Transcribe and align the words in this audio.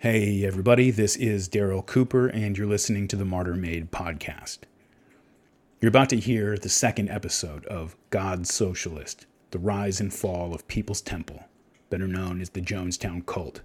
Hey, 0.00 0.44
everybody, 0.44 0.92
this 0.92 1.16
is 1.16 1.48
Daryl 1.48 1.84
Cooper, 1.84 2.28
and 2.28 2.56
you're 2.56 2.68
listening 2.68 3.08
to 3.08 3.16
the 3.16 3.24
Martyr 3.24 3.56
Made 3.56 3.90
podcast. 3.90 4.58
You're 5.80 5.88
about 5.88 6.08
to 6.10 6.20
hear 6.20 6.56
the 6.56 6.68
second 6.68 7.08
episode 7.08 7.66
of 7.66 7.96
God's 8.10 8.54
Socialist 8.54 9.26
The 9.50 9.58
Rise 9.58 10.00
and 10.00 10.14
Fall 10.14 10.54
of 10.54 10.68
Peoples 10.68 11.00
Temple, 11.00 11.42
better 11.90 12.06
known 12.06 12.40
as 12.40 12.50
the 12.50 12.60
Jonestown 12.60 13.26
Cult. 13.26 13.62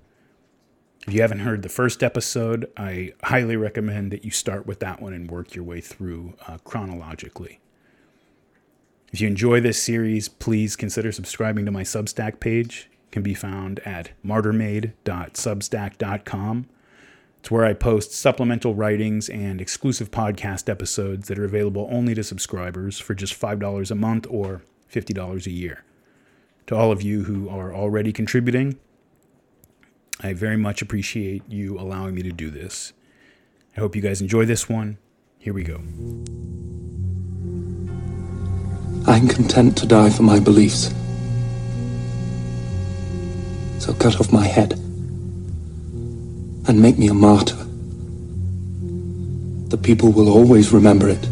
If 1.05 1.13
you 1.13 1.21
haven't 1.21 1.41
heard 1.41 1.61
the 1.61 1.69
first 1.69 2.01
episode, 2.01 2.67
I 2.75 3.13
highly 3.25 3.55
recommend 3.55 4.09
that 4.09 4.25
you 4.25 4.31
start 4.31 4.65
with 4.65 4.79
that 4.79 5.03
one 5.03 5.13
and 5.13 5.29
work 5.29 5.53
your 5.53 5.65
way 5.65 5.81
through 5.81 6.33
uh, 6.47 6.57
chronologically. 6.63 7.59
If 9.11 9.21
you 9.21 9.27
enjoy 9.27 9.61
this 9.61 9.79
series, 9.79 10.29
please 10.29 10.75
consider 10.75 11.11
subscribing 11.11 11.65
to 11.65 11.71
my 11.71 11.83
Substack 11.83 12.39
page 12.39 12.89
can 13.13 13.23
be 13.23 13.35
found 13.35 13.79
at 13.85 14.09
martyrmade.substack.com. 14.25 16.65
It's 17.39 17.51
where 17.51 17.63
I 17.63 17.73
post 17.73 18.13
supplemental 18.13 18.73
writings 18.73 19.29
and 19.29 19.61
exclusive 19.61 20.09
podcast 20.09 20.67
episodes 20.67 21.27
that 21.27 21.37
are 21.37 21.45
available 21.45 21.87
only 21.91 22.15
to 22.15 22.23
subscribers 22.23 22.97
for 22.99 23.13
just 23.13 23.39
$5 23.39 23.91
a 23.91 23.95
month 23.95 24.25
or 24.29 24.63
$50 24.91 25.45
a 25.45 25.51
year. 25.51 25.83
To 26.67 26.75
all 26.75 26.91
of 26.91 27.03
you 27.03 27.23
who 27.23 27.47
are 27.49 27.73
already 27.73 28.11
contributing, 28.11 28.79
I 30.21 30.33
very 30.33 30.57
much 30.57 30.81
appreciate 30.81 31.43
you 31.47 31.77
allowing 31.77 32.15
me 32.15 32.23
to 32.23 32.31
do 32.31 32.49
this. 32.49 32.93
I 33.77 33.79
hope 33.79 33.95
you 33.95 34.01
guys 34.01 34.21
enjoy 34.21 34.45
this 34.45 34.67
one. 34.67 34.97
Here 35.37 35.53
we 35.53 35.63
go. 35.63 35.75
I'm 39.05 39.27
content 39.27 39.77
to 39.77 39.85
die 39.85 40.09
for 40.09 40.23
my 40.23 40.39
beliefs. 40.39 40.91
So 43.83 43.93
cut 43.93 44.17
off 44.21 44.31
my 44.31 44.47
head 44.47 44.71
and 46.69 46.81
make 46.81 46.97
me 46.97 47.09
a 47.09 47.13
martyr. 47.13 47.57
The 49.67 49.77
people 49.77 50.13
will 50.13 50.29
always 50.29 50.71
remember 50.71 51.09
it. 51.09 51.27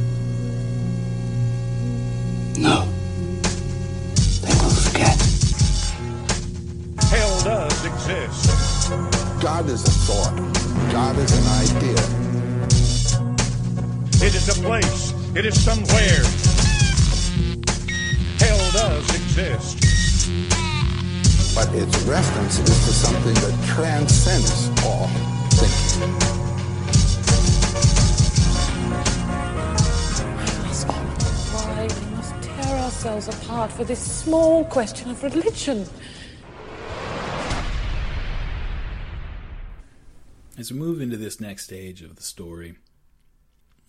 Apart 33.72 33.78
for 33.78 33.84
this 33.84 34.00
small 34.00 34.66
question 34.66 35.10
of 35.10 35.24
religion. 35.24 35.88
As 40.58 40.72
we 40.72 40.78
move 40.78 41.02
into 41.02 41.18
this 41.18 41.40
next 41.40 41.66
stage 41.66 42.02
of 42.02 42.16
the 42.16 42.24
story, 42.24 42.76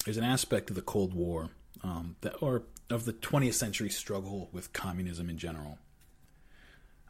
there's 0.04 0.16
an 0.16 0.24
aspect 0.24 0.70
of 0.70 0.76
the 0.76 0.82
Cold 0.82 1.14
War, 1.14 1.50
um, 1.82 2.16
that, 2.20 2.34
or 2.40 2.62
of 2.88 3.04
the 3.04 3.12
20th 3.12 3.54
century 3.54 3.90
struggle 3.90 4.48
with 4.52 4.72
communism 4.72 5.28
in 5.28 5.38
general, 5.38 5.78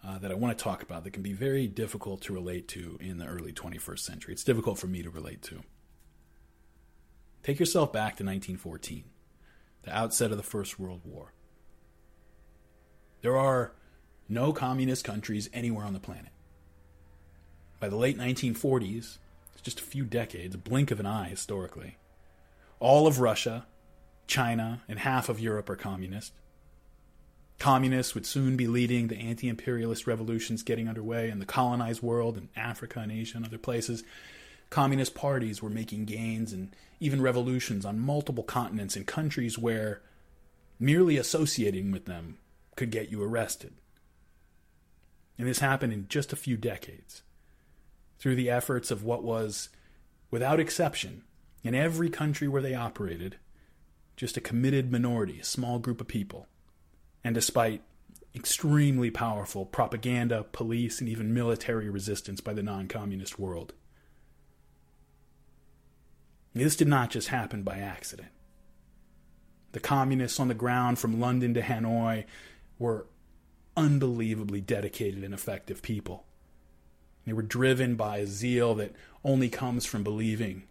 uh, 0.05 0.19
that 0.19 0.33
I 0.33 0.35
want 0.35 0.57
to 0.57 0.63
talk 0.63 0.83
about 0.83 1.05
that 1.05 1.13
can 1.13 1.23
be 1.23 1.33
very 1.33 1.67
difficult 1.69 2.23
to 2.23 2.33
relate 2.33 2.67
to 2.69 2.99
in 3.01 3.19
the 3.19 3.27
early 3.27 3.53
21st 3.53 4.01
century. 4.01 4.33
It's 4.33 4.45
difficult 4.45 4.79
for 4.79 4.89
me 4.89 5.03
to 5.03 5.11
relate 5.11 5.43
to. 5.43 5.63
Take 7.43 7.61
yourself 7.61 7.93
back 7.93 8.17
to 8.17 8.25
1914, 8.25 9.05
the 9.83 9.97
outset 9.97 10.31
of 10.31 10.37
the 10.37 10.43
First 10.43 10.79
World 10.79 11.03
War. 11.05 11.33
There 13.23 13.37
are 13.37 13.73
no 14.29 14.53
communist 14.53 15.05
countries 15.05 15.49
anywhere 15.53 15.85
on 15.85 15.93
the 15.93 16.01
planet. 16.01 16.33
By 17.81 17.89
the 17.89 17.97
late 17.97 18.19
1940s, 18.19 19.19
it's 19.53 19.63
just 19.63 19.81
a 19.81 19.85
few 19.85 20.05
decades, 20.05 20.55
a 20.55 20.59
blink 20.59 20.91
of 20.91 21.01
an 21.01 21.07
eye 21.07 21.29
historically. 21.29 21.97
All 22.81 23.07
of 23.07 23.21
Russia, 23.21 23.67
China, 24.27 24.83
and 24.89 24.99
half 24.99 25.29
of 25.29 25.41
Europe 25.41 25.71
are 25.71 25.77
communist. 25.77 26.33
Communists 27.59 28.15
would 28.15 28.27
soon 28.27 28.57
be 28.57 28.67
leading 28.67 29.07
the 29.07 29.19
anti 29.19 29.49
imperialist 29.49 30.07
revolutions 30.07 30.65
getting 30.65 30.89
underway 30.89 31.31
in 31.31 31.39
the 31.39 31.47
colonized 31.47 32.03
world 32.03 32.37
in 32.37 32.49
Africa 32.57 32.99
and 32.99 33.13
Asia 33.13 33.37
and 33.37 33.47
other 33.47 33.59
places. 33.59 34.03
Communist 34.69 35.15
parties 35.15 35.63
were 35.63 35.71
making 35.71 36.07
gains 36.07 36.53
and 36.53 36.75
even 36.99 37.23
revolutions 37.23 37.85
on 37.85 38.01
multiple 38.01 38.43
continents 38.43 38.97
in 38.97 39.05
countries 39.05 39.59
where 39.59 40.01
merely 40.81 41.17
associating 41.17 41.93
with 41.93 42.07
them 42.07 42.39
could 42.77 42.91
get 42.91 43.11
you 43.11 43.23
arrested. 43.23 43.75
And 45.39 45.49
this 45.49 45.61
happened 45.61 45.93
in 45.93 46.09
just 46.09 46.33
a 46.33 46.37
few 46.37 46.57
decades 46.57 47.23
through 48.19 48.37
the 48.37 48.51
efforts 48.51 48.91
of 48.91 49.05
what 49.05 49.25
was, 49.25 49.69
without 50.31 50.61
exception, 50.61 51.23
in 51.65 51.75
every 51.75 52.11
country 52.11 52.49
where 52.49 52.63
they 52.63 52.75
operated, 52.75 53.37
just 54.17 54.37
a 54.37 54.41
committed 54.41 54.93
minority, 54.93 55.41
a 55.41 55.45
small 55.45 55.79
group 55.79 56.01
of 56.01 56.09
people. 56.09 56.47
And 57.25 57.35
despite 57.35 57.83
extremely 58.35 59.11
powerful 59.11 59.67
propaganda, 59.67 60.45
police, 60.53 61.01
and 61.01 61.09
even 61.09 61.35
military 61.35 61.89
resistance 61.91 62.41
by 62.41 62.53
the 62.53 62.63
non 62.63 62.89
communist 62.89 63.39
world. 63.39 63.75
This 66.55 66.77
did 66.77 66.89
not 66.89 67.11
just 67.11 67.29
happen 67.29 67.63
by 67.63 67.79
accident. 67.79 68.29
The 69.73 69.81
communists 69.81 70.39
on 70.39 70.49
the 70.49 70.55
ground 70.55 70.99
from 70.99 71.21
London 71.21 71.55
to 71.55 71.63
Hanoi 71.63 72.25
were 72.83 73.07
unbelievably 73.77 74.61
dedicated 74.61 75.25
and 75.25 75.33
effective 75.33 75.81
people. 75.81 76.25
They 77.25 77.33
were 77.33 77.43
driven 77.43 77.95
by 77.95 78.19
a 78.19 78.27
zeal 78.27 78.75
that 78.75 78.95
only 79.25 79.49
comes 79.49 79.87
from 79.87 80.03
believing, 80.03 80.65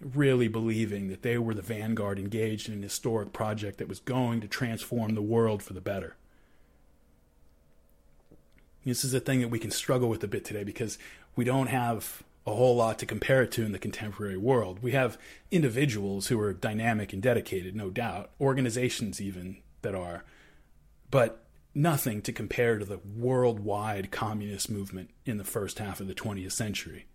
really 0.00 0.46
believing 0.46 1.08
that 1.08 1.22
they 1.22 1.38
were 1.38 1.54
the 1.54 1.62
vanguard 1.62 2.18
engaged 2.18 2.68
in 2.68 2.74
an 2.74 2.82
historic 2.82 3.32
project 3.32 3.78
that 3.78 3.88
was 3.88 4.00
going 4.00 4.40
to 4.42 4.46
transform 4.46 5.14
the 5.14 5.22
world 5.22 5.62
for 5.62 5.72
the 5.72 5.80
better. 5.80 6.16
This 8.84 9.02
is 9.02 9.14
a 9.14 9.20
thing 9.20 9.40
that 9.40 9.48
we 9.48 9.58
can 9.58 9.70
struggle 9.70 10.10
with 10.10 10.22
a 10.22 10.28
bit 10.28 10.44
today 10.44 10.62
because 10.62 10.98
we 11.34 11.44
don't 11.44 11.68
have 11.68 12.22
a 12.46 12.52
whole 12.52 12.76
lot 12.76 12.98
to 12.98 13.06
compare 13.06 13.42
it 13.42 13.50
to 13.52 13.64
in 13.64 13.72
the 13.72 13.78
contemporary 13.78 14.36
world. 14.36 14.82
We 14.82 14.92
have 14.92 15.16
individuals 15.50 16.26
who 16.26 16.38
are 16.38 16.52
dynamic 16.52 17.14
and 17.14 17.22
dedicated, 17.22 17.74
no 17.74 17.88
doubt, 17.88 18.28
organizations 18.38 19.22
even 19.22 19.56
that 19.80 19.94
are, 19.94 20.24
but 21.10 21.43
nothing 21.74 22.22
to 22.22 22.32
compare 22.32 22.78
to 22.78 22.84
the 22.84 22.98
worldwide 22.98 24.10
communist 24.10 24.70
movement 24.70 25.10
in 25.24 25.38
the 25.38 25.44
first 25.44 25.78
half 25.78 26.00
of 26.00 26.06
the 26.06 26.14
20th 26.14 26.52
century. 26.52 27.06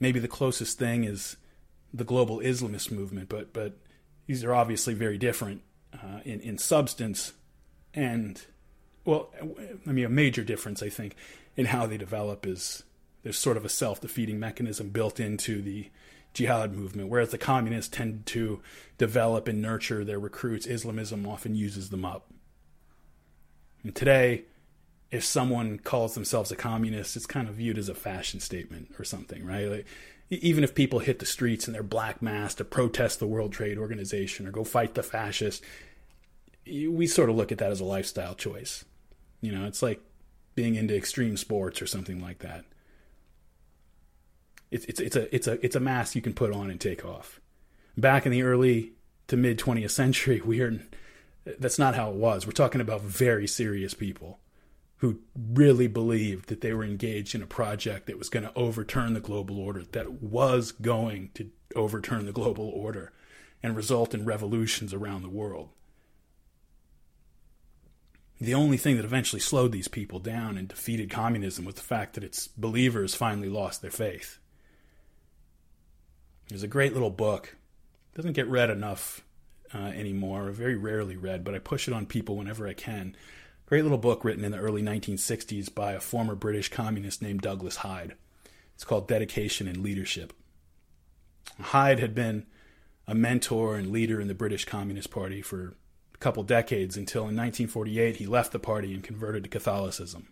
Maybe 0.00 0.20
the 0.20 0.28
closest 0.28 0.78
thing 0.78 1.04
is 1.04 1.36
the 1.92 2.04
global 2.04 2.38
Islamist 2.38 2.90
movement, 2.90 3.28
but 3.28 3.52
but 3.52 3.78
these 4.26 4.44
are 4.44 4.54
obviously 4.54 4.94
very 4.94 5.18
different 5.18 5.62
uh, 5.92 6.20
in 6.24 6.40
in 6.40 6.58
substance, 6.58 7.32
and 7.94 8.40
well, 9.04 9.30
I 9.86 9.92
mean 9.92 10.04
a 10.04 10.10
major 10.10 10.44
difference 10.44 10.82
I 10.82 10.88
think 10.88 11.16
in 11.56 11.66
how 11.66 11.86
they 11.86 11.96
develop 11.96 12.46
is 12.46 12.84
there's 13.22 13.38
sort 13.38 13.56
of 13.56 13.64
a 13.64 13.68
self 13.68 14.00
defeating 14.00 14.38
mechanism 14.38 14.90
built 14.90 15.18
into 15.18 15.60
the 15.60 15.90
jihad 16.32 16.72
movement, 16.72 17.08
whereas 17.08 17.30
the 17.30 17.38
communists 17.38 17.94
tend 17.94 18.24
to 18.26 18.62
develop 18.96 19.48
and 19.48 19.60
nurture 19.60 20.04
their 20.04 20.20
recruits. 20.20 20.66
Islamism 20.66 21.26
often 21.26 21.56
uses 21.56 21.90
them 21.90 22.04
up. 22.04 22.30
And 23.82 23.94
today, 23.94 24.44
if 25.10 25.24
someone 25.24 25.78
calls 25.78 26.14
themselves 26.14 26.52
a 26.52 26.56
communist, 26.56 27.16
it's 27.16 27.26
kind 27.26 27.48
of 27.48 27.54
viewed 27.54 27.78
as 27.78 27.88
a 27.88 27.94
fashion 27.94 28.40
statement 28.40 28.94
or 28.98 29.04
something, 29.04 29.44
right? 29.44 29.68
Like, 29.68 29.86
even 30.30 30.62
if 30.62 30.74
people 30.74 30.98
hit 30.98 31.20
the 31.20 31.26
streets 31.26 31.66
in 31.66 31.72
their 31.72 31.82
black 31.82 32.20
mask 32.20 32.58
to 32.58 32.64
protest 32.64 33.18
the 33.18 33.26
World 33.26 33.52
Trade 33.52 33.78
Organization 33.78 34.46
or 34.46 34.50
go 34.50 34.64
fight 34.64 34.94
the 34.94 35.02
fascists, 35.02 35.64
we 36.66 37.06
sort 37.06 37.30
of 37.30 37.36
look 37.36 37.50
at 37.50 37.58
that 37.58 37.70
as 37.70 37.80
a 37.80 37.84
lifestyle 37.84 38.34
choice. 38.34 38.84
You 39.40 39.52
know, 39.52 39.64
it's 39.64 39.82
like 39.82 40.00
being 40.54 40.74
into 40.74 40.94
extreme 40.94 41.36
sports 41.36 41.80
or 41.80 41.86
something 41.86 42.20
like 42.20 42.40
that. 42.40 42.64
It's 44.70 44.84
it's 44.84 45.00
it's 45.00 45.16
a 45.16 45.34
it's 45.34 45.46
a 45.46 45.64
it's 45.64 45.76
a 45.76 45.80
mask 45.80 46.14
you 46.14 46.20
can 46.20 46.34
put 46.34 46.52
on 46.52 46.70
and 46.70 46.78
take 46.78 47.06
off. 47.06 47.40
Back 47.96 48.26
in 48.26 48.32
the 48.32 48.42
early 48.42 48.92
to 49.28 49.36
mid 49.36 49.58
20th 49.58 49.92
century, 49.92 50.40
we 50.44 50.60
are 50.60 50.78
that's 51.58 51.78
not 51.78 51.94
how 51.94 52.10
it 52.10 52.16
was. 52.16 52.46
We're 52.46 52.52
talking 52.52 52.80
about 52.80 53.02
very 53.02 53.46
serious 53.46 53.94
people 53.94 54.40
who 54.98 55.20
really 55.36 55.86
believed 55.86 56.48
that 56.48 56.60
they 56.60 56.72
were 56.72 56.84
engaged 56.84 57.34
in 57.34 57.42
a 57.42 57.46
project 57.46 58.06
that 58.06 58.18
was 58.18 58.28
going 58.28 58.42
to 58.42 58.54
overturn 58.54 59.14
the 59.14 59.20
global 59.20 59.58
order, 59.58 59.84
that 59.92 60.20
was 60.20 60.72
going 60.72 61.30
to 61.34 61.50
overturn 61.76 62.26
the 62.26 62.32
global 62.32 62.68
order 62.68 63.12
and 63.62 63.76
result 63.76 64.12
in 64.12 64.24
revolutions 64.24 64.92
around 64.92 65.22
the 65.22 65.28
world. 65.28 65.68
The 68.40 68.54
only 68.54 68.76
thing 68.76 68.96
that 68.96 69.04
eventually 69.04 69.40
slowed 69.40 69.72
these 69.72 69.88
people 69.88 70.20
down 70.20 70.56
and 70.56 70.68
defeated 70.68 71.10
communism 71.10 71.64
was 71.64 71.74
the 71.74 71.80
fact 71.80 72.14
that 72.14 72.24
its 72.24 72.48
believers 72.48 73.14
finally 73.14 73.48
lost 73.48 73.82
their 73.82 73.90
faith. 73.90 74.38
There's 76.48 76.62
a 76.62 76.68
great 76.68 76.92
little 76.92 77.10
book. 77.10 77.56
It 78.12 78.16
doesn't 78.16 78.32
get 78.32 78.48
read 78.48 78.70
enough 78.70 79.22
uh, 79.74 79.78
anymore, 79.78 80.50
very 80.50 80.76
rarely 80.76 81.16
read, 81.16 81.44
but 81.44 81.54
I 81.54 81.58
push 81.58 81.88
it 81.88 81.94
on 81.94 82.06
people 82.06 82.36
whenever 82.36 82.66
I 82.66 82.74
can. 82.74 83.16
Great 83.66 83.82
little 83.82 83.98
book 83.98 84.24
written 84.24 84.44
in 84.44 84.52
the 84.52 84.58
early 84.58 84.82
1960s 84.82 85.74
by 85.74 85.92
a 85.92 86.00
former 86.00 86.34
British 86.34 86.70
communist 86.70 87.20
named 87.20 87.42
Douglas 87.42 87.76
Hyde. 87.76 88.14
It's 88.74 88.84
called 88.84 89.08
Dedication 89.08 89.68
and 89.68 89.82
Leadership. 89.82 90.32
Hyde 91.60 91.98
had 91.98 92.14
been 92.14 92.46
a 93.06 93.14
mentor 93.14 93.76
and 93.76 93.90
leader 93.90 94.20
in 94.20 94.28
the 94.28 94.34
British 94.34 94.64
Communist 94.64 95.10
Party 95.10 95.42
for 95.42 95.74
a 96.14 96.18
couple 96.18 96.42
decades 96.42 96.96
until 96.96 97.22
in 97.22 97.36
1948 97.36 98.16
he 98.16 98.26
left 98.26 98.52
the 98.52 98.58
party 98.58 98.94
and 98.94 99.02
converted 99.02 99.44
to 99.44 99.50
Catholicism. 99.50 100.28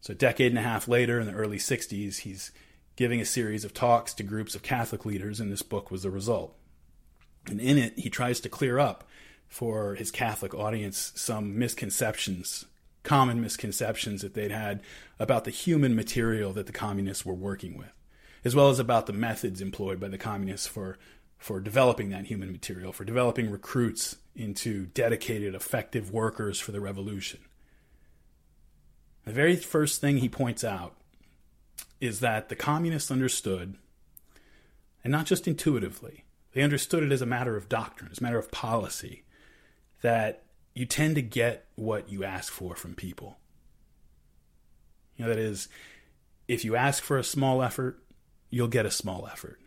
So, 0.00 0.12
a 0.12 0.16
decade 0.16 0.52
and 0.52 0.58
a 0.58 0.62
half 0.62 0.86
later, 0.88 1.20
in 1.20 1.26
the 1.26 1.32
early 1.32 1.58
60s, 1.58 2.18
he's 2.18 2.52
giving 2.96 3.20
a 3.20 3.24
series 3.24 3.64
of 3.64 3.72
talks 3.72 4.12
to 4.14 4.22
groups 4.22 4.54
of 4.54 4.62
Catholic 4.62 5.04
leaders, 5.04 5.40
and 5.40 5.52
this 5.52 5.62
book 5.62 5.90
was 5.90 6.02
the 6.02 6.10
result. 6.10 6.57
And 7.46 7.60
in 7.60 7.78
it, 7.78 7.98
he 7.98 8.10
tries 8.10 8.40
to 8.40 8.48
clear 8.48 8.78
up 8.78 9.04
for 9.48 9.94
his 9.94 10.10
Catholic 10.10 10.54
audience 10.54 11.12
some 11.14 11.58
misconceptions, 11.58 12.66
common 13.02 13.40
misconceptions 13.40 14.22
that 14.22 14.34
they'd 14.34 14.50
had 14.50 14.82
about 15.18 15.44
the 15.44 15.50
human 15.50 15.96
material 15.96 16.52
that 16.52 16.66
the 16.66 16.72
communists 16.72 17.24
were 17.24 17.34
working 17.34 17.76
with, 17.76 17.92
as 18.44 18.54
well 18.54 18.68
as 18.68 18.78
about 18.78 19.06
the 19.06 19.12
methods 19.12 19.60
employed 19.60 19.98
by 19.98 20.08
the 20.08 20.18
communists 20.18 20.66
for, 20.66 20.98
for 21.38 21.60
developing 21.60 22.10
that 22.10 22.26
human 22.26 22.52
material, 22.52 22.92
for 22.92 23.04
developing 23.04 23.50
recruits 23.50 24.16
into 24.36 24.86
dedicated, 24.86 25.54
effective 25.54 26.12
workers 26.12 26.60
for 26.60 26.72
the 26.72 26.80
revolution. 26.80 27.40
The 29.24 29.32
very 29.32 29.56
first 29.56 30.00
thing 30.00 30.18
he 30.18 30.28
points 30.28 30.62
out 30.62 30.94
is 32.00 32.20
that 32.20 32.48
the 32.48 32.56
communists 32.56 33.10
understood, 33.10 33.76
and 35.02 35.10
not 35.10 35.26
just 35.26 35.48
intuitively, 35.48 36.24
they 36.58 36.64
understood 36.64 37.04
it 37.04 37.12
as 37.12 37.22
a 37.22 37.26
matter 37.26 37.56
of 37.56 37.68
doctrine, 37.68 38.10
as 38.10 38.18
a 38.18 38.22
matter 38.24 38.36
of 38.36 38.50
policy, 38.50 39.22
that 40.02 40.42
you 40.74 40.84
tend 40.84 41.14
to 41.14 41.22
get 41.22 41.66
what 41.76 42.10
you 42.10 42.24
ask 42.24 42.52
for 42.52 42.74
from 42.74 42.96
people. 42.96 43.38
You 45.14 45.24
know, 45.24 45.28
that 45.28 45.38
is, 45.38 45.68
if 46.48 46.64
you 46.64 46.74
ask 46.74 47.00
for 47.00 47.16
a 47.16 47.22
small 47.22 47.62
effort, 47.62 48.02
you'll 48.50 48.66
get 48.66 48.86
a 48.86 48.90
small 48.90 49.28
effort. 49.30 49.60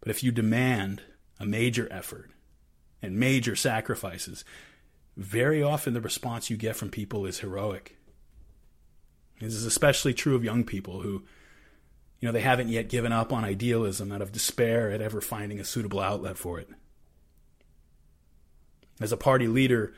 But 0.00 0.10
if 0.10 0.22
you 0.22 0.30
demand 0.30 1.00
a 1.38 1.46
major 1.46 1.88
effort 1.90 2.30
and 3.00 3.18
major 3.18 3.56
sacrifices, 3.56 4.44
very 5.16 5.62
often 5.62 5.94
the 5.94 6.02
response 6.02 6.50
you 6.50 6.58
get 6.58 6.76
from 6.76 6.90
people 6.90 7.24
is 7.24 7.38
heroic. 7.38 7.96
This 9.40 9.54
is 9.54 9.64
especially 9.64 10.12
true 10.12 10.36
of 10.36 10.44
young 10.44 10.64
people 10.64 11.00
who 11.00 11.22
you 12.20 12.28
know, 12.28 12.32
they 12.32 12.40
haven't 12.40 12.68
yet 12.68 12.88
given 12.88 13.12
up 13.12 13.32
on 13.32 13.44
idealism 13.44 14.12
out 14.12 14.20
of 14.22 14.32
despair 14.32 14.90
at 14.90 15.00
ever 15.00 15.20
finding 15.20 15.58
a 15.58 15.64
suitable 15.64 16.00
outlet 16.00 16.36
for 16.36 16.60
it. 16.60 16.68
As 19.00 19.12
a 19.12 19.16
party 19.16 19.48
leader, 19.48 19.94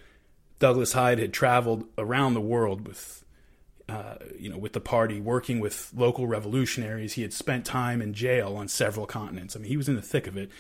Douglas 0.60 0.92
Hyde 0.92 1.18
had 1.18 1.32
traveled 1.32 1.84
around 1.98 2.34
the 2.34 2.40
world 2.40 2.86
with, 2.86 3.24
uh, 3.88 4.14
you 4.38 4.48
know, 4.48 4.58
with 4.58 4.72
the 4.72 4.80
party, 4.80 5.20
working 5.20 5.58
with 5.58 5.90
local 5.92 6.28
revolutionaries. 6.28 7.14
He 7.14 7.22
had 7.22 7.32
spent 7.32 7.66
time 7.66 8.00
in 8.00 8.14
jail 8.14 8.56
on 8.56 8.68
several 8.68 9.06
continents. 9.06 9.56
I 9.56 9.58
mean, 9.58 9.68
he 9.68 9.76
was 9.76 9.88
in 9.88 9.96
the 9.96 10.02
thick 10.02 10.28
of 10.28 10.36
it, 10.36 10.50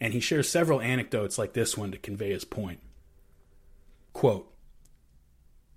and 0.00 0.14
he 0.14 0.20
shares 0.20 0.48
several 0.48 0.80
anecdotes 0.80 1.38
like 1.38 1.54
this 1.54 1.76
one 1.76 1.90
to 1.90 1.98
convey 1.98 2.30
his 2.30 2.44
point. 2.44 2.78
Quote, 4.12 4.52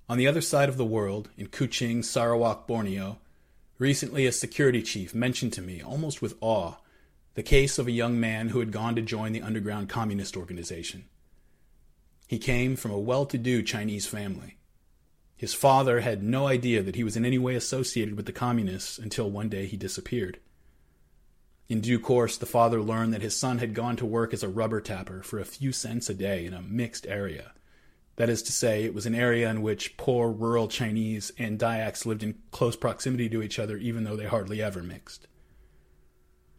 on 0.08 0.20
the 0.20 0.28
other 0.28 0.42
side 0.42 0.70
of 0.70 0.78
the 0.78 0.86
world, 0.86 1.30
in 1.36 1.48
Kuching, 1.48 2.04
Sarawak, 2.04 2.68
Borneo, 2.68 3.18
Recently, 3.82 4.28
a 4.28 4.32
security 4.32 4.84
chief 4.84 5.16
mentioned 5.16 5.54
to 5.54 5.62
me, 5.64 5.82
almost 5.82 6.22
with 6.22 6.36
awe, 6.40 6.76
the 7.34 7.42
case 7.42 7.80
of 7.80 7.88
a 7.88 7.92
young 7.92 8.20
man 8.20 8.50
who 8.50 8.60
had 8.60 8.72
gone 8.72 8.96
to 8.96 9.02
join 9.02 9.32
the 9.32 9.42
underground 9.42 9.90
communist 9.90 10.38
organization. 10.38 11.06
He 12.28 12.38
came 12.38 12.76
from 12.76 12.92
a 12.92 13.00
well 13.00 13.26
to 13.26 13.40
do 13.40 13.64
Chinese 13.64 14.06
family. 14.06 14.60
His 15.36 15.56
father 15.56 16.02
had 16.02 16.22
no 16.22 16.46
idea 16.46 16.84
that 16.84 16.96
he 16.96 17.04
was 17.04 17.18
in 17.18 17.26
any 17.26 17.40
way 17.40 17.56
associated 17.56 18.16
with 18.16 18.28
the 18.28 18.32
communists 18.32 19.00
until 19.00 19.32
one 19.32 19.50
day 19.50 19.66
he 19.66 19.78
disappeared. 19.78 20.38
In 21.68 21.82
due 21.82 22.00
course, 22.00 22.38
the 22.38 22.46
father 22.46 22.84
learned 22.84 23.16
that 23.16 23.24
his 23.24 23.36
son 23.36 23.58
had 23.58 23.74
gone 23.74 23.96
to 23.96 24.06
work 24.06 24.32
as 24.32 24.44
a 24.44 24.48
rubber 24.48 24.80
tapper 24.80 25.24
for 25.24 25.40
a 25.40 25.44
few 25.44 25.72
cents 25.72 26.08
a 26.08 26.14
day 26.14 26.46
in 26.46 26.54
a 26.54 26.62
mixed 26.62 27.08
area 27.08 27.54
that 28.18 28.30
is 28.30 28.44
to 28.44 28.52
say, 28.52 28.84
it 28.84 28.94
was 28.94 29.06
an 29.06 29.16
area 29.16 29.50
in 29.50 29.62
which 29.62 29.98
poor 29.98 30.30
rural 30.30 30.68
Chinese 30.68 31.32
and 31.38 31.58
Dayaks 31.58 32.06
lived 32.06 32.24
in 32.24 32.38
close 32.52 32.76
proximity 32.76 33.30
to 33.30 33.42
each 33.42 33.58
other, 33.58 33.78
even 33.78 34.04
though 34.04 34.16
they 34.16 34.26
hardly 34.26 34.62
ever 34.62 34.84
mixed. 34.84 35.28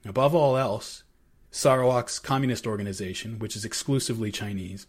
Above 0.05 0.35
all 0.35 0.57
else, 0.57 1.05
Sarawak's 1.51 2.19
communist 2.19 2.67
organization, 2.67 3.39
which 3.39 3.55
is 3.55 3.65
exclusively 3.65 4.33
Chinese, 4.33 4.87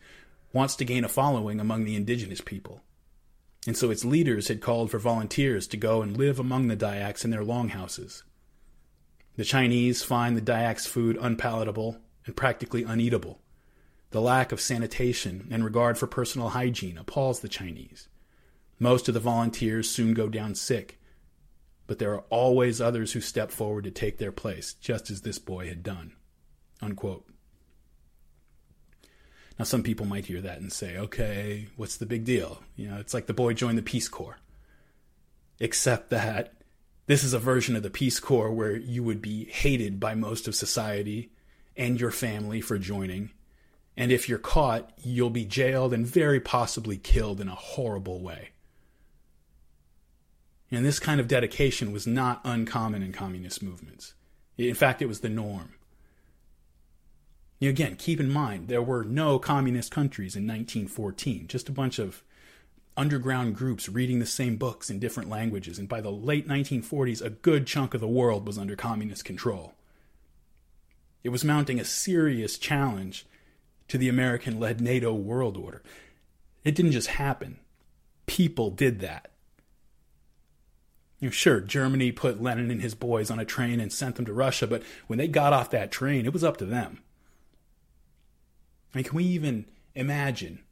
wants 0.54 0.76
to 0.78 0.86
gain 0.86 1.04
a 1.04 1.10
following 1.10 1.60
among 1.60 1.84
the 1.84 1.96
indigenous 1.96 2.42
people. 2.42 2.82
And 3.68 3.78
so 3.78 3.92
its 3.92 4.06
leaders 4.06 4.48
had 4.48 4.62
called 4.62 4.92
for 4.92 5.00
volunteers 5.00 5.68
to 5.68 5.78
go 5.78 6.02
and 6.02 6.18
live 6.18 6.40
among 6.40 6.68
the 6.68 6.76
Dayaks 6.76 7.26
in 7.26 7.32
their 7.32 7.44
longhouses. 7.44 8.24
The 9.36 9.44
Chinese 9.44 10.04
find 10.04 10.38
the 10.38 10.42
Dayaks' 10.42 10.86
food 10.86 11.18
unpalatable 11.20 11.98
and 12.26 12.36
practically 12.36 12.84
uneatable. 12.84 13.43
The 14.14 14.22
lack 14.22 14.52
of 14.52 14.62
sanitation 14.62 15.48
and 15.50 15.66
regard 15.66 15.98
for 15.98 16.06
personal 16.06 16.50
hygiene 16.50 17.00
appalls 17.00 17.40
the 17.40 17.50
Chinese. 17.50 18.10
Most 18.78 19.08
of 19.08 19.16
the 19.16 19.20
volunteers 19.20 19.90
soon 19.90 20.14
go 20.14 20.30
down 20.30 20.54
sick, 20.54 21.00
but 21.88 21.98
there 21.98 22.14
are 22.14 22.24
always 22.30 22.80
others 22.80 23.14
who 23.14 23.22
step 23.22 23.50
forward 23.50 23.86
to 23.86 23.92
take 23.92 24.20
their 24.20 24.32
place, 24.32 24.76
just 24.76 25.10
as 25.10 25.22
this 25.22 25.40
boy 25.40 25.68
had 25.68 25.82
done. 25.82 26.14
Unquote. 26.80 27.26
Now, 29.58 29.66
some 29.66 29.82
people 29.82 30.06
might 30.06 30.28
hear 30.28 30.42
that 30.42 30.62
and 30.62 30.72
say, 30.72 30.96
okay, 30.96 31.70
what's 31.76 31.98
the 31.98 32.06
big 32.06 32.24
deal? 32.24 32.62
You 32.76 32.90
know, 32.90 32.98
it's 32.98 33.16
like 33.16 33.26
the 33.26 33.34
boy 33.34 33.54
joined 33.54 33.80
the 33.80 33.82
Peace 33.82 34.10
Corps. 34.10 34.38
Except 35.60 36.12
that 36.12 36.54
this 37.08 37.24
is 37.24 37.34
a 37.34 37.40
version 37.40 37.76
of 37.76 37.82
the 37.82 37.90
Peace 37.90 38.20
Corps 38.20 38.52
where 38.52 38.76
you 38.76 39.04
would 39.04 39.24
be 39.24 39.46
hated 39.46 40.00
by 40.00 40.14
most 40.14 40.48
of 40.48 40.54
society 40.54 41.32
and 41.76 42.00
your 42.00 42.12
family 42.12 42.62
for 42.62 42.78
joining, 42.78 43.32
and 43.96 44.12
if 44.12 44.28
you're 44.28 44.40
caught, 44.40 44.92
you'll 45.04 45.30
be 45.30 45.46
jailed 45.46 45.94
and 45.94 46.06
very 46.06 46.40
possibly 46.40 46.98
killed 46.98 47.40
in 47.40 47.48
a 47.48 47.56
horrible 47.56 48.22
way. 48.22 48.50
And 50.72 50.84
this 50.84 51.00
kind 51.00 51.20
of 51.20 51.28
dedication 51.28 51.92
was 51.92 52.08
not 52.08 52.42
uncommon 52.44 53.04
in 53.04 53.12
communist 53.12 53.62
movements. 53.62 54.16
In 54.58 54.74
fact, 54.74 55.02
it 55.02 55.08
was 55.08 55.20
the 55.20 55.30
norm. 55.30 55.74
Again, 57.62 57.96
keep 57.96 58.20
in 58.20 58.30
mind, 58.30 58.68
there 58.68 58.82
were 58.82 59.04
no 59.04 59.40
communist 59.40 59.92
countries 59.92 60.36
in 60.36 60.44
1914, 60.44 61.48
just 61.48 61.70
a 61.70 61.72
bunch 61.72 62.00
of 62.00 62.24
underground 62.98 63.56
groups 63.56 63.88
reading 63.88 64.20
the 64.20 64.26
same 64.26 64.58
books 64.58 64.90
in 64.90 65.00
different 65.00 65.30
languages, 65.30 65.80
and 65.80 65.88
by 65.88 66.02
the 66.02 66.12
late 66.12 66.48
1940s, 66.48 67.24
a 67.24 67.30
good 67.30 67.66
chunk 67.66 67.94
of 67.94 68.02
the 68.02 68.08
world 68.08 68.46
was 68.46 68.58
under 68.58 68.76
communist 68.76 69.24
control. 69.24 69.76
It 71.24 71.30
was 71.30 71.46
mounting 71.46 71.80
a 71.80 71.86
serious 71.86 72.58
challenge 72.58 73.26
to 73.94 74.00
the 74.00 74.10
American 74.10 74.60
led 74.60 74.82
NATO 74.82 75.14
world 75.14 75.56
order. 75.56 75.84
It 76.64 76.74
didn't 76.74 76.94
just 76.94 77.10
happen, 77.10 77.60
people 78.26 78.72
did 78.72 79.02
that. 79.02 79.30
You 81.20 81.28
know, 81.28 81.32
sure, 81.32 81.60
Germany 81.62 82.12
put 82.12 82.42
Lenin 82.42 82.72
and 82.72 82.82
his 82.82 82.96
boys 82.96 83.30
on 83.30 83.38
a 83.38 83.46
train 83.46 83.80
and 83.80 83.94
sent 83.94 84.16
them 84.16 84.26
to 84.26 84.34
Russia, 84.34 84.66
but 84.66 84.82
when 85.06 85.20
they 85.20 85.28
got 85.28 85.54
off 85.54 85.70
that 85.70 85.92
train, 85.92 86.26
it 86.26 86.34
was 86.34 86.44
up 86.44 86.58
to 86.58 86.66
them. 86.66 87.04
I 88.92 88.98
mean, 88.98 89.04
can 89.04 89.16
we 89.16 89.26
even 89.26 89.66
imagine 89.94 90.64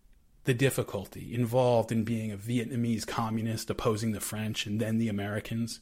the 0.45 0.55
difficulty 0.55 1.31
involved 1.31 1.91
in 1.91 2.03
being 2.03 2.31
a 2.31 2.37
Vietnamese 2.37 3.05
communist 3.05 3.69
opposing 3.69 4.13
the 4.13 4.19
French 4.19 4.65
and 4.65 4.81
then 4.81 4.97
the 4.97 5.09
Americans? 5.09 5.81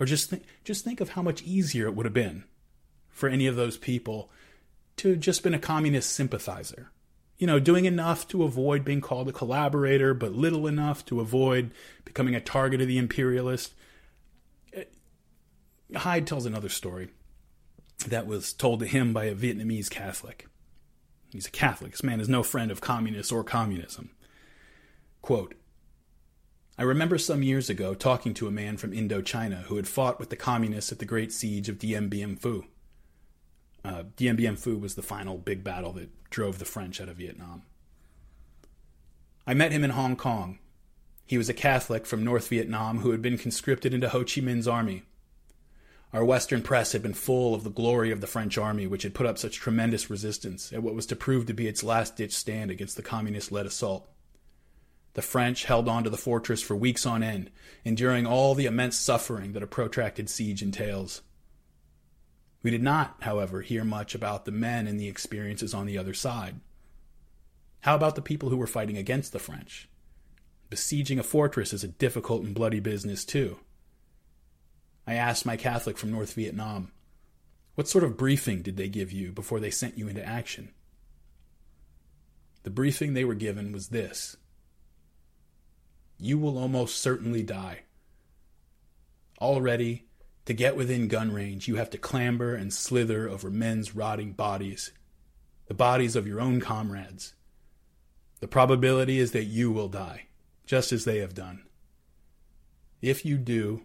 Or 0.00 0.06
just 0.06 0.30
think, 0.30 0.44
just 0.64 0.82
think 0.82 1.02
of 1.02 1.10
how 1.10 1.20
much 1.20 1.42
easier 1.42 1.88
it 1.88 1.94
would 1.94 2.06
have 2.06 2.14
been 2.14 2.44
for 3.10 3.28
any 3.28 3.46
of 3.46 3.56
those 3.56 3.76
people 3.76 4.30
to 4.96 5.16
just 5.16 5.42
been 5.42 5.54
a 5.54 5.58
communist 5.58 6.12
sympathizer. 6.12 6.90
You 7.38 7.46
know, 7.46 7.58
doing 7.58 7.84
enough 7.84 8.28
to 8.28 8.44
avoid 8.44 8.84
being 8.84 9.00
called 9.00 9.28
a 9.28 9.32
collaborator, 9.32 10.14
but 10.14 10.32
little 10.32 10.66
enough 10.66 11.04
to 11.06 11.20
avoid 11.20 11.72
becoming 12.04 12.34
a 12.34 12.40
target 12.40 12.80
of 12.80 12.88
the 12.88 12.98
imperialist. 12.98 13.74
Uh, 14.76 14.82
Hyde 15.98 16.26
tells 16.26 16.46
another 16.46 16.68
story 16.68 17.08
that 18.06 18.26
was 18.26 18.52
told 18.52 18.80
to 18.80 18.86
him 18.86 19.12
by 19.12 19.24
a 19.24 19.34
Vietnamese 19.34 19.90
Catholic. 19.90 20.46
He's 21.32 21.46
a 21.46 21.50
Catholic. 21.50 21.92
This 21.92 22.04
man 22.04 22.20
is 22.20 22.28
no 22.28 22.44
friend 22.44 22.70
of 22.70 22.80
communists 22.80 23.32
or 23.32 23.42
communism. 23.42 24.10
Quote, 25.20 25.54
I 26.78 26.82
remember 26.82 27.18
some 27.18 27.42
years 27.42 27.70
ago 27.70 27.94
talking 27.94 28.34
to 28.34 28.46
a 28.46 28.52
man 28.52 28.76
from 28.76 28.92
Indochina 28.92 29.62
who 29.64 29.76
had 29.76 29.88
fought 29.88 30.18
with 30.18 30.30
the 30.30 30.36
communists 30.36 30.92
at 30.92 30.98
the 30.98 31.04
Great 31.04 31.32
Siege 31.32 31.68
of 31.68 31.78
Dien 31.78 32.08
Bien 32.08 32.36
Phu. 32.36 32.64
Uh, 33.84 34.04
Dien 34.16 34.36
Bien 34.36 34.56
Phu 34.56 34.80
was 34.80 34.94
the 34.94 35.02
final 35.02 35.36
big 35.36 35.62
battle 35.62 35.92
that 35.92 36.08
drove 36.30 36.58
the 36.58 36.64
French 36.64 37.00
out 37.00 37.08
of 37.08 37.18
Vietnam. 37.18 37.62
I 39.46 39.52
met 39.52 39.72
him 39.72 39.84
in 39.84 39.90
Hong 39.90 40.16
Kong. 40.16 40.58
He 41.26 41.36
was 41.36 41.48
a 41.48 41.54
Catholic 41.54 42.06
from 42.06 42.24
North 42.24 42.48
Vietnam 42.48 43.00
who 43.00 43.10
had 43.10 43.20
been 43.20 43.38
conscripted 43.38 43.92
into 43.92 44.08
Ho 44.08 44.20
Chi 44.20 44.40
Minh's 44.40 44.68
army. 44.68 45.02
Our 46.14 46.24
Western 46.24 46.62
press 46.62 46.92
had 46.92 47.02
been 47.02 47.12
full 47.12 47.54
of 47.54 47.64
the 47.64 47.70
glory 47.70 48.10
of 48.10 48.20
the 48.20 48.26
French 48.26 48.56
army, 48.56 48.86
which 48.86 49.02
had 49.02 49.14
put 49.14 49.26
up 49.26 49.36
such 49.36 49.56
tremendous 49.56 50.08
resistance 50.08 50.72
at 50.72 50.82
what 50.82 50.94
was 50.94 51.06
to 51.06 51.16
prove 51.16 51.46
to 51.46 51.54
be 51.54 51.66
its 51.66 51.82
last 51.82 52.16
ditch 52.16 52.32
stand 52.32 52.70
against 52.70 52.96
the 52.96 53.02
communist 53.02 53.50
led 53.50 53.66
assault. 53.66 54.08
The 55.14 55.22
French 55.22 55.64
held 55.64 55.88
on 55.88 56.04
to 56.04 56.10
the 56.10 56.16
fortress 56.16 56.62
for 56.62 56.76
weeks 56.76 57.04
on 57.04 57.22
end, 57.22 57.50
enduring 57.84 58.26
all 58.26 58.54
the 58.54 58.66
immense 58.66 58.96
suffering 58.96 59.52
that 59.52 59.62
a 59.62 59.66
protracted 59.66 60.30
siege 60.30 60.62
entails. 60.62 61.22
We 62.64 62.70
did 62.70 62.82
not, 62.82 63.16
however, 63.20 63.60
hear 63.60 63.84
much 63.84 64.14
about 64.14 64.46
the 64.46 64.50
men 64.50 64.86
and 64.86 64.98
the 64.98 65.06
experiences 65.06 65.74
on 65.74 65.84
the 65.84 65.98
other 65.98 66.14
side. 66.14 66.60
How 67.80 67.94
about 67.94 68.16
the 68.16 68.22
people 68.22 68.48
who 68.48 68.56
were 68.56 68.66
fighting 68.66 68.96
against 68.96 69.32
the 69.32 69.38
French? 69.38 69.86
Besieging 70.70 71.18
a 71.18 71.22
fortress 71.22 71.74
is 71.74 71.84
a 71.84 71.88
difficult 71.88 72.42
and 72.42 72.54
bloody 72.54 72.80
business, 72.80 73.26
too. 73.26 73.58
I 75.06 75.12
asked 75.12 75.44
my 75.44 75.58
Catholic 75.58 75.98
from 75.98 76.10
North 76.10 76.32
Vietnam, 76.32 76.90
What 77.74 77.86
sort 77.86 78.02
of 78.02 78.16
briefing 78.16 78.62
did 78.62 78.78
they 78.78 78.88
give 78.88 79.12
you 79.12 79.30
before 79.30 79.60
they 79.60 79.70
sent 79.70 79.98
you 79.98 80.08
into 80.08 80.26
action? 80.26 80.70
The 82.62 82.70
briefing 82.70 83.12
they 83.12 83.26
were 83.26 83.34
given 83.34 83.72
was 83.72 83.88
this 83.88 84.38
You 86.16 86.38
will 86.38 86.56
almost 86.56 86.96
certainly 86.96 87.42
die. 87.42 87.80
Already, 89.38 90.06
to 90.46 90.52
get 90.52 90.76
within 90.76 91.08
gun 91.08 91.32
range, 91.32 91.68
you 91.68 91.76
have 91.76 91.90
to 91.90 91.98
clamber 91.98 92.54
and 92.54 92.72
slither 92.72 93.28
over 93.28 93.50
men's 93.50 93.94
rotting 93.94 94.32
bodies, 94.32 94.92
the 95.66 95.74
bodies 95.74 96.16
of 96.16 96.26
your 96.26 96.40
own 96.40 96.60
comrades. 96.60 97.34
The 98.40 98.48
probability 98.48 99.18
is 99.18 99.32
that 99.32 99.44
you 99.44 99.72
will 99.72 99.88
die, 99.88 100.26
just 100.66 100.92
as 100.92 101.04
they 101.04 101.18
have 101.18 101.34
done. 101.34 101.62
If 103.00 103.24
you 103.24 103.38
do, 103.38 103.82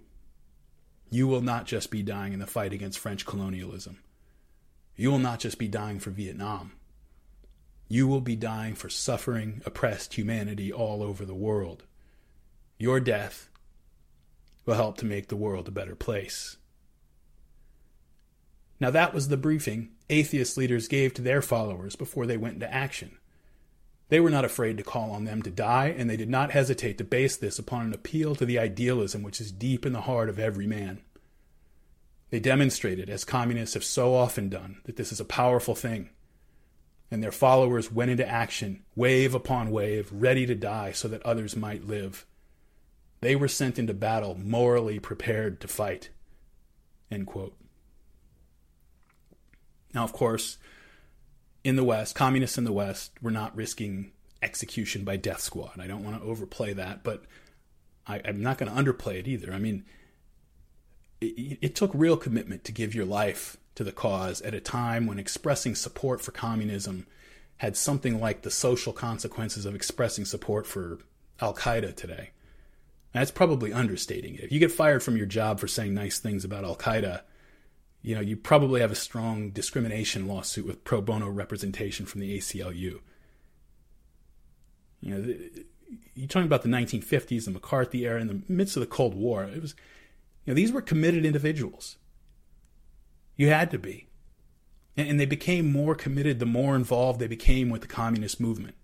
you 1.09 1.27
will 1.27 1.41
not 1.41 1.65
just 1.65 1.91
be 1.91 2.03
dying 2.03 2.33
in 2.33 2.39
the 2.39 2.47
fight 2.47 2.73
against 2.73 2.99
French 2.99 3.25
colonialism. 3.25 3.99
You 4.95 5.11
will 5.11 5.19
not 5.19 5.39
just 5.39 5.57
be 5.57 5.67
dying 5.67 5.99
for 5.99 6.09
Vietnam. 6.09 6.73
You 7.87 8.07
will 8.07 8.21
be 8.21 8.35
dying 8.35 8.75
for 8.75 8.89
suffering, 8.89 9.61
oppressed 9.65 10.13
humanity 10.13 10.71
all 10.71 11.01
over 11.01 11.25
the 11.25 11.33
world. 11.33 11.85
Your 12.77 12.99
death 12.99 13.48
will 14.69 14.75
help 14.75 14.97
to 14.97 15.05
make 15.05 15.29
the 15.29 15.35
world 15.35 15.67
a 15.67 15.71
better 15.71 15.95
place. 15.95 16.57
Now, 18.79 18.91
that 18.91 19.15
was 19.15 19.27
the 19.27 19.35
briefing 19.35 19.89
atheist 20.11 20.57
leaders 20.57 20.87
gave 20.87 21.13
to 21.15 21.23
their 21.23 21.41
followers 21.41 21.95
before 21.95 22.27
they 22.27 22.37
went 22.37 22.53
into 22.53 22.71
action. 22.71 23.17
They 24.09 24.19
were 24.19 24.29
not 24.29 24.45
afraid 24.45 24.77
to 24.77 24.83
call 24.83 25.09
on 25.09 25.25
them 25.25 25.41
to 25.41 25.49
die, 25.49 25.87
and 25.87 26.07
they 26.07 26.17
did 26.17 26.29
not 26.29 26.51
hesitate 26.51 26.99
to 26.99 27.03
base 27.03 27.35
this 27.35 27.57
upon 27.57 27.87
an 27.87 27.93
appeal 27.93 28.35
to 28.35 28.45
the 28.45 28.59
idealism 28.59 29.23
which 29.23 29.41
is 29.41 29.51
deep 29.51 29.87
in 29.87 29.93
the 29.93 30.01
heart 30.01 30.29
of 30.29 30.37
every 30.37 30.67
man. 30.67 31.01
They 32.29 32.39
demonstrated, 32.39 33.09
as 33.09 33.25
communists 33.25 33.73
have 33.73 33.83
so 33.83 34.13
often 34.13 34.49
done, 34.49 34.81
that 34.85 34.97
this 34.97 35.11
is 35.11 35.19
a 35.19 35.25
powerful 35.25 35.73
thing. 35.73 36.11
And 37.09 37.23
their 37.23 37.31
followers 37.31 37.91
went 37.91 38.11
into 38.11 38.27
action, 38.27 38.83
wave 38.95 39.33
upon 39.33 39.71
wave, 39.71 40.09
ready 40.11 40.45
to 40.45 40.53
die 40.53 40.91
so 40.91 41.07
that 41.07 41.25
others 41.25 41.55
might 41.55 41.87
live. 41.87 42.27
They 43.21 43.35
were 43.35 43.47
sent 43.47 43.77
into 43.77 43.93
battle 43.93 44.35
morally 44.35 44.99
prepared 44.99 45.59
to 45.61 45.67
fight. 45.67 46.09
Now, 49.93 50.03
of 50.03 50.13
course, 50.13 50.57
in 51.63 51.75
the 51.75 51.83
West, 51.83 52.15
communists 52.15 52.57
in 52.57 52.63
the 52.63 52.71
West 52.71 53.11
were 53.21 53.31
not 53.31 53.55
risking 53.55 54.11
execution 54.41 55.03
by 55.03 55.17
death 55.17 55.41
squad. 55.41 55.79
I 55.79 55.87
don't 55.87 56.03
want 56.03 56.21
to 56.21 56.27
overplay 56.27 56.73
that, 56.73 57.03
but 57.03 57.23
I, 58.07 58.17
am 58.19 58.41
not 58.41 58.57
going 58.57 58.71
to 58.71 58.77
underplay 58.77 59.19
it 59.19 59.27
either. 59.27 59.51
I 59.51 59.59
mean, 59.59 59.83
it, 61.19 61.57
it 61.61 61.75
took 61.75 61.91
real 61.93 62.17
commitment 62.17 62.63
to 62.65 62.71
give 62.71 62.95
your 62.95 63.05
life 63.05 63.57
to 63.75 63.83
the 63.83 63.91
cause 63.91 64.41
at 64.41 64.53
a 64.53 64.59
time 64.59 65.07
when 65.07 65.19
expressing 65.19 65.75
support 65.75 66.21
for 66.21 66.31
communism 66.31 67.05
had 67.57 67.75
something 67.75 68.19
like 68.19 68.41
the 68.41 68.51
social 68.51 68.93
consequences 68.93 69.65
of 69.65 69.75
expressing 69.75 70.25
support 70.25 70.65
for 70.65 70.99
Al 71.41 71.53
Qaeda 71.53 71.95
today. 71.95 72.31
That's 73.11 73.31
probably 73.31 73.73
understating 73.73 74.35
it. 74.35 74.43
If 74.43 74.51
you 74.51 74.59
get 74.59 74.71
fired 74.71 75.01
from 75.01 75.17
your 75.17 75.25
job 75.25 75.59
for 75.59 75.67
saying 75.67 75.93
nice 75.93 76.19
things 76.19 76.45
about 76.45 76.63
Al 76.63 76.75
Qaeda, 76.75 77.21
you 78.01 78.15
know, 78.15 78.21
you 78.21 78.37
probably 78.37 78.81
have 78.81 78.91
a 78.91 78.95
strong 78.95 79.49
discrimination 79.49 80.27
lawsuit 80.27 80.65
with 80.65 80.83
pro 80.83 81.01
bono 81.01 81.27
representation 81.27 82.05
from 82.05 82.21
the 82.21 82.37
ACLU. 82.37 82.99
You 85.01 85.17
know, 85.17 85.35
you're 86.13 86.27
talking 86.27 86.45
about 86.45 86.61
the 86.61 86.69
1950s, 86.69 87.45
the 87.45 87.51
McCarthy 87.51 88.05
era, 88.05 88.21
in 88.21 88.27
the 88.27 88.41
midst 88.47 88.75
of 88.77 88.81
the 88.81 88.87
Cold 88.87 89.15
War. 89.15 89.43
It 89.43 89.61
was, 89.61 89.75
you 90.45 90.51
know, 90.51 90.55
these 90.55 90.71
were 90.71 90.81
committed 90.81 91.25
individuals. 91.25 91.97
You 93.35 93.49
had 93.49 93.71
to 93.71 93.79
be. 93.79 94.07
And, 94.95 95.09
and 95.09 95.19
they 95.19 95.25
became 95.25 95.71
more 95.71 95.95
committed 95.95 96.39
the 96.39 96.45
more 96.45 96.75
involved 96.75 97.19
they 97.19 97.27
became 97.27 97.69
with 97.69 97.81
the 97.81 97.87
communist 97.87 98.39
movement. 98.39 98.75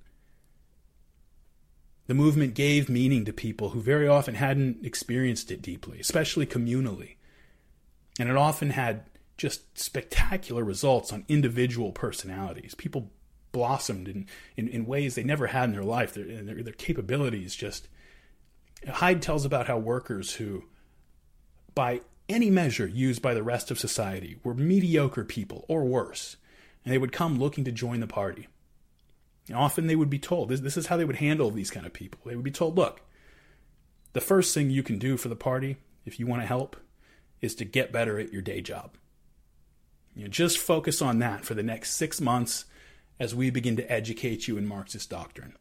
The 2.07 2.13
movement 2.13 2.53
gave 2.53 2.87
meaning 2.87 3.25
to 3.25 3.33
people 3.33 3.69
who 3.69 3.81
very 3.81 4.07
often 4.07 4.35
hadn't 4.35 4.85
experienced 4.85 5.49
it 5.51 5.61
deeply, 5.61 5.99
especially 5.99 6.45
communally. 6.45 7.15
And 8.19 8.29
it 8.29 8.37
often 8.37 8.71
had 8.71 9.05
just 9.37 9.77
spectacular 9.77 10.63
results 10.63 11.11
on 11.11 11.25
individual 11.27 11.91
personalities. 11.91 12.75
People 12.75 13.11
blossomed 13.51 14.07
in, 14.07 14.27
in, 14.55 14.67
in 14.67 14.85
ways 14.85 15.15
they 15.15 15.23
never 15.23 15.47
had 15.47 15.65
in 15.65 15.71
their 15.71 15.83
life. 15.83 16.13
Their, 16.13 16.43
their, 16.43 16.63
their 16.63 16.73
capabilities 16.73 17.55
just. 17.55 17.87
Hyde 18.87 19.21
tells 19.21 19.45
about 19.45 19.67
how 19.67 19.79
workers 19.79 20.35
who, 20.35 20.65
by 21.73 22.01
any 22.29 22.51
measure 22.51 22.85
used 22.85 23.21
by 23.21 23.33
the 23.33 23.41
rest 23.41 23.71
of 23.71 23.79
society, 23.79 24.37
were 24.43 24.53
mediocre 24.53 25.23
people 25.23 25.65
or 25.67 25.85
worse, 25.85 26.37
and 26.83 26.93
they 26.93 26.97
would 26.97 27.11
come 27.11 27.39
looking 27.39 27.63
to 27.63 27.71
join 27.71 27.99
the 27.99 28.07
party. 28.07 28.47
And 29.47 29.57
often 29.57 29.87
they 29.87 29.95
would 29.95 30.09
be 30.09 30.19
told 30.19 30.49
this, 30.49 30.61
this 30.61 30.77
is 30.77 30.87
how 30.87 30.97
they 30.97 31.05
would 31.05 31.17
handle 31.17 31.51
these 31.51 31.71
kind 31.71 31.85
of 31.85 31.93
people. 31.93 32.19
They 32.25 32.35
would 32.35 32.43
be 32.43 32.51
told, 32.51 32.77
look, 32.77 33.01
the 34.13 34.21
first 34.21 34.53
thing 34.53 34.69
you 34.69 34.83
can 34.83 34.97
do 34.97 35.17
for 35.17 35.29
the 35.29 35.35
party, 35.35 35.77
if 36.05 36.19
you 36.19 36.27
want 36.27 36.41
to 36.41 36.47
help, 36.47 36.75
is 37.41 37.55
to 37.55 37.65
get 37.65 37.91
better 37.91 38.19
at 38.19 38.33
your 38.33 38.41
day 38.41 38.61
job. 38.61 38.97
You 40.15 40.23
know, 40.23 40.29
just 40.29 40.57
focus 40.57 41.01
on 41.01 41.19
that 41.19 41.45
for 41.45 41.53
the 41.53 41.63
next 41.63 41.91
six 41.91 42.21
months 42.21 42.65
as 43.19 43.35
we 43.35 43.49
begin 43.49 43.75
to 43.75 43.91
educate 43.91 44.47
you 44.47 44.57
in 44.57 44.67
Marxist 44.67 45.09
doctrine. 45.09 45.55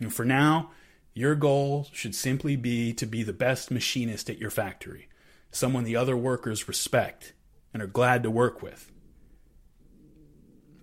Know, 0.00 0.10
for 0.10 0.24
now, 0.24 0.70
your 1.14 1.34
goal 1.34 1.88
should 1.92 2.14
simply 2.14 2.56
be 2.56 2.92
to 2.94 3.06
be 3.06 3.22
the 3.22 3.32
best 3.32 3.70
machinist 3.70 4.28
at 4.28 4.38
your 4.38 4.50
factory, 4.50 5.08
someone 5.50 5.84
the 5.84 5.96
other 5.96 6.16
workers 6.16 6.68
respect 6.68 7.32
and 7.72 7.82
are 7.82 7.86
glad 7.86 8.22
to 8.22 8.30
work 8.30 8.62
with. 8.62 8.91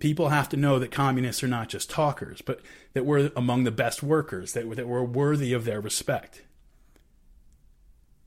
People 0.00 0.30
have 0.30 0.48
to 0.48 0.56
know 0.56 0.78
that 0.78 0.90
communists 0.90 1.44
are 1.44 1.48
not 1.48 1.68
just 1.68 1.88
talkers, 1.88 2.42
but 2.42 2.60
that 2.94 3.06
we're 3.06 3.30
among 3.36 3.64
the 3.64 3.70
best 3.70 4.02
workers, 4.02 4.54
that, 4.54 4.68
that 4.74 4.88
we're 4.88 5.04
worthy 5.04 5.52
of 5.52 5.64
their 5.64 5.80
respect. 5.80 6.42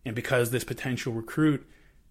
And 0.06 0.16
because 0.16 0.52
this 0.52 0.64
potential 0.64 1.14
recruit 1.14 1.68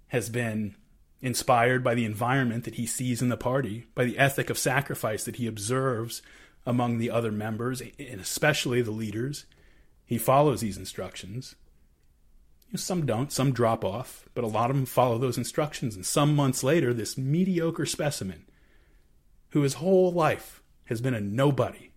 has 0.09 0.29
been 0.29 0.77
inspired 1.21 1.85
by 1.85 1.95
the 1.95 2.05
environment 2.05 2.65
that 2.65 2.75
he 2.75 2.87
sees 2.87 3.23
in 3.23 3.29
the 3.29 3.37
party, 3.37 3.87
by 3.95 4.05
the 4.05 4.19
ethic 4.19 4.51
of 4.51 4.59
sacrifice 4.59 5.25
that 5.25 5.37
he 5.37 5.47
observes 5.47 6.21
among 6.67 6.99
the 6.99 7.11
other 7.11 7.33
members, 7.33 7.81
and 7.81 8.21
especially 8.21 8.83
the 8.83 8.91
leaders, 8.91 9.47
he 10.05 10.19
follows 10.19 10.61
these 10.61 10.77
instructions. 10.77 11.55
Some 12.75 13.07
don't, 13.07 13.31
some 13.31 13.53
drop 13.53 13.85
off, 13.85 14.29
but 14.35 14.45
a 14.45 14.49
lot 14.49 14.71
of 14.71 14.77
them 14.77 14.87
follow 14.87 15.19
those 15.19 15.39
instructions. 15.39 15.95
And 15.95 16.05
some 16.05 16.35
months 16.35 16.65
later, 16.65 16.93
this 16.93 17.17
mediocre 17.19 17.87
specimen, 17.87 18.45
who 19.53 19.63
his 19.63 19.75
whole 19.75 20.13
life 20.13 20.63
has 20.87 21.01
been 21.01 21.15
a 21.15 21.21
nobody 21.21 21.93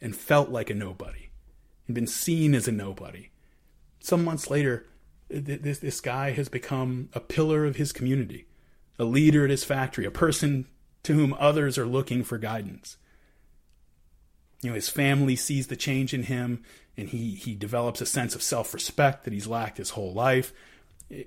and 0.00 0.16
felt 0.16 0.48
like 0.48 0.70
a 0.70 0.74
nobody 0.74 1.30
and 1.86 1.94
been 1.94 2.06
seen 2.06 2.54
as 2.54 2.66
a 2.66 2.72
nobody, 2.72 3.30
some 4.00 4.24
months 4.24 4.50
later 4.50 4.86
this 5.32 5.78
this 5.78 6.00
guy 6.00 6.32
has 6.32 6.48
become 6.48 7.08
a 7.14 7.20
pillar 7.20 7.64
of 7.64 7.76
his 7.76 7.92
community, 7.92 8.46
a 8.98 9.04
leader 9.04 9.44
at 9.44 9.50
his 9.50 9.64
factory, 9.64 10.04
a 10.04 10.10
person 10.10 10.66
to 11.02 11.14
whom 11.14 11.34
others 11.38 11.78
are 11.78 11.86
looking 11.86 12.22
for 12.22 12.38
guidance. 12.38 12.96
You 14.60 14.70
know, 14.70 14.74
his 14.74 14.88
family 14.88 15.34
sees 15.34 15.66
the 15.66 15.76
change 15.76 16.14
in 16.14 16.24
him, 16.24 16.62
and 16.96 17.08
he 17.08 17.30
he 17.30 17.54
develops 17.54 18.00
a 18.00 18.06
sense 18.06 18.34
of 18.34 18.42
self-respect 18.42 19.24
that 19.24 19.32
he's 19.32 19.46
lacked 19.46 19.78
his 19.78 19.90
whole 19.90 20.12
life. 20.12 20.52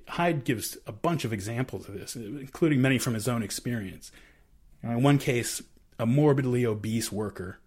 Hyde 0.07 0.43
gives 0.45 0.77
a 0.87 0.91
bunch 0.91 1.25
of 1.25 1.33
examples 1.33 1.87
of 1.87 1.95
this, 1.95 2.15
including 2.15 2.81
many 2.81 2.97
from 2.97 3.13
his 3.13 3.27
own 3.27 3.43
experience. 3.43 4.11
Know, 4.85 4.97
in 4.97 5.03
one 5.03 5.17
case, 5.17 5.61
a 5.99 6.05
morbidly 6.05 6.65
obese 6.65 7.11
worker, 7.11 7.59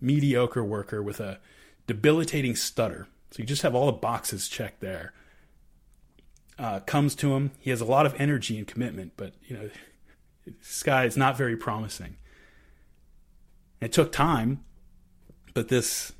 mediocre 0.00 0.64
worker 0.64 1.02
with 1.02 1.20
a 1.20 1.38
debilitating 1.86 2.56
stutter. 2.56 3.08
So 3.30 3.40
you 3.40 3.46
just 3.46 3.62
have 3.62 3.74
all 3.74 3.86
the 3.86 3.92
boxes 3.92 4.48
checked 4.48 4.80
there 4.80 5.12
uh, 6.60 6.80
comes 6.80 7.14
to 7.16 7.34
him. 7.34 7.52
He 7.58 7.70
has 7.70 7.80
a 7.80 7.86
lot 7.86 8.06
of 8.06 8.14
energy 8.20 8.58
and 8.58 8.66
commitment, 8.66 9.12
but 9.16 9.32
you 9.46 9.56
know, 9.56 9.70
this 10.46 10.82
guy 10.82 11.04
is 11.06 11.16
not 11.16 11.36
very 11.36 11.56
promising. 11.56 12.16
It 13.80 13.92
took 13.92 14.12
time, 14.12 14.62
but 15.54 15.68
this 15.68 16.12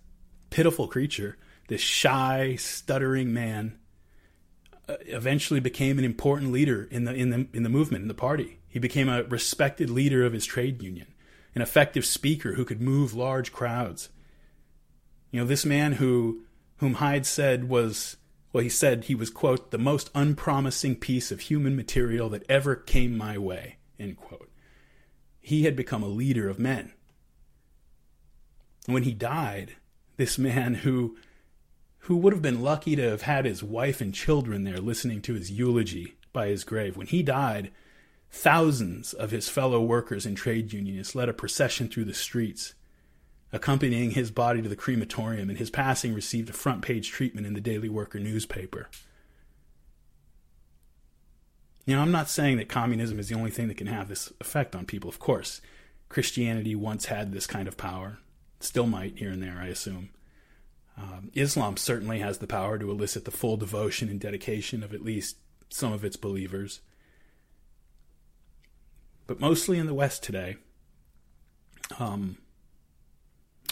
pitiful 0.49 0.88
creature, 0.88 1.37
this 1.69 1.83
shy, 1.83 2.57
stuttering 2.57 3.35
man, 3.35 3.78
uh, 4.88 4.97
eventually 5.07 5.61
became 5.61 5.99
an 5.99 6.04
important 6.04 6.52
leader 6.52 6.88
in 6.90 7.04
the 7.04 7.14
in 7.14 7.28
the 7.28 7.47
in 7.52 7.62
the 7.62 7.69
movement 7.69 8.02
in 8.02 8.09
the 8.09 8.14
party. 8.14 8.60
He 8.71 8.79
became 8.79 9.09
a 9.09 9.25
respected 9.25 9.91
leader 9.91 10.25
of 10.25 10.33
his 10.33 10.47
trade 10.47 10.81
union, 10.81 11.09
an 11.55 11.61
effective 11.61 12.07
speaker 12.07 12.55
who 12.55 12.65
could 12.65 12.81
move 12.81 13.12
large 13.12 13.53
crowds. 13.53 14.09
You 15.33 15.41
know, 15.41 15.47
this 15.47 15.67
man 15.67 15.95
who 15.95 16.45
whom 16.79 16.95
Hyde 16.95 17.27
said 17.27 17.69
was 17.69 18.17
well, 18.53 18.62
he 18.62 18.71
said 18.71 19.05
he 19.05 19.15
was 19.15 19.29
quote 19.29 19.71
the 19.71 19.79
most 19.79 20.11
unpromising 20.15 20.97
piece 20.97 21.31
of 21.31 21.41
human 21.41 21.77
material 21.77 22.29
that 22.31 22.49
ever 22.49 22.75
came 22.75 23.19
my 23.19 23.37
way 23.37 23.77
end 23.99 24.17
quote. 24.17 24.50
He 25.41 25.65
had 25.65 25.77
become 25.77 26.03
a 26.03 26.09
leader 26.09 26.49
of 26.49 26.59
men. 26.59 26.93
When 28.87 29.03
he 29.03 29.12
died, 29.12 29.77
this 30.17 30.39
man 30.39 30.75
who 30.75 31.17
who 32.05 32.17
would 32.17 32.33
have 32.33 32.43
been 32.43 32.62
lucky 32.62 32.97
to 32.97 33.03
have 33.03 33.23
had 33.23 33.45
his 33.45 33.62
wife 33.62 34.00
and 34.00 34.15
children 34.15 34.65
there 34.65 34.79
listening 34.79 35.21
to 35.23 35.35
his 35.35 35.50
eulogy 35.50 36.15
by 36.33 36.47
his 36.47 36.65
grave, 36.65 36.97
when 36.97 37.07
he 37.07 37.23
died, 37.23 37.71
thousands 38.31 39.13
of 39.13 39.31
his 39.31 39.49
fellow 39.49 39.81
workers 39.81 40.25
and 40.25 40.37
trade 40.37 40.73
unionists 40.73 41.15
led 41.15 41.29
a 41.29 41.35
procession 41.35 41.89
through 41.89 42.05
the 42.05 42.15
streets, 42.15 42.75
accompanying 43.53 44.13
his 44.13 44.31
body 44.31 44.63
to 44.63 44.69
the 44.69 44.77
crematorium, 44.77 45.51
and 45.51 45.59
his 45.59 45.71
passing 45.71 46.15
received 46.15 46.49
a 46.49 46.55
front 46.55 46.83
page 46.83 47.11
treatment 47.11 47.47
in 47.47 47.55
the 47.55 47.61
Daily 47.61 47.89
Worker 47.89 48.19
newspaper. 48.19 48.89
You 51.87 51.97
know, 51.97 52.03
I'm 52.03 52.13
not 52.13 52.29
saying 52.29 52.59
that 52.59 52.69
communism 52.69 53.19
is 53.19 53.29
the 53.29 53.35
only 53.35 53.51
thing 53.51 53.69
that 53.69 53.77
can 53.77 53.89
have 53.89 54.09
this 54.09 54.33
effect 54.41 54.77
on 54.77 54.87
people. 54.87 55.11
Of 55.11 55.19
course, 55.19 55.61
Christianity 56.09 56.75
once 56.75 57.07
had 57.07 57.33
this 57.33 57.47
kind 57.47 57.67
of 57.67 57.77
power, 57.77 58.19
still 58.61 58.87
might 58.87 59.19
here 59.19 59.31
and 59.31 59.43
there, 59.43 59.59
I 59.61 59.67
assume. 59.67 60.11
Um, 60.97 61.31
Islam 61.35 61.77
certainly 61.77 62.19
has 62.19 62.39
the 62.39 62.47
power 62.47 62.79
to 62.79 62.91
elicit 62.91 63.25
the 63.25 63.31
full 63.31 63.57
devotion 63.57 64.09
and 64.09 64.21
dedication 64.21 64.83
of 64.83 64.93
at 64.93 65.03
least 65.03 65.39
some 65.69 65.93
of 65.93 66.05
its 66.05 66.17
believers. 66.17 66.81
But 69.31 69.39
mostly 69.39 69.79
in 69.79 69.87
the 69.87 69.95
West 69.95 70.25
today, 70.25 70.57
um, 72.01 72.39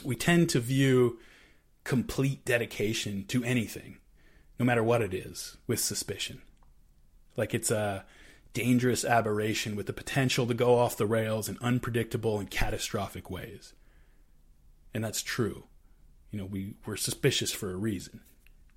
we 0.05 0.15
tend 0.15 0.51
to 0.51 0.61
view 0.61 1.19
complete 1.83 2.45
dedication 2.45 3.25
to 3.27 3.43
anything, 3.43 3.99
no 4.61 4.65
matter 4.65 4.85
what 4.85 5.03
it 5.03 5.13
is, 5.13 5.57
with 5.67 5.81
suspicion. 5.81 6.43
Like 7.37 7.55
it's 7.55 7.73
a 7.73 8.05
dangerous 8.53 9.05
aberration 9.05 9.75
with 9.75 9.87
the 9.87 9.93
potential 9.93 10.47
to 10.47 10.55
go 10.55 10.79
off 10.79 10.97
the 10.97 11.07
rails 11.07 11.49
in 11.49 11.59
unpredictable 11.61 12.39
and 12.39 12.49
catastrophic 12.49 13.29
ways. 13.29 13.73
And 14.95 15.03
that's 15.03 15.23
true. 15.23 15.65
You 16.31 16.39
know, 16.39 16.47
we, 16.47 16.75
we're 16.87 16.95
suspicious 16.95 17.51
for 17.51 17.73
a 17.73 17.77
reason. 17.77 18.21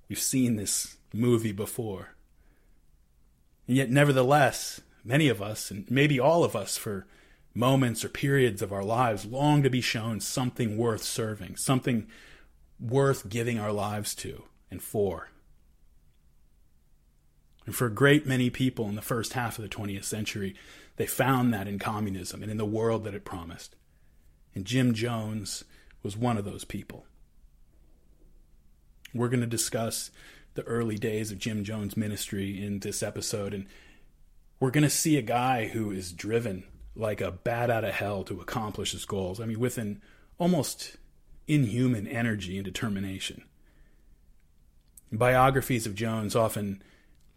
We've 0.08 0.18
seen 0.18 0.56
this 0.56 0.96
movie 1.14 1.52
before. 1.52 2.16
And 3.68 3.76
yet, 3.76 3.88
nevertheless, 3.88 4.80
many 5.04 5.28
of 5.28 5.42
us, 5.42 5.70
and 5.70 5.90
maybe 5.90 6.18
all 6.18 6.44
of 6.44 6.56
us, 6.56 6.76
for 6.76 7.06
moments 7.54 8.04
or 8.04 8.08
periods 8.08 8.62
of 8.62 8.72
our 8.72 8.84
lives, 8.84 9.26
long 9.26 9.62
to 9.62 9.70
be 9.70 9.80
shown 9.80 10.20
something 10.20 10.76
worth 10.76 11.02
serving, 11.02 11.56
something 11.56 12.06
worth 12.80 13.28
giving 13.28 13.58
our 13.58 13.72
lives 13.72 14.14
to 14.14 14.44
and 14.70 14.82
for. 14.82 15.28
And 17.66 17.74
for 17.74 17.86
a 17.86 17.94
great 17.94 18.26
many 18.26 18.50
people 18.50 18.88
in 18.88 18.96
the 18.96 19.02
first 19.02 19.34
half 19.34 19.58
of 19.58 19.62
the 19.62 19.68
20th 19.68 20.04
century, 20.04 20.54
they 20.96 21.06
found 21.06 21.52
that 21.54 21.68
in 21.68 21.78
communism 21.78 22.42
and 22.42 22.50
in 22.50 22.56
the 22.56 22.64
world 22.64 23.04
that 23.04 23.14
it 23.14 23.24
promised. 23.24 23.76
And 24.54 24.64
Jim 24.64 24.94
Jones 24.94 25.64
was 26.02 26.16
one 26.16 26.36
of 26.36 26.44
those 26.44 26.64
people. 26.64 27.06
We're 29.14 29.28
going 29.28 29.40
to 29.40 29.46
discuss 29.46 30.10
the 30.54 30.62
early 30.64 30.96
days 30.96 31.30
of 31.30 31.38
Jim 31.38 31.64
Jones' 31.64 31.96
ministry 31.96 32.62
in 32.62 32.80
this 32.80 33.02
episode, 33.02 33.54
and 33.54 33.66
we're 34.62 34.70
going 34.70 34.84
to 34.84 34.88
see 34.88 35.16
a 35.16 35.22
guy 35.22 35.66
who 35.66 35.90
is 35.90 36.12
driven 36.12 36.62
like 36.94 37.20
a 37.20 37.32
bat 37.32 37.68
out 37.68 37.82
of 37.82 37.92
hell 37.92 38.22
to 38.22 38.40
accomplish 38.40 38.92
his 38.92 39.04
goals. 39.04 39.40
I 39.40 39.44
mean, 39.44 39.58
with 39.58 39.76
an 39.76 40.00
almost 40.38 40.98
inhuman 41.48 42.06
energy 42.06 42.56
and 42.56 42.64
determination. 42.64 43.42
Biographies 45.10 45.84
of 45.84 45.96
Jones 45.96 46.36
often 46.36 46.80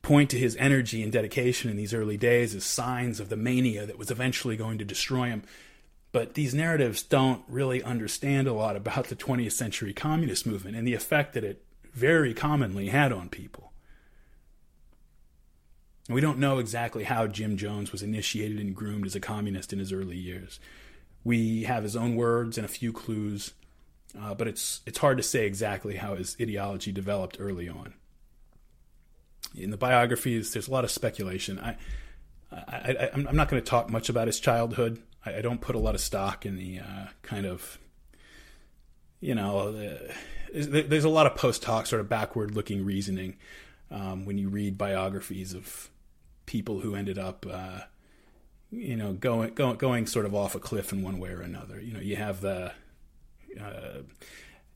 point 0.04 0.30
to 0.30 0.38
his 0.38 0.56
energy 0.58 1.02
and 1.02 1.12
dedication 1.12 1.72
in 1.72 1.78
these 1.78 1.96
early 1.96 2.16
days 2.16 2.54
as 2.54 2.64
signs 2.64 3.20
of 3.20 3.30
the 3.30 3.36
mania 3.36 3.88
that 3.88 3.98
was 3.98 4.12
eventually 4.12 4.56
going 4.56 4.78
to 4.78 4.86
destroy 4.86 5.26
him. 5.26 5.42
But 6.12 6.36
these 6.36 6.54
narratives 6.54 7.02
don't 7.02 7.42
really 7.48 7.82
understand 7.82 8.48
a 8.48 8.54
lot 8.54 8.76
about 8.76 9.06
the 9.06 9.16
20th 9.16 9.54
century 9.54 9.94
communist 9.94 10.46
movement 10.46 10.78
and 10.78 10.88
the 10.88 10.94
effect 10.94 11.34
that 11.34 11.44
it 11.44 11.66
very 11.92 12.36
commonly 12.36 12.90
had 12.90 13.12
on 13.12 13.30
people. 13.30 13.72
We 16.08 16.22
don't 16.22 16.38
know 16.38 16.60
exactly 16.60 17.04
how 17.04 17.26
Jim 17.28 17.58
Jones 17.58 17.92
was 17.92 18.04
initiated 18.04 18.60
and 18.60 18.76
groomed 18.76 19.08
as 19.08 19.16
a 19.16 19.20
communist 19.20 19.74
in 19.74 19.80
his 19.80 19.92
early 19.92 20.18
years. 20.18 20.60
We 21.24 21.64
have 21.64 21.84
his 21.84 21.96
own 21.96 22.16
words 22.16 22.58
and 22.58 22.66
a 22.66 22.70
few 22.70 22.94
clues, 22.94 23.54
uh, 24.20 24.36
but 24.36 24.48
it's 24.48 24.82
it's 24.86 25.00
hard 25.00 25.18
to 25.18 25.24
say 25.24 25.48
exactly 25.48 25.96
how 25.96 26.16
his 26.16 26.38
ideology 26.40 26.92
developed 26.92 27.38
early 27.40 27.68
on. 27.68 27.96
In 29.56 29.72
the 29.72 29.78
biographies, 29.78 30.54
there's 30.54 30.68
a 30.68 30.72
lot 30.72 30.84
of 30.84 30.92
speculation. 30.92 31.60
I, 31.60 31.76
I, 32.52 33.10
am 33.14 33.36
not 33.36 33.50
going 33.50 33.62
to 33.62 33.68
talk 33.68 33.90
much 33.90 34.10
about 34.10 34.28
his 34.28 34.40
childhood. 34.40 35.02
I, 35.26 35.38
I, 35.38 35.42
don't 35.42 35.62
put 35.62 35.76
a 35.76 35.80
lot 35.80 35.96
of 35.96 36.02
stock 36.02 36.46
in 36.46 36.56
the 36.58 36.80
uh, 36.80 37.08
kind 37.22 37.46
of, 37.46 37.80
you 39.20 39.34
know, 39.34 39.70
uh, 39.70 40.14
there's 40.54 41.04
a 41.04 41.10
lot 41.10 41.26
of 41.26 41.36
post 41.36 41.64
hoc 41.66 41.88
sort 41.88 42.00
of 42.00 42.08
backward 42.08 42.56
looking 42.56 42.86
reasoning 42.86 43.38
um, 43.90 44.26
when 44.26 44.38
you 44.38 44.50
read 44.50 44.78
biographies 44.78 45.54
of 45.54 45.90
people 46.46 46.80
who 46.80 46.96
ended 46.96 47.18
up, 47.18 47.46
uh, 47.50 47.82
you 48.72 48.96
know, 48.96 49.14
going, 49.14 49.54
going 49.54 49.78
going 49.78 50.08
sort 50.08 50.26
of 50.26 50.36
off 50.36 50.56
a 50.56 50.60
cliff 50.60 50.92
in 50.92 51.02
one 51.02 51.20
way 51.20 51.30
or 51.30 51.42
another. 51.42 51.80
You 51.80 51.94
know, 51.94 52.00
you 52.00 52.16
have 52.16 52.42
the 52.42 52.72
uh, 53.60 54.02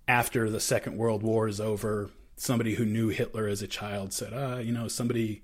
after 0.08 0.50
the 0.50 0.60
Second 0.60 0.98
World 0.98 1.24
War 1.24 1.48
is 1.48 1.60
over, 1.60 2.10
somebody 2.36 2.76
who 2.76 2.86
knew 2.86 3.10
Hitler 3.10 3.48
as 3.48 3.62
a 3.62 3.68
child 3.68 4.14
said, 4.14 4.34
uh, 4.34 4.58
you 4.58 4.72
know, 4.72 4.88
somebody 4.88 5.44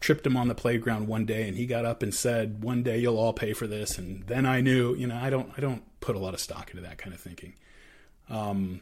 tripped 0.00 0.26
him 0.26 0.36
on 0.36 0.48
the 0.48 0.54
playground 0.54 1.06
one 1.06 1.24
day 1.24 1.46
and 1.46 1.56
he 1.56 1.64
got 1.66 1.84
up 1.84 2.02
and 2.02 2.12
said, 2.12 2.62
"One 2.62 2.82
day 2.82 2.98
you'll 2.98 3.18
all 3.18 3.32
pay 3.32 3.52
for 3.52 3.66
this." 3.66 3.96
And 3.98 4.26
then 4.26 4.44
I 4.44 4.60
knew, 4.60 4.94
you 4.94 5.06
know, 5.06 5.16
I 5.16 5.30
don't 5.30 5.50
I 5.56 5.60
don't 5.60 5.82
put 6.00 6.16
a 6.16 6.18
lot 6.18 6.34
of 6.34 6.40
stock 6.40 6.70
into 6.70 6.82
that 6.82 6.98
kind 6.98 7.14
of 7.14 7.20
thinking. 7.20 7.54
Um, 8.28 8.80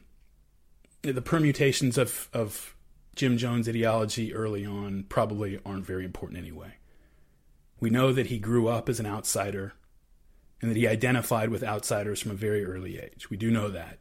the 1.03 1.23
permutations 1.23 1.99
of 1.99 2.29
of 2.33 2.75
Jim 3.15 3.37
Jones' 3.37 3.69
ideology 3.69 4.33
early 4.35 4.65
on 4.65 5.05
probably 5.09 5.59
aren't 5.65 5.87
very 5.87 6.05
important 6.05 6.39
anyway. 6.39 6.75
We 7.79 7.91
know 7.91 8.13
that 8.13 8.27
he 8.27 8.39
grew 8.39 8.69
up 8.69 8.89
as 8.89 9.01
an 9.01 9.07
outsider 9.07 9.73
and 10.61 10.71
that 10.71 10.77
he 10.77 10.87
identified 10.87 11.49
with 11.49 11.65
outsiders 11.65 12.21
from 12.21 12.33
a 12.33 12.35
very 12.35 12.65
early 12.65 12.99
age. 12.99 13.31
We 13.31 13.37
do 13.37 13.51
know 13.51 13.69
that. 13.69 13.99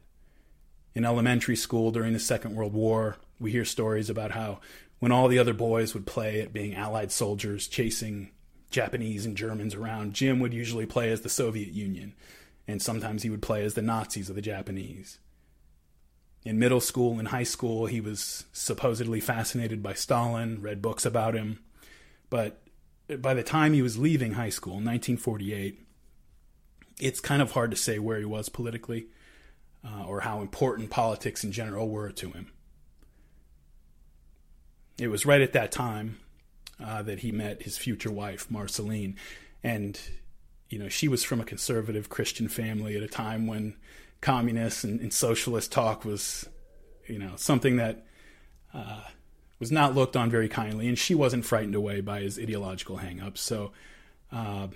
In 0.94 1.04
elementary 1.04 1.56
school 1.56 1.90
during 1.90 2.12
the 2.12 2.18
Second 2.18 2.54
World 2.54 2.74
War, 2.74 3.16
we 3.38 3.52
hear 3.52 3.64
stories 3.64 4.10
about 4.10 4.32
how 4.32 4.60
when 4.98 5.12
all 5.12 5.28
the 5.28 5.38
other 5.38 5.54
boys 5.54 5.94
would 5.94 6.06
play 6.06 6.40
at 6.42 6.52
being 6.52 6.74
Allied 6.74 7.10
soldiers 7.10 7.66
chasing 7.66 8.30
Japanese 8.70 9.24
and 9.24 9.36
Germans 9.36 9.74
around, 9.74 10.14
Jim 10.14 10.40
would 10.40 10.52
usually 10.52 10.86
play 10.86 11.10
as 11.10 11.22
the 11.22 11.28
Soviet 11.28 11.72
Union, 11.72 12.14
and 12.68 12.82
sometimes 12.82 13.22
he 13.22 13.30
would 13.30 13.42
play 13.42 13.64
as 13.64 13.74
the 13.74 13.82
Nazis 13.82 14.28
or 14.28 14.34
the 14.34 14.42
Japanese. 14.42 15.18
In 16.44 16.58
middle 16.58 16.80
school 16.80 17.18
and 17.18 17.28
high 17.28 17.42
school, 17.44 17.86
he 17.86 18.00
was 18.00 18.44
supposedly 18.52 19.20
fascinated 19.20 19.82
by 19.82 19.92
Stalin, 19.92 20.62
read 20.62 20.80
books 20.80 21.04
about 21.04 21.34
him. 21.34 21.60
But 22.30 22.62
by 23.18 23.34
the 23.34 23.42
time 23.42 23.74
he 23.74 23.82
was 23.82 23.98
leaving 23.98 24.32
high 24.32 24.48
school 24.50 24.74
in 24.74 24.84
1948, 24.84 25.80
it's 26.98 27.20
kind 27.20 27.42
of 27.42 27.52
hard 27.52 27.70
to 27.72 27.76
say 27.76 27.98
where 27.98 28.18
he 28.18 28.24
was 28.24 28.48
politically 28.48 29.06
uh, 29.84 30.04
or 30.04 30.20
how 30.20 30.40
important 30.40 30.90
politics 30.90 31.44
in 31.44 31.52
general 31.52 31.88
were 31.88 32.10
to 32.10 32.30
him. 32.30 32.50
It 34.98 35.08
was 35.08 35.26
right 35.26 35.40
at 35.40 35.54
that 35.54 35.72
time 35.72 36.18
uh, 36.82 37.02
that 37.02 37.20
he 37.20 37.32
met 37.32 37.62
his 37.62 37.78
future 37.78 38.10
wife, 38.10 38.50
Marceline. 38.50 39.16
And, 39.62 39.98
you 40.68 40.78
know, 40.78 40.88
she 40.88 41.08
was 41.08 41.24
from 41.24 41.40
a 41.40 41.44
conservative 41.44 42.08
Christian 42.08 42.48
family 42.48 42.96
at 42.96 43.02
a 43.02 43.08
time 43.08 43.46
when 43.46 43.76
communist 44.20 44.84
and, 44.84 45.00
and 45.00 45.12
socialist 45.12 45.72
talk 45.72 46.04
was, 46.04 46.48
you 47.06 47.18
know, 47.18 47.32
something 47.36 47.76
that 47.76 48.04
uh, 48.74 49.02
was 49.58 49.70
not 49.70 49.94
looked 49.94 50.16
on 50.16 50.30
very 50.30 50.48
kindly, 50.48 50.88
and 50.88 50.98
she 50.98 51.14
wasn't 51.14 51.44
frightened 51.44 51.74
away 51.74 52.00
by 52.00 52.20
his 52.20 52.38
ideological 52.38 52.98
hangups. 52.98 53.38
So 53.38 53.72
uh, 54.32 54.68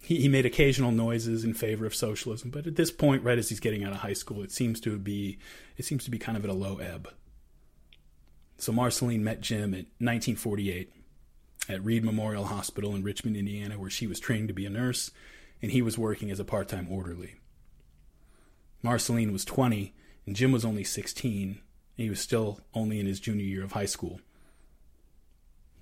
he, 0.00 0.22
he 0.22 0.28
made 0.28 0.46
occasional 0.46 0.92
noises 0.92 1.44
in 1.44 1.54
favor 1.54 1.86
of 1.86 1.94
socialism, 1.94 2.50
but 2.50 2.66
at 2.66 2.76
this 2.76 2.90
point, 2.90 3.24
right 3.24 3.38
as 3.38 3.48
he's 3.48 3.60
getting 3.60 3.84
out 3.84 3.92
of 3.92 3.98
high 3.98 4.12
school, 4.12 4.42
it 4.42 4.52
seems 4.52 4.80
to 4.80 4.98
be 4.98 5.38
it 5.76 5.84
seems 5.84 6.04
to 6.04 6.10
be 6.10 6.18
kind 6.18 6.36
of 6.36 6.44
at 6.44 6.50
a 6.50 6.54
low 6.54 6.78
ebb. 6.78 7.08
So 8.56 8.72
Marceline 8.72 9.22
met 9.22 9.40
Jim 9.40 9.72
at 9.72 9.86
1948 10.00 10.92
at 11.68 11.84
Reed 11.84 12.04
Memorial 12.04 12.46
Hospital 12.46 12.94
in 12.94 13.02
Richmond, 13.02 13.36
Indiana, 13.36 13.78
where 13.78 13.90
she 13.90 14.06
was 14.06 14.18
trained 14.18 14.48
to 14.48 14.54
be 14.54 14.66
a 14.66 14.70
nurse, 14.70 15.10
and 15.62 15.70
he 15.70 15.82
was 15.82 15.98
working 15.98 16.30
as 16.30 16.40
a 16.40 16.44
part-time 16.44 16.88
orderly. 16.90 17.36
Marceline 18.82 19.32
was 19.32 19.44
20, 19.44 19.94
And 20.26 20.36
Jim 20.36 20.52
was 20.52 20.64
only 20.64 20.84
16. 20.84 21.48
and 21.48 21.58
he 21.96 22.10
was 22.10 22.20
still 22.20 22.60
only 22.74 23.00
in 23.00 23.06
his 23.06 23.20
junior 23.20 23.44
year 23.44 23.64
of 23.64 23.72
high 23.72 23.86
school. 23.86 24.20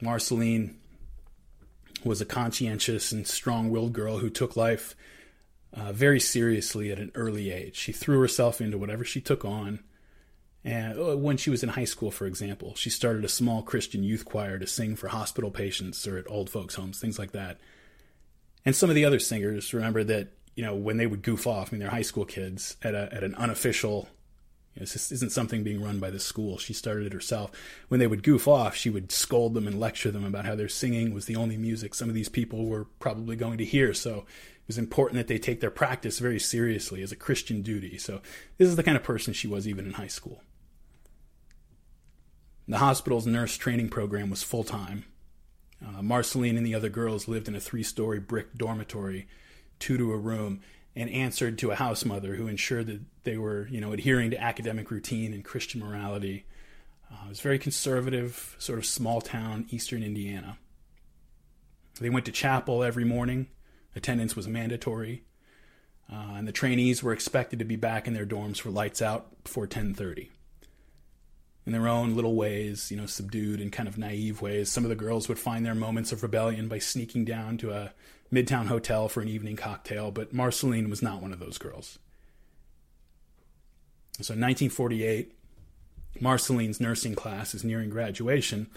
Marceline 0.01 0.79
was 2.05 2.21
a 2.21 2.27
conscientious 2.27 3.13
and 3.13 3.27
strong 3.27 3.71
willed 3.71 3.93
girl 3.93 4.19
who 4.19 4.31
took 4.31 4.57
life 4.57 4.95
uh, 5.73 5.93
very 5.93 6.21
seriously 6.21 6.91
at 6.91 6.99
an 6.99 7.11
early 7.15 7.51
age. 7.51 7.77
She 7.77 7.93
threw 7.93 8.21
herself 8.21 8.61
into 8.61 8.79
whatever 8.79 9.05
she 9.05 9.21
took 9.21 9.45
on. 9.45 9.81
And 10.65 10.99
uh, 10.99 11.17
when 11.17 11.37
she 11.37 11.51
was 11.51 11.63
in 11.63 11.71
high 11.71 11.85
school, 11.85 12.11
for 12.11 12.27
example, 12.27 12.75
she 12.75 12.91
started 12.91 13.25
a 13.25 13.29
small 13.29 13.63
Christian 13.63 14.03
youth 14.03 14.25
choir 14.25 14.59
to 14.59 14.67
sing 14.67 14.97
for 14.97 15.09
hospital 15.09 15.51
patients 15.51 16.07
or 16.07 16.19
at 16.19 16.31
old 16.31 16.51
folks' 16.51 16.75
homes, 16.75 16.99
things 16.99 17.19
like 17.19 17.33
that. 17.33 17.59
And 18.65 18.75
some 18.75 18.91
of 18.91 18.97
the 18.97 19.05
other 19.05 19.19
singers 19.21 19.73
remember 19.73 20.03
that, 20.05 20.29
you 20.57 20.65
know, 20.65 20.75
when 20.75 20.97
they 20.97 21.07
would 21.07 21.23
goof 21.23 21.47
off, 21.47 21.69
I 21.69 21.73
mean, 21.73 21.81
they're 21.81 21.91
high 21.91 22.03
school 22.03 22.25
kids 22.25 22.77
at, 22.83 22.95
a, 22.95 23.09
at 23.13 23.23
an 23.23 23.35
unofficial 23.37 24.09
this 24.79 25.11
isn't 25.11 25.33
something 25.33 25.63
being 25.63 25.83
run 25.83 25.99
by 25.99 26.11
the 26.11 26.21
school. 26.21 26.59
She 26.59 26.75
started 26.75 27.07
it 27.07 27.13
herself. 27.13 27.51
When 27.89 27.99
they 27.99 28.07
would 28.07 28.23
goof 28.23 28.47
off, 28.47 28.75
she 28.77 28.91
would 28.91 29.11
scold 29.11 29.55
them 29.55 29.67
and 29.67 29.81
lecture 29.81 30.11
them 30.11 30.25
about 30.25 30.45
how 30.45 30.55
their 30.55 30.69
singing 30.69 31.15
was 31.15 31.25
the 31.25 31.37
only 31.37 31.57
music 31.57 31.95
some 31.95 32.09
of 32.09 32.15
these 32.15 32.29
people 32.29 32.67
were 32.67 32.85
probably 32.99 33.37
going 33.37 33.57
to 33.59 33.65
hear. 33.65 33.95
So 33.95 34.19
it 34.19 34.67
was 34.67 34.77
important 34.77 35.17
that 35.17 35.29
they 35.29 35.39
take 35.39 35.61
their 35.61 35.71
practice 35.71 36.19
very 36.19 36.39
seriously 36.39 37.03
as 37.03 37.11
a 37.11 37.17
Christian 37.17 37.63
duty. 37.63 37.97
So 37.97 38.21
this 38.59 38.69
is 38.69 38.77
the 38.77 38.83
kind 38.83 38.97
of 38.97 39.03
person 39.03 39.33
she 39.33 39.49
was 39.49 39.67
even 39.67 39.87
in 39.87 39.93
high 39.95 40.07
school. 40.09 40.43
The 42.69 42.79
hospital's 42.79 43.27
nurse 43.27 43.57
training 43.57 43.89
program 43.89 44.29
was 44.29 44.43
full 44.43 44.65
time. 44.65 45.05
Uh, 45.85 46.03
Marceline 46.03 46.57
and 46.57 46.67
the 46.67 46.75
other 46.75 46.89
girls 46.89 47.29
lived 47.29 47.49
in 47.49 47.55
a 47.55 47.61
three 47.61 47.83
story 47.83 48.19
brick 48.19 48.55
dormitory, 48.55 49.27
two 49.79 49.97
to 49.97 50.13
a 50.13 50.17
room, 50.17 50.61
and 50.95 51.11
answered 51.11 51.59
to 51.59 51.71
a 51.71 51.77
house 51.77 52.05
mother 52.05 52.37
who 52.37 52.49
ensured 52.49 52.87
that 52.87 53.01
they 53.25 53.37
were, 53.37 53.69
you 53.69 53.81
know, 53.81 53.93
adhering 53.93 54.31
to 54.31 54.43
academic 54.43 54.91
routine 54.91 55.35
and 55.35 55.45
Christian 55.45 55.81
morality. 55.81 56.47
Uh, 57.13 57.27
it 57.27 57.29
was 57.29 57.41
very 57.41 57.59
conservative, 57.59 58.57
sort 58.59 58.79
of 58.79 58.87
small 58.87 59.21
town, 59.21 59.67
eastern 59.71 60.03
Indiana. 60.03 60.57
They 62.01 62.11
went 62.11 62.27
to 62.27 62.33
chapel 62.33 62.83
every 62.83 63.05
morning. 63.05 63.49
Attendance 63.95 64.37
was 64.37 64.49
mandatory, 64.49 65.25
uh, 66.13 66.35
and 66.37 66.47
the 66.47 66.53
trainees 66.53 67.03
were 67.03 67.13
expected 67.13 67.59
to 67.59 67.65
be 67.65 67.77
back 67.77 68.07
in 68.07 68.15
their 68.15 68.27
dorms 68.27 68.61
for 68.61 68.71
lights 68.71 69.01
out 69.01 69.43
before 69.45 69.67
10:30. 69.67 70.31
In 71.65 71.73
their 71.73 71.89
own 71.89 72.15
little 72.15 72.37
ways, 72.37 72.91
you 72.91 72.97
know, 72.97 73.07
subdued 73.07 73.61
and 73.61 73.73
kind 73.73 73.89
of 73.89 73.99
naive 73.99 74.41
ways, 74.41 74.71
some 74.71 74.85
of 74.85 74.91
the 74.91 74.95
girls 74.95 75.29
would 75.29 75.39
find 75.39 75.65
their 75.65 75.75
moments 75.75 76.13
of 76.13 76.23
rebellion 76.23 76.69
by 76.69 76.79
sneaking 76.79 77.25
down 77.25 77.57
to 77.59 77.73
a 77.73 77.93
Midtown 78.33 78.67
Hotel 78.67 79.09
for 79.09 79.21
an 79.21 79.29
evening 79.29 79.57
cocktail, 79.57 80.11
but 80.11 80.33
Marceline 80.33 80.91
was 80.91 81.03
not 81.03 81.23
one 81.23 81.33
of 81.33 81.39
those 81.39 81.59
girls. 81.59 81.99
So 84.21 84.33
in 84.33 84.41
1948, 84.41 85.33
Marceline's 86.21 86.81
nursing 86.81 87.15
class 87.15 87.55
is 87.55 87.65
nearing 87.65 87.91
graduation, 87.91 88.69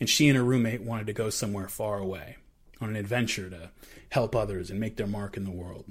and 0.00 0.08
she 0.08 0.28
and 0.28 0.36
her 0.36 0.44
roommate 0.44 0.82
wanted 0.82 1.06
to 1.08 1.12
go 1.12 1.30
somewhere 1.30 1.68
far 1.68 1.98
away 1.98 2.36
on 2.80 2.90
an 2.90 2.96
adventure 2.96 3.50
to 3.50 3.70
help 4.10 4.34
others 4.34 4.70
and 4.70 4.80
make 4.80 4.96
their 4.96 5.06
mark 5.06 5.36
in 5.36 5.44
the 5.44 5.50
world. 5.50 5.84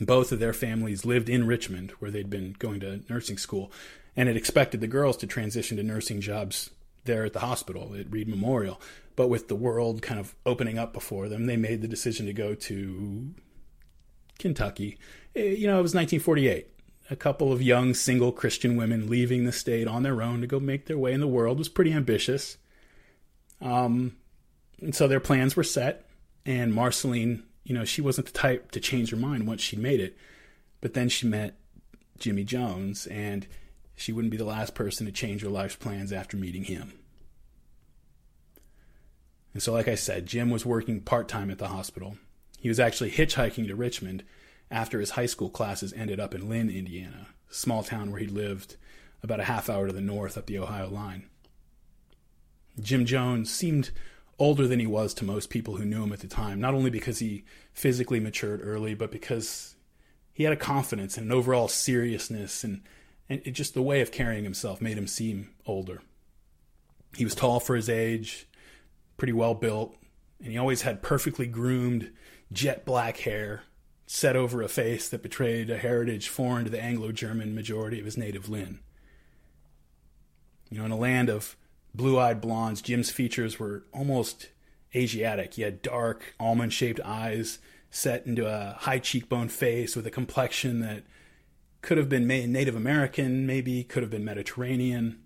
Both 0.00 0.32
of 0.32 0.40
their 0.40 0.52
families 0.52 1.04
lived 1.04 1.28
in 1.28 1.46
Richmond, 1.46 1.92
where 1.92 2.10
they'd 2.10 2.30
been 2.30 2.56
going 2.58 2.80
to 2.80 3.02
nursing 3.08 3.38
school, 3.38 3.70
and 4.16 4.28
had 4.28 4.36
expected 4.36 4.80
the 4.80 4.86
girls 4.86 5.16
to 5.18 5.26
transition 5.26 5.76
to 5.76 5.82
nursing 5.82 6.20
jobs 6.20 6.70
there 7.04 7.24
at 7.24 7.32
the 7.32 7.40
hospital 7.40 7.94
at 7.98 8.10
Reed 8.10 8.28
Memorial. 8.28 8.80
But 9.16 9.28
with 9.28 9.48
the 9.48 9.54
world 9.54 10.02
kind 10.02 10.18
of 10.18 10.34
opening 10.44 10.78
up 10.78 10.92
before 10.92 11.28
them, 11.28 11.46
they 11.46 11.56
made 11.56 11.82
the 11.82 11.88
decision 11.88 12.26
to 12.26 12.32
go 12.32 12.54
to 12.54 13.34
Kentucky. 14.38 14.98
Eh, 15.36 15.50
you 15.50 15.66
know, 15.66 15.78
it 15.78 15.82
was 15.82 15.94
1948. 15.94 16.68
A 17.10 17.16
couple 17.16 17.52
of 17.52 17.62
young 17.62 17.94
single 17.94 18.32
Christian 18.32 18.76
women 18.76 19.08
leaving 19.08 19.44
the 19.44 19.52
state 19.52 19.86
on 19.86 20.02
their 20.02 20.22
own 20.22 20.40
to 20.40 20.46
go 20.46 20.58
make 20.58 20.86
their 20.86 20.98
way 20.98 21.12
in 21.12 21.20
the 21.20 21.28
world 21.28 21.58
was 21.58 21.68
pretty 21.68 21.92
ambitious. 21.92 22.56
Um, 23.60 24.16
and 24.80 24.94
so 24.94 25.06
their 25.06 25.20
plans 25.20 25.54
were 25.54 25.64
set. 25.64 26.06
And 26.46 26.74
Marceline, 26.74 27.44
you 27.62 27.74
know, 27.74 27.84
she 27.84 28.00
wasn't 28.00 28.26
the 28.26 28.32
type 28.32 28.70
to 28.72 28.80
change 28.80 29.10
her 29.10 29.16
mind 29.16 29.46
once 29.46 29.62
she 29.62 29.76
made 29.76 30.00
it. 30.00 30.16
But 30.80 30.94
then 30.94 31.08
she 31.08 31.26
met 31.26 31.56
Jimmy 32.18 32.44
Jones, 32.44 33.06
and 33.06 33.46
she 33.96 34.12
wouldn't 34.12 34.30
be 34.30 34.36
the 34.36 34.44
last 34.44 34.74
person 34.74 35.06
to 35.06 35.12
change 35.12 35.42
her 35.42 35.48
life's 35.48 35.76
plans 35.76 36.12
after 36.12 36.36
meeting 36.36 36.64
him. 36.64 36.92
And 39.54 39.62
so, 39.62 39.72
like 39.72 39.88
I 39.88 39.94
said, 39.94 40.26
Jim 40.26 40.50
was 40.50 40.66
working 40.66 41.00
part 41.00 41.28
time 41.28 41.50
at 41.50 41.58
the 41.58 41.68
hospital. 41.68 42.18
He 42.58 42.68
was 42.68 42.80
actually 42.80 43.12
hitchhiking 43.12 43.68
to 43.68 43.76
Richmond 43.76 44.24
after 44.70 44.98
his 44.98 45.10
high 45.10 45.26
school 45.26 45.48
classes 45.48 45.92
ended 45.92 46.18
up 46.18 46.34
in 46.34 46.48
Lynn, 46.48 46.68
Indiana, 46.68 47.28
a 47.50 47.54
small 47.54 47.82
town 47.84 48.10
where 48.10 48.20
he 48.20 48.26
lived 48.26 48.76
about 49.22 49.40
a 49.40 49.44
half 49.44 49.70
hour 49.70 49.86
to 49.86 49.92
the 49.92 50.00
north 50.00 50.36
up 50.36 50.46
the 50.46 50.58
Ohio 50.58 50.90
line. 50.90 51.24
Jim 52.80 53.06
Jones 53.06 53.52
seemed 53.52 53.90
older 54.38 54.66
than 54.66 54.80
he 54.80 54.86
was 54.86 55.14
to 55.14 55.24
most 55.24 55.50
people 55.50 55.76
who 55.76 55.84
knew 55.84 56.02
him 56.02 56.12
at 56.12 56.20
the 56.20 56.26
time, 56.26 56.60
not 56.60 56.74
only 56.74 56.90
because 56.90 57.20
he 57.20 57.44
physically 57.72 58.18
matured 58.18 58.60
early, 58.62 58.94
but 58.94 59.12
because 59.12 59.76
he 60.32 60.42
had 60.42 60.52
a 60.52 60.56
confidence 60.56 61.16
and 61.16 61.26
an 61.26 61.32
overall 61.32 61.68
seriousness 61.68 62.64
and, 62.64 62.82
and 63.28 63.42
just 63.54 63.74
the 63.74 63.82
way 63.82 64.00
of 64.00 64.10
carrying 64.10 64.42
himself 64.42 64.80
made 64.80 64.98
him 64.98 65.06
seem 65.06 65.50
older. 65.64 66.02
He 67.16 67.24
was 67.24 67.36
tall 67.36 67.60
for 67.60 67.76
his 67.76 67.88
age, 67.88 68.48
pretty 69.16 69.32
well 69.32 69.54
built, 69.54 69.96
and 70.42 70.52
he 70.52 70.58
always 70.58 70.82
had 70.82 71.02
perfectly 71.02 71.46
groomed, 71.46 72.12
jet 72.52 72.84
black 72.84 73.18
hair 73.18 73.62
set 74.06 74.36
over 74.36 74.62
a 74.62 74.68
face 74.68 75.08
that 75.08 75.22
betrayed 75.22 75.70
a 75.70 75.78
heritage 75.78 76.28
foreign 76.28 76.64
to 76.64 76.70
the 76.70 76.82
Anglo 76.82 77.10
German 77.10 77.54
majority 77.54 77.98
of 77.98 78.04
his 78.04 78.18
native 78.18 78.48
Lynn. 78.48 78.80
You 80.70 80.78
know, 80.78 80.84
in 80.84 80.90
a 80.90 80.96
land 80.96 81.30
of 81.30 81.56
blue 81.94 82.18
eyed 82.18 82.40
blondes, 82.40 82.82
Jim's 82.82 83.10
features 83.10 83.58
were 83.58 83.84
almost 83.92 84.50
Asiatic. 84.94 85.54
He 85.54 85.62
had 85.62 85.82
dark, 85.82 86.34
almond 86.38 86.72
shaped 86.72 87.00
eyes 87.04 87.58
set 87.90 88.26
into 88.26 88.46
a 88.46 88.76
high 88.80 88.98
cheekbone 88.98 89.48
face 89.48 89.96
with 89.96 90.06
a 90.06 90.10
complexion 90.10 90.80
that 90.80 91.04
could 91.80 91.98
have 91.98 92.08
been 92.08 92.26
Native 92.26 92.76
American, 92.76 93.46
maybe 93.46 93.84
could 93.84 94.02
have 94.02 94.10
been 94.10 94.24
Mediterranean 94.24 95.23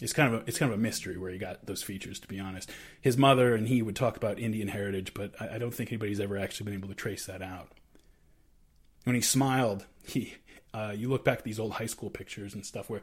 it's 0.00 0.12
kind 0.12 0.34
of 0.34 0.42
a, 0.42 0.44
it's 0.46 0.58
kind 0.58 0.70
of 0.72 0.78
a 0.78 0.82
mystery 0.82 1.16
where 1.16 1.30
he 1.30 1.38
got 1.38 1.66
those 1.66 1.82
features. 1.82 2.18
To 2.20 2.28
be 2.28 2.38
honest, 2.38 2.70
his 3.00 3.16
mother 3.16 3.54
and 3.54 3.68
he 3.68 3.82
would 3.82 3.96
talk 3.96 4.16
about 4.16 4.38
Indian 4.38 4.68
heritage, 4.68 5.14
but 5.14 5.32
I, 5.40 5.54
I 5.54 5.58
don't 5.58 5.74
think 5.74 5.90
anybody's 5.90 6.20
ever 6.20 6.36
actually 6.36 6.64
been 6.64 6.74
able 6.74 6.88
to 6.88 6.94
trace 6.94 7.26
that 7.26 7.42
out. 7.42 7.68
When 9.04 9.14
he 9.14 9.22
smiled, 9.22 9.86
he 10.04 10.34
uh, 10.74 10.92
you 10.94 11.08
look 11.08 11.24
back 11.24 11.38
at 11.38 11.44
these 11.44 11.58
old 11.58 11.72
high 11.72 11.86
school 11.86 12.10
pictures 12.10 12.54
and 12.54 12.66
stuff 12.66 12.90
where 12.90 13.02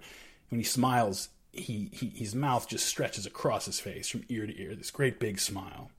when 0.49 0.60
he 0.60 0.65
smiles, 0.65 1.29
he, 1.51 1.89
he 1.91 2.08
his 2.10 2.36
mouth 2.36 2.67
just 2.67 2.86
stretches 2.86 3.25
across 3.25 3.65
his 3.65 3.79
face 3.79 4.10
from 4.10 4.23
ear 4.29 4.45
to 4.45 4.62
ear. 4.62 4.75
This 4.75 4.91
great 4.91 5.19
big 5.19 5.39
smile. 5.39 5.89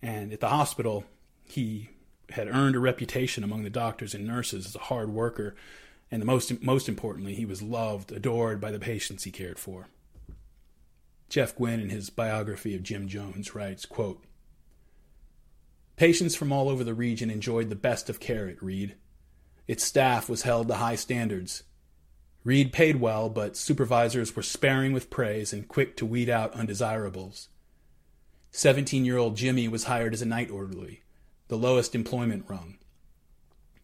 And 0.00 0.32
at 0.32 0.40
the 0.40 0.48
hospital, 0.48 1.04
he 1.44 1.90
had 2.30 2.48
earned 2.48 2.76
a 2.76 2.80
reputation 2.80 3.44
among 3.44 3.62
the 3.62 3.70
doctors 3.70 4.14
and 4.14 4.26
nurses 4.26 4.66
as 4.66 4.74
a 4.74 4.80
hard 4.80 5.10
worker, 5.10 5.54
and 6.10 6.22
the 6.22 6.26
most 6.26 6.62
most 6.62 6.88
importantly, 6.88 7.34
he 7.34 7.44
was 7.44 7.62
loved, 7.62 8.12
adored 8.12 8.60
by 8.60 8.70
the 8.70 8.78
patients 8.78 9.24
he 9.24 9.30
cared 9.30 9.58
for. 9.58 9.88
Jeff 11.28 11.56
Guinn, 11.56 11.80
in 11.80 11.90
his 11.90 12.10
biography 12.10 12.74
of 12.74 12.82
Jim 12.82 13.08
Jones, 13.08 13.54
writes, 13.54 13.84
quote, 13.84 14.22
Patients 15.96 16.36
from 16.36 16.52
all 16.52 16.68
over 16.68 16.84
the 16.84 16.94
region 16.94 17.30
enjoyed 17.30 17.70
the 17.70 17.74
best 17.74 18.10
of 18.10 18.20
care 18.20 18.48
at 18.48 18.62
Reed. 18.62 18.96
Its 19.66 19.82
staff 19.82 20.28
was 20.28 20.42
held 20.42 20.68
to 20.68 20.74
high 20.74 20.94
standards. 20.94 21.64
Reed 22.44 22.72
paid 22.72 23.00
well, 23.00 23.28
but 23.28 23.56
supervisors 23.56 24.36
were 24.36 24.42
sparing 24.42 24.92
with 24.92 25.10
praise 25.10 25.52
and 25.52 25.66
quick 25.66 25.96
to 25.96 26.06
weed 26.06 26.28
out 26.28 26.54
undesirables. 26.54 27.48
Seventeen 28.52 29.04
year 29.04 29.16
old 29.16 29.36
Jimmy 29.36 29.66
was 29.68 29.84
hired 29.84 30.14
as 30.14 30.22
a 30.22 30.26
night 30.26 30.50
orderly, 30.50 31.02
the 31.48 31.58
lowest 31.58 31.94
employment 31.94 32.44
rung. 32.46 32.78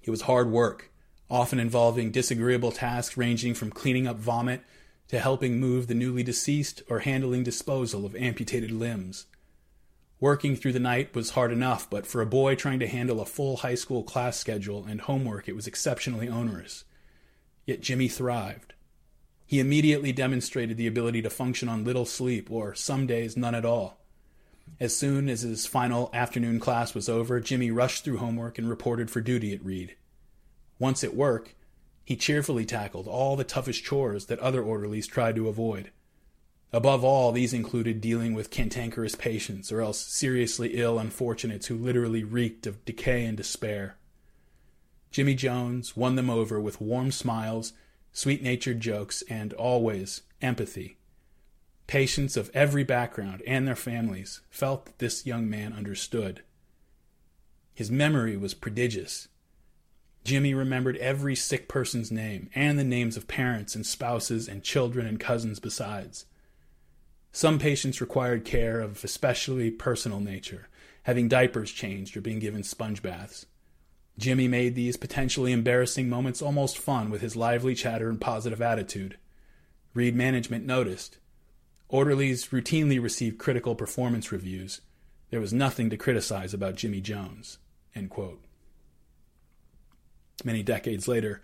It 0.03 0.11
was 0.11 0.23
hard 0.23 0.51
work, 0.51 0.93
often 1.29 1.59
involving 1.59 2.13
disagreeable 2.13 2.73
tasks 2.73 3.17
ranging 3.17 3.55
from 3.55 3.71
cleaning 3.71 4.07
up 4.07 4.19
vomit 4.19 4.63
to 5.13 5.21
helping 5.21 5.61
move 5.61 5.89
the 5.89 5.95
newly 5.95 6.23
deceased 6.23 6.83
or 6.89 7.01
handling 7.01 7.45
disposal 7.45 8.07
of 8.07 8.17
amputated 8.17 8.71
limbs. 8.71 9.27
Working 10.21 10.57
through 10.57 10.73
the 10.73 10.81
night 10.81 11.15
was 11.15 11.31
hard 11.31 11.53
enough, 11.53 11.91
but 11.91 12.07
for 12.07 12.23
a 12.23 12.27
boy 12.27 12.55
trying 12.55 12.81
to 12.81 12.87
handle 12.87 13.21
a 13.21 13.27
full 13.27 13.59
high 13.59 13.75
school 13.75 14.03
class 14.05 14.39
schedule 14.39 14.87
and 14.89 15.03
homework, 15.03 15.51
it 15.51 15.55
was 15.55 15.67
exceptionally 15.67 16.31
onerous. 16.31 16.85
Yet 17.67 17.83
Jimmy 17.83 18.09
thrived. 18.09 18.73
He 19.45 19.61
immediately 19.61 20.13
demonstrated 20.13 20.79
the 20.79 20.87
ability 20.87 21.21
to 21.21 21.29
function 21.29 21.69
on 21.69 21.85
little 21.85 22.07
sleep, 22.07 22.51
or 22.51 22.75
some 22.75 23.07
days 23.07 23.37
none 23.37 23.55
at 23.55 23.67
all. 23.67 23.99
As 24.81 24.97
soon 24.97 25.29
as 25.29 25.43
his 25.43 25.67
final 25.67 26.09
afternoon 26.15 26.59
class 26.59 26.95
was 26.95 27.11
over, 27.11 27.39
Jimmy 27.39 27.71
rushed 27.71 28.03
through 28.03 28.17
homework 28.17 28.57
and 28.57 28.67
reported 28.67 29.11
for 29.11 29.21
duty 29.21 29.53
at 29.53 29.63
Reed. 29.63 29.95
Once 30.79 31.05
at 31.05 31.15
work, 31.15 31.55
he 32.05 32.17
cheerfully 32.17 32.65
tackled 32.65 33.07
all 33.07 33.37
the 33.37 33.45
toughest 33.45 33.85
chores 33.85 34.27
that 34.27 34.39
other 34.41 34.63
orderlies 34.63 35.07
tried 35.07 35.37
to 35.37 35.49
avoid. 35.49 35.91
Above 36.73 37.05
all, 37.05 37.33
these 37.33 37.53
included 37.53 38.01
dealing 38.01 38.33
with 38.33 38.51
cantankerous 38.51 39.15
patients 39.15 39.71
or 39.71 39.83
else 39.83 39.99
seriously 39.99 40.71
ill 40.75 40.99
unfortunates 40.99 41.67
who 41.67 41.77
literally 41.77 42.25
reeked 42.25 42.67
of 42.67 42.85
decay 42.85 43.25
and 43.25 43.37
despair. 43.37 43.97
Jimmy 45.11 45.35
Jones 45.35 45.95
won 45.97 46.17
them 46.17 46.31
over 46.31 46.59
with 46.59 46.81
warm 46.81 47.13
smiles, 47.13 47.75
sweet 48.13 48.43
natured 48.43 48.81
jokes, 48.81 49.23
and 49.29 49.53
always 49.53 50.23
empathy. 50.41 50.97
Patients 51.87 52.39
of 52.39 52.51
every 52.55 52.85
background 52.85 53.43
and 53.47 53.69
their 53.69 53.77
families 53.77 54.41
felt 54.49 54.87
that 54.87 54.99
this 54.99 55.27
young 55.27 55.51
man 55.51 55.75
understood. 55.75 56.43
His 57.75 57.91
memory 57.91 58.37
was 58.37 58.55
prodigious. 58.55 59.29
Jimmy 60.25 60.55
remembered 60.55 60.97
every 60.99 61.35
sick 61.35 61.69
person's 61.69 62.13
name 62.13 62.49
and 62.55 62.79
the 62.79 62.85
names 62.85 63.17
of 63.17 63.27
parents 63.27 63.75
and 63.75 63.85
spouses 63.85 64.49
and 64.49 64.63
children 64.63 65.07
and 65.07 65.19
cousins 65.19 65.59
besides. 65.59 66.27
Some 67.33 67.59
patients 67.59 68.01
required 68.01 68.45
care 68.45 68.81
of 68.81 69.03
especially 69.03 69.71
personal 69.71 70.21
nature, 70.21 70.69
having 71.05 71.29
diapers 71.29 71.73
changed 71.73 72.17
or 72.17 72.21
being 72.21 72.39
given 72.39 72.63
sponge 72.63 73.03
baths. 73.03 73.47
Jimmy 74.19 74.47
made 74.47 74.75
these 74.75 74.97
potentially 74.97 75.51
embarrassing 75.51 76.09
moments 76.09 76.43
almost 76.43 76.79
fun 76.79 77.11
with 77.11 77.23
his 77.23 77.35
lively 77.35 77.75
chatter 77.75 78.09
and 78.09 78.21
positive 78.21 78.61
attitude. 78.61 79.17
Reed 79.95 80.15
management 80.15 80.65
noticed. 80.65 81.19
Orderlies 81.89 82.49
routinely 82.49 83.03
received 83.03 83.39
critical 83.39 83.75
performance 83.75 84.31
reviews. 84.31 84.83
There 85.31 85.41
was 85.41 85.53
nothing 85.53 85.91
to 85.91 85.97
criticize 85.97 86.55
about 86.55 86.77
Jimmy 86.77 87.01
Jones. 87.01 87.59
Many 90.45 90.63
decades 90.63 91.07
later, 91.07 91.41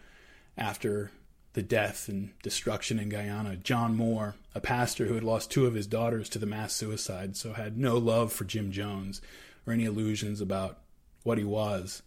after 0.57 1.11
the 1.53 1.63
death 1.63 2.09
and 2.09 2.31
destruction 2.43 2.99
in 2.99 3.09
Guyana, 3.09 3.57
John 3.57 3.97
Moore, 3.97 4.37
a 4.55 4.61
pastor 4.61 5.07
who 5.07 5.15
had 5.15 5.25
lost 5.25 5.51
two 5.51 5.67
of 5.67 5.75
his 5.75 5.87
daughters 5.87 6.29
to 6.31 6.39
the 6.39 6.47
mass 6.47 6.73
suicide, 6.73 7.37
so 7.37 7.53
had 7.53 7.79
no 7.79 7.97
love 7.97 8.33
for 8.33 8.45
Jim 8.45 8.71
Jones 8.71 9.21
or 9.67 9.73
any 9.73 9.85
illusions 9.85 10.41
about 10.41 10.79
what 11.23 11.39
he 11.39 11.45
was. 11.45 12.03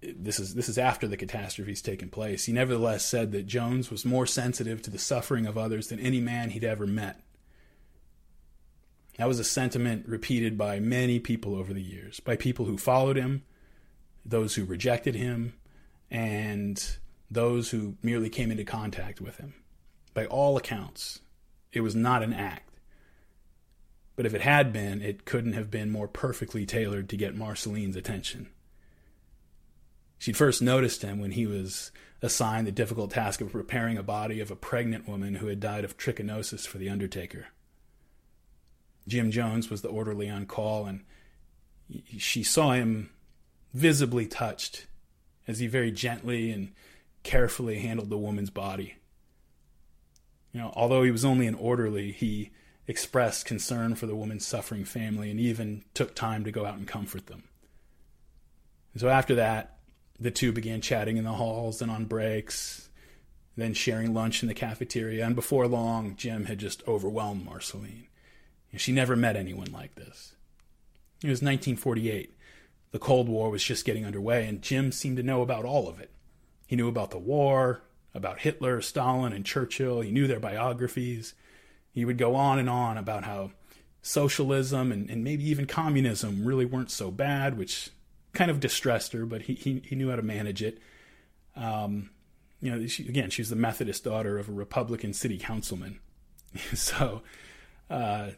This 0.00 0.40
is 0.40 0.54
this 0.54 0.68
is 0.68 0.78
after 0.78 1.06
the 1.06 1.16
catastrophe's 1.16 1.82
taken 1.82 2.08
place. 2.08 2.46
He 2.46 2.52
nevertheless 2.52 3.04
said 3.04 3.30
that 3.32 3.46
Jones 3.46 3.90
was 3.90 4.04
more 4.04 4.26
sensitive 4.26 4.82
to 4.82 4.90
the 4.90 4.98
suffering 4.98 5.46
of 5.46 5.56
others 5.56 5.88
than 5.88 6.00
any 6.00 6.20
man 6.20 6.50
he'd 6.50 6.64
ever 6.64 6.86
met. 6.86 7.20
That 9.18 9.28
was 9.28 9.38
a 9.38 9.44
sentiment 9.44 10.08
repeated 10.08 10.58
by 10.58 10.80
many 10.80 11.20
people 11.20 11.54
over 11.54 11.72
the 11.72 11.82
years, 11.82 12.18
by 12.18 12.34
people 12.34 12.64
who 12.64 12.78
followed 12.78 13.16
him, 13.16 13.42
those 14.24 14.54
who 14.54 14.64
rejected 14.64 15.14
him, 15.14 15.54
and 16.10 16.96
those 17.30 17.70
who 17.70 17.96
merely 18.02 18.28
came 18.28 18.50
into 18.50 18.64
contact 18.64 19.20
with 19.20 19.38
him. 19.38 19.54
By 20.14 20.26
all 20.26 20.56
accounts, 20.56 21.20
it 21.72 21.80
was 21.80 21.94
not 21.94 22.22
an 22.22 22.32
act. 22.32 22.68
But 24.14 24.26
if 24.26 24.34
it 24.34 24.42
had 24.42 24.72
been, 24.72 25.00
it 25.00 25.24
couldn't 25.24 25.54
have 25.54 25.70
been 25.70 25.90
more 25.90 26.08
perfectly 26.08 26.66
tailored 26.66 27.08
to 27.08 27.16
get 27.16 27.34
Marceline's 27.34 27.96
attention. 27.96 28.50
She'd 30.18 30.36
first 30.36 30.62
noticed 30.62 31.02
him 31.02 31.18
when 31.18 31.32
he 31.32 31.46
was 31.46 31.90
assigned 32.20 32.66
the 32.66 32.72
difficult 32.72 33.10
task 33.10 33.40
of 33.40 33.50
preparing 33.50 33.96
a 33.96 34.02
body 34.02 34.38
of 34.38 34.50
a 34.50 34.56
pregnant 34.56 35.08
woman 35.08 35.36
who 35.36 35.46
had 35.48 35.58
died 35.58 35.84
of 35.84 35.96
trichinosis 35.96 36.66
for 36.66 36.78
the 36.78 36.88
undertaker. 36.88 37.46
Jim 39.08 39.32
Jones 39.32 39.68
was 39.68 39.82
the 39.82 39.88
orderly 39.88 40.28
on 40.28 40.46
call, 40.46 40.86
and 40.86 41.02
she 42.18 42.44
saw 42.44 42.72
him 42.72 43.10
visibly 43.72 44.26
touched 44.26 44.86
as 45.46 45.58
he 45.58 45.66
very 45.66 45.90
gently 45.90 46.50
and 46.50 46.72
carefully 47.22 47.78
handled 47.78 48.10
the 48.10 48.18
woman's 48.18 48.50
body. 48.50 48.96
You 50.52 50.60
know, 50.60 50.72
although 50.76 51.02
he 51.02 51.10
was 51.10 51.24
only 51.24 51.46
an 51.46 51.54
orderly, 51.54 52.12
he 52.12 52.50
expressed 52.86 53.46
concern 53.46 53.94
for 53.94 54.06
the 54.06 54.16
woman's 54.16 54.46
suffering 54.46 54.84
family 54.84 55.30
and 55.30 55.40
even 55.40 55.84
took 55.94 56.14
time 56.14 56.44
to 56.44 56.52
go 56.52 56.66
out 56.66 56.76
and 56.76 56.86
comfort 56.86 57.26
them. 57.26 57.44
So 58.96 59.08
after 59.08 59.34
that, 59.36 59.78
the 60.20 60.30
two 60.30 60.52
began 60.52 60.80
chatting 60.80 61.16
in 61.16 61.24
the 61.24 61.32
halls 61.32 61.80
and 61.80 61.90
on 61.90 62.04
breaks, 62.04 62.90
then 63.56 63.74
sharing 63.74 64.12
lunch 64.12 64.42
in 64.42 64.48
the 64.48 64.54
cafeteria, 64.54 65.24
and 65.24 65.34
before 65.34 65.66
long, 65.66 66.16
Jim 66.16 66.44
had 66.46 66.58
just 66.58 66.86
overwhelmed 66.86 67.44
Marceline. 67.44 68.06
She 68.76 68.92
never 68.92 69.16
met 69.16 69.36
anyone 69.36 69.70
like 69.72 69.94
this. 69.94 70.34
It 71.22 71.28
was 71.28 71.42
1948. 71.42 72.34
The 72.92 72.98
Cold 72.98 73.28
War 73.28 73.50
was 73.50 73.64
just 73.64 73.84
getting 73.84 74.06
underway, 74.06 74.46
and 74.46 74.62
Jim 74.62 74.92
seemed 74.92 75.16
to 75.16 75.22
know 75.22 75.42
about 75.42 75.64
all 75.64 75.88
of 75.88 75.98
it. 75.98 76.10
He 76.66 76.76
knew 76.76 76.88
about 76.88 77.10
the 77.10 77.18
war, 77.18 77.82
about 78.14 78.40
Hitler, 78.40 78.80
Stalin, 78.80 79.32
and 79.32 79.44
Churchill. 79.44 80.00
He 80.00 80.10
knew 80.10 80.26
their 80.26 80.40
biographies. 80.40 81.34
He 81.90 82.04
would 82.04 82.18
go 82.18 82.34
on 82.34 82.58
and 82.58 82.68
on 82.68 82.98
about 82.98 83.24
how 83.24 83.52
socialism 84.02 84.92
and, 84.92 85.08
and 85.08 85.24
maybe 85.24 85.48
even 85.48 85.66
communism 85.66 86.44
really 86.44 86.66
weren't 86.66 86.90
so 86.90 87.10
bad, 87.10 87.56
which 87.56 87.90
kind 88.32 88.50
of 88.50 88.60
distressed 88.60 89.12
her, 89.12 89.24
but 89.24 89.42
he, 89.42 89.54
he, 89.54 89.82
he 89.84 89.96
knew 89.96 90.10
how 90.10 90.16
to 90.16 90.22
manage 90.22 90.62
it. 90.62 90.78
Um, 91.56 92.10
you 92.60 92.70
know, 92.70 92.86
she, 92.86 93.06
again, 93.08 93.30
she's 93.30 93.50
the 93.50 93.56
Methodist 93.56 94.04
daughter 94.04 94.38
of 94.38 94.48
a 94.48 94.52
Republican 94.52 95.12
city 95.12 95.38
councilman. 95.38 95.98
so 96.74 97.22
uh, 97.90 98.30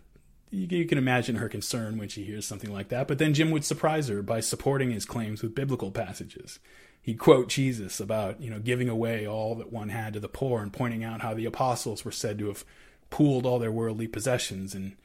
you, 0.55 0.85
can 0.87 0.99
imagine 0.99 1.37
her 1.37 1.49
concern 1.49 1.99
when 1.99 2.09
she 2.09 2.25
hears 2.25 2.47
something 2.47 2.73
like 2.73 2.88
that. 2.88 3.09
But 3.09 3.19
then 3.19 3.35
Jim 3.35 3.51
would 3.51 3.64
surprise 3.64 4.09
her 4.09 4.23
by 4.23 4.40
supporting 4.40 4.90
his 4.90 5.05
claims 5.05 5.43
with 5.43 5.55
biblical 5.55 5.90
passages 5.90 6.59
he'd 7.05 7.19
quote 7.19 7.49
Jesus 7.49 8.01
about, 8.01 8.40
you 8.40 8.51
know, 8.51 8.59
giving 8.59 8.88
away 8.88 9.27
all 9.27 9.55
that 9.57 9.71
one 9.71 9.90
had 9.90 10.14
to 10.14 10.21
the 10.21 10.29
poor 10.29 10.62
and 10.62 10.73
pointing 10.73 11.05
out 11.05 11.21
how 11.21 11.35
the 11.35 11.45
apostles 11.45 12.05
were 12.05 12.11
said 12.11 12.38
to 12.38 12.49
have 12.49 12.64
pooled 13.11 13.47
all 13.47 13.59
their 13.59 13.71
worldly 13.71 14.09
possessions 14.09 14.75
and 14.75 14.97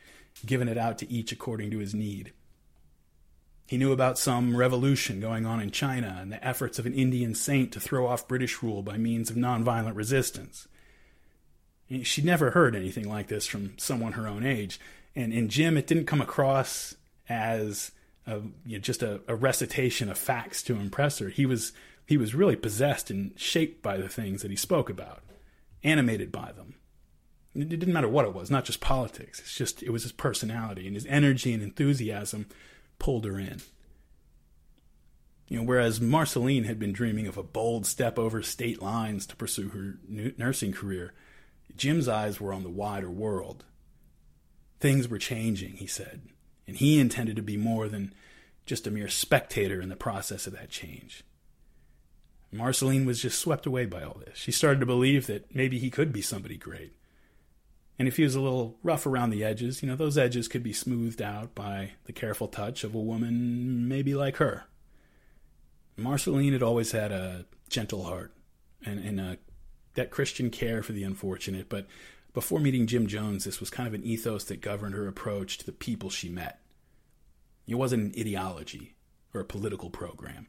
given 0.46 0.70
it 0.70 0.78
out 0.78 0.98
to 0.98 1.12
each 1.12 1.34
according 1.34 1.70
to 1.70 1.80
his 1.80 1.94
need. 1.94 2.32
He 3.68 3.78
knew 3.78 3.92
about 3.92 4.18
some 4.18 4.56
revolution 4.56 5.20
going 5.20 5.46
on 5.46 5.60
in 5.60 5.72
China 5.72 6.18
and 6.22 6.32
the 6.32 6.44
efforts 6.44 6.80
of 6.80 6.86
an 6.86 6.94
Indian 6.94 7.36
saint 7.36 7.74
to 7.74 7.82
throw 7.82 8.08
off 8.08 8.30
British 8.30 8.64
rule 8.64 8.82
by 8.82 8.98
means 8.98 9.30
of 9.30 9.36
nonviolent 9.36 9.96
resistance. 9.96 10.70
She'd 12.04 12.26
never 12.26 12.52
heard 12.52 12.76
anything 12.78 13.10
like 13.10 13.28
this 13.28 13.46
from 13.46 13.78
someone 13.78 14.14
her 14.14 14.28
own 14.28 14.46
age, 14.46 14.80
and 15.16 15.34
in 15.34 15.50
Jim, 15.50 15.78
it 15.78 15.88
didn't 15.88 16.06
come 16.06 16.22
across 16.22 16.96
as 17.28 17.92
a, 18.26 18.38
you 18.66 18.78
know, 18.78 18.80
just 18.80 19.04
a, 19.04 19.22
a 19.28 19.36
recitation 19.36 20.10
of 20.10 20.18
facts 20.18 20.62
to 20.64 20.76
impress 20.76 21.20
her. 21.20 21.30
He 21.30 21.46
was 21.46 21.74
he 22.06 22.18
was 22.18 22.34
really 22.34 22.56
possessed 22.56 23.12
and 23.12 23.38
shaped 23.40 23.84
by 23.84 23.98
the 23.98 24.10
things 24.10 24.42
that 24.42 24.50
he 24.50 24.58
spoke 24.58 24.90
about, 24.90 25.22
animated 25.84 26.32
by 26.32 26.52
them. 26.52 26.76
It 27.54 27.70
didn't 27.70 27.94
matter 27.94 28.08
what 28.08 28.26
it 28.26 28.34
was, 28.34 28.50
not 28.50 28.66
just 28.66 28.80
politics. 28.80 29.40
It's 29.40 29.56
just 29.56 29.84
it 29.84 29.92
was 29.92 30.04
his 30.04 30.12
personality 30.12 30.88
and 30.88 30.96
his 30.96 31.06
energy 31.08 31.54
and 31.54 31.62
enthusiasm 31.62 32.48
pulled 32.98 33.26
her 33.26 33.40
in. 33.40 33.62
You 35.48 35.58
know, 35.58 35.64
whereas 35.64 36.00
Marceline 36.00 36.66
had 36.66 36.78
been 36.78 36.94
dreaming 36.94 37.26
of 37.26 37.38
a 37.38 37.44
bold 37.44 37.88
step 37.88 38.20
over 38.20 38.44
state 38.44 38.82
lines 38.82 39.26
to 39.26 39.36
pursue 39.36 39.70
her 39.70 39.98
nursing 40.38 40.72
career, 40.72 41.14
Jim's 41.76 42.08
eyes 42.08 42.40
were 42.40 42.54
on 42.54 42.64
the 42.64 42.70
wider 42.70 43.10
world. 43.10 43.66
Things 44.80 45.08
were 45.08 45.18
changing, 45.18 45.74
he 45.74 45.88
said, 45.88 46.22
and 46.68 46.78
he 46.78 47.00
intended 47.00 47.36
to 47.36 47.42
be 47.42 47.58
more 47.58 47.88
than 47.88 48.14
just 48.66 48.88
a 48.88 48.92
mere 48.92 49.10
spectator 49.10 49.82
in 49.82 49.90
the 49.90 49.96
process 49.96 50.48
of 50.48 50.54
that 50.54 50.70
change. 50.70 51.24
Marceline 52.52 53.06
was 53.06 53.22
just 53.22 53.40
swept 53.40 53.66
away 53.66 53.86
by 53.86 54.04
all 54.04 54.22
this. 54.26 54.38
She 54.38 54.52
started 54.52 54.80
to 54.80 54.86
believe 54.86 55.28
that 55.28 55.54
maybe 55.54 55.78
he 55.80 55.90
could 55.90 56.12
be 56.12 56.22
somebody 56.22 56.58
great. 56.58 56.94
And 58.00 58.08
if 58.08 58.16
he 58.18 58.24
was 58.24 58.36
a 58.36 58.42
little 58.42 58.78
rough 58.82 59.06
around 59.06 59.30
the 59.30 59.44
edges, 59.44 59.84
you 59.84 59.90
know, 59.90 59.96
those 59.96 60.18
edges 60.18 60.48
could 60.48 60.64
be 60.64 60.72
smoothed 60.72 61.22
out 61.22 61.54
by 61.54 61.92
the 62.06 62.14
careful 62.14 62.48
touch 62.48 62.84
of 62.84 62.96
a 62.96 63.00
woman 63.00 63.88
maybe 63.88 64.16
like 64.16 64.38
her. 64.38 64.64
Marceline 65.98 66.54
had 66.54 66.64
always 66.64 66.94
had 66.94 67.12
a 67.12 67.46
gentle 67.70 68.06
heart 68.06 68.34
and, 68.86 69.00
and 69.04 69.20
a, 69.20 69.38
that 69.96 70.12
Christian 70.12 70.50
care 70.50 70.82
for 70.82 70.94
the 70.94 71.04
unfortunate, 71.04 71.68
but 71.68 71.88
before 72.34 72.60
meeting 72.60 72.88
Jim 72.88 73.08
Jones, 73.08 73.44
this 73.44 73.60
was 73.60 73.70
kind 73.70 73.88
of 73.88 73.94
an 73.94 74.04
ethos 74.04 74.44
that 74.46 74.62
governed 74.62 74.96
her 74.96 75.08
approach 75.08 75.58
to 75.58 75.66
the 75.66 75.72
people 75.72 76.10
she 76.10 76.30
met. 76.30 76.60
It 77.68 77.76
wasn't 77.76 78.16
an 78.16 78.22
ideology 78.22 78.96
or 79.34 79.42
a 79.42 79.46
political 79.46 79.90
program. 79.90 80.48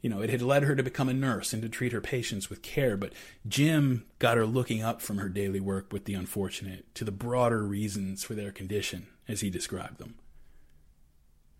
You 0.00 0.10
know, 0.10 0.20
it 0.20 0.30
had 0.30 0.42
led 0.42 0.62
her 0.62 0.76
to 0.76 0.82
become 0.82 1.08
a 1.08 1.14
nurse 1.14 1.52
and 1.52 1.60
to 1.62 1.68
treat 1.68 1.92
her 1.92 2.00
patients 2.00 2.48
with 2.48 2.62
care, 2.62 2.96
but 2.96 3.12
Jim 3.46 4.04
got 4.20 4.36
her 4.36 4.46
looking 4.46 4.82
up 4.82 5.02
from 5.02 5.18
her 5.18 5.28
daily 5.28 5.58
work 5.58 5.92
with 5.92 6.04
the 6.04 6.14
unfortunate 6.14 6.92
to 6.94 7.04
the 7.04 7.10
broader 7.10 7.64
reasons 7.64 8.22
for 8.22 8.34
their 8.34 8.52
condition, 8.52 9.08
as 9.26 9.40
he 9.40 9.50
described 9.50 9.98
them. 9.98 10.14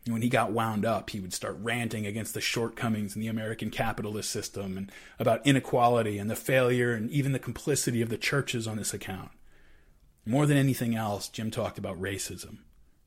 When 0.07 0.23
he 0.23 0.29
got 0.29 0.53
wound 0.53 0.85
up, 0.87 1.11
he 1.11 1.21
would 1.21 1.35
start 1.35 1.59
ranting 1.61 2.07
against 2.07 2.33
the 2.33 2.40
shortcomings 2.40 3.16
in 3.16 3.21
the 3.21 3.27
American 3.27 3.71
capitalist 3.71 4.31
system 4.31 4.79
and 4.79 4.92
about 5.18 5.44
inequality 5.44 6.18
and 6.18 6.31
the 6.31 6.37
failure 6.37 6.94
and 6.94 7.11
even 7.11 7.33
the 7.33 7.38
complicity 7.40 8.01
of 8.01 8.09
the 8.09 8.16
churches 8.16 8.68
on 8.68 8.77
this 8.77 8.94
account. 8.94 9.31
More 10.29 10.47
than 10.47 10.57
anything 10.57 10.95
else, 10.95 11.29
Jim 11.29 11.51
talked 11.51 11.79
about 11.79 12.01
racism 12.01 12.59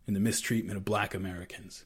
and 0.08 0.16
the 0.16 0.20
mistreatment 0.20 0.78
of 0.78 0.84
black 0.84 1.14
Americans 1.14 1.86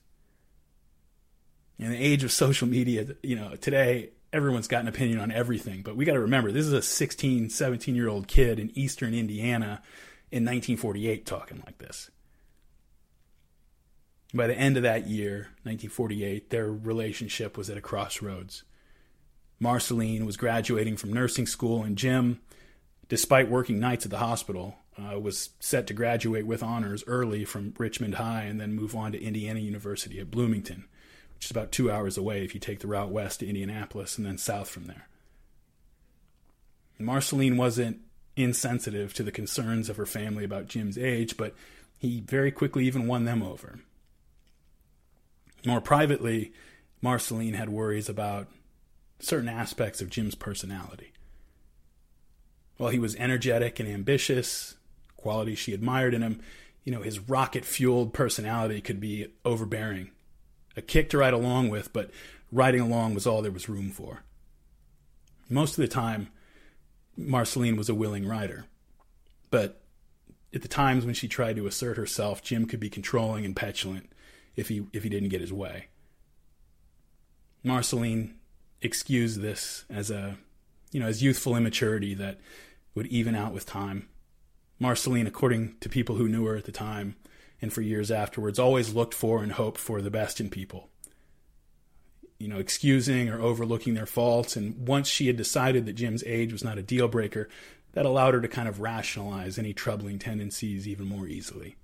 in 1.78 1.92
the 1.92 1.98
age 1.98 2.24
of 2.24 2.32
social 2.32 2.68
media, 2.68 3.08
you 3.22 3.36
know, 3.36 3.56
today 3.56 4.12
everyone's 4.32 4.68
got 4.68 4.82
an 4.82 4.88
opinion 4.88 5.20
on 5.20 5.32
everything. 5.32 5.82
But 5.82 5.96
we 5.96 6.06
got 6.06 6.14
to 6.14 6.20
remember, 6.20 6.52
this 6.52 6.66
is 6.66 6.74
a 6.74 6.82
16, 6.82 7.50
17 7.50 7.96
year 7.96 8.08
old 8.08 8.28
kid 8.28 8.60
in 8.60 8.78
eastern 8.78 9.14
Indiana 9.14 9.82
in 10.32 10.44
1948 10.44 11.26
talking 11.26 11.62
like 11.66 11.78
this. 11.78 12.10
By 14.34 14.48
the 14.48 14.58
end 14.58 14.76
of 14.76 14.84
that 14.84 15.08
year, 15.08 15.50
1948, 15.64 16.50
their 16.50 16.72
relationship 16.72 17.58
was 17.58 17.70
at 17.70 17.78
a 17.78 17.82
crossroads. 17.82 18.64
Marceline 19.60 20.26
was 20.26 20.36
graduating 20.36 20.98
from 20.98 21.14
nursing 21.14 21.46
school, 21.46 21.84
and 21.84 21.98
Jim, 21.98 22.42
despite 23.08 23.50
working 23.50 23.80
nights 23.80 24.06
at 24.06 24.12
the 24.12 24.18
hospital, 24.18 24.76
uh, 24.98 25.20
was 25.20 25.50
set 25.60 25.88
to 25.88 25.94
graduate 25.94 26.46
with 26.46 26.64
honors 26.64 27.04
early 27.08 27.46
from 27.46 27.74
Richmond 27.78 28.16
High 28.16 28.44
and 28.44 28.60
then 28.60 28.74
move 28.74 28.96
on 28.96 29.12
to 29.12 29.22
Indiana 29.22 29.60
University 29.60 30.20
at 30.20 30.32
Bloomington, 30.32 30.86
which 31.36 31.46
is 31.46 31.52
about 31.52 31.72
two 31.72 31.92
hours 31.92 32.18
away 32.18 32.44
if 32.44 32.54
you 32.54 32.60
take 32.60 32.80
the 32.80 32.88
route 32.88 33.10
west 33.10 33.42
to 33.42 33.48
Indianapolis 33.48 34.18
and 34.18 34.26
then 34.26 34.38
south 34.38 34.70
from 34.70 34.86
there. 34.86 35.08
Marceline 36.98 37.58
wasn't 37.58 38.00
insensitive 38.38 39.14
to 39.14 39.24
the 39.24 39.32
concerns 39.32 39.90
of 39.90 39.98
her 39.98 40.06
family 40.06 40.44
about 40.44 40.68
Jim's 40.68 40.98
age, 40.98 41.36
but 41.36 41.54
he 41.98 42.22
very 42.22 42.52
quickly 42.52 42.86
even 42.86 43.08
won 43.08 43.26
them 43.26 43.42
over. 43.42 43.80
More 45.66 45.82
privately, 45.82 46.54
Marceline 47.02 47.54
had 47.54 47.70
worries 47.70 48.08
about 48.08 48.48
certain 49.20 49.50
aspects 49.50 50.02
of 50.02 50.10
Jim's 50.10 50.36
personality. 50.36 51.12
While 52.78 52.90
he 52.90 53.00
was 53.00 53.16
energetic 53.16 53.80
and 53.80 53.90
ambitious, 53.90 54.76
qualities 55.26 55.58
she 55.58 55.74
admired 55.74 56.14
in 56.14 56.22
him, 56.22 56.40
you 56.84 56.92
know, 56.92 57.02
his 57.02 57.18
rocket 57.18 57.66
fueled 57.66 58.14
personality 58.14 58.80
could 58.80 59.00
be 59.00 59.26
overbearing. 59.44 60.12
A 60.78 60.84
kick 60.84 61.10
to 61.10 61.18
ride 61.18 61.34
along 61.34 61.70
with, 61.70 61.92
but 61.92 62.12
riding 62.52 62.80
along 62.80 63.16
was 63.16 63.26
all 63.26 63.42
there 63.42 63.52
was 63.52 63.68
room 63.68 63.90
for. 63.90 64.22
Most 65.50 65.72
of 65.72 65.82
the 65.82 65.88
time, 65.88 66.28
Marceline 67.18 67.76
was 67.76 67.90
a 67.90 67.96
willing 67.96 68.28
rider. 68.28 68.68
But 69.50 69.82
at 70.54 70.62
the 70.62 70.68
times 70.68 71.06
when 71.06 71.16
she 71.16 71.28
tried 71.28 71.56
to 71.56 71.66
assert 71.66 71.98
herself, 71.98 72.44
Jim 72.44 72.68
could 72.68 72.80
be 72.80 72.92
controlling 72.92 73.46
and 73.46 73.56
petulant 73.56 74.12
if 74.56 74.68
he 74.68 74.86
if 74.94 75.02
he 75.02 75.10
didn't 75.10 75.30
get 75.30 75.42
his 75.42 75.52
way. 75.52 75.88
Marceline 77.64 78.36
excused 78.80 79.42
this 79.42 79.86
as 79.90 80.12
a 80.12 80.38
you 80.92 81.00
know 81.00 81.08
as 81.08 81.24
youthful 81.24 81.56
immaturity 81.56 82.14
that 82.14 82.40
would 82.94 83.08
even 83.08 83.34
out 83.34 83.54
with 83.54 83.66
time. 83.66 84.08
Marceline, 84.80 85.28
according 85.28 85.76
to 85.80 85.90
people 85.90 86.16
who 86.16 86.28
knew 86.28 86.46
her 86.46 86.58
at 86.58 86.66
the 86.66 86.72
time 86.72 87.16
and 87.62 87.72
for 87.72 87.82
years 87.82 88.12
afterwards, 88.12 88.60
always 88.60 88.94
looked 88.94 89.14
for 89.14 89.42
and 89.42 89.54
hoped 89.54 89.80
for 89.80 90.02
the 90.02 90.12
best 90.12 90.40
in 90.40 90.50
people. 90.50 90.90
You 92.38 92.50
know, 92.50 92.60
excusing 92.60 93.30
or 93.30 93.42
overlooking 93.42 93.94
their 93.94 94.06
faults. 94.06 94.58
And 94.58 94.88
once 94.88 95.08
she 95.08 95.28
had 95.28 95.38
decided 95.38 95.86
that 95.86 95.94
Jim's 95.94 96.24
age 96.26 96.52
was 96.52 96.64
not 96.64 96.78
a 96.78 96.84
deal 96.84 97.08
breaker, 97.08 97.48
that 97.94 98.06
allowed 98.06 98.34
her 98.34 98.42
to 98.42 98.48
kind 98.50 98.68
of 98.68 98.82
rationalize 98.82 99.58
any 99.58 99.74
troubling 99.74 100.20
tendencies 100.20 100.88
even 100.88 101.08
more 101.08 101.28
easily. 101.28 101.78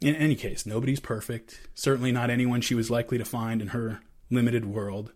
In 0.00 0.16
any 0.16 0.34
case, 0.34 0.66
nobody's 0.66 1.00
perfect, 1.00 1.68
certainly 1.74 2.10
not 2.10 2.30
anyone 2.30 2.60
she 2.60 2.74
was 2.74 2.90
likely 2.90 3.18
to 3.18 3.24
find 3.24 3.62
in 3.62 3.68
her 3.68 4.00
limited 4.30 4.64
world. 4.64 5.12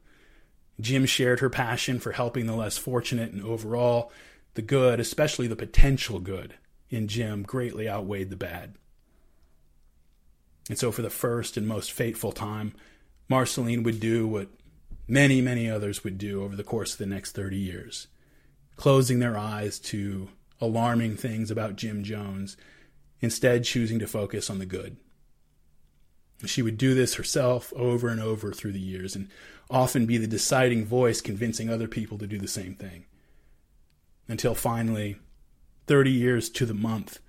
Jim 0.81 1.07
shared 1.07 1.41
her 1.41 1.51
passion 1.51 1.99
for 1.99 2.13
helping 2.13 2.47
the 2.47 2.55
less 2.55 2.77
fortunate, 2.77 3.33
and 3.33 3.43
overall, 3.43 4.13
the 4.57 4.63
good, 4.63 4.99
especially 4.99 5.47
the 5.47 5.55
potential 5.55 6.19
good, 6.19 6.55
in 6.89 7.09
Jim 7.09 7.43
greatly 7.43 7.89
outweighed 7.89 8.31
the 8.31 8.37
bad. 8.37 8.75
And 10.69 10.79
so, 10.79 10.91
for 10.91 11.03
the 11.03 11.11
first 11.11 11.57
and 11.57 11.69
most 11.69 11.93
fateful 11.93 12.33
time, 12.33 12.75
Marceline 13.29 13.83
would 13.85 14.01
do 14.01 14.27
what 14.27 14.49
many, 15.07 15.41
many 15.41 15.71
others 15.71 16.03
would 16.03 16.19
do 16.19 16.43
over 16.43 16.57
the 16.57 16.65
course 16.65 16.93
of 16.93 16.99
the 16.99 17.07
next 17.07 17.33
30 17.33 17.57
years, 17.57 18.09
closing 18.77 19.19
their 19.19 19.37
eyes 19.37 19.79
to 19.79 20.29
alarming 20.61 21.17
things 21.17 21.51
about 21.51 21.77
Jim 21.77 22.03
Jones 22.03 22.57
instead 23.21 23.65
choosing 23.65 23.99
to 23.99 24.07
focus 24.07 24.49
on 24.49 24.59
the 24.59 24.67
good. 24.67 24.97
She 26.47 26.63
would 26.63 26.79
do 26.79 26.95
this 26.95 27.15
herself 27.15 27.73
over 27.77 28.09
and 28.09 28.21
over 28.21 28.53
through 28.53 28.73
the 28.73 28.81
years 28.81 29.15
and 29.15 29.29
often 29.71 30.07
be 30.07 30.17
the 30.17 30.27
deciding 30.27 30.87
voice 30.87 31.21
convincing 31.21 31.69
other 31.69 31.89
people 31.89 32.19
to 32.19 32.27
do 32.27 32.39
the 32.39 32.49
same 32.49 32.75
thing. 32.75 33.05
Until 34.29 34.55
finally, 34.55 35.17
30 35.87 36.11
years 36.11 36.51
to 36.51 36.67
the 36.67 36.75
month 36.75 37.21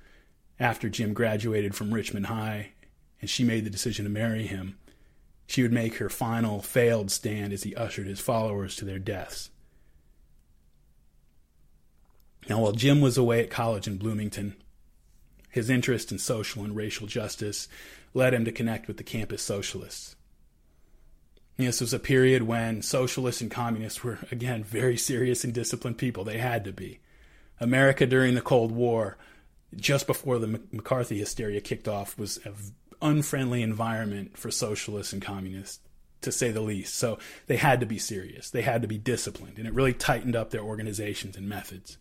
after 0.60 0.90
Jim 0.90 1.14
graduated 1.14 1.76
from 1.76 1.94
Richmond 1.94 2.26
High 2.26 2.72
and 3.22 3.30
she 3.30 3.44
made 3.44 3.66
the 3.66 3.70
decision 3.70 4.06
to 4.06 4.12
marry 4.12 4.48
him, 4.48 4.78
she 5.48 5.62
would 5.62 5.72
make 5.72 5.96
her 5.96 6.10
final 6.10 6.62
failed 6.62 7.10
stand 7.10 7.54
as 7.54 7.64
he 7.64 7.76
ushered 7.76 8.08
his 8.08 8.20
followers 8.20 8.76
to 8.76 8.86
their 8.86 9.00
deaths. 9.00 9.50
Now, 12.50 12.62
while 12.62 12.74
Jim 12.74 13.02
was 13.02 13.18
away 13.18 13.42
at 13.42 13.50
college 13.50 13.88
in 13.88 13.98
Bloomington, 13.98 14.56
his 15.50 15.70
interest 15.70 16.12
in 16.12 16.20
social 16.20 16.64
and 16.64 16.76
racial 16.76 17.08
justice 17.08 17.68
led 18.14 18.34
him 18.34 18.46
to 18.46 18.52
connect 18.52 18.88
with 18.88 18.98
the 18.98 19.04
campus 19.04 19.42
socialists. 19.42 20.17
This 21.58 21.82
was 21.82 21.94
a 21.94 22.00
period 22.00 22.44
when 22.44 22.84
socialists 22.84 23.42
and 23.42 23.50
communists 23.50 24.04
were, 24.04 24.20
again, 24.32 24.64
very 24.64 24.96
serious 24.96 25.44
and 25.44 25.54
disciplined 25.54 25.98
people. 25.98 26.24
They 26.24 26.38
had 26.38 26.64
to 26.66 26.72
be. 26.72 27.00
America 27.60 28.06
during 28.06 28.36
the 28.36 28.42
Cold 28.42 28.72
War, 28.72 29.18
just 29.76 30.06
before 30.06 30.38
the 30.38 30.62
McCarthy 30.72 31.18
hysteria 31.18 31.60
kicked 31.60 31.88
off, 31.88 32.18
was 32.18 32.38
an 32.46 32.54
unfriendly 33.02 33.64
environment 33.64 34.38
for 34.38 34.52
socialists 34.52 35.14
and 35.14 35.22
communists, 35.22 35.80
to 36.22 36.32
say 36.32 36.52
the 36.52 36.62
least. 36.62 36.94
So 36.94 37.18
they 37.48 37.58
had 37.58 37.80
to 37.80 37.88
be 37.88 37.98
serious. 37.98 38.52
They 38.52 38.62
had 38.62 38.84
to 38.84 38.88
be 38.88 39.00
disciplined, 39.00 39.58
and 39.58 39.68
it 39.68 39.74
really 39.74 39.94
tightened 39.94 40.36
up 40.36 40.52
their 40.52 40.62
organizations 40.62 41.36
and 41.38 41.50
methods. 41.50 41.98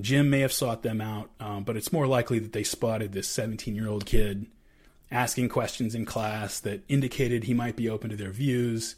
Jim 0.00 0.30
may 0.30 0.40
have 0.40 0.52
sought 0.52 0.82
them 0.82 1.02
out, 1.02 1.30
um, 1.38 1.62
but 1.62 1.76
it's 1.76 1.92
more 1.92 2.06
likely 2.06 2.38
that 2.38 2.54
they 2.54 2.64
spotted 2.64 3.12
this 3.12 3.28
17 3.28 3.76
year 3.76 3.88
old 3.88 4.06
kid 4.06 4.46
asking 5.10 5.48
questions 5.48 5.94
in 5.94 6.04
class 6.04 6.60
that 6.60 6.82
indicated 6.88 7.44
he 7.44 7.54
might 7.54 7.76
be 7.76 7.88
open 7.88 8.10
to 8.10 8.16
their 8.16 8.30
views. 8.30 8.96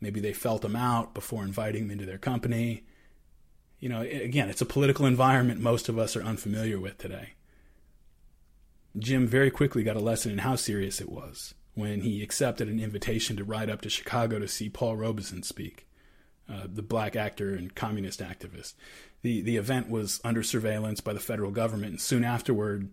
Maybe 0.00 0.20
they 0.20 0.32
felt 0.32 0.64
him 0.64 0.76
out 0.76 1.14
before 1.14 1.42
inviting 1.42 1.84
him 1.84 1.90
into 1.90 2.06
their 2.06 2.18
company. 2.18 2.84
You 3.78 3.88
know, 3.88 4.00
again, 4.00 4.48
it's 4.48 4.60
a 4.60 4.66
political 4.66 5.06
environment 5.06 5.60
most 5.60 5.88
of 5.88 5.98
us 5.98 6.16
are 6.16 6.22
unfamiliar 6.22 6.78
with 6.78 6.98
today. 6.98 7.34
Jim 8.98 9.26
very 9.26 9.50
quickly 9.50 9.82
got 9.82 9.96
a 9.96 10.00
lesson 10.00 10.32
in 10.32 10.38
how 10.38 10.56
serious 10.56 11.00
it 11.00 11.10
was 11.10 11.54
when 11.74 12.00
he 12.00 12.22
accepted 12.22 12.68
an 12.68 12.80
invitation 12.80 13.36
to 13.36 13.44
ride 13.44 13.68
up 13.68 13.82
to 13.82 13.90
Chicago 13.90 14.38
to 14.38 14.48
see 14.48 14.70
Paul 14.70 14.96
Robeson 14.96 15.42
speak, 15.42 15.86
uh, 16.50 16.66
the 16.66 16.80
black 16.80 17.14
actor 17.14 17.54
and 17.54 17.74
communist 17.74 18.20
activist 18.20 18.72
the, 19.26 19.40
the 19.40 19.56
event 19.56 19.90
was 19.90 20.20
under 20.22 20.44
surveillance 20.44 21.00
by 21.00 21.12
the 21.12 21.18
federal 21.18 21.50
government. 21.50 21.90
And 21.90 22.00
soon 22.00 22.22
afterward, 22.22 22.90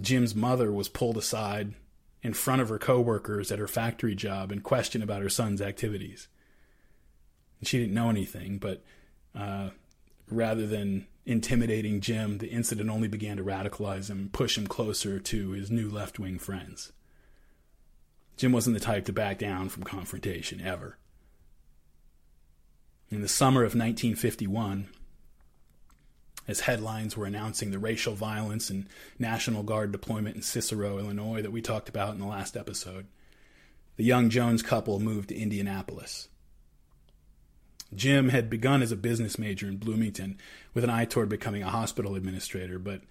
Jim's 0.00 0.34
mother 0.34 0.72
was 0.72 0.88
pulled 0.88 1.16
aside 1.16 1.74
in 2.22 2.34
front 2.34 2.60
of 2.60 2.68
her 2.68 2.78
coworkers 2.78 3.52
at 3.52 3.58
her 3.58 3.68
factory 3.68 4.14
job 4.14 4.50
and 4.50 4.62
question 4.62 5.02
about 5.02 5.22
her 5.22 5.28
son's 5.28 5.60
activities. 5.60 6.28
She 7.62 7.78
didn't 7.78 7.94
know 7.94 8.10
anything, 8.10 8.58
but 8.58 8.82
uh, 9.34 9.70
rather 10.28 10.66
than 10.66 11.06
intimidating 11.26 12.00
Jim, 12.00 12.38
the 12.38 12.48
incident 12.48 12.88
only 12.90 13.08
began 13.08 13.36
to 13.36 13.44
radicalize 13.44 14.10
him, 14.10 14.30
push 14.32 14.56
him 14.56 14.66
closer 14.66 15.18
to 15.18 15.50
his 15.50 15.70
new 15.70 15.88
left 15.88 16.18
wing 16.18 16.38
friends. 16.38 16.92
Jim 18.36 18.52
wasn't 18.52 18.74
the 18.74 18.84
type 18.84 19.04
to 19.04 19.12
back 19.12 19.38
down 19.38 19.68
from 19.68 19.82
confrontation, 19.82 20.60
ever. 20.60 20.96
In 23.10 23.20
the 23.20 23.28
summer 23.28 23.62
of 23.62 23.74
1951, 23.74 24.88
as 26.48 26.60
headlines 26.60 27.16
were 27.16 27.26
announcing 27.26 27.70
the 27.70 27.78
racial 27.78 28.14
violence 28.14 28.70
and 28.70 28.86
National 29.18 29.62
Guard 29.62 29.92
deployment 29.92 30.34
in 30.34 30.42
Cicero, 30.42 30.98
Illinois, 30.98 31.42
that 31.42 31.52
we 31.52 31.60
talked 31.60 31.90
about 31.90 32.14
in 32.14 32.20
the 32.20 32.26
last 32.26 32.56
episode. 32.56 33.06
The 33.96 34.04
young 34.04 34.30
Jones 34.30 34.62
couple 34.62 34.98
moved 34.98 35.28
to 35.28 35.36
Indianapolis. 35.36 36.28
Jim 37.94 38.30
had 38.30 38.48
begun 38.50 38.82
as 38.82 38.92
a 38.92 38.96
business 38.96 39.38
major 39.38 39.66
in 39.66 39.76
Bloomington 39.76 40.38
with 40.72 40.84
an 40.84 40.90
eye 40.90 41.04
toward 41.04 41.28
becoming 41.28 41.62
a 41.62 41.70
hospital 41.70 42.14
administrator, 42.14 42.78
but 42.78 43.02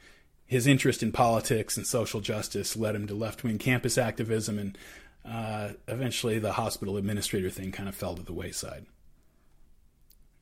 his 0.45 0.65
interest 0.65 1.03
in 1.03 1.11
politics 1.11 1.77
and 1.77 1.85
social 1.85 2.21
justice 2.21 2.75
led 2.75 2.95
him 2.95 3.05
to 3.07 3.13
left 3.13 3.43
wing 3.43 3.57
campus 3.57 3.97
activism, 3.97 4.57
and 4.57 4.77
uh, 5.25 5.73
eventually 5.87 6.39
the 6.39 6.53
hospital 6.53 6.97
administrator 6.97 7.49
thing 7.49 7.71
kind 7.71 7.89
of 7.89 7.95
fell 7.95 8.15
to 8.15 8.23
the 8.23 8.33
wayside. 8.33 8.85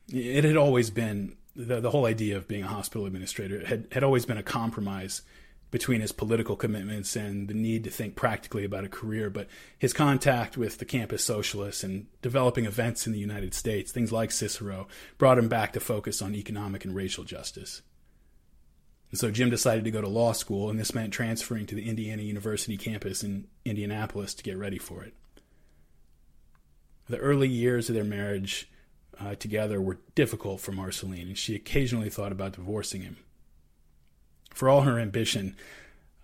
It 0.08 0.44
had 0.44 0.56
always 0.56 0.90
been 0.90 1.36
the, 1.56 1.80
the 1.80 1.90
whole 1.90 2.06
idea 2.06 2.36
of 2.36 2.46
being 2.46 2.62
a 2.62 2.68
hospital 2.68 3.06
administrator 3.06 3.66
had, 3.66 3.86
had 3.92 4.04
always 4.04 4.26
been 4.26 4.38
a 4.38 4.42
compromise 4.42 5.22
between 5.70 6.00
his 6.00 6.12
political 6.12 6.54
commitments 6.54 7.16
and 7.16 7.48
the 7.48 7.54
need 7.54 7.82
to 7.84 7.90
think 7.90 8.14
practically 8.14 8.64
about 8.64 8.84
a 8.84 8.88
career. 8.88 9.28
But 9.30 9.48
his 9.78 9.92
contact 9.92 10.56
with 10.56 10.78
the 10.78 10.84
campus 10.84 11.24
socialists 11.24 11.82
and 11.82 12.06
developing 12.22 12.66
events 12.66 13.06
in 13.06 13.12
the 13.12 13.18
United 13.18 13.52
States, 13.52 13.90
things 13.90 14.12
like 14.12 14.30
Cicero, 14.30 14.86
brought 15.18 15.38
him 15.38 15.48
back 15.48 15.72
to 15.72 15.80
focus 15.80 16.22
on 16.22 16.34
economic 16.34 16.84
and 16.84 16.94
racial 16.94 17.24
justice. 17.24 17.82
And 19.10 19.18
so 19.18 19.30
Jim 19.30 19.50
decided 19.50 19.84
to 19.84 19.90
go 19.90 20.00
to 20.00 20.08
law 20.08 20.32
school, 20.32 20.70
and 20.70 20.78
this 20.78 20.94
meant 20.94 21.12
transferring 21.12 21.66
to 21.66 21.74
the 21.74 21.88
Indiana 21.88 22.22
University 22.22 22.76
campus 22.76 23.22
in 23.22 23.46
Indianapolis 23.64 24.34
to 24.34 24.42
get 24.42 24.58
ready 24.58 24.78
for 24.78 25.02
it. 25.02 25.14
The 27.08 27.18
early 27.18 27.48
years 27.48 27.88
of 27.88 27.94
their 27.94 28.04
marriage 28.04 28.68
uh, 29.20 29.34
together 29.34 29.80
were 29.80 29.98
difficult 30.14 30.60
for 30.60 30.72
Marceline, 30.72 31.28
and 31.28 31.38
she 31.38 31.54
occasionally 31.54 32.10
thought 32.10 32.32
about 32.32 32.52
divorcing 32.52 33.02
him. 33.02 33.16
For 34.54 34.68
all 34.68 34.82
her 34.82 34.98
ambition, 34.98 35.56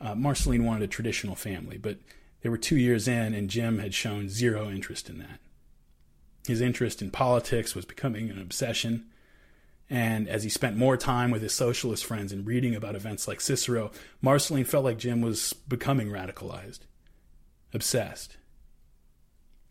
uh, 0.01 0.15
Marceline 0.15 0.65
wanted 0.65 0.83
a 0.83 0.89
traditional 0.89 1.35
family, 1.35 1.79
but 1.79 1.99
they 2.43 2.49
were 2.49 2.59
two 2.59 2.77
years 2.77 3.07
in, 3.07 3.35
and 3.35 3.49
Jim 3.49 3.79
had 3.79 3.95
shown 3.95 4.29
zero 4.29 4.69
interest 4.71 5.09
in 5.09 5.19
that. 5.19 5.39
His 6.47 6.61
interest 6.61 7.01
in 7.01 7.11
politics 7.11 7.75
was 7.75 7.85
becoming 7.85 8.29
an 8.29 8.41
obsession. 8.41 9.07
And 9.89 10.29
as 10.29 10.43
he 10.43 10.49
spent 10.49 10.77
more 10.77 10.97
time 10.97 11.31
with 11.31 11.43
his 11.43 11.53
socialist 11.53 12.05
friends 12.05 12.33
and 12.33 12.47
reading 12.47 12.75
about 12.75 12.97
events 12.97 13.29
like 13.29 13.41
Cicero, 13.41 13.93
Marceline 14.21 14.65
felt 14.65 14.85
like 14.85 14.99
Jim 14.99 15.21
was 15.21 15.53
becoming 15.53 16.09
radicalized, 16.09 16.81
obsessed. 17.73 18.39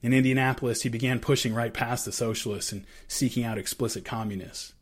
In 0.01 0.13
Indianapolis, 0.13 0.81
he 0.81 0.89
began 0.89 1.19
pushing 1.19 1.53
right 1.53 1.73
past 1.73 2.05
the 2.05 2.11
socialists 2.11 2.71
and 2.71 2.85
seeking 3.07 3.43
out 3.43 3.57
explicit 3.57 4.03
communists. 4.03 4.73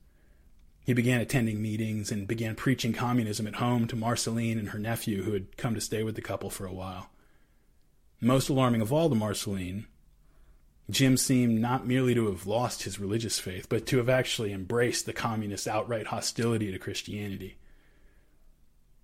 He 0.85 0.93
began 0.93 1.21
attending 1.21 1.61
meetings 1.61 2.11
and 2.11 2.27
began 2.27 2.55
preaching 2.55 2.93
communism 2.93 3.45
at 3.45 3.55
home 3.55 3.85
to 3.87 3.95
Marceline 3.95 4.57
and 4.57 4.69
her 4.69 4.79
nephew, 4.79 5.23
who 5.23 5.33
had 5.33 5.57
come 5.57 5.75
to 5.75 5.81
stay 5.81 6.03
with 6.03 6.15
the 6.15 6.21
couple 6.21 6.49
for 6.49 6.65
a 6.65 6.73
while. 6.73 7.09
Most 8.21 8.49
alarming 8.49 8.81
of 8.81 8.91
all 8.91 9.09
to 9.09 9.15
Marceline, 9.15 9.85
Jim 10.89 11.17
seemed 11.17 11.61
not 11.61 11.85
merely 11.85 12.15
to 12.15 12.25
have 12.27 12.47
lost 12.47 12.83
his 12.83 12.99
religious 12.99 13.37
faith, 13.39 13.67
but 13.69 13.85
to 13.85 13.97
have 13.97 14.09
actually 14.09 14.51
embraced 14.51 15.05
the 15.05 15.13
communist 15.13 15.67
outright 15.67 16.07
hostility 16.07 16.71
to 16.71 16.79
Christianity. 16.79 17.57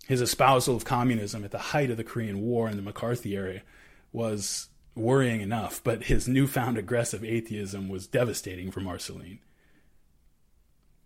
His 0.07 0.21
espousal 0.21 0.75
of 0.75 0.85
communism 0.85 1.43
at 1.43 1.51
the 1.51 1.57
height 1.57 1.91
of 1.91 1.97
the 1.97 2.03
Korean 2.03 2.41
War 2.41 2.69
in 2.69 2.77
the 2.77 2.81
McCarthy 2.81 3.35
era 3.35 3.61
was 4.11 4.69
worrying 4.95 5.41
enough, 5.41 5.83
but 5.83 6.05
his 6.05 6.27
newfound 6.27 6.77
aggressive 6.77 7.23
atheism 7.23 7.89
was 7.89 8.07
devastating 8.07 8.71
for 8.71 8.79
Marceline. 8.79 9.39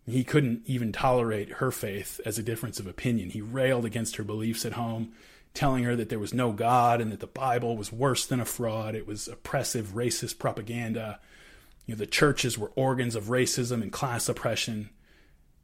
He 0.06 0.24
couldn't 0.24 0.62
even 0.66 0.92
tolerate 0.92 1.54
her 1.54 1.72
faith 1.72 2.20
as 2.26 2.38
a 2.38 2.44
difference 2.44 2.80
of 2.80 2.88
opinion. 2.88 3.32
He 3.32 3.42
railed 3.42 3.86
against 3.86 4.16
her 4.16 4.24
beliefs 4.24 4.66
at 4.66 4.74
home, 4.74 5.14
telling 5.54 5.84
her 5.84 5.96
that 5.96 6.10
there 6.10 6.20
was 6.20 6.34
no 6.34 6.52
God 6.52 7.02
and 7.02 7.12
that 7.12 7.20
the 7.20 7.28
Bible 7.28 7.78
was 7.78 7.92
worse 7.92 8.26
than 8.26 8.40
a 8.40 8.46
fraud. 8.46 8.96
It 8.96 9.08
was 9.08 9.28
oppressive, 9.28 9.94
racist 9.94 10.40
propaganda. 10.40 11.20
You 11.86 11.96
know, 11.96 12.00
the 12.00 12.08
churches 12.08 12.58
were 12.58 12.72
organs 12.76 13.16
of 13.16 13.26
racism 13.26 13.82
and 13.82 13.92
class 13.92 14.30
oppression. 14.30 14.90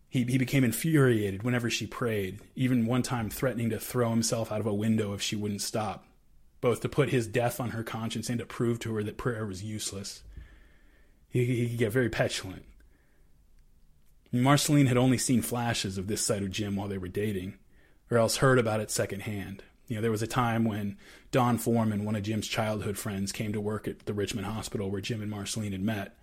He, 0.10 0.24
he 0.24 0.38
became 0.38 0.64
infuriated 0.64 1.44
whenever 1.44 1.70
she 1.70 1.88
prayed, 1.88 2.40
even 2.56 2.86
one 2.86 3.04
time 3.04 3.30
threatening 3.30 3.70
to 3.72 3.80
throw 3.80 4.10
himself 4.12 4.52
out 4.52 4.60
of 4.60 4.68
a 4.68 4.74
window 4.74 5.14
if 5.14 5.22
she 5.22 5.36
wouldn't 5.36 5.62
stop 5.62 6.06
both 6.66 6.82
to 6.82 6.90
put 6.90 7.10
his 7.10 7.28
death 7.28 7.60
on 7.60 7.70
her 7.70 7.84
conscience 7.84 8.28
and 8.28 8.40
to 8.40 8.46
prove 8.46 8.80
to 8.80 8.96
her 8.96 9.04
that 9.04 9.18
prayer 9.18 9.46
was 9.46 9.64
useless. 9.64 10.24
He, 11.30 11.46
he 11.46 11.70
could 11.70 11.78
get 11.78 11.92
very 11.92 12.10
petulant. 12.10 12.66
Marceline 14.32 14.88
had 14.88 14.98
only 14.98 15.20
seen 15.20 15.44
flashes 15.44 16.00
of 16.00 16.08
this 16.08 16.24
side 16.24 16.42
of 16.42 16.50
Jim 16.50 16.76
while 16.76 16.88
they 16.88 16.98
were 16.98 17.08
dating, 17.08 17.60
or 18.10 18.18
else 18.18 18.38
heard 18.38 18.58
about 18.58 18.80
it 18.80 18.90
secondhand. 18.90 19.62
You 19.88 19.98
know, 19.98 20.02
there 20.02 20.10
was 20.10 20.24
a 20.24 20.28
time 20.28 20.66
when 20.66 20.98
Don 21.30 21.60
Foreman, 21.60 22.04
one 22.04 22.16
of 22.16 22.24
Jim's 22.24 22.48
childhood 22.48 22.98
friends, 22.98 23.32
came 23.32 23.54
to 23.54 23.62
work 23.62 23.88
at 23.88 24.08
the 24.08 24.16
Richmond 24.16 24.48
Hospital 24.48 24.90
where 24.90 25.02
Jim 25.02 25.22
and 25.22 25.30
Marceline 25.30 25.72
had 25.72 25.84
met. 25.84 26.18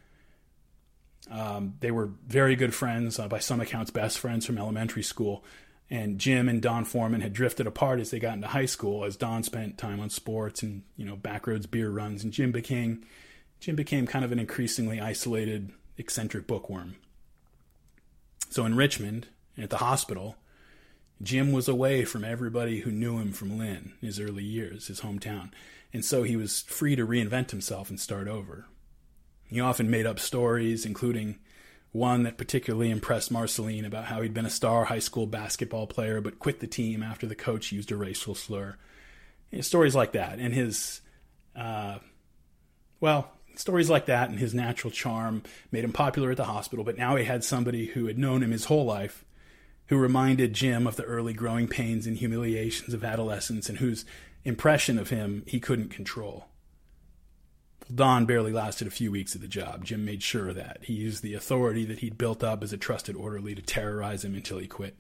Um, 1.31 1.75
they 1.79 1.93
were 1.93 2.11
very 2.27 2.57
good 2.57 2.75
friends, 2.75 3.21
uh, 3.21 3.29
by 3.29 3.39
some 3.39 3.61
accounts, 3.61 3.93
best 3.93 4.19
friends 4.19 4.45
from 4.45 4.59
elementary 4.59 5.05
school 5.05 5.45
and 5.93 6.19
Jim 6.19 6.49
and 6.49 6.63
Don 6.63 6.87
Foreman 6.87 7.21
had 7.21 7.35
drifted 7.35 7.67
apart 7.67 8.01
as 8.01 8.11
they 8.11 8.19
got 8.19 8.33
into 8.33 8.49
high 8.49 8.65
school 8.65 9.05
as 9.05 9.15
Don 9.15 9.43
spent 9.43 9.77
time 9.77 10.01
on 10.01 10.09
sports 10.09 10.63
and 10.63 10.83
you 10.97 11.05
know 11.05 11.17
backroads 11.17 11.71
beer 11.71 11.91
runs 11.91 12.25
and 12.25 12.33
Jim 12.33 12.51
became 12.51 13.05
Jim 13.61 13.77
became 13.77 14.07
kind 14.07 14.25
of 14.25 14.33
an 14.33 14.39
increasingly 14.39 15.01
isolated 15.01 15.71
eccentric 15.99 16.47
bookworm. 16.47 16.97
So 18.49 18.65
in 18.65 18.75
Richmond 18.75 19.29
at 19.59 19.69
the 19.69 19.77
hospital, 19.77 20.37
Jim 21.23 21.53
was 21.53 21.69
away 21.69 22.07
from 22.07 22.25
everybody 22.25 22.81
who 22.81 22.91
knew 22.91 23.19
him 23.19 23.33
from 23.33 23.59
Lynn 23.59 23.93
his 24.01 24.19
early 24.19 24.45
years, 24.45 24.87
his 24.87 25.03
hometown, 25.03 25.51
and 25.93 26.03
so 26.03 26.23
he 26.23 26.37
was 26.37 26.63
free 26.63 26.97
to 26.97 27.07
reinvent 27.07 27.51
himself 27.51 27.91
and 27.91 28.01
start 28.01 28.29
over. 28.29 28.65
He 29.47 29.61
often 29.61 29.91
made 29.91 30.07
up 30.07 30.19
stories, 30.19 30.87
including 30.87 31.39
one 31.93 32.23
that 32.23 32.39
particularly 32.39 32.91
impressed 32.91 33.31
Marceline 33.31 33.85
about 33.85 34.07
how 34.07 34.23
he'd 34.23 34.35
been 34.35 34.47
a 34.47 34.51
star 34.51 34.87
high 34.87 34.99
school 34.99 35.27
basketball 35.27 35.87
player 35.87 36.21
but 36.21 36.39
quit 36.39 36.61
the 36.61 36.67
team 36.67 37.03
after 37.03 37.27
the 37.27 37.35
coach 37.35 37.71
used 37.71 37.93
a 37.93 37.97
racial 37.97 38.35
slur. 38.35 38.77
Stories 39.61 39.95
like 39.95 40.13
that. 40.13 40.39
And 40.39 40.55
his, 40.55 41.03
uh, 41.55 41.99
well, 43.01 43.31
stories 43.57 43.91
like 43.91 44.07
that 44.07 44.31
and 44.31 44.39
his 44.39 44.55
natural 44.55 44.91
charm 44.91 45.43
made 45.71 45.85
him 45.85 45.93
popular 45.93 46.31
at 46.31 46.39
the 46.39 46.45
hospital, 46.45 46.85
but 46.85 46.97
now 46.97 47.17
he 47.17 47.25
had 47.25 47.45
somebody 47.45 47.87
who 47.87 48.07
had 48.07 48.19
known 48.19 48.43
him 48.43 48.53
his 48.53 48.65
whole 48.65 48.87
life 48.87 49.27
who 49.89 49.99
reminded 49.99 50.55
Jim 50.55 50.87
of 50.87 50.97
the 50.97 51.05
early 51.05 51.35
growing 51.35 51.69
pains 51.69 52.07
and 52.07 52.17
humiliations 52.17 52.95
of 52.95 53.05
adolescence 53.05 53.69
and 53.69 53.77
whose 53.77 54.07
impression 54.45 54.99
of 54.99 55.11
him 55.11 55.43
he 55.47 55.61
couldn't 55.61 55.91
control. 55.91 56.47
Don 57.93 58.27
barely 58.27 58.53
lasted 58.53 58.87
a 58.87 58.93
few 58.93 59.11
weeks 59.11 59.35
at 59.35 59.41
the 59.41 59.49
job. 59.49 59.85
Jim 59.85 60.05
made 60.05 60.23
sure 60.23 60.49
of 60.49 60.57
that. 60.57 60.79
He 60.83 60.95
used 60.95 61.23
the 61.23 61.35
authority 61.35 61.85
that 61.85 61.99
he'd 61.99 62.19
built 62.19 62.43
up 62.43 62.63
as 62.63 62.73
a 62.73 62.77
trusted 62.77 63.17
orderly 63.17 63.55
to 63.55 63.63
terrorize 63.63 64.25
him 64.25 64.35
until 64.35 64.59
he 64.59 64.67
quit. 64.67 64.97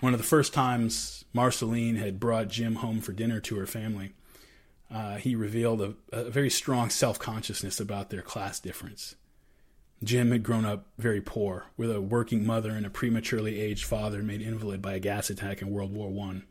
One 0.00 0.14
of 0.14 0.20
the 0.20 0.26
first 0.26 0.54
times 0.54 1.24
Marceline 1.34 1.96
had 1.96 2.18
brought 2.18 2.48
Jim 2.48 2.76
home 2.76 3.00
for 3.00 3.12
dinner 3.12 3.38
to 3.40 3.56
her 3.56 3.66
family, 3.66 4.12
uh, 4.90 5.16
he 5.16 5.34
revealed 5.34 5.82
a, 5.82 5.94
a 6.10 6.30
very 6.30 6.50
strong 6.50 6.90
self 6.90 7.18
consciousness 7.18 7.78
about 7.78 8.10
their 8.10 8.22
class 8.22 8.58
difference. 8.58 9.14
Jim 10.02 10.32
had 10.32 10.42
grown 10.42 10.64
up 10.64 10.86
very 10.98 11.20
poor, 11.20 11.66
with 11.76 11.94
a 11.94 12.00
working 12.00 12.46
mother 12.46 12.70
and 12.70 12.86
a 12.86 12.90
prematurely 12.90 13.60
aged 13.60 13.84
father 13.84 14.22
made 14.22 14.40
invalid 14.40 14.80
by 14.80 14.94
a 14.94 15.00
gas 15.00 15.28
attack 15.28 15.60
in 15.60 15.70
World 15.70 15.92
War 15.92 16.10
I. 16.30 16.42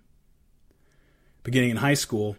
Beginning 1.41 1.71
in 1.71 1.77
high 1.77 1.95
school, 1.95 2.37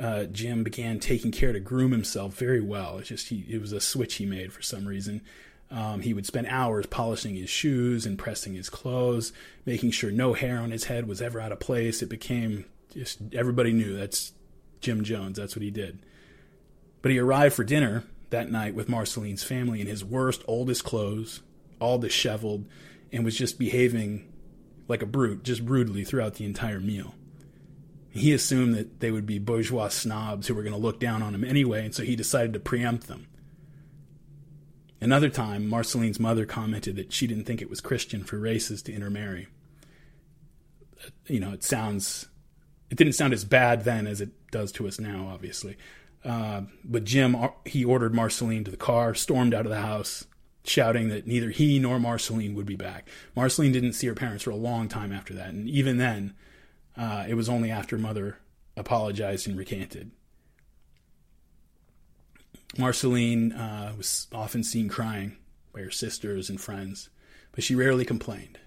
uh, 0.00 0.24
Jim 0.24 0.64
began 0.64 0.98
taking 0.98 1.30
care 1.30 1.52
to 1.52 1.60
groom 1.60 1.92
himself 1.92 2.36
very 2.36 2.60
well. 2.60 2.98
It's 2.98 3.08
just 3.08 3.28
he, 3.28 3.44
it 3.48 3.60
was 3.60 3.72
a 3.72 3.80
switch 3.80 4.14
he 4.14 4.26
made 4.26 4.52
for 4.52 4.62
some 4.62 4.86
reason. 4.86 5.22
Um, 5.70 6.00
he 6.02 6.14
would 6.14 6.26
spend 6.26 6.46
hours 6.48 6.86
polishing 6.86 7.34
his 7.36 7.50
shoes 7.50 8.06
and 8.06 8.18
pressing 8.18 8.54
his 8.54 8.68
clothes, 8.68 9.32
making 9.64 9.92
sure 9.92 10.10
no 10.10 10.32
hair 10.32 10.58
on 10.58 10.70
his 10.70 10.84
head 10.84 11.08
was 11.08 11.22
ever 11.22 11.40
out 11.40 11.52
of 11.52 11.60
place. 11.60 12.02
It 12.02 12.08
became 12.08 12.64
just 12.92 13.20
everybody 13.32 13.72
knew 13.72 13.96
that's 13.96 14.32
Jim 14.80 15.04
Jones. 15.04 15.38
That's 15.38 15.56
what 15.56 15.62
he 15.62 15.70
did. 15.70 15.98
But 17.02 17.10
he 17.10 17.18
arrived 17.18 17.54
for 17.54 17.64
dinner 17.64 18.04
that 18.30 18.50
night 18.50 18.74
with 18.74 18.88
Marceline's 18.88 19.42
family 19.42 19.80
in 19.80 19.86
his 19.86 20.04
worst, 20.04 20.42
oldest 20.46 20.84
clothes, 20.84 21.40
all 21.80 21.98
disheveled, 21.98 22.66
and 23.12 23.24
was 23.24 23.36
just 23.36 23.58
behaving 23.58 24.30
like 24.88 25.02
a 25.02 25.06
brute, 25.06 25.42
just 25.44 25.64
brutally 25.64 26.04
throughout 26.04 26.34
the 26.34 26.44
entire 26.44 26.80
meal. 26.80 27.14
He 28.14 28.32
assumed 28.32 28.76
that 28.76 29.00
they 29.00 29.10
would 29.10 29.26
be 29.26 29.40
bourgeois 29.40 29.88
snobs 29.88 30.46
who 30.46 30.54
were 30.54 30.62
going 30.62 30.72
to 30.72 30.78
look 30.78 31.00
down 31.00 31.20
on 31.20 31.34
him 31.34 31.42
anyway, 31.42 31.84
and 31.84 31.92
so 31.92 32.04
he 32.04 32.14
decided 32.14 32.52
to 32.52 32.60
preempt 32.60 33.08
them. 33.08 33.26
Another 35.00 35.28
time, 35.28 35.68
Marceline's 35.68 36.20
mother 36.20 36.46
commented 36.46 36.94
that 36.94 37.12
she 37.12 37.26
didn't 37.26 37.42
think 37.42 37.60
it 37.60 37.68
was 37.68 37.80
Christian 37.80 38.22
for 38.22 38.38
races 38.38 38.82
to 38.82 38.92
intermarry. 38.92 39.48
You 41.26 41.40
know, 41.40 41.52
it 41.52 41.64
sounds, 41.64 42.28
it 42.88 42.96
didn't 42.96 43.14
sound 43.14 43.32
as 43.32 43.44
bad 43.44 43.82
then 43.82 44.06
as 44.06 44.20
it 44.20 44.30
does 44.52 44.70
to 44.72 44.86
us 44.86 45.00
now, 45.00 45.28
obviously. 45.32 45.76
Uh, 46.24 46.62
but 46.84 47.02
Jim, 47.02 47.34
uh, 47.34 47.48
he 47.64 47.84
ordered 47.84 48.14
Marceline 48.14 48.62
to 48.62 48.70
the 48.70 48.76
car, 48.76 49.12
stormed 49.12 49.54
out 49.54 49.66
of 49.66 49.70
the 49.70 49.80
house, 49.80 50.24
shouting 50.64 51.08
that 51.08 51.26
neither 51.26 51.50
he 51.50 51.80
nor 51.80 51.98
Marceline 51.98 52.54
would 52.54 52.64
be 52.64 52.76
back. 52.76 53.08
Marceline 53.34 53.72
didn't 53.72 53.94
see 53.94 54.06
her 54.06 54.14
parents 54.14 54.44
for 54.44 54.50
a 54.50 54.56
long 54.56 54.88
time 54.88 55.12
after 55.12 55.34
that, 55.34 55.48
and 55.48 55.68
even 55.68 55.96
then, 55.98 56.32
uh, 56.96 57.24
it 57.28 57.34
was 57.34 57.48
only 57.48 57.70
after 57.70 57.98
Mother 57.98 58.38
apologized 58.76 59.46
and 59.48 59.56
recanted. 59.56 60.10
Marceline 62.78 63.52
uh, 63.52 63.92
was 63.96 64.26
often 64.32 64.64
seen 64.64 64.88
crying 64.88 65.36
by 65.72 65.80
her 65.80 65.90
sisters 65.90 66.50
and 66.50 66.60
friends, 66.60 67.08
but 67.52 67.62
she 67.62 67.74
rarely 67.74 68.04
complained. 68.04 68.58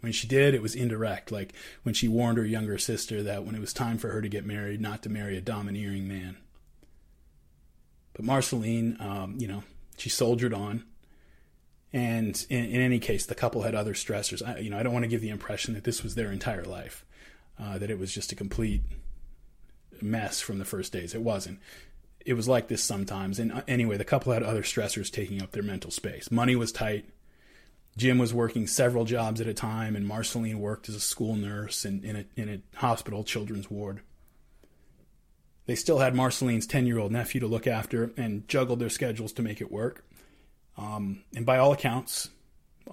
When 0.00 0.12
she 0.12 0.26
did, 0.26 0.54
it 0.54 0.62
was 0.62 0.74
indirect, 0.74 1.30
like 1.30 1.52
when 1.82 1.94
she 1.94 2.08
warned 2.08 2.38
her 2.38 2.44
younger 2.44 2.78
sister 2.78 3.22
that 3.22 3.44
when 3.44 3.54
it 3.54 3.60
was 3.60 3.72
time 3.72 3.98
for 3.98 4.10
her 4.10 4.22
to 4.22 4.28
get 4.28 4.46
married, 4.46 4.80
not 4.80 5.02
to 5.02 5.10
marry 5.10 5.36
a 5.36 5.42
domineering 5.42 6.08
man. 6.08 6.38
But 8.14 8.24
Marceline, 8.24 8.96
um, 8.98 9.36
you 9.38 9.46
know, 9.46 9.62
she 9.98 10.08
soldiered 10.08 10.54
on. 10.54 10.84
And 11.92 12.46
in, 12.48 12.64
in, 12.66 12.80
any 12.80 12.98
case, 12.98 13.26
the 13.26 13.34
couple 13.34 13.62
had 13.62 13.74
other 13.74 13.94
stressors. 13.94 14.46
I, 14.46 14.58
you 14.58 14.70
know, 14.70 14.78
I 14.78 14.82
don't 14.82 14.92
want 14.92 15.02
to 15.02 15.08
give 15.08 15.20
the 15.20 15.28
impression 15.28 15.74
that 15.74 15.84
this 15.84 16.02
was 16.02 16.14
their 16.14 16.30
entire 16.30 16.64
life 16.64 17.04
uh, 17.60 17.78
that 17.78 17.90
it 17.90 17.98
was 17.98 18.12
just 18.12 18.32
a 18.32 18.36
complete 18.36 18.82
mess 20.00 20.40
from 20.40 20.58
the 20.58 20.64
first 20.64 20.92
days. 20.92 21.14
It 21.14 21.22
wasn't. 21.22 21.60
It 22.24 22.34
was 22.34 22.48
like 22.48 22.68
this 22.68 22.82
sometimes. 22.82 23.38
And 23.38 23.52
uh, 23.52 23.62
anyway, 23.68 23.96
the 23.96 24.04
couple 24.04 24.32
had 24.32 24.42
other 24.42 24.62
stressors 24.62 25.10
taking 25.10 25.42
up 25.42 25.52
their 25.52 25.62
mental 25.62 25.90
space. 25.90 26.30
Money 26.30 26.56
was 26.56 26.72
tight. 26.72 27.06
Jim 27.96 28.18
was 28.18 28.32
working 28.32 28.66
several 28.66 29.04
jobs 29.04 29.40
at 29.40 29.46
a 29.46 29.54
time, 29.54 29.96
and 29.96 30.06
Marceline 30.06 30.60
worked 30.60 30.88
as 30.88 30.94
a 30.94 31.00
school 31.00 31.34
nurse 31.34 31.84
in, 31.84 32.04
in, 32.04 32.16
a, 32.16 32.24
in 32.36 32.48
a 32.48 32.78
hospital 32.78 33.24
children's 33.24 33.70
ward. 33.70 34.00
They 35.66 35.74
still 35.74 35.98
had 35.98 36.14
Marceline's 36.14 36.66
10 36.66 36.86
year 36.86 36.98
old 36.98 37.12
nephew 37.12 37.40
to 37.40 37.46
look 37.46 37.66
after 37.66 38.12
and 38.16 38.46
juggled 38.48 38.78
their 38.78 38.88
schedules 38.88 39.32
to 39.34 39.42
make 39.42 39.60
it 39.60 39.70
work. 39.70 40.04
Um, 40.78 41.24
and 41.34 41.44
by 41.44 41.58
all 41.58 41.72
accounts, 41.72 42.30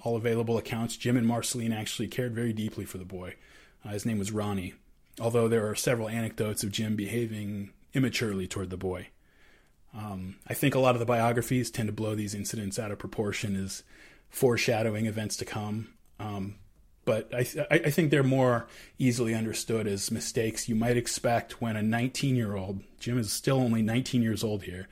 all 0.02 0.16
available 0.16 0.58
accounts, 0.58 0.96
Jim 0.96 1.16
and 1.16 1.26
Marceline 1.26 1.72
actually 1.72 2.08
cared 2.08 2.34
very 2.34 2.52
deeply 2.52 2.84
for 2.84 2.98
the 2.98 3.04
boy. 3.04 3.34
Uh, 3.84 3.90
his 3.90 4.06
name 4.06 4.18
was 4.18 4.32
Ronnie, 4.32 4.74
although 5.20 5.48
there 5.48 5.68
are 5.68 5.74
several 5.74 6.08
anecdotes 6.08 6.62
of 6.62 6.72
Jim 6.72 6.96
behaving 6.96 7.70
immaturely 7.94 8.46
toward 8.46 8.70
the 8.70 8.76
boy. 8.76 9.08
Um, 9.94 10.36
I 10.46 10.54
think 10.54 10.74
a 10.74 10.80
lot 10.80 10.94
of 10.94 11.00
the 11.00 11.06
biographies 11.06 11.70
tend 11.70 11.88
to 11.88 11.92
blow 11.92 12.14
these 12.14 12.34
incidents 12.34 12.78
out 12.78 12.90
of 12.90 12.98
proportion 12.98 13.56
as 13.56 13.82
foreshadowing 14.28 15.06
events 15.06 15.36
to 15.38 15.44
come. 15.44 15.88
Um, 16.20 16.56
but 17.04 17.34
I, 17.34 17.42
th- 17.42 17.66
I 17.70 17.90
think 17.90 18.10
they're 18.10 18.22
more 18.22 18.66
easily 18.98 19.34
understood 19.34 19.86
as 19.86 20.10
mistakes 20.10 20.68
you 20.68 20.74
might 20.74 20.98
expect 20.98 21.58
when 21.58 21.74
a 21.74 21.82
19 21.82 22.36
year 22.36 22.54
old, 22.54 22.82
Jim 23.00 23.18
is 23.18 23.32
still 23.32 23.56
only 23.56 23.80
19 23.80 24.20
years 24.20 24.44
old 24.44 24.64
here, 24.64 24.88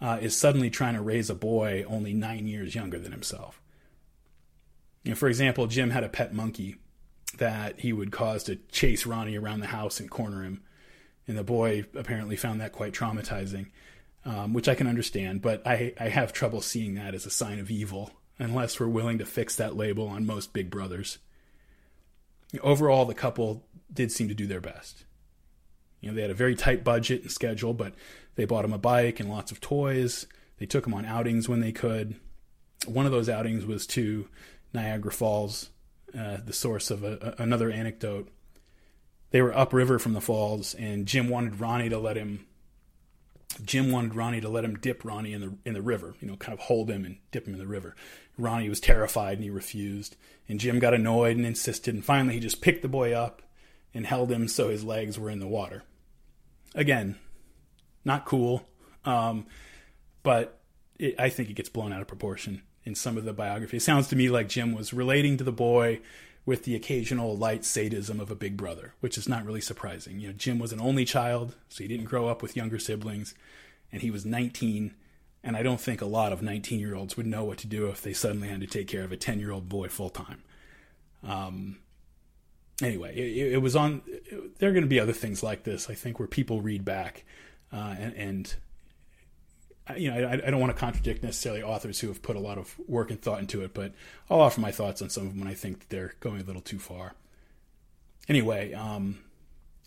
uh, 0.00 0.18
is 0.22 0.34
suddenly 0.34 0.70
trying 0.70 0.94
to 0.94 1.02
raise 1.02 1.28
a 1.28 1.34
boy 1.34 1.84
only 1.86 2.14
nine 2.14 2.46
years 2.48 2.74
younger 2.74 2.98
than 2.98 3.12
himself. 3.12 3.60
You 5.04 5.10
know, 5.10 5.16
for 5.16 5.28
example, 5.28 5.66
Jim 5.66 5.90
had 5.90 6.02
a 6.02 6.08
pet 6.08 6.32
monkey 6.32 6.76
that 7.40 7.80
he 7.80 7.92
would 7.92 8.12
cause 8.12 8.44
to 8.44 8.56
chase 8.70 9.06
Ronnie 9.06 9.36
around 9.36 9.60
the 9.60 9.66
house 9.66 9.98
and 9.98 10.10
corner 10.10 10.42
him. 10.42 10.62
And 11.26 11.36
the 11.36 11.42
boy 11.42 11.86
apparently 11.94 12.36
found 12.36 12.60
that 12.60 12.72
quite 12.72 12.92
traumatizing, 12.92 13.70
um, 14.24 14.52
which 14.52 14.68
I 14.68 14.74
can 14.74 14.86
understand, 14.86 15.40
but 15.42 15.66
I, 15.66 15.94
I 15.98 16.08
have 16.08 16.32
trouble 16.32 16.60
seeing 16.60 16.94
that 16.94 17.14
as 17.14 17.26
a 17.26 17.30
sign 17.30 17.58
of 17.58 17.70
evil 17.70 18.12
unless 18.38 18.78
we're 18.78 18.88
willing 18.88 19.18
to 19.18 19.26
fix 19.26 19.56
that 19.56 19.76
label 19.76 20.06
on 20.08 20.26
most 20.26 20.52
big 20.52 20.70
brothers. 20.70 21.18
Overall, 22.62 23.04
the 23.04 23.14
couple 23.14 23.66
did 23.92 24.12
seem 24.12 24.28
to 24.28 24.34
do 24.34 24.46
their 24.46 24.60
best. 24.60 25.04
You 26.00 26.10
know, 26.10 26.16
they 26.16 26.22
had 26.22 26.30
a 26.30 26.34
very 26.34 26.54
tight 26.54 26.84
budget 26.84 27.22
and 27.22 27.30
schedule, 27.30 27.74
but 27.74 27.94
they 28.34 28.44
bought 28.44 28.64
him 28.64 28.72
a 28.72 28.78
bike 28.78 29.20
and 29.20 29.30
lots 29.30 29.50
of 29.50 29.60
toys. 29.60 30.26
They 30.58 30.66
took 30.66 30.86
him 30.86 30.94
on 30.94 31.04
outings 31.04 31.48
when 31.48 31.60
they 31.60 31.72
could. 31.72 32.16
One 32.86 33.06
of 33.06 33.12
those 33.12 33.28
outings 33.28 33.64
was 33.64 33.86
to 33.88 34.28
Niagara 34.72 35.12
Falls, 35.12 35.70
uh, 36.16 36.38
the 36.44 36.52
source 36.52 36.90
of 36.90 37.04
a, 37.04 37.34
another 37.38 37.70
anecdote. 37.70 38.28
They 39.30 39.42
were 39.42 39.56
upriver 39.56 39.98
from 39.98 40.12
the 40.12 40.20
falls, 40.20 40.74
and 40.74 41.06
Jim 41.06 41.28
wanted 41.28 41.60
Ronnie 41.60 41.88
to 41.88 41.98
let 41.98 42.16
him. 42.16 42.46
Jim 43.64 43.90
wanted 43.90 44.14
Ronnie 44.14 44.40
to 44.40 44.48
let 44.48 44.64
him 44.64 44.76
dip 44.76 45.04
Ronnie 45.04 45.32
in 45.32 45.40
the 45.40 45.54
in 45.64 45.74
the 45.74 45.82
river, 45.82 46.14
you 46.20 46.28
know, 46.28 46.36
kind 46.36 46.56
of 46.56 46.64
hold 46.64 46.90
him 46.90 47.04
and 47.04 47.18
dip 47.30 47.46
him 47.46 47.54
in 47.54 47.60
the 47.60 47.66
river. 47.66 47.94
Ronnie 48.38 48.68
was 48.68 48.80
terrified 48.80 49.34
and 49.34 49.44
he 49.44 49.50
refused. 49.50 50.16
And 50.48 50.58
Jim 50.58 50.78
got 50.78 50.94
annoyed 50.94 51.36
and 51.36 51.46
insisted. 51.46 51.94
And 51.94 52.04
finally, 52.04 52.34
he 52.34 52.40
just 52.40 52.60
picked 52.60 52.82
the 52.82 52.88
boy 52.88 53.12
up 53.12 53.42
and 53.94 54.06
held 54.06 54.32
him 54.32 54.48
so 54.48 54.68
his 54.68 54.84
legs 54.84 55.18
were 55.18 55.30
in 55.30 55.40
the 55.40 55.46
water. 55.46 55.82
Again, 56.74 57.16
not 58.04 58.24
cool, 58.24 58.66
um, 59.04 59.46
but 60.22 60.60
it, 60.98 61.16
I 61.18 61.28
think 61.28 61.50
it 61.50 61.54
gets 61.54 61.68
blown 61.68 61.92
out 61.92 62.00
of 62.00 62.08
proportion 62.08 62.62
in 62.84 62.94
some 62.94 63.16
of 63.16 63.24
the 63.24 63.32
biography. 63.32 63.76
It 63.76 63.82
sounds 63.82 64.08
to 64.08 64.16
me 64.16 64.28
like 64.28 64.48
Jim 64.48 64.74
was 64.74 64.92
relating 64.92 65.36
to 65.36 65.44
the 65.44 65.52
boy 65.52 66.00
with 66.46 66.64
the 66.64 66.74
occasional 66.74 67.36
light 67.36 67.64
sadism 67.64 68.18
of 68.20 68.30
a 68.30 68.34
big 68.34 68.56
brother, 68.56 68.94
which 69.00 69.18
is 69.18 69.28
not 69.28 69.44
really 69.44 69.60
surprising. 69.60 70.18
You 70.18 70.28
know, 70.28 70.34
Jim 70.34 70.58
was 70.58 70.72
an 70.72 70.80
only 70.80 71.04
child, 71.04 71.54
so 71.68 71.84
he 71.84 71.88
didn't 71.88 72.06
grow 72.06 72.28
up 72.28 72.42
with 72.42 72.56
younger 72.56 72.78
siblings, 72.78 73.34
and 73.92 74.02
he 74.02 74.10
was 74.10 74.24
19 74.24 74.94
and 75.42 75.56
I 75.56 75.62
don't 75.62 75.80
think 75.80 76.00
a 76.00 76.06
lot 76.06 76.32
of 76.32 76.42
19 76.42 76.78
year 76.78 76.94
olds 76.94 77.16
would 77.16 77.26
know 77.26 77.44
what 77.44 77.58
to 77.58 77.66
do 77.66 77.88
if 77.88 78.02
they 78.02 78.12
suddenly 78.12 78.48
had 78.48 78.60
to 78.60 78.66
take 78.66 78.88
care 78.88 79.04
of 79.04 79.12
a 79.12 79.16
10 79.16 79.40
year 79.40 79.52
old 79.52 79.68
boy 79.68 79.88
full 79.88 80.10
time. 80.10 80.42
Um, 81.22 81.78
anyway, 82.82 83.16
it, 83.16 83.54
it, 83.54 83.58
was 83.58 83.76
on. 83.76 84.02
There 84.58 84.68
are 84.68 84.72
going 84.72 84.84
to 84.84 84.88
be 84.88 85.00
other 85.00 85.12
things 85.12 85.42
like 85.42 85.64
this, 85.64 85.88
I 85.88 85.94
think, 85.94 86.18
where 86.18 86.28
people 86.28 86.60
read 86.60 86.84
back 86.84 87.24
uh, 87.72 87.94
and, 87.98 88.14
and, 88.14 88.54
you 89.96 90.10
know, 90.10 90.28
I, 90.28 90.32
I, 90.34 90.50
don't 90.50 90.60
want 90.60 90.74
to 90.74 90.78
contradict 90.78 91.22
necessarily 91.22 91.62
authors 91.62 92.00
who 92.00 92.08
have 92.08 92.22
put 92.22 92.36
a 92.36 92.40
lot 92.40 92.58
of 92.58 92.78
work 92.86 93.10
and 93.10 93.20
thought 93.20 93.40
into 93.40 93.62
it, 93.62 93.74
but 93.74 93.92
I'll 94.28 94.40
offer 94.40 94.60
my 94.60 94.70
thoughts 94.70 95.02
on 95.02 95.10
some 95.10 95.24
of 95.24 95.30
them 95.30 95.40
when 95.40 95.48
I 95.48 95.54
think 95.54 95.88
they're 95.88 96.14
going 96.20 96.40
a 96.40 96.44
little 96.44 96.62
too 96.62 96.78
far. 96.78 97.14
Anyway, 98.28 98.72
um, 98.74 99.18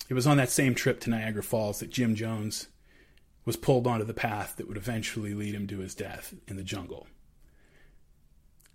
it 0.10 0.14
was 0.14 0.28
on 0.28 0.38
that 0.38 0.50
same 0.50 0.76
trip 0.76 1.00
to 1.02 1.10
Niagara 1.10 1.44
Falls 1.44 1.80
that 1.80 1.90
Jim 1.90 2.16
Jones 2.16 2.68
was 3.46 3.56
pulled 3.56 3.88
onto 3.88 4.06
the 4.06 4.14
path 4.14 4.56
that 4.58 4.68
would 4.68 4.78
eventually 4.78 5.34
lead 5.34 5.56
him 5.56 5.68
to 5.68 5.80
his 5.80 5.96
death 5.96 6.34
in 6.48 6.56
the 6.56 6.64
jungle. 6.64 7.08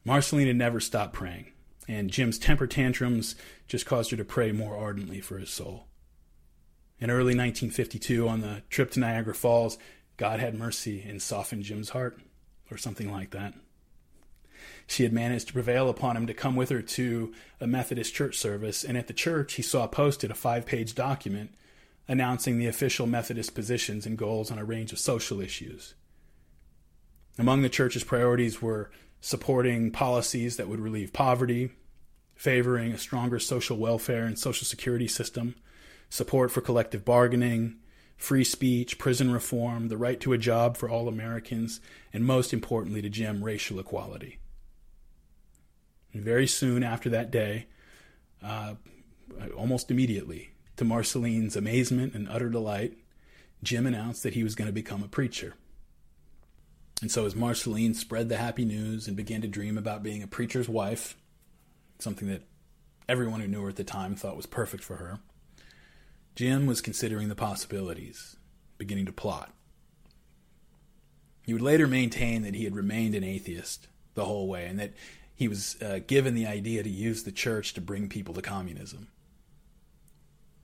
Marceline 0.04 0.46
had 0.46 0.56
never 0.56 0.80
stopped 0.80 1.12
praying, 1.12 1.52
and 1.86 2.10
Jim's 2.10 2.38
temper 2.38 2.66
tantrums 2.66 3.34
just 3.66 3.86
caused 3.86 4.10
her 4.10 4.16
to 4.16 4.24
pray 4.24 4.52
more 4.52 4.76
ardently 4.76 5.20
for 5.20 5.38
his 5.38 5.50
soul. 5.50 5.86
In 7.00 7.10
early 7.10 7.34
1952, 7.36 8.28
on 8.28 8.40
the 8.40 8.62
trip 8.70 8.90
to 8.92 9.00
Niagara 9.00 9.34
Falls, 9.34 9.78
God 10.18 10.40
had 10.40 10.58
mercy 10.58 11.02
and 11.08 11.22
softened 11.22 11.62
Jim's 11.62 11.90
heart, 11.90 12.20
or 12.70 12.76
something 12.76 13.10
like 13.10 13.30
that. 13.30 13.54
She 14.86 15.04
had 15.04 15.12
managed 15.12 15.46
to 15.48 15.52
prevail 15.52 15.88
upon 15.88 16.16
him 16.16 16.26
to 16.26 16.34
come 16.34 16.56
with 16.56 16.68
her 16.70 16.82
to 16.82 17.32
a 17.60 17.66
Methodist 17.66 18.14
church 18.14 18.36
service, 18.36 18.84
and 18.84 18.98
at 18.98 19.06
the 19.06 19.12
church 19.12 19.54
he 19.54 19.62
saw 19.62 19.86
posted 19.86 20.30
a 20.30 20.34
five 20.34 20.66
page 20.66 20.94
document 20.94 21.54
announcing 22.08 22.58
the 22.58 22.66
official 22.66 23.06
Methodist 23.06 23.54
positions 23.54 24.06
and 24.06 24.18
goals 24.18 24.50
on 24.50 24.58
a 24.58 24.64
range 24.64 24.92
of 24.92 24.98
social 24.98 25.40
issues. 25.40 25.94
Among 27.38 27.62
the 27.62 27.68
church's 27.68 28.02
priorities 28.02 28.60
were 28.60 28.90
supporting 29.20 29.90
policies 29.90 30.56
that 30.56 30.68
would 30.68 30.80
relieve 30.80 31.12
poverty, 31.12 31.70
favoring 32.34 32.92
a 32.92 32.98
stronger 32.98 33.38
social 33.38 33.76
welfare 33.76 34.24
and 34.24 34.38
social 34.38 34.64
security 34.64 35.06
system, 35.06 35.54
support 36.08 36.50
for 36.50 36.60
collective 36.60 37.04
bargaining, 37.04 37.76
free 38.18 38.44
speech, 38.44 38.98
prison 38.98 39.30
reform, 39.30 39.88
the 39.88 39.96
right 39.96 40.20
to 40.20 40.32
a 40.32 40.38
job 40.38 40.76
for 40.76 40.90
all 40.90 41.08
Americans, 41.08 41.80
and 42.12 42.24
most 42.24 42.52
importantly 42.52 43.00
to 43.00 43.08
Jim, 43.08 43.42
racial 43.42 43.78
equality. 43.78 44.38
And 46.12 46.22
very 46.22 46.48
soon 46.48 46.82
after 46.82 47.08
that 47.10 47.30
day, 47.30 47.66
uh, 48.42 48.74
almost 49.56 49.90
immediately, 49.90 50.50
to 50.76 50.84
Marceline's 50.84 51.56
amazement 51.56 52.14
and 52.14 52.28
utter 52.28 52.48
delight, 52.48 52.98
Jim 53.62 53.86
announced 53.86 54.24
that 54.24 54.34
he 54.34 54.42
was 54.42 54.54
going 54.54 54.66
to 54.66 54.72
become 54.72 55.02
a 55.02 55.08
preacher. 55.08 55.54
And 57.00 57.10
so, 57.10 57.24
as 57.24 57.36
Marceline 57.36 57.94
spread 57.94 58.28
the 58.28 58.36
happy 58.36 58.64
news 58.64 59.06
and 59.06 59.16
began 59.16 59.40
to 59.42 59.48
dream 59.48 59.78
about 59.78 60.02
being 60.02 60.22
a 60.22 60.26
preacher's 60.26 60.68
wife, 60.68 61.16
something 62.00 62.26
that 62.28 62.42
everyone 63.08 63.40
who 63.40 63.46
knew 63.46 63.62
her 63.62 63.68
at 63.68 63.76
the 63.76 63.84
time 63.84 64.16
thought 64.16 64.36
was 64.36 64.46
perfect 64.46 64.82
for 64.82 64.96
her, 64.96 65.20
Jim 66.38 66.66
was 66.66 66.80
considering 66.80 67.28
the 67.28 67.34
possibilities, 67.34 68.36
beginning 68.76 69.06
to 69.06 69.12
plot. 69.12 69.52
He 71.44 71.52
would 71.52 71.60
later 71.60 71.88
maintain 71.88 72.42
that 72.42 72.54
he 72.54 72.62
had 72.62 72.76
remained 72.76 73.16
an 73.16 73.24
atheist 73.24 73.88
the 74.14 74.24
whole 74.24 74.46
way 74.46 74.66
and 74.66 74.78
that 74.78 74.92
he 75.34 75.48
was 75.48 75.76
uh, 75.82 75.98
given 76.06 76.36
the 76.36 76.46
idea 76.46 76.84
to 76.84 76.88
use 76.88 77.24
the 77.24 77.32
church 77.32 77.74
to 77.74 77.80
bring 77.80 78.08
people 78.08 78.34
to 78.34 78.40
communism. 78.40 79.08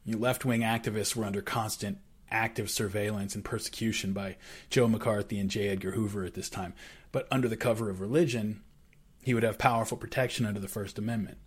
Left 0.07 0.45
wing 0.45 0.61
activists 0.61 1.17
were 1.17 1.25
under 1.25 1.43
constant 1.43 1.99
active 2.31 2.71
surveillance 2.71 3.35
and 3.35 3.45
persecution 3.45 4.13
by 4.13 4.37
Joe 4.71 4.87
McCarthy 4.87 5.41
and 5.41 5.51
J. 5.51 5.71
Edgar 5.71 5.91
Hoover 5.91 6.25
at 6.25 6.35
this 6.35 6.49
time. 6.49 6.75
But 7.11 7.27
under 7.33 7.49
the 7.49 7.57
cover 7.57 7.91
of 7.91 8.01
religion, 8.01 8.63
he 9.25 9.35
would 9.35 9.43
have 9.43 9.59
powerful 9.59 9.99
protection 9.99 10.47
under 10.47 10.61
the 10.61 10.69
First 10.69 11.01
Amendment. 11.01 11.39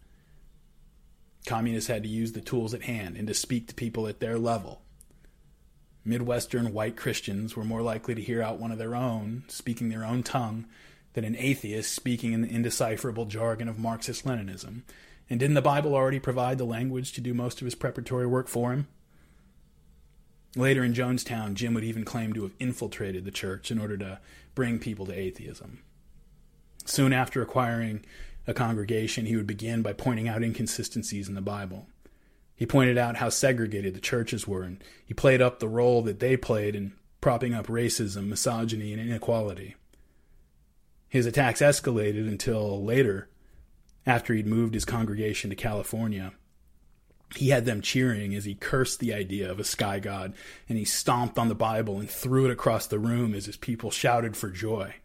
Communists 1.47 1.89
had 1.89 2.03
to 2.03 2.09
use 2.09 2.33
the 2.33 2.41
tools 2.41 2.73
at 2.73 2.83
hand 2.83 3.15
and 3.15 3.27
to 3.27 3.33
speak 3.33 3.67
to 3.67 3.73
people 3.73 4.05
at 4.05 4.19
their 4.19 4.37
level. 4.37 4.81
Midwestern 6.03 6.73
white 6.73 6.95
Christians 6.95 7.55
were 7.55 7.63
more 7.63 7.81
likely 7.81 8.13
to 8.13 8.21
hear 8.21 8.43
out 8.43 8.59
one 8.59 8.71
of 8.71 8.77
their 8.77 8.95
own, 8.95 9.43
speaking 9.47 9.89
their 9.89 10.03
own 10.03 10.23
tongue, 10.23 10.65
than 11.13 11.23
an 11.23 11.37
atheist 11.37 11.93
speaking 11.93 12.33
in 12.33 12.41
the 12.41 12.53
indecipherable 12.53 13.25
jargon 13.25 13.67
of 13.67 13.79
Marxist 13.79 14.25
Leninism, 14.25 14.83
and 15.29 15.39
didn't 15.39 15.55
the 15.55 15.61
Bible 15.61 15.95
already 15.95 16.19
provide 16.19 16.57
the 16.57 16.65
language 16.65 17.13
to 17.13 17.21
do 17.21 17.33
most 17.33 17.61
of 17.61 17.65
his 17.65 17.75
preparatory 17.75 18.27
work 18.27 18.47
for 18.47 18.71
him? 18.73 18.87
Later 20.55 20.83
in 20.83 20.93
Jonestown, 20.93 21.53
Jim 21.53 21.73
would 21.73 21.83
even 21.83 22.03
claim 22.03 22.33
to 22.33 22.43
have 22.43 22.53
infiltrated 22.59 23.23
the 23.23 23.31
church 23.31 23.71
in 23.71 23.79
order 23.79 23.97
to 23.97 24.19
bring 24.53 24.79
people 24.79 25.05
to 25.05 25.17
atheism. 25.17 25.79
Soon 26.85 27.13
after 27.13 27.41
acquiring 27.41 28.05
a 28.47 28.53
congregation, 28.53 29.25
he 29.25 29.35
would 29.35 29.45
begin 29.45 29.81
by 29.81 29.93
pointing 29.93 30.27
out 30.27 30.41
inconsistencies 30.41 31.27
in 31.27 31.35
the 31.35 31.41
Bible. 31.41 31.87
He 32.55 32.65
pointed 32.65 32.97
out 32.97 33.17
how 33.17 33.29
segregated 33.29 33.93
the 33.93 33.99
churches 33.99 34.47
were, 34.47 34.63
and 34.63 34.83
he 35.05 35.13
played 35.13 35.41
up 35.41 35.59
the 35.59 35.67
role 35.67 36.01
that 36.03 36.19
they 36.19 36.37
played 36.37 36.75
in 36.75 36.93
propping 37.21 37.53
up 37.53 37.67
racism, 37.67 38.27
misogyny, 38.27 38.93
and 38.93 39.01
inequality. 39.01 39.75
His 41.09 41.25
attacks 41.25 41.61
escalated 41.61 42.27
until 42.27 42.83
later 42.83 43.29
after 44.05 44.33
he'd 44.33 44.47
moved 44.47 44.73
his 44.73 44.85
congregation 44.85 45.49
to 45.49 45.55
California. 45.55 46.33
He 47.35 47.49
had 47.49 47.65
them 47.65 47.81
cheering 47.81 48.33
as 48.33 48.45
he 48.45 48.55
cursed 48.55 48.99
the 48.99 49.13
idea 49.13 49.51
of 49.51 49.59
a 49.59 49.65
sky 49.65 49.99
god, 49.99 50.33
and 50.69 50.77
he 50.77 50.85
stomped 50.85 51.37
on 51.37 51.49
the 51.49 51.55
Bible 51.55 51.99
and 51.99 52.09
threw 52.09 52.45
it 52.45 52.51
across 52.51 52.87
the 52.87 52.99
room 52.99 53.35
as 53.35 53.45
his 53.45 53.57
people 53.57 53.91
shouted 53.91 54.37
for 54.37 54.49
joy. 54.49 54.95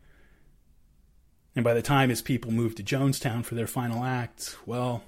And 1.54 1.64
by 1.64 1.74
the 1.74 1.82
time 1.82 2.08
his 2.08 2.22
people 2.22 2.50
moved 2.50 2.78
to 2.78 2.82
Jonestown 2.82 3.44
for 3.44 3.54
their 3.54 3.66
final 3.66 4.04
act, 4.04 4.56
well. 4.64 5.02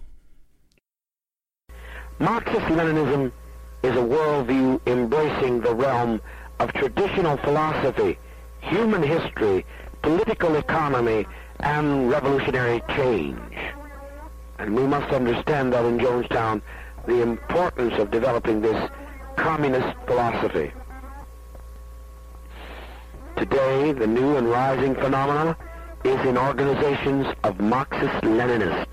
Marxist 2.18 2.66
Leninism 2.66 3.32
is 3.82 3.92
a 3.92 4.02
worldview 4.02 4.80
embracing 4.86 5.60
the 5.60 5.74
realm 5.74 6.20
of 6.60 6.72
traditional 6.74 7.36
philosophy, 7.38 8.18
human 8.60 9.02
history, 9.02 9.64
political 10.02 10.56
economy, 10.56 11.26
and 11.60 12.10
revolutionary 12.10 12.82
change. 12.90 13.56
And 14.58 14.76
we 14.76 14.86
must 14.86 15.12
understand 15.12 15.72
that 15.72 15.84
in 15.84 15.98
Jonestown, 15.98 16.60
the 17.06 17.22
importance 17.22 17.94
of 17.94 18.10
developing 18.10 18.60
this 18.60 18.90
communist 19.36 19.96
philosophy. 20.06 20.72
Today, 23.36 23.92
the 23.92 24.06
new 24.06 24.36
and 24.36 24.48
rising 24.48 24.94
phenomena 24.94 25.56
is 26.04 26.20
in 26.26 26.36
organizations 26.36 27.26
of 27.44 27.58
Marxist-Leninists. 27.60 28.92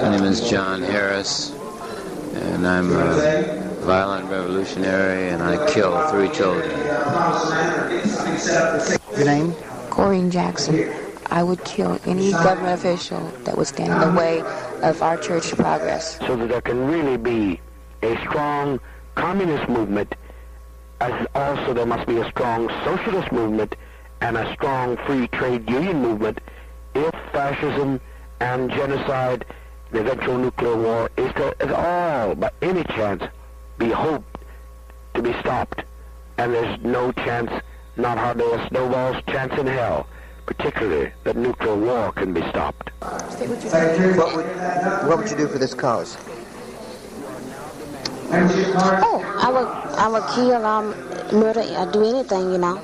My 0.00 0.16
name 0.16 0.24
is 0.24 0.48
John 0.48 0.80
Harris, 0.80 1.50
and 2.34 2.64
I'm 2.64 2.92
a 2.92 3.74
violent 3.80 4.30
revolutionary, 4.30 5.30
and 5.30 5.42
I 5.42 5.72
kill 5.72 6.08
three 6.08 6.28
children. 6.28 6.70
Your 9.16 9.24
name? 9.24 9.52
Corrine 9.90 10.30
Jackson. 10.30 10.94
I 11.30 11.42
would 11.42 11.64
kill 11.64 11.98
any 12.06 12.30
government 12.30 12.78
official 12.78 13.20
that 13.42 13.58
would 13.58 13.66
stand 13.66 13.92
in 13.92 14.14
the 14.14 14.18
way 14.18 14.40
of 14.82 15.02
our 15.02 15.16
church 15.16 15.50
progress. 15.56 16.16
So 16.20 16.36
that 16.36 16.48
there 16.48 16.60
can 16.60 16.86
really 16.86 17.16
be 17.16 17.60
a 18.02 18.16
strong 18.20 18.78
communist 19.16 19.68
movement, 19.68 20.14
as 21.00 21.26
also 21.34 21.74
there 21.74 21.86
must 21.86 22.06
be 22.06 22.18
a 22.18 22.30
strong 22.30 22.68
socialist 22.84 23.32
movement 23.32 23.74
and 24.20 24.36
a 24.36 24.52
strong 24.54 24.96
free 25.06 25.28
trade 25.28 25.68
union 25.68 26.00
movement 26.02 26.38
if 26.94 27.14
fascism 27.32 28.00
and 28.40 28.70
genocide, 28.70 29.44
the 29.90 30.00
eventual 30.00 30.38
nuclear 30.38 30.76
war, 30.76 31.10
is 31.16 31.32
to 31.34 31.54
at 31.60 31.72
all, 31.72 32.34
by 32.34 32.50
any 32.62 32.84
chance, 32.84 33.22
be 33.78 33.90
hoped 33.90 34.38
to 35.14 35.22
be 35.22 35.32
stopped. 35.40 35.82
And 36.38 36.54
there's 36.54 36.80
no 36.82 37.12
chance, 37.12 37.50
not 37.96 38.18
hardly 38.18 38.50
a 38.52 38.68
snowball's 38.68 39.22
chance 39.26 39.52
in 39.58 39.66
hell, 39.66 40.06
particularly 40.46 41.12
that 41.24 41.36
nuclear 41.36 41.74
war 41.76 42.12
can 42.12 42.32
be 42.32 42.42
stopped. 42.48 42.90
What 43.00 44.36
would, 44.36 44.46
what 45.08 45.18
would 45.18 45.30
you 45.30 45.36
do 45.36 45.48
for 45.48 45.58
this 45.58 45.74
cause? 45.74 46.16
Oh, 48.30 49.22
I 49.40 49.50
would, 49.50 49.68
I 49.98 50.08
would 50.08 50.26
kill, 50.34 50.66
um, 50.66 50.90
murder, 51.32 51.60
I'd 51.60 51.92
do 51.92 52.04
anything, 52.04 52.52
you 52.52 52.58
know. 52.58 52.76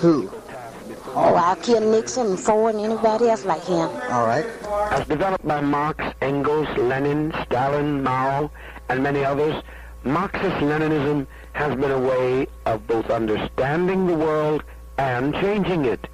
Who? 0.00 0.30
Oh, 1.20 1.34
I'll 1.34 1.56
kill 1.56 1.80
Nixon, 1.80 2.36
Ford, 2.36 2.76
and 2.76 2.84
anybody 2.84 3.28
else 3.28 3.44
like 3.44 3.64
him. 3.64 3.88
All 4.12 4.24
right. 4.24 4.46
As 4.92 5.04
developed 5.08 5.44
by 5.44 5.60
Marx, 5.60 6.04
Engels, 6.22 6.68
Lenin, 6.78 7.34
Stalin, 7.42 8.04
Mao, 8.04 8.52
and 8.88 9.02
many 9.02 9.24
others, 9.24 9.60
Marxist-Leninism 10.04 11.26
has 11.54 11.74
been 11.74 11.90
a 11.90 11.98
way 11.98 12.46
of 12.66 12.86
both 12.86 13.10
understanding 13.10 14.06
the 14.06 14.14
world 14.14 14.62
and 14.96 15.34
changing 15.34 15.86
it. 15.86 16.06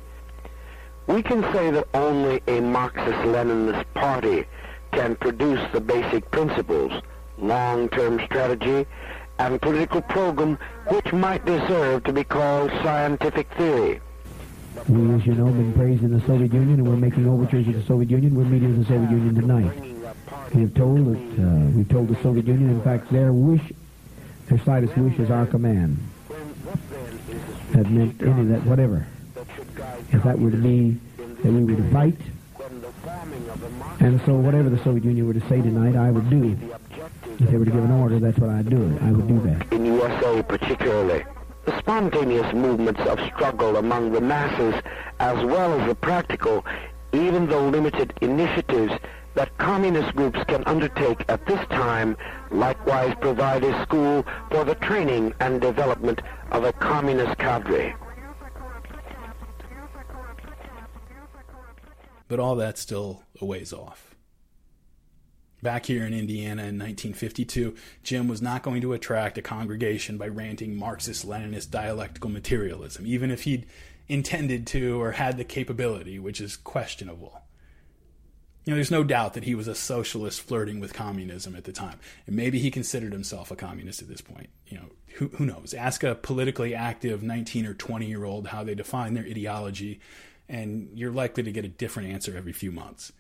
We 1.07 1.23
can 1.23 1.43
say 1.53 1.71
that 1.71 1.87
only 1.93 2.43
a 2.47 2.61
Marxist-Leninist 2.61 3.85
party 3.93 4.47
can 4.93 5.17
produce 5.17 5.61
the 5.75 5.83
basic 5.83 6.31
principles, 6.31 6.93
long-term 7.37 8.23
strategy, 8.25 8.87
and 9.39 9.61
political 9.61 10.01
program 10.01 10.59
which 10.89 11.13
might 11.13 11.45
deserve 11.45 12.05
to 12.05 12.13
be 12.15 12.25
called 12.25 12.71
scientific 12.83 13.53
theory. 13.59 14.01
We, 14.89 15.15
as 15.15 15.25
you 15.27 15.35
know, 15.35 15.47
have 15.47 15.57
been 15.57 15.73
praising 15.73 16.11
the 16.11 16.25
Soviet 16.27 16.53
Union, 16.53 16.81
and 16.81 16.89
we're 16.89 16.97
making 16.97 17.27
overtures 17.29 17.65
to 17.67 17.73
the 17.73 17.83
Soviet 17.85 18.11
Union. 18.11 18.35
We're 18.35 18.45
meeting 18.45 18.77
with 18.77 18.87
the 18.87 18.95
Soviet 18.95 19.11
Union 19.11 19.35
tonight. 19.35 20.53
We 20.53 20.63
have 20.63 20.75
told 20.75 20.99
that 21.07 21.43
uh, 21.43 21.71
we've 21.71 21.89
told 21.89 22.09
the 22.09 22.21
Soviet 22.23 22.47
Union, 22.47 22.71
in 22.71 22.83
fact, 22.83 23.11
their 23.11 23.33
wish, 23.33 23.63
their 24.49 24.59
slightest 24.59 24.97
wish, 24.97 25.19
is 25.19 25.31
our 25.31 25.47
command. 25.47 25.99
That 27.73 27.89
meant 27.89 28.21
any 28.23 28.45
that 28.47 28.65
whatever. 28.65 29.07
If 30.13 30.23
that 30.25 30.39
were 30.39 30.51
to 30.51 30.57
be 30.57 30.99
that 31.17 31.53
we 31.53 31.77
to 31.77 31.91
fight, 31.91 32.19
and 34.01 34.21
so 34.27 34.35
whatever 34.35 34.71
the 34.71 34.83
Soviet 34.83 35.05
Union 35.05 35.27
were 35.27 35.35
to 35.35 35.49
say 35.49 35.63
tonight, 35.63 35.97
I 35.97 36.11
would 36.11 36.29
do. 36.29 36.59
If 37.39 37.51
they 37.51 37.57
were 37.57 37.65
to 37.65 37.71
give 37.71 37.85
an 37.85 37.91
order, 37.91 38.19
that's 38.19 38.39
what 38.39 38.51
I'd 38.51 38.69
do. 38.69 38.99
I 39.01 39.13
would 39.13 39.29
do 39.29 39.41
that. 39.41 39.73
In 39.73 39.87
USA 39.87 40.43
particularly. 40.43 41.25
The 41.65 41.79
spontaneous 41.79 42.53
movements 42.53 43.01
of 43.03 43.19
struggle 43.21 43.77
among 43.77 44.13
the 44.13 44.21
masses 44.21 44.75
as 45.19 45.43
well 45.45 45.81
as 45.81 45.89
the 45.89 45.95
practical, 45.95 46.65
even 47.13 47.47
though 47.47 47.69
limited 47.69 48.13
initiatives 48.21 48.93
that 49.35 49.57
communist 49.59 50.15
groups 50.15 50.39
can 50.47 50.63
undertake 50.67 51.25
at 51.29 51.45
this 51.47 51.61
time 51.69 52.17
likewise 52.51 53.15
provide 53.21 53.65
a 53.65 53.83
school 53.83 54.25
for 54.51 54.65
the 54.65 54.75
training 54.77 55.35
and 55.41 55.61
development 55.61 56.21
of 56.53 56.65
a 56.65 56.73
communist 56.75 57.39
cadre. 57.39 57.95
But 62.29 62.39
all 62.41 62.57
that's 62.57 62.81
still 62.81 63.23
a 63.41 63.45
ways 63.45 63.73
off. 63.73 64.04
Back 65.65 65.87
here 65.87 66.05
in 66.05 66.13
Indiana 66.13 66.65
in 66.65 66.79
1952, 66.79 67.75
Jim 68.03 68.29
was 68.29 68.43
not 68.43 68.63
going 68.63 68.83
to 68.83 68.93
attract 68.93 69.39
a 69.39 69.43
congregation 69.43 70.19
by 70.19 70.29
ranting 70.29 70.77
Marxist 70.77 71.27
Leninist 71.27 71.71
dialectical 71.71 72.29
materialism, 72.29 73.07
even 73.07 73.31
if 73.31 73.45
he'd 73.45 73.65
intended 74.07 74.67
to 74.67 75.01
or 75.01 75.13
had 75.13 75.39
the 75.39 75.45
capability, 75.45 76.19
which 76.19 76.39
is 76.39 76.59
questionable. 76.59 77.41
You 78.67 78.73
know, 78.73 78.75
there's 78.75 78.91
no 78.91 79.05
doubt 79.05 79.33
that 79.33 79.45
he 79.45 79.55
was 79.55 79.67
a 79.67 79.75
socialist 79.75 80.43
flirting 80.43 80.81
with 80.81 80.93
communism 80.93 81.57
at 81.57 81.65
the 81.65 81.73
time. 81.73 81.99
And 82.27 82.37
maybe 82.37 82.59
he 82.59 82.71
considered 82.71 83.15
himself 83.15 83.51
a 83.51 83.57
communist 83.57 84.03
at 84.03 84.09
this 84.09 84.21
point. 84.21 84.51
You 84.67 84.77
know, 84.77 84.91
who, 85.15 85.29
who 85.29 85.47
knows? 85.47 85.73
Ask 85.73 86.05
a 86.05 86.15
politically 86.15 86.75
active 86.75 87.23
19 87.23 87.65
or 87.65 87.73
20 87.73 88.05
year 88.05 88.25
old 88.25 88.49
how 88.49 88.65
they 88.65 88.75
define 88.75 89.15
their 89.15 89.25
ideology, 89.25 89.99
and 90.47 90.91
you're 90.93 91.11
likely 91.11 91.43
to 91.43 91.53
get 91.53 91.65
a 91.65 91.69
different 91.69 92.11
answer 92.11 92.37
every 92.37 92.53
few 92.53 92.71
months. 92.71 93.13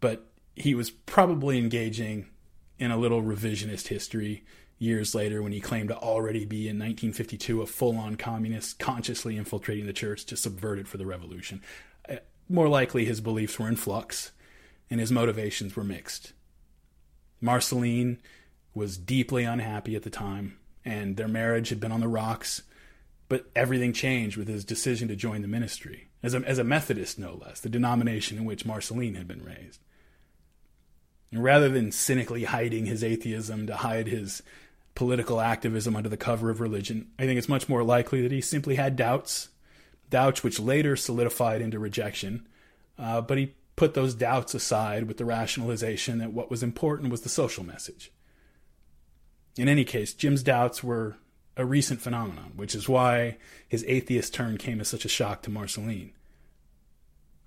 But 0.00 0.29
he 0.54 0.74
was 0.74 0.90
probably 0.90 1.58
engaging 1.58 2.28
in 2.78 2.90
a 2.90 2.96
little 2.96 3.22
revisionist 3.22 3.88
history 3.88 4.44
years 4.78 5.14
later 5.14 5.42
when 5.42 5.52
he 5.52 5.60
claimed 5.60 5.90
to 5.90 5.96
already 5.96 6.44
be 6.44 6.62
in 6.62 6.78
1952 6.78 7.62
a 7.62 7.66
full 7.66 7.96
on 7.98 8.16
communist, 8.16 8.78
consciously 8.78 9.36
infiltrating 9.36 9.86
the 9.86 9.92
church 9.92 10.24
to 10.24 10.36
subvert 10.36 10.78
it 10.78 10.88
for 10.88 10.96
the 10.96 11.06
revolution. 11.06 11.62
Uh, 12.08 12.16
more 12.48 12.68
likely, 12.68 13.04
his 13.04 13.20
beliefs 13.20 13.58
were 13.58 13.68
in 13.68 13.76
flux 13.76 14.32
and 14.90 14.98
his 14.98 15.12
motivations 15.12 15.76
were 15.76 15.84
mixed. 15.84 16.32
Marceline 17.40 18.18
was 18.74 18.96
deeply 18.96 19.44
unhappy 19.44 19.94
at 19.94 20.02
the 20.02 20.10
time, 20.10 20.58
and 20.84 21.16
their 21.16 21.28
marriage 21.28 21.68
had 21.68 21.80
been 21.80 21.92
on 21.92 22.00
the 22.00 22.08
rocks, 22.08 22.62
but 23.28 23.50
everything 23.54 23.92
changed 23.92 24.36
with 24.36 24.48
his 24.48 24.64
decision 24.64 25.08
to 25.08 25.16
join 25.16 25.42
the 25.42 25.48
ministry, 25.48 26.08
as 26.22 26.34
a, 26.34 26.38
as 26.38 26.58
a 26.58 26.64
Methodist, 26.64 27.18
no 27.18 27.34
less, 27.34 27.60
the 27.60 27.68
denomination 27.68 28.38
in 28.38 28.44
which 28.44 28.66
Marceline 28.66 29.14
had 29.14 29.28
been 29.28 29.44
raised. 29.44 29.80
And 31.32 31.42
rather 31.42 31.68
than 31.68 31.92
cynically 31.92 32.44
hiding 32.44 32.86
his 32.86 33.04
atheism 33.04 33.66
to 33.66 33.76
hide 33.76 34.08
his 34.08 34.42
political 34.94 35.40
activism 35.40 35.94
under 35.94 36.08
the 36.08 36.16
cover 36.16 36.50
of 36.50 36.60
religion, 36.60 37.08
I 37.18 37.24
think 37.24 37.38
it's 37.38 37.48
much 37.48 37.68
more 37.68 37.84
likely 37.84 38.22
that 38.22 38.32
he 38.32 38.40
simply 38.40 38.74
had 38.74 38.96
doubts, 38.96 39.48
doubts 40.08 40.42
which 40.42 40.58
later 40.58 40.96
solidified 40.96 41.60
into 41.60 41.78
rejection, 41.78 42.48
uh, 42.98 43.20
but 43.20 43.38
he 43.38 43.54
put 43.76 43.94
those 43.94 44.14
doubts 44.14 44.54
aside 44.54 45.04
with 45.04 45.16
the 45.16 45.24
rationalization 45.24 46.18
that 46.18 46.32
what 46.32 46.50
was 46.50 46.62
important 46.62 47.10
was 47.10 47.22
the 47.22 47.28
social 47.28 47.64
message. 47.64 48.12
In 49.56 49.68
any 49.68 49.84
case, 49.84 50.12
Jim's 50.12 50.42
doubts 50.42 50.82
were 50.82 51.16
a 51.56 51.64
recent 51.64 52.00
phenomenon, 52.00 52.52
which 52.56 52.74
is 52.74 52.88
why 52.88 53.36
his 53.68 53.84
atheist 53.86 54.34
turn 54.34 54.58
came 54.58 54.80
as 54.80 54.88
such 54.88 55.04
a 55.04 55.08
shock 55.08 55.42
to 55.42 55.50
Marceline. 55.50 56.12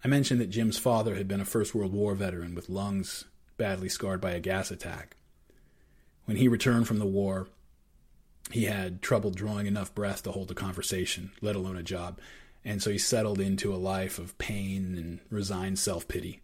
I 0.04 0.08
mentioned 0.08 0.42
that 0.42 0.50
Jim's 0.50 0.78
father 0.78 1.16
had 1.16 1.28
been 1.28 1.40
a 1.42 1.46
First 1.46 1.74
World 1.74 1.94
War 1.94 2.14
veteran 2.16 2.56
with 2.56 2.70
lungs 2.70 3.26
badly 3.58 3.90
scarred 3.90 4.22
by 4.22 4.32
a 4.32 4.40
gas 4.40 4.72
attack. 4.72 5.16
When 6.26 6.38
he 6.38 6.48
returned 6.48 6.88
from 6.88 7.00
the 7.00 7.06
war, 7.06 7.48
he 8.52 8.66
had 8.66 9.02
trouble 9.02 9.32
drawing 9.32 9.68
enough 9.68 9.94
breath 9.94 10.24
to 10.24 10.32
hold 10.32 10.52
a 10.52 10.56
conversation, 10.56 11.32
let 11.42 11.56
alone 11.56 11.78
a 11.78 11.84
job, 11.84 12.20
and 12.64 12.82
so 12.82 12.92
he 12.92 12.98
settled 12.98 13.40
into 13.40 13.74
a 13.74 13.78
life 13.78 14.20
of 14.20 14.38
pain 14.38 14.96
and 14.98 15.20
resigned 15.30 15.80
self 15.80 16.08
pity. 16.08 16.42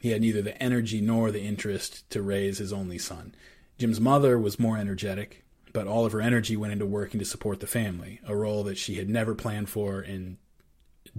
He 0.00 0.10
had 0.10 0.20
neither 0.20 0.42
the 0.42 0.60
energy 0.62 1.00
nor 1.00 1.30
the 1.30 1.42
interest 1.42 2.08
to 2.10 2.22
raise 2.22 2.58
his 2.58 2.72
only 2.72 2.98
son. 2.98 3.34
Jim's 3.78 4.00
mother 4.00 4.38
was 4.38 4.58
more 4.58 4.76
energetic, 4.76 5.44
but 5.72 5.86
all 5.86 6.04
of 6.06 6.12
her 6.12 6.20
energy 6.20 6.56
went 6.56 6.72
into 6.72 6.86
working 6.86 7.18
to 7.18 7.26
support 7.26 7.60
the 7.60 7.66
family, 7.66 8.20
a 8.26 8.36
role 8.36 8.62
that 8.64 8.78
she 8.78 8.96
had 8.96 9.08
never 9.08 9.34
planned 9.34 9.68
for 9.68 10.00
and 10.00 10.36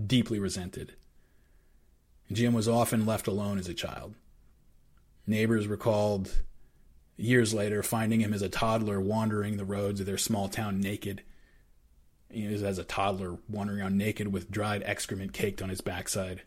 deeply 0.05 0.39
resented. 0.39 0.93
Jim 2.31 2.53
was 2.53 2.67
often 2.67 3.05
left 3.05 3.27
alone 3.27 3.57
as 3.57 3.67
a 3.67 3.73
child. 3.73 4.15
Neighbors 5.27 5.67
recalled 5.67 6.43
years 7.17 7.53
later 7.53 7.81
finding 7.81 8.21
him 8.21 8.33
as 8.33 8.41
a 8.41 8.49
toddler 8.49 8.99
wandering 8.99 9.57
the 9.57 9.65
roads 9.65 9.99
of 9.99 10.05
their 10.05 10.17
small 10.17 10.49
town 10.49 10.79
naked. 10.79 11.23
He 12.29 12.47
was 12.47 12.63
as 12.63 12.77
a 12.77 12.83
toddler 12.83 13.37
wandering 13.49 13.81
around 13.81 13.97
naked 13.97 14.31
with 14.31 14.51
dried 14.51 14.83
excrement 14.83 15.33
caked 15.33 15.61
on 15.61 15.69
his 15.69 15.81
backside. 15.81 16.43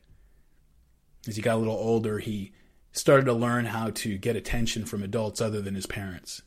As 1.26 1.36
he 1.36 1.42
got 1.42 1.56
a 1.56 1.58
little 1.58 1.74
older, 1.74 2.18
he 2.18 2.52
started 2.92 3.26
to 3.26 3.32
learn 3.32 3.66
how 3.66 3.90
to 3.90 4.18
get 4.18 4.36
attention 4.36 4.84
from 4.84 5.02
adults 5.02 5.40
other 5.40 5.60
than 5.60 5.74
his 5.74 5.86
parents. 5.86 6.42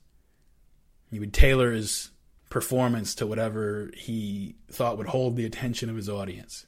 He 1.12 1.20
would 1.20 1.34
tailor 1.34 1.72
his 1.72 2.12
performance 2.50 3.16
to 3.16 3.28
whatever 3.28 3.92
he 3.96 4.56
thought 4.70 4.98
would 4.98 5.08
hold 5.08 5.36
the 5.36 5.46
attention 5.46 5.90
of 5.90 5.96
his 5.96 6.10
audience. 6.10 6.66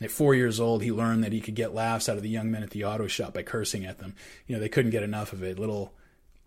At 0.00 0.10
four 0.10 0.34
years 0.34 0.58
old, 0.58 0.82
he 0.82 0.92
learned 0.92 1.22
that 1.24 1.32
he 1.32 1.40
could 1.40 1.54
get 1.54 1.74
laughs 1.74 2.08
out 2.08 2.16
of 2.16 2.22
the 2.22 2.28
young 2.28 2.50
men 2.50 2.62
at 2.62 2.70
the 2.70 2.84
auto 2.84 3.06
shop 3.06 3.34
by 3.34 3.42
cursing 3.42 3.84
at 3.84 3.98
them. 3.98 4.14
You 4.46 4.56
know, 4.56 4.60
they 4.60 4.68
couldn't 4.68 4.92
get 4.92 5.02
enough 5.02 5.32
of 5.32 5.42
it. 5.42 5.58
Little 5.58 5.92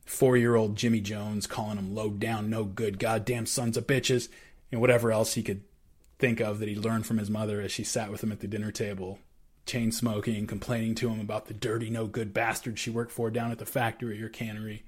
four 0.06 0.36
year 0.36 0.56
old 0.56 0.76
Jimmy 0.76 0.99
Jones 0.99 1.47
calling 1.47 1.76
them 1.76 1.93
low 1.93 2.10
down, 2.10 2.49
no 2.49 2.64
good, 2.64 2.97
goddamn 2.97 3.45
sons 3.45 3.78
of 3.78 3.88
bitches, 3.88 4.28
and 4.72 4.82
whatever 4.82 5.12
else 5.12 5.34
he 5.34 5.43
could 5.43 5.62
think 6.18 6.39
of 6.39 6.60
that 6.60 6.70
he 6.70 6.76
learned 6.76 7.06
from 7.06 7.18
his 7.18 7.30
mother 7.30 7.62
as 7.62 7.72
she 7.72 7.84
sat 7.84 8.12
with 8.12 8.24
him 8.24 8.32
at 8.32 8.39
the 8.39 8.47
dinner 8.47 8.72
table, 8.72 9.20
chain 9.66 9.91
smoking, 9.91 10.36
and 10.36 10.47
complaining 10.47 10.95
to 10.95 11.10
him 11.10 11.20
about 11.20 11.45
the 11.45 11.54
dirty, 11.54 11.89
no 11.89 12.08
good 12.08 12.34
bastard 12.34 12.80
she 12.80 12.89
worked 12.89 13.12
for 13.12 13.30
down 13.30 13.51
at 13.51 13.60
the 13.60 13.66
factory 13.66 14.22
or 14.22 14.30
cannery. 14.30 14.84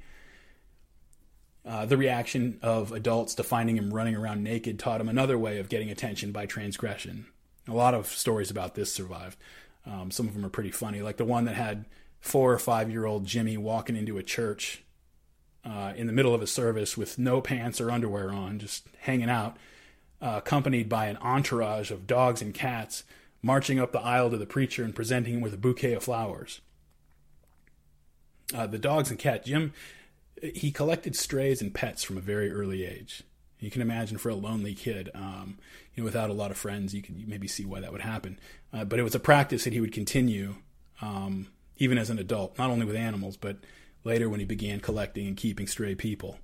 Uh, 1.63 1.85
the 1.85 1.97
reaction 1.97 2.59
of 2.61 2.91
adults 2.91 3.35
to 3.35 3.43
finding 3.43 3.75
him 3.75 3.93
running 3.93 4.15
around 4.15 4.43
naked 4.43 4.77
taught 4.77 5.01
him 5.01 5.09
another 5.09 5.37
way 5.37 5.59
of 5.59 5.69
getting 5.69 5.89
attention 5.89 6.31
by 6.31 6.45
transgression. 6.45 7.25
A 7.67 7.73
lot 7.73 7.93
of 7.93 8.07
stories 8.07 8.51
about 8.51 8.75
this 8.75 8.93
survived. 8.93 9.37
Um, 9.85 10.11
some 10.11 10.27
of 10.27 10.33
them 10.33 10.45
are 10.45 10.49
pretty 10.49 10.71
funny, 10.71 11.01
like 11.01 11.17
the 11.17 11.25
one 11.25 11.45
that 11.45 11.55
had 11.55 11.85
four 12.19 12.51
or 12.51 12.59
five 12.59 12.89
year 12.89 13.05
old 13.05 13.25
Jimmy 13.25 13.57
walking 13.57 13.95
into 13.95 14.17
a 14.17 14.23
church 14.23 14.83
uh, 15.63 15.93
in 15.95 16.07
the 16.07 16.13
middle 16.13 16.33
of 16.33 16.41
a 16.41 16.47
service 16.47 16.97
with 16.97 17.17
no 17.17 17.41
pants 17.41 17.81
or 17.81 17.91
underwear 17.91 18.31
on, 18.31 18.59
just 18.59 18.87
hanging 19.01 19.29
out, 19.29 19.57
uh, 20.21 20.35
accompanied 20.37 20.89
by 20.89 21.07
an 21.07 21.17
entourage 21.17 21.91
of 21.91 22.07
dogs 22.07 22.41
and 22.41 22.53
cats 22.53 23.03
marching 23.41 23.79
up 23.79 23.91
the 23.91 24.01
aisle 24.01 24.29
to 24.29 24.37
the 24.37 24.45
preacher 24.45 24.83
and 24.83 24.95
presenting 24.95 25.35
him 25.35 25.41
with 25.41 25.53
a 25.53 25.57
bouquet 25.57 25.93
of 25.93 26.03
flowers. 26.03 26.61
Uh, 28.53 28.67
the 28.67 28.79
dogs 28.79 29.09
and 29.09 29.19
cat, 29.19 29.45
Jim, 29.45 29.73
he 30.41 30.71
collected 30.71 31.15
strays 31.15 31.61
and 31.61 31.73
pets 31.73 32.03
from 32.03 32.17
a 32.17 32.21
very 32.21 32.51
early 32.51 32.83
age. 32.85 33.23
You 33.65 33.71
can 33.71 33.81
imagine 33.81 34.19
for 34.19 34.29
a 34.29 34.35
lonely 34.35 34.75
kid, 34.75 35.09
um, 35.15 35.57
you 35.95 36.03
know, 36.03 36.05
without 36.05 36.29
a 36.29 36.33
lot 36.33 36.51
of 36.51 36.57
friends, 36.57 36.93
you 36.93 37.01
can 37.01 37.23
maybe 37.27 37.47
see 37.47 37.65
why 37.65 37.79
that 37.79 37.91
would 37.91 38.01
happen. 38.01 38.39
Uh, 38.71 38.85
but 38.85 38.99
it 38.99 39.03
was 39.03 39.15
a 39.15 39.19
practice 39.19 39.63
that 39.63 39.73
he 39.73 39.81
would 39.81 39.91
continue 39.91 40.57
um, 41.01 41.47
even 41.77 41.97
as 41.97 42.11
an 42.11 42.19
adult, 42.19 42.59
not 42.59 42.69
only 42.69 42.85
with 42.85 42.95
animals, 42.95 43.37
but 43.37 43.57
later 44.03 44.29
when 44.29 44.39
he 44.39 44.45
began 44.45 44.79
collecting 44.79 45.25
and 45.25 45.35
keeping 45.35 45.65
stray 45.65 45.95
people. 45.95 46.37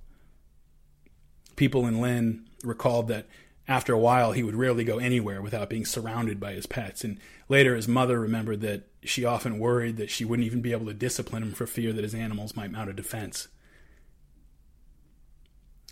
People 1.54 1.86
in 1.86 2.00
Lynn 2.00 2.44
recalled 2.64 3.06
that 3.06 3.28
after 3.68 3.92
a 3.92 3.98
while 3.98 4.32
he 4.32 4.42
would 4.42 4.56
rarely 4.56 4.82
go 4.82 4.98
anywhere 4.98 5.40
without 5.40 5.70
being 5.70 5.84
surrounded 5.84 6.40
by 6.40 6.54
his 6.54 6.66
pets. 6.66 7.04
And 7.04 7.20
later 7.48 7.76
his 7.76 7.86
mother 7.86 8.18
remembered 8.18 8.62
that 8.62 8.88
she 9.04 9.24
often 9.24 9.60
worried 9.60 9.96
that 9.98 10.10
she 10.10 10.24
wouldn't 10.24 10.46
even 10.46 10.60
be 10.60 10.72
able 10.72 10.86
to 10.86 10.92
discipline 10.92 11.44
him 11.44 11.52
for 11.52 11.68
fear 11.68 11.92
that 11.92 12.02
his 12.02 12.16
animals 12.16 12.56
might 12.56 12.72
mount 12.72 12.90
a 12.90 12.92
defense. 12.92 13.46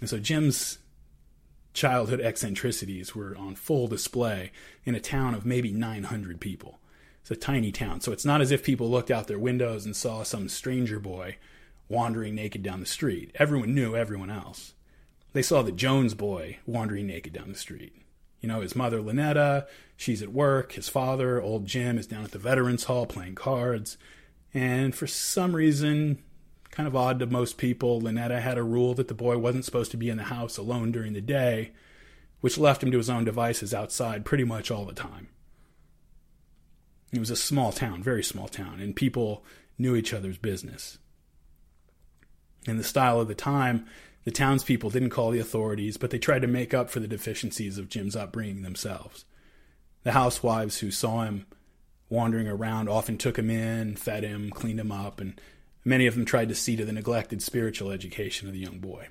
And 0.01 0.11
so 0.11 0.19
Jim's 0.19 0.80
childhood 1.73 2.21
eccentricities 2.21 3.15
were 3.15 3.37
on 3.37 3.55
full 3.55 3.87
display 3.87 4.51
in 4.85 4.95
a 4.95 5.01
town 5.01 5.35
of 5.35 5.47
maybe 5.47 5.73
900 5.73 6.41
people. 6.41 6.79
It's 7.21 7.31
a 7.31 7.37
tiny 7.37 7.71
town, 7.71 8.01
so 8.01 8.13
it's 8.13 8.25
not 8.25 8.41
as 8.41 8.51
if 8.51 8.65
people 8.65 8.91
looked 8.91 9.11
out 9.11 9.27
their 9.27 9.39
windows 9.39 9.85
and 9.85 9.95
saw 9.95 10.23
some 10.23 10.49
stranger 10.49 10.99
boy 10.99 11.37
wandering 11.89 12.35
naked 12.35 12.63
down 12.63 12.81
the 12.81 12.87
street. 12.87 13.31
Everyone 13.35 13.75
knew 13.75 13.97
everyone 13.97 14.31
else. 14.31 14.75
They 15.33 15.43
saw 15.43 15.63
the 15.63 15.73
Jones 15.73 16.15
boy 16.15 16.59
wandering 16.67 17.07
naked 17.07 17.33
down 17.33 17.51
the 17.51 17.59
street. 17.59 17.95
You 18.41 18.49
know, 18.49 18.63
his 18.63 18.75
mother, 18.75 19.01
Lynetta, 19.01 19.67
she's 19.97 20.23
at 20.23 20.33
work. 20.33 20.73
His 20.73 20.89
father, 20.89 21.41
old 21.41 21.67
Jim, 21.67 21.99
is 21.99 22.07
down 22.07 22.25
at 22.25 22.31
the 22.31 22.39
Veterans 22.39 22.85
Hall 22.85 23.07
playing 23.07 23.35
cards. 23.35 23.99
And 24.55 24.95
for 24.95 25.07
some 25.07 25.55
reason, 25.55 26.23
kind 26.71 26.87
of 26.87 26.97
odd 26.97 27.19
to 27.19 27.27
most 27.27 27.59
people, 27.59 28.01
Lynetta 28.01 28.41
had 28.41 28.59
a 28.59 28.63
rule 28.63 28.95
that 28.95 29.09
the 29.09 29.15
boy 29.15 29.39
wasn't 29.39 29.65
supposed 29.65 29.91
to 29.91 29.97
be 29.97 30.09
in 30.09 30.17
the 30.17 30.25
house 30.25 30.57
alone 30.57 30.93
during 30.93 31.13
the 31.13 31.21
day, 31.21 31.73
which 32.41 32.59
left 32.59 32.83
him 32.83 32.91
to 32.91 32.99
his 32.99 33.11
own 33.11 33.25
devices 33.25 33.75
outside 33.75 34.25
pretty 34.25 34.45
much 34.45 34.71
all 34.71 34.85
the 34.85 34.95
time. 34.95 35.29
It 37.13 37.19
was 37.19 37.31
a 37.31 37.37
small 37.37 37.73
town, 37.73 38.03
very 38.03 38.23
small 38.23 38.49
town, 38.49 38.81
and 38.81 38.95
people 38.95 39.45
knew 39.79 39.97
each 39.97 40.15
other's 40.15 40.39
business. 40.39 40.99
In 42.67 42.77
the 42.77 42.85
style 42.85 43.21
of 43.21 43.29
the 43.29 43.35
time, 43.35 43.87
the 44.25 44.31
townspeople 44.31 44.91
didn't 44.91 45.11
call 45.11 45.31
the 45.31 45.39
authorities, 45.39 45.97
but 45.97 46.11
they 46.11 46.19
tried 46.19 46.43
to 46.43 46.49
make 46.49 46.75
up 46.75 46.91
for 46.91 47.01
the 47.01 47.09
deficiencies 47.09 47.79
of 47.79 47.89
Jim's 47.89 48.15
upbringing 48.15 48.63
themselves. 48.63 49.25
The 50.03 50.13
housewives 50.13 50.79
who 50.79 50.91
saw 50.91 51.25
him 51.25 51.47
wandering 52.09 52.47
around 52.47 52.89
often 52.89 53.17
took 53.17 53.39
him 53.39 53.51
in, 53.51 53.97
fed 53.97 54.23
him, 54.23 54.51
cleaned 54.51 54.81
him 54.81 54.93
up, 54.93 55.21
and 55.21 55.41
many 55.85 56.07
of 56.07 56.15
them 56.15 56.25
tried 56.25 56.49
to 56.49 56.55
see 56.55 56.77
to 56.77 56.85
the 56.85 56.93
neglected 56.93 57.43
spiritual 57.43 57.91
education 57.91 58.47
of 58.47 58.55
the 58.55 58.61
young 58.61 58.79
boy. 58.79 59.09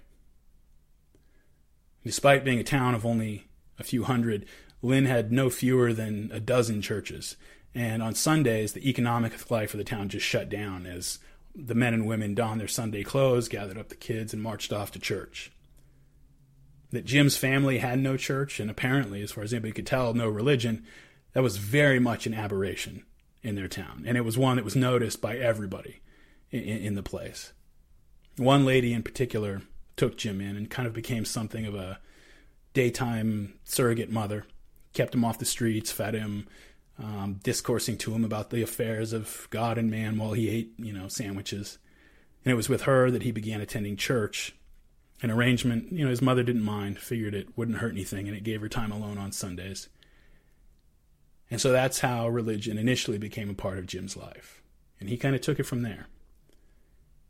Despite 2.04 2.46
being 2.46 2.60
a 2.60 2.64
town 2.64 2.96
of 2.96 3.06
only 3.06 3.48
a 3.78 3.84
few 3.84 4.04
hundred, 4.04 4.46
Lynn 4.82 5.06
had 5.06 5.32
no 5.32 5.50
fewer 5.50 5.94
than 5.94 6.32
a 6.34 6.40
dozen 6.40 6.82
churches, 6.82 7.36
and 7.76 8.02
on 8.02 8.16
Sundays, 8.16 8.74
the 8.74 8.90
economic 8.90 9.52
life 9.52 9.74
of 9.74 9.78
the 9.78 9.84
town 9.84 10.10
just 10.10 10.26
shut 10.26 10.50
down 10.50 10.86
as 10.86 11.20
the 11.56 11.76
men 11.76 11.94
and 11.94 12.08
women 12.08 12.34
donned 12.34 12.62
their 12.62 12.68
Sunday 12.68 13.04
clothes, 13.04 13.50
gathered 13.50 13.78
up 13.78 13.90
the 13.90 13.96
kids, 13.96 14.34
and 14.34 14.42
marched 14.42 14.72
off 14.72 14.92
to 14.92 15.00
church. 15.00 15.52
That 16.92 17.06
Jim's 17.06 17.38
family 17.38 17.80
had 17.80 18.00
no 18.00 18.18
church, 18.18 18.60
and 18.60 18.72
apparently, 18.72 19.22
as 19.22 19.34
far 19.34 19.44
as 19.44 19.54
anybody 19.54 19.74
could 19.74 19.86
tell, 19.86 20.14
no 20.14 20.28
religion, 20.28 20.86
that 21.34 21.44
was 21.44 21.58
very 21.58 22.00
much 22.00 22.26
an 22.26 22.34
aberration 22.34 23.04
in 23.44 23.56
their 23.56 23.68
town. 23.68 24.04
And 24.08 24.18
it 24.18 24.26
was 24.26 24.38
one 24.38 24.56
that 24.56 24.66
was 24.66 24.76
noticed 24.76 25.22
by 25.22 25.38
everybody 25.38 26.02
in, 26.52 26.62
in 26.62 26.95
the 26.95 27.04
place. 27.04 27.54
One 28.38 28.66
lady 28.66 28.93
in 28.93 29.04
particular 29.04 29.62
took 29.95 30.18
Jim 30.18 30.39
in 30.39 30.56
and 30.56 30.70
kind 30.70 30.88
of 30.88 30.93
became 30.93 31.26
something 31.26 31.66
of 31.66 31.76
a 31.76 32.00
daytime 32.74 33.54
surrogate 33.66 34.10
mother, 34.10 34.45
kept 34.93 35.14
him 35.14 35.26
off 35.26 35.39
the 35.39 35.45
streets, 35.45 35.91
fed 35.91 36.14
him, 36.14 36.47
um, 36.97 37.39
discoursing 37.43 37.97
to 37.97 38.14
him 38.14 38.24
about 38.24 38.50
the 38.50 38.62
affairs 38.62 39.14
of 39.14 39.47
God 39.50 39.78
and 39.78 39.89
man 39.89 40.18
while 40.18 40.34
he 40.34 40.50
ate, 40.50 40.74
you 40.78 40.93
know, 40.93 41.08
sandwiches. 41.08 41.78
And 42.43 42.52
it 42.52 42.56
was 42.56 42.70
with 42.70 42.84
her 42.84 43.12
that 43.12 43.24
he 43.24 43.32
began 43.32 43.62
attending 43.62 43.97
church. 43.97 44.56
An 45.22 45.32
arrangement, 45.32 45.91
you 45.91 46.06
know, 46.06 46.10
his 46.10 46.22
mother 46.22 46.43
didn't 46.43 46.64
mind, 46.64 46.97
figured 46.97 47.34
it 47.34 47.58
wouldn't 47.58 47.80
hurt 47.80 47.91
anything, 47.91 48.28
and 48.28 48.38
it 48.38 48.43
gave 48.43 48.62
her 48.62 48.70
time 48.70 48.91
alone 48.91 49.18
on 49.18 49.34
Sundays. 49.34 49.89
And 51.52 51.60
so 51.60 51.72
that's 51.72 52.00
how 52.00 52.30
religion 52.30 52.78
initially 52.78 53.18
became 53.18 53.50
a 53.50 53.56
part 53.56 53.78
of 53.78 53.86
Jim's 53.88 54.16
life. 54.16 54.62
And 55.00 55.10
he 55.10 55.18
kind 55.18 55.36
of 55.36 55.41
took 55.41 55.60
it 55.60 55.66
from 55.66 55.82
there. 55.82 56.08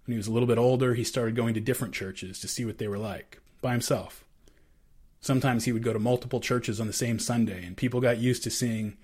When 0.10 0.14
he 0.14 0.18
was 0.18 0.26
a 0.26 0.32
little 0.32 0.48
bit 0.48 0.58
older, 0.58 0.96
he 0.96 1.04
started 1.04 1.36
going 1.36 1.54
to 1.54 1.60
different 1.60 1.94
churches 1.94 2.40
to 2.40 2.48
see 2.48 2.66
what 2.66 2.80
they 2.80 2.88
were 2.88 2.98
like 2.98 3.40
by 3.62 3.74
himself. 3.74 4.26
Sometimes 5.22 5.66
he 5.66 5.72
would 5.72 5.84
go 5.84 5.94
to 5.94 6.00
multiple 6.00 6.40
churches 6.40 6.82
on 6.82 6.88
the 6.88 6.94
same 6.94 7.20
Sunday, 7.20 7.64
and 7.64 7.78
people 7.78 8.02
got 8.02 8.18
used 8.18 8.42
to 8.46 8.50
seeing 8.50 8.98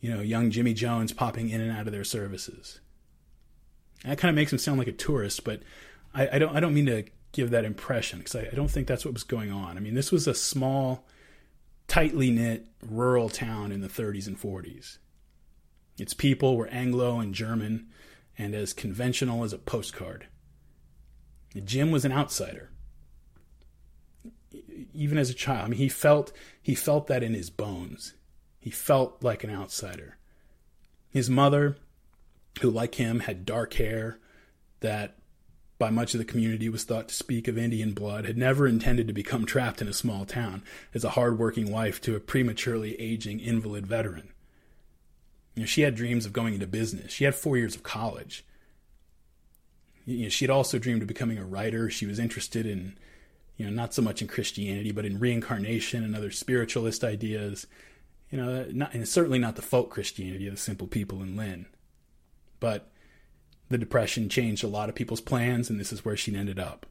you 0.00 0.14
know, 0.14 0.20
young 0.20 0.52
Jimmy 0.52 0.72
Jones 0.72 1.12
popping 1.12 1.50
in 1.50 1.60
and 1.60 1.72
out 1.72 1.88
of 1.88 1.92
their 1.92 2.04
services. 2.04 2.78
That 4.04 4.16
kind 4.16 4.30
of 4.30 4.36
makes 4.36 4.52
him 4.52 4.58
sound 4.58 4.78
like 4.78 4.86
a 4.86 4.92
tourist, 4.92 5.42
but 5.42 5.62
I, 6.14 6.28
I 6.34 6.38
don't 6.38 6.54
I 6.54 6.60
don't 6.60 6.72
mean 6.72 6.86
to 6.86 7.02
give 7.32 7.50
that 7.50 7.64
impression 7.64 8.20
because 8.20 8.36
I, 8.36 8.42
I 8.52 8.54
don't 8.54 8.70
think 8.70 8.86
that's 8.86 9.04
what 9.04 9.14
was 9.14 9.24
going 9.24 9.50
on. 9.50 9.76
I 9.76 9.80
mean, 9.80 9.94
this 9.94 10.12
was 10.12 10.28
a 10.28 10.34
small, 10.34 11.04
tightly 11.88 12.30
knit 12.30 12.68
rural 12.88 13.28
town 13.28 13.72
in 13.72 13.80
the 13.80 13.88
30s 13.88 14.28
and 14.28 14.40
40s. 14.40 14.98
Its 15.98 16.14
people 16.14 16.56
were 16.56 16.68
Anglo 16.68 17.18
and 17.18 17.34
German 17.34 17.88
and 18.38 18.54
as 18.54 18.72
conventional 18.72 19.42
as 19.42 19.52
a 19.52 19.58
postcard. 19.58 20.28
Jim 21.60 21.90
was 21.90 22.04
an 22.04 22.12
outsider. 22.12 22.70
Even 24.92 25.18
as 25.18 25.30
a 25.30 25.34
child, 25.34 25.64
I 25.64 25.68
mean, 25.68 25.78
he 25.78 25.88
felt 25.88 26.32
he 26.60 26.74
felt 26.74 27.06
that 27.08 27.22
in 27.22 27.34
his 27.34 27.50
bones. 27.50 28.14
He 28.58 28.70
felt 28.70 29.22
like 29.22 29.44
an 29.44 29.50
outsider. 29.50 30.16
His 31.10 31.28
mother, 31.28 31.76
who 32.60 32.70
like 32.70 32.96
him 32.96 33.20
had 33.20 33.44
dark 33.44 33.74
hair 33.74 34.18
that 34.80 35.16
by 35.78 35.90
much 35.90 36.14
of 36.14 36.18
the 36.18 36.24
community 36.24 36.68
was 36.68 36.84
thought 36.84 37.08
to 37.08 37.14
speak 37.14 37.48
of 37.48 37.58
Indian 37.58 37.92
blood, 37.92 38.24
had 38.24 38.38
never 38.38 38.66
intended 38.66 39.06
to 39.08 39.12
become 39.12 39.44
trapped 39.44 39.82
in 39.82 39.88
a 39.88 39.92
small 39.92 40.24
town 40.24 40.62
as 40.94 41.04
a 41.04 41.10
hard-working 41.10 41.70
wife 41.70 42.00
to 42.00 42.14
a 42.14 42.20
prematurely 42.20 42.98
aging 43.00 43.40
invalid 43.40 43.86
veteran. 43.86 44.32
You 45.54 45.62
know, 45.62 45.66
she 45.66 45.82
had 45.82 45.94
dreams 45.94 46.26
of 46.26 46.32
going 46.32 46.54
into 46.54 46.66
business. 46.66 47.12
She 47.12 47.24
had 47.24 47.34
four 47.34 47.56
years 47.56 47.74
of 47.74 47.82
college. 47.82 48.44
You 50.06 50.24
know, 50.24 50.28
she 50.28 50.44
had 50.44 50.50
also 50.50 50.78
dreamed 50.78 51.02
of 51.02 51.08
becoming 51.08 51.38
a 51.38 51.44
writer. 51.44 51.88
She 51.90 52.06
was 52.06 52.18
interested 52.18 52.66
in, 52.66 52.96
you 53.56 53.66
know, 53.66 53.72
not 53.72 53.94
so 53.94 54.02
much 54.02 54.20
in 54.20 54.28
Christianity, 54.28 54.92
but 54.92 55.06
in 55.06 55.18
reincarnation 55.18 56.04
and 56.04 56.14
other 56.14 56.30
spiritualist 56.30 57.02
ideas 57.02 57.66
you 58.34 58.42
know, 58.42 58.66
not, 58.72 58.94
and 58.94 59.06
certainly 59.06 59.38
not 59.38 59.54
the 59.54 59.62
folk 59.62 59.90
Christianity 59.90 60.48
of 60.48 60.54
the 60.54 60.60
simple 60.60 60.88
people 60.88 61.22
in 61.22 61.36
Lynn. 61.36 61.66
But 62.58 62.90
the 63.68 63.78
Depression 63.78 64.28
changed 64.28 64.64
a 64.64 64.68
lot 64.68 64.88
of 64.88 64.96
people's 64.96 65.20
plans, 65.20 65.70
and 65.70 65.78
this 65.78 65.92
is 65.92 66.04
where 66.04 66.16
she 66.16 66.34
ended 66.34 66.58
up. 66.58 66.84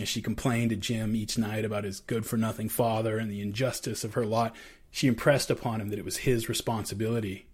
As 0.00 0.08
she 0.08 0.20
complained 0.20 0.70
to 0.70 0.76
Jim 0.76 1.14
each 1.14 1.38
night 1.38 1.64
about 1.64 1.84
his 1.84 2.00
good 2.00 2.26
for 2.26 2.36
nothing 2.36 2.68
father 2.68 3.18
and 3.18 3.30
the 3.30 3.40
injustice 3.40 4.02
of 4.02 4.14
her 4.14 4.26
lot, 4.26 4.56
she 4.90 5.06
impressed 5.06 5.50
upon 5.50 5.80
him 5.80 5.88
that 5.90 6.00
it 6.00 6.04
was 6.04 6.18
his 6.18 6.48
responsibility 6.48 7.46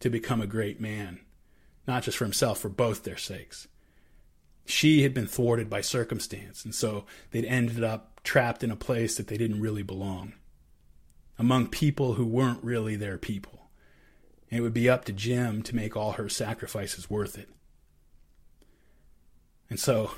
to 0.00 0.08
become 0.08 0.40
a 0.40 0.46
great 0.46 0.80
man, 0.80 1.20
not 1.88 2.02
just 2.04 2.18
for 2.18 2.24
himself, 2.24 2.60
for 2.60 2.68
both 2.68 3.02
their 3.02 3.16
sakes. 3.16 3.66
She 4.66 5.02
had 5.02 5.14
been 5.14 5.26
thwarted 5.26 5.70
by 5.70 5.80
circumstance, 5.80 6.64
and 6.64 6.74
so 6.74 7.06
they'd 7.30 7.46
ended 7.46 7.82
up 7.82 8.20
trapped 8.22 8.62
in 8.62 8.70
a 8.70 8.76
place 8.76 9.16
that 9.16 9.28
they 9.28 9.38
didn't 9.38 9.62
really 9.62 9.82
belong 9.82 10.34
among 11.38 11.68
people 11.68 12.14
who 12.14 12.26
weren't 12.26 12.62
really 12.62 12.94
their 12.94 13.16
people. 13.16 13.70
And 14.50 14.58
it 14.58 14.62
would 14.62 14.74
be 14.74 14.88
up 14.88 15.04
to 15.06 15.12
Jim 15.12 15.62
to 15.62 15.74
make 15.76 15.96
all 15.96 16.12
her 16.12 16.28
sacrifices 16.28 17.08
worth 17.08 17.38
it. 17.38 17.48
And 19.70 19.80
so, 19.80 20.10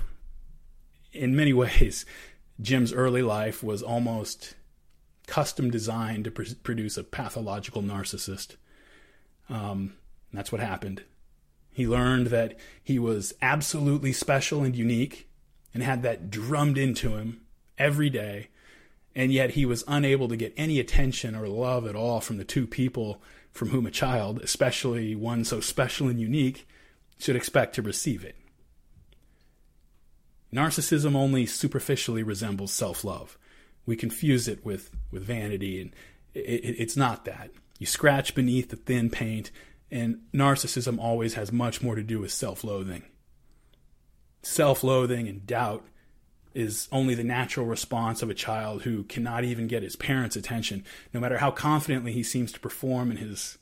in 1.13 1.37
many 1.37 1.53
ways, 1.63 2.05
Jim's 2.61 2.93
early 2.93 3.23
life 3.23 3.63
was 3.63 3.83
almost 3.83 4.57
custom 5.27 5.71
designed 5.71 6.25
to 6.25 6.31
pr- 6.33 6.55
produce 6.65 6.97
a 6.97 7.05
pathological 7.05 7.83
narcissist. 7.83 8.57
Um, 9.49 9.95
that's 10.33 10.51
what 10.51 10.61
happened. 10.61 11.05
He 11.73 11.87
learned 11.87 12.29
that 12.29 12.59
he 12.83 12.99
was 12.99 13.33
absolutely 13.41 14.13
special 14.13 14.63
and 14.63 14.75
unique 14.75 15.29
and 15.73 15.83
had 15.83 16.03
that 16.03 16.31
drummed 16.31 16.79
into 16.79 17.17
him 17.17 17.43
every 17.79 18.11
day. 18.11 18.49
And 19.15 19.33
yet 19.33 19.51
he 19.51 19.65
was 19.65 19.85
unable 19.89 20.29
to 20.29 20.37
get 20.37 20.55
any 20.57 20.79
attention 20.79 21.35
or 21.35 21.49
love 21.49 21.87
at 21.87 21.97
all 21.97 22.21
from 22.21 22.39
the 22.39 22.45
two 22.45 22.67
people 22.67 23.23
from 23.53 23.71
whom 23.71 23.87
a 23.87 23.91
child, 23.91 24.41
especially 24.43 25.15
one 25.15 25.45
so 25.45 25.61
special 25.61 26.09
and 26.09 26.21
unique, 26.21 26.69
should 27.19 27.37
expect 27.37 27.75
to 27.75 27.83
receive 27.83 28.25
it. 28.25 28.37
Narcissism 30.53 31.15
only 31.15 31.47
superficially 31.47 32.23
resembles 32.23 32.73
self 32.73 33.05
love. 33.05 33.39
We 33.87 33.97
confuse 33.97 34.49
it 34.49 34.65
with, 34.65 34.91
with 35.11 35.23
vanity, 35.23 35.81
and 35.81 35.95
it, 36.35 36.41
it, 36.41 36.77
it's 36.81 36.97
not 36.97 37.25
that. 37.25 37.51
You 37.79 37.87
scratch 37.87 38.35
beneath 38.35 38.71
the 38.71 38.77
thin 38.77 39.11
paint, 39.11 39.51
and 39.91 40.21
narcissism 40.33 40.99
always 40.99 41.35
has 41.35 41.53
much 41.53 41.83
more 41.83 41.95
to 41.95 42.03
do 42.03 42.21
with 42.21 42.33
self 42.33 42.65
loathing. 42.65 43.05
Self 44.43 44.83
loathing 44.85 45.29
and 45.29 45.47
doubt 45.47 45.85
is 46.55 46.89
only 46.91 47.15
the 47.15 47.25
natural 47.25 47.67
response 47.67 48.23
of 48.23 48.31
a 48.31 48.35
child 48.35 48.83
who 48.83 49.05
cannot 49.05 49.45
even 49.45 49.69
get 49.69 49.83
his 49.83 49.97
parents' 49.97 50.37
attention, 50.37 50.85
no 51.15 51.21
matter 51.21 51.39
how 51.39 51.51
confidently 51.51 52.13
he 52.13 52.23
seems 52.23 52.51
to 52.53 52.61
perform 52.61 53.11
in 53.11 53.19
his, 53.19 53.59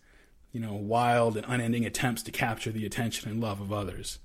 you 0.53 0.61
know, 0.61 0.73
wild 0.73 1.37
and 1.37 1.45
unending 1.47 1.85
attempts 1.85 2.23
to 2.23 2.31
capture 2.31 2.71
the 2.71 2.87
attention 2.87 3.31
and 3.31 3.41
love 3.41 3.61
of 3.61 3.73
others. 3.73 4.19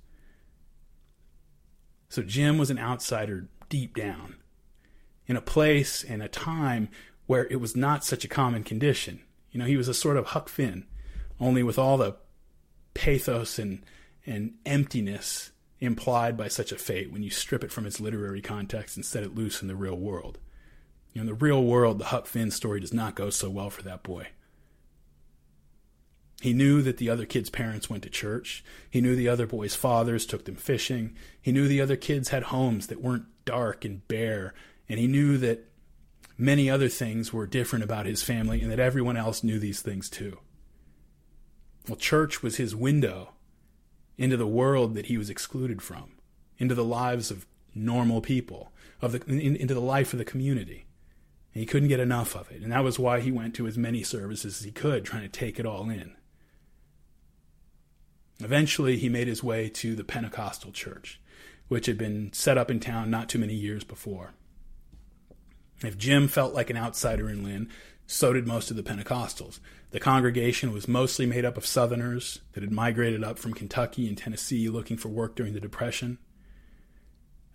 So 2.07 2.21
Jim 2.21 2.57
was 2.57 2.69
an 2.69 2.79
outsider 2.79 3.47
deep 3.69 3.95
down, 3.95 4.35
in 5.27 5.35
a 5.35 5.41
place 5.41 6.03
and 6.03 6.21
a 6.21 6.27
time 6.27 6.89
where 7.25 7.45
it 7.47 7.59
was 7.59 7.75
not 7.75 8.05
such 8.05 8.23
a 8.23 8.29
common 8.29 8.63
condition. 8.63 9.21
You 9.51 9.59
know, 9.59 9.65
he 9.65 9.77
was 9.77 9.87
a 9.87 9.93
sort 9.93 10.17
of 10.17 10.27
Huck 10.27 10.49
Finn, 10.49 10.85
only 11.39 11.63
with 11.63 11.77
all 11.77 11.97
the 11.97 12.15
pathos 12.93 13.59
and, 13.59 13.83
and 14.25 14.53
emptiness 14.65 15.51
implied 15.79 16.37
by 16.37 16.47
such 16.47 16.71
a 16.71 16.77
fate 16.77 17.11
when 17.11 17.23
you 17.23 17.29
strip 17.29 17.63
it 17.63 17.71
from 17.71 17.85
its 17.85 17.99
literary 17.99 18.41
context 18.41 18.95
and 18.95 19.05
set 19.05 19.23
it 19.23 19.35
loose 19.35 19.61
in 19.61 19.67
the 19.67 19.75
real 19.75 19.97
world. 19.97 20.39
You 21.13 21.19
know, 21.19 21.21
in 21.21 21.27
the 21.27 21.45
real 21.45 21.63
world, 21.63 21.99
the 21.99 22.05
Huck 22.05 22.25
Finn 22.25 22.51
story 22.51 22.79
does 22.79 22.93
not 22.93 23.15
go 23.15 23.29
so 23.29 23.49
well 23.49 23.69
for 23.69 23.83
that 23.83 24.03
boy. 24.03 24.27
He 26.41 26.53
knew 26.53 26.81
that 26.81 26.97
the 26.97 27.09
other 27.09 27.25
kids' 27.25 27.49
parents 27.49 27.89
went 27.89 28.03
to 28.03 28.09
church. 28.09 28.65
He 28.89 28.99
knew 28.99 29.15
the 29.15 29.29
other 29.29 29.47
boys' 29.47 29.75
fathers 29.75 30.25
took 30.25 30.45
them 30.45 30.55
fishing. 30.55 31.15
He 31.41 31.51
knew 31.51 31.67
the 31.67 31.79
other 31.79 31.95
kids 31.95 32.29
had 32.29 32.43
homes 32.43 32.87
that 32.87 33.01
weren't 33.01 33.25
dark 33.45 33.85
and 33.85 34.05
bare. 34.07 34.53
And 34.89 34.99
he 34.99 35.07
knew 35.07 35.37
that 35.37 35.69
many 36.37 36.69
other 36.69 36.89
things 36.89 37.31
were 37.31 37.47
different 37.47 37.83
about 37.83 38.05
his 38.05 38.23
family 38.23 38.61
and 38.61 38.71
that 38.71 38.79
everyone 38.79 39.15
else 39.15 39.43
knew 39.43 39.59
these 39.59 39.81
things 39.81 40.09
too. 40.09 40.37
Well, 41.87 41.97
church 41.97 42.41
was 42.41 42.57
his 42.57 42.75
window 42.75 43.33
into 44.17 44.37
the 44.37 44.47
world 44.47 44.95
that 44.95 45.07
he 45.07 45.17
was 45.17 45.29
excluded 45.29 45.81
from, 45.81 46.13
into 46.57 46.75
the 46.75 46.83
lives 46.83 47.31
of 47.31 47.45
normal 47.75 48.21
people, 48.21 48.71
of 49.01 49.11
the, 49.11 49.23
in, 49.27 49.55
into 49.55 49.73
the 49.73 49.81
life 49.81 50.13
of 50.13 50.19
the 50.19 50.25
community. 50.25 50.85
And 51.53 51.59
he 51.59 51.65
couldn't 51.65 51.89
get 51.89 51.99
enough 51.99 52.35
of 52.35 52.49
it. 52.51 52.61
And 52.61 52.71
that 52.71 52.83
was 52.83 52.97
why 52.97 53.19
he 53.19 53.31
went 53.31 53.53
to 53.55 53.67
as 53.67 53.77
many 53.77 54.03
services 54.03 54.59
as 54.59 54.65
he 54.65 54.71
could, 54.71 55.05
trying 55.05 55.23
to 55.23 55.29
take 55.29 55.59
it 55.59 55.65
all 55.65 55.89
in. 55.89 56.15
Eventually, 58.39 58.97
he 58.97 59.09
made 59.09 59.27
his 59.27 59.43
way 59.43 59.69
to 59.69 59.95
the 59.95 60.03
Pentecostal 60.03 60.71
church, 60.71 61.19
which 61.67 61.85
had 61.85 61.97
been 61.97 62.31
set 62.33 62.57
up 62.57 62.71
in 62.71 62.79
town 62.79 63.09
not 63.09 63.29
too 63.29 63.39
many 63.39 63.53
years 63.53 63.83
before. 63.83 64.33
If 65.83 65.97
Jim 65.97 66.27
felt 66.27 66.53
like 66.53 66.69
an 66.69 66.77
outsider 66.77 67.29
in 67.29 67.43
Lynn, 67.43 67.69
so 68.05 68.33
did 68.33 68.47
most 68.47 68.69
of 68.69 68.77
the 68.77 68.83
Pentecostals. 68.83 69.59
The 69.91 69.99
congregation 69.99 70.73
was 70.73 70.87
mostly 70.87 71.25
made 71.25 71.45
up 71.45 71.57
of 71.57 71.65
Southerners 71.65 72.39
that 72.53 72.63
had 72.63 72.71
migrated 72.71 73.23
up 73.23 73.37
from 73.37 73.53
Kentucky 73.53 74.07
and 74.07 74.17
Tennessee 74.17 74.69
looking 74.69 74.97
for 74.97 75.09
work 75.09 75.35
during 75.35 75.53
the 75.53 75.59
Depression. 75.59 76.17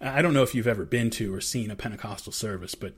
I 0.01 0.23
don't 0.23 0.35
know 0.35 0.45
if 0.45 0.55
you've 0.55 0.69
ever 0.69 0.85
been 0.85 1.11
to 1.11 1.35
or 1.35 1.41
seen 1.41 1.71
a 1.71 1.77
Pentecostal 1.77 2.33
service, 2.33 2.75
but 2.75 2.95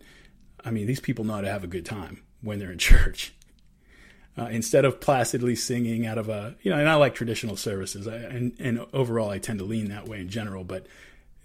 I 0.64 0.70
mean, 0.70 0.86
these 0.86 1.00
people 1.00 1.24
know 1.24 1.34
how 1.34 1.40
to 1.40 1.50
have 1.50 1.64
a 1.64 1.68
good 1.68 1.86
time 1.86 2.22
when 2.42 2.58
they're 2.58 2.72
in 2.72 2.78
church. 2.90 3.32
Uh, 4.38 4.46
instead 4.46 4.84
of 4.84 5.00
placidly 5.00 5.56
singing 5.56 6.06
out 6.06 6.16
of 6.16 6.28
a, 6.28 6.54
you 6.62 6.70
know, 6.70 6.78
and 6.78 6.88
I 6.88 6.94
like 6.94 7.14
traditional 7.14 7.56
services, 7.56 8.06
I, 8.06 8.16
and, 8.16 8.54
and 8.58 8.86
overall 8.92 9.28
I 9.28 9.38
tend 9.38 9.58
to 9.58 9.64
lean 9.64 9.88
that 9.88 10.06
way 10.06 10.20
in 10.20 10.28
general, 10.28 10.64
but 10.64 10.86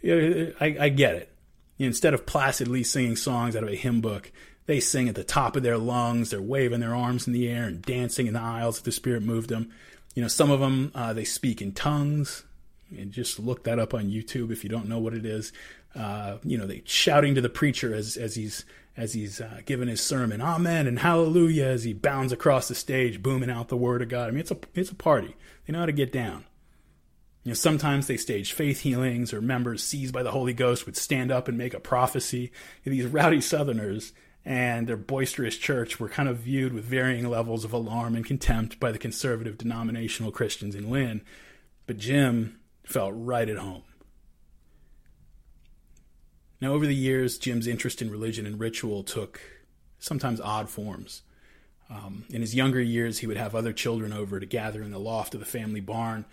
you 0.02 0.16
know, 0.16 0.54
I, 0.62 0.78
I 0.80 0.90
get 0.90 1.16
it. 1.16 1.32
Instead 1.80 2.14
of 2.14 2.26
placidly 2.26 2.84
singing 2.84 3.16
songs 3.16 3.56
out 3.56 3.64
of 3.64 3.70
a 3.70 3.76
hymn 3.76 4.02
book, 4.02 4.32
they 4.66 4.80
sing 4.80 5.08
at 5.08 5.16
the 5.16 5.24
top 5.24 5.56
of 5.56 5.64
their 5.64 5.78
lungs. 5.78 6.32
They're 6.32 6.42
waving 6.42 6.80
their 6.80 6.96
arms 6.96 7.28
in 7.28 7.34
the 7.34 7.48
air 7.48 7.66
and 7.66 7.82
dancing 7.82 8.28
in 8.28 8.34
the 8.34 8.42
aisles 8.42 8.80
if 8.80 8.84
the 8.84 8.92
Spirit 8.92 9.24
moved 9.24 9.50
them. 9.50 9.72
You 10.16 10.22
know, 10.22 10.28
some 10.28 10.50
of 10.50 10.60
them, 10.60 10.92
uh, 10.96 11.14
they 11.14 11.26
speak 11.26 11.62
in 11.62 11.72
tongues. 11.74 12.44
And 12.96 13.12
just 13.12 13.40
look 13.40 13.64
that 13.64 13.80
up 13.80 13.94
on 13.94 14.12
YouTube 14.12 14.52
if 14.52 14.64
you 14.64 14.70
don't 14.70 14.88
know 14.88 15.00
what 15.00 15.16
it 15.16 15.26
is. 15.26 15.52
Uh, 15.96 16.38
you 16.44 16.58
know, 16.58 16.68
they 16.68 16.84
shouting 16.86 17.34
to 17.36 17.42
the 17.42 17.50
preacher 17.50 17.94
as, 17.94 18.16
as 18.16 18.36
he's 18.36 18.64
as 18.98 19.14
he's 19.14 19.42
uh, 19.42 19.60
giving 19.66 19.90
his 19.90 20.02
sermon, 20.02 20.42
Amen 20.42 20.88
and 20.88 21.00
Hallelujah, 21.00 21.66
as 21.66 21.84
he 21.84 21.94
bounds 21.94 22.32
across 22.32 22.70
the 22.70 22.76
stage, 22.76 23.22
booming 23.22 23.50
out 23.50 23.68
the 23.68 23.76
word 23.76 24.02
of 24.02 24.08
God. 24.08 24.30
I 24.30 24.32
mean, 24.32 24.40
it's 24.40 24.52
a 24.52 24.58
it's 24.74 24.92
a 24.92 24.96
party. 24.96 25.36
They 25.66 25.74
know 25.74 25.80
how 25.80 25.86
to 25.86 25.92
get 25.92 26.14
down. 26.14 26.46
You 27.44 27.50
know, 27.50 27.56
sometimes 27.56 28.08
they 28.08 28.18
stage 28.18 28.54
faith 28.54 28.82
healings, 28.82 29.34
or 29.34 29.42
members 29.42 29.84
seized 29.84 30.14
by 30.14 30.24
the 30.24 30.32
Holy 30.32 30.54
Ghost 30.54 30.86
would 30.86 30.96
stand 30.96 31.32
up 31.32 31.48
and 31.48 31.58
make 31.58 31.74
a 31.74 31.80
prophecy. 31.80 32.52
these 32.84 33.06
rowdy 33.06 33.42
Southerners 33.42 34.14
and 34.46 34.86
their 34.86 34.98
boisterous 34.98 35.58
church 35.58 36.00
were 36.00 36.08
kind 36.08 36.30
of 36.30 36.38
viewed 36.38 36.72
with 36.72 36.86
varying 36.86 37.28
levels 37.28 37.66
of 37.66 37.74
alarm 37.74 38.16
and 38.16 38.26
contempt 38.26 38.80
by 38.80 38.92
the 38.92 39.00
conservative 39.00 39.58
denominational 39.58 40.32
Christians 40.32 40.76
in 40.76 40.92
Lynn. 40.92 41.22
But 41.88 41.98
Jim 41.98 42.60
felt 42.86 43.14
right 43.16 43.50
at 43.50 43.58
home. 43.58 43.84
Now, 46.62 46.74
over 46.74 46.86
the 46.86 46.96
years, 46.96 47.38
Jim's 47.38 47.68
interest 47.68 48.02
in 48.02 48.12
religion 48.12 48.46
and 48.46 48.60
ritual 48.60 49.04
took 49.04 49.42
sometimes 50.00 50.40
odd 50.40 50.70
forms. 50.70 51.24
Um, 51.90 52.26
in 52.30 52.42
his 52.42 52.56
younger 52.56 52.82
years, 52.82 53.20
he 53.20 53.28
would 53.28 53.38
have 53.38 53.54
other 53.54 53.74
children 53.74 54.14
over 54.14 54.40
to 54.40 54.46
gather 54.46 54.82
in 54.82 54.92
the 54.92 55.00
loft 55.00 55.34
of 55.34 55.40
the 55.40 55.46
family 55.46 55.82
barn, 55.82 56.26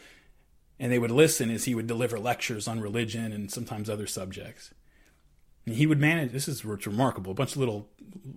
and 0.79 0.93
they 0.93 0.99
would 0.99 1.11
listen 1.11 1.51
as 1.51 1.65
he 1.65 1.75
would 1.75 1.87
deliver 1.87 2.19
lectures 2.19 2.69
on 2.69 2.81
religion 2.81 3.33
and 3.33 3.51
sometimes 3.51 3.91
other 3.91 4.07
subjects. 4.07 4.73
And 5.67 5.77
he 5.77 5.87
would 5.87 6.01
manage. 6.01 6.33
This 6.33 6.49
is 6.49 6.65
remarkable. 6.65 7.33
A 7.33 7.35
bunch 7.35 7.53
of 7.53 7.59
little 7.59 7.89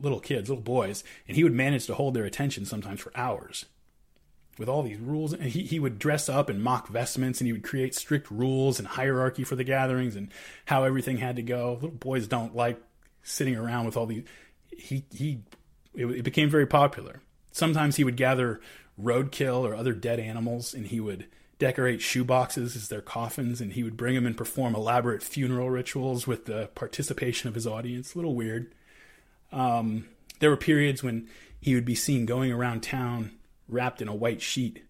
little 0.01 0.19
kids, 0.19 0.49
little 0.49 0.63
boys, 0.63 1.03
and 1.27 1.35
he 1.35 1.43
would 1.43 1.53
manage 1.53 1.85
to 1.87 1.95
hold 1.95 2.13
their 2.13 2.25
attention 2.25 2.65
sometimes 2.65 2.99
for 2.99 3.11
hours. 3.15 3.65
With 4.57 4.69
all 4.69 4.83
these 4.83 4.99
rules, 4.99 5.33
and 5.33 5.43
he, 5.43 5.63
he 5.63 5.79
would 5.79 5.99
dress 5.99 6.29
up 6.29 6.49
in 6.49 6.61
mock 6.61 6.87
vestments, 6.87 7.41
and 7.41 7.47
he 7.47 7.51
would 7.51 7.63
create 7.63 7.93
strict 7.93 8.31
rules 8.31 8.79
and 8.79 8.87
hierarchy 8.87 9.43
for 9.43 9.57
the 9.57 9.65
gatherings 9.65 10.15
and 10.15 10.31
how 10.65 10.85
everything 10.85 11.17
had 11.17 11.35
to 11.35 11.41
go. 11.41 11.73
Little 11.73 11.89
boys 11.89 12.27
don't 12.27 12.55
like 12.55 12.81
sitting 13.21 13.57
around 13.57 13.85
with 13.85 13.97
all 13.97 14.05
these. 14.05 14.23
He 14.69 15.03
he, 15.11 15.41
it, 15.93 16.05
it 16.05 16.23
became 16.23 16.49
very 16.49 16.67
popular. 16.67 17.21
Sometimes 17.51 17.97
he 17.97 18.03
would 18.05 18.17
gather 18.17 18.61
roadkill 19.01 19.63
or 19.63 19.75
other 19.75 19.93
dead 19.93 20.19
animals, 20.19 20.73
and 20.73 20.87
he 20.87 21.01
would 21.01 21.27
decorate 21.65 21.99
shoeboxes 21.99 22.75
as 22.75 22.89
their 22.89 23.01
coffins, 23.01 23.59
and 23.59 23.73
he 23.73 23.81
would 23.81 23.97
bring 23.97 24.13
them 24.13 24.27
and 24.27 24.37
perform 24.37 24.75
elaborate 24.75 25.23
funeral 25.23 25.67
rituals 25.67 26.27
with 26.27 26.45
the 26.45 26.69
participation 26.75 27.49
of 27.49 27.55
his 27.55 27.65
audience. 27.65 28.13
A 28.13 28.19
little 28.19 28.35
weird. 28.35 28.71
Um, 29.51 30.05
there 30.39 30.51
were 30.51 30.57
periods 30.57 31.01
when 31.01 31.27
he 31.59 31.73
would 31.73 31.83
be 31.83 31.95
seen 31.95 32.27
going 32.27 32.51
around 32.51 32.83
town 32.83 33.31
wrapped 33.67 33.99
in 33.99 34.07
a 34.07 34.13
white 34.13 34.43
sheet, 34.43 34.83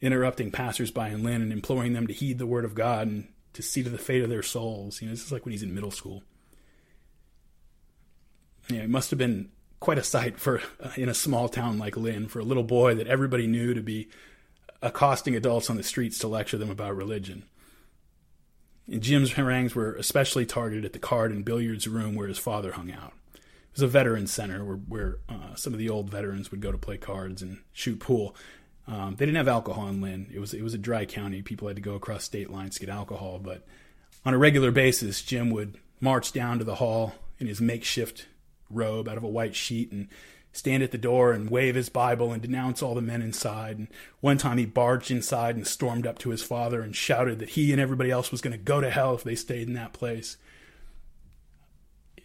interrupting 0.00 0.50
passersby 0.50 1.02
in 1.02 1.22
Lynn 1.22 1.42
and 1.42 1.52
imploring 1.52 1.92
them 1.92 2.06
to 2.06 2.14
heed 2.14 2.38
the 2.38 2.46
word 2.46 2.64
of 2.64 2.74
God 2.74 3.06
and 3.06 3.28
to 3.52 3.60
see 3.60 3.82
to 3.82 3.90
the 3.90 3.98
fate 3.98 4.22
of 4.22 4.30
their 4.30 4.42
souls. 4.42 5.02
You 5.02 5.08
know, 5.08 5.12
this 5.12 5.26
is 5.26 5.30
like 5.30 5.44
when 5.44 5.52
he's 5.52 5.62
in 5.62 5.74
middle 5.74 5.90
school. 5.90 6.22
Yeah, 8.70 8.80
it 8.80 8.88
must 8.88 9.10
have 9.10 9.18
been 9.18 9.50
quite 9.78 9.98
a 9.98 10.02
sight 10.02 10.40
for 10.40 10.62
uh, 10.82 10.92
in 10.96 11.10
a 11.10 11.14
small 11.14 11.50
town 11.50 11.78
like 11.78 11.98
Lynn 11.98 12.28
for 12.28 12.38
a 12.38 12.44
little 12.44 12.62
boy 12.62 12.94
that 12.94 13.08
everybody 13.08 13.46
knew 13.46 13.74
to 13.74 13.82
be 13.82 14.08
accosting 14.84 15.34
adults 15.34 15.70
on 15.70 15.76
the 15.76 15.82
streets 15.82 16.18
to 16.18 16.28
lecture 16.28 16.58
them 16.58 16.70
about 16.70 16.94
religion. 16.94 17.44
And 18.86 19.02
Jim's 19.02 19.32
harangues 19.32 19.74
were 19.74 19.94
especially 19.94 20.44
targeted 20.44 20.84
at 20.84 20.92
the 20.92 20.98
card 20.98 21.32
and 21.32 21.44
billiards 21.44 21.88
room 21.88 22.14
where 22.14 22.28
his 22.28 22.38
father 22.38 22.72
hung 22.72 22.92
out. 22.92 23.14
It 23.34 23.40
was 23.72 23.82
a 23.82 23.88
veterans 23.88 24.30
center 24.30 24.62
where, 24.62 24.76
where 24.76 25.18
uh, 25.28 25.54
some 25.54 25.72
of 25.72 25.78
the 25.78 25.88
old 25.88 26.10
veterans 26.10 26.50
would 26.50 26.60
go 26.60 26.70
to 26.70 26.78
play 26.78 26.98
cards 26.98 27.40
and 27.40 27.58
shoot 27.72 27.98
pool. 27.98 28.36
Um, 28.86 29.16
they 29.16 29.24
didn't 29.24 29.38
have 29.38 29.48
alcohol 29.48 29.88
in 29.88 30.02
Lynn. 30.02 30.30
It 30.32 30.38
was 30.38 30.52
it 30.52 30.62
was 30.62 30.74
a 30.74 30.78
dry 30.78 31.06
county. 31.06 31.40
People 31.40 31.68
had 31.68 31.76
to 31.76 31.82
go 31.82 31.94
across 31.94 32.22
state 32.22 32.50
lines 32.50 32.74
to 32.74 32.80
get 32.80 32.90
alcohol. 32.90 33.40
But 33.42 33.66
on 34.26 34.34
a 34.34 34.38
regular 34.38 34.70
basis, 34.70 35.22
Jim 35.22 35.48
would 35.50 35.78
march 36.00 36.32
down 36.32 36.58
to 36.58 36.64
the 36.64 36.74
hall 36.74 37.14
in 37.38 37.46
his 37.46 37.62
makeshift 37.62 38.26
robe 38.68 39.08
out 39.08 39.16
of 39.16 39.24
a 39.24 39.28
white 39.28 39.56
sheet 39.56 39.90
and 39.90 40.08
stand 40.54 40.84
at 40.84 40.92
the 40.92 40.98
door 40.98 41.32
and 41.32 41.50
wave 41.50 41.74
his 41.74 41.88
Bible 41.88 42.32
and 42.32 42.40
denounce 42.40 42.80
all 42.80 42.94
the 42.94 43.02
men 43.02 43.20
inside. 43.20 43.76
And 43.76 43.88
one 44.20 44.38
time 44.38 44.56
he 44.56 44.64
barged 44.64 45.10
inside 45.10 45.56
and 45.56 45.66
stormed 45.66 46.06
up 46.06 46.16
to 46.20 46.30
his 46.30 46.44
father 46.44 46.80
and 46.80 46.94
shouted 46.94 47.40
that 47.40 47.50
he 47.50 47.72
and 47.72 47.80
everybody 47.80 48.10
else 48.10 48.30
was 48.30 48.40
going 48.40 48.56
to 48.56 48.64
go 48.64 48.80
to 48.80 48.88
hell 48.88 49.16
if 49.16 49.24
they 49.24 49.34
stayed 49.34 49.66
in 49.66 49.74
that 49.74 49.92
place. 49.92 50.36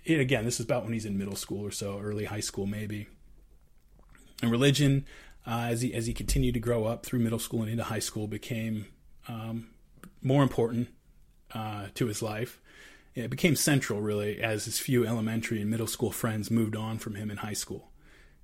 again, 0.06 0.46
this 0.46 0.60
is 0.60 0.66
about 0.66 0.84
when 0.84 0.94
he's 0.94 1.06
in 1.06 1.18
middle 1.18 1.36
school 1.36 1.66
or 1.66 1.72
so, 1.72 2.00
early 2.00 2.26
high 2.26 2.40
school 2.40 2.68
maybe. 2.68 3.08
And 4.44 4.52
religion, 4.52 5.06
uh, 5.46 5.68
as 5.70 5.82
he 5.82 5.94
as 5.94 6.06
he 6.06 6.14
continued 6.14 6.54
to 6.54 6.60
grow 6.60 6.86
up 6.86 7.06
through 7.06 7.20
middle 7.20 7.40
school 7.40 7.64
and 7.64 7.72
into 7.72 7.84
high 7.84 8.00
school, 8.00 8.28
became 8.28 8.86
um, 9.28 9.70
more 10.22 10.44
important 10.44 10.90
uh, 11.54 11.88
to 11.96 12.06
his 12.06 12.22
life. 12.22 12.62
It 13.16 13.32
became 13.32 13.56
central, 13.56 14.02
really, 14.02 14.40
as 14.40 14.66
his 14.66 14.80
few 14.80 15.06
elementary 15.06 15.60
and 15.62 15.70
middle 15.70 15.88
school 15.88 16.12
friends 16.12 16.52
moved 16.52 16.76
on 16.76 17.00
from 17.00 17.16
him 17.16 17.32
in 17.32 17.38
high 17.38 17.54
school. 17.54 17.89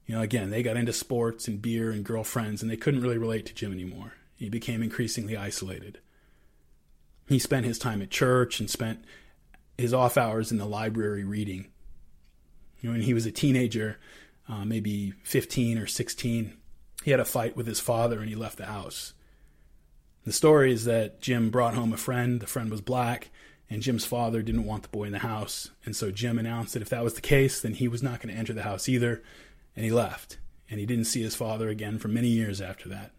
You 0.06 0.16
know, 0.16 0.22
again, 0.22 0.51
they 0.51 0.62
got 0.62 0.78
into 0.78 0.93
sports 0.93 1.47
and 1.47 1.62
beer 1.62 1.91
and 1.91 2.03
girlfriends, 2.03 2.62
and 2.62 2.70
they 2.70 2.78
couldn't 2.78 3.01
really 3.01 3.18
relate 3.18 3.45
to 3.47 3.53
Jim 3.53 3.72
anymore. 3.72 4.14
He 4.36 4.49
became 4.49 4.84
increasingly 4.84 5.36
isolated. 5.36 5.99
He 7.28 7.39
spent 7.39 7.66
his 7.66 7.80
time 7.80 8.01
at 8.01 8.12
church 8.12 8.60
and 8.60 8.70
spent 8.70 9.03
his 9.78 9.93
off 9.93 10.18
hours 10.18 10.51
in 10.51 10.58
the 10.58 10.66
library 10.66 11.24
reading. 11.24 11.68
You 12.82 12.89
know, 12.89 12.93
when 12.93 13.01
he 13.01 13.14
was 13.14 13.26
a 13.26 13.32
teenager, 13.32 13.97
uh, 14.47 14.64
maybe 14.64 15.14
15 15.24 15.80
or 15.80 15.88
16, 15.88 16.53
he 17.03 17.12
had 17.12 17.20
a 17.20 17.26
fight 17.26 17.56
with 17.56 17.66
his 17.66 17.80
father 17.80 18.20
and 18.20 18.30
he 18.30 18.36
left 18.36 18.58
the 18.58 18.66
house. 18.66 19.14
The 20.26 20.34
story 20.34 20.72
is 20.72 20.86
that 20.86 21.22
Jim 21.22 21.49
brought 21.49 21.76
home 21.76 21.93
a 21.93 21.97
friend. 21.97 22.39
The 22.39 22.47
friend 22.47 22.72
was 22.72 22.82
black, 22.82 23.30
and 23.70 23.82
Jim's 23.82 24.06
father 24.06 24.41
didn't 24.41 24.66
want 24.66 24.84
the 24.84 24.89
boy 24.89 25.03
in 25.03 25.12
the 25.12 25.20
house. 25.20 25.70
And 25.86 25.95
so 25.95 26.10
Jim 26.12 26.39
announced 26.39 26.74
that 26.74 26.82
if 26.82 26.89
that 26.89 27.03
was 27.03 27.14
the 27.14 27.22
case, 27.22 27.62
then 27.62 27.76
he 27.76 27.88
was 27.88 28.01
not 28.01 28.22
going 28.22 28.34
to 28.34 28.39
enter 28.39 28.53
the 28.53 28.64
house 28.64 28.89
either. 28.89 29.22
And 29.76 29.86
he 29.86 29.92
left. 29.92 30.38
And 30.70 30.80
he 30.80 30.86
didn't 30.86 31.06
see 31.06 31.22
his 31.22 31.36
father 31.36 31.70
again 31.70 32.00
for 32.00 32.08
many 32.08 32.28
years 32.28 32.62
after 32.62 32.90
that. 32.90 33.12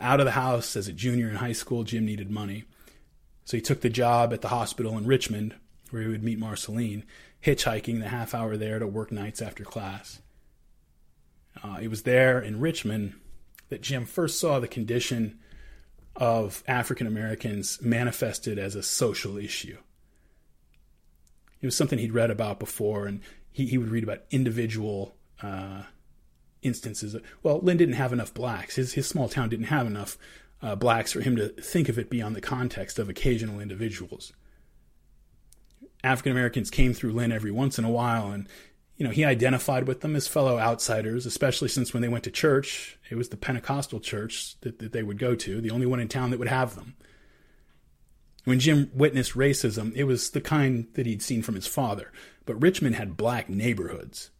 Out 0.00 0.20
of 0.20 0.26
the 0.26 0.32
house 0.32 0.76
as 0.76 0.88
a 0.88 0.92
junior 0.92 1.28
in 1.28 1.36
high 1.36 1.52
school, 1.52 1.84
Jim 1.84 2.06
needed 2.06 2.30
money. 2.30 2.64
So 3.44 3.56
he 3.56 3.60
took 3.60 3.80
the 3.80 3.90
job 3.90 4.32
at 4.32 4.40
the 4.40 4.48
hospital 4.48 4.96
in 4.96 5.06
Richmond, 5.06 5.54
where 5.90 6.02
he 6.02 6.08
would 6.08 6.22
meet 6.22 6.38
Marceline, 6.38 7.04
hitchhiking 7.44 8.00
the 8.00 8.08
half 8.08 8.34
hour 8.34 8.56
there 8.56 8.78
to 8.78 8.86
work 8.86 9.10
nights 9.10 9.42
after 9.42 9.64
class. 9.64 10.20
Uh, 11.62 11.78
it 11.82 11.88
was 11.88 12.02
there 12.02 12.40
in 12.40 12.60
Richmond 12.60 13.14
that 13.68 13.82
Jim 13.82 14.04
first 14.04 14.38
saw 14.38 14.60
the 14.60 14.68
condition 14.68 15.38
of 16.16 16.62
African 16.66 17.06
Americans 17.06 17.80
manifested 17.82 18.58
as 18.58 18.74
a 18.74 18.82
social 18.82 19.36
issue. 19.36 19.78
It 21.60 21.66
was 21.66 21.76
something 21.76 21.98
he'd 21.98 22.14
read 22.14 22.30
about 22.30 22.58
before, 22.58 23.06
and 23.06 23.20
he, 23.52 23.66
he 23.66 23.78
would 23.78 23.90
read 23.90 24.04
about 24.04 24.20
individual 24.30 25.14
uh, 25.42 25.82
instances. 26.62 27.14
Of, 27.14 27.22
well, 27.42 27.60
Lynn 27.60 27.76
didn't 27.76 27.94
have 27.94 28.12
enough 28.12 28.32
blacks. 28.34 28.76
His, 28.76 28.94
his 28.94 29.06
small 29.06 29.28
town 29.28 29.48
didn't 29.48 29.66
have 29.66 29.86
enough 29.86 30.18
uh, 30.62 30.76
blacks 30.76 31.12
for 31.12 31.20
him 31.20 31.36
to 31.36 31.48
think 31.48 31.88
of 31.88 31.98
it 31.98 32.10
beyond 32.10 32.36
the 32.36 32.40
context 32.40 32.98
of 32.98 33.08
occasional 33.08 33.60
individuals. 33.60 34.32
African 36.02 36.32
Americans 36.32 36.70
came 36.70 36.94
through 36.94 37.12
Lynn 37.12 37.32
every 37.32 37.50
once 37.50 37.78
in 37.78 37.84
a 37.84 37.90
while, 37.90 38.30
and 38.30 38.48
you 38.96 39.04
know 39.04 39.10
he 39.10 39.24
identified 39.24 39.86
with 39.86 40.00
them 40.00 40.16
as 40.16 40.28
fellow 40.28 40.58
outsiders, 40.58 41.26
especially 41.26 41.68
since 41.68 41.92
when 41.92 42.02
they 42.02 42.08
went 42.08 42.24
to 42.24 42.30
church, 42.30 42.98
it 43.10 43.16
was 43.16 43.28
the 43.28 43.36
Pentecostal 43.36 44.00
church 44.00 44.58
that, 44.60 44.78
that 44.78 44.92
they 44.92 45.02
would 45.02 45.18
go 45.18 45.34
to, 45.34 45.60
the 45.60 45.70
only 45.70 45.86
one 45.86 46.00
in 46.00 46.08
town 46.08 46.30
that 46.30 46.38
would 46.38 46.48
have 46.48 46.74
them. 46.74 46.96
When 48.44 48.60
Jim 48.60 48.90
witnessed 48.94 49.34
racism, 49.34 49.94
it 49.94 50.04
was 50.04 50.30
the 50.30 50.40
kind 50.40 50.86
that 50.94 51.04
he'd 51.04 51.22
seen 51.22 51.42
from 51.42 51.54
his 51.54 51.66
father, 51.66 52.10
but 52.50 52.60
Richmond 52.60 52.96
had 52.96 53.16
black 53.16 53.48
neighborhoods. 53.48 54.30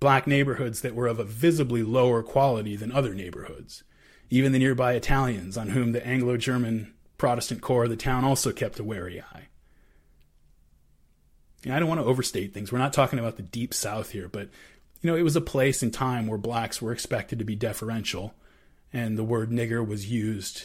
Black 0.00 0.26
neighborhoods 0.26 0.80
that 0.80 0.94
were 0.94 1.06
of 1.06 1.18
a 1.18 1.24
visibly 1.24 1.82
lower 1.82 2.22
quality 2.22 2.74
than 2.74 2.90
other 2.90 3.12
neighborhoods 3.12 3.84
even 4.32 4.52
the 4.52 4.58
nearby 4.58 4.94
Italians, 4.94 5.58
on 5.58 5.68
whom 5.68 5.92
the 5.92 6.04
Anglo 6.06 6.38
German 6.38 6.94
Protestant 7.18 7.60
core 7.60 7.84
of 7.84 7.90
the 7.90 7.96
town 7.96 8.24
also 8.24 8.50
kept 8.50 8.78
a 8.78 8.82
wary 8.82 9.20
eye. 9.20 9.48
I 11.70 11.78
don't 11.78 11.88
want 11.88 12.00
to 12.00 12.06
overstate 12.06 12.54
things. 12.54 12.72
We're 12.72 12.78
not 12.78 12.94
talking 12.94 13.18
about 13.18 13.36
the 13.36 13.42
deep 13.42 13.74
south 13.74 14.12
here, 14.12 14.28
but 14.28 14.48
you 15.02 15.10
know, 15.10 15.16
it 15.16 15.22
was 15.22 15.36
a 15.36 15.42
place 15.42 15.82
and 15.82 15.92
time 15.92 16.26
where 16.26 16.38
blacks 16.38 16.80
were 16.80 16.92
expected 16.92 17.38
to 17.40 17.44
be 17.44 17.54
deferential, 17.54 18.32
and 18.90 19.18
the 19.18 19.22
word 19.22 19.50
nigger 19.50 19.86
was 19.86 20.10
used 20.10 20.62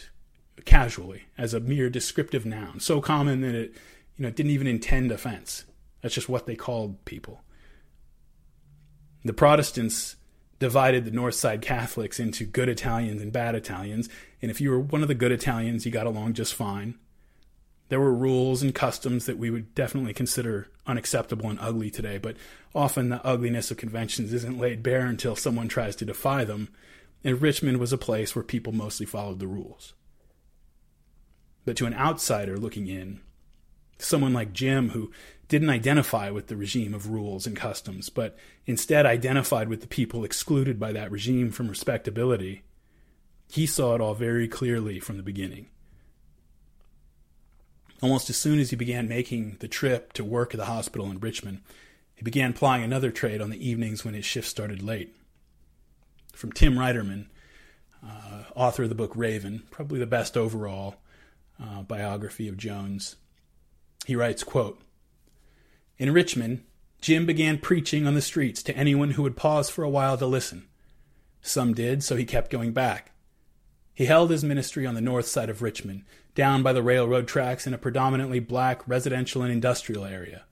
casually 0.63 1.23
as 1.37 1.53
a 1.53 1.59
mere 1.59 1.89
descriptive 1.89 2.45
noun, 2.45 2.79
so 2.79 3.01
common 3.01 3.41
that 3.41 3.53
it, 3.53 3.73
you 4.17 4.23
know, 4.23 4.31
didn't 4.31 4.51
even 4.51 4.67
intend 4.67 5.11
offense. 5.11 5.65
That's 6.01 6.15
just 6.15 6.29
what 6.29 6.45
they 6.45 6.55
called 6.55 7.03
people. 7.05 7.41
The 9.23 9.33
Protestants 9.33 10.15
divided 10.59 11.05
the 11.05 11.11
North 11.11 11.35
Side 11.35 11.61
Catholics 11.61 12.19
into 12.19 12.45
good 12.45 12.69
Italians 12.69 13.21
and 13.21 13.31
bad 13.31 13.55
Italians. 13.55 14.09
And 14.41 14.49
if 14.49 14.59
you 14.59 14.71
were 14.71 14.79
one 14.79 15.01
of 15.01 15.07
the 15.07 15.15
good 15.15 15.31
Italians, 15.31 15.85
you 15.85 15.91
got 15.91 16.07
along 16.07 16.33
just 16.33 16.53
fine. 16.53 16.95
There 17.89 17.99
were 17.99 18.13
rules 18.13 18.61
and 18.61 18.75
customs 18.75 19.25
that 19.25 19.37
we 19.37 19.49
would 19.49 19.73
definitely 19.73 20.13
consider 20.13 20.67
unacceptable 20.85 21.49
and 21.49 21.59
ugly 21.59 21.89
today, 21.89 22.17
but 22.17 22.35
often 22.75 23.09
the 23.09 23.25
ugliness 23.25 23.71
of 23.71 23.77
conventions 23.77 24.33
isn't 24.33 24.59
laid 24.59 24.83
bare 24.83 25.05
until 25.05 25.35
someone 25.35 25.67
tries 25.67 25.95
to 25.97 26.05
defy 26.05 26.43
them. 26.43 26.69
And 27.23 27.41
Richmond 27.41 27.77
was 27.77 27.93
a 27.93 27.97
place 27.97 28.35
where 28.35 28.43
people 28.43 28.73
mostly 28.73 29.05
followed 29.05 29.39
the 29.39 29.47
rules. 29.47 29.93
But 31.65 31.77
to 31.77 31.85
an 31.85 31.93
outsider 31.93 32.57
looking 32.57 32.87
in, 32.87 33.21
someone 33.97 34.33
like 34.33 34.53
Jim, 34.53 34.89
who 34.89 35.11
didn't 35.47 35.69
identify 35.69 36.29
with 36.29 36.47
the 36.47 36.57
regime 36.57 36.93
of 36.93 37.09
rules 37.09 37.47
and 37.47 37.55
customs, 37.55 38.09
but 38.09 38.37
instead 38.65 39.05
identified 39.05 39.69
with 39.69 39.81
the 39.81 39.87
people 39.87 40.23
excluded 40.23 40.79
by 40.79 40.91
that 40.91 41.11
regime 41.11 41.51
from 41.51 41.69
respectability, 41.69 42.63
he 43.49 43.65
saw 43.65 43.95
it 43.95 44.01
all 44.01 44.13
very 44.13 44.47
clearly 44.47 44.99
from 44.99 45.17
the 45.17 45.23
beginning. 45.23 45.67
Almost 48.01 48.29
as 48.29 48.37
soon 48.37 48.59
as 48.59 48.69
he 48.69 48.75
began 48.75 49.07
making 49.07 49.57
the 49.59 49.67
trip 49.67 50.13
to 50.13 50.23
work 50.23 50.53
at 50.53 50.57
the 50.57 50.65
hospital 50.65 51.09
in 51.09 51.19
Richmond, 51.19 51.61
he 52.13 52.23
began 52.23 52.53
plying 52.53 52.83
another 52.83 53.09
trade 53.09 53.41
on 53.41 53.49
the 53.49 53.67
evenings 53.69 54.03
when 54.03 54.13
his 54.13 54.25
shift 54.25 54.47
started 54.47 54.83
late. 54.83 55.15
From 56.33 56.51
Tim 56.51 56.75
Reiterman, 56.75 57.27
uh, 58.05 58.43
author 58.55 58.83
of 58.83 58.89
the 58.89 58.95
book 58.95 59.13
Raven, 59.15 59.63
probably 59.71 59.99
the 59.99 60.05
best 60.05 60.35
overall 60.35 60.97
uh, 61.61 61.81
biography 61.83 62.47
of 62.47 62.57
Jones, 62.57 63.15
he 64.05 64.15
writes, 64.15 64.43
quote, 64.43 64.81
in 65.97 66.13
Richmond, 66.13 66.63
Jim 67.01 67.25
began 67.25 67.57
preaching 67.57 68.05
on 68.05 68.13
the 68.13 68.21
streets 68.21 68.61
to 68.63 68.77
anyone 68.77 69.11
who 69.11 69.23
would 69.23 69.35
pause 69.35 69.69
for 69.69 69.83
a 69.83 69.89
while 69.89 70.17
to 70.17 70.25
listen. 70.25 70.67
Some 71.41 71.73
did, 71.73 72.03
so 72.03 72.15
he 72.15 72.25
kept 72.25 72.51
going 72.51 72.71
back. 72.71 73.11
He 73.93 74.05
held 74.05 74.29
his 74.29 74.43
ministry 74.43 74.85
on 74.85 74.93
the 74.93 75.01
north 75.01 75.27
side 75.27 75.49
of 75.49 75.61
Richmond, 75.61 76.03
down 76.35 76.61
by 76.61 76.71
the 76.71 76.83
railroad 76.83 77.27
tracks 77.27 77.65
in 77.65 77.73
a 77.73 77.79
predominantly 77.79 78.39
black 78.39 78.87
residential 78.87 79.41
and 79.41 79.51
industrial 79.51 80.05
area. 80.05 80.43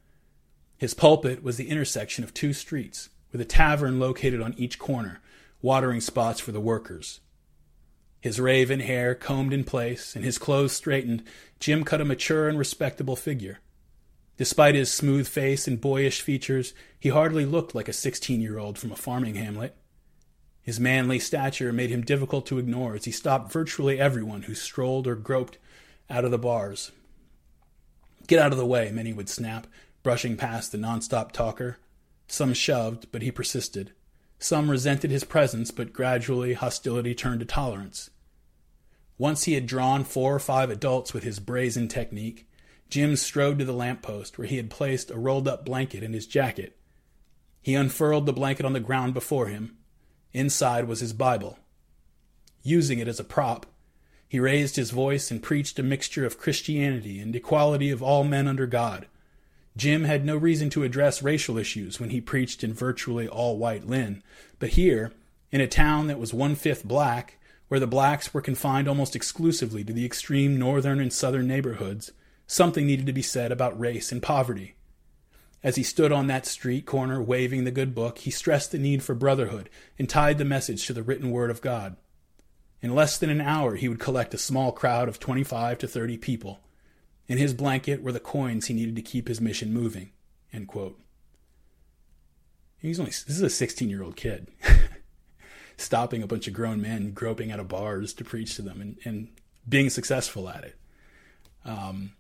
His 0.78 0.96
pulpit 0.96 1.44
was 1.44 1.58
the 1.58 1.70
intersection 1.70 2.24
of 2.24 2.34
two 2.34 2.54
streets, 2.54 3.10
with 3.32 3.40
a 3.40 3.46
tavern 3.46 4.00
located 4.00 4.42
on 4.42 4.56
each 4.58 4.80
corner, 4.80 5.22
watering 5.62 6.02
spots 6.02 6.40
for 6.40 6.52
the 6.52 6.60
workers. 6.60 7.20
His 8.26 8.40
raven 8.40 8.80
hair 8.80 9.14
combed 9.14 9.54
in 9.54 9.64
place 9.64 10.16
and 10.16 10.26
his 10.26 10.40
clothes 10.40 10.72
straightened, 10.72 11.22
Jim 11.60 11.84
cut 11.84 12.02
a 12.02 12.06
mature 12.06 12.50
and 12.50 12.58
respectable 12.58 13.16
figure. 13.16 13.60
Despite 14.36 14.74
his 14.74 14.92
smooth 14.92 15.28
face 15.28 15.68
and 15.68 15.80
boyish 15.80 16.22
features, 16.22 16.74
he 17.00 17.10
hardly 17.10 17.46
looked 17.46 17.76
like 17.76 17.88
a 17.88 17.94
sixteen 17.94 18.42
year 18.42 18.58
old 18.58 18.80
from 18.80 18.92
a 18.92 18.96
farming 18.96 19.36
hamlet. 19.36 19.78
His 20.64 20.80
manly 20.80 21.20
stature 21.20 21.72
made 21.72 21.92
him 21.92 22.02
difficult 22.02 22.48
to 22.48 22.58
ignore 22.58 22.96
as 22.96 23.06
he 23.06 23.12
stopped 23.12 23.52
virtually 23.52 24.00
everyone 24.00 24.42
who 24.42 24.56
strolled 24.56 25.06
or 25.06 25.16
groped 25.16 25.60
out 26.10 26.26
of 26.26 26.32
the 26.32 26.40
bars. 26.40 26.92
Get 28.26 28.40
out 28.40 28.52
of 28.52 28.58
the 28.58 28.66
way, 28.66 28.90
many 28.92 29.14
would 29.14 29.30
snap, 29.30 29.68
brushing 30.02 30.36
past 30.36 30.72
the 30.72 30.80
nonstop 30.80 31.32
talker. 31.32 31.78
Some 32.28 32.56
shoved, 32.56 33.12
but 33.12 33.22
he 33.22 33.30
persisted. 33.30 33.92
Some 34.40 34.72
resented 34.72 35.12
his 35.12 35.24
presence, 35.24 35.70
but 35.70 35.94
gradually 35.94 36.54
hostility 36.54 37.14
turned 37.14 37.42
to 37.42 37.46
tolerance. 37.46 38.10
Once 39.18 39.46
he 39.46 39.54
had 39.54 39.66
drawn 39.66 40.04
four 40.04 40.36
or 40.36 40.40
five 40.40 40.70
adults 40.70 41.14
with 41.14 41.24
his 41.24 41.40
brazen 41.40 41.88
technique, 41.88 42.48
Jim 42.90 43.16
strode 43.16 43.58
to 43.60 43.66
the 43.66 43.74
lamp 43.74 44.02
post 44.02 44.38
where 44.38 44.48
he 44.48 44.58
had 44.58 44.70
placed 44.70 45.10
a 45.10 45.18
rolled 45.18 45.48
up 45.48 45.66
blanket 45.66 46.04
in 46.04 46.14
his 46.14 46.28
jacket. 46.28 46.78
He 47.62 47.76
unfurled 47.76 48.26
the 48.26 48.34
blanket 48.34 48.66
on 48.66 48.74
the 48.74 48.80
ground 48.80 49.14
before 49.14 49.48
him. 49.48 49.78
Inside 50.34 50.88
was 50.88 51.00
his 51.00 51.14
Bible. 51.14 51.58
Using 52.62 53.00
it 53.00 53.08
as 53.08 53.20
a 53.20 53.24
prop, 53.24 53.66
he 54.28 54.40
raised 54.40 54.76
his 54.76 54.92
voice 54.92 55.32
and 55.32 55.42
preached 55.42 55.80
a 55.80 55.84
mixture 55.84 56.26
of 56.26 56.38
Christianity 56.38 57.20
and 57.20 57.36
equality 57.36 57.90
of 57.90 58.04
all 58.04 58.24
men 58.24 58.48
under 58.48 58.68
God. 58.68 59.08
Jim 59.78 60.04
had 60.04 60.26
no 60.26 60.36
reason 60.36 60.70
to 60.72 60.84
address 60.84 61.24
racial 61.24 61.58
issues 61.58 62.00
when 62.00 62.10
he 62.10 62.22
preached 62.22 62.64
in 62.64 62.74
virtually 62.74 63.28
all 63.28 63.58
white 63.58 63.88
Lynn, 63.88 64.24
but 64.60 64.70
here, 64.70 65.12
in 65.52 65.62
a 65.62 65.68
town 65.68 66.08
that 66.08 66.20
was 66.20 66.34
one 66.34 66.56
fifth 66.56 66.84
black, 66.84 67.38
where 67.68 67.80
the 67.80 67.88
blacks 67.88 68.34
were 68.34 68.42
confined 68.42 68.88
almost 68.88 69.16
exclusively 69.16 69.84
to 69.84 69.94
the 69.94 70.06
extreme 70.06 70.58
northern 70.58 71.00
and 71.00 71.12
southern 71.12 71.48
neighborhoods, 71.48 72.12
Something 72.48 72.86
needed 72.86 73.08
to 73.08 73.14
be 73.14 73.24
said 73.24 73.52
about 73.52 73.80
race 73.80 74.12
and 74.12 74.22
poverty. 74.22 74.76
As 75.64 75.78
he 75.78 75.84
stood 75.84 76.12
on 76.12 76.28
that 76.28 76.46
street 76.46 76.86
corner 76.86 77.22
waving 77.22 77.64
the 77.64 77.72
good 77.72 77.96
book, 77.96 78.20
he 78.20 78.30
stressed 78.30 78.72
the 78.72 78.78
need 78.78 79.02
for 79.02 79.16
brotherhood 79.16 79.70
and 79.98 80.08
tied 80.08 80.38
the 80.38 80.46
message 80.46 80.86
to 80.86 80.94
the 80.94 81.02
written 81.02 81.32
word 81.32 81.50
of 81.50 81.62
God. 81.62 81.96
In 82.82 82.94
less 82.94 83.18
than 83.18 83.32
an 83.32 83.42
hour, 83.42 83.76
he 83.76 83.90
would 83.90 84.00
collect 84.00 84.36
a 84.36 84.38
small 84.38 84.72
crowd 84.72 85.10
of 85.10 85.20
25 85.20 85.80
to 85.80 85.88
30 85.88 86.18
people. 86.18 86.60
In 87.28 87.40
his 87.40 87.56
blanket 87.56 88.04
were 88.04 88.12
the 88.12 88.20
coins 88.20 88.68
he 88.68 88.76
needed 88.76 88.96
to 88.96 89.02
keep 89.02 89.28
his 89.28 89.42
mission 89.42 89.74
moving. 89.74 90.12
He's 92.78 93.00
only 93.00 93.10
this 93.10 93.30
is 93.30 93.42
a 93.42 93.50
16 93.50 93.90
year 93.90 94.04
old 94.04 94.16
kid 94.16 94.52
stopping 95.78 96.24
a 96.24 96.28
bunch 96.28 96.48
of 96.48 96.54
grown 96.54 96.82
men 96.82 97.12
groping 97.12 97.52
out 97.52 97.60
of 97.60 97.68
bars 97.68 98.14
to 98.14 98.24
preach 98.24 98.56
to 98.56 98.62
them 98.62 98.82
and, 98.82 98.98
and 99.04 99.28
being 99.68 99.90
successful 99.90 100.48
at 100.50 100.64
it. 100.64 100.76
Um, 101.66 102.12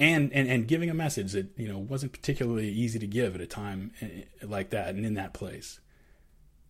and, 0.00 0.32
and 0.32 0.48
and 0.48 0.66
giving 0.66 0.90
a 0.90 0.94
message 0.94 1.32
that 1.32 1.50
you 1.56 1.68
know 1.68 1.78
wasn't 1.78 2.12
particularly 2.12 2.68
easy 2.68 2.98
to 2.98 3.06
give 3.06 3.34
at 3.34 3.40
a 3.40 3.46
time 3.46 3.92
eh, 4.00 4.22
like 4.42 4.70
that 4.70 4.94
and 4.94 5.04
in 5.04 5.14
that 5.14 5.34
place. 5.34 5.80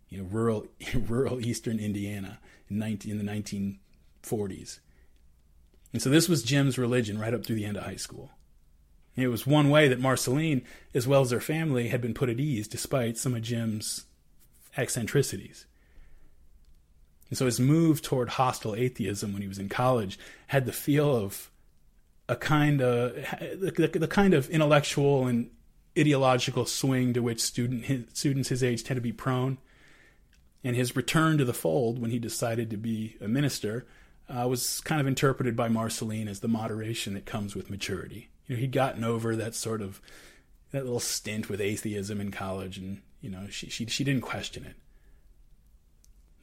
You 0.09 0.19
know, 0.19 0.29
rural 0.31 0.67
rural 0.95 1.41
eastern 1.41 1.79
Indiana 1.79 2.39
in 2.69 2.79
19 2.79 3.13
in 3.13 3.25
the 3.25 3.33
1940s. 3.33 4.81
And 5.93 6.01
so 6.01 6.09
this 6.09 6.29
was 6.29 6.43
Jim's 6.43 6.79
religion 6.79 7.19
right 7.19 7.35
up 7.35 7.45
through 7.45 7.57
the 7.57 7.67
end 7.67 7.77
of 7.77 7.85
high 7.85 7.97
school. 7.97 8.31
It 9.15 9.29
was 9.29 9.47
one 9.47 9.69
way 9.69 9.89
that 9.89 10.01
Marceline, 10.01 10.63
as 10.95 11.07
well 11.07 11.21
as 11.21 11.31
her 11.33 11.41
family, 11.41 11.89
had 11.89 12.01
been 12.01 12.15
put 12.15 12.31
at 12.31 12.41
ease 12.41 12.67
despite 12.67 13.19
some 13.19 13.35
of 13.35 13.43
Jim's 13.43 14.07
eccentricities. 14.77 15.67
And 17.29 17.39
so 17.39 17.47
his 17.47 17.59
move 17.59 18.03
toward 18.03 18.31
hostile 18.31 18.75
atheism 18.75 19.33
when 19.33 19.43
he 19.43 19.49
was 19.49 19.59
in 19.59 19.69
college 19.69 20.19
had 20.49 20.67
the 20.67 20.73
feel 20.73 21.17
of 21.17 21.51
a 22.29 22.37
kind 22.37 22.81
of 22.81 23.15
the, 23.41 23.73
the, 23.77 23.99
the 24.01 24.09
kind 24.09 24.35
of 24.35 24.51
intellectual 24.51 25.27
and 25.27 25.51
ideological 25.99 26.67
swing 26.67 27.13
to 27.15 27.21
which 27.21 27.41
student 27.41 27.87
his, 27.87 28.05
students 28.13 28.49
his 28.49 28.63
age 28.63 28.85
tend 28.85 28.97
to 28.97 29.03
be 29.03 29.13
prone. 29.13 29.59
And 30.65 30.77
his 30.77 30.95
return 30.95 31.39
to 31.39 31.45
the 31.45 31.55
fold 31.55 31.99
when 31.99 32.11
he 32.11 32.19
decided 32.19 32.71
to 32.71 32.77
be 32.77 33.17
a 33.21 33.29
minister 33.29 33.87
uh, 34.29 34.47
was 34.49 34.81
kind 34.83 35.01
of 35.01 35.07
interpreted 35.07 35.57
by 35.57 35.69
Marceline 35.69 36.29
as 36.29 36.41
the 36.41 36.49
moderation 36.49 37.15
that 37.15 37.27
comes 37.27 37.55
with 37.55 37.71
maturity. 37.71 38.29
You 38.47 38.57
know, 38.57 38.61
he'd 38.61 38.73
gotten 38.73 39.05
over 39.05 39.35
that 39.37 39.55
sort 39.55 39.83
of 39.83 40.01
that 40.71 40.85
little 40.85 41.01
stint 41.01 41.49
with 41.49 41.61
atheism 41.61 42.21
in 42.21 42.31
college, 42.31 42.79
and 42.79 43.03
you 43.23 43.31
know, 43.31 43.47
she 43.49 43.71
she 43.71 43.87
she 43.87 44.05
didn't 44.05 44.23
question 44.23 44.67
it. 44.67 44.77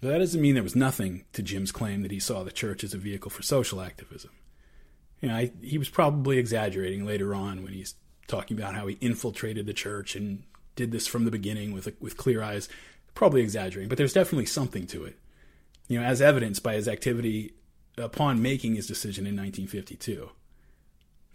That 0.01 0.17
doesn't 0.17 0.41
mean 0.41 0.55
there 0.55 0.63
was 0.63 0.75
nothing 0.75 1.25
to 1.33 1.43
Jim's 1.43 1.73
claim 1.73 2.01
that 2.01 2.11
he 2.11 2.19
saw 2.19 2.43
the 2.43 2.51
church 2.51 2.83
as 2.83 2.93
a 2.93 2.97
vehicle 2.97 3.29
for 3.29 3.43
social 3.43 3.81
activism. 3.81 4.31
You 5.21 5.27
know, 5.27 5.35
I, 5.35 5.51
he 5.61 5.77
was 5.77 5.89
probably 5.89 6.37
exaggerating 6.37 7.05
later 7.05 7.35
on 7.35 7.63
when 7.63 7.73
he's 7.73 7.95
talking 8.27 8.57
about 8.57 8.75
how 8.75 8.87
he 8.87 8.97
infiltrated 9.01 9.65
the 9.65 9.73
church 9.73 10.15
and 10.15 10.43
did 10.77 10.91
this 10.91 11.05
from 11.05 11.25
the 11.25 11.31
beginning 11.31 11.73
with 11.73 11.93
with 11.99 12.17
clear 12.17 12.41
eyes. 12.41 12.69
Probably 13.13 13.41
exaggerating, 13.41 13.89
but 13.89 13.97
there's 13.97 14.13
definitely 14.13 14.45
something 14.45 14.87
to 14.87 15.03
it. 15.03 15.19
You 15.89 15.99
know, 15.99 16.05
as 16.05 16.21
evidenced 16.21 16.63
by 16.63 16.75
his 16.75 16.87
activity 16.87 17.53
upon 17.97 18.41
making 18.41 18.75
his 18.75 18.87
decision 18.87 19.25
in 19.25 19.35
1952. 19.35 20.29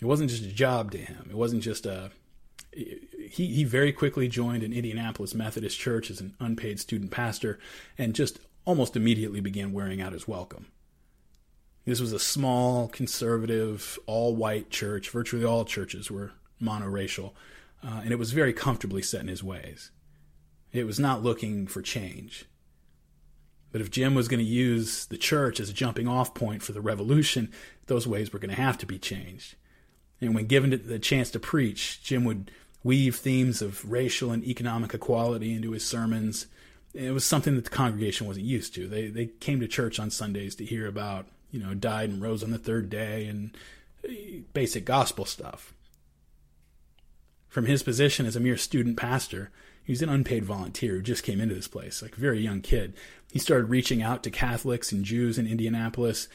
It 0.00 0.06
wasn't 0.06 0.30
just 0.30 0.44
a 0.44 0.52
job 0.52 0.90
to 0.92 0.98
him. 0.98 1.28
It 1.30 1.36
wasn't 1.36 1.62
just 1.62 1.86
a. 1.86 2.10
He, 3.34 3.48
he 3.48 3.64
very 3.64 3.90
quickly 3.90 4.28
joined 4.28 4.62
an 4.62 4.72
Indianapolis 4.72 5.34
Methodist 5.34 5.76
church 5.76 6.08
as 6.08 6.20
an 6.20 6.36
unpaid 6.38 6.78
student 6.78 7.10
pastor 7.10 7.58
and 7.98 8.14
just 8.14 8.38
almost 8.64 8.94
immediately 8.94 9.40
began 9.40 9.72
wearing 9.72 10.00
out 10.00 10.12
his 10.12 10.28
welcome. 10.28 10.66
This 11.84 11.98
was 11.98 12.12
a 12.12 12.20
small, 12.20 12.86
conservative, 12.86 13.98
all 14.06 14.36
white 14.36 14.70
church. 14.70 15.10
Virtually 15.10 15.44
all 15.44 15.64
churches 15.64 16.12
were 16.12 16.30
monoracial, 16.62 17.32
uh, 17.82 18.02
and 18.04 18.12
it 18.12 18.20
was 18.20 18.30
very 18.30 18.52
comfortably 18.52 19.02
set 19.02 19.22
in 19.22 19.28
his 19.28 19.42
ways. 19.42 19.90
It 20.72 20.86
was 20.86 21.00
not 21.00 21.24
looking 21.24 21.66
for 21.66 21.82
change. 21.82 22.44
But 23.72 23.80
if 23.80 23.90
Jim 23.90 24.14
was 24.14 24.28
going 24.28 24.38
to 24.38 24.44
use 24.44 25.06
the 25.06 25.18
church 25.18 25.58
as 25.58 25.70
a 25.70 25.74
jumping 25.74 26.06
off 26.06 26.34
point 26.34 26.62
for 26.62 26.70
the 26.70 26.80
revolution, 26.80 27.50
those 27.86 28.06
ways 28.06 28.32
were 28.32 28.38
going 28.38 28.54
to 28.54 28.62
have 28.62 28.78
to 28.78 28.86
be 28.86 29.00
changed. 29.00 29.56
And 30.20 30.36
when 30.36 30.46
given 30.46 30.70
the 30.86 31.00
chance 31.00 31.32
to 31.32 31.40
preach, 31.40 32.00
Jim 32.00 32.22
would 32.22 32.52
weave 32.84 33.16
themes 33.16 33.62
of 33.62 33.90
racial 33.90 34.30
and 34.30 34.44
economic 34.44 34.94
equality 34.94 35.54
into 35.54 35.72
his 35.72 35.84
sermons. 35.84 36.46
It 36.92 37.10
was 37.10 37.24
something 37.24 37.56
that 37.56 37.64
the 37.64 37.70
congregation 37.70 38.28
wasn't 38.28 38.46
used 38.46 38.74
to. 38.76 38.86
They 38.86 39.08
they 39.08 39.26
came 39.26 39.58
to 39.58 39.66
church 39.66 39.98
on 39.98 40.10
Sundays 40.10 40.54
to 40.56 40.64
hear 40.64 40.86
about, 40.86 41.26
you 41.50 41.58
know, 41.58 41.74
died 41.74 42.10
and 42.10 42.22
rose 42.22 42.44
on 42.44 42.52
the 42.52 42.58
third 42.58 42.88
day 42.90 43.26
and 43.26 43.56
uh, 44.06 44.12
basic 44.52 44.84
gospel 44.84 45.24
stuff. 45.24 45.74
From 47.48 47.66
his 47.66 47.82
position 47.82 48.26
as 48.26 48.36
a 48.36 48.40
mere 48.40 48.56
student 48.56 48.96
pastor, 48.96 49.50
he 49.82 49.92
was 49.92 50.02
an 50.02 50.08
unpaid 50.08 50.44
volunteer 50.44 50.94
who 50.94 51.02
just 51.02 51.24
came 51.24 51.40
into 51.40 51.54
this 51.54 51.68
place, 51.68 52.02
like 52.02 52.16
a 52.16 52.20
very 52.20 52.40
young 52.40 52.60
kid. 52.60 52.94
He 53.32 53.38
started 53.38 53.66
reaching 53.70 54.02
out 54.02 54.22
to 54.22 54.30
Catholics 54.30 54.92
and 54.92 55.04
Jews 55.04 55.38
in 55.38 55.46
Indianapolis. 55.46 56.28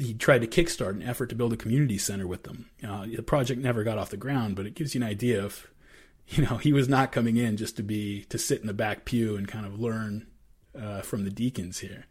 He 0.00 0.14
tried 0.14 0.40
to 0.40 0.46
kickstart 0.46 0.90
an 0.90 1.02
effort 1.02 1.28
to 1.28 1.34
build 1.34 1.52
a 1.52 1.56
community 1.56 1.98
center 1.98 2.26
with 2.26 2.44
them. 2.44 2.70
Uh, 2.86 3.06
the 3.06 3.22
project 3.22 3.60
never 3.60 3.84
got 3.84 3.98
off 3.98 4.10
the 4.10 4.16
ground, 4.16 4.56
but 4.56 4.66
it 4.66 4.74
gives 4.74 4.94
you 4.94 5.02
an 5.02 5.08
idea 5.08 5.44
of, 5.44 5.68
you 6.28 6.44
know, 6.44 6.56
he 6.56 6.72
was 6.72 6.88
not 6.88 7.12
coming 7.12 7.36
in 7.36 7.56
just 7.56 7.76
to 7.76 7.82
be 7.82 8.24
to 8.24 8.38
sit 8.38 8.60
in 8.60 8.66
the 8.66 8.74
back 8.74 9.04
pew 9.04 9.36
and 9.36 9.48
kind 9.48 9.66
of 9.66 9.80
learn 9.80 10.26
uh, 10.78 11.02
from 11.02 11.24
the 11.24 11.30
deacons 11.30 11.80
here. 11.80 12.06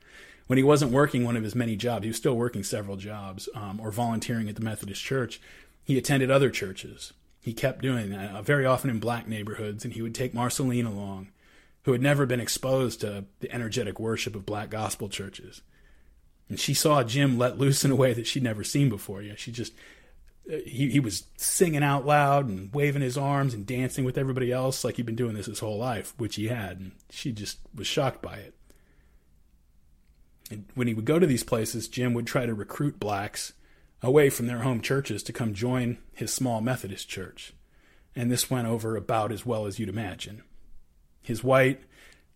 When 0.47 0.57
he 0.57 0.63
wasn't 0.63 0.91
working 0.91 1.23
one 1.23 1.37
of 1.37 1.43
his 1.43 1.55
many 1.55 1.75
jobs, 1.75 2.03
he 2.03 2.09
was 2.09 2.17
still 2.17 2.35
working 2.35 2.63
several 2.63 2.97
jobs 2.97 3.47
um, 3.53 3.79
or 3.79 3.91
volunteering 3.91 4.49
at 4.49 4.55
the 4.55 4.63
Methodist 4.63 5.03
Church. 5.03 5.39
He 5.83 5.97
attended 5.97 6.31
other 6.31 6.49
churches 6.49 7.13
he 7.41 7.53
kept 7.53 7.81
doing 7.81 8.09
that, 8.11 8.35
uh, 8.35 8.41
very 8.41 8.65
often 8.65 8.89
in 8.89 8.99
black 8.99 9.27
neighborhoods, 9.27 9.85
and 9.85 9.93
he 9.93 10.01
would 10.01 10.15
take 10.15 10.33
Marceline 10.33 10.85
along, 10.85 11.29
who 11.83 11.93
had 11.93 12.01
never 12.01 12.25
been 12.25 12.41
exposed 12.41 13.01
to 13.01 13.25
the 13.39 13.51
energetic 13.53 13.99
worship 13.99 14.35
of 14.35 14.45
black 14.45 14.69
gospel 14.69 15.09
churches. 15.09 15.61
And 16.49 16.59
she 16.59 16.73
saw 16.73 17.03
Jim 17.03 17.37
let 17.37 17.59
loose 17.59 17.85
in 17.85 17.91
a 17.91 17.95
way 17.95 18.13
that 18.13 18.27
she'd 18.27 18.43
never 18.43 18.63
seen 18.63 18.89
before. 18.89 19.21
Know, 19.21 19.35
she 19.35 19.51
just 19.51 19.73
uh, 20.51 20.57
he 20.65 20.89
he 20.89 20.99
was 20.99 21.25
singing 21.37 21.83
out 21.83 22.05
loud 22.05 22.47
and 22.47 22.73
waving 22.73 23.03
his 23.03 23.17
arms 23.17 23.53
and 23.53 23.65
dancing 23.65 24.03
with 24.03 24.17
everybody 24.17 24.51
else 24.51 24.83
like 24.83 24.95
he'd 24.95 25.05
been 25.05 25.15
doing 25.15 25.35
this 25.35 25.45
his 25.45 25.59
whole 25.59 25.77
life, 25.77 26.13
which 26.17 26.35
he 26.35 26.47
had, 26.47 26.79
and 26.79 26.91
she 27.11 27.31
just 27.31 27.59
was 27.73 27.85
shocked 27.85 28.21
by 28.21 28.37
it. 28.37 28.55
And 30.49 30.65
when 30.73 30.87
he 30.87 30.95
would 30.95 31.05
go 31.05 31.19
to 31.19 31.27
these 31.27 31.43
places, 31.43 31.87
Jim 31.87 32.13
would 32.15 32.25
try 32.25 32.47
to 32.47 32.53
recruit 32.55 32.99
blacks 32.99 33.53
away 34.01 34.29
from 34.29 34.47
their 34.47 34.59
home 34.59 34.81
churches 34.81 35.21
to 35.23 35.33
come 35.33 35.53
join 35.53 35.99
his 36.13 36.33
small 36.33 36.61
Methodist 36.61 37.07
church. 37.07 37.53
And 38.15 38.31
this 38.31 38.49
went 38.49 38.67
over 38.67 38.95
about 38.95 39.31
as 39.31 39.45
well 39.45 39.67
as 39.67 39.77
you'd 39.77 39.89
imagine. 39.89 40.41
His 41.21 41.43
white, 41.43 41.81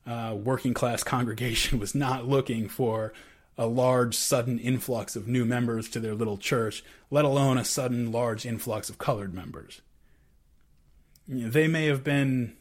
uh, 0.05 0.35
working 0.37 0.73
class 0.73 1.03
congregation 1.03 1.79
was 1.79 1.95
not 1.95 2.27
looking 2.27 2.67
for 2.69 3.13
a 3.57 3.67
large, 3.67 4.15
sudden 4.15 4.59
influx 4.59 5.15
of 5.15 5.27
new 5.27 5.45
members 5.45 5.89
to 5.89 5.99
their 5.99 6.15
little 6.15 6.37
church, 6.37 6.83
let 7.11 7.25
alone 7.25 7.57
a 7.57 7.65
sudden, 7.65 8.11
large 8.11 8.45
influx 8.45 8.89
of 8.89 8.97
colored 8.97 9.33
members. 9.33 9.81
You 11.27 11.45
know, 11.45 11.49
they 11.49 11.67
may 11.67 11.85
have 11.85 12.03
been 12.03 12.55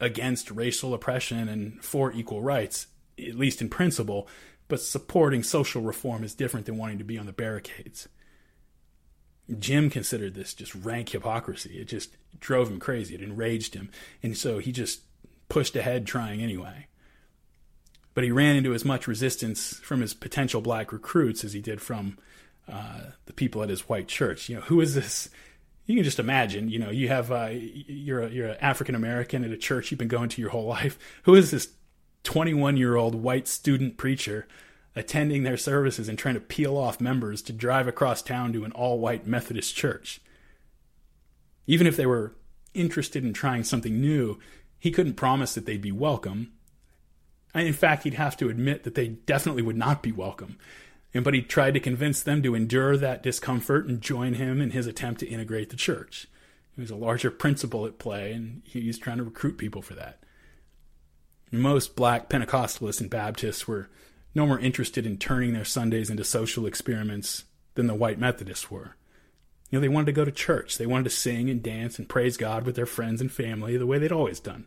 against 0.00 0.50
racial 0.50 0.94
oppression 0.94 1.48
and 1.48 1.82
for 1.82 2.12
equal 2.12 2.42
rights, 2.42 2.88
at 3.18 3.36
least 3.36 3.62
in 3.62 3.68
principle, 3.68 4.26
but 4.68 4.80
supporting 4.80 5.42
social 5.42 5.82
reform 5.82 6.24
is 6.24 6.34
different 6.34 6.66
than 6.66 6.76
wanting 6.76 6.98
to 6.98 7.04
be 7.04 7.18
on 7.18 7.26
the 7.26 7.32
barricades. 7.32 8.08
Jim 9.58 9.90
considered 9.90 10.34
this 10.34 10.54
just 10.54 10.74
rank 10.74 11.10
hypocrisy. 11.10 11.78
It 11.78 11.88
just 11.88 12.16
drove 12.40 12.70
him 12.70 12.80
crazy. 12.80 13.14
It 13.14 13.22
enraged 13.22 13.74
him. 13.74 13.90
And 14.22 14.36
so 14.36 14.58
he 14.58 14.72
just 14.72 15.02
pushed 15.48 15.76
ahead 15.76 16.06
trying 16.06 16.40
anyway. 16.40 16.86
But 18.14 18.24
he 18.24 18.30
ran 18.30 18.56
into 18.56 18.74
as 18.74 18.84
much 18.84 19.06
resistance 19.06 19.74
from 19.80 20.00
his 20.00 20.12
potential 20.12 20.60
black 20.60 20.92
recruits 20.92 21.44
as 21.44 21.54
he 21.54 21.60
did 21.60 21.80
from 21.80 22.18
uh, 22.70 23.00
the 23.26 23.32
people 23.32 23.62
at 23.62 23.70
his 23.70 23.88
white 23.88 24.08
church. 24.08 24.48
You 24.48 24.56
know, 24.56 24.62
who 24.62 24.80
is 24.80 24.94
this? 24.94 25.30
You 25.86 25.96
can 25.96 26.04
just 26.04 26.18
imagine. 26.18 26.68
You 26.68 26.78
know, 26.78 26.90
you 26.90 27.08
have 27.08 27.32
uh, 27.32 27.48
you're 27.50 28.22
a, 28.22 28.28
you're 28.28 28.48
an 28.48 28.58
African 28.60 28.94
American 28.94 29.44
at 29.44 29.50
a 29.50 29.56
church 29.56 29.90
you've 29.90 29.98
been 29.98 30.08
going 30.08 30.28
to 30.30 30.40
your 30.40 30.50
whole 30.50 30.66
life. 30.78 30.98
Who 31.24 31.34
is 31.34 31.50
this 31.50 31.68
21 32.24 32.76
year 32.76 32.96
old 32.96 33.14
white 33.14 33.48
student 33.48 33.96
preacher 33.96 34.46
attending 34.94 35.42
their 35.42 35.56
services 35.56 36.08
and 36.08 36.18
trying 36.18 36.34
to 36.34 36.40
peel 36.40 36.76
off 36.76 37.00
members 37.00 37.42
to 37.42 37.52
drive 37.52 37.88
across 37.88 38.22
town 38.22 38.52
to 38.52 38.64
an 38.64 38.72
all 38.72 38.98
white 38.98 39.26
Methodist 39.26 39.74
church. 39.74 40.20
Even 41.66 41.86
if 41.86 41.96
they 41.96 42.06
were 42.06 42.34
interested 42.74 43.24
in 43.24 43.32
trying 43.32 43.64
something 43.64 44.00
new, 44.00 44.38
he 44.78 44.90
couldn't 44.90 45.14
promise 45.14 45.54
that 45.54 45.64
they'd 45.64 45.80
be 45.80 45.92
welcome. 45.92 46.52
And 47.54 47.66
in 47.66 47.74
fact, 47.74 48.04
he'd 48.04 48.14
have 48.14 48.36
to 48.38 48.48
admit 48.48 48.84
that 48.84 48.94
they 48.94 49.08
definitely 49.08 49.62
would 49.62 49.76
not 49.76 50.02
be 50.02 50.12
welcome. 50.12 50.58
And 51.14 51.24
but 51.24 51.34
he 51.34 51.42
tried 51.42 51.74
to 51.74 51.80
convince 51.80 52.22
them 52.22 52.42
to 52.42 52.54
endure 52.54 52.96
that 52.96 53.22
discomfort 53.22 53.86
and 53.86 54.00
join 54.00 54.34
him 54.34 54.60
in 54.62 54.70
his 54.70 54.86
attempt 54.86 55.20
to 55.20 55.28
integrate 55.28 55.70
the 55.70 55.76
church. 55.76 56.26
There 56.76 56.82
was 56.82 56.90
a 56.90 56.96
larger 56.96 57.30
principle 57.30 57.84
at 57.84 57.98
play, 57.98 58.32
and 58.32 58.62
he's 58.64 58.98
trying 58.98 59.18
to 59.18 59.24
recruit 59.24 59.58
people 59.58 59.82
for 59.82 59.94
that. 59.94 60.20
Most 61.50 61.96
black 61.96 62.30
Pentecostalists 62.30 63.02
and 63.02 63.10
Baptists 63.10 63.68
were 63.68 63.90
no 64.34 64.46
more 64.46 64.58
interested 64.58 65.04
in 65.04 65.18
turning 65.18 65.52
their 65.52 65.66
Sundays 65.66 66.08
into 66.08 66.24
social 66.24 66.64
experiments 66.64 67.44
than 67.74 67.86
the 67.86 67.94
white 67.94 68.18
Methodists 68.18 68.70
were. 68.70 68.96
You 69.68 69.78
know, 69.78 69.80
they 69.80 69.88
wanted 69.88 70.06
to 70.06 70.12
go 70.12 70.24
to 70.24 70.32
church. 70.32 70.78
They 70.78 70.86
wanted 70.86 71.04
to 71.04 71.10
sing 71.10 71.50
and 71.50 71.62
dance 71.62 71.98
and 71.98 72.08
praise 72.08 72.38
God 72.38 72.64
with 72.64 72.74
their 72.74 72.86
friends 72.86 73.20
and 73.20 73.30
family 73.30 73.76
the 73.76 73.86
way 73.86 73.98
they'd 73.98 74.12
always 74.12 74.40
done. 74.40 74.66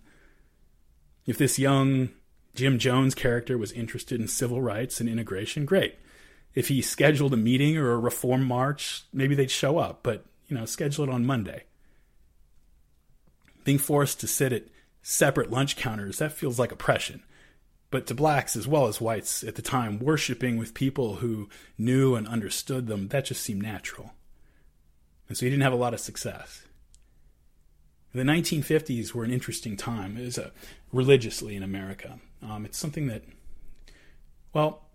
If 1.26 1.40
this 1.40 1.58
young 1.58 2.10
Jim 2.56 2.80
Jones 2.80 3.14
character 3.14 3.58
was 3.58 3.74
interested 3.74 4.20
in 4.20 4.28
civil 4.28 4.62
rights 4.62 5.00
and 5.00 5.10
integration, 5.10 5.66
great. 5.66 5.96
If 6.54 6.70
he 6.70 6.82
scheduled 6.82 7.34
a 7.34 7.38
meeting 7.38 7.78
or 7.78 7.92
a 7.92 8.00
reform 8.00 8.46
march, 8.46 9.04
maybe 9.12 9.36
they'd 9.36 9.52
show 9.52 9.78
up, 9.78 10.00
but, 10.04 10.26
you 10.48 10.58
know, 10.58 10.66
schedule 10.66 11.04
it 11.04 11.10
on 11.10 11.26
Monday. 11.26 11.64
Being 13.66 13.78
forced 13.78 14.22
to 14.22 14.28
sit 14.28 14.54
at 14.54 14.68
separate 15.02 15.52
lunch 15.52 15.76
counters, 15.76 16.20
that 16.20 16.32
feels 16.32 16.58
like 16.58 16.72
oppression. 16.72 17.24
But 17.92 18.08
to 18.08 18.16
blacks 18.16 18.56
as 18.56 18.68
well 18.68 18.88
as 18.88 19.02
whites 19.02 19.44
at 19.44 19.56
the 19.56 19.62
time, 19.62 20.00
worshiping 20.00 20.58
with 20.58 20.74
people 20.74 21.16
who 21.16 21.50
knew 21.78 22.16
and 22.16 22.28
understood 22.28 22.88
them, 22.88 23.10
that 23.10 23.26
just 23.26 23.44
seemed 23.44 23.62
natural. 23.62 24.14
And 25.28 25.38
so 25.38 25.46
he 25.46 25.50
didn't 25.50 25.64
have 25.64 25.74
a 25.74 25.78
lot 25.78 25.94
of 25.94 26.00
success. 26.00 26.65
The 28.16 28.24
1950s 28.24 29.12
were 29.12 29.26
an 29.26 29.34
interesting 29.34 29.76
time, 29.76 30.16
as 30.16 30.38
a, 30.38 30.54
religiously 30.94 31.58
in 31.58 31.64
America. 31.64 32.18
Um, 32.42 32.64
it's 32.64 32.78
something 32.78 33.08
that, 33.08 33.24
well, 34.54 34.86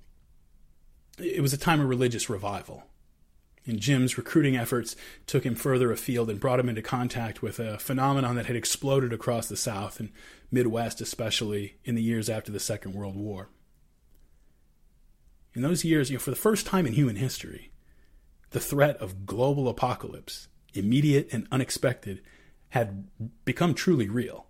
it 1.18 1.42
was 1.42 1.52
a 1.52 1.58
time 1.58 1.82
of 1.82 1.88
religious 1.90 2.30
revival. 2.30 2.84
And 3.66 3.78
Jim's 3.78 4.16
recruiting 4.16 4.56
efforts 4.56 4.96
took 5.26 5.44
him 5.44 5.54
further 5.54 5.92
afield 5.92 6.30
and 6.30 6.40
brought 6.40 6.60
him 6.60 6.70
into 6.70 6.80
contact 6.80 7.42
with 7.42 7.58
a 7.58 7.78
phenomenon 7.78 8.36
that 8.36 8.46
had 8.46 8.56
exploded 8.56 9.12
across 9.12 9.48
the 9.48 9.56
South 9.56 10.00
and 10.00 10.12
Midwest, 10.50 11.02
especially 11.02 11.76
in 11.84 11.96
the 11.96 12.02
years 12.02 12.30
after 12.30 12.50
the 12.50 12.58
Second 12.58 12.94
World 12.94 13.16
War. 13.16 13.50
In 15.52 15.60
those 15.60 15.84
years, 15.84 16.08
you 16.08 16.16
know, 16.16 16.20
for 16.20 16.30
the 16.30 16.36
first 16.36 16.64
time 16.64 16.86
in 16.86 16.94
human 16.94 17.16
history, 17.16 17.70
the 18.52 18.60
threat 18.60 18.96
of 18.96 19.26
global 19.26 19.68
apocalypse, 19.68 20.48
immediate 20.72 21.28
and 21.32 21.46
unexpected, 21.52 22.22
had 22.70 23.08
become 23.44 23.74
truly 23.74 24.08
real. 24.08 24.46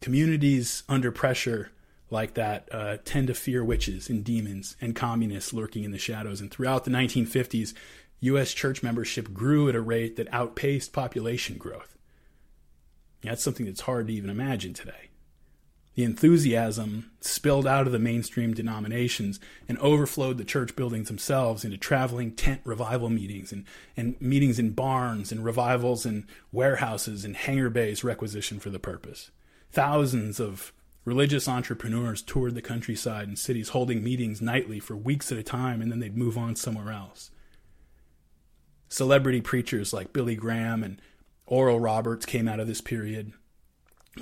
Communities 0.00 0.84
under 0.88 1.10
pressure 1.10 1.70
like 2.10 2.34
that 2.34 2.68
uh, 2.72 2.96
tend 3.04 3.26
to 3.26 3.34
fear 3.34 3.64
witches 3.64 4.08
and 4.08 4.24
demons 4.24 4.76
and 4.80 4.94
communists 4.94 5.52
lurking 5.52 5.84
in 5.84 5.90
the 5.90 5.98
shadows. 5.98 6.40
And 6.40 6.50
throughout 6.50 6.84
the 6.84 6.90
1950s, 6.90 7.74
U.S. 8.20 8.52
church 8.52 8.82
membership 8.82 9.32
grew 9.32 9.68
at 9.68 9.76
a 9.76 9.80
rate 9.80 10.16
that 10.16 10.32
outpaced 10.32 10.92
population 10.92 11.58
growth. 11.58 11.96
That's 13.22 13.42
something 13.42 13.66
that's 13.66 13.82
hard 13.82 14.08
to 14.08 14.12
even 14.12 14.30
imagine 14.30 14.74
today. 14.74 15.07
The 15.98 16.04
enthusiasm 16.04 17.10
spilled 17.20 17.66
out 17.66 17.88
of 17.88 17.92
the 17.92 17.98
mainstream 17.98 18.54
denominations 18.54 19.40
and 19.66 19.76
overflowed 19.78 20.38
the 20.38 20.44
church 20.44 20.76
buildings 20.76 21.08
themselves 21.08 21.64
into 21.64 21.76
traveling 21.76 22.36
tent 22.36 22.60
revival 22.62 23.10
meetings 23.10 23.50
and, 23.50 23.64
and 23.96 24.14
meetings 24.20 24.60
in 24.60 24.74
barns 24.74 25.32
and 25.32 25.44
revivals 25.44 26.06
in 26.06 26.28
warehouses 26.52 27.24
and 27.24 27.34
hangar 27.36 27.68
bays 27.68 28.04
requisitioned 28.04 28.62
for 28.62 28.70
the 28.70 28.78
purpose. 28.78 29.32
Thousands 29.72 30.38
of 30.38 30.72
religious 31.04 31.48
entrepreneurs 31.48 32.22
toured 32.22 32.54
the 32.54 32.62
countryside 32.62 33.26
and 33.26 33.36
cities 33.36 33.70
holding 33.70 34.04
meetings 34.04 34.40
nightly 34.40 34.78
for 34.78 34.94
weeks 34.94 35.32
at 35.32 35.38
a 35.38 35.42
time 35.42 35.82
and 35.82 35.90
then 35.90 35.98
they'd 35.98 36.16
move 36.16 36.38
on 36.38 36.54
somewhere 36.54 36.92
else. 36.92 37.32
Celebrity 38.88 39.40
preachers 39.40 39.92
like 39.92 40.12
Billy 40.12 40.36
Graham 40.36 40.84
and 40.84 41.02
Oral 41.46 41.80
Roberts 41.80 42.24
came 42.24 42.46
out 42.46 42.60
of 42.60 42.68
this 42.68 42.80
period, 42.80 43.32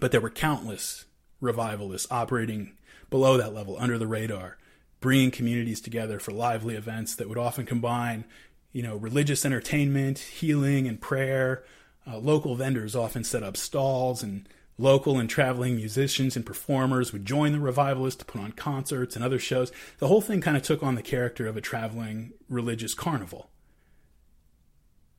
but 0.00 0.10
there 0.10 0.22
were 0.22 0.30
countless 0.30 1.04
revivalists 1.40 2.10
operating 2.10 2.72
below 3.10 3.36
that 3.36 3.54
level, 3.54 3.76
under 3.78 3.98
the 3.98 4.06
radar, 4.06 4.58
bringing 5.00 5.30
communities 5.30 5.80
together 5.80 6.18
for 6.18 6.32
lively 6.32 6.74
events 6.74 7.14
that 7.14 7.28
would 7.28 7.38
often 7.38 7.66
combine, 7.66 8.24
you 8.72 8.82
know, 8.82 8.96
religious 8.96 9.44
entertainment, 9.44 10.18
healing, 10.18 10.88
and 10.88 11.00
prayer. 11.00 11.64
Uh, 12.06 12.18
local 12.18 12.56
vendors 12.56 12.96
often 12.96 13.24
set 13.24 13.42
up 13.42 13.56
stalls, 13.56 14.22
and 14.22 14.48
local 14.78 15.18
and 15.18 15.30
traveling 15.30 15.76
musicians 15.76 16.36
and 16.36 16.44
performers 16.44 17.12
would 17.12 17.24
join 17.24 17.52
the 17.52 17.60
revivalists 17.60 18.18
to 18.18 18.24
put 18.24 18.40
on 18.40 18.52
concerts 18.52 19.16
and 19.16 19.24
other 19.24 19.38
shows. 19.38 19.72
The 19.98 20.08
whole 20.08 20.20
thing 20.20 20.40
kind 20.40 20.56
of 20.56 20.62
took 20.62 20.82
on 20.82 20.94
the 20.94 21.02
character 21.02 21.46
of 21.46 21.56
a 21.56 21.62
traveling 21.62 22.32
religious 22.48 22.94
carnival. 22.94 23.50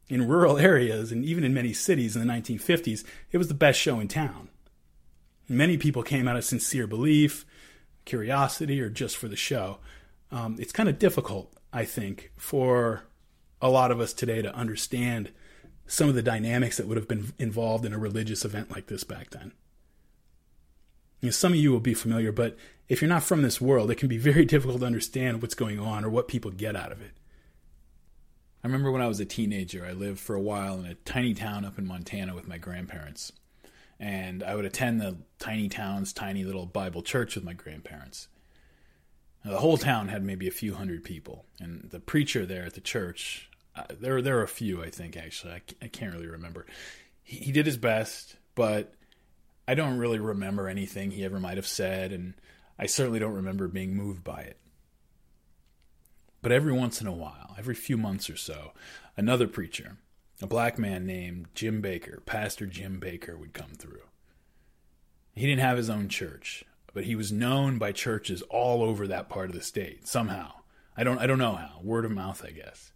In 0.10 0.27
rural 0.27 0.57
areas, 0.60 1.11
and 1.11 1.26
even 1.26 1.44
in 1.44 1.53
many 1.53 1.73
cities 1.73 2.15
in 2.15 2.26
the 2.26 2.31
1950s, 2.31 3.03
it 3.31 3.38
was 3.38 3.48
the 3.48 3.53
best 3.53 3.80
show 3.80 3.99
in 3.99 4.07
town. 4.07 4.49
Many 5.49 5.78
people 5.78 6.03
came 6.03 6.28
out 6.28 6.36
of 6.36 6.44
sincere 6.44 6.88
belief, 6.88 7.45
curiosity, 8.06 8.82
or 8.82 8.90
just 8.90 9.15
for 9.15 9.28
the 9.28 9.36
show. 9.36 9.80
Um, 10.32 10.57
it's 10.60 10.74
kind 10.74 10.90
of 10.90 10.99
difficult, 10.99 11.53
I 11.72 11.86
think, 11.86 12.32
for 12.36 13.03
a 13.61 13.69
lot 13.69 13.91
of 13.91 13.99
us 13.99 14.14
today 14.14 14.41
to 14.41 14.53
understand 14.53 15.32
some 15.86 16.10
of 16.10 16.15
the 16.15 16.22
dynamics 16.22 16.78
that 16.78 16.88
would 16.88 16.98
have 16.98 17.07
been 17.07 17.34
involved 17.40 17.86
in 17.86 17.94
a 17.94 17.98
religious 17.98 18.44
event 18.44 18.72
like 18.72 18.88
this 18.88 19.06
back 19.06 19.30
then. 19.30 19.53
You 21.22 21.28
know, 21.28 21.32
some 21.32 21.53
of 21.53 21.60
you 21.60 21.72
will 21.72 21.80
be 21.80 21.94
familiar, 21.94 22.32
but 22.32 22.57
if 22.90 23.02
you're 23.02 23.10
not 23.10 23.24
from 23.24 23.41
this 23.41 23.61
world, 23.61 23.90
it 23.90 23.95
can 23.95 24.10
be 24.10 24.18
very 24.18 24.45
difficult 24.45 24.82
to 24.82 24.86
understand 24.86 25.41
what's 25.41 25.56
going 25.56 25.80
on 25.80 26.03
or 26.03 26.10
what 26.10 26.28
people 26.28 26.52
get 26.52 26.76
out 26.76 26.91
of 26.91 27.02
it. 27.02 27.11
I 28.64 28.68
remember 28.68 28.91
when 28.91 29.02
I 29.02 29.07
was 29.07 29.22
a 29.22 29.26
teenager, 29.26 29.86
I 29.86 29.94
lived 29.94 30.19
for 30.19 30.36
a 30.36 30.41
while 30.41 30.78
in 30.80 30.86
a 30.86 30.95
tiny 30.95 31.34
town 31.34 31.64
up 31.64 31.78
in 31.78 31.88
Montana 31.88 32.36
with 32.36 32.49
my 32.49 32.57
grandparents 32.57 33.32
and 33.99 34.44
I 34.44 34.56
would 34.56 34.65
attend 34.65 35.02
the 35.02 35.18
tiny 35.40 35.69
town's 35.69 36.14
tiny 36.14 36.44
little 36.44 36.65
Bible 36.65 37.02
church 37.02 37.36
with 37.36 37.44
my 37.44 37.53
grandparents. 37.53 38.28
Now, 39.44 39.52
the 39.52 39.60
whole 39.60 39.78
town 39.78 40.10
had 40.10 40.24
maybe 40.24 40.48
a 40.48 40.52
few 40.52 40.76
hundred 40.76 41.03
people, 41.03 41.45
and 41.60 41.90
the 41.90 41.99
preacher 41.99 42.45
there 42.45 42.65
at 42.65 42.74
the 42.74 42.82
church, 42.82 43.49
uh, 43.76 43.84
there 43.99 44.22
there 44.22 44.40
are 44.40 44.44
a 44.44 44.48
few, 44.48 44.84
I 44.84 44.90
think 44.90 45.15
actually, 45.15 45.53
I, 45.53 45.61
I 45.82 45.88
can't 45.88 46.14
really 46.14 46.28
remember. 46.28 46.65
He, 47.24 47.38
he 47.38 47.52
did 47.52 47.65
his 47.65 47.78
best, 47.78 48.36
but 48.56 48.94
I 49.68 49.76
don't 49.76 49.98
really 49.98 50.19
remember 50.19 50.68
anything 50.68 51.11
he 51.11 51.26
ever 51.26 51.40
might 51.40 51.57
have 51.57 51.68
said, 51.68 52.11
and 52.11 52.34
I 52.80 52.86
certainly 52.86 53.19
don't 53.19 53.34
remember 53.34 53.68
being 53.68 53.95
moved 53.95 54.24
by 54.24 54.41
it. 54.41 54.57
But 56.41 56.52
every 56.52 56.72
once 56.72 57.02
in 57.02 57.07
a 57.07 57.11
while, 57.11 57.56
every 57.57 57.76
few 57.76 57.98
months 57.98 58.30
or 58.30 58.38
so, 58.38 58.72
another 59.18 59.48
preacher, 59.48 59.98
a 60.41 60.47
black 60.47 60.77
man 60.77 61.05
named 61.05 61.47
Jim 61.55 61.81
Baker, 61.81 62.22
Pastor 62.26 62.65
Jim 62.65 62.99
Baker, 62.99 63.38
would 63.38 63.53
come 63.53 63.72
through. 63.72 64.03
He 65.34 65.45
didn't 65.45 65.61
have 65.61 65.77
his 65.77 65.89
own 65.89 66.09
church, 66.09 66.64
but 66.93 67.05
he 67.05 67.15
was 67.15 67.31
known 67.31 67.77
by 67.77 67.91
churches 67.91 68.41
all 68.43 68.84
over 68.84 69.07
that 69.07 69.30
part 69.30 69.49
of 69.49 69.55
the 69.55 69.61
state 69.61 70.07
somehow. 70.07 70.51
I 70.95 71.03
don't 71.03 71.19
I 71.19 71.27
don't 71.27 71.38
know 71.38 71.55
how. 71.55 71.80
Word 71.84 72.05
of 72.05 72.11
mouth, 72.11 72.43
I 72.45 72.51
guess. 72.51 72.91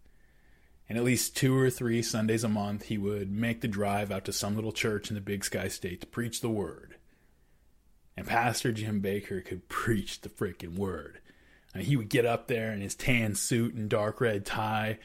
And 0.89 0.97
at 0.97 1.03
least 1.03 1.37
two 1.37 1.57
or 1.57 1.69
three 1.69 2.01
Sundays 2.01 2.43
a 2.43 2.49
month, 2.49 2.87
he 2.87 2.97
would 2.97 3.31
make 3.31 3.61
the 3.61 3.67
drive 3.67 4.11
out 4.11 4.25
to 4.25 4.33
some 4.33 4.55
little 4.55 4.73
church 4.73 5.09
in 5.09 5.15
the 5.15 5.21
Big 5.21 5.45
Sky 5.45 5.67
State 5.67 6.01
to 6.01 6.07
preach 6.07 6.41
the 6.41 6.49
word. 6.49 6.95
And 8.17 8.27
Pastor 8.27 8.71
Jim 8.71 8.99
Baker 8.99 9.39
could 9.41 9.69
preach 9.69 10.21
the 10.21 10.29
freaking 10.29 10.77
word. 10.77 11.19
He 11.77 11.95
would 11.95 12.09
get 12.09 12.25
up 12.25 12.47
there 12.47 12.73
in 12.73 12.81
his 12.81 12.95
tan 12.95 13.35
suit 13.35 13.73
and 13.73 13.89
dark 13.89 14.19
red 14.19 14.45
tie 14.45 14.99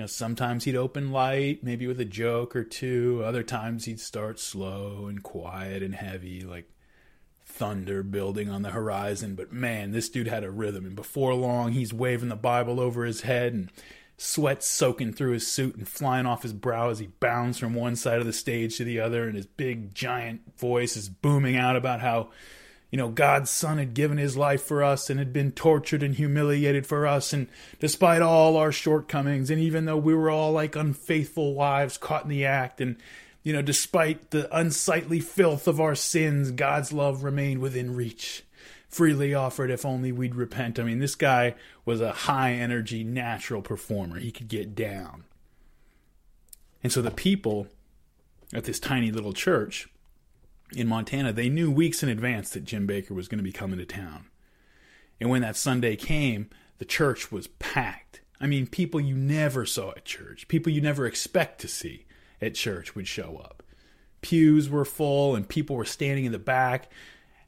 you 0.00 0.04
know, 0.04 0.08
sometimes 0.08 0.64
he'd 0.64 0.76
open 0.76 1.12
light, 1.12 1.62
maybe 1.62 1.86
with 1.86 2.00
a 2.00 2.06
joke 2.06 2.56
or 2.56 2.64
two. 2.64 3.22
Other 3.22 3.42
times 3.42 3.84
he'd 3.84 4.00
start 4.00 4.40
slow 4.40 5.08
and 5.08 5.22
quiet 5.22 5.82
and 5.82 5.94
heavy, 5.94 6.40
like 6.40 6.70
thunder 7.44 8.02
building 8.02 8.48
on 8.48 8.62
the 8.62 8.70
horizon. 8.70 9.34
But 9.34 9.52
man, 9.52 9.90
this 9.90 10.08
dude 10.08 10.26
had 10.26 10.42
a 10.42 10.50
rhythm. 10.50 10.86
And 10.86 10.96
before 10.96 11.34
long, 11.34 11.72
he's 11.72 11.92
waving 11.92 12.30
the 12.30 12.34
Bible 12.34 12.80
over 12.80 13.04
his 13.04 13.20
head 13.20 13.52
and 13.52 13.70
sweat 14.16 14.64
soaking 14.64 15.12
through 15.12 15.32
his 15.32 15.46
suit 15.46 15.76
and 15.76 15.86
flying 15.86 16.24
off 16.24 16.44
his 16.44 16.54
brow 16.54 16.88
as 16.88 17.00
he 17.00 17.08
bounds 17.20 17.58
from 17.58 17.74
one 17.74 17.94
side 17.94 18.20
of 18.20 18.26
the 18.26 18.32
stage 18.32 18.78
to 18.78 18.84
the 18.84 19.00
other. 19.00 19.28
And 19.28 19.36
his 19.36 19.44
big, 19.44 19.94
giant 19.94 20.58
voice 20.58 20.96
is 20.96 21.10
booming 21.10 21.56
out 21.56 21.76
about 21.76 22.00
how 22.00 22.30
you 22.90 22.96
know, 22.96 23.08
God's 23.08 23.50
Son 23.50 23.78
had 23.78 23.94
given 23.94 24.18
his 24.18 24.36
life 24.36 24.62
for 24.62 24.82
us 24.82 25.08
and 25.08 25.18
had 25.18 25.32
been 25.32 25.52
tortured 25.52 26.02
and 26.02 26.14
humiliated 26.14 26.86
for 26.86 27.06
us. 27.06 27.32
And 27.32 27.46
despite 27.78 28.20
all 28.20 28.56
our 28.56 28.72
shortcomings, 28.72 29.48
and 29.48 29.60
even 29.60 29.84
though 29.84 29.96
we 29.96 30.14
were 30.14 30.30
all 30.30 30.52
like 30.52 30.74
unfaithful 30.74 31.54
wives 31.54 31.96
caught 31.96 32.24
in 32.24 32.30
the 32.30 32.44
act, 32.44 32.80
and, 32.80 32.96
you 33.44 33.52
know, 33.52 33.62
despite 33.62 34.32
the 34.32 34.54
unsightly 34.56 35.20
filth 35.20 35.68
of 35.68 35.80
our 35.80 35.94
sins, 35.94 36.50
God's 36.50 36.92
love 36.92 37.22
remained 37.22 37.60
within 37.60 37.94
reach, 37.94 38.42
freely 38.88 39.34
offered 39.34 39.70
if 39.70 39.86
only 39.86 40.10
we'd 40.10 40.34
repent. 40.34 40.80
I 40.80 40.82
mean, 40.82 40.98
this 40.98 41.14
guy 41.14 41.54
was 41.84 42.00
a 42.00 42.12
high 42.12 42.54
energy, 42.54 43.04
natural 43.04 43.62
performer. 43.62 44.18
He 44.18 44.32
could 44.32 44.48
get 44.48 44.74
down. 44.74 45.24
And 46.82 46.92
so 46.92 47.02
the 47.02 47.12
people 47.12 47.68
at 48.52 48.64
this 48.64 48.80
tiny 48.80 49.12
little 49.12 49.32
church 49.32 49.88
in 50.74 50.86
Montana, 50.86 51.32
they 51.32 51.48
knew 51.48 51.70
weeks 51.70 52.02
in 52.02 52.08
advance 52.08 52.50
that 52.50 52.64
Jim 52.64 52.86
Baker 52.86 53.14
was 53.14 53.28
going 53.28 53.38
to 53.38 53.44
be 53.44 53.52
coming 53.52 53.78
to 53.78 53.84
town. 53.84 54.26
And 55.20 55.28
when 55.28 55.42
that 55.42 55.56
Sunday 55.56 55.96
came, 55.96 56.48
the 56.78 56.84
church 56.84 57.30
was 57.30 57.46
packed. 57.46 58.20
I 58.40 58.46
mean, 58.46 58.66
people 58.66 59.00
you 59.00 59.14
never 59.14 59.66
saw 59.66 59.90
at 59.90 60.04
church, 60.04 60.48
people 60.48 60.72
you 60.72 60.80
never 60.80 61.06
expect 61.06 61.60
to 61.60 61.68
see 61.68 62.06
at 62.40 62.54
church 62.54 62.94
would 62.94 63.06
show 63.06 63.36
up. 63.42 63.62
Pews 64.22 64.70
were 64.70 64.84
full 64.84 65.34
and 65.34 65.48
people 65.48 65.76
were 65.76 65.84
standing 65.84 66.24
in 66.24 66.32
the 66.32 66.38
back. 66.38 66.90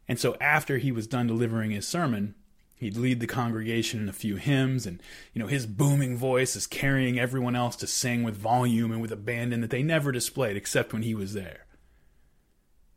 And 0.08 0.18
so 0.18 0.36
after 0.40 0.78
he 0.78 0.92
was 0.92 1.06
done 1.06 1.26
delivering 1.26 1.70
his 1.70 1.88
sermon, 1.88 2.34
he'd 2.82 2.96
lead 2.96 3.20
the 3.20 3.26
congregation 3.26 4.00
in 4.00 4.08
a 4.08 4.12
few 4.12 4.36
hymns 4.36 4.86
and 4.86 5.00
you 5.32 5.40
know 5.40 5.46
his 5.46 5.66
booming 5.66 6.16
voice 6.16 6.56
is 6.56 6.66
carrying 6.66 7.18
everyone 7.18 7.54
else 7.54 7.76
to 7.76 7.86
sing 7.86 8.24
with 8.24 8.36
volume 8.36 8.90
and 8.90 9.00
with 9.00 9.12
abandon 9.12 9.60
that 9.60 9.70
they 9.70 9.84
never 9.84 10.10
displayed 10.10 10.56
except 10.56 10.92
when 10.92 11.02
he 11.02 11.14
was 11.14 11.32
there 11.32 11.66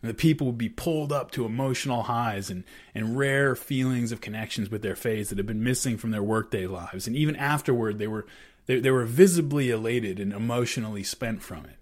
the 0.07 0.13
people 0.13 0.47
would 0.47 0.57
be 0.57 0.69
pulled 0.69 1.11
up 1.11 1.31
to 1.31 1.45
emotional 1.45 2.03
highs 2.03 2.49
and, 2.49 2.63
and 2.93 3.17
rare 3.17 3.55
feelings 3.55 4.11
of 4.11 4.21
connections 4.21 4.69
with 4.69 4.81
their 4.81 4.95
faith 4.95 5.29
that 5.29 5.37
had 5.37 5.45
been 5.45 5.63
missing 5.63 5.97
from 5.97 6.11
their 6.11 6.23
workday 6.23 6.67
lives. 6.67 7.07
And 7.07 7.15
even 7.15 7.35
afterward, 7.35 7.97
they 7.97 8.07
were, 8.07 8.25
they, 8.65 8.79
they 8.79 8.91
were 8.91 9.05
visibly 9.05 9.69
elated 9.69 10.19
and 10.19 10.33
emotionally 10.33 11.03
spent 11.03 11.41
from 11.41 11.65
it. 11.65 11.77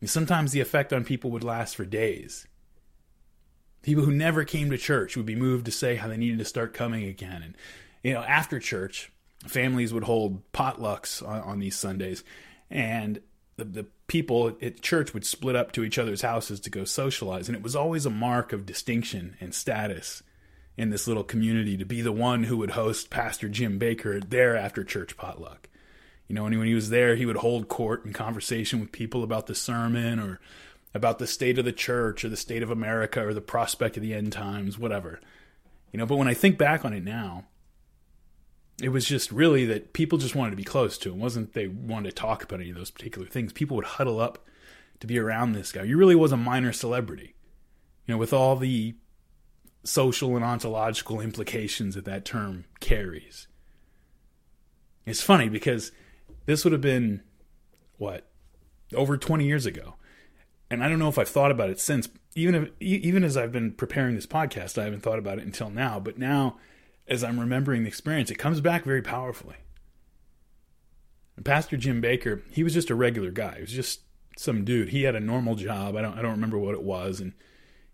And 0.00 0.08
sometimes 0.08 0.52
the 0.52 0.60
effect 0.60 0.92
on 0.92 1.04
people 1.04 1.30
would 1.30 1.44
last 1.44 1.74
for 1.74 1.84
days. 1.84 2.46
People 3.82 4.04
who 4.04 4.12
never 4.12 4.44
came 4.44 4.70
to 4.70 4.78
church 4.78 5.16
would 5.16 5.26
be 5.26 5.36
moved 5.36 5.64
to 5.64 5.72
say 5.72 5.96
how 5.96 6.08
they 6.08 6.16
needed 6.16 6.38
to 6.38 6.44
start 6.44 6.74
coming 6.74 7.04
again. 7.04 7.42
And, 7.42 7.54
you 8.02 8.12
know, 8.12 8.22
after 8.22 8.60
church, 8.60 9.10
families 9.46 9.92
would 9.92 10.04
hold 10.04 10.50
potlucks 10.52 11.26
on, 11.26 11.40
on 11.40 11.58
these 11.58 11.76
Sundays. 11.76 12.22
And 12.70 13.20
the, 13.58 13.64
the 13.64 13.86
people 14.06 14.56
at 14.62 14.80
church 14.80 15.12
would 15.12 15.26
split 15.26 15.56
up 15.56 15.72
to 15.72 15.84
each 15.84 15.98
other's 15.98 16.22
houses 16.22 16.60
to 16.60 16.70
go 16.70 16.84
socialize. 16.84 17.48
And 17.48 17.56
it 17.56 17.62
was 17.62 17.76
always 17.76 18.06
a 18.06 18.10
mark 18.10 18.52
of 18.52 18.64
distinction 18.64 19.36
and 19.40 19.54
status 19.54 20.22
in 20.76 20.90
this 20.90 21.08
little 21.08 21.24
community 21.24 21.76
to 21.76 21.84
be 21.84 22.00
the 22.00 22.12
one 22.12 22.44
who 22.44 22.56
would 22.56 22.70
host 22.70 23.10
Pastor 23.10 23.48
Jim 23.48 23.78
Baker 23.78 24.12
at 24.14 24.30
their 24.30 24.56
after 24.56 24.84
church 24.84 25.16
potluck. 25.16 25.68
You 26.28 26.36
know, 26.36 26.46
and 26.46 26.56
when 26.56 26.68
he 26.68 26.74
was 26.74 26.90
there, 26.90 27.16
he 27.16 27.26
would 27.26 27.38
hold 27.38 27.68
court 27.68 28.04
and 28.04 28.14
conversation 28.14 28.78
with 28.80 28.92
people 28.92 29.24
about 29.24 29.46
the 29.46 29.54
sermon 29.54 30.20
or 30.20 30.40
about 30.94 31.18
the 31.18 31.26
state 31.26 31.58
of 31.58 31.64
the 31.64 31.72
church 31.72 32.24
or 32.24 32.28
the 32.28 32.36
state 32.36 32.62
of 32.62 32.70
America 32.70 33.26
or 33.26 33.34
the 33.34 33.40
prospect 33.40 33.96
of 33.96 34.02
the 34.02 34.14
end 34.14 34.32
times, 34.32 34.78
whatever. 34.78 35.20
You 35.92 35.98
know, 35.98 36.06
but 36.06 36.16
when 36.16 36.28
I 36.28 36.34
think 36.34 36.58
back 36.58 36.84
on 36.84 36.92
it 36.92 37.02
now, 37.02 37.44
it 38.80 38.90
was 38.90 39.04
just 39.04 39.32
really 39.32 39.64
that 39.66 39.92
people 39.92 40.18
just 40.18 40.34
wanted 40.34 40.50
to 40.50 40.56
be 40.56 40.64
close 40.64 40.98
to 40.98 41.10
him. 41.10 41.16
It 41.16 41.22
wasn't 41.22 41.52
they 41.54 41.66
wanted 41.66 42.10
to 42.10 42.14
talk 42.14 42.42
about 42.42 42.60
any 42.60 42.70
of 42.70 42.76
those 42.76 42.90
particular 42.90 43.26
things. 43.26 43.52
People 43.52 43.76
would 43.76 43.84
huddle 43.84 44.20
up 44.20 44.44
to 45.00 45.06
be 45.06 45.18
around 45.18 45.52
this 45.52 45.72
guy. 45.72 45.86
He 45.86 45.94
really 45.94 46.14
was 46.14 46.32
a 46.32 46.36
minor 46.36 46.72
celebrity. 46.72 47.34
You 48.06 48.14
know, 48.14 48.18
with 48.18 48.32
all 48.32 48.56
the 48.56 48.94
social 49.84 50.36
and 50.36 50.44
ontological 50.44 51.20
implications 51.20 51.94
that 51.94 52.04
that 52.04 52.24
term 52.24 52.64
carries. 52.80 53.48
It's 55.06 55.22
funny 55.22 55.48
because 55.48 55.92
this 56.46 56.64
would 56.64 56.72
have 56.72 56.82
been 56.82 57.22
what 57.96 58.30
over 58.94 59.16
20 59.16 59.46
years 59.46 59.66
ago. 59.66 59.94
And 60.70 60.84
I 60.84 60.88
don't 60.88 60.98
know 60.98 61.08
if 61.08 61.18
I've 61.18 61.28
thought 61.28 61.50
about 61.50 61.70
it 61.70 61.80
since 61.80 62.08
even 62.34 62.54
if 62.54 62.70
even 62.80 63.24
as 63.24 63.36
I've 63.36 63.52
been 63.52 63.72
preparing 63.72 64.14
this 64.14 64.26
podcast, 64.26 64.78
I 64.78 64.84
haven't 64.84 65.02
thought 65.02 65.18
about 65.18 65.38
it 65.38 65.44
until 65.44 65.70
now, 65.70 65.98
but 65.98 66.18
now 66.18 66.58
as 67.08 67.24
I'm 67.24 67.40
remembering 67.40 67.82
the 67.82 67.88
experience, 67.88 68.30
it 68.30 68.36
comes 68.36 68.60
back 68.60 68.84
very 68.84 69.02
powerfully. 69.02 69.56
And 71.36 71.44
Pastor 71.44 71.76
Jim 71.76 72.00
Baker, 72.00 72.42
he 72.50 72.62
was 72.62 72.74
just 72.74 72.90
a 72.90 72.94
regular 72.94 73.30
guy. 73.30 73.56
He 73.56 73.60
was 73.62 73.72
just 73.72 74.00
some 74.36 74.64
dude. 74.64 74.90
He 74.90 75.02
had 75.02 75.14
a 75.14 75.20
normal 75.20 75.54
job. 75.54 75.96
I 75.96 76.02
don't 76.02 76.18
I 76.18 76.22
don't 76.22 76.32
remember 76.32 76.58
what 76.58 76.74
it 76.74 76.82
was 76.82 77.20
and 77.20 77.32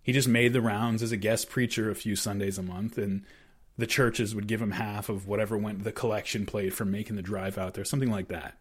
he 0.03 0.13
just 0.13 0.29
made 0.29 0.53
the 0.53 0.61
rounds 0.61 1.03
as 1.03 1.13
a 1.13 1.17
guest 1.17 1.49
preacher 1.49 1.91
a 1.91 1.95
few 1.95 2.15
Sundays 2.15 2.59
a 2.59 2.63
month 2.63 2.99
and 2.99 3.25
the 3.77 3.87
churches 3.87 4.35
would 4.35 4.47
give 4.47 4.63
him 4.63 4.73
half 4.73 5.09
of 5.09 5.27
whatever 5.27 5.57
went 5.57 5.83
the 5.83 5.93
collection 5.93 6.47
plate 6.47 6.73
for 6.73 6.85
making 6.85 7.17
the 7.17 7.23
drive 7.23 7.59
out 7.59 7.75
there, 7.75 7.85
something 7.85 8.11
like 8.11 8.29
that. 8.29 8.59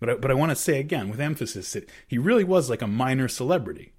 But 0.00 0.10
I, 0.10 0.14
but 0.16 0.30
I 0.30 0.34
want 0.34 0.50
to 0.50 0.56
say 0.56 0.80
again 0.80 1.08
with 1.08 1.20
emphasis 1.20 1.72
that 1.72 1.88
he 2.06 2.18
really 2.18 2.44
was 2.44 2.68
like 2.68 2.82
a 2.82 2.86
minor 2.86 3.28
celebrity. 3.28 3.92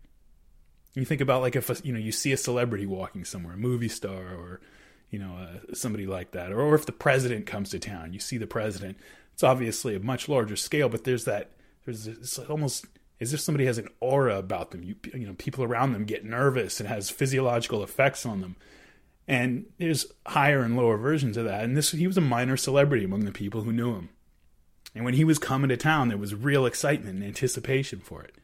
You 0.93 1.05
think 1.05 1.21
about 1.21 1.41
like 1.41 1.55
if 1.55 1.69
a, 1.69 1.75
you 1.85 1.91
know 1.91 1.99
you 1.99 2.11
see 2.11 2.31
a 2.31 2.37
celebrity 2.37 2.85
walking 2.85 3.25
somewhere, 3.25 3.55
a 3.55 3.57
movie 3.57 3.89
star 3.89 4.35
or 4.35 4.61
you 5.09 5.19
know, 5.19 5.35
uh, 5.37 5.73
somebody 5.73 6.05
like 6.05 6.31
that. 6.31 6.51
Or, 6.51 6.61
or 6.61 6.75
if 6.75 6.85
the 6.85 6.91
president 6.91 7.45
comes 7.45 7.69
to 7.69 7.79
town, 7.79 8.13
you 8.13 8.19
see 8.19 8.37
the 8.37 8.47
president. 8.47 8.97
It's 9.33 9.43
obviously 9.43 9.95
a 9.95 9.99
much 9.99 10.29
larger 10.29 10.55
scale, 10.55 10.89
but 10.89 11.03
there's 11.03 11.25
that, 11.25 11.51
there's 11.85 12.07
it's 12.07 12.39
almost 12.39 12.85
as 13.19 13.33
if 13.33 13.39
somebody 13.39 13.65
has 13.65 13.77
an 13.77 13.89
aura 13.99 14.37
about 14.37 14.71
them. 14.71 14.83
You, 14.83 14.95
you 15.13 15.27
know, 15.27 15.33
people 15.33 15.63
around 15.63 15.93
them 15.93 16.05
get 16.05 16.25
nervous 16.25 16.79
and 16.79 16.89
has 16.89 17.09
physiological 17.09 17.83
effects 17.83 18.25
on 18.25 18.41
them. 18.41 18.55
And 19.27 19.65
there's 19.79 20.05
higher 20.27 20.61
and 20.61 20.75
lower 20.75 20.97
versions 20.97 21.37
of 21.37 21.45
that. 21.45 21.63
And 21.63 21.75
this, 21.75 21.91
he 21.91 22.07
was 22.07 22.17
a 22.17 22.21
minor 22.21 22.57
celebrity 22.57 23.05
among 23.05 23.25
the 23.25 23.31
people 23.31 23.61
who 23.61 23.73
knew 23.73 23.95
him. 23.95 24.09
And 24.93 25.03
when 25.03 25.15
he 25.15 25.23
was 25.23 25.39
coming 25.39 25.69
to 25.69 25.77
town, 25.77 26.07
there 26.07 26.17
was 26.17 26.35
real 26.35 26.65
excitement 26.65 27.15
and 27.15 27.23
anticipation 27.23 27.99
for 27.99 28.23
it. 28.23 28.35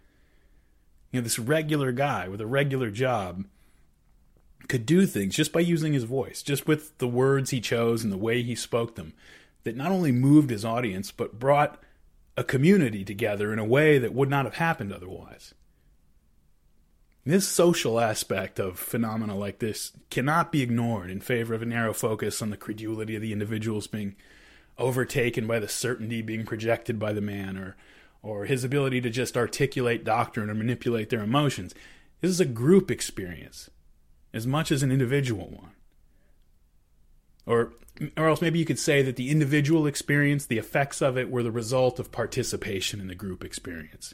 You 1.11 1.19
know, 1.19 1.23
this 1.23 1.39
regular 1.39 1.91
guy 1.91 2.27
with 2.27 2.41
a 2.41 2.47
regular 2.47 2.89
job 2.89 3.45
could 4.67 4.85
do 4.85 5.05
things 5.05 5.35
just 5.35 5.51
by 5.51 5.59
using 5.59 5.93
his 5.93 6.03
voice, 6.03 6.41
just 6.41 6.67
with 6.67 6.97
the 6.97 7.07
words 7.07 7.49
he 7.49 7.61
chose 7.61 8.03
and 8.03 8.11
the 8.11 8.17
way 8.17 8.41
he 8.41 8.55
spoke 8.55 8.95
them, 8.95 9.13
that 9.63 9.75
not 9.75 9.91
only 9.91 10.11
moved 10.11 10.49
his 10.49 10.65
audience, 10.65 11.11
but 11.11 11.39
brought 11.39 11.81
a 12.37 12.43
community 12.43 13.03
together 13.03 13.51
in 13.51 13.59
a 13.59 13.65
way 13.65 13.97
that 13.97 14.13
would 14.13 14.29
not 14.29 14.45
have 14.45 14.55
happened 14.55 14.93
otherwise. 14.93 15.53
This 17.23 17.47
social 17.47 17.99
aspect 17.99 18.59
of 18.59 18.79
phenomena 18.79 19.35
like 19.35 19.59
this 19.59 19.91
cannot 20.09 20.51
be 20.51 20.63
ignored 20.63 21.11
in 21.11 21.21
favor 21.21 21.53
of 21.53 21.61
a 21.61 21.67
narrow 21.67 21.93
focus 21.93 22.41
on 22.41 22.49
the 22.49 22.57
credulity 22.57 23.15
of 23.15 23.21
the 23.21 23.31
individuals 23.31 23.85
being 23.85 24.15
overtaken 24.79 25.45
by 25.45 25.59
the 25.59 25.67
certainty 25.67 26.23
being 26.23 26.45
projected 26.45 26.97
by 26.97 27.13
the 27.13 27.21
man 27.21 27.57
or 27.57 27.75
or 28.23 28.45
his 28.45 28.63
ability 28.63 29.01
to 29.01 29.09
just 29.09 29.35
articulate 29.35 30.03
doctrine 30.03 30.49
or 30.49 30.53
manipulate 30.53 31.09
their 31.09 31.23
emotions. 31.23 31.73
This 32.21 32.29
is 32.29 32.39
a 32.39 32.45
group 32.45 32.91
experience 32.91 33.69
as 34.33 34.47
much 34.47 34.71
as 34.71 34.83
an 34.83 34.91
individual 34.91 35.49
one. 35.49 35.71
Or, 37.45 37.73
or 38.15 38.27
else 38.27 38.41
maybe 38.41 38.59
you 38.59 38.65
could 38.65 38.79
say 38.79 39.01
that 39.01 39.15
the 39.15 39.29
individual 39.29 39.87
experience, 39.87 40.45
the 40.45 40.57
effects 40.57 41.01
of 41.01 41.17
it, 41.17 41.29
were 41.29 41.43
the 41.43 41.51
result 41.51 41.99
of 41.99 42.11
participation 42.11 42.99
in 42.99 43.07
the 43.07 43.15
group 43.15 43.43
experience. 43.43 44.13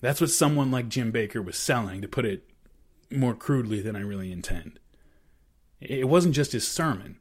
That's 0.00 0.20
what 0.20 0.30
someone 0.30 0.70
like 0.70 0.88
Jim 0.88 1.10
Baker 1.10 1.42
was 1.42 1.56
selling, 1.56 2.00
to 2.00 2.08
put 2.08 2.24
it 2.24 2.44
more 3.10 3.34
crudely 3.34 3.82
than 3.82 3.96
I 3.96 4.00
really 4.00 4.32
intend. 4.32 4.78
It 5.80 6.08
wasn't 6.08 6.34
just 6.34 6.52
his 6.52 6.66
sermon. 6.66 7.16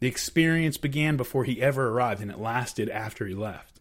The 0.00 0.08
experience 0.08 0.76
began 0.76 1.16
before 1.16 1.44
he 1.44 1.62
ever 1.62 1.88
arrived, 1.88 2.20
and 2.20 2.30
it 2.30 2.38
lasted 2.38 2.88
after 2.90 3.26
he 3.26 3.34
left. 3.34 3.80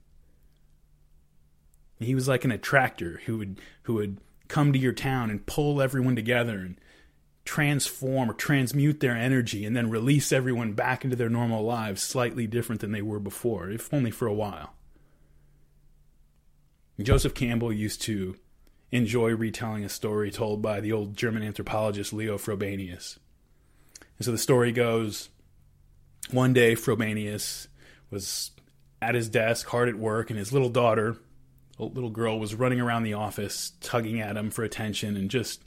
He 1.99 2.15
was 2.15 2.27
like 2.27 2.45
an 2.45 2.51
attractor 2.51 3.21
who 3.25 3.37
would 3.37 3.61
who 3.83 3.95
would 3.95 4.19
come 4.48 4.74
to 4.74 4.80
your 4.80 4.94
town 4.94 5.30
and 5.30 5.45
pull 5.45 5.82
everyone 5.82 6.15
together 6.15 6.60
and 6.60 6.80
transform 7.45 8.30
or 8.30 8.34
transmute 8.34 8.99
their 8.99 9.15
energy 9.15 9.65
and 9.65 9.76
then 9.76 9.90
release 9.90 10.32
everyone 10.32 10.74
back 10.74 11.03
into 11.03 11.15
their 11.15 11.30
normal 11.30 11.64
lives 11.64 12.02
slightly 12.02 12.48
different 12.48 12.82
than 12.82 12.91
they 12.91 13.02
were 13.02 13.20
before, 13.20 13.70
if 13.70 13.94
only 13.94 14.11
for 14.11 14.28
a 14.28 14.34
while. 14.34 14.74
Joseph 17.02 17.34
Campbell 17.34 17.74
used 17.74 18.02
to 18.03 18.36
enjoy 18.91 19.36
retelling 19.36 19.84
a 19.84 19.90
story 19.90 20.30
told 20.30 20.61
by 20.61 20.80
the 20.80 20.91
old 20.91 21.18
German 21.18 21.44
anthropologist 21.44 22.14
Leo 22.14 22.38
Frobenius. 22.38 23.18
And 24.18 24.26
so 24.26 24.32
the 24.32 24.38
story 24.38 24.72
goes 24.72 25.30
one 26.32 26.53
day 26.53 26.76
Frobenius 26.76 27.68
was 28.10 28.52
at 29.02 29.15
his 29.15 29.28
desk, 29.28 29.68
hard 29.68 29.90
at 29.90 29.95
work, 29.95 30.30
and 30.30 30.40
his 30.40 30.53
little 30.53 30.70
daughter, 30.70 31.18
a 31.79 31.85
little 31.85 32.09
girl 32.09 32.39
was 32.39 32.55
running 32.55 32.79
around 32.79 33.03
the 33.03 33.13
office, 33.13 33.73
tugging 33.81 34.19
at 34.19 34.37
him 34.37 34.51
for 34.51 34.63
attention 34.63 35.17
and 35.17 35.29
just 35.29 35.63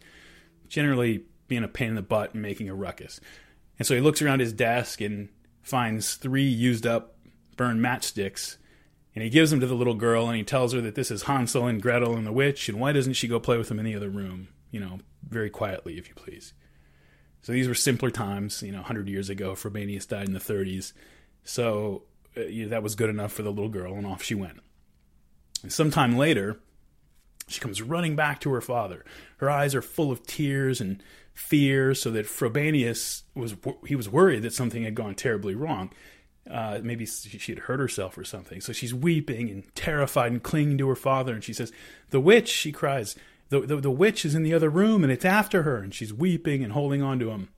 generally 0.68 1.24
being 1.48 1.64
a 1.64 1.68
pain 1.68 1.90
in 1.90 1.94
the 1.94 2.02
butt 2.02 2.32
and 2.32 2.42
making 2.42 2.68
a 2.68 2.74
ruckus. 2.74 3.20
And 3.78 3.86
so 3.86 3.94
he 3.94 4.00
looks 4.00 4.22
around 4.22 4.40
his 4.40 4.52
desk 4.52 5.00
and 5.00 5.28
finds 5.62 6.14
three 6.14 6.46
used 6.46 6.86
up 6.86 7.16
burned 7.56 7.80
matchsticks. 7.80 8.56
And 9.14 9.22
he 9.22 9.30
gives 9.30 9.50
them 9.50 9.60
to 9.60 9.66
the 9.66 9.74
little 9.74 9.94
girl 9.94 10.28
and 10.28 10.36
he 10.36 10.44
tells 10.44 10.72
her 10.72 10.80
that 10.82 10.94
this 10.94 11.10
is 11.10 11.22
Hansel 11.22 11.66
and 11.66 11.80
Gretel 11.80 12.16
and 12.16 12.26
the 12.26 12.32
witch, 12.32 12.68
and 12.68 12.78
why 12.78 12.92
doesn't 12.92 13.14
she 13.14 13.28
go 13.28 13.40
play 13.40 13.56
with 13.56 13.68
them 13.68 13.78
in 13.78 13.86
the 13.86 13.94
other 13.94 14.10
room? 14.10 14.48
You 14.70 14.80
know, 14.80 14.98
very 15.26 15.48
quietly, 15.48 15.96
if 15.96 16.08
you 16.08 16.14
please. 16.14 16.52
So 17.40 17.52
these 17.52 17.68
were 17.68 17.74
simpler 17.74 18.10
times, 18.10 18.62
you 18.62 18.72
know, 18.72 18.78
100 18.78 19.08
years 19.08 19.30
ago. 19.30 19.54
Frobenius 19.54 20.06
died 20.06 20.26
in 20.26 20.34
the 20.34 20.40
30s. 20.40 20.92
So 21.44 22.02
uh, 22.36 22.42
you 22.42 22.64
know, 22.64 22.70
that 22.70 22.82
was 22.82 22.94
good 22.94 23.08
enough 23.08 23.32
for 23.32 23.42
the 23.42 23.50
little 23.50 23.68
girl, 23.68 23.94
and 23.94 24.06
off 24.06 24.22
she 24.22 24.34
went. 24.34 24.60
Sometime 25.68 26.16
later, 26.16 26.58
she 27.48 27.60
comes 27.60 27.82
running 27.82 28.16
back 28.16 28.40
to 28.40 28.52
her 28.52 28.60
father. 28.60 29.04
Her 29.38 29.50
eyes 29.50 29.74
are 29.74 29.82
full 29.82 30.10
of 30.10 30.26
tears 30.26 30.80
and 30.80 31.02
fear, 31.32 31.94
so 31.94 32.10
that 32.10 32.26
Frobenius 32.26 33.22
was 33.34 33.54
he 33.86 33.94
was 33.94 34.08
worried 34.08 34.42
that 34.42 34.54
something 34.54 34.84
had 34.84 34.94
gone 34.94 35.14
terribly 35.14 35.54
wrong. 35.54 35.92
Uh, 36.50 36.80
maybe 36.82 37.04
she 37.06 37.52
had 37.52 37.64
hurt 37.64 37.80
herself 37.80 38.16
or 38.16 38.24
something. 38.24 38.60
So 38.60 38.72
she's 38.72 38.94
weeping 38.94 39.50
and 39.50 39.74
terrified 39.74 40.30
and 40.30 40.42
clinging 40.42 40.78
to 40.78 40.88
her 40.88 40.96
father. 40.96 41.34
And 41.34 41.42
she 41.42 41.52
says, 41.52 41.72
"The 42.10 42.20
witch!" 42.20 42.48
She 42.48 42.72
cries. 42.72 43.16
The, 43.48 43.60
the, 43.60 43.76
the 43.76 43.90
witch 43.90 44.24
is 44.24 44.34
in 44.34 44.42
the 44.42 44.54
other 44.54 44.70
room 44.70 45.04
and 45.04 45.12
it's 45.12 45.24
after 45.24 45.62
her. 45.62 45.76
And 45.76 45.94
she's 45.94 46.12
weeping 46.12 46.64
and 46.64 46.72
holding 46.72 47.02
on 47.02 47.18
to 47.20 47.30
him. 47.30 47.48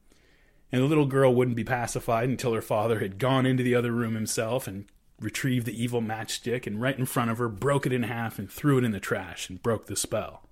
And 0.70 0.82
the 0.82 0.86
little 0.86 1.06
girl 1.06 1.34
wouldn't 1.34 1.56
be 1.56 1.64
pacified 1.64 2.28
until 2.28 2.52
her 2.52 2.60
father 2.60 2.98
had 2.98 3.18
gone 3.18 3.46
into 3.46 3.62
the 3.62 3.74
other 3.74 3.92
room 3.92 4.14
himself 4.14 4.66
and 4.66 4.84
retrieved 5.20 5.66
the 5.66 5.82
evil 5.82 6.00
matchstick 6.00 6.66
and 6.66 6.80
right 6.80 6.98
in 6.98 7.06
front 7.06 7.30
of 7.30 7.38
her 7.38 7.48
broke 7.48 7.86
it 7.86 7.92
in 7.92 8.04
half 8.04 8.38
and 8.38 8.50
threw 8.50 8.78
it 8.78 8.84
in 8.84 8.92
the 8.92 9.00
trash 9.00 9.48
and 9.48 9.62
broke 9.62 9.86
the 9.86 9.96
spell. 9.96 10.46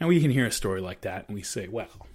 And 0.00 0.08
we 0.08 0.20
can 0.20 0.32
hear 0.32 0.46
a 0.46 0.52
story 0.52 0.80
like 0.80 1.02
that 1.02 1.28
and 1.28 1.34
we 1.34 1.42
say, 1.42 1.68
well, 1.68 2.08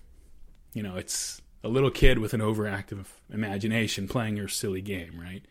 you 0.73 0.83
know, 0.83 0.97
it's 0.97 1.41
a 1.63 1.69
little 1.69 1.91
kid 1.91 2.19
with 2.19 2.33
an 2.33 2.41
overactive 2.41 3.05
imagination 3.31 4.07
playing 4.07 4.37
her 4.37 4.47
silly 4.47 4.81
game, 4.81 5.19
right? 5.19 5.45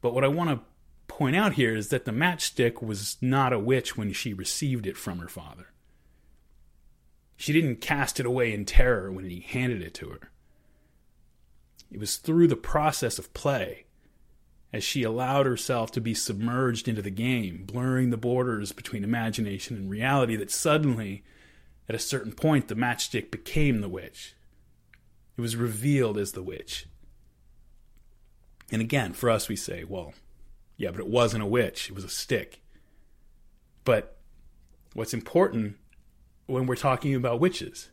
But 0.00 0.14
what 0.14 0.24
I 0.24 0.28
want 0.28 0.50
to 0.50 0.60
point 1.06 1.36
out 1.36 1.54
here 1.54 1.76
is 1.76 1.88
that 1.88 2.06
the 2.06 2.12
matchstick 2.12 2.82
was 2.82 3.16
not 3.20 3.52
a 3.52 3.58
witch 3.58 3.96
when 3.96 4.12
she 4.12 4.32
received 4.32 4.86
it 4.86 4.96
from 4.96 5.18
her 5.18 5.28
father. 5.28 5.66
She 7.36 7.52
didn't 7.52 7.80
cast 7.80 8.18
it 8.18 8.26
away 8.26 8.52
in 8.52 8.64
terror 8.64 9.12
when 9.12 9.28
he 9.28 9.40
handed 9.40 9.82
it 9.82 9.94
to 9.94 10.08
her. 10.08 10.30
It 11.90 12.00
was 12.00 12.16
through 12.16 12.48
the 12.48 12.56
process 12.56 13.18
of 13.18 13.32
play, 13.34 13.84
as 14.72 14.82
she 14.82 15.02
allowed 15.04 15.46
herself 15.46 15.92
to 15.92 16.00
be 16.00 16.14
submerged 16.14 16.88
into 16.88 17.02
the 17.02 17.10
game, 17.10 17.64
blurring 17.64 18.10
the 18.10 18.16
borders 18.16 18.72
between 18.72 19.04
imagination 19.04 19.76
and 19.76 19.90
reality, 19.90 20.34
that 20.36 20.50
suddenly, 20.50 21.22
at 21.88 21.94
a 21.94 22.00
certain 22.00 22.32
point, 22.32 22.68
the 22.68 22.74
matchstick 22.74 23.30
became 23.30 23.80
the 23.80 23.88
witch. 23.88 24.34
It 25.36 25.40
was 25.40 25.56
revealed 25.56 26.18
as 26.18 26.32
the 26.32 26.42
witch. 26.42 26.86
And 28.72 28.82
again, 28.82 29.12
for 29.12 29.30
us, 29.30 29.48
we 29.48 29.56
say, 29.56 29.84
well, 29.84 30.14
yeah, 30.76 30.90
but 30.90 31.00
it 31.00 31.06
wasn't 31.06 31.44
a 31.44 31.46
witch, 31.46 31.88
it 31.88 31.94
was 31.94 32.04
a 32.04 32.08
stick. 32.08 32.60
But 33.84 34.16
what's 34.94 35.14
important 35.14 35.76
when 36.46 36.66
we're 36.66 36.74
talking 36.74 37.14
about 37.14 37.40
witches? 37.40 37.90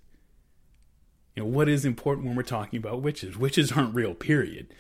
You 1.36 1.44
know, 1.44 1.50
what 1.50 1.70
is 1.70 1.86
important 1.86 2.28
when 2.28 2.36
we're 2.36 2.44
talking 2.44 2.78
about 2.78 3.02
witches? 3.02 3.38
Witches 3.38 3.72
aren't 3.72 3.96
real, 3.96 4.14
period. 4.14 4.74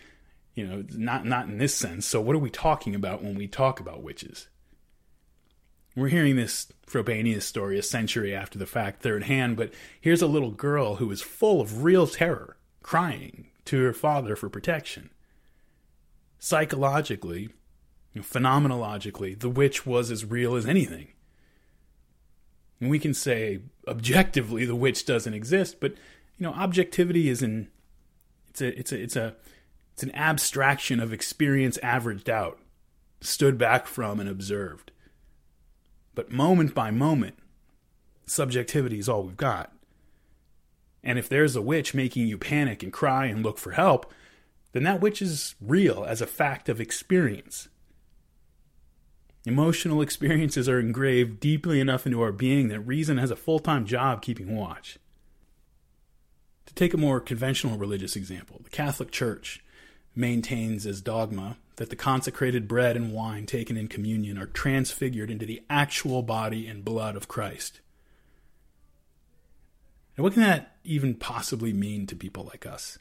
You 0.53 0.67
know, 0.67 0.83
not 0.91 1.25
not 1.25 1.47
in 1.47 1.57
this 1.57 1.73
sense. 1.73 2.05
So 2.05 2.19
what 2.19 2.35
are 2.35 2.39
we 2.39 2.49
talking 2.49 2.93
about 2.93 3.23
when 3.23 3.35
we 3.35 3.47
talk 3.47 3.79
about 3.79 4.03
witches? 4.03 4.47
We're 5.95 6.09
hearing 6.09 6.37
this 6.37 6.71
Frobenius 6.87 7.43
story 7.43 7.77
a 7.77 7.83
century 7.83 8.33
after 8.33 8.57
the 8.57 8.65
fact, 8.65 9.01
third 9.01 9.23
hand, 9.23 9.57
but 9.57 9.73
here's 9.99 10.21
a 10.21 10.27
little 10.27 10.51
girl 10.51 10.95
who 10.95 11.11
is 11.11 11.21
full 11.21 11.59
of 11.59 11.83
real 11.83 12.07
terror, 12.07 12.57
crying 12.81 13.47
to 13.65 13.81
her 13.83 13.93
father 13.93 14.37
for 14.37 14.49
protection. 14.49 15.09
Psychologically, 16.39 17.49
phenomenologically, 18.15 19.37
the 19.37 19.49
witch 19.49 19.85
was 19.85 20.11
as 20.11 20.25
real 20.25 20.55
as 20.55 20.65
anything. 20.65 21.09
And 22.79 22.89
we 22.89 22.97
can 22.97 23.13
say 23.13 23.59
objectively 23.87 24.65
the 24.65 24.75
witch 24.75 25.05
doesn't 25.05 25.33
exist, 25.33 25.79
but 25.79 25.93
you 26.41 26.47
know, 26.47 26.53
objectivity 26.53 27.29
is 27.29 27.43
an 27.43 27.69
it's 28.49 28.61
a 28.61 28.79
it's 28.79 28.91
a 28.91 28.99
it's 28.99 29.15
a 29.15 29.35
it's 29.93 30.01
an 30.01 30.15
abstraction 30.15 30.99
of 30.99 31.13
experience 31.13 31.77
averaged 31.83 32.31
out, 32.31 32.57
stood 33.19 33.59
back 33.59 33.85
from 33.85 34.19
and 34.19 34.27
observed. 34.27 34.91
But 36.15 36.31
moment 36.31 36.73
by 36.73 36.89
moment, 36.89 37.35
subjectivity 38.25 38.97
is 38.97 39.07
all 39.07 39.21
we've 39.21 39.37
got. 39.37 39.71
And 41.03 41.19
if 41.19 41.29
there's 41.29 41.55
a 41.55 41.61
witch 41.61 41.93
making 41.93 42.25
you 42.25 42.39
panic 42.39 42.81
and 42.81 42.91
cry 42.91 43.27
and 43.27 43.43
look 43.43 43.59
for 43.59 43.73
help, 43.73 44.11
then 44.71 44.81
that 44.81 44.99
witch 44.99 45.21
is 45.21 45.53
real 45.61 46.03
as 46.05 46.21
a 46.21 46.27
fact 46.27 46.69
of 46.69 46.81
experience. 46.81 47.67
Emotional 49.45 50.01
experiences 50.01 50.67
are 50.67 50.79
engraved 50.79 51.39
deeply 51.39 51.79
enough 51.79 52.07
into 52.07 52.19
our 52.19 52.31
being 52.31 52.67
that 52.69 52.79
reason 52.79 53.19
has 53.19 53.29
a 53.29 53.35
full 53.35 53.59
time 53.59 53.85
job 53.85 54.23
keeping 54.23 54.55
watch. 54.55 54.97
To 56.71 56.75
take 56.75 56.93
a 56.93 56.97
more 56.97 57.19
conventional 57.19 57.77
religious 57.77 58.15
example, 58.15 58.61
the 58.63 58.69
Catholic 58.69 59.11
Church 59.11 59.61
maintains 60.15 60.85
as 60.85 61.01
dogma 61.01 61.57
that 61.75 61.89
the 61.89 61.97
consecrated 61.97 62.65
bread 62.65 62.95
and 62.95 63.11
wine 63.11 63.45
taken 63.45 63.75
in 63.75 63.89
communion 63.89 64.37
are 64.37 64.45
transfigured 64.45 65.29
into 65.29 65.45
the 65.45 65.61
actual 65.69 66.23
body 66.23 66.67
and 66.67 66.85
blood 66.85 67.17
of 67.17 67.27
Christ. 67.27 67.81
And 70.15 70.23
what 70.23 70.31
can 70.31 70.43
that 70.43 70.77
even 70.85 71.13
possibly 71.13 71.73
mean 71.73 72.07
to 72.07 72.15
people 72.15 72.45
like 72.45 72.65
us? 72.65 72.97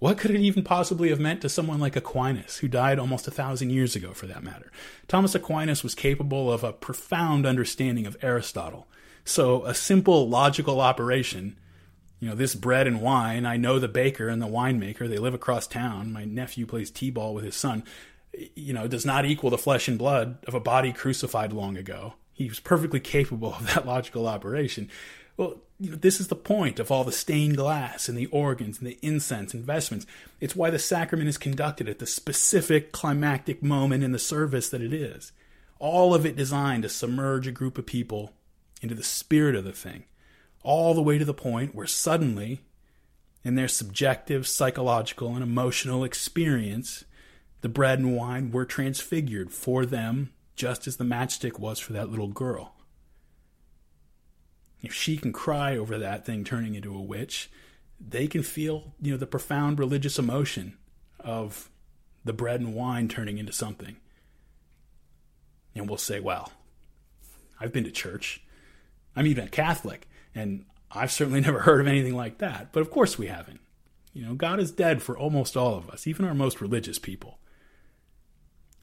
What 0.00 0.18
could 0.18 0.32
it 0.32 0.40
even 0.40 0.64
possibly 0.64 1.10
have 1.10 1.20
meant 1.20 1.42
to 1.42 1.48
someone 1.48 1.78
like 1.78 1.94
Aquinas, 1.94 2.56
who 2.56 2.66
died 2.66 2.98
almost 2.98 3.28
a 3.28 3.30
thousand 3.30 3.70
years 3.70 3.94
ago, 3.94 4.12
for 4.12 4.26
that 4.26 4.42
matter? 4.42 4.72
Thomas 5.06 5.36
Aquinas 5.36 5.84
was 5.84 5.94
capable 5.94 6.52
of 6.52 6.64
a 6.64 6.72
profound 6.72 7.46
understanding 7.46 8.04
of 8.04 8.16
Aristotle. 8.20 8.88
So, 9.24 9.64
a 9.64 9.74
simple 9.74 10.28
logical 10.28 10.80
operation 10.80 11.56
you 12.20 12.28
know, 12.28 12.34
this 12.34 12.54
bread 12.54 12.86
and 12.86 13.00
wine, 13.00 13.44
I 13.44 13.56
know 13.56 13.78
the 13.78 13.88
baker 13.88 14.28
and 14.28 14.40
the 14.40 14.46
winemaker, 14.46 15.08
they 15.08 15.18
live 15.18 15.34
across 15.34 15.66
town. 15.66 16.12
My 16.12 16.24
nephew 16.24 16.66
plays 16.66 16.90
T 16.90 17.10
ball 17.10 17.34
with 17.34 17.44
his 17.44 17.56
son, 17.56 17.84
you 18.54 18.72
know, 18.72 18.88
does 18.88 19.04
not 19.04 19.26
equal 19.26 19.50
the 19.50 19.58
flesh 19.58 19.88
and 19.88 19.98
blood 19.98 20.38
of 20.46 20.54
a 20.54 20.60
body 20.60 20.92
crucified 20.92 21.52
long 21.52 21.76
ago. 21.76 22.14
He 22.32 22.48
was 22.48 22.60
perfectly 22.60 23.00
capable 23.00 23.54
of 23.54 23.66
that 23.74 23.86
logical 23.86 24.26
operation. 24.26 24.90
Well, 25.36 25.58
you 25.80 25.90
know, 25.90 25.96
this 25.96 26.20
is 26.20 26.28
the 26.28 26.36
point 26.36 26.78
of 26.78 26.90
all 26.90 27.04
the 27.04 27.12
stained 27.12 27.56
glass 27.56 28.08
and 28.08 28.16
the 28.16 28.26
organs 28.26 28.78
and 28.78 28.86
the 28.86 28.98
incense 29.02 29.52
and 29.52 29.64
vestments. 29.64 30.06
It's 30.40 30.54
why 30.54 30.70
the 30.70 30.78
sacrament 30.78 31.28
is 31.28 31.38
conducted 31.38 31.88
at 31.88 31.98
the 31.98 32.06
specific 32.06 32.92
climactic 32.92 33.62
moment 33.62 34.04
in 34.04 34.12
the 34.12 34.18
service 34.18 34.68
that 34.68 34.82
it 34.82 34.92
is. 34.92 35.32
All 35.80 36.14
of 36.14 36.24
it 36.24 36.36
designed 36.36 36.84
to 36.84 36.88
submerge 36.88 37.46
a 37.46 37.52
group 37.52 37.76
of 37.76 37.86
people 37.86 38.32
into 38.80 38.94
the 38.94 39.02
spirit 39.02 39.56
of 39.56 39.64
the 39.64 39.72
thing 39.72 40.04
all 40.64 40.94
the 40.94 41.02
way 41.02 41.18
to 41.18 41.24
the 41.24 41.32
point 41.32 41.74
where 41.74 41.86
suddenly, 41.86 42.62
in 43.44 43.54
their 43.54 43.68
subjective, 43.68 44.48
psychological, 44.48 45.34
and 45.34 45.42
emotional 45.42 46.02
experience, 46.02 47.04
the 47.60 47.68
bread 47.68 48.00
and 48.00 48.16
wine 48.16 48.50
were 48.50 48.64
transfigured 48.64 49.52
for 49.52 49.86
them 49.86 50.32
just 50.56 50.86
as 50.86 50.96
the 50.96 51.04
matchstick 51.04 51.58
was 51.58 51.78
for 51.78 51.92
that 51.92 52.10
little 52.10 52.28
girl. 52.28 52.74
If 54.82 54.92
she 54.92 55.16
can 55.16 55.32
cry 55.32 55.76
over 55.76 55.98
that 55.98 56.26
thing 56.26 56.44
turning 56.44 56.74
into 56.74 56.94
a 56.94 57.00
witch, 57.00 57.50
they 58.00 58.26
can 58.26 58.42
feel, 58.42 58.94
you 59.00 59.12
know, 59.12 59.16
the 59.16 59.26
profound 59.26 59.78
religious 59.78 60.18
emotion 60.18 60.76
of 61.20 61.70
the 62.24 62.32
bread 62.32 62.60
and 62.60 62.74
wine 62.74 63.08
turning 63.08 63.38
into 63.38 63.52
something. 63.52 63.96
And 65.74 65.88
we'll 65.88 65.98
say, 65.98 66.20
well, 66.20 66.52
I've 67.60 67.72
been 67.72 67.84
to 67.84 67.90
church. 67.90 68.42
I'm 69.16 69.26
even 69.26 69.44
a 69.44 69.50
Catholic. 69.50 70.08
And 70.34 70.64
I've 70.90 71.12
certainly 71.12 71.40
never 71.42 71.60
heard 71.60 71.80
of 71.80 71.86
anything 71.86 72.14
like 72.14 72.38
that. 72.38 72.72
But 72.72 72.80
of 72.80 72.90
course 72.90 73.18
we 73.18 73.26
haven't. 73.26 73.60
You 74.12 74.24
know, 74.24 74.34
God 74.34 74.60
is 74.60 74.70
dead 74.70 75.02
for 75.02 75.18
almost 75.18 75.56
all 75.56 75.76
of 75.76 75.90
us, 75.90 76.06
even 76.06 76.24
our 76.24 76.34
most 76.34 76.60
religious 76.60 76.98
people. 76.98 77.38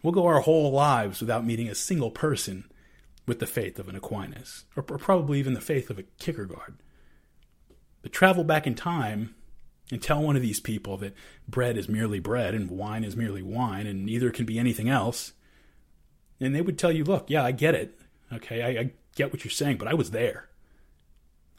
We'll 0.03 0.13
go 0.13 0.25
our 0.25 0.41
whole 0.41 0.71
lives 0.71 1.21
without 1.21 1.45
meeting 1.45 1.69
a 1.69 1.75
single 1.75 2.11
person 2.11 2.65
with 3.25 3.39
the 3.39 3.47
faith 3.47 3.79
of 3.79 3.87
an 3.87 3.95
Aquinas, 3.95 4.65
or, 4.75 4.83
or 4.89 4.97
probably 4.97 5.39
even 5.39 5.53
the 5.53 5.61
faith 5.61 5.89
of 5.89 5.99
a 5.99 6.03
Kierkegaard. 6.19 6.75
But 8.01 8.11
travel 8.11 8.43
back 8.43 8.67
in 8.67 8.75
time 8.75 9.35
and 9.91 10.01
tell 10.01 10.21
one 10.21 10.35
of 10.35 10.41
these 10.41 10.59
people 10.59 10.97
that 10.97 11.13
bread 11.47 11.77
is 11.77 11.87
merely 11.87 12.19
bread 12.19 12.53
and 12.53 12.69
wine 12.69 13.03
is 13.03 13.15
merely 13.15 13.41
wine 13.41 13.85
and 13.85 14.05
neither 14.05 14.31
can 14.31 14.45
be 14.45 14.57
anything 14.57 14.89
else. 14.89 15.33
And 16.39 16.55
they 16.55 16.61
would 16.61 16.79
tell 16.79 16.91
you, 16.91 17.03
look, 17.03 17.29
yeah, 17.29 17.43
I 17.43 17.51
get 17.51 17.75
it. 17.75 17.99
Okay, 18.33 18.61
I, 18.61 18.81
I 18.81 18.91
get 19.15 19.31
what 19.31 19.43
you're 19.43 19.51
saying, 19.51 19.77
but 19.77 19.87
I 19.87 19.93
was 19.93 20.11
there. 20.11 20.49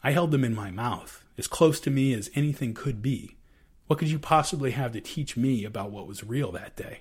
I 0.02 0.10
held 0.10 0.30
them 0.30 0.44
in 0.44 0.54
my 0.54 0.70
mouth, 0.70 1.24
as 1.38 1.46
close 1.46 1.80
to 1.80 1.90
me 1.90 2.12
as 2.12 2.30
anything 2.34 2.74
could 2.74 3.02
be. 3.02 3.36
What 3.86 3.98
could 3.98 4.10
you 4.10 4.18
possibly 4.18 4.72
have 4.72 4.92
to 4.92 5.00
teach 5.00 5.36
me 5.36 5.64
about 5.64 5.90
what 5.90 6.06
was 6.06 6.24
real 6.24 6.50
that 6.52 6.76
day? 6.76 7.00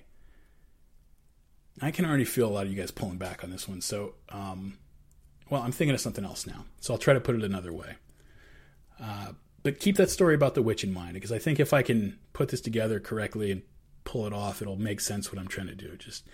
I 1.80 1.90
can 1.90 2.04
already 2.04 2.24
feel 2.24 2.48
a 2.48 2.52
lot 2.52 2.66
of 2.66 2.72
you 2.72 2.78
guys 2.78 2.90
pulling 2.90 3.16
back 3.16 3.42
on 3.42 3.50
this 3.50 3.66
one. 3.66 3.80
So, 3.80 4.14
um, 4.28 4.78
well, 5.48 5.62
I'm 5.62 5.72
thinking 5.72 5.94
of 5.94 6.00
something 6.00 6.24
else 6.24 6.46
now. 6.46 6.64
So 6.80 6.92
I'll 6.92 6.98
try 6.98 7.14
to 7.14 7.20
put 7.20 7.34
it 7.34 7.42
another 7.42 7.72
way. 7.72 7.94
Uh, 9.00 9.32
but 9.62 9.80
keep 9.80 9.96
that 9.96 10.10
story 10.10 10.34
about 10.34 10.54
the 10.54 10.62
witch 10.62 10.84
in 10.84 10.92
mind, 10.92 11.14
because 11.14 11.32
I 11.32 11.38
think 11.38 11.58
if 11.58 11.72
I 11.72 11.82
can 11.82 12.18
put 12.32 12.50
this 12.50 12.60
together 12.60 13.00
correctly 13.00 13.50
and 13.50 13.62
pull 14.04 14.26
it 14.26 14.32
off, 14.32 14.60
it'll 14.60 14.76
make 14.76 15.00
sense 15.00 15.32
what 15.32 15.40
I'm 15.40 15.48
trying 15.48 15.68
to 15.68 15.74
do. 15.74 15.96
Just 15.96 16.26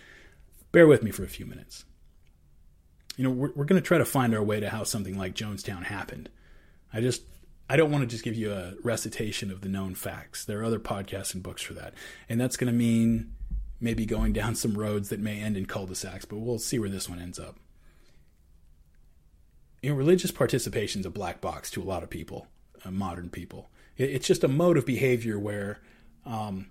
bear 0.73 0.87
with 0.87 1.03
me 1.03 1.11
for 1.11 1.25
a 1.25 1.29
few 1.29 1.47
minutes. 1.47 1.85
You 3.17 3.25
know, 3.25 3.31
we're, 3.31 3.53
we're 3.55 3.65
going 3.65 3.81
to 3.81 3.87
try 3.87 3.99
to 3.99 4.05
find 4.05 4.35
our 4.35 4.43
way 4.43 4.61
to 4.61 4.71
how 4.71 4.85
something 4.85 5.17
like 5.17 5.35
Jonestown 5.35 5.85
happened. 5.85 6.31
I 6.93 7.01
just 7.01 7.23
I 7.71 7.77
don't 7.77 7.91
want 7.91 8.03
to 8.03 8.07
just 8.09 8.25
give 8.25 8.35
you 8.35 8.53
a 8.53 8.75
recitation 8.83 9.51
of 9.51 9.61
the 9.61 9.69
known 9.69 9.95
facts. 9.95 10.45
There 10.45 10.61
are 10.61 10.65
other 10.65 10.79
podcasts 10.79 11.35
and 11.35 11.43
books 11.43 11.61
for 11.61 11.75
that. 11.75 11.93
And 12.29 12.41
that's 12.41 12.57
going 12.57 12.73
to 12.73 12.79
mean 12.79 13.35
maybe 13.79 14.07
going 14.07 14.33
down 14.33 14.55
some 14.55 14.77
roads 14.77 15.11
that 15.11 15.21
may 15.21 15.41
end 15.41 15.57
in 15.57 15.67
cul-de-sacs, 15.67 16.25
but 16.25 16.39
we'll 16.39 16.59
see 16.59 16.79
where 16.79 16.89
this 16.89 17.09
one 17.09 17.21
ends 17.21 17.39
up. 17.39 17.57
You 19.83 19.91
know, 19.91 19.97
religious 19.97 20.31
participation 20.31 21.01
is 21.01 21.07
a 21.07 21.11
black 21.11 21.41
box 21.41 21.71
to 21.73 21.83
a 21.83 21.85
lot 21.85 22.03
of 22.03 22.11
people, 22.11 22.49
uh, 22.85 22.91
modern 22.91 23.29
people. 23.29 23.69
It's 23.97 24.27
just 24.27 24.43
a 24.43 24.49
mode 24.49 24.77
of 24.77 24.87
behavior 24.87 25.39
where, 25.39 25.81
um, 26.25 26.71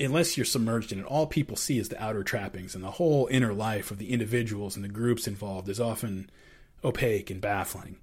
unless 0.00 0.36
you're 0.36 0.44
submerged 0.44 0.92
in 0.92 0.98
it, 0.98 1.06
all 1.06 1.26
people 1.26 1.56
see 1.56 1.78
is 1.78 1.88
the 1.88 2.02
outer 2.02 2.24
trappings, 2.24 2.74
and 2.74 2.82
the 2.82 2.92
whole 2.92 3.28
inner 3.30 3.54
life 3.54 3.90
of 3.90 3.98
the 3.98 4.12
individuals 4.12 4.74
and 4.74 4.84
the 4.84 4.88
groups 4.88 5.26
involved 5.26 5.68
is 5.68 5.80
often 5.80 6.28
opaque 6.84 7.30
and 7.30 7.40
baffling 7.40 7.98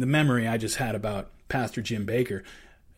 the 0.00 0.06
memory 0.06 0.46
I 0.46 0.56
just 0.58 0.76
had 0.76 0.94
about 0.94 1.30
Pastor 1.48 1.82
Jim 1.82 2.04
Baker, 2.04 2.42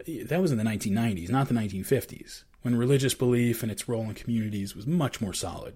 that 0.07 0.41
was 0.41 0.53
in 0.53 0.59
the 0.59 0.65
1990s, 0.65 1.31
not 1.31 1.49
the 1.49 1.55
1950s, 1.55 2.45
when 2.63 2.75
religious 2.75 3.15
belief 3.15 3.63
and 3.63 3.71
its 3.71 3.89
role 3.89 4.05
in 4.05 4.15
communities 4.15 4.75
was 4.75 4.87
much 4.87 5.21
more 5.21 5.33
solid, 5.33 5.75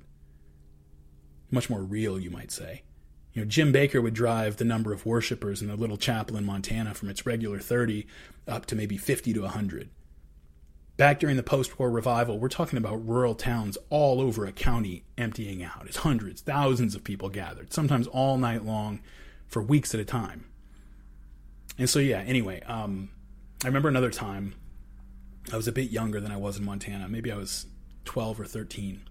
much 1.50 1.70
more 1.70 1.82
real, 1.82 2.18
you 2.18 2.30
might 2.30 2.50
say. 2.50 2.82
You 3.32 3.42
know, 3.42 3.48
Jim 3.48 3.72
Baker 3.72 4.00
would 4.00 4.14
drive 4.14 4.56
the 4.58 4.64
number 4.64 4.92
of 4.92 5.06
worshipers 5.06 5.60
in 5.60 5.68
the 5.68 5.76
little 5.76 5.96
chapel 5.96 6.36
in 6.36 6.44
Montana 6.44 6.94
from 6.94 7.08
its 7.08 7.26
regular 7.26 7.58
30 7.58 8.06
up 8.46 8.64
to 8.66 8.76
maybe 8.76 8.96
50 8.96 9.32
to 9.32 9.42
100. 9.42 9.90
back 10.96 11.18
during 11.18 11.36
the 11.36 11.42
post 11.42 11.78
war 11.78 11.90
revival, 11.90 12.38
we're 12.38 12.48
talking 12.48 12.76
about 12.76 13.06
rural 13.06 13.34
towns 13.34 13.76
all 13.90 14.20
over 14.20 14.46
a 14.46 14.52
county 14.52 15.04
emptying 15.18 15.62
out. 15.62 15.86
It's 15.86 15.98
hundreds, 15.98 16.40
thousands 16.40 16.94
of 16.94 17.04
people 17.04 17.28
gathered, 17.28 17.72
sometimes 17.72 18.06
all 18.06 18.38
night 18.38 18.64
long 18.64 19.00
for 19.46 19.62
weeks 19.62 19.94
at 19.94 20.00
a 20.00 20.04
time. 20.04 20.46
And 21.78 21.90
so, 21.90 21.98
yeah, 21.98 22.20
anyway, 22.20 22.62
um, 22.62 23.10
I 23.62 23.66
remember 23.66 23.88
another 23.88 24.10
time 24.10 24.54
I 25.52 25.56
was 25.56 25.68
a 25.68 25.72
bit 25.72 25.90
younger 25.90 26.20
than 26.20 26.32
I 26.32 26.36
was 26.36 26.58
in 26.58 26.64
Montana. 26.64 27.08
Maybe 27.08 27.30
I 27.30 27.36
was 27.36 27.66
12 28.04 28.40
or 28.40 28.44
13. 28.44 29.02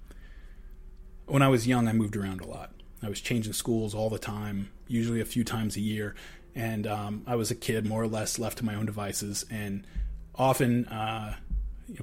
When 1.26 1.42
I 1.42 1.48
was 1.48 1.68
young, 1.68 1.88
I 1.88 1.94
moved 1.94 2.16
around 2.16 2.42
a 2.42 2.48
lot. 2.48 2.72
I 3.02 3.10
was 3.10 3.22
changing 3.22 3.54
schools 3.54 3.94
all 3.94 4.10
the 4.10 4.20
time, 4.20 4.72
usually 4.88 5.22
a 5.22 5.26
few 5.26 5.44
times 5.44 5.76
a 5.76 5.82
year. 5.82 6.16
And 6.56 6.88
um, 6.88 7.24
I 7.28 7.36
was 7.36 7.52
a 7.52 7.56
kid, 7.56 7.86
more 7.86 8.02
or 8.02 8.08
less, 8.08 8.40
left 8.40 8.60
to 8.60 8.66
my 8.66 8.76
own 8.76 8.86
devices. 8.86 9.46
And 9.50 9.86
often, 10.36 10.86
uh, 10.88 11.36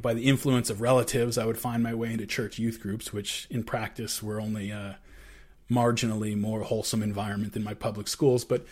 by 0.01 0.15
the 0.15 0.25
influence 0.25 0.71
of 0.71 0.81
relatives, 0.81 1.39
I 1.39 1.47
would 1.47 1.59
find 1.59 1.83
my 1.83 1.95
way 1.95 2.13
into 2.13 2.27
church 2.27 2.59
youth 2.59 2.81
groups, 2.81 3.13
which 3.13 3.47
in 3.51 3.65
practice 3.65 4.23
were 4.23 4.41
only 4.41 4.71
a 4.71 4.99
marginally 5.71 6.37
more 6.37 6.63
wholesome 6.63 7.03
environment 7.03 7.53
than 7.53 7.65
my 7.65 7.75
public 7.75 8.09
schools. 8.09 8.45
But, 8.45 8.67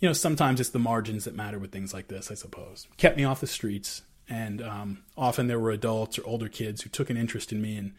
you 0.00 0.08
know, 0.08 0.12
sometimes 0.12 0.60
it's 0.60 0.70
the 0.70 0.78
margins 0.78 1.24
that 1.24 1.34
matter 1.34 1.58
with 1.58 1.72
things 1.72 1.92
like 1.92 2.08
this, 2.08 2.30
I 2.30 2.34
suppose. 2.34 2.88
Kept 2.96 3.16
me 3.16 3.24
off 3.24 3.40
the 3.40 3.46
streets. 3.46 4.02
And 4.28 4.62
um, 4.62 5.02
often 5.16 5.48
there 5.48 5.58
were 5.58 5.72
adults 5.72 6.18
or 6.18 6.26
older 6.26 6.48
kids 6.48 6.82
who 6.82 6.90
took 6.90 7.10
an 7.10 7.16
interest 7.16 7.52
in 7.52 7.60
me 7.60 7.76
and 7.76 7.92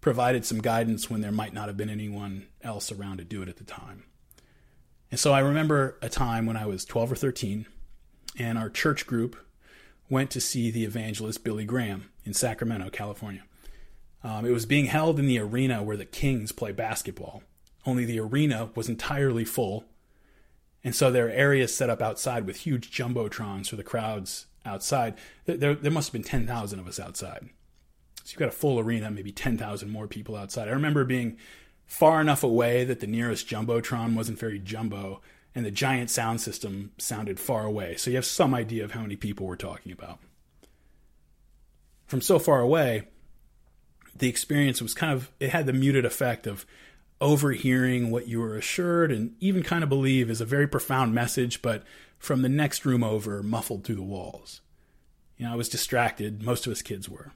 provided 0.00 0.44
some 0.44 0.60
guidance 0.60 1.08
when 1.08 1.20
there 1.22 1.32
might 1.32 1.54
not 1.54 1.68
have 1.68 1.76
been 1.76 1.88
anyone 1.88 2.46
else 2.62 2.92
around 2.92 3.18
to 3.18 3.24
do 3.24 3.42
it 3.42 3.48
at 3.48 3.56
the 3.56 3.64
time. 3.64 4.04
And 5.10 5.18
so 5.18 5.32
I 5.32 5.40
remember 5.40 5.98
a 6.02 6.08
time 6.08 6.46
when 6.46 6.56
I 6.56 6.66
was 6.66 6.84
12 6.84 7.12
or 7.12 7.16
13, 7.16 7.66
and 8.38 8.58
our 8.58 8.70
church 8.70 9.06
group 9.06 9.36
went 10.08 10.30
to 10.30 10.40
see 10.40 10.70
the 10.70 10.84
evangelist 10.84 11.44
Billy 11.44 11.64
Graham 11.64 12.10
in 12.24 12.34
Sacramento, 12.34 12.90
California. 12.90 13.44
Um, 14.24 14.44
it 14.44 14.52
was 14.52 14.66
being 14.66 14.86
held 14.86 15.18
in 15.18 15.26
the 15.26 15.38
arena 15.38 15.82
where 15.82 15.96
the 15.96 16.04
Kings 16.04 16.52
play 16.52 16.72
basketball, 16.72 17.42
only 17.84 18.04
the 18.04 18.20
arena 18.20 18.70
was 18.74 18.88
entirely 18.88 19.44
full. 19.44 19.84
And 20.84 20.94
so 20.94 21.10
there 21.10 21.26
are 21.26 21.30
areas 21.30 21.74
set 21.74 21.90
up 21.90 22.02
outside 22.02 22.46
with 22.46 22.56
huge 22.56 22.90
jumbotrons 22.90 23.68
for 23.68 23.76
the 23.76 23.84
crowds 23.84 24.46
outside. 24.64 25.14
There, 25.44 25.74
there 25.74 25.92
must 25.92 26.08
have 26.08 26.12
been 26.12 26.22
10,000 26.22 26.78
of 26.78 26.88
us 26.88 26.98
outside. 26.98 27.48
So 28.24 28.32
you've 28.32 28.38
got 28.38 28.48
a 28.48 28.52
full 28.52 28.78
arena, 28.78 29.10
maybe 29.10 29.32
10,000 29.32 29.90
more 29.90 30.06
people 30.06 30.36
outside. 30.36 30.68
I 30.68 30.72
remember 30.72 31.04
being 31.04 31.36
far 31.86 32.20
enough 32.20 32.42
away 32.42 32.84
that 32.84 33.00
the 33.00 33.06
nearest 33.06 33.48
jumbotron 33.48 34.14
wasn't 34.14 34.38
very 34.38 34.58
jumbo, 34.58 35.20
and 35.54 35.66
the 35.66 35.70
giant 35.70 36.10
sound 36.10 36.40
system 36.40 36.92
sounded 36.98 37.38
far 37.38 37.66
away. 37.66 37.96
So 37.96 38.10
you 38.10 38.16
have 38.16 38.24
some 38.24 38.54
idea 38.54 38.84
of 38.84 38.92
how 38.92 39.02
many 39.02 39.16
people 39.16 39.46
we're 39.46 39.56
talking 39.56 39.92
about. 39.92 40.18
From 42.06 42.20
so 42.20 42.38
far 42.38 42.60
away, 42.60 43.08
the 44.16 44.28
experience 44.28 44.80
was 44.80 44.94
kind 44.94 45.12
of, 45.12 45.30
it 45.40 45.50
had 45.50 45.66
the 45.66 45.72
muted 45.72 46.04
effect 46.04 46.46
of 46.46 46.64
overhearing 47.22 48.10
what 48.10 48.28
you 48.28 48.40
were 48.40 48.56
assured 48.56 49.10
and 49.10 49.34
even 49.40 49.62
kind 49.62 49.82
of 49.82 49.88
believe 49.88 50.28
is 50.28 50.40
a 50.40 50.46
very 50.46 50.66
profound 50.66 51.14
message, 51.14 51.62
but 51.62 51.84
from 52.18 52.42
the 52.42 52.48
next 52.48 52.84
room 52.84 53.02
over, 53.02 53.42
muffled 53.42 53.84
through 53.84 53.94
the 53.94 54.02
walls. 54.02 54.60
You 55.38 55.46
know, 55.46 55.52
I 55.52 55.56
was 55.56 55.68
distracted. 55.68 56.42
Most 56.42 56.66
of 56.66 56.72
us 56.72 56.82
kids 56.82 57.08
were. 57.08 57.32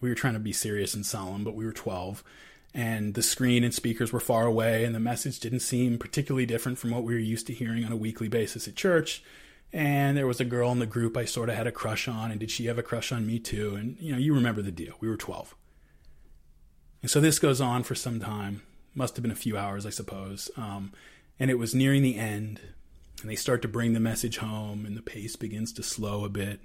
We 0.00 0.08
were 0.08 0.14
trying 0.14 0.34
to 0.34 0.40
be 0.40 0.52
serious 0.52 0.94
and 0.94 1.06
solemn, 1.06 1.44
but 1.44 1.54
we 1.54 1.64
were 1.64 1.72
12 1.72 2.24
and 2.74 3.14
the 3.14 3.22
screen 3.22 3.64
and 3.64 3.74
speakers 3.74 4.12
were 4.12 4.20
far 4.20 4.46
away, 4.46 4.84
and 4.84 4.94
the 4.94 5.00
message 5.00 5.40
didn't 5.40 5.60
seem 5.60 5.98
particularly 5.98 6.46
different 6.46 6.78
from 6.78 6.90
what 6.90 7.02
we 7.02 7.14
were 7.14 7.20
used 7.20 7.46
to 7.48 7.52
hearing 7.52 7.84
on 7.84 7.92
a 7.92 7.96
weekly 7.96 8.28
basis 8.28 8.68
at 8.68 8.76
church. 8.76 9.22
And 9.72 10.16
there 10.16 10.26
was 10.26 10.40
a 10.40 10.44
girl 10.44 10.70
in 10.72 10.78
the 10.78 10.86
group 10.86 11.16
I 11.16 11.24
sort 11.24 11.48
of 11.48 11.56
had 11.56 11.66
a 11.66 11.72
crush 11.72 12.08
on, 12.08 12.30
and 12.30 12.38
did 12.38 12.50
she 12.50 12.66
have 12.66 12.78
a 12.78 12.82
crush 12.82 13.12
on 13.12 13.26
me 13.26 13.38
too? 13.38 13.74
And 13.74 13.96
you 14.00 14.12
know, 14.12 14.18
you 14.18 14.34
remember 14.34 14.62
the 14.62 14.72
deal. 14.72 14.94
We 15.00 15.08
were 15.08 15.16
12. 15.16 15.54
And 17.02 17.10
so 17.10 17.20
this 17.20 17.38
goes 17.38 17.60
on 17.60 17.82
for 17.82 17.94
some 17.94 18.20
time. 18.20 18.62
Must 18.94 19.16
have 19.16 19.22
been 19.22 19.32
a 19.32 19.36
few 19.36 19.56
hours, 19.56 19.86
I 19.86 19.90
suppose. 19.90 20.50
Um, 20.56 20.92
and 21.38 21.50
it 21.50 21.58
was 21.58 21.74
nearing 21.74 22.02
the 22.02 22.16
end, 22.16 22.60
and 23.20 23.30
they 23.30 23.36
start 23.36 23.62
to 23.62 23.68
bring 23.68 23.92
the 23.92 24.00
message 24.00 24.38
home, 24.38 24.84
and 24.84 24.96
the 24.96 25.02
pace 25.02 25.36
begins 25.36 25.72
to 25.74 25.82
slow 25.82 26.24
a 26.24 26.28
bit. 26.28 26.60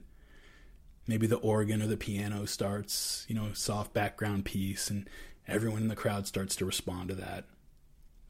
Maybe 1.07 1.27
the 1.27 1.37
organ 1.37 1.81
or 1.81 1.87
the 1.87 1.97
piano 1.97 2.45
starts, 2.45 3.25
you 3.27 3.35
know, 3.35 3.53
soft 3.53 3.93
background 3.93 4.45
piece, 4.45 4.89
and 4.89 5.07
Everyone 5.47 5.83
in 5.83 5.87
the 5.89 5.95
crowd 5.95 6.25
starts 6.25 6.55
to 6.55 6.65
respond 6.65 7.09
to 7.09 7.15
that. 7.15 7.45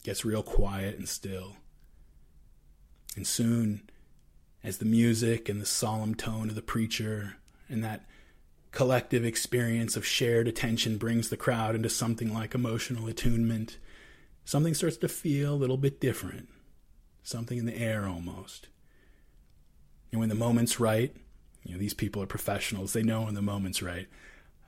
Gets 0.03 0.26
real 0.26 0.43
quiet 0.43 0.97
and 0.97 1.07
still. 1.07 1.55
And 3.15 3.26
soon, 3.26 3.89
as 4.63 4.80
the 4.80 4.85
music 4.85 5.47
and 5.47 5.61
the 5.61 5.65
solemn 5.65 6.15
tone 6.15 6.49
of 6.49 6.55
the 6.55 6.61
preacher 6.61 7.38
and 7.69 7.84
that 7.84 8.05
collective 8.72 9.23
experience 9.23 9.95
of 9.95 10.05
shared 10.05 10.49
attention 10.49 10.97
brings 10.97 11.30
the 11.30 11.38
crowd 11.38 11.76
into 11.76 11.89
something 11.89 12.34
like 12.34 12.53
emotional 12.53 13.07
attunement, 13.07 13.77
something 14.45 14.73
starts 14.73 14.97
to 14.97 15.09
feel 15.09 15.53
a 15.53 15.57
little 15.57 15.77
bit 15.77 15.99
different. 15.99 16.47
Something 17.23 17.57
in 17.57 17.65
the 17.65 17.77
air 17.77 18.07
almost. 18.07 18.67
And 20.11 20.19
when 20.19 20.30
the 20.30 20.35
moment's 20.35 20.80
right, 20.80 21.13
you 21.63 21.73
know, 21.73 21.80
these 21.80 21.95
people 21.95 22.22
are 22.22 22.27
professionals, 22.27 22.93
they 22.93 23.03
know 23.03 23.23
when 23.23 23.34
the 23.34 23.41
moment's 23.41 23.81
right. 23.81 24.07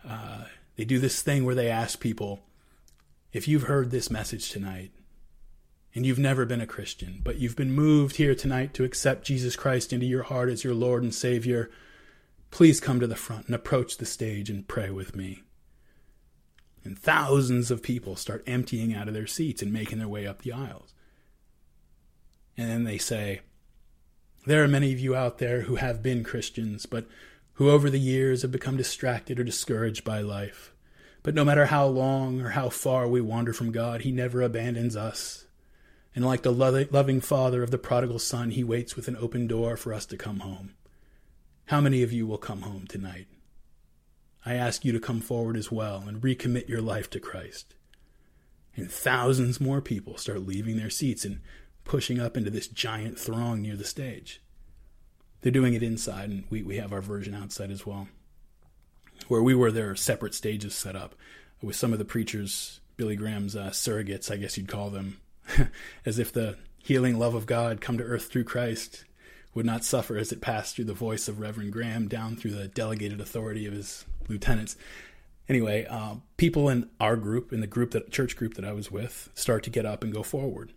Uh, 0.05 0.45
they 0.75 0.83
do 0.83 0.99
this 0.99 1.21
thing 1.21 1.45
where 1.45 1.55
they 1.55 1.69
ask 1.69 1.99
people 1.99 2.41
if 3.31 3.47
you've 3.47 3.63
heard 3.63 3.91
this 3.91 4.09
message 4.09 4.49
tonight 4.49 4.91
and 5.93 6.05
you've 6.05 6.19
never 6.19 6.45
been 6.45 6.61
a 6.61 6.67
Christian, 6.67 7.21
but 7.23 7.37
you've 7.37 7.55
been 7.55 7.71
moved 7.71 8.17
here 8.17 8.35
tonight 8.35 8.73
to 8.73 8.83
accept 8.83 9.25
Jesus 9.25 9.55
Christ 9.55 9.93
into 9.93 10.05
your 10.05 10.23
heart 10.23 10.49
as 10.49 10.63
your 10.63 10.73
Lord 10.73 11.03
and 11.03 11.13
Savior, 11.13 11.69
please 12.51 12.79
come 12.79 12.99
to 12.99 13.07
the 13.07 13.15
front 13.15 13.45
and 13.45 13.55
approach 13.55 13.97
the 13.97 14.05
stage 14.05 14.49
and 14.49 14.67
pray 14.67 14.89
with 14.89 15.15
me. 15.15 15.43
And 16.83 16.97
thousands 16.97 17.69
of 17.69 17.83
people 17.83 18.15
start 18.15 18.43
emptying 18.47 18.93
out 18.93 19.07
of 19.07 19.13
their 19.13 19.27
seats 19.27 19.61
and 19.61 19.73
making 19.73 19.99
their 19.99 20.07
way 20.07 20.25
up 20.25 20.41
the 20.41 20.53
aisles. 20.53 20.93
And 22.57 22.69
then 22.69 22.83
they 22.85 22.97
say, 22.97 23.41
There 24.45 24.63
are 24.63 24.67
many 24.67 24.93
of 24.93 24.99
you 24.99 25.15
out 25.15 25.37
there 25.37 25.61
who 25.61 25.75
have 25.75 26.01
been 26.01 26.23
Christians, 26.23 26.85
but 26.85 27.05
who 27.53 27.69
over 27.69 27.89
the 27.89 27.99
years 27.99 28.41
have 28.41 28.51
become 28.51 28.77
distracted 28.77 29.39
or 29.39 29.43
discouraged 29.43 30.03
by 30.03 30.21
life. 30.21 30.73
But 31.23 31.35
no 31.35 31.43
matter 31.43 31.65
how 31.65 31.87
long 31.87 32.39
or 32.39 32.49
how 32.49 32.69
far 32.69 33.07
we 33.07 33.19
wander 33.19 33.51
from 33.51 33.71
God, 33.71 34.01
He 34.01 34.11
never 34.11 34.41
abandons 34.41 34.95
us. 34.95 35.45
And 36.15 36.25
like 36.25 36.41
the 36.41 36.51
loving 36.51 37.21
father 37.21 37.61
of 37.61 37.69
the 37.69 37.77
prodigal 37.77 38.19
son, 38.19 38.51
He 38.51 38.63
waits 38.63 38.95
with 38.95 39.07
an 39.07 39.17
open 39.17 39.45
door 39.45 39.75
for 39.75 39.93
us 39.93 40.05
to 40.07 40.17
come 40.17 40.39
home. 40.39 40.73
How 41.65 41.81
many 41.81 42.01
of 42.01 42.13
you 42.13 42.25
will 42.25 42.37
come 42.37 42.61
home 42.61 42.85
tonight? 42.87 43.27
I 44.47 44.53
ask 44.53 44.85
you 44.85 44.93
to 44.93 44.99
come 45.01 45.19
forward 45.19 45.57
as 45.57 45.73
well 45.73 46.05
and 46.07 46.21
recommit 46.21 46.69
your 46.69 46.81
life 46.81 47.09
to 47.09 47.19
Christ. 47.19 47.75
And 48.77 48.89
thousands 48.89 49.59
more 49.59 49.81
people 49.81 50.15
start 50.15 50.47
leaving 50.47 50.77
their 50.77 50.89
seats 50.89 51.25
and 51.25 51.41
pushing 51.83 52.17
up 52.17 52.37
into 52.37 52.49
this 52.49 52.69
giant 52.69 53.19
throng 53.19 53.61
near 53.61 53.75
the 53.75 53.83
stage. 53.83 54.41
They're 55.41 55.51
doing 55.51 55.73
it 55.73 55.83
inside, 55.83 56.29
and 56.29 56.43
we, 56.49 56.63
we 56.63 56.77
have 56.77 56.93
our 56.93 57.01
version 57.01 57.35
outside 57.35 57.71
as 57.71 57.85
well. 57.85 58.07
Where 59.27 59.43
we 59.43 59.53
were, 59.53 59.69
there 59.69 59.89
are 59.89 59.97
separate 59.97 60.33
stages 60.33 60.73
set 60.73 60.95
up 60.95 61.13
with 61.61 61.75
some 61.75 61.91
of 61.91 61.99
the 61.99 62.05
preachers, 62.05 62.79
Billy 62.95 63.17
Graham's 63.17 63.53
uh, 63.53 63.71
surrogates, 63.71 64.31
I 64.31 64.37
guess 64.37 64.57
you'd 64.57 64.69
call 64.69 64.89
them, 64.91 65.19
as 66.05 66.19
if 66.19 66.31
the 66.31 66.57
healing 66.77 67.19
love 67.19 67.35
of 67.35 67.47
God 67.47 67.81
come 67.81 67.97
to 67.97 68.03
earth 68.05 68.31
through 68.31 68.45
Christ 68.45 69.03
would 69.53 69.65
not 69.65 69.83
suffer 69.83 70.17
as 70.17 70.31
it 70.31 70.41
passed 70.41 70.75
through 70.75 70.85
the 70.85 70.93
voice 70.93 71.27
of 71.27 71.39
Reverend 71.39 71.73
Graham 71.73 72.07
down 72.07 72.35
through 72.35 72.51
the 72.51 72.67
delegated 72.67 73.19
authority 73.19 73.65
of 73.65 73.73
his 73.73 74.05
lieutenants. 74.27 74.75
Anyway, 75.49 75.85
uh, 75.89 76.15
people 76.35 76.69
in 76.69 76.89
our 76.99 77.15
group, 77.15 77.53
in 77.53 77.61
the 77.61 77.67
group 77.67 77.91
that 77.91 78.11
church 78.11 78.35
group 78.35 78.55
that 78.55 78.65
I 78.65 78.73
was 78.73 78.91
with, 78.91 79.29
start 79.33 79.63
to 79.63 79.69
get 79.69 79.85
up 79.85 80.03
and 80.03 80.13
go 80.13 80.23
forward. 80.23 80.73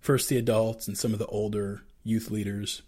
First, 0.00 0.28
the 0.28 0.38
adults 0.38 0.88
and 0.88 0.98
some 0.98 1.12
of 1.12 1.18
the 1.18 1.26
older 1.26 1.84
youth 2.02 2.30
leaders 2.30 2.82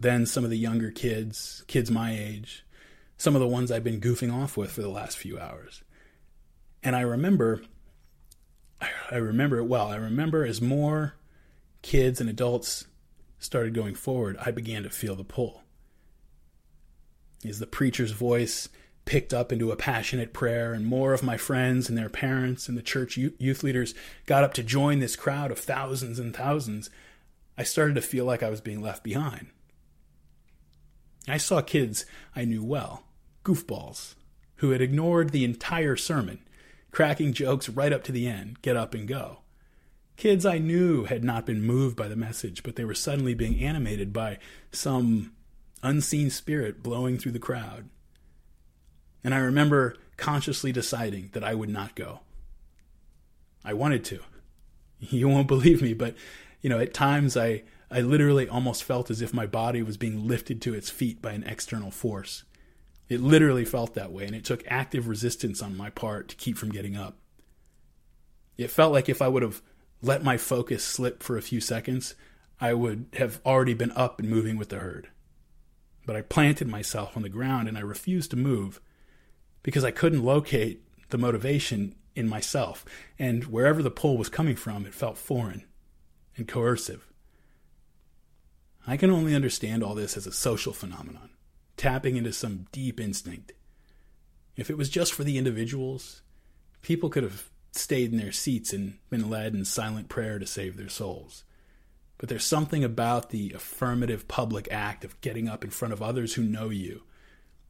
then 0.00 0.24
some 0.24 0.44
of 0.44 0.50
the 0.50 0.58
younger 0.58 0.90
kids, 0.90 1.62
kids 1.68 1.90
my 1.90 2.16
age, 2.16 2.64
some 3.18 3.36
of 3.36 3.40
the 3.40 3.46
ones 3.46 3.70
I've 3.70 3.84
been 3.84 4.00
goofing 4.00 4.32
off 4.32 4.56
with 4.56 4.72
for 4.72 4.80
the 4.80 4.88
last 4.88 5.18
few 5.18 5.38
hours. 5.38 5.82
And 6.82 6.96
I 6.96 7.02
remember, 7.02 7.60
I 9.10 9.16
remember 9.16 9.58
it 9.58 9.66
well. 9.66 9.88
I 9.88 9.96
remember 9.96 10.46
as 10.46 10.62
more 10.62 11.14
kids 11.82 12.18
and 12.18 12.30
adults 12.30 12.86
started 13.40 13.74
going 13.74 13.96
forward, 13.96 14.36
I 14.40 14.52
began 14.52 14.84
to 14.84 14.90
feel 14.90 15.16
the 15.16 15.24
pull. 15.24 15.62
As 17.44 17.58
the 17.58 17.66
preacher's 17.66 18.12
voice 18.12 18.68
picked 19.06 19.34
up 19.34 19.50
into 19.50 19.72
a 19.72 19.76
passionate 19.76 20.32
prayer, 20.32 20.72
and 20.72 20.86
more 20.86 21.12
of 21.12 21.22
my 21.22 21.36
friends 21.36 21.88
and 21.88 21.98
their 21.98 22.10
parents 22.10 22.68
and 22.68 22.78
the 22.78 22.82
church 22.82 23.16
youth 23.16 23.64
leaders 23.64 23.94
got 24.26 24.44
up 24.44 24.54
to 24.54 24.62
join 24.62 25.00
this 25.00 25.16
crowd 25.16 25.50
of 25.50 25.58
thousands 25.58 26.18
and 26.18 26.36
thousands, 26.36 26.90
I 27.58 27.64
started 27.64 27.94
to 27.94 28.02
feel 28.02 28.24
like 28.24 28.42
I 28.42 28.50
was 28.50 28.60
being 28.60 28.80
left 28.80 29.02
behind. 29.02 29.48
I 31.26 31.38
saw 31.38 31.60
kids 31.60 32.06
I 32.36 32.44
knew 32.44 32.62
well, 32.62 33.04
goofballs, 33.44 34.14
who 34.56 34.70
had 34.70 34.80
ignored 34.80 35.30
the 35.30 35.44
entire 35.44 35.96
sermon, 35.96 36.40
cracking 36.90 37.32
jokes 37.32 37.68
right 37.68 37.92
up 37.92 38.04
to 38.04 38.12
the 38.12 38.28
end, 38.28 38.62
get 38.62 38.76
up 38.76 38.94
and 38.94 39.08
go. 39.08 39.39
Kids 40.20 40.44
I 40.44 40.58
knew 40.58 41.04
had 41.04 41.24
not 41.24 41.46
been 41.46 41.62
moved 41.62 41.96
by 41.96 42.06
the 42.06 42.14
message, 42.14 42.62
but 42.62 42.76
they 42.76 42.84
were 42.84 42.92
suddenly 42.92 43.32
being 43.32 43.58
animated 43.64 44.12
by 44.12 44.36
some 44.70 45.32
unseen 45.82 46.28
spirit 46.28 46.82
blowing 46.82 47.16
through 47.16 47.32
the 47.32 47.38
crowd. 47.38 47.88
And 49.24 49.34
I 49.34 49.38
remember 49.38 49.96
consciously 50.18 50.72
deciding 50.72 51.30
that 51.32 51.42
I 51.42 51.54
would 51.54 51.70
not 51.70 51.94
go. 51.96 52.20
I 53.64 53.72
wanted 53.72 54.04
to. 54.04 54.20
You 54.98 55.26
won't 55.26 55.48
believe 55.48 55.80
me, 55.80 55.94
but 55.94 56.14
you 56.60 56.68
know, 56.68 56.78
at 56.78 56.92
times 56.92 57.34
I 57.34 57.62
I 57.90 58.02
literally 58.02 58.46
almost 58.46 58.84
felt 58.84 59.10
as 59.10 59.22
if 59.22 59.32
my 59.32 59.46
body 59.46 59.82
was 59.82 59.96
being 59.96 60.28
lifted 60.28 60.60
to 60.60 60.74
its 60.74 60.90
feet 60.90 61.22
by 61.22 61.32
an 61.32 61.44
external 61.44 61.90
force. 61.90 62.44
It 63.08 63.22
literally 63.22 63.64
felt 63.64 63.94
that 63.94 64.12
way, 64.12 64.26
and 64.26 64.36
it 64.36 64.44
took 64.44 64.64
active 64.66 65.08
resistance 65.08 65.62
on 65.62 65.78
my 65.78 65.88
part 65.88 66.28
to 66.28 66.36
keep 66.36 66.58
from 66.58 66.72
getting 66.72 66.94
up. 66.94 67.16
It 68.58 68.70
felt 68.70 68.92
like 68.92 69.08
if 69.08 69.22
I 69.22 69.28
would 69.28 69.42
have 69.42 69.62
let 70.02 70.22
my 70.22 70.36
focus 70.36 70.84
slip 70.84 71.22
for 71.22 71.36
a 71.36 71.42
few 71.42 71.60
seconds, 71.60 72.14
I 72.60 72.74
would 72.74 73.06
have 73.14 73.40
already 73.44 73.74
been 73.74 73.92
up 73.92 74.20
and 74.20 74.28
moving 74.28 74.56
with 74.56 74.68
the 74.68 74.78
herd. 74.78 75.08
But 76.06 76.16
I 76.16 76.22
planted 76.22 76.68
myself 76.68 77.16
on 77.16 77.22
the 77.22 77.28
ground 77.28 77.68
and 77.68 77.76
I 77.76 77.82
refused 77.82 78.30
to 78.30 78.36
move 78.36 78.80
because 79.62 79.84
I 79.84 79.90
couldn't 79.90 80.24
locate 80.24 80.82
the 81.10 81.18
motivation 81.18 81.94
in 82.14 82.28
myself. 82.28 82.84
And 83.18 83.44
wherever 83.44 83.82
the 83.82 83.90
pull 83.90 84.16
was 84.16 84.28
coming 84.28 84.56
from, 84.56 84.86
it 84.86 84.94
felt 84.94 85.18
foreign 85.18 85.64
and 86.36 86.48
coercive. 86.48 87.06
I 88.86 88.96
can 88.96 89.10
only 89.10 89.34
understand 89.34 89.82
all 89.82 89.94
this 89.94 90.16
as 90.16 90.26
a 90.26 90.32
social 90.32 90.72
phenomenon, 90.72 91.30
tapping 91.76 92.16
into 92.16 92.32
some 92.32 92.66
deep 92.72 92.98
instinct. 92.98 93.52
If 94.56 94.70
it 94.70 94.78
was 94.78 94.88
just 94.88 95.12
for 95.12 95.22
the 95.22 95.38
individuals, 95.38 96.22
people 96.82 97.10
could 97.10 97.22
have 97.22 97.50
stayed 97.72 98.12
in 98.12 98.18
their 98.18 98.32
seats 98.32 98.72
and 98.72 98.98
been 99.10 99.30
led 99.30 99.54
in 99.54 99.64
silent 99.64 100.08
prayer 100.08 100.38
to 100.38 100.46
save 100.46 100.76
their 100.76 100.88
souls. 100.88 101.44
But 102.18 102.28
there's 102.28 102.44
something 102.44 102.84
about 102.84 103.30
the 103.30 103.52
affirmative 103.52 104.28
public 104.28 104.68
act 104.70 105.04
of 105.04 105.20
getting 105.20 105.48
up 105.48 105.64
in 105.64 105.70
front 105.70 105.94
of 105.94 106.02
others 106.02 106.34
who 106.34 106.42
know 106.42 106.68
you 106.68 107.02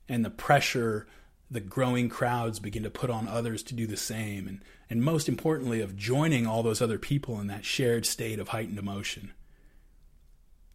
and 0.08 0.24
the 0.24 0.30
pressure 0.30 1.06
the 1.50 1.60
growing 1.60 2.08
crowds 2.08 2.60
begin 2.60 2.84
to 2.84 2.90
put 2.90 3.10
on 3.10 3.26
others 3.26 3.62
to 3.64 3.74
do 3.74 3.86
the 3.86 3.96
same, 3.96 4.46
and, 4.46 4.60
and 4.88 5.02
most 5.02 5.28
importantly, 5.28 5.80
of 5.80 5.96
joining 5.96 6.46
all 6.46 6.62
those 6.62 6.80
other 6.80 6.98
people 6.98 7.40
in 7.40 7.48
that 7.48 7.64
shared 7.64 8.06
state 8.06 8.38
of 8.38 8.48
heightened 8.48 8.78
emotion. 8.78 9.32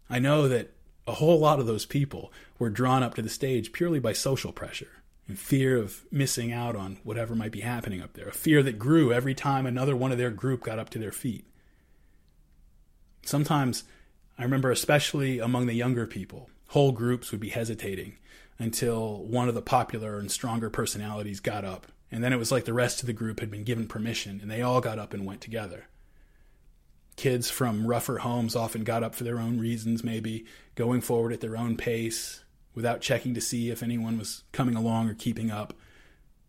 I 0.09 0.19
know 0.19 0.49
that 0.49 0.73
a 1.07 1.13
whole 1.13 1.39
lot 1.39 1.59
of 1.59 1.65
those 1.65 1.85
people 1.85 2.31
were 2.59 2.69
drawn 2.69 3.03
up 3.03 3.15
to 3.15 3.21
the 3.21 3.29
stage 3.29 3.71
purely 3.71 3.99
by 3.99 4.11
social 4.11 4.51
pressure 4.51 4.89
and 5.27 5.39
fear 5.39 5.77
of 5.77 6.05
missing 6.11 6.51
out 6.51 6.75
on 6.75 6.97
whatever 7.03 7.35
might 7.35 7.51
be 7.51 7.61
happening 7.61 8.01
up 8.01 8.13
there, 8.13 8.27
a 8.27 8.33
fear 8.33 8.61
that 8.63 8.77
grew 8.77 9.11
every 9.11 9.33
time 9.33 9.65
another 9.65 9.95
one 9.95 10.11
of 10.11 10.17
their 10.17 10.29
group 10.29 10.63
got 10.63 10.79
up 10.79 10.89
to 10.91 10.99
their 10.99 11.11
feet. 11.11 11.45
Sometimes, 13.23 13.85
I 14.37 14.43
remember 14.43 14.69
especially 14.69 15.39
among 15.39 15.65
the 15.65 15.73
younger 15.73 16.05
people, 16.05 16.49
whole 16.67 16.91
groups 16.91 17.31
would 17.31 17.39
be 17.39 17.49
hesitating 17.49 18.17
until 18.59 19.23
one 19.23 19.49
of 19.49 19.55
the 19.55 19.61
popular 19.61 20.19
and 20.19 20.31
stronger 20.31 20.69
personalities 20.69 21.39
got 21.39 21.65
up. 21.65 21.87
And 22.11 22.23
then 22.23 22.31
it 22.31 22.37
was 22.37 22.51
like 22.51 22.65
the 22.65 22.73
rest 22.73 23.01
of 23.01 23.07
the 23.07 23.13
group 23.13 23.39
had 23.39 23.51
been 23.51 23.63
given 23.63 23.87
permission 23.87 24.39
and 24.41 24.49
they 24.49 24.61
all 24.61 24.79
got 24.79 24.99
up 24.99 25.13
and 25.13 25.25
went 25.25 25.41
together. 25.41 25.87
Kids 27.17 27.49
from 27.49 27.87
rougher 27.87 28.19
homes 28.19 28.55
often 28.55 28.83
got 28.83 29.03
up 29.03 29.15
for 29.15 29.23
their 29.23 29.39
own 29.39 29.57
reasons, 29.57 30.03
maybe 30.03 30.45
going 30.75 31.01
forward 31.01 31.33
at 31.33 31.41
their 31.41 31.57
own 31.57 31.77
pace 31.77 32.43
without 32.75 33.01
checking 33.01 33.33
to 33.33 33.41
see 33.41 33.69
if 33.69 33.81
anyone 33.81 34.17
was 34.17 34.43
coming 34.51 34.75
along 34.75 35.09
or 35.09 35.13
keeping 35.13 35.49
up. 35.49 35.73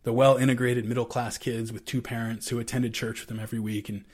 The 0.03 0.13
well 0.13 0.37
integrated 0.37 0.85
middle 0.85 1.05
class 1.05 1.39
kids 1.39 1.73
with 1.73 1.85
two 1.85 2.03
parents 2.03 2.49
who 2.49 2.59
attended 2.59 2.93
church 2.93 3.21
with 3.21 3.29
them 3.29 3.41
every 3.41 3.59
week 3.59 3.89
and 3.89 4.05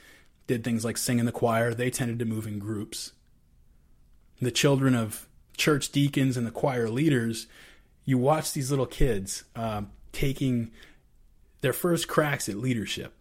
did 0.47 0.63
things 0.63 0.85
like 0.85 0.97
sing 0.97 1.19
in 1.19 1.27
the 1.27 1.33
choir, 1.33 1.75
they 1.75 1.91
tended 1.91 2.19
to 2.19 2.25
move 2.25 2.47
in 2.47 2.59
groups. 2.59 3.13
The 4.41 4.51
children 4.51 4.95
of 4.95 5.29
church 5.57 5.91
deacons 5.91 6.37
and 6.37 6.47
the 6.47 6.51
choir 6.51 6.89
leaders 6.89 7.47
you 8.05 8.19
watch 8.19 8.53
these 8.53 8.71
little 8.71 8.87
kids 8.87 9.45
uh, 9.55 9.83
taking 10.13 10.71
their 11.61 11.73
first 11.73 12.09
cracks 12.09 12.49
at 12.49 12.57
leadership, 12.57 13.15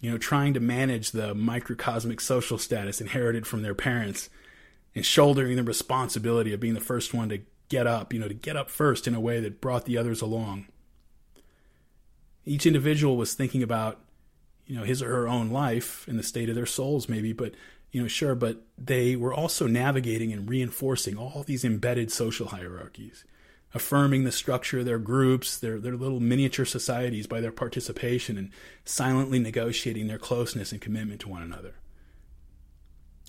you 0.00 0.10
know, 0.10 0.18
trying 0.18 0.54
to 0.54 0.60
manage 0.60 1.10
the 1.10 1.34
microcosmic 1.34 2.20
social 2.20 2.58
status 2.58 3.00
inherited 3.00 3.46
from 3.46 3.62
their 3.62 3.74
parents 3.74 4.30
and 4.94 5.04
shouldering 5.04 5.56
the 5.56 5.62
responsibility 5.62 6.52
of 6.52 6.60
being 6.60 6.74
the 6.74 6.80
first 6.80 7.12
one 7.12 7.28
to 7.28 7.40
get 7.70 7.86
up, 7.86 8.12
you 8.12 8.20
know, 8.20 8.28
to 8.28 8.34
get 8.34 8.56
up 8.56 8.68
first 8.68 9.08
in 9.08 9.14
a 9.14 9.20
way 9.20 9.40
that 9.40 9.62
brought 9.62 9.86
the 9.86 9.96
others 9.96 10.20
along. 10.20 10.66
Each 12.44 12.66
individual 12.66 13.16
was 13.16 13.32
thinking 13.32 13.62
about, 13.62 14.00
you 14.66 14.76
know, 14.76 14.84
his 14.84 15.02
or 15.02 15.08
her 15.08 15.28
own 15.28 15.50
life 15.50 16.06
and 16.06 16.18
the 16.18 16.22
state 16.22 16.50
of 16.50 16.54
their 16.54 16.66
souls, 16.66 17.08
maybe, 17.08 17.32
but, 17.32 17.54
you 17.90 18.02
know, 18.02 18.08
sure, 18.08 18.34
but 18.34 18.62
they 18.76 19.16
were 19.16 19.32
also 19.32 19.66
navigating 19.66 20.32
and 20.32 20.48
reinforcing 20.48 21.16
all 21.16 21.42
these 21.42 21.64
embedded 21.64 22.12
social 22.12 22.48
hierarchies 22.48 23.24
affirming 23.72 24.24
the 24.24 24.32
structure 24.32 24.80
of 24.80 24.84
their 24.84 24.98
groups, 24.98 25.58
their, 25.58 25.78
their 25.78 25.96
little 25.96 26.20
miniature 26.20 26.64
societies 26.64 27.26
by 27.26 27.40
their 27.40 27.52
participation 27.52 28.36
and 28.36 28.50
silently 28.84 29.38
negotiating 29.38 30.06
their 30.08 30.18
closeness 30.18 30.72
and 30.72 30.80
commitment 30.80 31.20
to 31.20 31.28
one 31.28 31.42
another. 31.42 31.74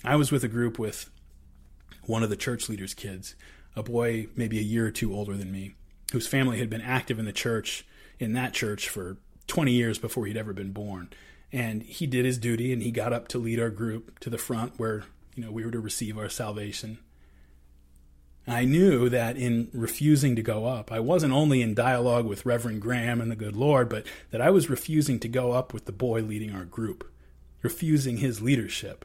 I 0.04 0.16
was 0.16 0.32
with 0.32 0.42
a 0.42 0.48
group 0.48 0.78
with 0.78 1.10
one 2.04 2.24
of 2.24 2.30
the 2.30 2.36
church 2.36 2.68
leader's 2.68 2.94
kids, 2.94 3.36
a 3.74 3.82
boy 3.82 4.26
maybe 4.36 4.58
a 4.58 4.62
year 4.62 4.86
or 4.86 4.90
two 4.90 5.14
older 5.14 5.36
than 5.36 5.50
me, 5.50 5.74
whose 6.12 6.26
family 6.26 6.58
had 6.58 6.70
been 6.70 6.80
active 6.80 7.18
in 7.18 7.24
the 7.24 7.32
church, 7.32 7.86
in 8.18 8.32
that 8.34 8.52
church 8.52 8.88
for 8.88 9.16
20 9.46 9.72
years 9.72 9.98
before 9.98 10.26
he'd 10.26 10.36
ever 10.36 10.52
been 10.52 10.72
born. 10.72 11.10
And 11.52 11.82
he 11.82 12.06
did 12.06 12.24
his 12.24 12.38
duty 12.38 12.72
and 12.72 12.82
he 12.82 12.90
got 12.90 13.12
up 13.12 13.28
to 13.28 13.38
lead 13.38 13.60
our 13.60 13.70
group 13.70 14.18
to 14.20 14.30
the 14.30 14.38
front 14.38 14.78
where, 14.78 15.04
you 15.34 15.44
know, 15.44 15.50
we 15.50 15.64
were 15.64 15.70
to 15.70 15.80
receive 15.80 16.16
our 16.16 16.28
salvation. 16.28 16.98
I 18.46 18.64
knew 18.64 19.08
that 19.08 19.36
in 19.36 19.68
refusing 19.72 20.34
to 20.34 20.42
go 20.42 20.66
up, 20.66 20.90
I 20.90 20.98
wasn't 20.98 21.32
only 21.32 21.62
in 21.62 21.74
dialogue 21.74 22.26
with 22.26 22.44
Reverend 22.44 22.82
Graham 22.82 23.20
and 23.20 23.30
the 23.30 23.36
good 23.36 23.54
Lord, 23.54 23.88
but 23.88 24.04
that 24.30 24.40
I 24.40 24.50
was 24.50 24.70
refusing 24.70 25.20
to 25.20 25.28
go 25.28 25.52
up 25.52 25.72
with 25.72 25.84
the 25.84 25.92
boy 25.92 26.22
leading 26.22 26.52
our 26.52 26.64
group, 26.64 27.08
refusing 27.62 28.16
his 28.16 28.42
leadership, 28.42 29.04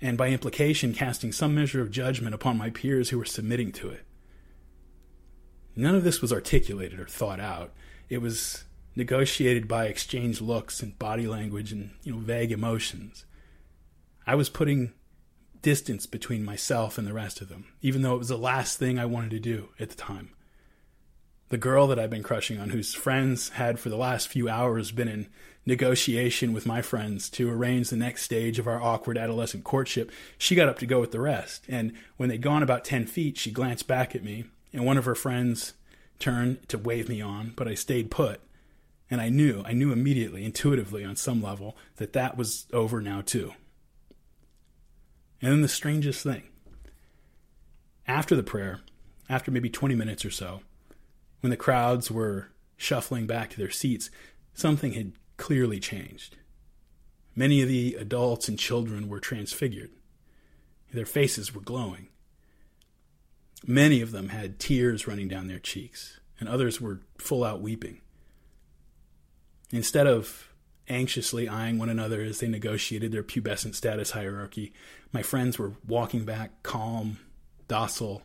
and 0.00 0.16
by 0.16 0.28
implication, 0.28 0.94
casting 0.94 1.32
some 1.32 1.54
measure 1.54 1.80
of 1.80 1.90
judgment 1.90 2.34
upon 2.34 2.56
my 2.56 2.70
peers 2.70 3.10
who 3.10 3.18
were 3.18 3.24
submitting 3.24 3.72
to 3.72 3.90
it. 3.90 4.04
None 5.76 5.94
of 5.94 6.04
this 6.04 6.20
was 6.20 6.32
articulated 6.32 6.98
or 6.98 7.06
thought 7.06 7.40
out. 7.40 7.72
It 8.08 8.18
was 8.18 8.64
negotiated 8.96 9.68
by 9.68 9.86
exchanged 9.86 10.40
looks 10.40 10.82
and 10.82 10.98
body 10.98 11.26
language 11.26 11.72
and 11.72 11.90
you 12.02 12.12
know 12.12 12.18
vague 12.18 12.52
emotions. 12.52 13.24
I 14.26 14.34
was 14.34 14.48
putting 14.48 14.92
distance 15.62 16.06
between 16.06 16.44
myself 16.44 16.98
and 16.98 17.06
the 17.06 17.12
rest 17.12 17.40
of 17.40 17.48
them, 17.48 17.66
even 17.82 18.02
though 18.02 18.14
it 18.14 18.18
was 18.18 18.28
the 18.28 18.38
last 18.38 18.78
thing 18.78 18.98
I 18.98 19.06
wanted 19.06 19.30
to 19.32 19.40
do 19.40 19.68
at 19.78 19.90
the 19.90 19.96
time. 19.96 20.30
The 21.48 21.58
girl 21.58 21.86
that 21.88 21.98
I've 21.98 22.10
been 22.10 22.22
crushing 22.22 22.58
on, 22.58 22.70
whose 22.70 22.94
friends 22.94 23.50
had 23.50 23.78
for 23.78 23.88
the 23.88 23.96
last 23.96 24.28
few 24.28 24.48
hours 24.48 24.92
been 24.92 25.08
in 25.08 25.28
negotiation 25.66 26.52
with 26.52 26.66
my 26.66 26.82
friends 26.82 27.28
to 27.30 27.50
arrange 27.50 27.90
the 27.90 27.96
next 27.96 28.22
stage 28.22 28.58
of 28.58 28.66
our 28.66 28.80
awkward 28.80 29.18
adolescent 29.18 29.64
courtship, 29.64 30.10
she 30.38 30.54
got 30.54 30.68
up 30.68 30.78
to 30.78 30.86
go 30.86 31.00
with 31.00 31.12
the 31.12 31.20
rest. 31.20 31.64
And 31.68 31.92
when 32.16 32.28
they'd 32.28 32.42
gone 32.42 32.62
about 32.62 32.84
10 32.84 33.06
feet, 33.06 33.36
she 33.36 33.50
glanced 33.50 33.86
back 33.86 34.14
at 34.14 34.24
me, 34.24 34.44
and 34.72 34.84
one 34.84 34.96
of 34.98 35.04
her 35.04 35.14
friends 35.14 35.74
turned 36.18 36.68
to 36.68 36.78
wave 36.78 37.08
me 37.08 37.20
on, 37.20 37.52
but 37.56 37.68
I 37.68 37.74
stayed 37.74 38.10
put. 38.10 38.40
And 39.10 39.20
I 39.20 39.28
knew, 39.28 39.62
I 39.66 39.72
knew 39.72 39.92
immediately, 39.92 40.44
intuitively 40.44 41.04
on 41.04 41.16
some 41.16 41.42
level, 41.42 41.76
that 41.96 42.12
that 42.12 42.36
was 42.36 42.66
over 42.72 43.00
now 43.00 43.22
too. 43.22 43.52
And 45.42 45.50
then 45.52 45.62
the 45.62 45.68
strangest 45.68 46.22
thing 46.22 46.44
after 48.06 48.36
the 48.36 48.42
prayer, 48.42 48.80
after 49.28 49.50
maybe 49.50 49.70
20 49.70 49.94
minutes 49.94 50.24
or 50.24 50.30
so, 50.30 50.60
when 51.40 51.50
the 51.50 51.56
crowds 51.56 52.10
were 52.10 52.48
shuffling 52.76 53.26
back 53.26 53.50
to 53.50 53.56
their 53.56 53.70
seats, 53.70 54.10
something 54.54 54.92
had 54.92 55.12
clearly 55.40 55.80
changed. 55.80 56.36
Many 57.34 57.62
of 57.62 57.68
the 57.68 57.94
adults 57.94 58.46
and 58.46 58.58
children 58.58 59.08
were 59.08 59.20
transfigured. 59.20 59.90
Their 60.92 61.06
faces 61.06 61.54
were 61.54 61.62
glowing. 61.62 62.08
Many 63.66 64.02
of 64.02 64.12
them 64.12 64.28
had 64.28 64.58
tears 64.58 65.06
running 65.08 65.28
down 65.28 65.48
their 65.48 65.58
cheeks, 65.58 66.20
and 66.38 66.48
others 66.48 66.78
were 66.80 67.00
full 67.18 67.42
out 67.42 67.62
weeping. 67.62 68.02
Instead 69.72 70.06
of 70.06 70.50
anxiously 70.90 71.48
eyeing 71.48 71.78
one 71.78 71.88
another 71.88 72.20
as 72.20 72.40
they 72.40 72.48
negotiated 72.48 73.12
their 73.12 73.22
pubescent 73.22 73.74
status 73.74 74.10
hierarchy. 74.10 74.72
My 75.12 75.22
friends 75.22 75.58
were 75.58 75.72
walking 75.86 76.24
back, 76.24 76.62
calm, 76.62 77.18
docile, 77.68 78.22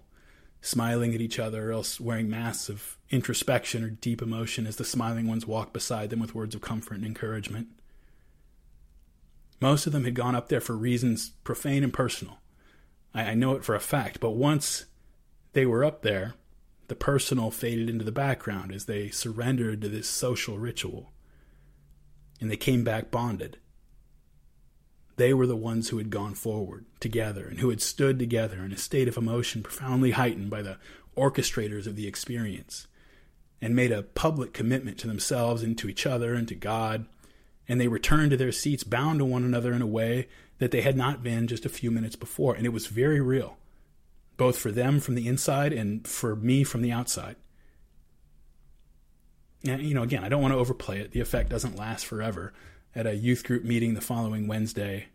smiling 0.66 1.14
at 1.14 1.22
each 1.22 1.40
other, 1.40 1.70
or 1.70 1.74
else 1.74 2.00
wearing 2.00 2.30
masks 2.30 2.70
of 2.70 2.98
introspection 3.10 3.84
or 3.84 3.90
deep 3.90 4.22
emotion 4.22 4.66
as 4.66 4.78
the 4.78 4.84
smiling 4.84 5.28
ones 5.28 5.46
walked 5.46 5.74
beside 5.74 6.10
them 6.10 6.20
with 6.20 6.36
words 6.36 6.56
of 6.56 6.62
comfort 6.62 6.96
and 6.96 7.06
encouragement. 7.06 7.68
Most 9.62 9.86
of 9.88 9.94
them 9.94 10.04
had 10.04 10.16
gone 10.16 10.36
up 10.36 10.50
there 10.50 10.62
for 10.62 10.76
reasons 10.76 11.32
profane 11.44 11.84
and 11.84 11.94
personal. 11.94 12.40
I, 13.14 13.32
I 13.32 13.34
know 13.36 13.56
it 13.56 13.64
for 13.64 13.76
a 13.76 13.80
fact, 13.80 14.20
but 14.20 14.32
once 14.32 14.86
they 15.54 15.66
were 15.66 15.86
up 15.86 16.02
there, 16.02 16.34
the 16.88 16.96
personal 16.96 17.52
faded 17.52 17.90
into 17.90 18.04
the 18.04 18.12
background 18.12 18.72
as 18.72 18.86
they 18.86 19.10
surrendered 19.10 19.82
to 19.82 19.90
this 19.90 20.08
social 20.08 20.58
ritual 20.58 21.12
and 22.40 22.52
they 22.52 22.58
came 22.58 22.84
back 22.84 23.12
bonded. 23.12 23.58
They 25.18 25.34
were 25.34 25.48
the 25.48 25.56
ones 25.56 25.90
who 25.90 25.98
had 25.98 26.10
gone 26.10 26.34
forward 26.34 26.86
together 27.00 27.46
and 27.48 27.60
who 27.60 27.70
had 27.70 27.82
stood 27.82 28.20
together 28.20 28.64
in 28.64 28.72
a 28.72 28.78
state 28.78 29.08
of 29.08 29.18
emotion 29.18 29.64
profoundly 29.64 30.12
heightened 30.12 30.50
by 30.50 30.62
the 30.62 30.78
orchestrators 31.16 31.88
of 31.88 31.96
the 31.96 32.08
experience. 32.08 32.88
and 33.62 33.76
made 33.76 33.92
a 33.92 34.04
public 34.04 34.54
commitment 34.54 34.98
to 35.00 35.08
themselves 35.08 35.64
and 35.64 35.78
to 35.78 35.90
each 35.90 36.06
other 36.06 36.34
and 36.34 36.48
to 36.48 36.56
God. 36.56 37.06
And 37.68 37.82
they 37.82 37.88
returned 37.88 38.32
to 38.32 38.38
their 38.38 38.52
seats 38.52 38.84
bound 38.84 39.20
to 39.20 39.26
one 39.26 39.44
another 39.44 39.74
in 39.74 39.82
a 39.82 39.88
way 39.88 40.28
that 40.60 40.72
they 40.72 40.82
had 40.82 40.96
not 40.96 41.24
been 41.24 41.48
just 41.48 41.66
a 41.66 41.70
few 41.70 41.90
minutes 41.90 42.16
before. 42.16 42.54
And 42.54 42.66
it 42.66 42.74
was 42.74 42.88
very 42.88 43.20
real, 43.20 43.58
both 44.38 44.58
for 44.58 44.72
them 44.72 45.00
from 45.00 45.16
the 45.16 45.28
inside 45.28 45.74
and 45.74 46.08
for 46.08 46.36
me 46.36 46.64
from 46.64 46.82
the 46.82 46.92
outside. 46.92 47.38
And, 49.66 49.82
you 49.82 49.96
know, 49.96 50.04
again, 50.04 50.24
I 50.24 50.30
don't 50.30 50.44
want 50.44 50.54
to 50.54 50.60
overplay 50.60 51.00
it. 51.00 51.12
The 51.12 51.22
effect 51.22 51.50
doesn't 51.50 51.76
last 51.76 52.06
forever. 52.06 52.54
At 52.96 53.06
a 53.06 53.16
youth 53.16 53.44
group 53.44 53.64
meeting 53.64 53.94
the 53.94 54.02
following 54.02 54.48
Wednesday, 54.48 55.08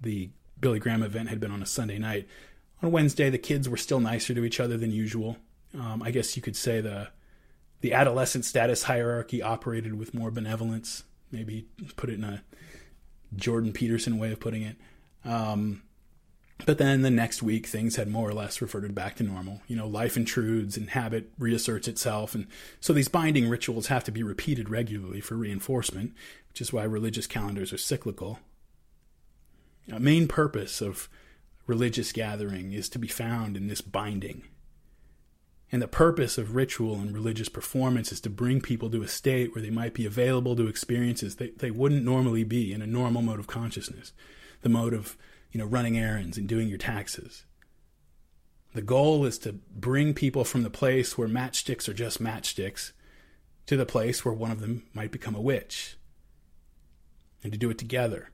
the 0.00 0.28
Billy 0.60 0.78
Graham 0.78 1.02
event 1.02 1.30
had 1.30 1.40
been 1.40 1.50
on 1.50 1.62
a 1.62 1.66
Sunday 1.66 1.98
night. 1.98 2.28
On 2.82 2.92
Wednesday, 2.92 3.30
the 3.30 3.38
kids 3.38 3.68
were 3.68 3.78
still 3.78 4.00
nicer 4.00 4.34
to 4.34 4.44
each 4.44 4.60
other 4.60 4.76
than 4.76 4.90
usual. 4.90 5.38
Um, 5.72 6.02
I 6.02 6.10
guess 6.10 6.36
you 6.36 6.42
could 6.42 6.56
say 6.56 6.80
the 6.80 7.08
the 7.80 7.92
adolescent 7.92 8.44
status 8.44 8.84
hierarchy 8.84 9.42
operated 9.42 9.98
with 9.98 10.14
more 10.14 10.30
benevolence. 10.30 11.04
Maybe 11.30 11.66
put 11.96 12.10
it 12.10 12.14
in 12.14 12.24
a 12.24 12.42
Jordan 13.34 13.72
Peterson 13.72 14.18
way 14.18 14.32
of 14.32 14.40
putting 14.40 14.62
it. 14.62 14.76
Um, 15.24 15.82
but 16.66 16.78
then 16.78 17.02
the 17.02 17.10
next 17.10 17.42
week, 17.42 17.66
things 17.66 17.96
had 17.96 18.08
more 18.08 18.28
or 18.28 18.32
less 18.32 18.62
reverted 18.62 18.94
back 18.94 19.16
to 19.16 19.24
normal. 19.24 19.60
You 19.66 19.76
know, 19.76 19.88
life 19.88 20.16
intrudes 20.16 20.76
and 20.76 20.90
habit 20.90 21.30
reasserts 21.38 21.88
itself. 21.88 22.34
And 22.34 22.46
so 22.80 22.92
these 22.92 23.08
binding 23.08 23.48
rituals 23.48 23.88
have 23.88 24.04
to 24.04 24.12
be 24.12 24.22
repeated 24.22 24.70
regularly 24.70 25.20
for 25.20 25.34
reinforcement, 25.34 26.14
which 26.48 26.60
is 26.60 26.72
why 26.72 26.84
religious 26.84 27.26
calendars 27.26 27.72
are 27.72 27.78
cyclical. 27.78 28.38
A 29.92 30.00
main 30.00 30.28
purpose 30.28 30.80
of 30.80 31.08
religious 31.66 32.12
gathering 32.12 32.72
is 32.72 32.88
to 32.90 32.98
be 32.98 33.08
found 33.08 33.56
in 33.56 33.66
this 33.66 33.80
binding. 33.80 34.44
And 35.72 35.82
the 35.82 35.88
purpose 35.88 36.38
of 36.38 36.54
ritual 36.54 36.94
and 36.94 37.12
religious 37.12 37.48
performance 37.48 38.12
is 38.12 38.20
to 38.20 38.30
bring 38.30 38.60
people 38.60 38.88
to 38.90 39.02
a 39.02 39.08
state 39.08 39.54
where 39.54 39.62
they 39.62 39.70
might 39.70 39.92
be 39.92 40.06
available 40.06 40.54
to 40.56 40.68
experiences 40.68 41.36
that 41.36 41.58
they 41.58 41.70
wouldn't 41.70 42.04
normally 42.04 42.44
be 42.44 42.72
in 42.72 42.80
a 42.80 42.86
normal 42.86 43.22
mode 43.22 43.40
of 43.40 43.48
consciousness, 43.48 44.12
the 44.62 44.68
mode 44.68 44.94
of 44.94 45.16
you 45.54 45.60
know, 45.60 45.66
running 45.66 45.96
errands 45.96 46.36
and 46.36 46.48
doing 46.48 46.66
your 46.66 46.78
taxes. 46.78 47.44
The 48.74 48.82
goal 48.82 49.24
is 49.24 49.38
to 49.38 49.52
bring 49.52 50.12
people 50.12 50.42
from 50.44 50.64
the 50.64 50.68
place 50.68 51.16
where 51.16 51.28
matchsticks 51.28 51.88
are 51.88 51.94
just 51.94 52.20
matchsticks 52.20 52.90
to 53.66 53.76
the 53.76 53.86
place 53.86 54.24
where 54.24 54.34
one 54.34 54.50
of 54.50 54.60
them 54.60 54.82
might 54.92 55.12
become 55.12 55.36
a 55.36 55.40
witch. 55.40 55.96
And 57.44 57.52
to 57.52 57.58
do 57.58 57.70
it 57.70 57.78
together. 57.78 58.30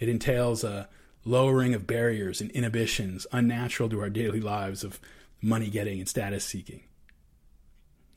It 0.00 0.08
entails 0.08 0.64
a 0.64 0.88
lowering 1.24 1.74
of 1.74 1.86
barriers 1.86 2.40
and 2.40 2.50
inhibitions 2.50 3.28
unnatural 3.30 3.88
to 3.90 4.00
our 4.00 4.10
daily 4.10 4.40
lives 4.40 4.82
of 4.82 4.98
money 5.40 5.70
getting 5.70 6.00
and 6.00 6.08
status 6.08 6.44
seeking. 6.44 6.82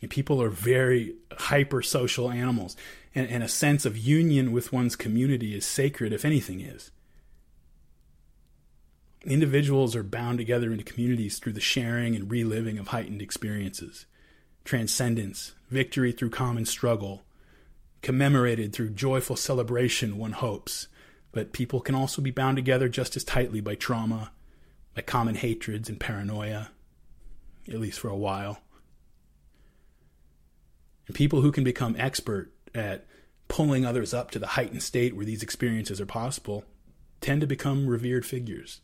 And 0.02 0.10
people 0.10 0.42
are 0.42 0.50
very 0.50 1.16
hyper 1.32 1.84
social 1.84 2.32
animals, 2.32 2.76
and, 3.14 3.30
and 3.30 3.44
a 3.44 3.48
sense 3.48 3.86
of 3.86 3.98
union 3.98 4.52
with 4.52 4.74
one's 4.74 4.96
community 4.96 5.56
is 5.56 5.64
sacred, 5.64 6.12
if 6.12 6.26
anything 6.26 6.60
is. 6.60 6.90
Individuals 9.26 9.96
are 9.96 10.04
bound 10.04 10.38
together 10.38 10.72
into 10.72 10.84
communities 10.84 11.40
through 11.40 11.52
the 11.52 11.60
sharing 11.60 12.16
and 12.16 12.32
reliving 12.32 12.78
of 12.78 12.90
heightened 12.90 13.22
experiences, 13.22 14.06
transcendence, 14.64 15.54
victory 15.70 16.14
through 16.14 16.30
common 16.30 16.66
struggle, 16.66 17.24
commemorated 18.02 18.72
through 18.72 18.92
joyful 18.92 19.36
celebration, 19.36 20.18
one 20.18 20.32
hopes. 20.32 20.88
But 21.34 21.52
people 21.52 21.82
can 21.82 21.96
also 21.96 22.22
be 22.22 22.32
bound 22.32 22.56
together 22.56 22.88
just 22.88 23.18
as 23.18 23.26
tightly 23.26 23.60
by 23.60 23.76
trauma, 23.76 24.32
by 24.96 25.02
common 25.02 25.36
hatreds 25.36 25.90
and 25.90 26.00
paranoia, 26.00 26.72
at 27.68 27.80
least 27.80 28.00
for 28.00 28.08
a 28.08 28.18
while. 28.18 28.62
And 31.08 31.16
people 31.16 31.42
who 31.42 31.52
can 31.52 31.66
become 31.66 31.96
expert 32.00 32.52
at 32.74 33.06
pulling 33.50 33.86
others 33.86 34.14
up 34.14 34.32
to 34.32 34.40
the 34.40 34.48
heightened 34.48 34.82
state 34.82 35.16
where 35.16 35.26
these 35.26 35.44
experiences 35.44 36.00
are 36.00 36.06
possible 36.06 36.64
tend 37.20 37.42
to 37.42 37.48
become 37.48 37.88
revered 37.88 38.26
figures. 38.26 38.80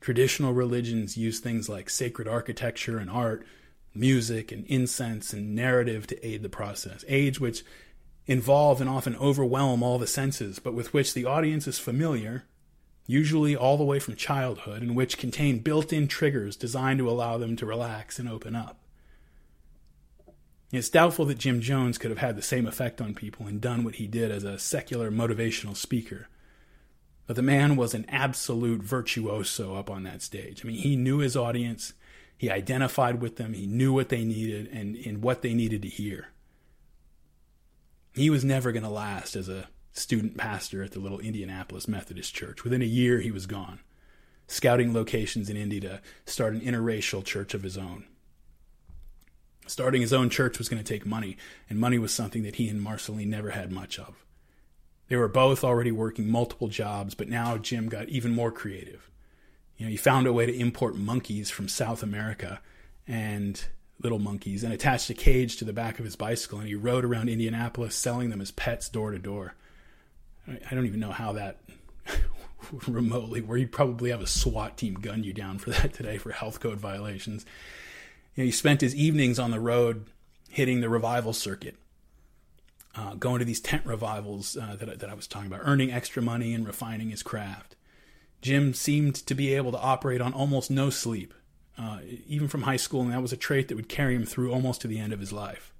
Traditional 0.00 0.52
religions 0.52 1.16
use 1.16 1.40
things 1.40 1.68
like 1.68 1.90
sacred 1.90 2.28
architecture 2.28 2.98
and 2.98 3.10
art, 3.10 3.44
music 3.94 4.52
and 4.52 4.64
incense 4.66 5.32
and 5.32 5.54
narrative 5.54 6.06
to 6.06 6.26
aid 6.26 6.42
the 6.42 6.48
process, 6.48 7.04
aids 7.08 7.40
which 7.40 7.64
involve 8.26 8.80
and 8.80 8.88
often 8.88 9.16
overwhelm 9.16 9.82
all 9.82 9.98
the 9.98 10.06
senses, 10.06 10.58
but 10.58 10.74
with 10.74 10.92
which 10.92 11.14
the 11.14 11.24
audience 11.24 11.66
is 11.66 11.78
familiar, 11.78 12.44
usually 13.06 13.56
all 13.56 13.76
the 13.76 13.84
way 13.84 13.98
from 13.98 14.14
childhood, 14.14 14.82
and 14.82 14.94
which 14.94 15.18
contain 15.18 15.58
built 15.58 15.92
in 15.92 16.06
triggers 16.06 16.54
designed 16.56 16.98
to 16.98 17.10
allow 17.10 17.38
them 17.38 17.56
to 17.56 17.66
relax 17.66 18.18
and 18.18 18.28
open 18.28 18.54
up. 18.54 18.78
It's 20.70 20.90
doubtful 20.90 21.24
that 21.24 21.38
Jim 21.38 21.62
Jones 21.62 21.96
could 21.96 22.10
have 22.10 22.18
had 22.18 22.36
the 22.36 22.42
same 22.42 22.66
effect 22.66 23.00
on 23.00 23.14
people 23.14 23.46
and 23.46 23.58
done 23.60 23.82
what 23.82 23.94
he 23.94 24.06
did 24.06 24.30
as 24.30 24.44
a 24.44 24.58
secular 24.58 25.10
motivational 25.10 25.74
speaker. 25.74 26.28
But 27.28 27.36
the 27.36 27.42
man 27.42 27.76
was 27.76 27.92
an 27.92 28.06
absolute 28.08 28.82
virtuoso 28.82 29.76
up 29.76 29.90
on 29.90 30.02
that 30.04 30.22
stage. 30.22 30.64
I 30.64 30.68
mean, 30.68 30.78
he 30.78 30.96
knew 30.96 31.18
his 31.18 31.36
audience, 31.36 31.92
he 32.38 32.50
identified 32.50 33.20
with 33.20 33.36
them, 33.36 33.52
he 33.52 33.66
knew 33.66 33.92
what 33.92 34.08
they 34.08 34.24
needed 34.24 34.66
and, 34.72 34.96
and 34.96 35.22
what 35.22 35.42
they 35.42 35.52
needed 35.52 35.82
to 35.82 35.88
hear. 35.88 36.28
He 38.14 38.30
was 38.30 38.44
never 38.44 38.72
going 38.72 38.82
to 38.82 38.88
last 38.88 39.36
as 39.36 39.46
a 39.50 39.68
student 39.92 40.38
pastor 40.38 40.82
at 40.82 40.92
the 40.92 41.00
little 41.00 41.18
Indianapolis 41.18 41.86
Methodist 41.86 42.34
Church. 42.34 42.64
Within 42.64 42.80
a 42.80 42.86
year, 42.86 43.20
he 43.20 43.30
was 43.30 43.44
gone, 43.44 43.80
scouting 44.46 44.94
locations 44.94 45.50
in 45.50 45.56
Indy 45.58 45.80
to 45.80 46.00
start 46.24 46.54
an 46.54 46.62
interracial 46.62 47.22
church 47.22 47.52
of 47.52 47.62
his 47.62 47.76
own. 47.76 48.06
Starting 49.66 50.00
his 50.00 50.14
own 50.14 50.30
church 50.30 50.56
was 50.56 50.70
going 50.70 50.82
to 50.82 50.94
take 50.94 51.04
money, 51.04 51.36
and 51.68 51.78
money 51.78 51.98
was 51.98 52.10
something 52.10 52.42
that 52.44 52.56
he 52.56 52.70
and 52.70 52.80
Marceline 52.80 53.28
never 53.28 53.50
had 53.50 53.70
much 53.70 53.98
of. 53.98 54.24
They 55.08 55.16
were 55.16 55.28
both 55.28 55.64
already 55.64 55.90
working 55.90 56.30
multiple 56.30 56.68
jobs, 56.68 57.14
but 57.14 57.28
now 57.28 57.56
Jim 57.56 57.88
got 57.88 58.08
even 58.08 58.34
more 58.34 58.52
creative. 58.52 59.10
You 59.76 59.86
know, 59.86 59.90
he 59.90 59.96
found 59.96 60.26
a 60.26 60.32
way 60.32 60.46
to 60.46 60.54
import 60.54 60.96
monkeys 60.96 61.50
from 61.50 61.68
South 61.68 62.02
America 62.02 62.60
and 63.06 63.64
little 64.00 64.18
monkeys 64.18 64.62
and 64.62 64.72
attached 64.72 65.10
a 65.10 65.14
cage 65.14 65.56
to 65.56 65.64
the 65.64 65.72
back 65.72 65.98
of 65.98 66.04
his 66.04 66.14
bicycle 66.16 66.58
and 66.58 66.68
he 66.68 66.74
rode 66.74 67.04
around 67.04 67.28
Indianapolis 67.28 67.94
selling 67.94 68.30
them 68.30 68.40
as 68.40 68.50
pets 68.50 68.88
door 68.88 69.10
to 69.10 69.18
door. 69.18 69.54
I 70.46 70.74
don't 70.74 70.86
even 70.86 71.00
know 71.00 71.10
how 71.10 71.32
that 71.32 71.58
remotely 72.86 73.40
where 73.40 73.58
you'd 73.58 73.72
probably 73.72 74.10
have 74.10 74.20
a 74.20 74.26
SWAT 74.26 74.76
team 74.76 74.94
gun 74.94 75.24
you 75.24 75.32
down 75.32 75.58
for 75.58 75.70
that 75.70 75.94
today 75.94 76.18
for 76.18 76.32
health 76.32 76.60
code 76.60 76.78
violations. 76.78 77.44
You 78.34 78.42
know, 78.42 78.46
he 78.46 78.52
spent 78.52 78.80
his 78.80 78.94
evenings 78.94 79.38
on 79.38 79.50
the 79.50 79.60
road 79.60 80.06
hitting 80.50 80.80
the 80.80 80.88
revival 80.88 81.32
circuit 81.32 81.76
uh, 82.98 83.14
going 83.14 83.38
to 83.38 83.44
these 83.44 83.60
tent 83.60 83.86
revivals 83.86 84.56
uh, 84.56 84.76
that, 84.78 84.98
that 84.98 85.08
I 85.08 85.14
was 85.14 85.28
talking 85.28 85.46
about, 85.46 85.60
earning 85.62 85.92
extra 85.92 86.20
money 86.20 86.52
and 86.52 86.66
refining 86.66 87.10
his 87.10 87.22
craft. 87.22 87.76
Jim 88.42 88.74
seemed 88.74 89.14
to 89.14 89.34
be 89.34 89.54
able 89.54 89.70
to 89.72 89.80
operate 89.80 90.20
on 90.20 90.32
almost 90.32 90.70
no 90.70 90.90
sleep, 90.90 91.32
uh, 91.78 92.00
even 92.26 92.48
from 92.48 92.62
high 92.62 92.76
school, 92.76 93.02
and 93.02 93.12
that 93.12 93.22
was 93.22 93.32
a 93.32 93.36
trait 93.36 93.68
that 93.68 93.76
would 93.76 93.88
carry 93.88 94.16
him 94.16 94.24
through 94.24 94.52
almost 94.52 94.80
to 94.80 94.88
the 94.88 94.98
end 94.98 95.12
of 95.12 95.20
his 95.20 95.32
life. 95.32 95.72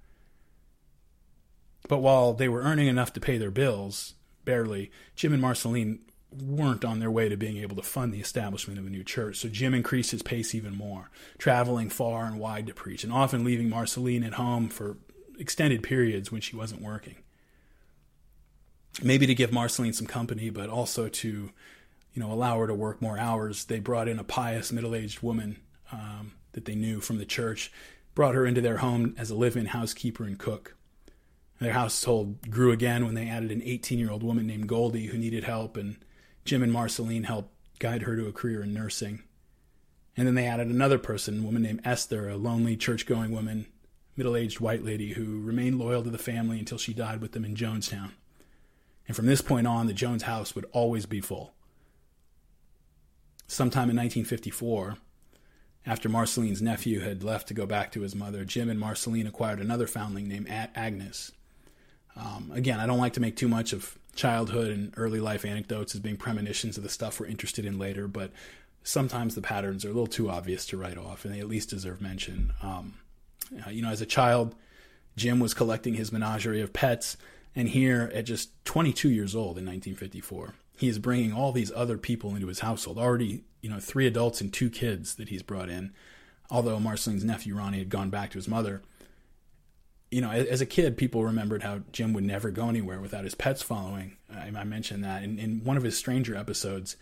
But 1.89 1.97
while 1.97 2.33
they 2.33 2.47
were 2.47 2.61
earning 2.61 2.87
enough 2.87 3.11
to 3.13 3.19
pay 3.19 3.37
their 3.37 3.51
bills, 3.51 4.13
barely, 4.45 4.91
Jim 5.15 5.33
and 5.33 5.41
Marceline 5.41 5.99
weren't 6.31 6.85
on 6.85 6.99
their 6.99 7.11
way 7.11 7.27
to 7.27 7.35
being 7.35 7.57
able 7.57 7.75
to 7.75 7.81
fund 7.81 8.13
the 8.13 8.19
establishment 8.21 8.79
of 8.79 8.85
a 8.85 8.89
new 8.89 9.03
church. 9.03 9.37
So 9.37 9.49
Jim 9.49 9.73
increased 9.73 10.11
his 10.11 10.21
pace 10.21 10.53
even 10.53 10.77
more, 10.77 11.09
traveling 11.37 11.89
far 11.89 12.25
and 12.25 12.39
wide 12.39 12.67
to 12.67 12.73
preach, 12.73 13.03
and 13.03 13.11
often 13.11 13.43
leaving 13.43 13.69
Marceline 13.69 14.23
at 14.23 14.33
home 14.35 14.69
for 14.69 14.97
extended 15.39 15.81
periods 15.81 16.31
when 16.31 16.41
she 16.41 16.55
wasn't 16.55 16.81
working. 16.81 17.15
Maybe 19.01 19.25
to 19.25 19.35
give 19.35 19.51
Marceline 19.51 19.93
some 19.93 20.07
company, 20.07 20.49
but 20.49 20.69
also 20.69 21.07
to, 21.07 21.29
you 22.13 22.21
know, 22.21 22.31
allow 22.31 22.59
her 22.59 22.67
to 22.67 22.73
work 22.73 23.01
more 23.01 23.17
hours. 23.17 23.65
They 23.65 23.79
brought 23.79 24.07
in 24.07 24.19
a 24.19 24.23
pious 24.23 24.71
middle-aged 24.71 25.21
woman 25.21 25.57
um, 25.91 26.33
that 26.51 26.65
they 26.65 26.75
knew 26.75 26.99
from 26.99 27.17
the 27.17 27.25
church, 27.25 27.71
brought 28.13 28.35
her 28.35 28.45
into 28.45 28.61
their 28.61 28.77
home 28.77 29.15
as 29.17 29.29
a 29.31 29.35
live-in 29.35 29.67
housekeeper 29.67 30.25
and 30.25 30.37
cook. 30.37 30.75
Their 31.59 31.73
household 31.73 32.49
grew 32.49 32.71
again 32.71 33.05
when 33.05 33.15
they 33.15 33.27
added 33.27 33.51
an 33.51 33.61
18-year-old 33.61 34.23
woman 34.23 34.47
named 34.47 34.67
Goldie 34.67 35.07
who 35.07 35.17
needed 35.17 35.43
help, 35.45 35.77
and 35.77 35.97
Jim 36.45 36.63
and 36.63 36.71
Marceline 36.71 37.23
helped 37.23 37.53
guide 37.79 38.03
her 38.03 38.15
to 38.15 38.27
a 38.27 38.33
career 38.33 38.63
in 38.63 38.73
nursing. 38.73 39.23
And 40.17 40.27
then 40.27 40.35
they 40.35 40.47
added 40.47 40.67
another 40.67 40.97
person, 40.97 41.39
a 41.39 41.43
woman 41.43 41.61
named 41.61 41.81
Esther, 41.85 42.27
a 42.27 42.35
lonely 42.35 42.75
church-going 42.75 43.31
woman 43.31 43.67
middle 44.19 44.35
aged 44.35 44.59
white 44.59 44.83
lady 44.83 45.13
who 45.13 45.41
remained 45.41 45.79
loyal 45.79 46.03
to 46.03 46.09
the 46.09 46.17
family 46.17 46.59
until 46.59 46.77
she 46.77 46.93
died 46.93 47.21
with 47.21 47.31
them 47.31 47.45
in 47.45 47.55
Jonestown. 47.55 48.11
And 49.07 49.15
from 49.15 49.27
this 49.27 49.41
point 49.41 49.65
on, 49.65 49.87
the 49.87 49.93
Jones 49.93 50.23
house 50.23 50.53
would 50.53 50.65
always 50.73 51.05
be 51.05 51.21
full. 51.21 51.53
Sometime 53.47 53.89
in 53.89 53.95
1954, 53.95 54.97
after 55.85 56.09
Marceline's 56.09 56.61
nephew 56.61 56.99
had 56.99 57.23
left 57.23 57.47
to 57.47 57.53
go 57.53 57.65
back 57.65 57.93
to 57.93 58.01
his 58.01 58.13
mother, 58.13 58.43
Jim 58.43 58.69
and 58.69 58.77
Marceline 58.77 59.25
acquired 59.25 59.61
another 59.61 59.87
foundling 59.87 60.27
named 60.27 60.47
Agnes. 60.49 61.31
Um, 62.17 62.51
again, 62.53 62.81
I 62.81 62.85
don't 62.85 62.99
like 62.99 63.13
to 63.13 63.21
make 63.21 63.37
too 63.37 63.47
much 63.47 63.71
of 63.71 63.97
childhood 64.15 64.69
and 64.69 64.93
early 64.97 65.21
life 65.21 65.45
anecdotes 65.45 65.95
as 65.95 66.01
being 66.01 66.17
premonitions 66.17 66.75
of 66.75 66.83
the 66.83 66.89
stuff 66.89 67.21
we're 67.21 67.27
interested 67.27 67.63
in 67.63 67.79
later, 67.79 68.09
but 68.09 68.31
sometimes 68.83 69.33
the 69.33 69.41
patterns 69.41 69.85
are 69.85 69.89
a 69.89 69.93
little 69.93 70.07
too 70.07 70.29
obvious 70.29 70.65
to 70.65 70.77
write 70.77 70.97
off, 70.97 71.23
and 71.23 71.33
they 71.33 71.39
at 71.39 71.47
least 71.47 71.69
deserve 71.69 72.01
mention. 72.01 72.51
Um, 72.61 72.95
uh, 73.65 73.69
you 73.69 73.81
know, 73.81 73.89
as 73.89 74.01
a 74.01 74.05
child, 74.05 74.55
Jim 75.15 75.39
was 75.39 75.53
collecting 75.53 75.95
his 75.95 76.11
menagerie 76.11 76.61
of 76.61 76.73
pets, 76.73 77.17
and 77.55 77.69
here, 77.69 78.11
at 78.13 78.25
just 78.25 78.49
22 78.65 79.09
years 79.09 79.35
old 79.35 79.57
in 79.57 79.65
1954, 79.65 80.53
he 80.77 80.87
is 80.87 80.99
bringing 80.99 81.33
all 81.33 81.51
these 81.51 81.71
other 81.75 81.97
people 81.97 82.35
into 82.35 82.47
his 82.47 82.59
household. 82.59 82.97
Already, 82.97 83.43
you 83.61 83.69
know, 83.69 83.79
three 83.79 84.07
adults 84.07 84.39
and 84.39 84.53
two 84.53 84.69
kids 84.69 85.15
that 85.15 85.29
he's 85.29 85.43
brought 85.43 85.69
in. 85.69 85.91
Although 86.51 86.79
Marceline's 86.79 87.23
nephew 87.23 87.55
Ronnie 87.55 87.79
had 87.79 87.89
gone 87.89 88.09
back 88.09 88.31
to 88.31 88.37
his 88.37 88.47
mother, 88.47 88.81
you 90.11 90.21
know, 90.21 90.31
as 90.31 90.61
a 90.61 90.65
kid, 90.65 90.97
people 90.97 91.23
remembered 91.23 91.61
how 91.61 91.81
Jim 91.91 92.13
would 92.13 92.23
never 92.23 92.49
go 92.49 92.67
anywhere 92.67 92.99
without 92.99 93.23
his 93.23 93.35
pets 93.35 93.61
following. 93.61 94.17
I, 94.33 94.63
mentioned 94.63 95.03
that 95.03 95.23
in, 95.23 95.37
in, 95.37 95.63
one 95.63 95.77
of 95.77 95.83
his 95.83 95.97
Stranger 95.97 96.35
episodes 96.35 96.95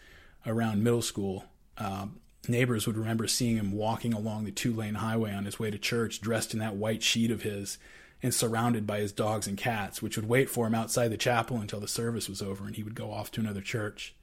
around 0.45 0.83
middle 0.83 1.01
school. 1.01 1.45
Uh, 1.77 2.07
neighbors 2.49 2.85
would 2.87 2.97
remember 2.97 3.27
seeing 3.27 3.57
him 3.57 3.71
walking 3.71 4.13
along 4.13 4.45
the 4.45 4.51
two 4.51 4.73
lane 4.73 4.95
highway 4.95 5.33
on 5.33 5.45
his 5.45 5.59
way 5.59 5.71
to 5.71 5.77
church, 5.77 6.21
dressed 6.21 6.53
in 6.53 6.59
that 6.59 6.75
white 6.75 7.03
sheet 7.03 7.31
of 7.31 7.43
his 7.43 7.77
and 8.23 8.33
surrounded 8.33 8.87
by 8.87 8.99
his 8.99 9.11
dogs 9.11 9.47
and 9.47 9.57
cats, 9.57 10.01
which 10.01 10.15
would 10.15 10.27
wait 10.27 10.49
for 10.49 10.67
him 10.67 10.75
outside 10.75 11.09
the 11.09 11.17
chapel 11.17 11.57
until 11.57 11.79
the 11.79 11.87
service 11.87 12.27
was 12.27 12.41
over 12.41 12.65
and 12.65 12.75
he 12.75 12.83
would 12.83 12.95
go 12.95 13.11
off 13.11 13.31
to 13.31 13.41
another 13.41 13.61
church. 13.61 14.15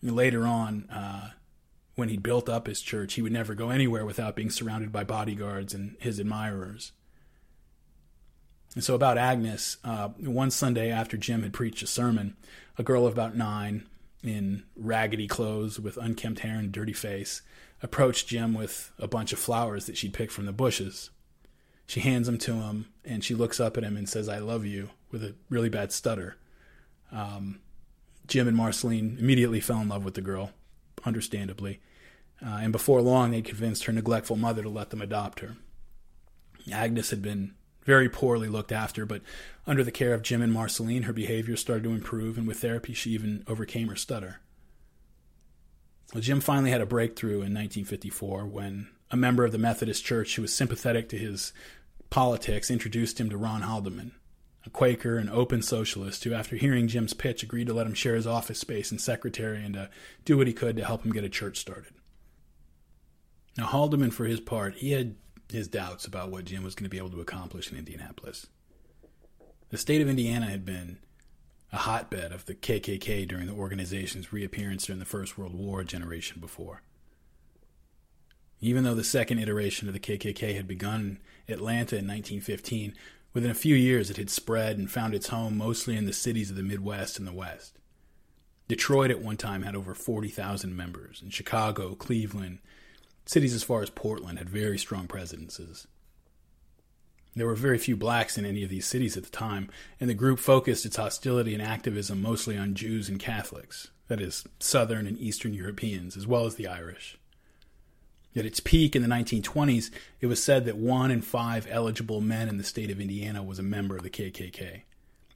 And 0.00 0.16
later 0.16 0.46
on, 0.46 0.88
uh, 0.90 1.30
when 1.94 2.08
he 2.08 2.16
built 2.16 2.48
up 2.48 2.66
his 2.66 2.80
church, 2.80 3.14
he 3.14 3.22
would 3.22 3.32
never 3.32 3.54
go 3.54 3.70
anywhere 3.70 4.06
without 4.06 4.34
being 4.34 4.50
surrounded 4.50 4.90
by 4.90 5.04
bodyguards 5.04 5.74
and 5.74 5.96
his 6.00 6.18
admirers. 6.18 6.92
And 8.74 8.82
so, 8.82 8.94
about 8.94 9.18
Agnes, 9.18 9.76
uh, 9.84 10.08
one 10.18 10.50
Sunday 10.50 10.90
after 10.90 11.18
Jim 11.18 11.42
had 11.42 11.52
preached 11.52 11.82
a 11.82 11.86
sermon, 11.86 12.36
a 12.78 12.82
girl 12.82 13.06
of 13.06 13.12
about 13.12 13.36
nine, 13.36 13.86
in 14.22 14.64
raggedy 14.76 15.26
clothes 15.26 15.80
with 15.80 15.96
unkempt 15.96 16.40
hair 16.40 16.58
and 16.58 16.70
dirty 16.70 16.92
face, 16.92 17.42
approached 17.82 18.28
Jim 18.28 18.54
with 18.54 18.92
a 18.98 19.08
bunch 19.08 19.32
of 19.32 19.38
flowers 19.38 19.86
that 19.86 19.96
she'd 19.96 20.14
picked 20.14 20.32
from 20.32 20.46
the 20.46 20.52
bushes. 20.52 21.10
She 21.86 22.00
hands 22.00 22.26
them 22.26 22.38
to 22.38 22.54
him, 22.54 22.86
and 23.04 23.24
she 23.24 23.34
looks 23.34 23.58
up 23.58 23.76
at 23.76 23.84
him 23.84 23.96
and 23.96 24.08
says, 24.08 24.28
I 24.28 24.38
love 24.38 24.64
you, 24.64 24.90
with 25.10 25.24
a 25.24 25.34
really 25.50 25.68
bad 25.68 25.92
stutter. 25.92 26.36
Um, 27.10 27.60
Jim 28.26 28.48
and 28.48 28.56
Marceline 28.56 29.16
immediately 29.18 29.60
fell 29.60 29.80
in 29.80 29.88
love 29.88 30.04
with 30.04 30.14
the 30.14 30.20
girl, 30.20 30.52
understandably. 31.04 31.80
Uh, 32.44 32.58
and 32.62 32.72
before 32.72 33.02
long, 33.02 33.30
they 33.30 33.42
convinced 33.42 33.84
her 33.84 33.92
neglectful 33.92 34.36
mother 34.36 34.62
to 34.62 34.68
let 34.68 34.90
them 34.90 35.02
adopt 35.02 35.40
her. 35.40 35.56
Agnes 36.72 37.10
had 37.10 37.22
been 37.22 37.54
very 37.84 38.08
poorly 38.08 38.48
looked 38.48 38.72
after, 38.72 39.04
but 39.04 39.22
under 39.66 39.82
the 39.84 39.90
care 39.90 40.14
of 40.14 40.22
Jim 40.22 40.42
and 40.42 40.52
Marceline, 40.52 41.04
her 41.04 41.12
behavior 41.12 41.56
started 41.56 41.84
to 41.84 41.90
improve, 41.90 42.38
and 42.38 42.46
with 42.46 42.60
therapy, 42.60 42.94
she 42.94 43.10
even 43.10 43.44
overcame 43.46 43.88
her 43.88 43.96
stutter. 43.96 44.40
Well, 46.12 46.22
Jim 46.22 46.40
finally 46.40 46.70
had 46.70 46.80
a 46.80 46.86
breakthrough 46.86 47.36
in 47.36 47.54
1954 47.54 48.46
when 48.46 48.88
a 49.10 49.16
member 49.16 49.44
of 49.44 49.52
the 49.52 49.58
Methodist 49.58 50.04
Church 50.04 50.36
who 50.36 50.42
was 50.42 50.54
sympathetic 50.54 51.08
to 51.08 51.18
his 51.18 51.52
politics 52.10 52.70
introduced 52.70 53.18
him 53.18 53.30
to 53.30 53.36
Ron 53.36 53.62
Haldeman, 53.62 54.12
a 54.66 54.70
Quaker 54.70 55.16
and 55.16 55.30
open 55.30 55.62
socialist 55.62 56.24
who, 56.24 56.34
after 56.34 56.56
hearing 56.56 56.88
Jim's 56.88 57.14
pitch, 57.14 57.42
agreed 57.42 57.66
to 57.66 57.74
let 57.74 57.86
him 57.86 57.94
share 57.94 58.14
his 58.14 58.26
office 58.26 58.58
space 58.58 58.90
and 58.90 59.00
secretary 59.00 59.64
and 59.64 59.74
to 59.74 59.90
do 60.24 60.36
what 60.36 60.46
he 60.46 60.52
could 60.52 60.76
to 60.76 60.84
help 60.84 61.04
him 61.04 61.12
get 61.12 61.24
a 61.24 61.30
church 61.30 61.58
started. 61.58 61.94
Now, 63.56 63.66
Haldeman, 63.66 64.12
for 64.12 64.24
his 64.24 64.40
part, 64.40 64.76
he 64.76 64.92
had 64.92 65.14
his 65.50 65.68
doubts 65.68 66.06
about 66.06 66.30
what 66.30 66.44
Jim 66.44 66.62
was 66.62 66.74
going 66.74 66.84
to 66.84 66.90
be 66.90 66.98
able 66.98 67.10
to 67.10 67.20
accomplish 67.20 67.70
in 67.70 67.78
Indianapolis. 67.78 68.46
The 69.70 69.78
state 69.78 70.02
of 70.02 70.08
Indiana 70.08 70.46
had 70.46 70.64
been 70.64 70.98
a 71.72 71.78
hotbed 71.78 72.32
of 72.32 72.44
the 72.44 72.54
KKK 72.54 73.26
during 73.26 73.46
the 73.46 73.54
organization's 73.54 74.32
reappearance 74.32 74.86
during 74.86 74.98
the 74.98 75.06
First 75.06 75.38
World 75.38 75.54
War 75.54 75.82
generation 75.84 76.40
before. 76.40 76.82
Even 78.60 78.84
though 78.84 78.94
the 78.94 79.02
second 79.02 79.38
iteration 79.38 79.88
of 79.88 79.94
the 79.94 80.00
KKK 80.00 80.54
had 80.54 80.68
begun 80.68 81.18
in 81.48 81.54
Atlanta 81.54 81.96
in 81.96 82.06
1915, 82.06 82.94
within 83.32 83.50
a 83.50 83.54
few 83.54 83.74
years 83.74 84.10
it 84.10 84.18
had 84.18 84.30
spread 84.30 84.78
and 84.78 84.90
found 84.90 85.14
its 85.14 85.28
home 85.28 85.56
mostly 85.56 85.96
in 85.96 86.04
the 86.04 86.12
cities 86.12 86.50
of 86.50 86.56
the 86.56 86.62
Midwest 86.62 87.18
and 87.18 87.26
the 87.26 87.32
West. 87.32 87.78
Detroit 88.68 89.10
at 89.10 89.20
one 89.20 89.36
time 89.36 89.62
had 89.62 89.74
over 89.74 89.94
40,000 89.94 90.76
members, 90.76 91.20
and 91.20 91.32
Chicago, 91.32 91.94
Cleveland, 91.94 92.58
Cities 93.24 93.54
as 93.54 93.62
far 93.62 93.82
as 93.82 93.90
Portland 93.90 94.38
had 94.38 94.48
very 94.48 94.78
strong 94.78 95.06
presences. 95.06 95.86
There 97.34 97.46
were 97.46 97.54
very 97.54 97.78
few 97.78 97.96
blacks 97.96 98.36
in 98.36 98.44
any 98.44 98.62
of 98.62 98.68
these 98.68 98.86
cities 98.86 99.16
at 99.16 99.24
the 99.24 99.30
time, 99.30 99.70
and 99.98 100.10
the 100.10 100.14
group 100.14 100.38
focused 100.38 100.84
its 100.84 100.96
hostility 100.96 101.54
and 101.54 101.62
activism 101.62 102.20
mostly 102.20 102.58
on 102.58 102.74
Jews 102.74 103.08
and 103.08 103.18
Catholics, 103.18 103.90
that 104.08 104.20
is, 104.20 104.46
Southern 104.58 105.06
and 105.06 105.18
Eastern 105.18 105.54
Europeans, 105.54 106.16
as 106.16 106.26
well 106.26 106.44
as 106.44 106.56
the 106.56 106.66
Irish. 106.66 107.16
At 108.36 108.46
its 108.46 108.60
peak 108.60 108.94
in 108.94 109.02
the 109.02 109.08
1920s, 109.08 109.90
it 110.20 110.26
was 110.26 110.42
said 110.42 110.64
that 110.64 110.76
one 110.76 111.10
in 111.10 111.22
five 111.22 111.66
eligible 111.70 112.20
men 112.20 112.48
in 112.48 112.58
the 112.58 112.64
state 112.64 112.90
of 112.90 113.00
Indiana 113.00 113.42
was 113.42 113.58
a 113.58 113.62
member 113.62 113.96
of 113.96 114.02
the 114.02 114.10
KKK, 114.10 114.82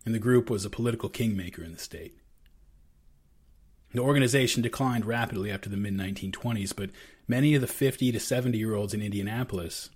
and 0.05 0.15
the 0.15 0.19
group 0.19 0.51
was 0.51 0.65
a 0.65 0.71
political 0.71 1.09
kingmaker 1.09 1.63
in 1.63 1.73
the 1.73 1.79
state. 1.79 2.19
The 3.93 4.01
organization 4.01 4.63
declined 4.63 5.07
rapidly 5.07 5.51
after 5.51 5.69
the 5.69 5.77
mid 5.77 5.95
1920s, 5.95 6.75
but 6.75 6.91
many 7.29 7.55
of 7.55 7.61
the 7.61 7.67
50 7.67 8.13
to 8.13 8.21
70 8.21 8.59
year 8.59 8.75
olds 8.75 8.95
in 8.95 9.03
Indianapolis, 9.03 9.91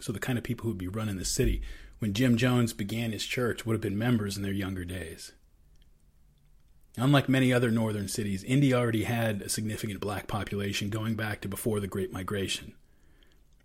so 0.00 0.12
the 0.12 0.18
kind 0.18 0.38
of 0.38 0.44
people 0.44 0.64
who 0.64 0.70
would 0.70 0.78
be 0.78 0.88
running 0.88 1.18
the 1.18 1.24
city, 1.24 1.62
when 1.98 2.14
Jim 2.14 2.36
Jones 2.36 2.72
began 2.72 3.12
his 3.12 3.24
church, 3.24 3.64
would 3.64 3.74
have 3.74 3.80
been 3.80 3.98
members 3.98 4.36
in 4.36 4.42
their 4.42 4.52
younger 4.52 4.84
days. 4.84 5.32
Unlike 6.96 7.28
many 7.28 7.52
other 7.52 7.70
northern 7.70 8.08
cities, 8.08 8.44
Indy 8.44 8.74
already 8.74 9.04
had 9.04 9.42
a 9.42 9.48
significant 9.48 10.00
black 10.00 10.26
population 10.26 10.90
going 10.90 11.14
back 11.14 11.40
to 11.40 11.48
before 11.48 11.80
the 11.80 11.86
Great 11.86 12.12
Migration. 12.12 12.74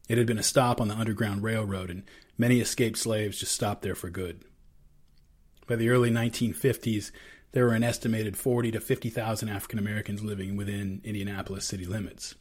It 0.08 0.18
had 0.18 0.28
been 0.28 0.38
a 0.38 0.44
stop 0.44 0.80
on 0.80 0.88
the 0.88 0.96
Underground 0.96 1.44
Railroad, 1.44 1.90
and 1.90 2.04
many 2.38 2.62
escaped 2.62 2.98
slaves 2.98 3.40
just 3.40 3.52
stopped 3.52 3.82
there 3.82 3.96
for 3.96 4.10
good. 4.10 4.46
By 5.68 5.76
the 5.76 5.90
early 5.90 6.10
1950s, 6.10 7.12
there 7.52 7.66
were 7.66 7.74
an 7.74 7.84
estimated 7.84 8.38
40 8.38 8.72
to 8.72 8.80
50,000 8.80 9.50
African 9.50 9.80
Americans 9.80 10.24
living 10.24 10.56
within 10.56 11.02
Indianapolis 11.04 11.66
city 11.66 11.86
limits. 11.86 12.36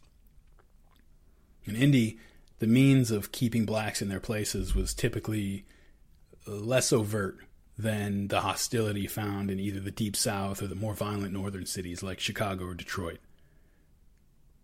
In 1.65 1.77
Indy, 1.77 2.19
the 2.59 2.67
means 2.67 3.11
of 3.11 3.33
keeping 3.33 3.67
blacks 3.67 4.01
in 4.01 4.09
their 4.09 4.21
places 4.21 4.75
was 4.75 4.95
typically 4.95 5.65
uh, 6.47 6.53
less 6.53 6.93
overt 6.93 7.39
than 7.79 8.29
the 8.29 8.41
hostility 8.41 9.07
found 9.07 9.51
in 9.51 9.61
either 9.61 9.81
the 9.81 9.91
Deep 9.91 10.17
South 10.17 10.63
or 10.63 10.67
the 10.67 10.75
more 10.75 10.95
violent 10.95 11.33
northern 11.33 11.67
cities 11.67 12.03
like 12.03 12.21
Chicago 12.21 12.65
or 12.65 12.75
Detroit. 12.75 13.19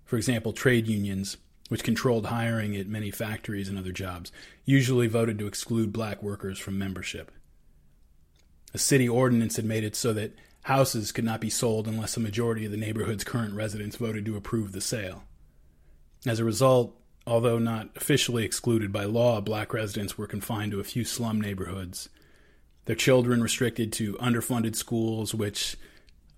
For 0.05 0.17
example, 0.17 0.53
trade 0.53 0.87
unions, 0.87 1.37
which 1.69 1.85
controlled 1.85 2.27
hiring 2.27 2.77
at 2.77 2.87
many 2.87 3.11
factories 3.11 3.69
and 3.69 3.79
other 3.79 3.93
jobs, 3.93 4.33
usually 4.65 5.07
voted 5.07 5.39
to 5.39 5.47
exclude 5.47 5.93
black 5.93 6.23
workers 6.23 6.59
from 6.59 6.79
membership. 6.79 7.31
A 8.75 8.79
city 8.79 9.09
ordinance 9.09 9.57
had 9.57 9.65
made 9.65 9.85
it 9.85 9.95
so 9.95 10.13
that 10.15 10.33
houses 10.63 11.13
could 11.13 11.25
not 11.25 11.41
be 11.41 11.51
sold 11.51 11.87
unless 11.87 12.17
a 12.17 12.21
majority 12.21 12.65
of 12.65 12.71
the 12.71 12.77
neighborhood's 12.77 13.25
current 13.25 13.55
residents 13.55 13.97
voted 13.97 14.25
to 14.25 14.37
approve 14.37 14.73
the 14.73 14.81
sale. 14.81 15.25
As 16.25 16.39
a 16.39 16.45
result, 16.45 16.97
although 17.27 17.59
not 17.59 17.91
officially 17.97 18.45
excluded 18.45 18.93
by 18.93 19.05
law, 19.05 19.41
black 19.41 19.73
residents 19.75 20.17
were 20.17 20.27
confined 20.27 20.73
to 20.73 20.81
a 20.81 20.85
few 20.85 21.05
slum 21.05 21.41
neighborhoods, 21.41 22.09
their 22.85 22.97
children 22.97 23.43
restricted 23.43 23.93
to 23.93 24.15
underfunded 24.15 24.75
schools, 24.75 25.35
which, 25.35 25.77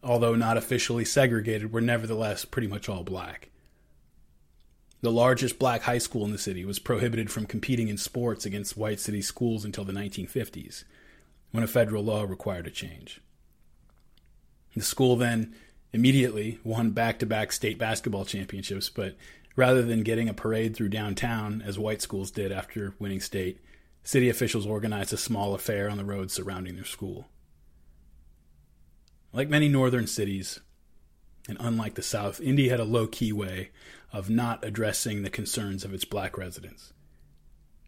although 0.02 0.34
not 0.34 0.56
officially 0.56 1.04
segregated, 1.04 1.72
were 1.72 1.80
nevertheless 1.80 2.44
pretty 2.44 2.68
much 2.68 2.88
all 2.88 3.02
black. 3.02 3.50
The 5.00 5.12
largest 5.12 5.58
black 5.58 5.82
high 5.82 5.98
school 5.98 6.24
in 6.24 6.32
the 6.32 6.38
city 6.38 6.64
was 6.64 6.78
prohibited 6.78 7.30
from 7.30 7.46
competing 7.46 7.88
in 7.88 7.98
sports 7.98 8.46
against 8.46 8.76
white 8.76 9.00
city 9.00 9.20
schools 9.20 9.64
until 9.64 9.84
the 9.84 9.92
1950s 9.92 10.84
when 11.54 11.62
a 11.62 11.68
federal 11.68 12.02
law 12.02 12.24
required 12.24 12.66
a 12.66 12.70
change. 12.70 13.20
The 14.74 14.82
school 14.82 15.14
then 15.14 15.54
immediately 15.92 16.58
won 16.64 16.90
back 16.90 17.20
to 17.20 17.26
back 17.26 17.52
state 17.52 17.78
basketball 17.78 18.24
championships, 18.24 18.90
but 18.90 19.14
rather 19.54 19.82
than 19.82 20.02
getting 20.02 20.28
a 20.28 20.34
parade 20.34 20.74
through 20.74 20.88
downtown 20.88 21.62
as 21.64 21.78
white 21.78 22.02
schools 22.02 22.32
did 22.32 22.50
after 22.50 22.96
winning 22.98 23.20
state, 23.20 23.60
city 24.02 24.28
officials 24.28 24.66
organized 24.66 25.12
a 25.12 25.16
small 25.16 25.54
affair 25.54 25.88
on 25.88 25.96
the 25.96 26.04
roads 26.04 26.34
surrounding 26.34 26.74
their 26.74 26.84
school. 26.84 27.28
Like 29.32 29.48
many 29.48 29.68
northern 29.68 30.08
cities, 30.08 30.58
and 31.48 31.56
unlike 31.60 31.94
the 31.94 32.02
South, 32.02 32.40
Indy 32.40 32.68
had 32.68 32.80
a 32.80 32.84
low 32.84 33.06
key 33.06 33.32
way 33.32 33.70
of 34.12 34.28
not 34.28 34.64
addressing 34.64 35.22
the 35.22 35.30
concerns 35.30 35.84
of 35.84 35.94
its 35.94 36.04
black 36.04 36.36
residents. 36.36 36.92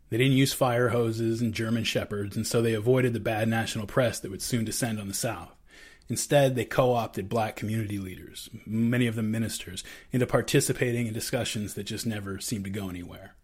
They 0.09 0.19
didn't 0.19 0.35
use 0.35 0.53
fire 0.53 0.91
hoses 0.91 1.41
and 1.41 1.53
German 1.53 1.85
shepherds, 1.85 2.37
and 2.37 2.47
so 2.47 2.63
they 2.63 2.75
avoided 2.75 3.13
the 3.13 3.21
bad 3.21 3.49
national 3.49 3.87
press 3.87 4.21
that 4.21 4.31
would 4.31 4.43
soon 4.43 4.65
descend 4.65 5.01
on 5.01 5.09
the 5.09 5.15
South. 5.15 5.53
Instead, 6.09 6.55
they 6.55 6.65
co 6.65 6.93
opted 6.93 7.29
black 7.29 7.57
community 7.57 7.99
leaders, 7.99 8.49
many 8.65 9.09
of 9.09 9.17
them 9.17 9.33
ministers, 9.33 9.83
into 10.13 10.27
participating 10.27 11.07
in 11.09 11.13
discussions 11.13 11.75
that 11.75 11.85
just 11.85 12.07
never 12.07 12.39
seemed 12.39 12.65
to 12.65 12.71
go 12.71 12.89
anywhere. 12.89 13.35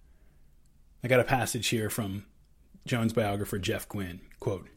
I 1.03 1.09
got 1.09 1.19
a 1.19 1.25
passage 1.25 1.69
here 1.69 1.91
from 1.91 2.25
Jones 2.87 3.13
biographer 3.13 3.59
Jeff 3.59 3.89
Guinn. 3.89 4.21
Quote, 4.39 4.69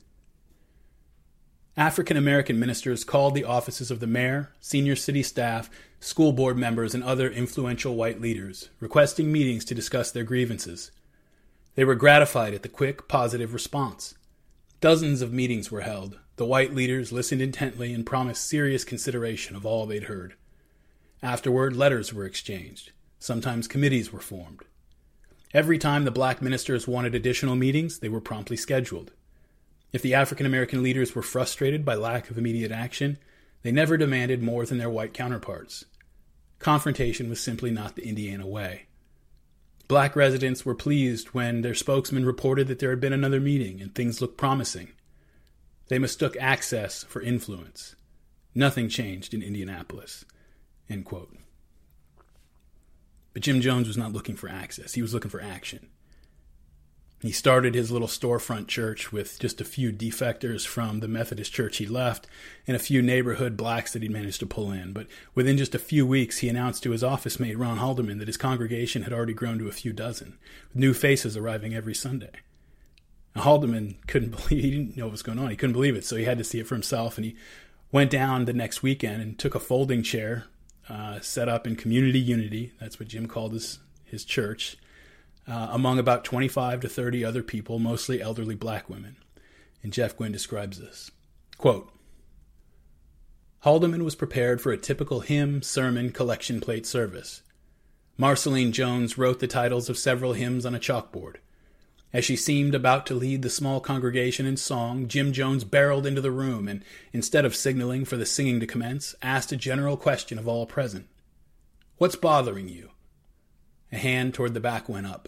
African 1.77 2.17
American 2.17 2.59
ministers 2.59 3.03
called 3.03 3.35
the 3.35 3.43
offices 3.43 3.91
of 3.91 3.99
the 3.99 4.07
mayor, 4.07 4.51
senior 4.59 4.95
city 4.95 5.21
staff, 5.21 5.69
school 5.99 6.31
board 6.31 6.57
members, 6.57 6.95
and 6.95 7.03
other 7.03 7.29
influential 7.29 7.95
white 7.95 8.21
leaders, 8.21 8.69
requesting 8.79 9.31
meetings 9.31 9.65
to 9.65 9.75
discuss 9.75 10.09
their 10.09 10.23
grievances. 10.23 10.89
They 11.75 11.85
were 11.85 11.95
gratified 11.95 12.53
at 12.53 12.63
the 12.63 12.69
quick, 12.69 13.07
positive 13.07 13.53
response. 13.53 14.15
Dozens 14.81 15.21
of 15.21 15.33
meetings 15.33 15.71
were 15.71 15.81
held. 15.81 16.19
The 16.37 16.45
white 16.45 16.73
leaders 16.73 17.11
listened 17.11 17.41
intently 17.41 17.93
and 17.93 18.05
promised 18.05 18.47
serious 18.47 18.83
consideration 18.83 19.55
of 19.55 19.65
all 19.65 19.85
they'd 19.85 20.03
heard. 20.03 20.35
Afterward, 21.21 21.75
letters 21.75 22.13
were 22.13 22.25
exchanged. 22.25 22.91
Sometimes 23.19 23.67
committees 23.67 24.11
were 24.11 24.19
formed. 24.19 24.61
Every 25.53 25.77
time 25.77 26.03
the 26.03 26.11
black 26.11 26.41
ministers 26.41 26.87
wanted 26.87 27.15
additional 27.15 27.55
meetings, 27.55 27.99
they 27.99 28.09
were 28.09 28.21
promptly 28.21 28.57
scheduled. 28.57 29.11
If 29.93 30.01
the 30.01 30.13
African 30.13 30.45
American 30.45 30.83
leaders 30.83 31.15
were 31.15 31.21
frustrated 31.21 31.85
by 31.85 31.95
lack 31.95 32.29
of 32.29 32.37
immediate 32.37 32.71
action, 32.71 33.17
they 33.63 33.71
never 33.71 33.97
demanded 33.97 34.43
more 34.43 34.65
than 34.65 34.77
their 34.77 34.89
white 34.89 35.13
counterparts. 35.13 35.85
Confrontation 36.59 37.29
was 37.29 37.39
simply 37.39 37.71
not 37.71 37.95
the 37.95 38.05
Indiana 38.05 38.45
way. 38.45 38.87
Black 39.87 40.15
residents 40.15 40.65
were 40.65 40.75
pleased 40.75 41.27
when 41.29 41.61
their 41.61 41.75
spokesman 41.75 42.25
reported 42.25 42.67
that 42.67 42.79
there 42.79 42.89
had 42.89 42.99
been 42.99 43.13
another 43.13 43.39
meeting 43.39 43.81
and 43.81 43.93
things 43.93 44.19
looked 44.19 44.37
promising. 44.37 44.93
They 45.87 45.99
mistook 45.99 46.35
access 46.39 47.03
for 47.03 47.21
influence. 47.21 47.95
Nothing 48.55 48.89
changed 48.89 49.33
in 49.33 49.43
Indianapolis. 49.43 50.25
End 50.89 51.05
quote. 51.05 51.35
But 53.33 53.43
Jim 53.43 53.61
Jones 53.61 53.87
was 53.87 53.97
not 53.97 54.13
looking 54.13 54.35
for 54.35 54.49
access, 54.49 54.93
he 54.93 55.01
was 55.01 55.13
looking 55.13 55.29
for 55.29 55.41
action. 55.41 55.89
He 57.21 57.31
started 57.31 57.73
his 57.73 57.91
little 57.91 58.07
storefront 58.07 58.67
church 58.67 59.11
with 59.11 59.39
just 59.39 59.61
a 59.61 59.65
few 59.65 59.91
defectors 59.91 60.67
from 60.67 60.99
the 60.99 61.07
Methodist 61.07 61.53
church 61.53 61.77
he 61.77 61.87
left 61.87 62.27
and 62.67 62.75
a 62.75 62.79
few 62.79 63.01
neighborhood 63.01 63.55
blacks 63.55 63.93
that 63.93 64.03
he 64.03 64.09
managed 64.09 64.41
to 64.41 64.45
pull 64.45 64.71
in. 64.71 64.93
But 64.93 65.07
within 65.33 65.57
just 65.57 65.73
a 65.73 65.79
few 65.79 66.05
weeks, 66.05 66.39
he 66.39 66.49
announced 66.49 66.83
to 66.83 66.91
his 66.91 67.03
office 67.03 67.39
mate, 67.39 67.57
Ron 67.57 67.77
Haldeman, 67.77 68.19
that 68.19 68.27
his 68.27 68.37
congregation 68.37 69.03
had 69.03 69.13
already 69.13 69.33
grown 69.33 69.57
to 69.59 69.67
a 69.67 69.73
few 69.73 69.93
dozen, 69.93 70.37
with 70.69 70.77
new 70.77 70.93
faces 70.93 71.37
arriving 71.37 71.73
every 71.73 71.95
Sunday. 71.95 72.31
Now, 73.35 73.43
Haldeman 73.43 73.95
couldn't 74.07 74.29
believe, 74.47 74.63
he 74.63 74.71
didn't 74.71 74.97
know 74.97 75.05
what 75.05 75.13
was 75.13 75.23
going 75.23 75.39
on. 75.39 75.49
He 75.49 75.55
couldn't 75.55 75.73
believe 75.73 75.95
it, 75.95 76.05
so 76.05 76.17
he 76.17 76.25
had 76.25 76.37
to 76.37 76.43
see 76.43 76.59
it 76.59 76.67
for 76.67 76.75
himself. 76.75 77.17
And 77.17 77.25
he 77.25 77.35
went 77.91 78.11
down 78.11 78.45
the 78.45 78.53
next 78.53 78.83
weekend 78.83 79.21
and 79.21 79.39
took 79.39 79.55
a 79.55 79.59
folding 79.59 80.03
chair 80.03 80.45
uh, 80.89 81.19
set 81.21 81.49
up 81.49 81.65
in 81.65 81.75
community 81.75 82.19
unity. 82.19 82.73
That's 82.79 82.99
what 82.99 83.09
Jim 83.09 83.27
called 83.27 83.53
his, 83.53 83.79
his 84.03 84.25
church 84.25 84.77
uh, 85.47 85.69
among 85.71 85.99
about 85.99 86.23
25 86.23 86.81
to 86.81 86.89
30 86.89 87.23
other 87.23 87.43
people, 87.43 87.79
mostly 87.79 88.21
elderly 88.21 88.55
black 88.55 88.89
women. 88.89 89.17
And 89.83 89.93
Jeff 89.93 90.17
Guinn 90.17 90.31
describes 90.31 90.79
this. 90.79 91.11
Quote, 91.57 91.91
Haldeman 93.63 94.03
was 94.03 94.15
prepared 94.15 94.61
for 94.61 94.71
a 94.71 94.77
typical 94.77 95.21
hymn, 95.21 95.61
sermon, 95.61 96.11
collection 96.11 96.61
plate 96.61 96.85
service. 96.85 97.41
Marceline 98.17 98.71
Jones 98.71 99.17
wrote 99.17 99.39
the 99.39 99.47
titles 99.47 99.89
of 99.89 99.97
several 99.97 100.33
hymns 100.33 100.65
on 100.65 100.75
a 100.75 100.79
chalkboard. 100.79 101.37
As 102.13 102.23
she 102.23 102.37
seemed 102.37 102.73
about 102.73 103.05
to 103.07 103.13
lead 103.13 103.41
the 103.41 103.49
small 103.49 103.81
congregation 103.81 104.45
in 104.45 104.55
song, 104.55 105.07
Jim 105.07 105.33
Jones 105.33 105.65
barreled 105.65 106.05
into 106.05 106.21
the 106.21 106.31
room 106.31 106.67
and, 106.67 106.81
instead 107.11 107.43
of 107.43 107.55
signaling 107.55 108.05
for 108.05 108.15
the 108.15 108.25
singing 108.25 108.61
to 108.61 108.67
commence, 108.67 109.15
asked 109.21 109.51
a 109.51 109.57
general 109.57 109.97
question 109.97 110.39
of 110.39 110.47
all 110.47 110.65
present 110.65 111.07
What's 111.97 112.15
bothering 112.15 112.69
you? 112.69 112.91
A 113.91 113.97
hand 113.97 114.33
toward 114.33 114.53
the 114.53 114.59
back 114.59 114.87
went 114.87 115.07
up. 115.07 115.27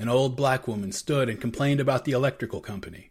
An 0.00 0.08
old 0.08 0.34
black 0.34 0.66
woman 0.66 0.92
stood 0.92 1.28
and 1.28 1.38
complained 1.38 1.78
about 1.78 2.06
the 2.06 2.12
electrical 2.12 2.62
company. 2.62 3.10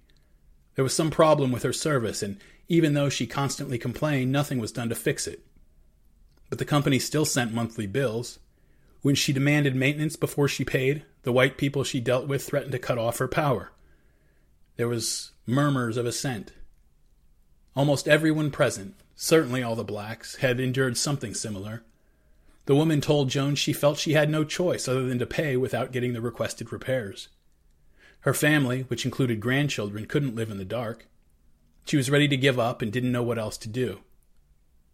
There 0.74 0.84
was 0.84 0.96
some 0.96 1.12
problem 1.12 1.52
with 1.52 1.62
her 1.62 1.72
service, 1.72 2.24
and 2.24 2.38
even 2.68 2.96
though 2.96 3.10
she 3.10 3.28
constantly 3.28 3.78
complained, 3.78 4.32
nothing 4.32 4.58
was 4.58 4.72
done 4.72 4.90
to 4.90 4.96
fix 4.96 5.28
it. 5.28 5.46
But 6.50 6.58
the 6.58 6.66
company 6.66 6.98
still 6.98 7.26
sent 7.26 7.54
monthly 7.54 7.86
bills. 7.86 8.40
When 9.04 9.14
she 9.14 9.32
demanded 9.32 9.76
maintenance 9.76 10.16
before 10.16 10.48
she 10.48 10.66
paid, 10.66 11.04
the 11.22 11.32
white 11.32 11.60
people 11.60 11.84
she 11.84 12.00
dealt 12.00 12.28
with 12.28 12.44
threatened 12.44 12.72
to 12.72 12.80
cut 12.80 12.98
off 12.98 13.20
her 13.20 13.28
power. 13.28 13.72
There 14.76 14.88
was 14.88 15.34
murmurs 15.46 15.96
of 15.96 16.08
assent. 16.08 16.54
Almost 17.76 18.08
everyone 18.08 18.50
present, 18.50 18.96
certainly 19.16 19.62
all 19.62 19.76
the 19.76 19.84
blacks, 19.84 20.38
had 20.38 20.60
endured 20.60 20.98
something 20.98 21.36
similar. 21.36 21.84
The 22.70 22.76
woman 22.76 23.02
told 23.02 23.32
Jones 23.32 23.58
she 23.58 23.74
felt 23.74 23.98
she 23.98 24.14
had 24.14 24.30
no 24.30 24.44
choice 24.44 24.88
other 24.88 25.04
than 25.08 25.18
to 25.18 25.26
pay 25.26 25.58
without 25.58 25.92
getting 25.92 26.14
the 26.14 26.22
requested 26.22 26.72
repairs. 26.72 27.28
Her 28.20 28.34
family, 28.36 28.82
which 28.90 29.06
included 29.06 29.40
grandchildren, 29.40 30.06
couldn't 30.06 30.36
live 30.36 30.52
in 30.52 30.60
the 30.60 30.66
dark. 30.66 31.08
She 31.86 31.98
was 31.98 32.12
ready 32.12 32.28
to 32.28 32.38
give 32.38 32.60
up 32.60 32.84
and 32.84 32.92
didn't 32.92 33.12
know 33.12 33.24
what 33.24 33.40
else 33.40 33.58
to 33.58 33.70
do. 33.70 34.02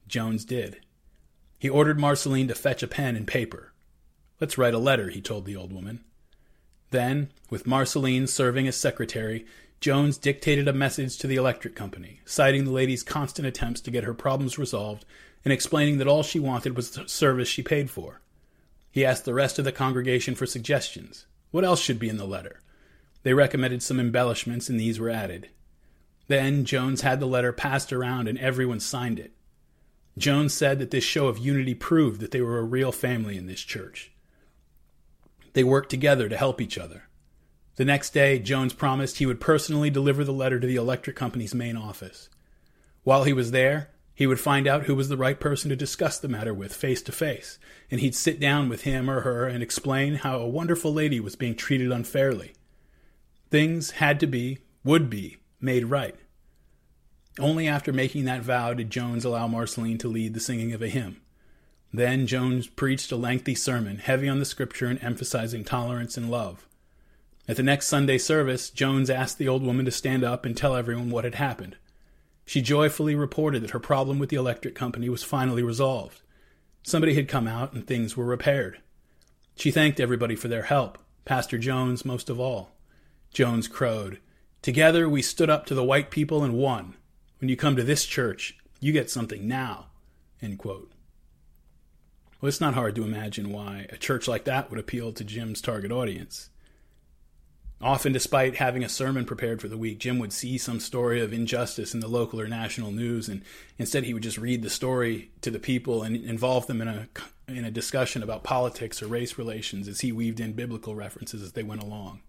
Jones 0.08 0.46
did. 0.46 0.80
He 1.60 1.68
ordered 1.68 2.00
Marceline 2.00 2.48
to 2.48 2.56
fetch 2.56 2.82
a 2.82 2.88
pen 2.88 3.18
and 3.18 3.28
paper. 3.28 3.74
Let's 4.40 4.58
write 4.58 4.74
a 4.74 4.80
letter, 4.80 5.10
he 5.10 5.20
told 5.20 5.44
the 5.44 5.58
old 5.58 5.74
woman. 5.74 6.02
Then, 6.92 7.30
with 7.50 7.68
Marceline 7.68 8.28
serving 8.28 8.70
as 8.70 8.78
secretary, 8.78 9.46
Jones 9.82 10.18
dictated 10.18 10.70
a 10.70 10.74
message 10.74 11.18
to 11.18 11.28
the 11.28 11.36
electric 11.36 11.76
company, 11.76 12.22
citing 12.24 12.64
the 12.64 12.72
lady's 12.72 13.04
constant 13.04 13.46
attempts 13.46 13.82
to 13.82 13.92
get 13.92 14.06
her 14.06 14.14
problems 14.14 14.58
resolved 14.58 15.04
and 15.46 15.54
explaining 15.54 16.00
that 16.00 16.08
all 16.08 16.24
she 16.24 16.40
wanted 16.40 16.76
was 16.76 16.92
the 16.92 17.08
service 17.08 17.48
she 17.48 17.62
paid 17.64 17.90
for. 17.90 18.20
He 18.92 19.06
asked 19.06 19.26
the 19.26 19.34
rest 19.34 19.60
of 19.60 19.66
the 19.66 19.72
congregation 19.72 20.36
for 20.36 20.46
suggestions. 20.46 21.28
What 21.52 21.64
else 21.64 21.80
should 21.80 22.00
be 22.00 22.10
in 22.10 22.18
the 22.18 22.26
letter? 22.26 22.62
They 23.24 23.34
recommended 23.34 23.84
some 23.84 24.00
embellishments, 24.00 24.70
and 24.70 24.80
these 24.80 25.00
were 25.00 25.10
added. 25.10 25.50
Then 26.28 26.66
Jones 26.66 27.02
had 27.02 27.20
the 27.20 27.28
letter 27.28 27.54
passed 27.54 27.94
around, 27.94 28.28
and 28.28 28.38
everyone 28.40 28.80
signed 28.80 29.20
it. 29.20 29.34
Jones 30.18 30.54
said 30.54 30.80
that 30.80 30.92
this 30.92 31.04
show 31.04 31.28
of 31.28 31.38
unity 31.38 31.76
proved 31.76 32.22
that 32.22 32.32
they 32.32 32.42
were 32.42 32.58
a 32.58 32.64
real 32.64 32.92
family 32.92 33.38
in 33.38 33.46
this 33.46 33.62
church. 33.62 34.12
They 35.54 35.64
worked 35.64 35.90
together 35.90 36.28
to 36.28 36.38
help 36.38 36.60
each 36.60 36.78
other. 36.78 37.04
The 37.76 37.86
next 37.86 38.12
day, 38.12 38.40
Jones 38.40 38.74
promised 38.74 39.18
he 39.18 39.26
would 39.26 39.42
personally 39.42 39.90
deliver 39.90 40.24
the 40.24 40.34
letter 40.34 40.60
to 40.60 40.68
the 40.68 40.78
electric 40.78 41.16
company's 41.16 41.54
main 41.54 41.76
office. 41.76 42.30
While 43.04 43.26
he 43.26 43.34
was 43.34 43.52
there, 43.52 43.90
he 44.16 44.26
would 44.26 44.40
find 44.40 44.66
out 44.66 44.84
who 44.84 44.96
was 44.96 45.10
the 45.10 45.18
right 45.18 45.40
person 45.40 45.70
to 45.70 45.76
discuss 45.76 46.18
the 46.18 46.30
matter 46.30 46.54
with 46.54 46.74
face 46.74 47.02
to 47.04 47.12
face, 47.12 47.60
and 47.92 48.00
he'd 48.00 48.16
sit 48.16 48.40
down 48.40 48.70
with 48.70 48.84
him 48.84 49.10
or 49.10 49.22
her 49.22 49.46
and 49.46 49.62
explain 49.62 50.16
how 50.16 50.40
a 50.40 50.48
wonderful 50.48 50.94
lady 50.94 51.20
was 51.20 51.36
being 51.36 51.54
treated 51.54 51.92
unfairly. 51.92 52.54
Things 53.52 53.92
had 53.92 54.20
to 54.22 54.28
be, 54.28 54.60
would 54.86 55.10
be, 55.10 55.38
made 55.60 55.86
right. 55.86 56.16
Only 57.38 57.68
after 57.68 57.92
making 57.92 58.24
that 58.26 58.42
vow 58.42 58.74
did 58.74 58.90
Jones 58.90 59.26
allow 59.26 59.48
Marceline 59.48 59.98
to 59.98 60.08
lead 60.08 60.34
the 60.34 60.40
singing 60.40 60.72
of 60.72 60.82
a 60.82 60.88
hymn. 60.88 61.22
Then 61.92 62.28
Jones 62.28 62.68
preached 62.68 63.12
a 63.12 63.18
lengthy 63.18 63.56
sermon, 63.56 63.98
heavy 63.98 64.30
on 64.30 64.40
the 64.40 64.46
scripture 64.46 64.88
and 64.88 65.04
emphasizing 65.04 65.66
tolerance 65.66 66.16
and 66.16 66.32
love. 66.32 66.66
At 67.48 67.58
the 67.58 67.64
next 67.64 67.88
Sunday 67.88 68.18
service, 68.18 68.70
Jones 68.70 69.10
asked 69.10 69.38
the 69.38 69.48
old 69.48 69.64
woman 69.64 69.86
to 69.86 69.92
stand 69.92 70.24
up 70.24 70.46
and 70.46 70.56
tell 70.56 70.76
everyone 70.76 71.10
what 71.10 71.26
had 71.26 71.36
happened. 71.36 71.76
She 72.46 72.62
joyfully 72.62 73.16
reported 73.16 73.64
that 73.64 73.72
her 73.72 73.80
problem 73.80 74.20
with 74.20 74.30
the 74.30 74.36
electric 74.36 74.76
company 74.76 75.10
was 75.10 75.24
finally 75.24 75.64
resolved. 75.64 76.22
Somebody 76.84 77.16
had 77.16 77.28
come 77.28 77.48
out 77.48 77.74
and 77.74 77.86
things 77.86 78.16
were 78.16 78.26
repaired. 78.26 78.80
She 79.56 79.72
thanked 79.72 80.00
everybody 80.00 80.36
for 80.36 80.48
their 80.48 80.64
help, 80.64 81.00
Pastor 81.26 81.58
Jones 81.58 82.06
most 82.06 82.30
of 82.30 82.40
all. 82.40 82.72
Jones 83.34 83.68
crowed, 83.68 84.20
Together 84.62 85.08
we 85.10 85.22
stood 85.22 85.50
up 85.50 85.66
to 85.66 85.76
the 85.76 85.84
white 85.84 86.10
people 86.10 86.44
and 86.44 86.54
won. 86.54 86.96
When 87.40 87.50
you 87.50 87.56
come 87.56 87.76
to 87.76 87.84
this 87.84 88.06
church, 88.06 88.58
you 88.80 88.92
get 88.92 89.10
something 89.10 89.48
now. 89.48 89.88
Well, 92.40 92.50
it's 92.50 92.62
not 92.62 92.76
hard 92.76 92.96
to 92.96 93.04
imagine 93.04 93.52
why 93.52 93.88
a 93.90 93.98
church 93.98 94.28
like 94.28 94.46
that 94.46 94.70
would 94.70 94.80
appeal 94.80 95.12
to 95.14 95.24
Jim's 95.24 95.62
target 95.62 95.92
audience. 95.92 96.50
Often, 97.82 98.14
despite 98.14 98.56
having 98.56 98.84
a 98.84 98.90
sermon 98.90 99.26
prepared 99.26 99.62
for 99.62 99.68
the 99.68 99.78
week, 99.78 100.00
Jim 100.00 100.18
would 100.20 100.32
see 100.32 100.58
some 100.58 100.80
story 100.80 101.22
of 101.22 101.34
injustice 101.34 101.94
in 101.94 102.00
the 102.00 102.08
local 102.08 102.40
or 102.40 102.48
national 102.48 102.92
news, 102.92 103.28
and 103.28 103.42
instead 103.78 104.06
he 104.06 104.14
would 104.14 104.24
just 104.24 104.38
read 104.38 104.62
the 104.62 104.70
story 104.70 105.32
to 105.42 105.52
the 105.52 105.60
people 105.60 106.02
and 106.02 106.16
involve 106.16 106.68
them 106.68 106.82
in 106.82 106.88
a 106.88 107.08
in 107.48 107.66
a 107.66 107.72
discussion 107.72 108.24
about 108.24 108.44
politics 108.44 109.04
or 109.04 109.08
race 109.08 109.38
relations 109.38 109.88
as 109.88 110.02
he 110.02 110.12
weaved 110.12 110.40
in 110.40 110.54
biblical 110.54 110.96
references 110.96 111.44
as 111.44 111.52
they 111.52 111.64
went 111.64 111.84
along. 111.84 112.22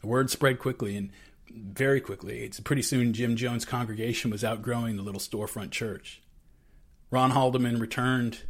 The 0.00 0.08
word 0.08 0.30
spread 0.30 0.58
quickly, 0.58 0.96
and 0.96 1.10
very 1.50 2.00
quickly. 2.00 2.40
It's 2.40 2.60
pretty 2.60 2.82
soon 2.82 3.12
Jim 3.12 3.36
Jones' 3.36 3.64
congregation 3.64 4.30
was 4.30 4.42
outgrowing 4.42 4.96
the 4.96 5.02
little 5.02 5.20
storefront 5.20 5.70
church. 5.70 6.22
Ron 7.10 7.32
Haldeman 7.32 7.78
returned 7.78 8.42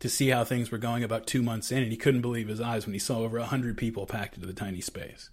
to 0.00 0.08
see 0.08 0.28
how 0.28 0.44
things 0.44 0.70
were 0.70 0.78
going 0.78 1.02
about 1.02 1.26
two 1.26 1.42
months 1.42 1.72
in, 1.72 1.82
and 1.82 1.90
he 1.90 1.96
couldn't 1.96 2.20
believe 2.20 2.48
his 2.48 2.60
eyes 2.60 2.86
when 2.86 2.92
he 2.92 2.98
saw 2.98 3.18
over 3.20 3.38
a 3.38 3.46
hundred 3.46 3.76
people 3.76 4.06
packed 4.06 4.34
into 4.34 4.46
the 4.46 4.52
tiny 4.52 4.80
space. 4.80 5.30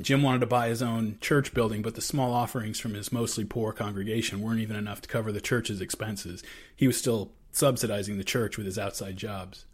Jim 0.00 0.22
wanted 0.22 0.40
to 0.40 0.46
buy 0.46 0.68
his 0.68 0.82
own 0.82 1.18
church 1.20 1.52
building, 1.52 1.82
but 1.82 1.96
the 1.96 2.00
small 2.00 2.32
offerings 2.32 2.78
from 2.78 2.94
his 2.94 3.10
mostly 3.10 3.44
poor 3.44 3.72
congregation 3.72 4.40
weren't 4.40 4.60
even 4.60 4.76
enough 4.76 5.00
to 5.00 5.08
cover 5.08 5.32
the 5.32 5.40
church's 5.40 5.80
expenses. 5.80 6.42
He 6.76 6.86
was 6.86 6.96
still 6.96 7.32
subsidizing 7.50 8.16
the 8.16 8.24
church 8.24 8.56
with 8.56 8.66
his 8.66 8.78
outside 8.78 9.16
jobs. 9.16 9.64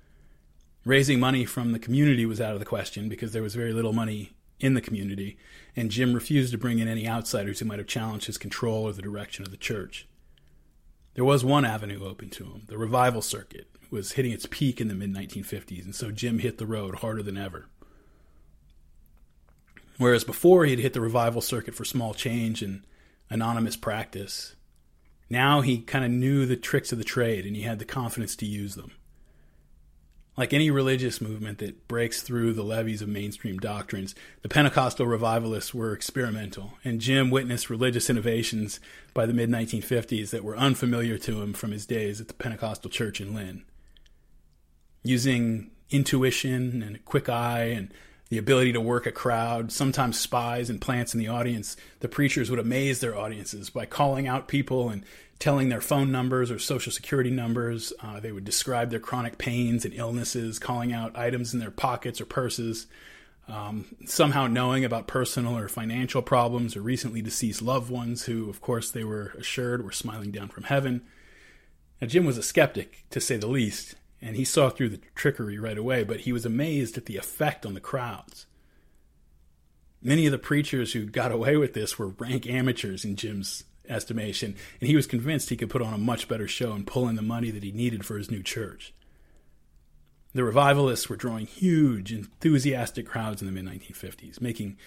Raising 0.86 1.20
money 1.20 1.44
from 1.44 1.72
the 1.72 1.78
community 1.78 2.24
was 2.24 2.40
out 2.40 2.54
of 2.54 2.58
the 2.58 2.64
question 2.64 3.08
because 3.08 3.32
there 3.32 3.42
was 3.42 3.54
very 3.54 3.72
little 3.72 3.92
money 3.92 4.32
in 4.60 4.74
the 4.74 4.80
community, 4.80 5.36
and 5.76 5.90
Jim 5.90 6.14
refused 6.14 6.52
to 6.52 6.58
bring 6.58 6.78
in 6.78 6.88
any 6.88 7.06
outsiders 7.06 7.58
who 7.58 7.66
might 7.66 7.78
have 7.78 7.88
challenged 7.88 8.26
his 8.26 8.38
control 8.38 8.84
or 8.84 8.92
the 8.92 9.02
direction 9.02 9.44
of 9.44 9.50
the 9.50 9.56
church. 9.58 10.06
There 11.14 11.24
was 11.24 11.44
one 11.44 11.64
avenue 11.64 12.04
open 12.04 12.30
to 12.30 12.44
him. 12.44 12.62
The 12.66 12.78
revival 12.78 13.22
circuit 13.22 13.68
was 13.90 14.12
hitting 14.12 14.32
its 14.32 14.46
peak 14.50 14.80
in 14.80 14.88
the 14.88 14.94
mid 14.94 15.12
1950s, 15.12 15.84
and 15.84 15.94
so 15.94 16.10
Jim 16.10 16.40
hit 16.40 16.58
the 16.58 16.66
road 16.66 16.96
harder 16.96 17.22
than 17.22 17.38
ever. 17.38 17.66
Whereas 19.96 20.24
before 20.24 20.64
he'd 20.64 20.80
hit 20.80 20.92
the 20.92 21.00
revival 21.00 21.40
circuit 21.40 21.74
for 21.74 21.84
small 21.84 22.14
change 22.14 22.62
and 22.62 22.82
anonymous 23.30 23.76
practice, 23.76 24.56
now 25.30 25.60
he 25.60 25.78
kind 25.78 26.04
of 26.04 26.10
knew 26.10 26.46
the 26.46 26.56
tricks 26.56 26.90
of 26.90 26.98
the 26.98 27.04
trade 27.04 27.46
and 27.46 27.54
he 27.54 27.62
had 27.62 27.78
the 27.78 27.84
confidence 27.84 28.34
to 28.36 28.46
use 28.46 28.74
them. 28.74 28.90
Like 30.36 30.52
any 30.52 30.68
religious 30.68 31.20
movement 31.20 31.58
that 31.58 31.86
breaks 31.86 32.20
through 32.20 32.54
the 32.54 32.64
levees 32.64 33.00
of 33.00 33.08
mainstream 33.08 33.58
doctrines, 33.58 34.16
the 34.42 34.48
Pentecostal 34.48 35.06
revivalists 35.06 35.72
were 35.72 35.92
experimental, 35.92 36.72
and 36.84 37.00
Jim 37.00 37.30
witnessed 37.30 37.70
religious 37.70 38.10
innovations 38.10 38.80
by 39.12 39.26
the 39.26 39.32
mid 39.32 39.48
1950s 39.48 40.30
that 40.30 40.42
were 40.42 40.56
unfamiliar 40.56 41.18
to 41.18 41.40
him 41.40 41.52
from 41.52 41.70
his 41.70 41.86
days 41.86 42.20
at 42.20 42.26
the 42.26 42.34
Pentecostal 42.34 42.90
church 42.90 43.20
in 43.20 43.32
Lynn. 43.32 43.64
Using 45.04 45.70
intuition 45.90 46.82
and 46.82 46.96
a 46.96 47.00
quick 47.00 47.28
eye 47.28 47.66
and 47.66 47.92
the 48.34 48.40
ability 48.40 48.72
to 48.72 48.80
work 48.80 49.06
a 49.06 49.12
crowd, 49.12 49.70
sometimes 49.70 50.18
spies 50.18 50.68
and 50.68 50.80
plants 50.80 51.14
in 51.14 51.20
the 51.20 51.28
audience, 51.28 51.76
the 52.00 52.08
preachers 52.08 52.50
would 52.50 52.58
amaze 52.58 52.98
their 52.98 53.16
audiences 53.16 53.70
by 53.70 53.86
calling 53.86 54.26
out 54.26 54.48
people 54.48 54.88
and 54.88 55.04
telling 55.38 55.68
their 55.68 55.80
phone 55.80 56.10
numbers 56.10 56.50
or 56.50 56.58
social 56.58 56.90
security 56.90 57.30
numbers. 57.30 57.92
Uh, 58.02 58.18
they 58.18 58.32
would 58.32 58.44
describe 58.44 58.90
their 58.90 58.98
chronic 58.98 59.38
pains 59.38 59.84
and 59.84 59.94
illnesses, 59.94 60.58
calling 60.58 60.92
out 60.92 61.16
items 61.16 61.54
in 61.54 61.60
their 61.60 61.70
pockets 61.70 62.20
or 62.20 62.24
purses, 62.24 62.88
um, 63.46 63.84
somehow 64.04 64.48
knowing 64.48 64.84
about 64.84 65.06
personal 65.06 65.56
or 65.56 65.68
financial 65.68 66.20
problems 66.20 66.76
or 66.76 66.82
recently 66.82 67.22
deceased 67.22 67.62
loved 67.62 67.88
ones 67.88 68.24
who, 68.24 68.50
of 68.50 68.60
course, 68.60 68.90
they 68.90 69.04
were 69.04 69.32
assured 69.38 69.84
were 69.84 69.92
smiling 69.92 70.32
down 70.32 70.48
from 70.48 70.64
heaven. 70.64 71.02
Now, 72.00 72.08
Jim 72.08 72.24
was 72.24 72.36
a 72.36 72.42
skeptic, 72.42 73.04
to 73.10 73.20
say 73.20 73.36
the 73.36 73.46
least, 73.46 73.94
and 74.24 74.36
he 74.36 74.44
saw 74.44 74.70
through 74.70 74.88
the 74.88 75.00
trickery 75.14 75.58
right 75.58 75.76
away, 75.76 76.02
but 76.02 76.20
he 76.20 76.32
was 76.32 76.46
amazed 76.46 76.96
at 76.96 77.04
the 77.04 77.18
effect 77.18 77.66
on 77.66 77.74
the 77.74 77.80
crowds. 77.80 78.46
Many 80.00 80.24
of 80.24 80.32
the 80.32 80.38
preachers 80.38 80.94
who 80.94 81.04
got 81.04 81.30
away 81.30 81.58
with 81.58 81.74
this 81.74 81.98
were 81.98 82.08
rank 82.08 82.46
amateurs 82.46 83.04
in 83.04 83.16
Jim's 83.16 83.64
estimation, 83.86 84.56
and 84.80 84.88
he 84.88 84.96
was 84.96 85.06
convinced 85.06 85.50
he 85.50 85.58
could 85.58 85.68
put 85.68 85.82
on 85.82 85.92
a 85.92 85.98
much 85.98 86.26
better 86.26 86.48
show 86.48 86.72
and 86.72 86.86
pull 86.86 87.06
in 87.06 87.16
the 87.16 87.22
money 87.22 87.50
that 87.50 87.62
he 87.62 87.70
needed 87.70 88.06
for 88.06 88.16
his 88.16 88.30
new 88.30 88.42
church. 88.42 88.94
The 90.32 90.42
revivalists 90.42 91.10
were 91.10 91.16
drawing 91.16 91.46
huge, 91.46 92.10
enthusiastic 92.10 93.06
crowds 93.06 93.42
in 93.42 93.46
the 93.46 93.52
mid 93.52 93.66
1950s, 93.66 94.40
making 94.40 94.78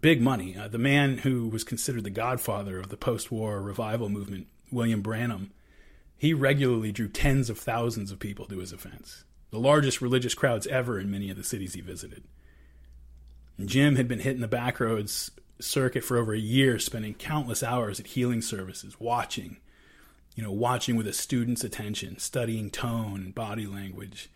big 0.00 0.22
money. 0.22 0.56
Uh, 0.56 0.68
the 0.68 0.78
man 0.78 1.18
who 1.18 1.48
was 1.48 1.64
considered 1.64 2.04
the 2.04 2.10
godfather 2.10 2.78
of 2.78 2.90
the 2.90 2.96
post 2.96 3.32
war 3.32 3.60
revival 3.60 4.08
movement, 4.08 4.46
William 4.70 5.02
Branham, 5.02 5.50
he 6.16 6.32
regularly 6.32 6.92
drew 6.92 7.08
tens 7.08 7.50
of 7.50 7.58
thousands 7.58 8.10
of 8.10 8.18
people 8.18 8.46
to 8.46 8.58
his 8.58 8.72
events, 8.72 9.24
the 9.50 9.58
largest 9.58 10.00
religious 10.00 10.34
crowds 10.34 10.66
ever 10.66 10.98
in 10.98 11.10
many 11.10 11.30
of 11.30 11.36
the 11.36 11.44
cities 11.44 11.74
he 11.74 11.80
visited. 11.80 12.24
Jim 13.64 13.96
had 13.96 14.08
been 14.08 14.20
hitting 14.20 14.40
the 14.40 14.48
back 14.48 14.80
roads 14.80 15.30
circuit 15.60 16.02
for 16.04 16.16
over 16.16 16.34
a 16.34 16.38
year, 16.38 16.78
spending 16.78 17.14
countless 17.14 17.62
hours 17.62 18.00
at 18.00 18.08
healing 18.08 18.42
services, 18.42 18.98
watching, 18.98 19.58
you 20.34 20.42
know, 20.42 20.52
watching 20.52 20.96
with 20.96 21.06
a 21.06 21.12
student's 21.12 21.62
attention, 21.62 22.18
studying 22.18 22.70
tone 22.70 23.20
and 23.20 23.34
body 23.34 23.66
language, 23.66 24.30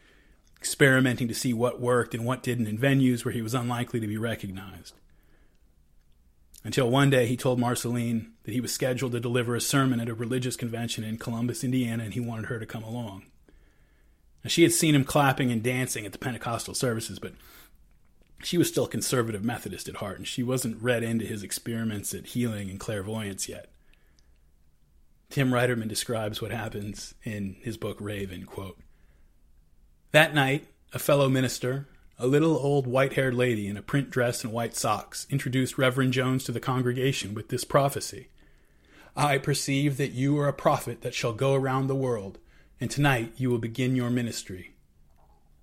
experimenting 0.57 1.29
to 1.29 1.35
see 1.35 1.53
what 1.53 1.81
worked 1.81 2.15
and 2.15 2.25
what 2.25 2.43
didn't 2.43 2.67
in 2.67 2.79
venues 2.79 3.25
where 3.25 3.35
he 3.35 3.43
was 3.43 3.55
unlikely 3.55 4.01
to 4.01 4.07
be 4.07 4.17
recognized. 4.17 4.95
Until 6.65 6.91
one 6.91 7.11
day 7.11 7.27
he 7.27 7.37
told 7.37 7.59
Marceline 7.59 8.33
that 8.43 8.53
he 8.53 8.61
was 8.61 8.73
scheduled 8.73 9.13
to 9.13 9.21
deliver 9.21 9.55
a 9.55 9.61
sermon 9.61 10.01
at 10.01 10.09
a 10.09 10.15
religious 10.15 10.57
convention 10.57 11.05
in 11.05 11.17
Columbus, 11.17 11.63
Indiana, 11.63 12.05
and 12.05 12.15
he 12.15 12.21
wanted 12.21 12.47
her 12.47 12.59
to 12.59 12.67
come 12.67 12.83
along. 12.83 13.25
Now, 14.43 14.49
she 14.49 14.63
had 14.63 14.73
seen 14.73 14.95
him 14.95 15.05
clapping 15.05 15.53
and 15.53 15.63
dancing 15.63 16.05
at 16.05 16.13
the 16.13 16.19
Pentecostal 16.19 16.75
services, 16.75 17.19
but 17.19 17.33
she 18.43 18.59
was 18.59 18.69
still 18.69 18.85
a 18.85 18.89
conservative 18.89 19.45
Methodist 19.45 19.89
at 19.89 19.97
heart, 19.97 20.19
and 20.19 20.27
she 20.27 20.43
wasn't 20.43 20.83
read 20.83 21.03
into 21.03 21.25
his 21.25 21.43
experiments 21.43 22.15
at 22.15 22.27
healing 22.27 22.71
and 22.71 22.79
clairvoyance 22.79 23.49
yet. 23.49 23.71
Tim 25.31 25.51
Reiterman 25.51 25.89
describes 25.89 26.41
what 26.41 26.51
happens 26.51 27.15
in 27.25 27.57
his 27.61 27.77
book 27.77 27.99
Raven, 28.01 28.45
quote, 28.45 28.79
That 30.13 30.35
night, 30.35 30.67
a 30.93 30.99
fellow 30.99 31.29
minister, 31.29 31.87
a 32.19 32.27
little 32.27 32.57
old 32.57 32.87
white 32.87 33.13
haired 33.13 33.35
lady 33.35 33.69
in 33.69 33.77
a 33.77 33.83
print 33.83 34.11
dress 34.11 34.43
and 34.43 34.53
white 34.53 34.75
socks, 34.75 35.27
introduced 35.31 35.79
Reverend 35.79 36.13
Jones 36.13 36.45
to 36.45 36.53
the 36.53 36.61
congregation 36.61 37.35
with 37.35 37.49
this 37.49 37.65
prophecy 37.65 38.29
I 39.19 39.39
perceive 39.39 39.97
that 39.97 40.13
you 40.13 40.39
are 40.39 40.47
a 40.47 40.53
prophet 40.53 41.03
that 41.03 41.13
shall 41.13 41.33
go 41.33 41.55
around 41.55 41.89
the 41.89 41.95
world, 41.97 42.39
and 42.81 42.89
tonight 42.89 43.33
you 43.37 43.51
will 43.51 43.59
begin 43.59 43.97
your 43.97 44.11
ministry. 44.11 44.77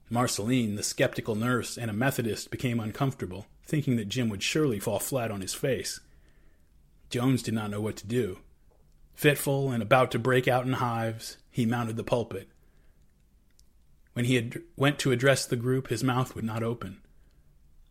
Marceline, 0.10 0.76
the 0.76 0.84
skeptical 0.84 1.36
nurse 1.36 1.77
and 1.77 1.90
a 1.90 1.94
Methodist, 1.94 2.52
became 2.52 2.82
uncomfortable, 2.82 3.45
thinking 3.65 3.95
that 3.95 4.10
Jim 4.10 4.27
would 4.27 4.44
surely 4.44 4.77
fall 4.77 4.99
flat 4.99 5.32
on 5.32 5.40
his 5.40 5.53
face. 5.53 6.02
Jones 7.10 7.41
did 7.41 7.53
not 7.53 7.72
know 7.72 7.80
what 7.80 7.95
to 7.95 8.07
do. 8.07 8.40
Fitful 9.14 9.72
and 9.72 9.82
about 9.82 10.11
to 10.11 10.19
break 10.19 10.49
out 10.49 10.65
in 10.65 10.73
hives, 10.73 11.38
he 11.49 11.65
mounted 11.65 11.95
the 11.95 12.03
pulpit. 12.03 12.49
When 14.15 14.23
he 14.23 14.49
went 14.77 14.97
to 14.99 15.11
address 15.11 15.45
the 15.45 15.57
group, 15.57 15.89
his 15.89 16.01
mouth 16.01 16.35
would 16.35 16.45
not 16.45 16.63
open. 16.63 17.01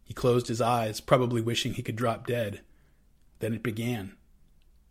He 0.04 0.14
closed 0.14 0.48
his 0.48 0.58
eyes, 0.58 0.98
probably 0.98 1.42
wishing 1.42 1.74
he 1.74 1.82
could 1.82 1.96
drop 1.96 2.26
dead. 2.26 2.62
Then 3.40 3.52
it 3.52 3.62
began. 3.62 4.14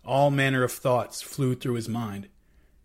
All 0.05 0.29
manner 0.29 0.63
of 0.63 0.71
thoughts 0.71 1.23
flew 1.23 1.55
through 1.55 1.73
his 1.73 1.89
mind. 1.89 2.27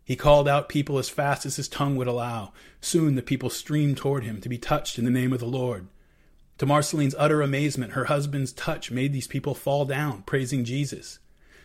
He 0.03 0.17
called 0.17 0.49
out 0.49 0.71
people 0.71 0.97
as 0.97 1.11
fast 1.11 1.45
as 1.45 1.57
his 1.57 1.69
tongue 1.69 1.97
would 1.97 2.07
allow. 2.07 2.55
Soon 2.81 3.17
the 3.17 3.23
people 3.23 3.51
streamed 3.51 3.99
toward 3.99 4.25
him 4.25 4.41
to 4.41 4.49
be 4.49 4.57
touched 4.57 4.99
in 4.99 5.05
the 5.05 5.11
name 5.11 5.35
of 5.35 5.41
the 5.41 5.47
Lord. 5.47 5.89
To 6.57 6.65
Marceline's 6.65 7.15
utter 7.19 7.43
amazement, 7.43 7.93
her 7.93 8.07
husband's 8.07 8.55
touch 8.55 8.91
made 8.91 9.13
these 9.13 9.27
people 9.27 9.55
fall 9.55 9.85
down, 9.85 10.23
praising 10.23 10.65
Jesus. 10.65 11.19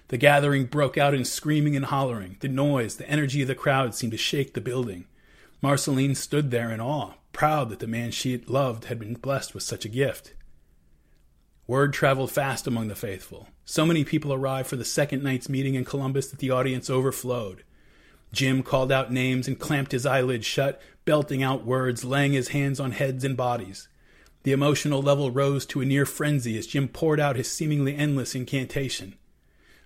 The 0.10 0.18
gathering 0.18 0.65
broke 0.65 0.97
out 0.97 1.14
in 1.14 1.23
screaming 1.23 1.77
and 1.77 1.85
hollering. 1.85 2.35
The 2.41 2.49
noise, 2.49 2.97
the 2.97 3.10
energy 3.10 3.41
of 3.41 3.47
the 3.47 3.55
crowd 3.55 3.95
seemed 3.95 4.11
to 4.11 4.18
shake 4.18 4.53
the 4.53 4.60
building. 4.60 5.05
Marceline 5.64 6.14
stood 6.14 6.52
there 6.52 6.72
in 6.72 6.81
awe, 6.81 7.14
proud 7.31 7.69
that 7.69 7.80
the 7.80 7.88
man 7.88 8.11
she 8.11 8.38
loved 8.38 8.85
had 8.85 8.99
been 8.99 9.14
blessed 9.14 9.53
with 9.53 9.64
such 9.64 9.85
a 9.85 9.90
gift. 9.90 10.34
Word 11.68 11.94
traveled 11.94 12.31
fast 12.31 12.68
among 12.68 12.90
the 12.90 12.95
faithful. 12.95 13.48
So 13.64 13.85
many 13.85 14.03
people 14.03 14.34
arrived 14.34 14.68
for 14.68 14.76
the 14.76 14.84
second 14.84 15.23
night's 15.23 15.48
meeting 15.48 15.76
in 15.76 15.85
Columbus 15.85 16.30
that 16.30 16.40
the 16.40 16.52
audience 16.52 16.90
overflowed. 16.90 17.64
Jim 18.34 18.61
called 18.61 18.91
out 18.91 19.14
names 19.14 19.48
and 19.48 19.57
clamped 19.57 19.94
his 19.94 20.06
eyelids 20.06 20.45
shut, 20.45 20.81
belting 21.06 21.41
out 21.41 21.65
words, 21.65 22.03
laying 22.03 22.34
his 22.34 22.49
hands 22.49 22.81
on 22.81 22.91
heads 22.91 23.23
and 23.23 23.38
bodies. 23.38 23.88
The 24.44 24.52
emotional 24.52 25.02
level 25.02 25.31
rose 25.31 25.65
to 25.68 25.80
a 25.80 25.85
near 25.85 26.06
frenzy 26.06 26.57
as 26.57 26.68
Jim 26.68 26.90
poured 26.90 27.22
out 27.22 27.38
his 27.38 27.49
seemingly 27.49 27.95
endless 27.95 28.35
incantation. 28.35 29.15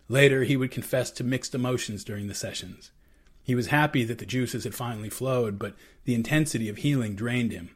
Later, 0.09 0.43
he 0.43 0.57
would 0.57 0.71
confess 0.71 1.11
to 1.11 1.23
mixed 1.23 1.53
emotions 1.53 2.03
during 2.03 2.25
the 2.25 2.33
sessions. 2.33 2.89
He 3.47 3.55
was 3.55 3.67
happy 3.67 4.03
that 4.03 4.19
the 4.19 4.25
juices 4.25 4.65
had 4.65 4.75
finally 4.75 5.09
flowed, 5.09 5.57
but 5.57 5.73
the 6.03 6.13
intensity 6.13 6.69
of 6.69 6.77
healing 6.77 7.15
drained 7.15 7.51
him. 7.51 7.71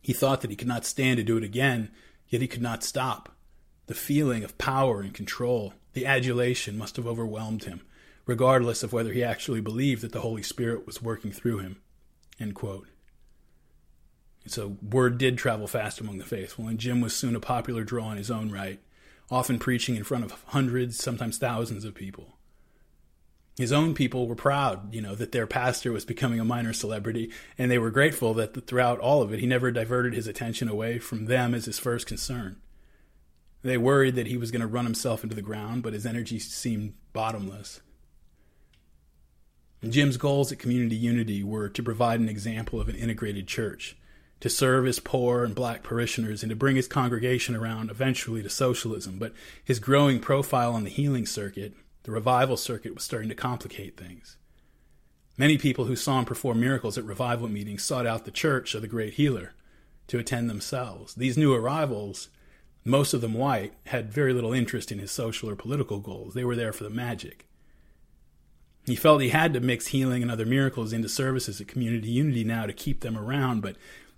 He 0.00 0.12
thought 0.12 0.42
that 0.42 0.50
he 0.50 0.56
could 0.56 0.68
not 0.68 0.84
stand 0.84 1.16
to 1.16 1.24
do 1.24 1.36
it 1.36 1.42
again, 1.42 1.90
yet 2.28 2.42
he 2.42 2.46
could 2.46 2.62
not 2.62 2.84
stop. 2.84 3.34
The 3.86 3.94
feeling 3.94 4.44
of 4.44 4.58
power 4.58 5.00
and 5.00 5.14
control, 5.14 5.72
the 5.94 6.06
adulation 6.06 6.78
must 6.78 6.96
have 6.96 7.06
overwhelmed 7.06 7.64
him 7.64 7.80
regardless 8.26 8.82
of 8.82 8.92
whether 8.92 9.12
he 9.12 9.24
actually 9.24 9.60
believed 9.60 10.02
that 10.02 10.12
the 10.12 10.20
Holy 10.20 10.42
Spirit 10.42 10.84
was 10.84 11.00
working 11.00 11.30
through 11.30 11.58
him. 11.58 11.80
So 14.46 14.76
word 14.82 15.18
did 15.18 15.38
travel 15.38 15.66
fast 15.66 16.00
among 16.00 16.18
the 16.18 16.24
faithful, 16.24 16.68
and 16.68 16.78
Jim 16.78 17.00
was 17.00 17.14
soon 17.16 17.34
a 17.34 17.40
popular 17.40 17.84
draw 17.84 18.10
in 18.10 18.18
his 18.18 18.30
own 18.30 18.50
right, 18.50 18.80
often 19.30 19.58
preaching 19.58 19.96
in 19.96 20.04
front 20.04 20.24
of 20.24 20.32
hundreds, 20.48 21.02
sometimes 21.02 21.38
thousands 21.38 21.84
of 21.84 21.94
people. 21.94 22.35
His 23.56 23.72
own 23.72 23.94
people 23.94 24.28
were 24.28 24.34
proud, 24.34 24.92
you 24.92 25.00
know, 25.00 25.14
that 25.14 25.32
their 25.32 25.46
pastor 25.46 25.90
was 25.90 26.04
becoming 26.04 26.38
a 26.38 26.44
minor 26.44 26.74
celebrity, 26.74 27.30
and 27.56 27.70
they 27.70 27.78
were 27.78 27.90
grateful 27.90 28.34
that 28.34 28.66
throughout 28.66 29.00
all 29.00 29.22
of 29.22 29.32
it, 29.32 29.40
he 29.40 29.46
never 29.46 29.70
diverted 29.70 30.12
his 30.12 30.26
attention 30.26 30.68
away 30.68 30.98
from 30.98 31.24
them 31.24 31.54
as 31.54 31.64
his 31.64 31.78
first 31.78 32.06
concern. 32.06 32.56
They 33.62 33.78
worried 33.78 34.14
that 34.16 34.26
he 34.26 34.36
was 34.36 34.50
going 34.50 34.60
to 34.60 34.66
run 34.66 34.84
himself 34.84 35.22
into 35.22 35.34
the 35.34 35.42
ground, 35.42 35.82
but 35.82 35.94
his 35.94 36.04
energy 36.04 36.38
seemed 36.38 36.94
bottomless. 37.14 37.80
Jim's 39.88 40.18
goals 40.18 40.52
at 40.52 40.58
Community 40.58 40.96
Unity 40.96 41.42
were 41.42 41.68
to 41.70 41.82
provide 41.82 42.20
an 42.20 42.28
example 42.28 42.78
of 42.80 42.88
an 42.90 42.96
integrated 42.96 43.46
church, 43.46 43.96
to 44.40 44.50
serve 44.50 44.84
his 44.84 45.00
poor 45.00 45.44
and 45.44 45.54
black 45.54 45.82
parishioners, 45.82 46.42
and 46.42 46.50
to 46.50 46.56
bring 46.56 46.76
his 46.76 46.88
congregation 46.88 47.56
around 47.56 47.90
eventually 47.90 48.42
to 48.42 48.50
socialism. 48.50 49.18
But 49.18 49.32
his 49.64 49.78
growing 49.78 50.20
profile 50.20 50.74
on 50.74 50.84
the 50.84 50.90
healing 50.90 51.24
circuit, 51.24 51.74
the 52.06 52.12
revival 52.12 52.56
circuit, 52.56 52.94
was 52.94 53.02
starting 53.02 53.28
to 53.28 53.34
complicate 53.34 53.96
things. 53.96 54.36
Many 55.36 55.58
people 55.58 55.86
who 55.86 55.96
saw 55.96 56.20
him 56.20 56.24
perform 56.24 56.60
miracles 56.60 56.96
at 56.96 57.04
revival 57.04 57.48
meetings 57.48 57.82
sought 57.82 58.06
out 58.06 58.24
the 58.24 58.30
church 58.30 58.74
of 58.74 58.80
the 58.80 58.88
great 58.88 59.14
healer 59.14 59.54
to 60.06 60.18
attend 60.18 60.48
themselves. 60.48 61.16
These 61.16 61.36
new 61.36 61.52
arrivals, 61.52 62.28
most 62.84 63.12
of 63.12 63.22
them 63.22 63.34
white, 63.34 63.74
had 63.86 64.12
very 64.12 64.32
little 64.32 64.52
interest 64.52 64.92
in 64.92 65.00
his 65.00 65.10
social 65.10 65.50
or 65.50 65.56
political 65.56 65.98
goals. 65.98 66.34
They 66.34 66.44
were 66.44 66.54
there 66.54 66.72
for 66.72 66.84
the 66.84 66.90
magic. 66.90 67.48
He 68.84 68.94
felt 68.94 69.20
he 69.20 69.30
had 69.30 69.52
to 69.54 69.60
mix 69.60 69.88
healing 69.88 70.22
and 70.22 70.30
other 70.30 70.46
miracles 70.46 70.92
into 70.92 71.08
services 71.08 71.60
at 71.60 71.66
Community 71.66 72.08
Unity 72.08 72.44
now 72.44 72.66
to 72.66 72.72
keep 72.72 73.00
them 73.00 73.18
around, 73.18 73.62
but 73.62 73.74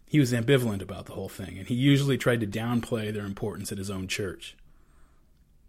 he 0.07 0.21
was 0.21 0.35
ambivalent 0.35 0.83
about 0.83 1.07
the 1.07 1.15
whole 1.15 1.31
thing, 1.31 1.57
and 1.57 1.69
he 1.69 1.75
usually 1.75 2.19
tried 2.19 2.41
to 2.41 2.47
downplay 2.47 3.11
their 3.11 3.25
importance 3.25 3.73
at 3.73 3.79
his 3.79 3.91
own 3.91 4.09
church. 4.09 4.57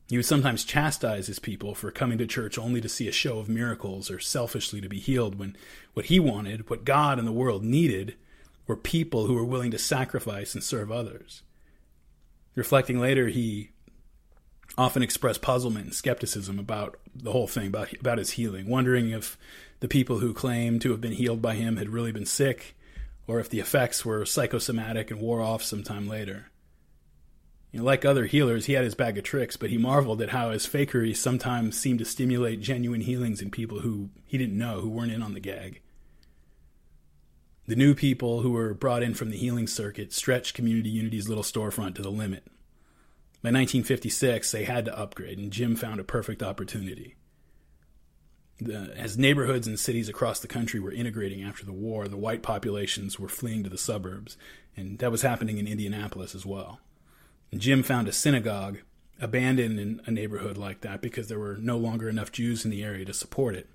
He 0.09 0.17
would 0.17 0.25
sometimes 0.25 0.63
chastise 0.63 1.27
his 1.27 1.37
people 1.37 1.75
for 1.75 1.91
coming 1.91 2.17
to 2.17 2.25
church 2.25 2.57
only 2.57 2.81
to 2.81 2.89
see 2.89 3.07
a 3.07 3.11
show 3.11 3.37
of 3.37 3.47
miracles 3.47 4.09
or 4.09 4.19
selfishly 4.19 4.81
to 4.81 4.89
be 4.89 4.99
healed 4.99 5.37
when 5.37 5.55
what 5.93 6.07
he 6.07 6.19
wanted, 6.19 6.67
what 6.67 6.83
God 6.83 7.19
and 7.19 7.27
the 7.27 7.31
world 7.31 7.63
needed, 7.63 8.15
were 8.65 8.75
people 8.75 9.27
who 9.27 9.35
were 9.35 9.45
willing 9.45 9.69
to 9.69 9.77
sacrifice 9.77 10.55
and 10.55 10.63
serve 10.63 10.91
others. 10.91 11.43
Reflecting 12.55 12.99
later, 12.99 13.27
he 13.27 13.69
often 14.79 15.03
expressed 15.03 15.43
puzzlement 15.43 15.85
and 15.85 15.93
skepticism 15.93 16.57
about 16.57 16.99
the 17.15 17.31
whole 17.31 17.47
thing, 17.47 17.67
about, 17.67 17.93
about 17.99 18.17
his 18.17 18.31
healing, 18.31 18.67
wondering 18.67 19.11
if 19.11 19.37
the 19.79 19.87
people 19.87 20.19
who 20.19 20.33
claimed 20.33 20.81
to 20.81 20.91
have 20.91 21.01
been 21.01 21.13
healed 21.13 21.41
by 21.41 21.53
him 21.53 21.77
had 21.77 21.89
really 21.89 22.11
been 22.11 22.25
sick, 22.25 22.75
or 23.27 23.39
if 23.39 23.49
the 23.49 23.59
effects 23.59 24.03
were 24.03 24.25
psychosomatic 24.25 25.11
and 25.11 25.19
wore 25.19 25.41
off 25.41 25.61
sometime 25.61 26.07
later. 26.07 26.48
You 27.71 27.79
know, 27.79 27.85
like 27.85 28.03
other 28.03 28.25
healers, 28.25 28.65
he 28.65 28.73
had 28.73 28.83
his 28.83 28.95
bag 28.95 29.17
of 29.17 29.23
tricks, 29.23 29.55
but 29.55 29.69
he 29.69 29.77
marveled 29.77 30.21
at 30.21 30.29
how 30.29 30.49
his 30.49 30.65
fakery 30.65 31.15
sometimes 31.15 31.79
seemed 31.79 31.99
to 31.99 32.05
stimulate 32.05 32.61
genuine 32.61 33.01
healings 33.01 33.41
in 33.41 33.51
people 33.51 33.81
who 33.81 34.09
he 34.25 34.37
didn't 34.37 34.57
know, 34.57 34.81
who 34.81 34.89
weren't 34.89 35.11
in 35.11 35.21
on 35.21 35.33
the 35.33 35.39
gag. 35.39 35.81
The 37.67 37.75
new 37.75 37.93
people 37.93 38.41
who 38.41 38.51
were 38.51 38.73
brought 38.73 39.03
in 39.03 39.13
from 39.13 39.29
the 39.29 39.37
healing 39.37 39.67
circuit 39.67 40.11
stretched 40.11 40.55
Community 40.55 40.89
Unity's 40.89 41.29
little 41.29 41.43
storefront 41.43 41.93
to 41.95 42.01
the 42.01 42.09
limit. 42.09 42.43
By 43.43 43.51
1956, 43.51 44.51
they 44.51 44.63
had 44.63 44.85
to 44.85 44.97
upgrade, 44.97 45.37
and 45.37 45.51
Jim 45.51 45.75
found 45.75 45.99
a 45.99 46.03
perfect 46.03 46.41
opportunity. 46.41 47.15
The, 48.59 48.91
as 48.97 49.17
neighborhoods 49.17 49.67
and 49.67 49.79
cities 49.79 50.09
across 50.09 50.39
the 50.39 50.47
country 50.47 50.79
were 50.79 50.91
integrating 50.91 51.43
after 51.43 51.63
the 51.63 51.71
war, 51.71 52.07
the 52.07 52.17
white 52.17 52.41
populations 52.41 53.19
were 53.19 53.29
fleeing 53.29 53.63
to 53.63 53.69
the 53.69 53.77
suburbs, 53.77 54.35
and 54.75 54.97
that 54.97 55.11
was 55.11 55.21
happening 55.21 55.59
in 55.59 55.67
Indianapolis 55.67 56.33
as 56.33 56.47
well. 56.47 56.81
Jim 57.57 57.81
found 57.81 58.07
a 58.07 58.11
synagogue 58.11 58.79
abandoned 59.19 59.79
in 59.79 60.01
a 60.05 60.11
neighborhood 60.11 60.57
like 60.57 60.81
that 60.81 61.01
because 61.01 61.27
there 61.27 61.39
were 61.39 61.57
no 61.57 61.77
longer 61.77 62.07
enough 62.07 62.31
Jews 62.31 62.63
in 62.63 62.71
the 62.71 62.83
area 62.83 63.05
to 63.05 63.13
support 63.13 63.55
it. 63.55 63.67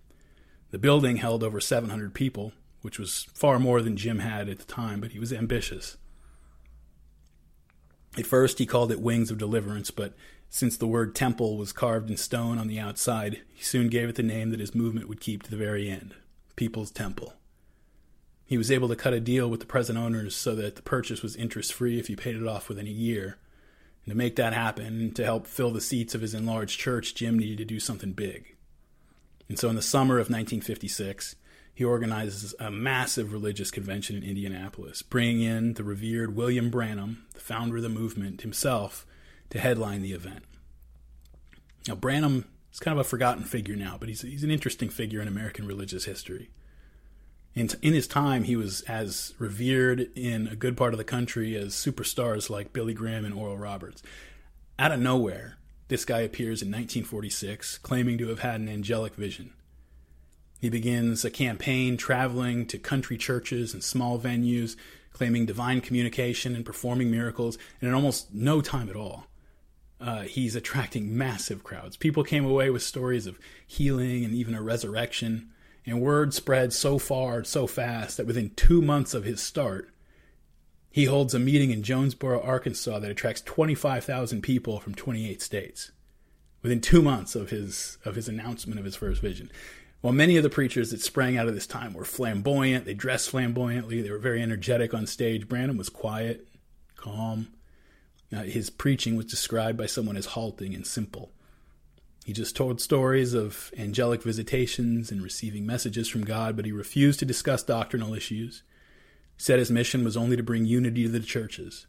The 0.71 0.79
building 0.79 1.17
held 1.17 1.43
over 1.43 1.61
700 1.61 2.15
people, 2.15 2.53
which 2.83 2.99
was 2.99 3.27
far 3.35 3.59
more 3.59 3.83
than 3.83 3.97
Jim 3.97 4.21
had 4.21 4.49
at 4.49 4.59
the 4.59 4.65
time, 4.65 5.01
but 5.01 5.13
he 5.13 5.19
was 5.19 5.33
ambitious. 5.33 5.97
At 8.17 8.27
first, 8.27 8.59
he 8.59 8.67
called 8.67 8.93
it 8.93 9.01
Wings 9.01 9.31
of 9.31 9.39
Deliverance, 9.39 9.91
but 9.91 10.15
since 10.49 10.77
the 10.77 10.87
word 10.87 11.17
temple 11.17 11.57
was 11.57 11.73
carved 11.73 12.11
in 12.11 12.17
stone 12.17 12.59
on 12.59 12.69
the 12.69 12.79
outside, 12.79 13.43
he 13.53 13.65
soon 13.65 13.89
gave 13.89 14.09
it 14.09 14.15
the 14.15 14.23
name 14.23 14.51
that 14.51 14.61
his 14.61 14.75
movement 14.75 15.09
would 15.09 15.21
keep 15.21 15.43
to 15.43 15.51
the 15.51 15.57
very 15.57 15.91
end 15.91 16.15
Peoples 16.55 16.93
Temple. 16.93 17.35
He 18.47 18.57
was 18.57 18.71
able 18.71 18.89
to 18.89 18.97
cut 18.97 19.15
a 19.15 19.21
deal 19.21 19.51
with 19.51 19.59
the 19.61 19.67
present 19.67 19.99
owners 19.99 20.37
so 20.37 20.55
that 20.55 20.77
the 20.77 20.83
purchase 20.83 21.23
was 21.23 21.35
interest 21.35 21.73
free 21.73 21.99
if 21.99 22.09
you 22.09 22.17
paid 22.17 22.37
it 22.37 22.47
off 22.47 22.69
within 22.69 22.87
a 22.87 22.91
year 22.91 23.39
and 24.05 24.13
to 24.13 24.17
make 24.17 24.37
that 24.37 24.53
happen, 24.53 25.13
to 25.15 25.25
help 25.25 25.47
fill 25.47 25.71
the 25.71 25.81
seats 25.81 26.15
of 26.15 26.21
his 26.21 26.35
enlarged 26.35 26.79
church, 26.79 27.15
Jim 27.15 27.39
needed 27.39 27.59
to 27.59 27.65
do 27.65 27.81
something 27.81 28.13
big. 28.13 28.55
And 29.49 29.59
so 29.59 29.69
in 29.69 29.77
the 29.77 29.83
summer 29.83 30.15
of 30.15 30.31
1956, 30.31 31.37
he 31.75 31.85
organizes 31.85 32.55
a 32.61 32.71
massive 32.71 33.33
religious 33.33 33.71
convention 33.71 34.17
in 34.17 34.23
Indianapolis, 34.23 35.03
bringing 35.03 35.43
in 35.43 35.75
the 35.75 35.85
revered 35.85 36.37
William 36.37 36.71
Branham, 36.71 37.27
the 37.33 37.41
founder 37.41 37.79
of 37.79 37.83
the 37.83 37.89
movement 37.89 38.43
himself, 38.43 39.07
to 39.51 39.59
headline 39.59 40.03
the 40.03 40.13
event. 40.13 40.45
Now, 41.89 41.95
Branham 41.95 42.47
is 42.73 42.81
kind 42.81 42.99
of 42.99 43.05
a 43.05 43.09
forgotten 43.09 43.45
figure 43.45 43.77
now, 43.77 43.97
but 43.99 44.09
he's, 44.09 44.23
he's 44.23 44.45
an 44.45 44.51
interesting 44.51 44.89
figure 44.89 45.21
in 45.21 45.29
American 45.29 45.67
religious 45.67 46.05
history. 46.05 46.51
In, 47.55 47.71
in 47.83 47.95
his 47.95 48.09
time, 48.09 48.45
he 48.45 48.57
was 48.57 48.83
as 48.83 49.33
revered 49.39 50.09
in 50.17 50.49
a 50.49 50.57
good 50.57 50.77
part 50.77 50.93
of 50.93 50.99
the 50.99 51.05
country 51.05 51.57
as 51.57 51.75
superstars 51.75 52.51
like 52.51 52.73
Billy 52.73 52.95
Graham 52.95 53.25
and 53.25 53.35
Oral 53.35 53.57
Roberts. 53.57 54.03
Out 54.79 54.91
of 54.91 55.01
nowhere, 55.01 55.57
this 55.89 56.05
guy 56.05 56.21
appears 56.21 56.63
in 56.63 56.69
1946, 56.69 57.79
claiming 57.79 58.19
to 58.19 58.29
have 58.29 58.41
had 58.41 58.61
an 58.61 58.69
angelic 58.69 59.15
vision. 59.15 59.53
He 60.61 60.69
begins 60.69 61.25
a 61.25 61.31
campaign 61.31 61.97
traveling 61.97 62.67
to 62.67 62.79
country 62.79 63.17
churches 63.17 63.73
and 63.73 63.85
small 63.85 64.19
venues, 64.19 64.77
claiming 65.13 65.47
divine 65.47 65.81
communication 65.81 66.57
and 66.57 66.65
performing 66.65 67.11
miracles, 67.11 67.57
and 67.81 67.89
in 67.89 67.95
almost 67.95 68.35
no 68.35 68.61
time 68.61 68.89
at 68.89 68.97
all, 68.97 69.27
uh, 70.01 70.23
he's 70.23 70.57
attracting 70.57 71.17
massive 71.17 71.63
crowds. 71.63 71.97
People 71.97 72.25
came 72.25 72.45
away 72.45 72.71
with 72.71 72.83
stories 72.83 73.27
of 73.27 73.39
healing 73.67 74.25
and 74.25 74.35
even 74.35 74.55
a 74.55 74.63
resurrection. 74.63 75.51
And 75.87 76.01
word 76.01 76.33
spread 76.33 76.73
so 76.73 76.99
far, 76.99 77.45
so 77.45 77.67
fast, 77.67 78.17
that 78.17 78.27
within 78.27 78.51
two 78.51 78.81
months 78.81 79.13
of 79.13 79.25
his 79.25 79.43
start, 79.43 79.91
he 80.91 81.07
holds 81.07 81.35
a 81.35 81.39
meeting 81.39 81.71
in 81.71 81.83
Jonesboro, 81.83 82.41
Arkansas 82.41 83.01
that 83.01 83.11
attracts 83.11 83.43
25,000 83.43 84.43
people 84.43 84.81
from 84.81 84.95
28 84.95 85.43
states. 85.43 85.91
Within 86.63 86.81
two 86.81 87.03
months 87.03 87.35
of 87.35 87.51
his, 87.51 87.99
of 88.05 88.15
his 88.15 88.29
announcement 88.29 88.79
of 88.79 88.87
his 88.87 88.97
first 88.97 89.21
vision. 89.21 89.51
While 90.01 90.13
many 90.15 90.37
of 90.37 90.43
the 90.43 90.51
preachers 90.51 90.91
that 90.91 91.01
sprang 91.01 91.37
out 91.37 91.49
of 91.49 91.55
this 91.55 91.67
time 91.67 91.95
were 91.95 92.05
flamboyant, 92.05 92.85
they 92.85 92.95
dressed 92.95 93.31
flamboyantly, 93.31 94.01
they 94.01 94.11
were 94.11 94.19
very 94.19 94.41
energetic 94.43 94.95
on 94.95 95.07
stage, 95.07 95.49
Branham 95.49 95.77
was 95.77 95.89
quiet, 95.89 96.47
calm. 96.97 97.49
Uh, 98.35 98.43
his 98.43 98.71
preaching 98.71 99.17
was 99.17 99.27
described 99.27 99.77
by 99.77 99.87
someone 99.87 100.17
as 100.17 100.27
halting 100.27 100.75
and 100.75 100.87
simple. 100.87 101.33
He 102.25 102.33
just 102.33 102.57
told 102.57 102.81
stories 102.81 103.35
of 103.35 103.71
angelic 103.77 104.23
visitations 104.23 105.13
and 105.13 105.23
receiving 105.23 105.67
messages 105.67 106.09
from 106.09 106.25
God, 106.25 106.57
but 106.57 106.65
he 106.65 106.73
refused 106.73 107.19
to 107.19 107.27
discuss 107.27 107.63
doctrinal 107.63 108.15
issues. 108.15 108.63
He 109.37 109.43
said 109.43 109.59
his 109.59 109.71
mission 109.71 110.05
was 110.05 110.17
only 110.17 110.35
to 110.35 110.43
bring 110.43 110.65
unity 110.65 111.03
to 111.03 111.11
the 111.11 111.21
churches. 111.21 111.87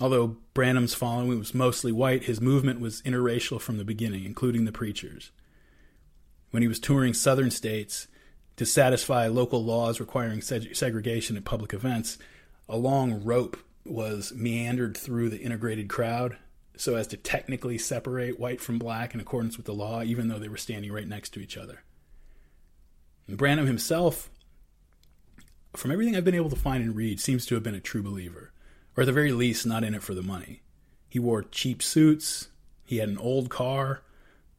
Although 0.00 0.38
Branham's 0.54 0.92
following 0.92 1.38
was 1.38 1.54
mostly 1.54 1.92
white, 1.92 2.24
his 2.24 2.40
movement 2.40 2.80
was 2.80 3.00
interracial 3.02 3.60
from 3.60 3.78
the 3.78 3.84
beginning, 3.84 4.24
including 4.24 4.64
the 4.64 4.72
preachers. 4.72 5.30
When 6.50 6.62
he 6.62 6.68
was 6.68 6.80
touring 6.80 7.14
southern 7.14 7.52
states 7.52 8.08
to 8.56 8.66
satisfy 8.66 9.28
local 9.28 9.64
laws 9.64 10.00
requiring 10.00 10.40
seg- 10.40 10.74
segregation 10.74 11.36
at 11.36 11.44
public 11.44 11.72
events, 11.72 12.18
a 12.68 12.76
long 12.76 13.22
rope 13.22 13.56
was 13.84 14.32
meandered 14.34 14.96
through 14.96 15.28
the 15.28 15.40
integrated 15.40 15.88
crowd 15.88 16.38
so 16.76 16.94
as 16.96 17.06
to 17.08 17.16
technically 17.16 17.78
separate 17.78 18.40
white 18.40 18.60
from 18.60 18.78
black 18.78 19.14
in 19.14 19.20
accordance 19.20 19.56
with 19.56 19.66
the 19.66 19.74
law, 19.74 20.02
even 20.02 20.28
though 20.28 20.38
they 20.38 20.48
were 20.48 20.56
standing 20.56 20.92
right 20.92 21.08
next 21.08 21.30
to 21.30 21.40
each 21.40 21.56
other. 21.56 21.82
And 23.26 23.36
Branham 23.36 23.66
himself, 23.66 24.30
from 25.74 25.90
everything 25.90 26.16
I've 26.16 26.24
been 26.24 26.34
able 26.34 26.50
to 26.50 26.56
find 26.56 26.82
and 26.82 26.96
read, 26.96 27.20
seems 27.20 27.46
to 27.46 27.54
have 27.54 27.62
been 27.62 27.74
a 27.74 27.80
true 27.80 28.02
believer, 28.02 28.52
or 28.96 29.02
at 29.02 29.06
the 29.06 29.12
very 29.12 29.32
least, 29.32 29.66
not 29.66 29.84
in 29.84 29.94
it 29.94 30.02
for 30.02 30.14
the 30.14 30.22
money. 30.22 30.62
He 31.08 31.18
wore 31.18 31.42
cheap 31.42 31.82
suits, 31.82 32.48
he 32.84 32.96
had 32.96 33.08
an 33.08 33.18
old 33.18 33.50
car, 33.50 34.02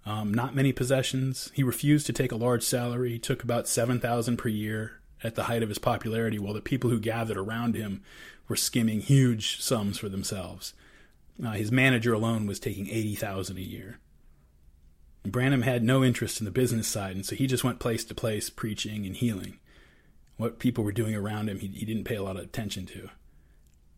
um, 0.06 0.34
not 0.34 0.56
many 0.56 0.72
possessions. 0.74 1.52
He 1.54 1.64
refused 1.64 2.06
to 2.08 2.14
take 2.14 2.32
a 2.32 2.38
large 2.38 2.64
salary, 2.64 3.12
he 3.12 3.20
took 3.20 3.44
about 3.44 3.68
7000 3.68 4.38
per 4.38 4.50
year 4.50 5.02
at 5.24 5.36
the 5.36 5.44
height 5.44 5.64
of 5.64 5.70
his 5.70 5.80
popularity, 5.80 6.40
while 6.40 6.54
the 6.54 6.62
people 6.62 6.90
who 6.90 7.00
gathered 7.00 7.38
around 7.38 7.76
him 7.76 8.02
were 8.48 8.56
skimming 8.56 9.02
huge 9.02 9.62
sums 9.62 9.98
for 9.98 10.10
themselves. 10.10 10.74
Uh, 11.44 11.52
his 11.52 11.72
manager 11.72 12.14
alone 12.14 12.46
was 12.46 12.60
taking 12.60 12.88
eighty 12.90 13.16
thousand 13.16 13.58
a 13.58 13.62
year. 13.62 14.00
Branham 15.24 15.62
had 15.62 15.84
no 15.84 16.04
interest 16.04 16.40
in 16.40 16.46
the 16.46 16.52
business 16.52 16.88
side, 16.88 17.16
and 17.16 17.26
so 17.26 17.36
he 17.36 17.48
just 17.48 17.64
went 17.64 17.80
place 17.80 18.04
to 18.06 18.16
place 18.16 18.50
preaching 18.50 19.06
and 19.06 19.16
healing. 19.16 19.60
What 20.38 20.60
people 20.60 20.84
were 20.84 20.92
doing 20.92 21.16
around 21.16 21.50
him, 21.50 21.60
he, 21.60 21.68
he 21.68 21.86
didn't 21.86 22.06
pay 22.06 22.16
a 22.16 22.24
lot 22.24 22.38
of 22.38 22.44
attention 22.44 22.86
to. 22.88 23.10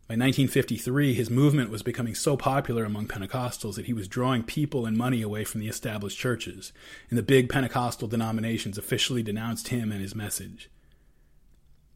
By 0.05 0.15
1953, 0.15 1.13
his 1.13 1.29
movement 1.29 1.69
was 1.69 1.81
becoming 1.81 2.13
so 2.13 2.35
popular 2.35 2.83
among 2.83 3.07
Pentecostals 3.07 3.75
that 3.75 3.85
he 3.85 3.93
was 3.93 4.09
drawing 4.09 4.43
people 4.43 4.85
and 4.85 4.97
money 4.97 5.21
away 5.21 5.45
from 5.45 5.61
the 5.61 5.69
established 5.69 6.19
churches, 6.19 6.73
and 7.09 7.17
the 7.17 7.23
big 7.23 7.47
Pentecostal 7.47 8.09
denominations 8.09 8.77
officially 8.77 9.23
denounced 9.23 9.69
him 9.69 9.93
and 9.93 10.01
his 10.01 10.13
message. 10.13 10.69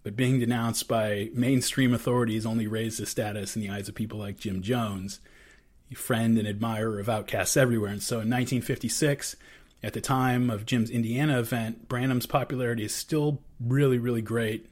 But 0.04 0.16
being 0.16 0.40
denounced 0.40 0.88
by 0.88 1.32
mainstream 1.34 1.94
authorities 1.94 2.46
only 2.46 2.66
raised 2.66 3.00
his 3.00 3.10
status 3.10 3.58
in 3.58 3.62
the 3.62 3.70
eyes 3.70 3.90
of 3.90 3.96
people 3.96 4.20
like 4.20 4.40
Jim 4.40 4.62
Jones, 4.62 5.20
friend 5.96 6.38
and 6.38 6.48
admirer 6.48 7.00
of 7.00 7.10
outcasts 7.10 7.58
everywhere. 7.58 7.92
And 7.92 8.04
so 8.04 8.16
in 8.16 8.30
1956, 8.30 9.36
at 9.84 9.94
the 9.94 10.02
time 10.02 10.50
of 10.50 10.66
Jim's 10.66 10.90
Indiana 10.90 11.40
event, 11.40 11.88
Branham's 11.88 12.26
popularity 12.26 12.84
is 12.84 12.94
still 12.94 13.42
really, 13.60 13.98
really 13.98 14.22
great. 14.22 14.70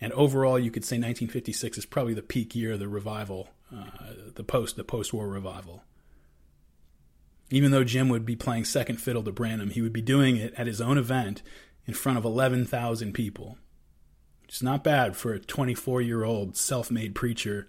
And 0.00 0.12
overall, 0.12 0.58
you 0.58 0.70
could 0.70 0.84
say 0.84 0.96
1956 0.96 1.78
is 1.78 1.86
probably 1.86 2.14
the 2.14 2.22
peak 2.22 2.54
year 2.54 2.72
of 2.72 2.78
the 2.78 2.88
revival, 2.88 3.48
uh, 3.74 3.84
the 4.34 4.44
post 4.44 4.76
the 4.76 4.84
post-war 4.84 5.28
revival. 5.28 5.84
Even 7.50 7.70
though 7.70 7.84
Jim 7.84 8.08
would 8.08 8.24
be 8.24 8.36
playing 8.36 8.64
second 8.64 8.96
fiddle 8.96 9.22
to 9.22 9.32
Branham, 9.32 9.70
he 9.70 9.82
would 9.82 9.92
be 9.92 10.02
doing 10.02 10.36
it 10.36 10.54
at 10.56 10.66
his 10.66 10.80
own 10.80 10.98
event 10.98 11.42
in 11.86 11.94
front 11.94 12.18
of 12.18 12.24
11,000 12.24 13.12
people. 13.12 13.58
Is 14.48 14.62
not 14.62 14.84
bad 14.84 15.16
for 15.16 15.32
a 15.32 15.40
24-year-old 15.40 16.56
self-made 16.56 17.14
preacher 17.14 17.68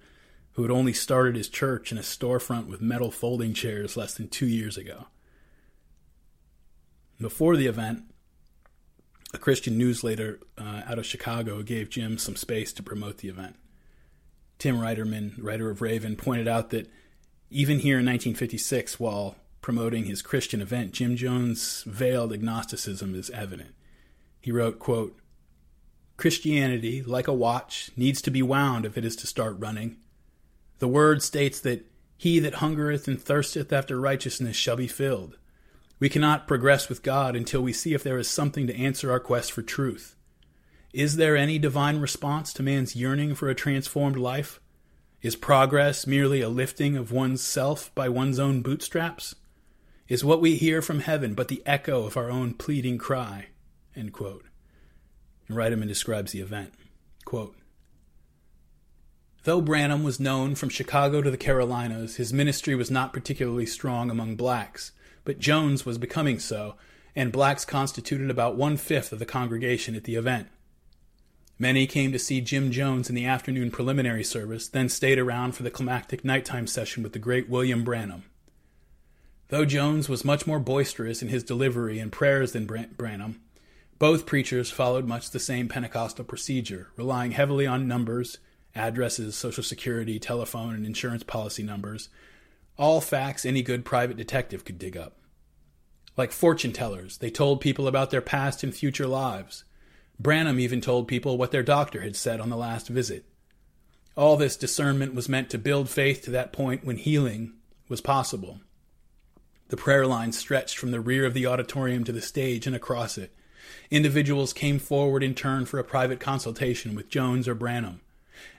who 0.54 0.62
had 0.62 0.72
only 0.72 0.94
started 0.94 1.36
his 1.36 1.50
church 1.50 1.92
in 1.92 1.98
a 1.98 2.02
storefront 2.02 2.68
with 2.68 2.82
metal 2.82 3.12
folding 3.12 3.54
chairs 3.54 3.98
less 3.98 4.14
than 4.14 4.28
two 4.28 4.48
years 4.48 4.78
ago. 4.78 5.08
Before 7.20 7.56
the 7.56 7.68
event, 7.68 8.04
a 9.34 9.38
Christian 9.38 9.78
newsletter 9.78 10.40
uh, 10.58 10.82
out 10.86 11.00
of 11.00 11.06
Chicago 11.06 11.64
gave 11.64 11.90
Jim 11.90 12.18
some 12.18 12.36
space 12.36 12.72
to 12.74 12.84
promote 12.84 13.20
the 13.20 13.30
event. 13.30 13.56
Tim 14.60 14.78
Reiterman, 14.78 15.34
writer 15.40 15.70
of 15.70 15.82
Raven, 15.82 16.16
pointed 16.16 16.48
out 16.48 16.70
that 16.70 16.90
even 17.50 17.80
here 17.80 18.00
in 18.00 18.06
1956, 18.06 19.00
while 19.00 19.36
promoting 19.62 20.06
his 20.06 20.22
Christian 20.22 20.62
event, 20.62 20.92
Jim 20.92 21.16
Jones' 21.16 21.84
veiled 21.88 22.32
agnosticism 22.32 23.16
is 23.16 23.30
evident. 23.32 23.74
He 24.40 24.52
wrote, 24.52 24.78
quote, 24.78 25.18
Christianity, 26.18 27.02
like 27.02 27.28
a 27.28 27.34
watch, 27.34 27.90
needs 27.96 28.22
to 28.22 28.32
be 28.32 28.44
wound 28.44 28.86
if 28.86 28.98
it 28.98 29.06
is 29.06 29.16
to 29.18 29.28
start 29.28 29.56
running. 29.58 29.98
The 30.80 30.88
word 30.88 31.22
states 31.22 31.60
that 31.62 31.86
he 32.18 32.40
that 32.40 32.56
hungereth 32.56 33.08
and 33.08 33.22
thirsteth 33.22 33.74
after 33.74 34.00
righteousness 34.00 34.56
shall 34.56 34.76
be 34.76 34.88
filled. 34.88 35.38
We 36.00 36.10
cannot 36.10 36.48
progress 36.48 36.90
with 36.90 37.04
God 37.04 37.36
until 37.36 37.62
we 37.62 37.74
see 37.74 37.94
if 37.94 38.04
there 38.04 38.18
is 38.18 38.30
something 38.30 38.68
to 38.68 38.76
answer 38.76 39.12
our 39.12 39.20
quest 39.20 39.52
for 39.52 39.62
truth. 39.62 40.16
Is 40.94 41.16
there 41.16 41.36
any 41.36 41.58
divine 41.58 42.00
response 42.00 42.54
to 42.54 42.64
man's 42.64 42.96
yearning 42.96 43.36
for 43.36 43.50
a 43.50 43.56
transformed 43.56 44.18
life? 44.18 44.60
Is 45.22 45.36
progress 45.36 46.06
merely 46.06 46.42
a 46.42 46.50
lifting 46.50 46.98
of 46.98 47.12
one's 47.12 47.42
self 47.42 47.94
by 47.96 48.10
one's 48.10 48.40
own 48.40 48.62
bootstraps? 48.62 49.36
Is 50.08 50.24
what 50.24 50.42
we 50.42 50.58
hear 50.58 50.82
from 50.82 51.00
heaven 51.00 51.34
but 51.34 51.48
the 51.48 51.64
echo 51.66 52.06
of 52.06 52.18
our 52.18 52.30
own 52.30 52.54
pleading 52.54 52.98
cry? 52.98 53.48
And 53.96 54.14
Reiterman 55.50 55.88
describes 55.88 56.34
the 56.34 56.42
event. 56.42 56.74
Quote, 57.26 57.56
Though 59.44 59.60
Branham 59.60 60.04
was 60.04 60.22
known 60.22 60.56
from 60.56 60.70
Chicago 60.70 61.22
to 61.22 61.30
the 61.30 61.38
Carolinas, 61.38 62.16
his 62.16 62.32
ministry 62.32 62.76
was 62.76 62.90
not 62.90 63.12
particularly 63.12 63.66
strong 63.66 64.10
among 64.10 64.38
blacks, 64.38 64.94
but 65.26 65.40
Jones 65.40 65.86
was 65.86 65.98
becoming 65.98 66.40
so, 66.40 66.76
and 67.14 67.32
blacks 67.32 67.66
constituted 67.66 68.30
about 68.30 68.56
one 68.56 68.78
fifth 68.78 69.12
of 69.12 69.20
the 69.20 69.26
congregation 69.26 69.96
at 69.96 70.06
the 70.06 70.16
event. 70.16 70.48
Many 71.60 71.88
came 71.88 72.14
to 72.14 72.20
see 72.20 72.40
Jim 72.40 72.72
Jones 72.72 73.10
in 73.10 73.16
the 73.16 73.26
afternoon 73.26 73.70
preliminary 73.70 74.24
service, 74.24 74.70
then 74.70 74.88
stayed 74.88 75.20
around 75.20 75.52
for 75.52 75.64
the 75.64 75.70
climactic 75.70 76.24
nighttime 76.24 76.66
session 76.66 77.04
with 77.04 77.12
the 77.12 77.20
great 77.20 77.50
William 77.50 77.84
Branham. 77.84 78.24
Though 79.50 79.66
Jones 79.66 80.08
was 80.08 80.26
much 80.26 80.48
more 80.48 80.60
boisterous 80.60 81.22
in 81.22 81.28
his 81.28 81.44
delivery 81.44 82.00
and 82.00 82.14
prayers 82.14 82.54
than 82.54 82.66
Branham, 82.66 83.42
both 84.00 84.26
preachers 84.26 84.72
followed 84.72 85.06
much 85.06 85.30
the 85.30 85.40
same 85.40 85.68
Pentecostal 85.68 86.26
procedure, 86.26 86.88
relying 86.96 87.32
heavily 87.32 87.68
on 87.68 87.88
numbers, 87.88 88.38
addresses, 88.76 89.36
social 89.36 89.64
security, 89.64 90.20
telephone, 90.20 90.74
and 90.74 90.86
insurance 90.86 91.24
policy 91.24 91.64
numbers, 91.64 92.10
all 92.78 93.02
facts 93.02 93.46
any 93.46 93.62
good 93.62 93.86
private 93.86 94.18
detective 94.18 94.66
could 94.66 94.80
dig 94.80 94.98
up. 94.98 95.18
Like 96.18 96.32
fortune 96.32 96.74
tellers, 96.74 97.18
they 97.18 97.30
told 97.30 97.62
people 97.62 97.88
about 97.88 98.12
their 98.12 98.22
past 98.22 98.64
and 98.64 98.74
future 98.74 99.08
lives. 99.08 99.64
Branham 100.20 100.60
even 100.60 100.82
told 100.82 101.08
people 101.08 101.38
what 101.38 101.52
their 101.52 101.64
doctor 101.64 102.02
had 102.02 102.16
said 102.16 102.40
on 102.40 102.50
the 102.50 102.58
last 102.58 102.88
visit. 102.88 103.26
All 104.16 104.38
this 104.38 104.56
discernment 104.56 105.16
was 105.16 105.28
meant 105.28 105.50
to 105.50 105.58
build 105.58 105.90
faith 105.90 106.22
to 106.24 106.32
that 106.32 106.54
point 106.54 106.86
when 106.86 106.98
healing 106.98 107.54
was 107.90 108.00
possible. 108.00 108.60
The 109.70 109.78
prayer 109.78 110.06
line 110.06 110.32
stretched 110.32 110.78
from 110.78 110.92
the 110.92 111.00
rear 111.02 111.26
of 111.26 111.34
the 111.34 111.48
auditorium 111.48 112.04
to 112.04 112.12
the 112.12 112.22
stage 112.22 112.68
and 112.68 112.76
across 112.76 113.18
it. 113.18 113.34
Individuals 113.90 114.54
came 114.54 114.78
forward 114.78 115.24
in 115.24 115.34
turn 115.34 115.66
for 115.66 115.80
a 115.80 115.84
private 115.84 116.20
consultation 116.20 116.94
with 116.94 117.10
Jones 117.10 117.48
or 117.48 117.56
Branham. 117.56 118.02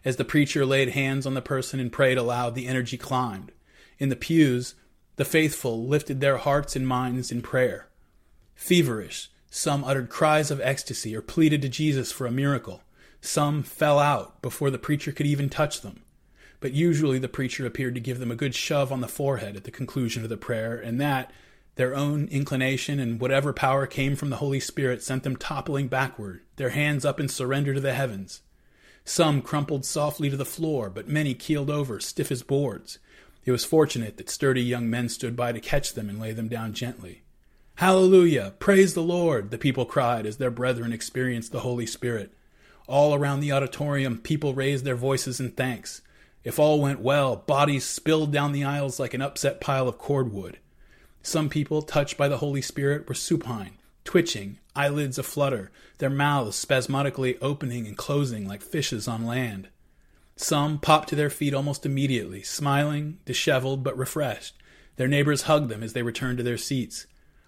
As 0.05 0.17
the 0.17 0.25
preacher 0.25 0.65
laid 0.65 0.91
hands 0.91 1.27
on 1.27 1.35
the 1.35 1.43
person 1.43 1.81
and 1.81 1.93
prayed 1.93 2.19
aloud, 2.19 2.55
the 2.55 2.67
energy 2.67 2.97
climbed. 2.97 3.53
In 3.99 4.09
the 4.09 4.17
pews, 4.17 4.75
the 5.17 5.25
faithful 5.25 5.87
lifted 5.87 6.21
their 6.21 6.39
hearts 6.39 6.75
and 6.75 6.87
minds 6.87 7.31
in 7.31 7.43
prayer. 7.43 7.89
Feverish, 8.55 9.31
some 9.51 9.85
uttered 9.85 10.09
cries 10.09 10.51
of 10.51 10.61
ecstasy 10.61 11.15
or 11.15 11.23
pleaded 11.23 11.63
to 11.63 11.69
Jesus 11.69 12.11
for 12.11 12.27
a 12.27 12.33
miracle. 12.33 12.83
Some 13.21 13.63
fell 13.63 13.99
out 13.99 14.43
before 14.43 14.71
the 14.71 14.79
preacher 14.79 15.13
could 15.13 15.27
even 15.27 15.49
touch 15.49 15.81
them. 15.81 16.03
But 16.61 16.73
usually 16.73 17.19
the 17.19 17.29
preacher 17.29 17.65
appeared 17.67 17.95
to 17.95 18.01
give 18.01 18.19
them 18.19 18.31
a 18.31 18.37
good 18.37 18.55
shove 18.55 18.91
on 18.91 19.01
the 19.01 19.09
forehead 19.09 19.55
at 19.55 19.65
the 19.65 19.71
conclusion 19.71 20.23
of 20.23 20.29
the 20.29 20.37
prayer, 20.37 20.77
and 20.77 21.01
that, 21.01 21.31
their 21.77 21.95
own 21.95 22.29
inclination 22.29 23.01
and 23.01 23.21
whatever 23.21 23.53
power 23.53 23.87
came 23.87 24.17
from 24.17 24.31
the 24.31 24.37
Holy 24.37 24.61
Spirit 24.61 25.03
sent 25.03 25.25
them 25.25 25.37
toppling 25.37 25.89
backward, 25.89 26.41
their 26.57 26.71
hands 26.71 27.05
up 27.05 27.19
in 27.19 27.29
surrender 27.29 27.75
to 27.75 27.81
the 27.81 27.95
heavens. 27.95 28.43
Some 29.05 29.43
crumpled 29.43 29.85
softly 29.85 30.31
to 30.31 30.37
the 30.37 30.45
floor, 30.47 30.89
but 30.89 31.09
many 31.09 31.35
keeled 31.35 31.71
over, 31.71 32.01
stiff 32.01 32.33
as 32.33 32.43
boards. 32.43 32.99
It 33.45 33.53
was 33.53 33.65
fortunate 33.65 34.17
that 34.17 34.31
sturdy 34.31 34.63
young 34.63 34.89
men 34.89 35.11
stood 35.11 35.37
by 35.37 35.53
to 35.53 35.61
catch 35.61 35.93
them 35.93 36.09
and 36.09 36.19
lay 36.19 36.33
them 36.33 36.49
down 36.49 36.73
gently. 36.73 37.23
Hallelujah! 37.77 38.55
Praise 38.59 38.95
the 38.95 39.03
Lord! 39.03 39.51
the 39.51 39.59
people 39.59 39.85
cried 39.85 40.25
as 40.25 40.39
their 40.39 40.51
brethren 40.51 40.93
experienced 40.93 41.53
the 41.53 41.61
Holy 41.61 41.85
Spirit. 41.85 42.33
All 42.87 43.15
around 43.15 43.41
the 43.41 43.53
auditorium, 43.53 44.19
people 44.19 44.55
raised 44.55 44.85
their 44.85 44.95
voices 44.95 45.39
in 45.39 45.51
thanks. 45.51 46.01
If 46.43 46.59
all 46.59 46.81
went 46.81 47.01
well, 47.01 47.37
bodies 47.37 47.85
spilled 47.85 48.33
down 48.33 48.53
the 48.53 48.65
aisles 48.65 48.99
like 48.99 49.13
an 49.13 49.23
upset 49.23 49.61
pile 49.61 49.89
of 49.89 49.99
cordwood. 49.99 50.59
Some 51.23 51.49
people, 51.49 51.83
touched 51.83 52.17
by 52.17 52.29
the 52.29 52.39
Holy 52.39 52.63
Spirit, 52.63 53.09
were 53.09 53.15
supine, 53.15 53.73
twitching, 54.05 54.59
eyelids 54.77 55.19
aflutter, 55.19 55.71
their 55.99 56.11
mouths 56.11 56.57
spasmodically 56.57 57.39
opening 57.39 57.87
and 57.87 57.97
closing 57.97 58.47
like 58.47 58.63
fishes 58.63 59.07
on 59.07 59.27
land. 59.27 59.69
Some 60.37 60.79
popped 60.79 61.09
to 61.11 61.17
their 61.17 61.31
feet 61.31 61.55
almost 61.55 61.87
immediately, 61.87 62.43
smiling, 62.43 63.19
disheveled, 63.25 63.85
but 63.85 63.97
refreshed. 63.97 64.55
Their 64.97 65.09
neighbors 65.09 65.43
hugged 65.43 65.69
them 65.69 65.83
as 65.83 65.93
they 65.93 66.03
returned 66.03 66.39
to 66.39 66.45
their 66.45 66.59
seats. 66.59 67.07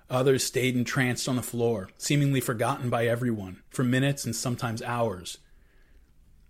Others 0.08 0.44
stayed 0.44 0.76
entranced 0.76 1.28
on 1.28 1.34
the 1.34 1.42
floor, 1.42 1.88
seemingly 1.98 2.40
forgotten 2.40 2.88
by 2.88 3.06
everyone, 3.06 3.62
for 3.70 3.82
minutes 3.82 4.24
and 4.24 4.36
sometimes 4.36 4.82
hours. 4.82 5.38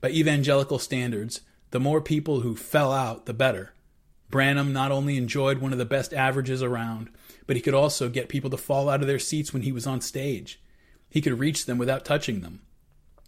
By 0.02 0.10
evangelical 0.10 0.78
standards, 0.78 1.40
the 1.70 1.80
more 1.80 2.02
people 2.02 2.40
who 2.40 2.54
fell 2.54 2.92
out, 2.92 3.24
the 3.24 3.32
better. 3.32 3.72
Branham 4.28 4.72
not 4.72 4.92
only 4.92 5.16
enjoyed 5.16 5.58
one 5.58 5.72
of 5.72 5.78
the 5.78 5.84
best 5.86 6.12
averages 6.12 6.62
around, 6.62 7.08
but 7.46 7.56
he 7.56 7.62
could 7.62 7.74
also 7.74 8.08
get 8.08 8.28
people 8.28 8.50
to 8.50 8.56
fall 8.56 8.88
out 8.88 9.00
of 9.00 9.06
their 9.06 9.18
seats 9.18 9.52
when 9.52 9.62
he 9.62 9.72
was 9.72 9.86
on 9.86 10.00
stage. 10.00 10.60
He 11.08 11.20
could 11.20 11.38
reach 11.38 11.66
them 11.66 11.78
without 11.78 12.04
touching 12.04 12.40
them. 12.40 12.62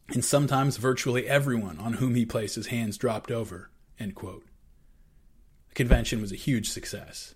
And 0.09 0.25
sometimes 0.25 0.79
virtually 0.79 1.29
everyone 1.29 1.79
on 1.79 1.95
whom 1.95 2.15
he 2.15 2.25
placed 2.25 2.55
his 2.55 2.69
hands 2.69 2.97
dropped 2.97 3.31
over. 3.31 3.71
The 3.99 5.75
convention 5.75 6.21
was 6.21 6.33
a 6.33 6.37
huge 6.37 6.69
success. 6.71 7.35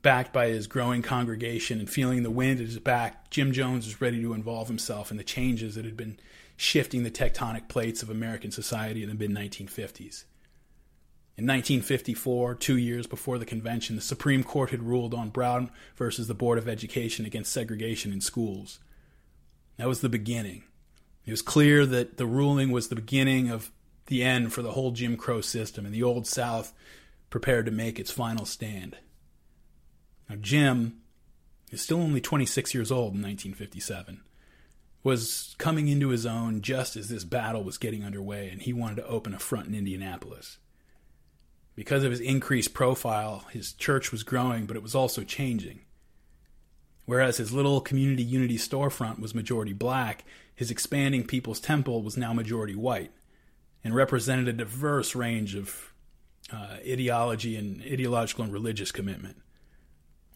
Backed 0.00 0.32
by 0.32 0.48
his 0.48 0.66
growing 0.66 1.02
congregation 1.02 1.80
and 1.80 1.90
feeling 1.90 2.22
the 2.22 2.30
wind 2.30 2.60
at 2.60 2.66
his 2.66 2.78
back, 2.78 3.30
Jim 3.30 3.52
Jones 3.52 3.84
was 3.84 4.00
ready 4.00 4.22
to 4.22 4.32
involve 4.32 4.68
himself 4.68 5.10
in 5.10 5.16
the 5.16 5.24
changes 5.24 5.74
that 5.74 5.84
had 5.84 5.96
been 5.96 6.18
shifting 6.56 7.02
the 7.02 7.10
tectonic 7.10 7.68
plates 7.68 8.02
of 8.02 8.10
American 8.10 8.50
society 8.50 9.02
in 9.02 9.08
the 9.08 9.14
mid 9.14 9.30
1950s. 9.30 10.24
In 11.36 11.46
1954, 11.46 12.56
two 12.56 12.76
years 12.76 13.06
before 13.06 13.38
the 13.38 13.44
convention, 13.44 13.96
the 13.96 14.02
Supreme 14.02 14.42
Court 14.42 14.70
had 14.70 14.82
ruled 14.82 15.14
on 15.14 15.30
Brown 15.30 15.70
versus 15.96 16.26
the 16.26 16.34
Board 16.34 16.58
of 16.58 16.68
Education 16.68 17.24
against 17.24 17.52
segregation 17.52 18.12
in 18.12 18.20
schools. 18.20 18.80
That 19.78 19.88
was 19.88 20.00
the 20.00 20.08
beginning. 20.08 20.64
It 21.24 21.30
was 21.30 21.42
clear 21.42 21.86
that 21.86 22.18
the 22.18 22.26
ruling 22.26 22.70
was 22.70 22.88
the 22.88 22.94
beginning 22.94 23.48
of 23.48 23.72
the 24.06 24.22
end 24.22 24.52
for 24.52 24.62
the 24.62 24.72
whole 24.72 24.90
Jim 24.90 25.16
Crow 25.16 25.40
system, 25.40 25.86
and 25.86 25.94
the 25.94 26.02
Old 26.02 26.26
South 26.26 26.72
prepared 27.30 27.66
to 27.66 27.72
make 27.72 27.98
its 27.98 28.10
final 28.10 28.44
stand. 28.44 28.96
Now, 30.28 30.36
Jim 30.36 31.00
is 31.70 31.80
still 31.80 32.02
only 32.02 32.20
26 32.20 32.74
years 32.74 32.90
old 32.90 33.14
in 33.14 33.22
1957, 33.22 34.20
was 35.02 35.54
coming 35.58 35.88
into 35.88 36.08
his 36.08 36.26
own 36.26 36.60
just 36.60 36.96
as 36.96 37.08
this 37.08 37.24
battle 37.24 37.64
was 37.64 37.78
getting 37.78 38.04
underway, 38.04 38.50
and 38.50 38.62
he 38.62 38.72
wanted 38.72 38.96
to 38.96 39.06
open 39.06 39.32
a 39.32 39.38
front 39.38 39.68
in 39.68 39.74
Indianapolis 39.74 40.58
because 41.78 42.02
of 42.02 42.10
his 42.10 42.18
increased 42.18 42.74
profile, 42.74 43.44
his 43.52 43.72
church 43.72 44.10
was 44.10 44.24
growing, 44.24 44.66
but 44.66 44.76
it 44.76 44.82
was 44.82 44.96
also 44.96 45.22
changing. 45.22 45.78
Whereas 47.08 47.38
his 47.38 47.54
little 47.54 47.80
community 47.80 48.22
unity 48.22 48.58
storefront 48.58 49.18
was 49.18 49.34
majority 49.34 49.72
black, 49.72 50.26
his 50.54 50.70
expanding 50.70 51.24
Peoples 51.24 51.58
Temple 51.58 52.02
was 52.02 52.18
now 52.18 52.34
majority 52.34 52.74
white 52.74 53.12
and 53.82 53.94
represented 53.94 54.46
a 54.46 54.52
diverse 54.52 55.14
range 55.14 55.54
of 55.54 55.94
uh, 56.52 56.76
ideology 56.86 57.56
and 57.56 57.80
ideological 57.80 58.44
and 58.44 58.52
religious 58.52 58.92
commitment. 58.92 59.38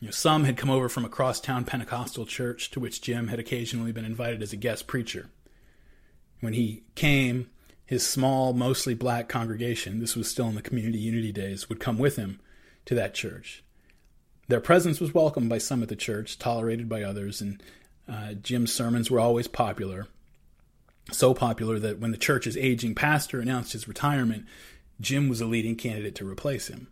You 0.00 0.08
know, 0.08 0.12
some 0.12 0.44
had 0.44 0.56
come 0.56 0.70
over 0.70 0.88
from 0.88 1.04
a 1.04 1.10
crosstown 1.10 1.66
Pentecostal 1.66 2.24
church 2.24 2.70
to 2.70 2.80
which 2.80 3.02
Jim 3.02 3.28
had 3.28 3.38
occasionally 3.38 3.92
been 3.92 4.06
invited 4.06 4.40
as 4.40 4.54
a 4.54 4.56
guest 4.56 4.86
preacher. 4.86 5.28
When 6.40 6.54
he 6.54 6.84
came, 6.94 7.50
his 7.84 8.06
small, 8.06 8.54
mostly 8.54 8.94
black 8.94 9.28
congregation, 9.28 10.00
this 10.00 10.16
was 10.16 10.30
still 10.30 10.48
in 10.48 10.54
the 10.54 10.62
community 10.62 11.00
unity 11.00 11.32
days, 11.32 11.68
would 11.68 11.80
come 11.80 11.98
with 11.98 12.16
him 12.16 12.40
to 12.86 12.94
that 12.94 13.12
church. 13.12 13.62
Their 14.48 14.60
presence 14.60 15.00
was 15.00 15.14
welcomed 15.14 15.48
by 15.48 15.58
some 15.58 15.82
at 15.82 15.88
the 15.88 15.96
church, 15.96 16.38
tolerated 16.38 16.88
by 16.88 17.02
others, 17.02 17.40
and 17.40 17.62
uh, 18.08 18.34
Jim's 18.34 18.72
sermons 18.72 19.10
were 19.10 19.20
always 19.20 19.48
popular. 19.48 20.08
So 21.10 21.34
popular 21.34 21.78
that 21.78 21.98
when 21.98 22.10
the 22.10 22.16
church's 22.16 22.56
aging 22.56 22.94
pastor 22.94 23.40
announced 23.40 23.72
his 23.72 23.88
retirement, 23.88 24.46
Jim 25.00 25.28
was 25.28 25.40
a 25.40 25.46
leading 25.46 25.76
candidate 25.76 26.14
to 26.16 26.28
replace 26.28 26.68
him. 26.68 26.88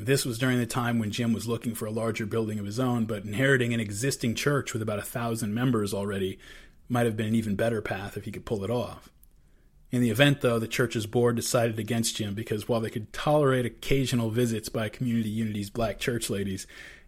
This 0.00 0.24
was 0.24 0.38
during 0.38 0.58
the 0.58 0.66
time 0.66 0.98
when 0.98 1.10
Jim 1.10 1.32
was 1.32 1.46
looking 1.46 1.74
for 1.74 1.86
a 1.86 1.92
larger 1.92 2.26
building 2.26 2.58
of 2.58 2.66
his 2.66 2.80
own, 2.80 3.04
but 3.04 3.24
inheriting 3.24 3.72
an 3.72 3.80
existing 3.80 4.34
church 4.34 4.72
with 4.72 4.82
about 4.82 4.98
a 4.98 5.02
thousand 5.02 5.54
members 5.54 5.94
already 5.94 6.38
might 6.88 7.06
have 7.06 7.16
been 7.16 7.28
an 7.28 7.34
even 7.34 7.54
better 7.54 7.80
path 7.80 8.16
if 8.16 8.24
he 8.24 8.32
could 8.32 8.44
pull 8.44 8.64
it 8.64 8.70
off. 8.70 9.10
In 9.92 10.00
the 10.00 10.10
event, 10.10 10.40
though, 10.40 10.58
the 10.58 10.66
church's 10.66 11.06
board 11.06 11.36
decided 11.36 11.78
against 11.78 12.16
Jim 12.16 12.32
because 12.32 12.66
while 12.66 12.80
they 12.80 12.88
could 12.88 13.12
tolerate 13.12 13.66
occasional 13.66 14.30
visits 14.30 14.70
by 14.70 14.88
Community 14.88 15.28
Unity's 15.28 15.68
black 15.68 15.98
church 15.98 16.30
ladies, 16.30 16.66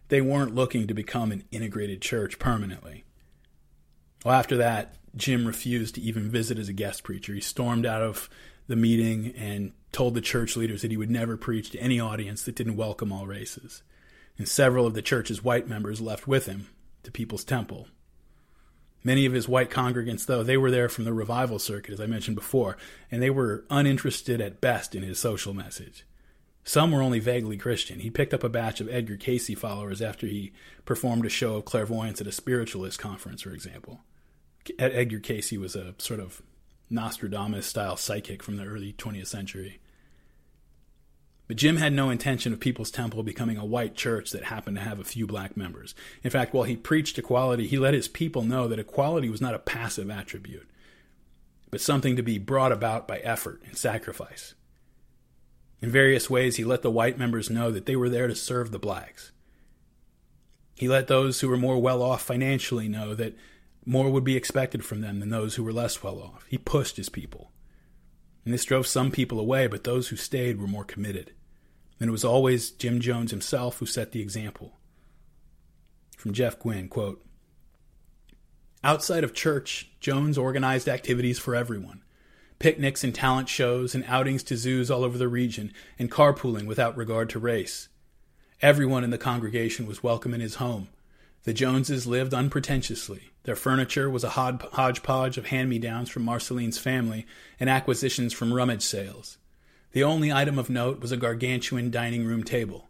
they 0.09 0.21
weren't 0.21 0.53
looking 0.53 0.85
to 0.85 0.93
become 0.93 1.31
an 1.31 1.45
integrated 1.51 1.99
church 1.99 2.37
permanently. 2.37 3.03
Well, 4.23 4.35
after 4.35 4.55
that, 4.57 4.97
Jim 5.15 5.47
refused 5.47 5.95
to 5.95 6.01
even 6.01 6.29
visit 6.29 6.59
as 6.59 6.69
a 6.69 6.73
guest 6.73 7.03
preacher. 7.03 7.33
He 7.33 7.41
stormed 7.41 7.87
out 7.87 8.03
of 8.03 8.29
the 8.67 8.75
meeting 8.75 9.33
and 9.35 9.71
told 9.91 10.13
the 10.13 10.21
church 10.21 10.55
leaders 10.55 10.83
that 10.83 10.91
he 10.91 10.97
would 10.97 11.09
never 11.09 11.37
preach 11.37 11.71
to 11.71 11.79
any 11.79 11.99
audience 11.99 12.43
that 12.43 12.55
didn't 12.55 12.75
welcome 12.75 13.11
all 13.11 13.25
races. 13.25 13.81
And 14.37 14.47
several 14.47 14.85
of 14.85 14.93
the 14.93 15.01
church's 15.01 15.43
white 15.43 15.67
members 15.67 16.01
left 16.01 16.27
with 16.27 16.45
him 16.45 16.67
to 17.01 17.11
Peoples 17.11 17.43
Temple. 17.43 17.87
Many 19.05 19.27
of 19.27 19.33
his 19.33 19.47
white 19.47 19.69
congregants, 19.69 20.25
though, 20.25 20.41
they 20.41 20.57
were 20.57 20.71
there 20.71 20.89
from 20.89 21.03
the 21.03 21.13
revival 21.13 21.59
circuit, 21.59 21.93
as 21.93 22.01
I 22.01 22.07
mentioned 22.07 22.35
before, 22.35 22.75
and 23.11 23.21
they 23.21 23.29
were 23.29 23.63
uninterested 23.69 24.41
at 24.41 24.59
best 24.59 24.95
in 24.95 25.03
his 25.03 25.19
social 25.19 25.53
message. 25.53 26.05
Some 26.63 26.91
were 26.91 27.03
only 27.03 27.19
vaguely 27.19 27.55
Christian. 27.55 27.99
He 27.99 28.09
picked 28.09 28.33
up 28.33 28.43
a 28.43 28.49
batch 28.49 28.81
of 28.81 28.89
Edgar 28.89 29.15
Cayce 29.15 29.53
followers 29.59 30.01
after 30.01 30.25
he 30.25 30.53
performed 30.85 31.23
a 31.23 31.29
show 31.29 31.57
of 31.57 31.65
clairvoyance 31.65 32.19
at 32.19 32.25
a 32.25 32.31
spiritualist 32.31 32.97
conference, 32.97 33.43
for 33.43 33.51
example. 33.51 34.01
Edgar 34.79 35.19
Cayce 35.19 35.51
was 35.51 35.75
a 35.75 35.93
sort 35.99 36.19
of 36.19 36.41
Nostradamus 36.89 37.67
style 37.67 37.97
psychic 37.97 38.41
from 38.41 38.57
the 38.57 38.65
early 38.65 38.93
20th 38.93 39.27
century. 39.27 39.79
But 41.47 41.57
Jim 41.57 41.77
had 41.77 41.93
no 41.93 42.09
intention 42.09 42.53
of 42.53 42.59
Peoples 42.59 42.89
Temple 42.89 43.21
becoming 43.21 43.57
a 43.57 43.65
white 43.65 43.95
church 43.95 44.31
that 44.31 44.45
happened 44.45 44.77
to 44.77 44.83
have 44.83 44.99
a 44.99 45.03
few 45.03 45.27
black 45.27 45.55
members. 45.55 45.93
In 46.23 46.31
fact, 46.31 46.53
while 46.53 46.63
he 46.63 46.75
preached 46.75 47.19
equality, 47.19 47.67
he 47.67 47.77
let 47.77 47.93
his 47.93 48.07
people 48.07 48.41
know 48.41 48.67
that 48.67 48.79
equality 48.79 49.29
was 49.29 49.41
not 49.41 49.53
a 49.53 49.59
passive 49.59 50.09
attribute, 50.09 50.67
but 51.69 51.81
something 51.81 52.15
to 52.15 52.23
be 52.23 52.39
brought 52.39 52.71
about 52.71 53.07
by 53.07 53.19
effort 53.19 53.61
and 53.65 53.77
sacrifice. 53.77 54.55
In 55.81 55.91
various 55.91 56.29
ways, 56.29 56.55
he 56.55 56.63
let 56.63 56.81
the 56.81 56.89
white 56.89 57.19
members 57.19 57.49
know 57.49 57.69
that 57.69 57.85
they 57.85 57.95
were 57.95 58.09
there 58.09 58.27
to 58.27 58.35
serve 58.35 58.71
the 58.71 58.79
blacks. 58.79 59.31
He 60.73 60.87
let 60.87 61.07
those 61.07 61.39
who 61.39 61.47
were 61.47 61.57
more 61.57 61.77
well 61.77 62.01
off 62.01 62.23
financially 62.23 62.87
know 62.87 63.13
that 63.13 63.37
more 63.85 64.09
would 64.09 64.23
be 64.23 64.35
expected 64.35 64.83
from 64.83 65.01
them 65.01 65.19
than 65.19 65.29
those 65.29 65.55
who 65.55 65.63
were 65.63 65.71
less 65.71 66.01
well 66.01 66.19
off. 66.19 66.45
He 66.49 66.57
pushed 66.57 66.97
his 66.97 67.09
people. 67.09 67.51
And 68.45 68.53
this 68.53 68.63
drove 68.63 68.87
some 68.87 69.11
people 69.11 69.39
away, 69.39 69.67
but 69.67 69.83
those 69.83 70.07
who 70.07 70.15
stayed 70.15 70.61
were 70.61 70.67
more 70.67 70.85
committed. 70.85 71.33
And 71.99 72.07
it 72.07 72.11
was 72.11 72.23
always 72.23 72.71
Jim 72.71 73.01
Jones 73.01 73.31
himself 73.31 73.79
who 73.79 73.85
set 73.85 74.11
the 74.11 74.21
example. 74.21 74.77
From 76.17 76.33
Jeff 76.33 76.61
Guinn, 76.61 76.87
quote, 76.87 77.25
Outside 78.83 79.23
of 79.23 79.33
church, 79.33 79.89
Jones 79.99 80.37
organized 80.37 80.87
activities 80.87 81.39
for 81.39 81.55
everyone 81.55 82.03
picnics 82.59 83.03
and 83.03 83.13
talent 83.13 83.49
shows 83.49 83.93
and 83.93 84.03
outings 84.07 84.43
to 84.43 84.57
zoos 84.57 84.89
all 84.89 85.03
over 85.03 85.17
the 85.17 85.27
region, 85.27 85.73
and 85.99 86.11
carpooling 86.11 86.65
without 86.65 86.95
regard 86.95 87.29
to 87.29 87.39
race. 87.39 87.89
Everyone 88.61 89.03
in 89.03 89.09
the 89.09 89.17
congregation 89.17 89.85
was 89.85 90.01
welcome 90.01 90.33
in 90.33 90.41
his 90.41 90.55
home. 90.55 90.87
The 91.43 91.53
Joneses 91.53 92.07
lived 92.07 92.33
unpretentiously. 92.33 93.31
Their 93.45 93.55
furniture 93.55 94.09
was 94.09 94.23
a 94.23 94.29
hodgepodge 94.29 95.37
of 95.37 95.45
hand 95.47 95.69
me 95.69 95.77
downs 95.77 96.09
from 96.09 96.23
Marceline's 96.23 96.79
family 96.79 97.27
and 97.59 97.69
acquisitions 97.69 98.33
from 98.33 98.51
rummage 98.51 98.81
sales. 98.81 99.37
The 99.91 100.03
only 100.03 100.33
item 100.33 100.57
of 100.57 100.69
note 100.69 100.99
was 100.99 101.11
a 101.11 101.17
gargantuan 101.17 101.91
dining 101.91 102.25
room 102.25 102.43
table. 102.43 102.89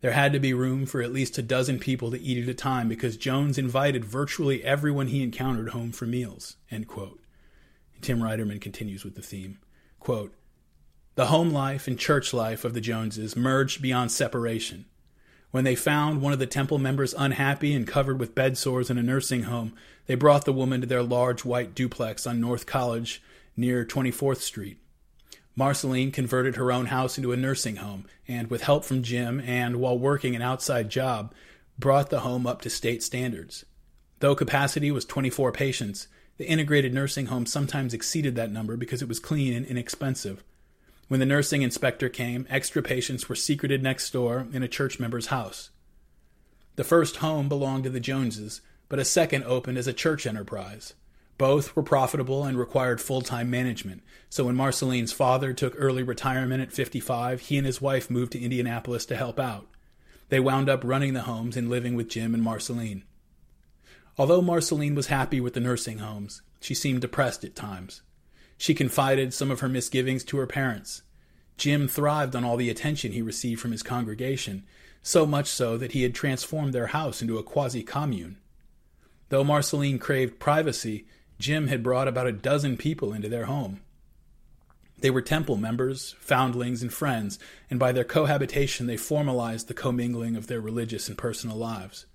There 0.00 0.10
had 0.10 0.32
to 0.32 0.40
be 0.40 0.52
room 0.52 0.86
for 0.86 1.00
at 1.00 1.12
least 1.12 1.38
a 1.38 1.42
dozen 1.42 1.78
people 1.78 2.10
to 2.10 2.20
eat 2.20 2.42
at 2.42 2.48
a 2.48 2.54
time 2.54 2.88
because 2.88 3.16
Jones 3.16 3.56
invited 3.58 4.04
virtually 4.04 4.64
everyone 4.64 5.06
he 5.06 5.22
encountered 5.22 5.68
home 5.68 5.92
for 5.92 6.06
meals. 6.06 6.56
Tim 8.00 8.20
Reiterman 8.20 8.60
continues 8.60 9.04
with 9.04 9.14
the 9.14 9.22
theme. 9.22 9.58
Quote, 10.00 10.34
the 11.14 11.26
home 11.26 11.50
life 11.50 11.86
and 11.86 11.96
church 11.96 12.32
life 12.34 12.64
of 12.64 12.74
the 12.74 12.80
Joneses 12.80 13.36
merged 13.36 13.80
beyond 13.80 14.10
separation. 14.10 14.86
When 15.52 15.64
they 15.64 15.76
found 15.76 16.22
one 16.22 16.32
of 16.32 16.38
the 16.38 16.46
temple 16.46 16.78
members 16.78 17.14
unhappy 17.16 17.74
and 17.74 17.86
covered 17.86 18.18
with 18.18 18.34
bed 18.34 18.56
sores 18.56 18.88
in 18.88 18.96
a 18.96 19.02
nursing 19.02 19.42
home, 19.42 19.74
they 20.06 20.14
brought 20.14 20.46
the 20.46 20.52
woman 20.52 20.80
to 20.80 20.86
their 20.86 21.02
large 21.02 21.44
white 21.44 21.74
duplex 21.74 22.26
on 22.26 22.40
North 22.40 22.64
College 22.64 23.22
near 23.54 23.84
24th 23.84 24.38
Street. 24.38 24.78
Marceline 25.54 26.10
converted 26.10 26.56
her 26.56 26.72
own 26.72 26.86
house 26.86 27.18
into 27.18 27.32
a 27.32 27.36
nursing 27.36 27.76
home 27.76 28.06
and, 28.26 28.48
with 28.48 28.62
help 28.62 28.82
from 28.86 29.02
Jim 29.02 29.40
and 29.40 29.76
while 29.76 29.98
working 29.98 30.34
an 30.34 30.40
outside 30.40 30.88
job, 30.88 31.34
brought 31.78 32.08
the 32.08 32.20
home 32.20 32.46
up 32.46 32.62
to 32.62 32.70
state 32.70 33.02
standards. 33.02 33.66
Though 34.20 34.34
capacity 34.34 34.90
was 34.90 35.04
24 35.04 35.52
patients, 35.52 36.08
the 36.38 36.48
integrated 36.48 36.94
nursing 36.94 37.26
home 37.26 37.44
sometimes 37.44 37.92
exceeded 37.92 38.36
that 38.36 38.50
number 38.50 38.78
because 38.78 39.02
it 39.02 39.08
was 39.08 39.20
clean 39.20 39.52
and 39.52 39.66
inexpensive. 39.66 40.42
When 41.12 41.20
the 41.20 41.26
nursing 41.26 41.60
inspector 41.60 42.08
came, 42.08 42.46
extra 42.48 42.80
patients 42.80 43.28
were 43.28 43.34
secreted 43.34 43.82
next 43.82 44.10
door 44.14 44.46
in 44.50 44.62
a 44.62 44.66
church 44.66 44.98
member's 44.98 45.26
house. 45.26 45.68
The 46.76 46.84
first 46.84 47.16
home 47.16 47.50
belonged 47.50 47.84
to 47.84 47.90
the 47.90 48.00
Joneses, 48.00 48.62
but 48.88 48.98
a 48.98 49.04
second 49.04 49.44
opened 49.44 49.76
as 49.76 49.86
a 49.86 49.92
church 49.92 50.26
enterprise. 50.26 50.94
Both 51.36 51.76
were 51.76 51.82
profitable 51.82 52.44
and 52.44 52.56
required 52.56 52.98
full 52.98 53.20
time 53.20 53.50
management, 53.50 54.02
so 54.30 54.44
when 54.44 54.56
Marceline's 54.56 55.12
father 55.12 55.52
took 55.52 55.74
early 55.76 56.02
retirement 56.02 56.62
at 56.62 56.72
55, 56.72 57.42
he 57.42 57.58
and 57.58 57.66
his 57.66 57.82
wife 57.82 58.08
moved 58.08 58.32
to 58.32 58.40
Indianapolis 58.40 59.04
to 59.04 59.14
help 59.14 59.38
out. 59.38 59.66
They 60.30 60.40
wound 60.40 60.70
up 60.70 60.82
running 60.82 61.12
the 61.12 61.24
homes 61.24 61.58
and 61.58 61.68
living 61.68 61.94
with 61.94 62.08
Jim 62.08 62.32
and 62.32 62.42
Marceline. 62.42 63.04
Although 64.16 64.40
Marceline 64.40 64.94
was 64.94 65.08
happy 65.08 65.42
with 65.42 65.52
the 65.52 65.60
nursing 65.60 65.98
homes, 65.98 66.40
she 66.58 66.72
seemed 66.72 67.02
depressed 67.02 67.44
at 67.44 67.54
times. 67.54 68.00
She 68.62 68.74
confided 68.74 69.34
some 69.34 69.50
of 69.50 69.58
her 69.58 69.68
misgivings 69.68 70.22
to 70.22 70.36
her 70.36 70.46
parents. 70.46 71.02
Jim 71.56 71.88
thrived 71.88 72.36
on 72.36 72.44
all 72.44 72.56
the 72.56 72.70
attention 72.70 73.10
he 73.10 73.20
received 73.20 73.60
from 73.60 73.72
his 73.72 73.82
congregation, 73.82 74.62
so 75.02 75.26
much 75.26 75.48
so 75.48 75.76
that 75.76 75.90
he 75.90 76.04
had 76.04 76.14
transformed 76.14 76.72
their 76.72 76.86
house 76.86 77.20
into 77.20 77.38
a 77.38 77.42
quasi 77.42 77.82
commune. 77.82 78.36
Though 79.30 79.42
Marceline 79.42 79.98
craved 79.98 80.38
privacy, 80.38 81.06
Jim 81.40 81.66
had 81.66 81.82
brought 81.82 82.06
about 82.06 82.28
a 82.28 82.32
dozen 82.32 82.76
people 82.76 83.12
into 83.12 83.28
their 83.28 83.46
home. 83.46 83.80
They 84.96 85.10
were 85.10 85.22
temple 85.22 85.56
members, 85.56 86.14
foundlings, 86.20 86.82
and 86.82 86.92
friends, 86.92 87.40
and 87.68 87.80
by 87.80 87.90
their 87.90 88.04
cohabitation 88.04 88.86
they 88.86 88.96
formalized 88.96 89.66
the 89.66 89.74
commingling 89.74 90.36
of 90.36 90.46
their 90.46 90.60
religious 90.60 91.08
and 91.08 91.18
personal 91.18 91.56
lives. 91.56 92.06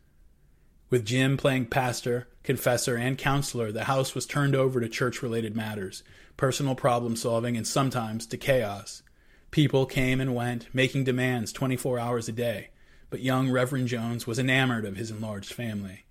With 0.90 1.06
Jim 1.06 1.36
playing 1.36 1.66
pastor, 1.66 2.30
confessor, 2.44 2.96
and 2.96 3.18
counselor, 3.18 3.74
the 3.74 3.86
house 3.86 4.16
was 4.16 4.26
turned 4.26 4.56
over 4.56 4.80
to 4.80 4.88
church 4.88 5.22
related 5.22 5.54
matters, 5.54 6.02
personal 6.38 6.76
problem 6.76 7.18
solving, 7.18 7.58
and 7.58 7.68
sometimes 7.68 8.26
to 8.28 8.38
chaos. 8.38 9.04
People 9.52 9.86
came 9.86 10.22
and 10.22 10.34
went, 10.34 10.74
making 10.74 11.04
demands 11.04 11.52
24 11.52 12.00
hours 12.00 12.30
a 12.30 12.32
day, 12.32 12.70
but 13.10 13.20
young 13.20 13.50
Reverend 13.50 13.90
Jones 13.90 14.26
was 14.26 14.40
enamored 14.40 14.86
of 14.86 14.96
his 14.96 15.12
enlarged 15.12 15.52
family. 15.52 16.06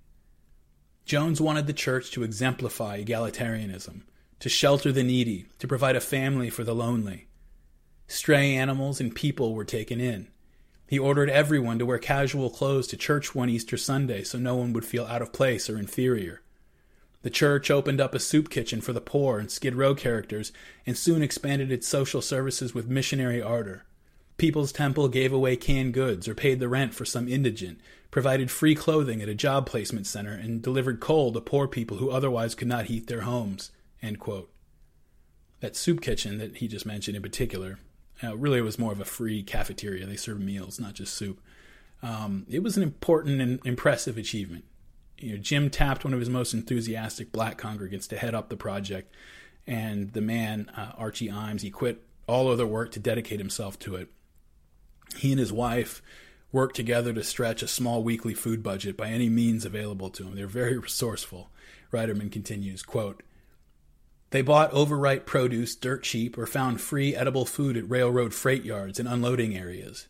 Jones 1.06 1.40
wanted 1.40 1.66
the 1.66 1.72
church 1.72 2.10
to 2.10 2.22
exemplify 2.22 3.02
egalitarianism, 3.02 4.02
to 4.40 4.48
shelter 4.50 4.92
the 4.92 5.04
needy, 5.04 5.46
to 5.58 5.68
provide 5.68 5.96
a 5.96 6.00
family 6.00 6.50
for 6.50 6.64
the 6.64 6.74
lonely. 6.74 7.28
Stray 8.08 8.54
animals 8.54 9.00
and 9.00 9.14
people 9.14 9.54
were 9.54 9.64
taken 9.64 10.00
in. 10.00 10.28
He 10.86 10.98
ordered 10.98 11.30
everyone 11.30 11.78
to 11.78 11.86
wear 11.86 11.98
casual 11.98 12.48
clothes 12.48 12.86
to 12.88 12.96
church 12.96 13.34
one 13.34 13.50
Easter 13.50 13.76
Sunday 13.76 14.22
so 14.22 14.38
no 14.38 14.54
one 14.54 14.72
would 14.72 14.84
feel 14.84 15.04
out 15.06 15.22
of 15.22 15.32
place 15.32 15.68
or 15.68 15.78
inferior. 15.78 16.42
The 17.22 17.30
church 17.30 17.72
opened 17.72 18.00
up 18.00 18.14
a 18.14 18.20
soup 18.20 18.50
kitchen 18.50 18.80
for 18.80 18.92
the 18.92 19.00
poor 19.00 19.40
and 19.40 19.50
Skid 19.50 19.74
Row 19.74 19.96
characters 19.96 20.52
and 20.86 20.96
soon 20.96 21.22
expanded 21.22 21.72
its 21.72 21.88
social 21.88 22.22
services 22.22 22.72
with 22.72 22.86
missionary 22.86 23.42
ardor. 23.42 23.84
Peoples 24.36 24.70
Temple 24.70 25.08
gave 25.08 25.32
away 25.32 25.56
canned 25.56 25.94
goods 25.94 26.28
or 26.28 26.34
paid 26.34 26.60
the 26.60 26.68
rent 26.68 26.94
for 26.94 27.04
some 27.04 27.26
indigent, 27.26 27.80
provided 28.10 28.50
free 28.50 28.74
clothing 28.74 29.22
at 29.22 29.28
a 29.28 29.34
job 29.34 29.66
placement 29.66 30.06
center, 30.06 30.32
and 30.32 30.62
delivered 30.62 31.00
coal 31.00 31.32
to 31.32 31.40
poor 31.40 31.66
people 31.66 31.96
who 31.96 32.10
otherwise 32.10 32.54
could 32.54 32.68
not 32.68 32.84
heat 32.84 33.08
their 33.08 33.22
homes. 33.22 33.72
That 35.60 35.74
soup 35.74 36.00
kitchen 36.00 36.38
that 36.38 36.58
he 36.58 36.68
just 36.68 36.86
mentioned 36.86 37.16
in 37.16 37.22
particular, 37.22 37.78
uh, 38.22 38.36
really 38.36 38.58
it 38.58 38.62
was 38.62 38.78
more 38.78 38.92
of 38.92 39.00
a 39.00 39.04
free 39.04 39.42
cafeteria. 39.42 40.06
They 40.06 40.16
served 40.16 40.42
meals, 40.42 40.80
not 40.80 40.94
just 40.94 41.14
soup. 41.14 41.40
Um, 42.02 42.46
it 42.48 42.62
was 42.62 42.76
an 42.76 42.82
important 42.82 43.40
and 43.40 43.60
impressive 43.64 44.18
achievement 44.18 44.64
you 45.18 45.32
know, 45.32 45.38
Jim 45.38 45.70
tapped 45.70 46.04
one 46.04 46.12
of 46.12 46.20
his 46.20 46.28
most 46.28 46.52
enthusiastic 46.52 47.32
black 47.32 47.58
congregants 47.58 48.08
to 48.08 48.18
head 48.18 48.34
up 48.34 48.48
the 48.48 48.56
project, 48.56 49.14
and 49.66 50.12
the 50.12 50.20
man, 50.20 50.70
uh, 50.76 50.92
Archie 50.96 51.28
Ijames, 51.28 51.62
he 51.62 51.70
quit 51.70 52.02
all 52.26 52.48
other 52.48 52.66
work 52.66 52.92
to 52.92 53.00
dedicate 53.00 53.38
himself 53.38 53.78
to 53.80 53.96
it. 53.96 54.08
He 55.16 55.32
and 55.32 55.40
his 55.40 55.52
wife 55.52 56.02
worked 56.52 56.76
together 56.76 57.12
to 57.12 57.24
stretch 57.24 57.62
a 57.62 57.68
small 57.68 58.02
weekly 58.02 58.34
food 58.34 58.62
budget 58.62 58.96
by 58.96 59.08
any 59.08 59.28
means 59.28 59.64
available 59.64 60.10
to 60.10 60.24
him. 60.24 60.34
They're 60.34 60.46
very 60.46 60.76
resourceful. 60.78 61.50
Reiterman 61.92 62.30
continues, 62.30 62.82
quote, 62.82 63.22
they 64.36 64.42
bought 64.42 64.70
overripe 64.74 65.24
produce 65.24 65.74
dirt 65.74 66.02
cheap 66.02 66.36
or 66.36 66.46
found 66.46 66.78
free 66.78 67.16
edible 67.16 67.46
food 67.46 67.74
at 67.74 67.88
railroad 67.88 68.34
freight 68.34 68.66
yards 68.66 69.00
and 69.00 69.08
unloading 69.08 69.56
areas. 69.56 70.08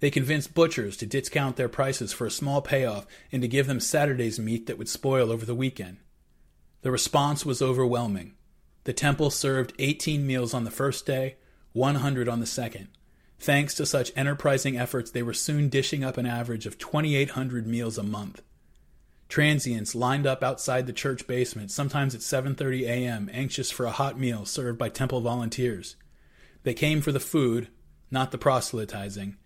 They 0.00 0.10
convinced 0.10 0.54
butchers 0.54 0.96
to 0.96 1.04
discount 1.04 1.56
their 1.56 1.68
prices 1.68 2.10
for 2.10 2.26
a 2.26 2.30
small 2.30 2.62
payoff 2.62 3.06
and 3.30 3.42
to 3.42 3.48
give 3.48 3.66
them 3.66 3.78
Saturday's 3.78 4.40
meat 4.40 4.66
that 4.66 4.78
would 4.78 4.88
spoil 4.88 5.30
over 5.30 5.44
the 5.44 5.54
weekend. 5.54 5.98
The 6.80 6.90
response 6.90 7.44
was 7.44 7.60
overwhelming. 7.60 8.32
The 8.84 8.94
temple 8.94 9.28
served 9.28 9.74
18 9.78 10.26
meals 10.26 10.54
on 10.54 10.64
the 10.64 10.70
first 10.70 11.04
day, 11.04 11.36
100 11.74 12.30
on 12.30 12.40
the 12.40 12.46
second. 12.46 12.88
Thanks 13.38 13.74
to 13.74 13.84
such 13.84 14.10
enterprising 14.16 14.78
efforts, 14.78 15.10
they 15.10 15.22
were 15.22 15.34
soon 15.34 15.68
dishing 15.68 16.02
up 16.02 16.16
an 16.16 16.24
average 16.24 16.64
of 16.64 16.78
2,800 16.78 17.66
meals 17.66 17.98
a 17.98 18.02
month. 18.02 18.40
Transients 19.28 19.94
lined 19.94 20.26
up 20.26 20.44
outside 20.44 20.86
the 20.86 20.92
church 20.92 21.26
basement, 21.26 21.70
sometimes 21.70 22.14
at 22.14 22.20
7:30 22.20 22.82
a.m., 22.82 23.28
anxious 23.32 23.70
for 23.70 23.86
a 23.86 23.90
hot 23.90 24.18
meal 24.18 24.44
served 24.44 24.78
by 24.78 24.88
temple 24.88 25.20
volunteers. 25.20 25.96
They 26.62 26.74
came 26.74 27.00
for 27.00 27.12
the 27.12 27.20
food, 27.20 27.68
not 28.10 28.30
the 28.30 28.38
proselytizing. 28.38 29.36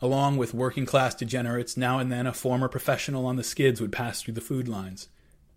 Along 0.00 0.36
with 0.36 0.54
working 0.54 0.86
class 0.86 1.14
degenerates, 1.14 1.76
now 1.76 1.98
and 1.98 2.12
then 2.12 2.26
a 2.26 2.32
former 2.32 2.68
professional 2.68 3.26
on 3.26 3.36
the 3.36 3.44
skids 3.44 3.80
would 3.80 3.92
pass 3.92 4.22
through 4.22 4.34
the 4.34 4.40
food 4.40 4.68
lines. 4.68 5.08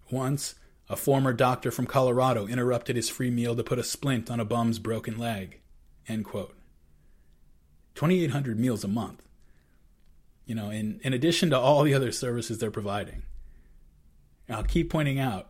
Once, 0.09 0.55
a 0.89 0.95
former 0.95 1.33
doctor 1.33 1.69
from 1.69 1.85
Colorado 1.85 2.47
interrupted 2.47 2.95
his 2.95 3.09
free 3.09 3.29
meal 3.29 3.55
to 3.55 3.63
put 3.63 3.79
a 3.79 3.83
splint 3.83 4.31
on 4.31 4.39
a 4.39 4.45
bum's 4.45 4.79
broken 4.79 5.17
leg. 5.17 5.59
End 6.07 6.23
quote. 6.23 6.55
2,800 7.95 8.57
meals 8.59 8.83
a 8.83 8.87
month. 8.87 9.27
You 10.45 10.55
know, 10.55 10.69
in, 10.69 11.01
in 11.03 11.13
addition 11.13 11.49
to 11.49 11.59
all 11.59 11.83
the 11.83 11.93
other 11.93 12.11
services 12.11 12.59
they're 12.59 12.71
providing. 12.71 13.23
I'll 14.49 14.63
keep 14.63 14.89
pointing 14.89 15.19
out 15.19 15.49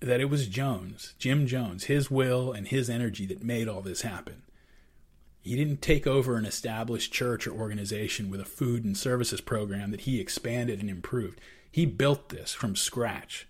that 0.00 0.20
it 0.20 0.30
was 0.30 0.46
Jones, 0.46 1.14
Jim 1.18 1.46
Jones, 1.46 1.84
his 1.84 2.10
will 2.10 2.52
and 2.52 2.68
his 2.68 2.88
energy 2.88 3.26
that 3.26 3.42
made 3.42 3.68
all 3.68 3.82
this 3.82 4.02
happen. 4.02 4.42
He 5.40 5.56
didn't 5.56 5.82
take 5.82 6.06
over 6.06 6.36
an 6.36 6.44
established 6.44 7.12
church 7.12 7.46
or 7.46 7.52
organization 7.52 8.30
with 8.30 8.40
a 8.40 8.44
food 8.44 8.84
and 8.84 8.96
services 8.96 9.40
program 9.40 9.90
that 9.90 10.02
he 10.02 10.20
expanded 10.20 10.80
and 10.80 10.90
improved. 10.90 11.40
He 11.70 11.86
built 11.86 12.28
this 12.28 12.52
from 12.52 12.76
scratch. 12.76 13.46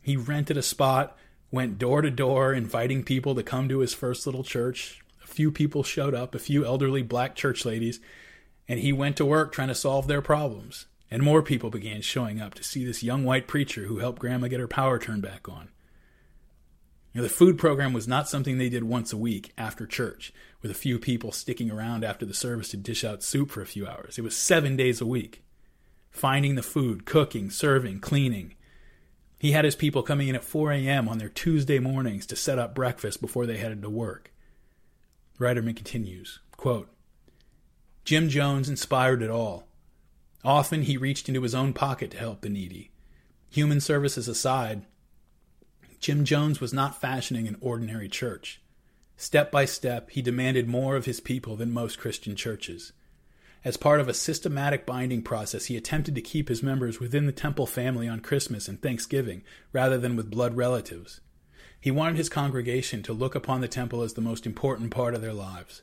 He 0.00 0.16
rented 0.16 0.56
a 0.56 0.62
spot, 0.62 1.16
went 1.50 1.78
door 1.78 2.02
to 2.02 2.10
door, 2.10 2.52
inviting 2.52 3.04
people 3.04 3.34
to 3.34 3.42
come 3.42 3.68
to 3.68 3.78
his 3.78 3.94
first 3.94 4.26
little 4.26 4.44
church. 4.44 5.02
A 5.22 5.26
few 5.26 5.50
people 5.50 5.82
showed 5.82 6.14
up, 6.14 6.34
a 6.34 6.40
few 6.40 6.64
elderly 6.64 7.02
black 7.02 7.34
church 7.34 7.64
ladies, 7.64 8.00
and 8.68 8.80
he 8.80 8.92
went 8.92 9.16
to 9.16 9.24
work 9.24 9.52
trying 9.52 9.68
to 9.68 9.74
solve 9.74 10.06
their 10.06 10.22
problems. 10.22 10.86
And 11.12 11.22
more 11.22 11.42
people 11.42 11.68
began 11.68 12.00
showing 12.00 12.40
up 12.40 12.54
to 12.54 12.64
see 12.64 12.86
this 12.86 13.02
young 13.02 13.22
white 13.22 13.46
preacher 13.46 13.84
who 13.84 13.98
helped 13.98 14.18
Grandma 14.18 14.48
get 14.48 14.60
her 14.60 14.66
power 14.66 14.98
turned 14.98 15.20
back 15.20 15.46
on. 15.46 15.68
You 17.12 17.20
know, 17.20 17.22
the 17.24 17.34
food 17.34 17.58
program 17.58 17.92
was 17.92 18.08
not 18.08 18.30
something 18.30 18.56
they 18.56 18.70
did 18.70 18.84
once 18.84 19.12
a 19.12 19.18
week 19.18 19.52
after 19.58 19.86
church, 19.86 20.32
with 20.62 20.70
a 20.70 20.74
few 20.74 20.98
people 20.98 21.30
sticking 21.30 21.70
around 21.70 22.02
after 22.02 22.24
the 22.24 22.32
service 22.32 22.70
to 22.70 22.78
dish 22.78 23.04
out 23.04 23.22
soup 23.22 23.50
for 23.50 23.60
a 23.60 23.66
few 23.66 23.86
hours. 23.86 24.16
It 24.16 24.22
was 24.22 24.34
seven 24.34 24.74
days 24.74 25.02
a 25.02 25.06
week. 25.06 25.42
Finding 26.10 26.54
the 26.54 26.62
food, 26.62 27.04
cooking, 27.04 27.50
serving, 27.50 28.00
cleaning. 28.00 28.54
He 29.38 29.52
had 29.52 29.66
his 29.66 29.76
people 29.76 30.02
coming 30.02 30.28
in 30.28 30.34
at 30.34 30.44
4 30.44 30.72
a.m. 30.72 31.10
on 31.10 31.18
their 31.18 31.28
Tuesday 31.28 31.78
mornings 31.78 32.24
to 32.28 32.36
set 32.36 32.58
up 32.58 32.74
breakfast 32.74 33.20
before 33.20 33.44
they 33.44 33.58
headed 33.58 33.82
to 33.82 33.90
work. 33.90 34.32
Reiterman 35.38 35.76
continues, 35.76 36.40
quote, 36.56 36.88
Jim 38.06 38.30
Jones 38.30 38.70
inspired 38.70 39.20
it 39.20 39.28
all. 39.28 39.68
Often 40.44 40.82
he 40.82 40.96
reached 40.96 41.28
into 41.28 41.42
his 41.42 41.54
own 41.54 41.72
pocket 41.72 42.10
to 42.12 42.18
help 42.18 42.40
the 42.40 42.48
needy. 42.48 42.90
Human 43.50 43.80
services 43.80 44.28
aside, 44.28 44.84
Jim 46.00 46.24
Jones 46.24 46.60
was 46.60 46.72
not 46.72 47.00
fashioning 47.00 47.46
an 47.46 47.56
ordinary 47.60 48.08
church. 48.08 48.60
Step 49.16 49.52
by 49.52 49.64
step, 49.64 50.10
he 50.10 50.20
demanded 50.20 50.66
more 50.66 50.96
of 50.96 51.04
his 51.04 51.20
people 51.20 51.54
than 51.54 51.70
most 51.70 51.98
Christian 51.98 52.34
churches. 52.34 52.92
As 53.64 53.76
part 53.76 54.00
of 54.00 54.08
a 54.08 54.14
systematic 54.14 54.84
binding 54.84 55.22
process, 55.22 55.66
he 55.66 55.76
attempted 55.76 56.16
to 56.16 56.20
keep 56.20 56.48
his 56.48 56.60
members 56.60 56.98
within 56.98 57.26
the 57.26 57.32
temple 57.32 57.66
family 57.66 58.08
on 58.08 58.18
Christmas 58.18 58.66
and 58.66 58.82
Thanksgiving, 58.82 59.44
rather 59.72 59.96
than 59.96 60.16
with 60.16 60.30
blood 60.30 60.56
relatives. 60.56 61.20
He 61.80 61.92
wanted 61.92 62.16
his 62.16 62.28
congregation 62.28 63.04
to 63.04 63.12
look 63.12 63.36
upon 63.36 63.60
the 63.60 63.68
temple 63.68 64.02
as 64.02 64.14
the 64.14 64.20
most 64.20 64.46
important 64.46 64.90
part 64.90 65.14
of 65.14 65.20
their 65.20 65.32
lives. 65.32 65.82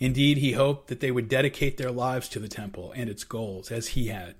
Indeed, 0.00 0.38
he 0.38 0.52
hoped 0.52 0.88
that 0.88 1.00
they 1.00 1.10
would 1.10 1.28
dedicate 1.28 1.76
their 1.76 1.90
lives 1.90 2.28
to 2.30 2.40
the 2.40 2.48
temple 2.48 2.92
and 2.96 3.08
its 3.08 3.22
goals, 3.22 3.70
as 3.70 3.88
he 3.88 4.08
had. 4.08 4.34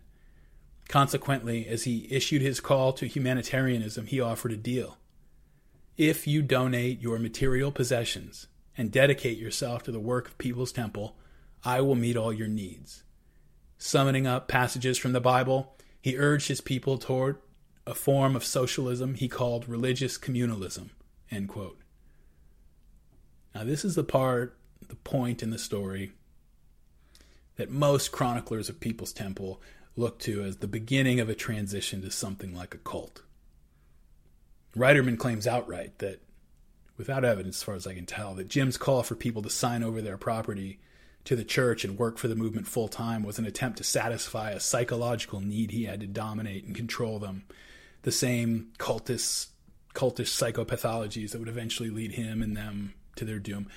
Consequently, 0.89 1.69
as 1.69 1.85
he 1.85 2.09
issued 2.11 2.43
his 2.43 2.61
call 2.61 2.93
to 2.95 3.07
humanitarianism, 3.07 4.07
he 4.07 4.20
offered 4.20 4.53
a 4.53 4.57
deal. 4.57 4.97
If 5.99 6.27
you 6.27 6.41
donate 6.41 7.03
your 7.03 7.19
material 7.19 7.70
possessions 7.70 8.47
and 8.77 8.91
dedicate 8.91 9.37
yourself 9.37 9.82
to 9.82 9.93
the 9.93 10.01
work 10.01 10.28
of 10.28 10.39
Peoples 10.39 10.73
Temple, 10.73 11.15
I 11.62 11.82
will 11.82 11.95
meet 11.95 12.16
all 12.16 12.32
your 12.32 12.49
needs. 12.49 13.05
Summoning 13.77 14.27
up 14.27 14.49
passages 14.49 14.97
from 14.97 15.12
the 15.12 15.20
Bible, 15.20 15.77
he 16.01 16.16
urged 16.16 16.49
his 16.49 16.62
people 16.62 16.97
toward 16.97 17.37
a 17.87 17.95
form 17.95 18.35
of 18.35 18.45
socialism 18.45 19.15
he 19.15 19.28
called 19.28 19.69
religious 19.69 20.16
communalism. 20.16 20.91
Now, 23.55 23.65
this 23.65 23.85
is 23.85 23.95
the 23.95 24.05
part, 24.05 24.57
the 24.89 24.97
point 24.97 25.43
in 25.43 25.51
the 25.51 25.59
story 25.59 26.12
that 27.57 27.70
most 27.70 28.11
chroniclers 28.11 28.69
of 28.69 28.81
Peoples 28.81 29.12
Temple 29.12 29.61
look 29.97 30.19
to 30.20 30.43
as 30.43 30.57
the 30.57 30.66
beginning 30.66 31.20
of 31.20 31.28
a 31.28 31.35
transition 31.35 32.01
to 32.02 32.11
something 32.11 32.55
like 32.55 32.74
a 32.74 32.78
cult. 32.78 33.23
Reiterman 34.77 35.19
claims 35.19 35.47
outright 35.47 35.98
that, 35.98 36.23
without 36.97 37.24
evidence 37.24 37.59
as 37.59 37.62
far 37.62 37.74
as 37.74 37.86
I 37.86 37.94
can 37.94 38.07
tell, 38.07 38.35
that 38.35 38.48
Jim's 38.48 38.77
call 38.77 39.02
for 39.02 39.15
people 39.15 39.43
to 39.43 39.51
sign 39.51 39.82
over 39.82 40.01
their 40.01 40.16
property 40.16 40.78
to 41.24 41.36
the 41.36 41.44
church 41.44 41.85
and 41.85 41.98
work 41.98 42.19
for 42.19 42.28
the 42.28 42.36
movement 42.36 42.66
full 42.66 42.89
time 42.89 43.23
was 43.23 43.39
an 43.39 43.44
attempt 43.44 43.78
to 43.78 43.85
satisfy 43.85 44.52
a 44.52 44.61
psychological 44.61 45.40
need 45.40 45.70
he 45.70 45.85
had 45.85 46.01
to 46.01 46.07
dominate 46.07 46.65
and 46.65 46.74
control 46.74 47.19
them. 47.19 47.44
The 48.02 48.12
same 48.12 48.73
cultist, 48.78 49.48
cultish 49.94 50.31
psychopathologies 50.31 51.32
that 51.32 51.39
would 51.39 51.48
eventually 51.48 51.90
lead 51.90 52.12
him 52.12 52.40
and 52.43 52.57
them 52.57 52.94
to 53.16 53.24
their 53.24 53.39
doom. 53.39 53.69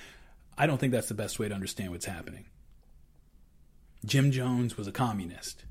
I 0.56 0.66
don't 0.66 0.78
think 0.78 0.92
that's 0.92 1.08
the 1.08 1.14
best 1.14 1.38
way 1.38 1.48
to 1.48 1.54
understand 1.54 1.90
what's 1.90 2.06
happening. 2.06 2.46
Jim 4.04 4.30
Jones 4.30 4.76
was 4.76 4.86
a 4.86 4.92
communist, 4.92 5.64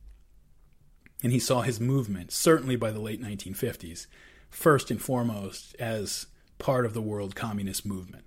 and 1.22 1.32
he 1.32 1.40
saw 1.40 1.62
his 1.62 1.80
movement, 1.80 2.32
certainly 2.32 2.76
by 2.76 2.92
the 2.92 3.00
late 3.00 3.22
1950s, 3.22 4.08
first 4.50 4.92
and 4.92 5.02
foremost 5.02 5.76
as 5.80 6.28
part 6.58 6.86
of 6.86 6.94
the 6.94 7.02
world 7.02 7.36
communist 7.36 7.86
movement. 7.86 8.26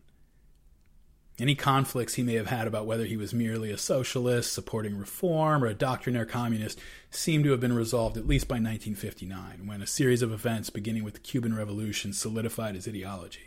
Any 1.39 1.55
conflicts 1.55 2.15
he 2.15 2.23
may 2.23 2.35
have 2.35 2.47
had 2.47 2.67
about 2.67 2.87
whether 2.87 3.05
he 3.05 3.19
was 3.19 3.35
merely 3.35 3.71
a 3.71 3.77
socialist 3.77 4.55
supporting 4.55 4.97
reform 4.97 5.63
or 5.63 5.67
a 5.67 5.75
doctrinaire 5.75 6.25
communist 6.25 6.79
seem 7.11 7.43
to 7.43 7.51
have 7.51 7.61
been 7.61 7.75
resolved 7.75 8.17
at 8.17 8.27
least 8.27 8.49
by 8.49 8.55
1959, 8.55 9.67
when 9.67 9.83
a 9.83 9.87
series 9.87 10.23
of 10.23 10.33
events 10.33 10.71
beginning 10.71 11.05
with 11.05 11.13
the 11.13 11.21
Cuban 11.21 11.55
Revolution 11.55 12.15
solidified 12.15 12.75
his 12.75 12.89
ideology. 12.89 13.46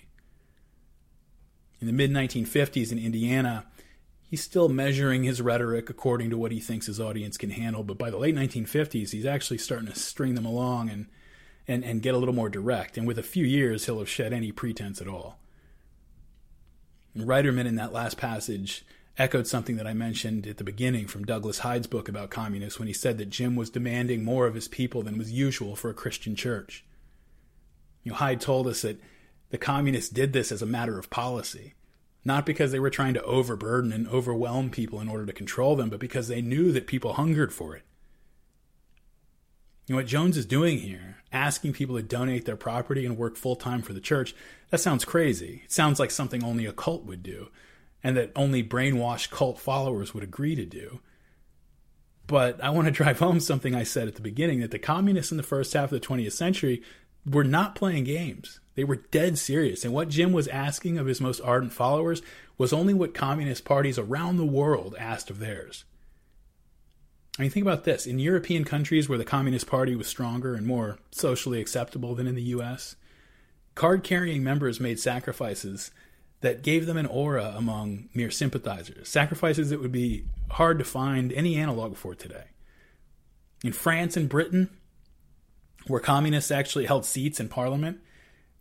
In 1.81 1.88
the 1.88 1.93
mid 1.93 2.11
1950s 2.11 2.91
in 2.91 2.99
Indiana, 2.99 3.65
he's 4.30 4.43
still 4.43 4.69
measuring 4.69 5.23
his 5.23 5.41
rhetoric 5.41 5.89
according 5.89 6.30
to 6.30 6.38
what 6.38 6.51
he 6.51 6.60
thinks 6.60 6.88
his 6.88 6.99
audience 6.99 7.38
can 7.38 7.51
handle, 7.51 7.84
but 7.84 7.97
by 7.97 8.10
the 8.10 8.18
late 8.18 8.35
1950s, 8.35 9.11
he's 9.11 9.26
actually 9.26 9.57
starting 9.57 9.88
to 9.88 9.97
string 9.97 10.35
them 10.35 10.45
along 10.45 10.89
and 10.89 11.07
and, 11.68 11.85
and 11.85 12.01
get 12.01 12.15
a 12.15 12.18
little 12.18 12.34
more 12.34 12.49
direct. 12.49 12.97
And 12.97 13.06
with 13.06 13.19
a 13.19 13.23
few 13.23 13.45
years, 13.45 13.85
he'll 13.85 13.99
have 13.99 14.10
shed 14.10 14.34
any 14.34 14.51
pretense 14.51 14.99
at 15.01 15.07
all. 15.07 15.38
Reiterman 17.15 17.68
in 17.68 17.76
that 17.76 17.93
last 17.93 18.18
passage 18.18 18.84
echoed 19.19 19.45
something 19.45 19.76
that 19.76 19.85
I 19.85 19.93
mentioned 19.93 20.47
at 20.47 20.57
the 20.57 20.64
beginning 20.64 21.06
from 21.06 21.26
Douglas 21.26 21.60
Hyde's 21.60 21.85
book 21.85 22.10
about 22.10 22.31
communists 22.31 22.80
when 22.80 22.88
he 22.88 22.93
said 22.93 23.19
that 23.19 23.30
Jim 23.30 23.56
was 23.56 23.69
demanding 23.69 24.23
more 24.23 24.47
of 24.47 24.56
his 24.56 24.68
people 24.68 25.03
than 25.03 25.18
was 25.18 25.31
usual 25.31 25.76
for 25.76 25.89
a 25.89 25.93
Christian 25.93 26.35
church. 26.35 26.84
You 28.03 28.11
know, 28.11 28.18
Hyde 28.18 28.41
told 28.41 28.68
us 28.68 28.81
that 28.81 28.99
the 29.49 29.57
communists 29.57 30.09
did 30.09 30.34
this 30.34 30.51
as 30.51 30.61
a 30.61 30.67
matter 30.67 30.99
of 30.99 31.09
policy, 31.09 31.73
not 32.23 32.45
because 32.45 32.71
they 32.71 32.80
were 32.80 32.89
trying 32.89 33.13
to 33.15 33.23
overburden 33.23 33.91
and 33.91 34.07
overwhelm 34.07 34.69
people 34.69 34.99
in 35.01 35.09
order 35.09 35.26
to 35.26 35.34
control 35.34 35.76
them, 35.76 35.89
but 35.89 35.99
because 35.99 36.27
they 36.27 36.41
knew 36.41 36.71
that 36.71 36.88
people 36.88 37.13
hungered 37.13 37.53
for 37.53 37.76
it. 37.76 37.84
You 39.88 39.93
know 39.95 40.01
what 40.01 40.07
Jones 40.07 40.38
is 40.38 40.45
doing 40.45 40.80
here, 40.80 41.17
asking 41.31 41.73
people 41.73 41.95
to 41.95 42.03
donate 42.03 42.45
their 42.45 42.55
property 42.55 43.07
and 43.07 43.17
work 43.17 43.35
full 43.35 43.55
time 43.55 43.81
for 43.81 43.93
the 43.93 43.99
church, 43.99 44.35
that 44.69 44.80
sounds 44.80 45.03
crazy. 45.03 45.63
It 45.65 45.71
sounds 45.71 45.99
like 45.99 46.11
something 46.11 46.43
only 46.43 46.67
a 46.67 46.71
cult 46.71 47.05
would 47.05 47.23
do, 47.23 47.49
and 48.03 48.15
that 48.15 48.31
only 48.35 48.63
brainwashed 48.63 49.31
cult 49.31 49.59
followers 49.59 50.13
would 50.13 50.23
agree 50.23 50.53
to 50.53 50.65
do. 50.65 50.99
But 52.27 52.63
I 52.63 52.69
want 52.69 52.85
to 52.85 52.91
drive 53.03 53.17
home 53.17 53.39
something 53.39 53.73
I 53.73 53.81
said 53.81 54.07
at 54.07 54.13
the 54.13 54.21
beginning 54.21 54.59
that 54.59 54.69
the 54.69 54.77
communists 54.77 55.31
in 55.31 55.38
the 55.38 55.43
first 55.43 55.73
half 55.73 55.91
of 55.91 55.99
the 55.99 56.07
20th 56.07 56.34
century 56.34 56.84
were 57.26 57.43
not 57.43 57.73
playing 57.73 58.03
games. 58.03 58.59
They 58.80 58.85
were 58.85 59.03
dead 59.11 59.38
serious. 59.38 59.84
And 59.84 59.93
what 59.93 60.07
Jim 60.07 60.31
was 60.31 60.47
asking 60.47 60.97
of 60.97 61.06
his 61.06 61.19
most 61.19 61.41
ardent 61.41 61.73
followers 61.73 62.22
was 62.57 62.72
only 62.72 62.93
what 62.93 63.14
communist 63.14 63.65
parties 63.65 63.99
around 63.99 64.38
the 64.38 64.45
world 64.45 64.95
asked 64.97 65.30
of 65.30 65.39
theirs. 65.39 65.84
I 67.38 67.41
mean, 67.41 67.51
think 67.51 67.65
about 67.65 67.84
this. 67.84 68.07
In 68.07 68.19
European 68.19 68.64
countries 68.64 69.10
where 69.10 69.18
the 69.18 69.26
Communist 69.26 69.68
Party 69.68 69.97
was 69.97 70.07
stronger 70.07 70.56
and 70.56 70.65
more 70.65 70.97
socially 71.11 71.60
acceptable 71.60 72.15
than 72.15 72.26
in 72.26 72.35
the 72.35 72.56
US, 72.56 72.95
card 73.76 74.01
carrying 74.01 74.45
members 74.45 74.80
made 74.80 74.97
sacrifices 74.97 75.91
that 76.39 76.64
gave 76.64 76.85
them 76.85 76.95
an 76.95 77.06
aura 77.06 77.53
among 77.57 78.07
mere 78.14 78.31
sympathizers, 78.31 79.10
sacrifices 79.10 79.72
that 79.72 79.81
would 79.81 79.91
be 79.91 80.23
hard 80.51 80.80
to 80.80 80.85
find 80.85 81.34
any 81.34 81.57
analog 81.57 81.97
for 81.97 82.15
today. 82.15 82.45
In 83.61 83.73
France 83.73 84.15
and 84.15 84.30
Britain, 84.30 84.69
where 85.88 85.99
communists 85.99 86.49
actually 86.49 86.85
held 86.85 87.03
seats 87.03 87.41
in 87.41 87.49
parliament, 87.49 87.99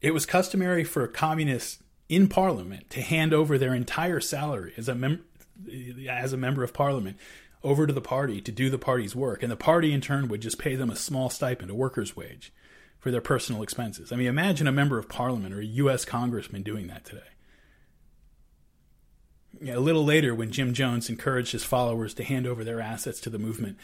it 0.00 0.14
was 0.14 0.26
customary 0.26 0.84
for 0.84 1.06
communists 1.06 1.82
in 2.08 2.28
parliament 2.28 2.88
to 2.90 3.02
hand 3.02 3.34
over 3.34 3.58
their 3.58 3.74
entire 3.74 4.20
salary 4.20 4.72
as 4.76 4.88
a 4.88 4.94
mem- 4.94 5.24
as 6.08 6.32
a 6.32 6.36
member 6.36 6.62
of 6.62 6.72
parliament 6.72 7.16
over 7.62 7.86
to 7.86 7.92
the 7.92 8.00
party 8.00 8.40
to 8.40 8.52
do 8.52 8.70
the 8.70 8.78
party's 8.78 9.14
work 9.14 9.42
and 9.42 9.50
the 9.50 9.56
party 9.56 9.92
in 9.92 10.00
turn 10.00 10.28
would 10.28 10.40
just 10.40 10.58
pay 10.58 10.76
them 10.76 10.90
a 10.90 10.96
small 10.96 11.28
stipend 11.28 11.70
a 11.70 11.74
worker's 11.74 12.16
wage 12.16 12.52
for 12.98 13.10
their 13.10 13.20
personal 13.20 13.62
expenses. 13.62 14.12
I 14.12 14.16
mean 14.16 14.28
imagine 14.28 14.66
a 14.66 14.72
member 14.72 14.98
of 14.98 15.08
parliament 15.08 15.54
or 15.54 15.60
a 15.60 15.64
US 15.64 16.04
congressman 16.04 16.62
doing 16.62 16.86
that 16.86 17.04
today. 17.04 17.22
A 19.66 19.80
little 19.80 20.04
later 20.04 20.34
when 20.34 20.52
Jim 20.52 20.72
Jones 20.72 21.08
encouraged 21.10 21.52
his 21.52 21.64
followers 21.64 22.14
to 22.14 22.24
hand 22.24 22.46
over 22.46 22.62
their 22.62 22.80
assets 22.80 23.20
to 23.20 23.30
the 23.30 23.38
movement 23.38 23.76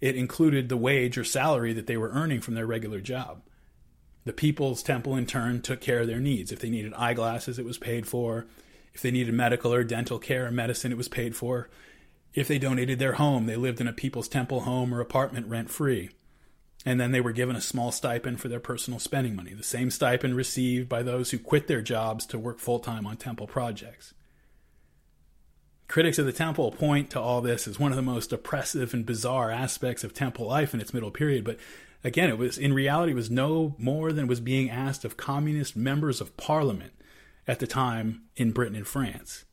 it 0.00 0.16
included 0.16 0.68
the 0.68 0.78
wage 0.78 1.16
or 1.16 1.24
salary 1.24 1.72
that 1.74 1.86
they 1.86 1.96
were 1.96 2.10
earning 2.10 2.40
from 2.40 2.54
their 2.54 2.66
regular 2.66 3.00
job 3.00 3.42
the 4.24 4.32
Peoples 4.32 4.82
Temple, 4.82 5.16
in 5.16 5.26
turn, 5.26 5.62
took 5.62 5.80
care 5.80 6.00
of 6.00 6.06
their 6.06 6.20
needs. 6.20 6.52
If 6.52 6.60
they 6.60 6.70
needed 6.70 6.92
eyeglasses, 6.94 7.58
it 7.58 7.64
was 7.64 7.78
paid 7.78 8.06
for. 8.06 8.46
If 8.92 9.02
they 9.02 9.10
needed 9.10 9.32
medical 9.34 9.72
or 9.72 9.84
dental 9.84 10.18
care 10.18 10.46
or 10.46 10.50
medicine, 10.50 10.92
it 10.92 10.98
was 10.98 11.08
paid 11.08 11.34
for. 11.34 11.68
If 12.34 12.46
they 12.46 12.58
donated 12.58 12.98
their 12.98 13.14
home, 13.14 13.46
they 13.46 13.56
lived 13.56 13.80
in 13.80 13.88
a 13.88 13.92
Peoples 13.92 14.28
Temple 14.28 14.60
home 14.60 14.94
or 14.94 15.00
apartment 15.00 15.46
rent 15.46 15.70
free. 15.70 16.10
And 16.86 17.00
then 17.00 17.12
they 17.12 17.20
were 17.20 17.32
given 17.32 17.56
a 17.56 17.60
small 17.60 17.92
stipend 17.92 18.40
for 18.40 18.48
their 18.48 18.60
personal 18.60 19.00
spending 19.00 19.36
money, 19.36 19.52
the 19.52 19.62
same 19.62 19.90
stipend 19.90 20.34
received 20.34 20.88
by 20.88 21.02
those 21.02 21.30
who 21.30 21.38
quit 21.38 21.66
their 21.66 21.82
jobs 21.82 22.24
to 22.26 22.38
work 22.38 22.58
full 22.58 22.78
time 22.78 23.06
on 23.06 23.16
temple 23.16 23.46
projects. 23.46 24.14
Critics 25.88 26.18
of 26.18 26.26
the 26.26 26.32
temple 26.32 26.70
point 26.70 27.10
to 27.10 27.20
all 27.20 27.40
this 27.40 27.66
as 27.66 27.78
one 27.78 27.90
of 27.90 27.96
the 27.96 28.02
most 28.02 28.32
oppressive 28.32 28.94
and 28.94 29.04
bizarre 29.04 29.50
aspects 29.50 30.04
of 30.04 30.14
temple 30.14 30.46
life 30.46 30.72
in 30.72 30.80
its 30.80 30.94
middle 30.94 31.10
period, 31.10 31.44
but 31.44 31.58
again, 32.02 32.30
it 32.30 32.38
was 32.38 32.58
in 32.58 32.72
reality 32.72 33.12
it 33.12 33.16
was 33.16 33.30
no 33.30 33.74
more 33.78 34.12
than 34.12 34.26
was 34.26 34.40
being 34.40 34.70
asked 34.70 35.04
of 35.04 35.16
communist 35.16 35.76
members 35.76 36.20
of 36.20 36.36
parliament 36.36 36.92
at 37.46 37.58
the 37.58 37.66
time 37.66 38.22
in 38.36 38.52
Britain 38.52 38.76
and 38.76 38.86
France. 38.86 39.44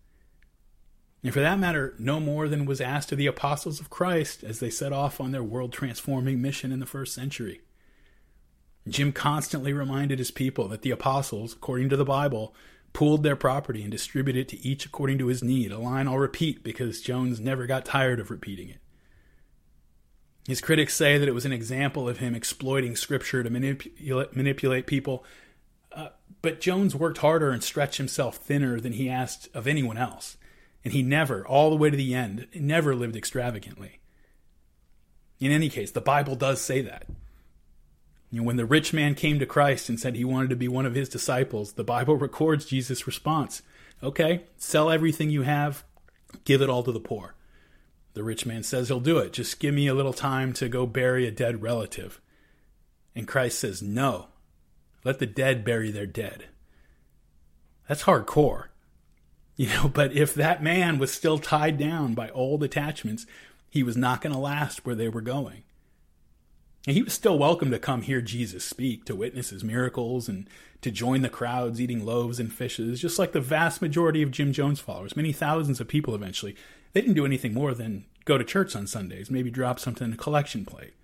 And 1.24 1.34
for 1.34 1.40
that 1.40 1.60
matter, 1.60 1.96
no 1.98 2.20
more 2.20 2.48
than 2.48 2.66
was 2.66 2.80
asked 2.80 3.12
of 3.12 3.18
the 3.18 3.28
apostles 3.28 3.80
of 3.80 3.90
Christ 3.90 4.44
as 4.44 4.60
they 4.60 4.70
set 4.70 4.94
off 4.94 5.20
on 5.20 5.32
their 5.32 5.44
world 5.44 5.74
transforming 5.74 6.42
mission 6.42 6.72
in 6.72 6.80
the 6.80 6.86
first 6.86 7.14
century. 7.14 7.62
Jim 8.88 9.12
constantly 9.12 9.74
reminded 9.74 10.20
his 10.20 10.32
people 10.32 10.68
that 10.70 10.84
the 10.84 10.92
apostles, 10.92 11.54
according 11.54 11.90
to 11.90 11.98
the 11.98 12.06
Bible, 12.06 12.56
pooled 12.94 13.24
their 13.24 13.36
property 13.36 13.82
and 13.82 13.92
distributed 13.92 14.40
it 14.40 14.48
to 14.48 14.66
each 14.66 14.86
according 14.86 15.18
to 15.18 15.28
his 15.28 15.44
need, 15.44 15.72
a 15.72 15.78
line 15.78 16.08
I'll 16.08 16.18
repeat 16.18 16.64
because 16.64 17.02
Jones 17.02 17.40
never 17.40 17.66
got 17.66 17.84
tired 17.84 18.20
of 18.20 18.32
repeating 18.32 18.70
it. 18.70 18.80
His 20.48 20.62
critics 20.62 20.96
say 20.96 21.18
that 21.18 21.28
it 21.28 21.34
was 21.34 21.46
an 21.46 21.52
example 21.52 22.08
of 22.08 22.20
him 22.20 22.34
exploiting 22.34 22.96
scripture 22.96 23.44
to 23.44 23.50
manipulate, 23.50 24.34
manipulate 24.34 24.88
people. 24.88 25.26
Uh, 25.92 26.10
but 26.42 26.62
Jones 26.62 26.96
worked 26.96 27.18
harder 27.18 27.52
and 27.52 27.62
stretched 27.62 27.98
himself 27.98 28.38
thinner 28.38 28.80
than 28.80 28.94
he 28.94 29.10
asked 29.10 29.50
of 29.54 29.68
anyone 29.68 29.98
else. 29.98 30.38
And 30.86 30.94
he 30.94 31.04
never, 31.04 31.46
all 31.46 31.70
the 31.70 31.76
way 31.76 31.90
to 31.90 31.98
the 31.98 32.16
end, 32.16 32.48
never 32.56 32.96
lived 32.96 33.18
extravagantly. 33.18 34.00
In 35.42 35.52
any 35.52 35.68
case, 35.68 35.92
the 35.92 36.00
Bible 36.00 36.38
does 36.38 36.62
say 36.62 36.82
that. 36.82 37.08
You 38.32 38.40
know, 38.40 38.48
when 38.48 38.56
the 38.56 38.66
rich 38.66 38.94
man 38.94 39.16
came 39.16 39.40
to 39.40 39.46
Christ 39.46 39.90
and 39.90 40.00
said 40.00 40.16
he 40.16 40.24
wanted 40.24 40.50
to 40.52 40.56
be 40.56 40.70
one 40.70 40.86
of 40.86 40.96
his 40.96 41.10
disciples, 41.10 41.74
the 41.74 41.84
Bible 41.84 42.16
records 42.18 42.66
Jesus' 42.66 43.06
response 43.06 43.62
Okay, 44.02 44.44
sell 44.58 44.92
everything 44.92 45.32
you 45.32 45.42
have, 45.42 45.84
give 46.46 46.62
it 46.62 46.70
all 46.70 46.84
to 46.84 46.92
the 46.92 47.00
poor. 47.00 47.34
The 48.18 48.24
rich 48.24 48.48
man 48.48 48.64
says 48.64 48.88
he'll 48.88 49.00
do 49.00 49.20
it. 49.20 49.32
Just 49.32 49.60
give 49.60 49.76
me 49.76 49.86
a 49.86 49.94
little 49.94 50.12
time 50.12 50.52
to 50.54 50.68
go 50.68 50.88
bury 50.88 51.28
a 51.28 51.32
dead 51.32 51.62
relative. 51.62 52.20
And 53.16 53.28
Christ 53.28 53.60
says, 53.60 53.84
No. 53.84 54.30
Let 55.04 55.20
the 55.20 55.28
dead 55.28 55.64
bury 55.64 55.92
their 55.92 56.08
dead. 56.08 56.46
That's 57.88 58.04
hardcore. 58.04 58.66
You 59.60 59.70
know, 59.70 59.88
but 59.88 60.14
if 60.14 60.36
that 60.36 60.62
man 60.62 61.00
was 61.00 61.12
still 61.12 61.40
tied 61.40 61.80
down 61.80 62.14
by 62.14 62.30
old 62.30 62.62
attachments, 62.62 63.26
he 63.72 63.82
was 63.82 63.98
not 63.98 64.22
going 64.22 64.34
to 64.34 64.38
last 64.38 64.86
where 64.86 64.94
they 64.94 65.10
were 65.10 65.20
going. 65.20 65.64
And 66.86 66.96
he 66.96 67.02
was 67.02 67.14
still 67.14 67.40
welcome 67.40 67.72
to 67.72 67.80
come 67.80 68.04
hear 68.04 68.22
Jesus 68.22 68.64
speak, 68.64 69.06
to 69.06 69.16
witness 69.16 69.50
his 69.50 69.64
miracles, 69.64 70.30
and 70.30 70.48
to 70.82 70.92
join 70.92 71.24
the 71.24 71.30
crowds 71.30 71.82
eating 71.82 72.06
loaves 72.06 72.40
and 72.40 72.54
fishes, 72.54 73.02
just 73.02 73.18
like 73.18 73.32
the 73.32 73.42
vast 73.42 73.82
majority 73.82 74.22
of 74.22 74.30
Jim 74.30 74.54
Jones 74.54 74.80
followers, 74.80 75.16
many 75.16 75.34
thousands 75.34 75.82
of 75.82 75.88
people 75.88 76.14
eventually. 76.14 76.56
They 76.98 77.02
didn't 77.02 77.14
do 77.14 77.28
anything 77.28 77.54
more 77.54 77.76
than 77.76 78.06
go 78.26 78.40
to 78.40 78.44
church 78.44 78.76
on 78.76 78.88
Sundays, 78.88 79.30
maybe 79.30 79.52
drop 79.52 79.80
something 79.80 80.08
in 80.08 80.14
a 80.16 80.18
collection 80.18 80.66
plate. 80.66 80.96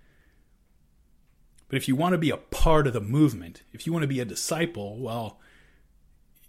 But 1.68 1.76
if 1.76 1.86
you 1.86 1.94
want 1.94 2.14
to 2.14 2.18
be 2.18 2.30
a 2.30 2.36
part 2.36 2.88
of 2.88 2.94
the 2.94 3.00
movement, 3.00 3.62
if 3.72 3.86
you 3.86 3.92
want 3.92 4.02
to 4.02 4.08
be 4.08 4.18
a 4.18 4.24
disciple, 4.24 4.98
well, 4.98 5.38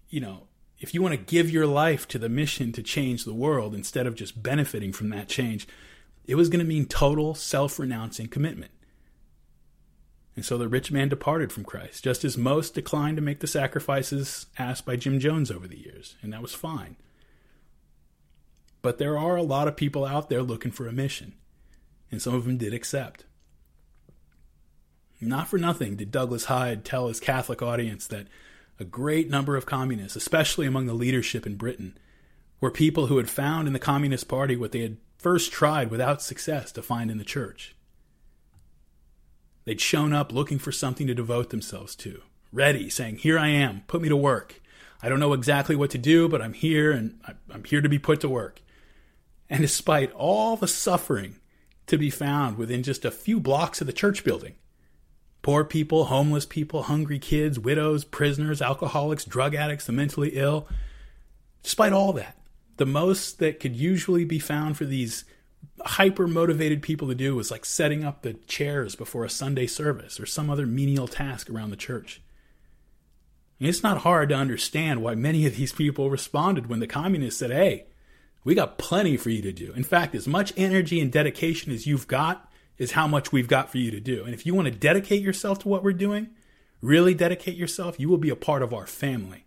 you 0.09 0.19
know, 0.19 0.47
if 0.79 0.95
you 0.95 1.01
want 1.03 1.13
to 1.13 1.35
give 1.35 1.51
your 1.51 1.67
life 1.67 2.07
to 2.07 2.17
the 2.17 2.27
mission 2.27 2.71
to 2.71 2.81
change 2.81 3.23
the 3.23 3.35
world 3.35 3.75
instead 3.75 4.07
of 4.07 4.15
just 4.15 4.41
benefiting 4.41 4.91
from 4.91 5.11
that 5.11 5.29
change, 5.29 5.67
it 6.25 6.33
was 6.33 6.49
going 6.49 6.57
to 6.57 6.65
mean 6.65 6.87
total 6.87 7.35
self 7.35 7.77
renouncing 7.77 8.27
commitment. 8.27 8.71
And 10.35 10.43
so 10.43 10.57
the 10.57 10.67
rich 10.67 10.91
man 10.91 11.07
departed 11.07 11.53
from 11.53 11.65
Christ, 11.65 12.03
just 12.03 12.25
as 12.25 12.35
most 12.35 12.73
declined 12.73 13.17
to 13.17 13.21
make 13.21 13.41
the 13.41 13.45
sacrifices 13.45 14.47
asked 14.57 14.87
by 14.87 14.95
Jim 14.95 15.19
Jones 15.19 15.51
over 15.51 15.67
the 15.67 15.79
years, 15.79 16.15
and 16.23 16.33
that 16.33 16.41
was 16.41 16.55
fine. 16.55 16.95
But 18.85 18.99
there 18.99 19.17
are 19.17 19.35
a 19.35 19.41
lot 19.41 19.67
of 19.67 19.75
people 19.75 20.05
out 20.05 20.29
there 20.29 20.43
looking 20.43 20.71
for 20.71 20.87
a 20.87 20.91
mission, 20.91 21.33
and 22.11 22.21
some 22.21 22.35
of 22.35 22.45
them 22.45 22.59
did 22.59 22.71
accept. 22.71 23.25
Not 25.19 25.47
for 25.47 25.57
nothing 25.57 25.95
did 25.95 26.11
Douglas 26.11 26.45
Hyde 26.45 26.85
tell 26.85 27.07
his 27.07 27.19
Catholic 27.19 27.63
audience 27.63 28.05
that 28.05 28.27
a 28.79 28.85
great 28.85 29.27
number 29.27 29.55
of 29.55 29.65
communists, 29.65 30.15
especially 30.15 30.67
among 30.67 30.85
the 30.85 30.93
leadership 30.93 31.47
in 31.47 31.55
Britain, 31.55 31.97
were 32.61 32.69
people 32.69 33.07
who 33.07 33.17
had 33.17 33.27
found 33.27 33.65
in 33.65 33.73
the 33.73 33.79
Communist 33.79 34.27
Party 34.27 34.55
what 34.55 34.71
they 34.71 34.81
had 34.81 34.97
first 35.17 35.51
tried 35.51 35.89
without 35.89 36.21
success 36.21 36.71
to 36.73 36.83
find 36.83 37.09
in 37.09 37.17
the 37.17 37.23
church. 37.23 37.75
They'd 39.63 39.81
shown 39.81 40.13
up 40.13 40.31
looking 40.31 40.59
for 40.59 40.71
something 40.71 41.07
to 41.07 41.15
devote 41.15 41.49
themselves 41.49 41.95
to, 41.95 42.21
ready, 42.53 42.91
saying, 42.91 43.17
Here 43.17 43.39
I 43.39 43.47
am, 43.47 43.81
put 43.87 44.03
me 44.03 44.09
to 44.09 44.15
work. 44.15 44.61
I 45.01 45.09
don't 45.09 45.19
know 45.19 45.33
exactly 45.33 45.75
what 45.75 45.89
to 45.89 45.97
do, 45.97 46.29
but 46.29 46.39
I'm 46.39 46.53
here 46.53 46.91
and 46.91 47.19
I'm 47.51 47.63
here 47.63 47.81
to 47.81 47.89
be 47.89 47.97
put 47.97 48.21
to 48.21 48.29
work. 48.29 48.61
And 49.49 49.61
despite 49.61 50.11
all 50.13 50.55
the 50.55 50.67
suffering 50.67 51.35
to 51.87 51.97
be 51.97 52.09
found 52.09 52.57
within 52.57 52.83
just 52.83 53.05
a 53.05 53.11
few 53.11 53.39
blocks 53.39 53.81
of 53.81 53.87
the 53.87 53.93
church 53.93 54.23
building, 54.23 54.55
poor 55.41 55.63
people, 55.63 56.05
homeless 56.05 56.45
people, 56.45 56.83
hungry 56.83 57.19
kids, 57.19 57.59
widows, 57.59 58.03
prisoners, 58.03 58.61
alcoholics, 58.61 59.25
drug 59.25 59.53
addicts, 59.53 59.85
the 59.85 59.91
mentally 59.91 60.31
ill, 60.33 60.67
despite 61.61 61.93
all 61.93 62.13
that, 62.13 62.37
the 62.77 62.85
most 62.85 63.39
that 63.39 63.59
could 63.59 63.75
usually 63.75 64.25
be 64.25 64.39
found 64.39 64.77
for 64.77 64.85
these 64.85 65.23
hyper 65.85 66.27
motivated 66.27 66.81
people 66.81 67.07
to 67.07 67.15
do 67.15 67.35
was 67.35 67.51
like 67.51 67.65
setting 67.65 68.03
up 68.03 68.21
the 68.21 68.33
chairs 68.33 68.95
before 68.95 69.23
a 69.23 69.29
Sunday 69.29 69.67
service 69.67 70.19
or 70.19 70.25
some 70.25 70.49
other 70.49 70.65
menial 70.65 71.07
task 71.07 71.49
around 71.49 71.69
the 71.69 71.75
church. 71.75 72.21
And 73.59 73.69
it's 73.69 73.83
not 73.83 73.99
hard 73.99 74.29
to 74.29 74.35
understand 74.35 75.01
why 75.01 75.15
many 75.15 75.45
of 75.45 75.55
these 75.55 75.71
people 75.71 76.09
responded 76.09 76.67
when 76.67 76.79
the 76.79 76.87
communists 76.87 77.39
said, 77.39 77.51
Hey, 77.51 77.85
we 78.45 78.55
got 78.55 78.77
plenty 78.77 79.17
for 79.17 79.31
you 79.31 79.41
to 79.41 79.51
do. 79.51 79.73
In 79.73 79.83
fact, 79.83 80.15
as 80.15 80.27
much 80.27 80.53
energy 80.55 81.01
and 81.01 81.11
dedication 81.11 81.73
as 81.73 81.87
you've 81.87 82.07
got 82.07 82.49
is 82.77 82.91
how 82.91 83.07
much 83.07 83.31
we've 83.31 83.47
got 83.47 83.71
for 83.71 83.79
you 83.79 83.89
to 83.91 83.99
do. 83.99 84.23
And 84.23 84.33
if 84.33 84.45
you 84.45 84.53
want 84.53 84.67
to 84.67 84.73
dedicate 84.73 85.21
yourself 85.21 85.59
to 85.59 85.67
what 85.67 85.83
we're 85.83 85.93
doing, 85.93 86.29
really 86.79 87.15
dedicate 87.15 87.57
yourself, 87.57 87.99
you 87.99 88.07
will 88.07 88.19
be 88.19 88.29
a 88.29 88.35
part 88.35 88.61
of 88.61 88.73
our 88.73 88.85
family. 88.85 89.45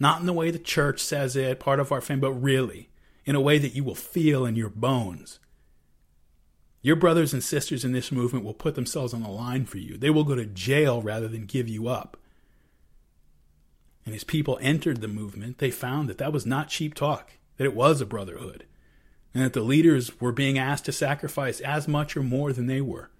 Not 0.00 0.20
in 0.20 0.26
the 0.26 0.32
way 0.32 0.50
the 0.50 0.58
church 0.58 1.00
says 1.00 1.36
it, 1.36 1.60
part 1.60 1.78
of 1.78 1.92
our 1.92 2.00
family, 2.00 2.22
but 2.22 2.32
really 2.32 2.88
in 3.26 3.34
a 3.34 3.40
way 3.40 3.58
that 3.58 3.74
you 3.74 3.84
will 3.84 3.94
feel 3.94 4.46
in 4.46 4.56
your 4.56 4.70
bones. 4.70 5.38
Your 6.80 6.96
brothers 6.96 7.34
and 7.34 7.44
sisters 7.44 7.84
in 7.84 7.92
this 7.92 8.10
movement 8.10 8.44
will 8.46 8.54
put 8.54 8.76
themselves 8.76 9.12
on 9.12 9.22
the 9.22 9.28
line 9.28 9.66
for 9.66 9.76
you. 9.76 9.98
They 9.98 10.10
will 10.10 10.24
go 10.24 10.36
to 10.36 10.46
jail 10.46 11.02
rather 11.02 11.28
than 11.28 11.44
give 11.44 11.68
you 11.68 11.88
up. 11.88 12.16
And 14.06 14.14
as 14.14 14.24
people 14.24 14.58
entered 14.62 15.00
the 15.00 15.08
movement, 15.08 15.58
they 15.58 15.70
found 15.70 16.08
that 16.08 16.18
that 16.18 16.32
was 16.32 16.46
not 16.46 16.68
cheap 16.68 16.94
talk 16.94 17.32
that 17.56 17.64
it 17.64 17.74
was 17.74 18.00
a 18.00 18.06
brotherhood, 18.06 18.64
and 19.34 19.42
that 19.44 19.52
the 19.52 19.60
leaders 19.60 20.20
were 20.20 20.32
being 20.32 20.58
asked 20.58 20.84
to 20.86 20.92
sacrifice 20.92 21.60
as 21.60 21.86
much 21.86 22.16
or 22.16 22.22
more 22.22 22.52
than 22.52 22.66
they 22.66 22.80
were. 22.80 23.10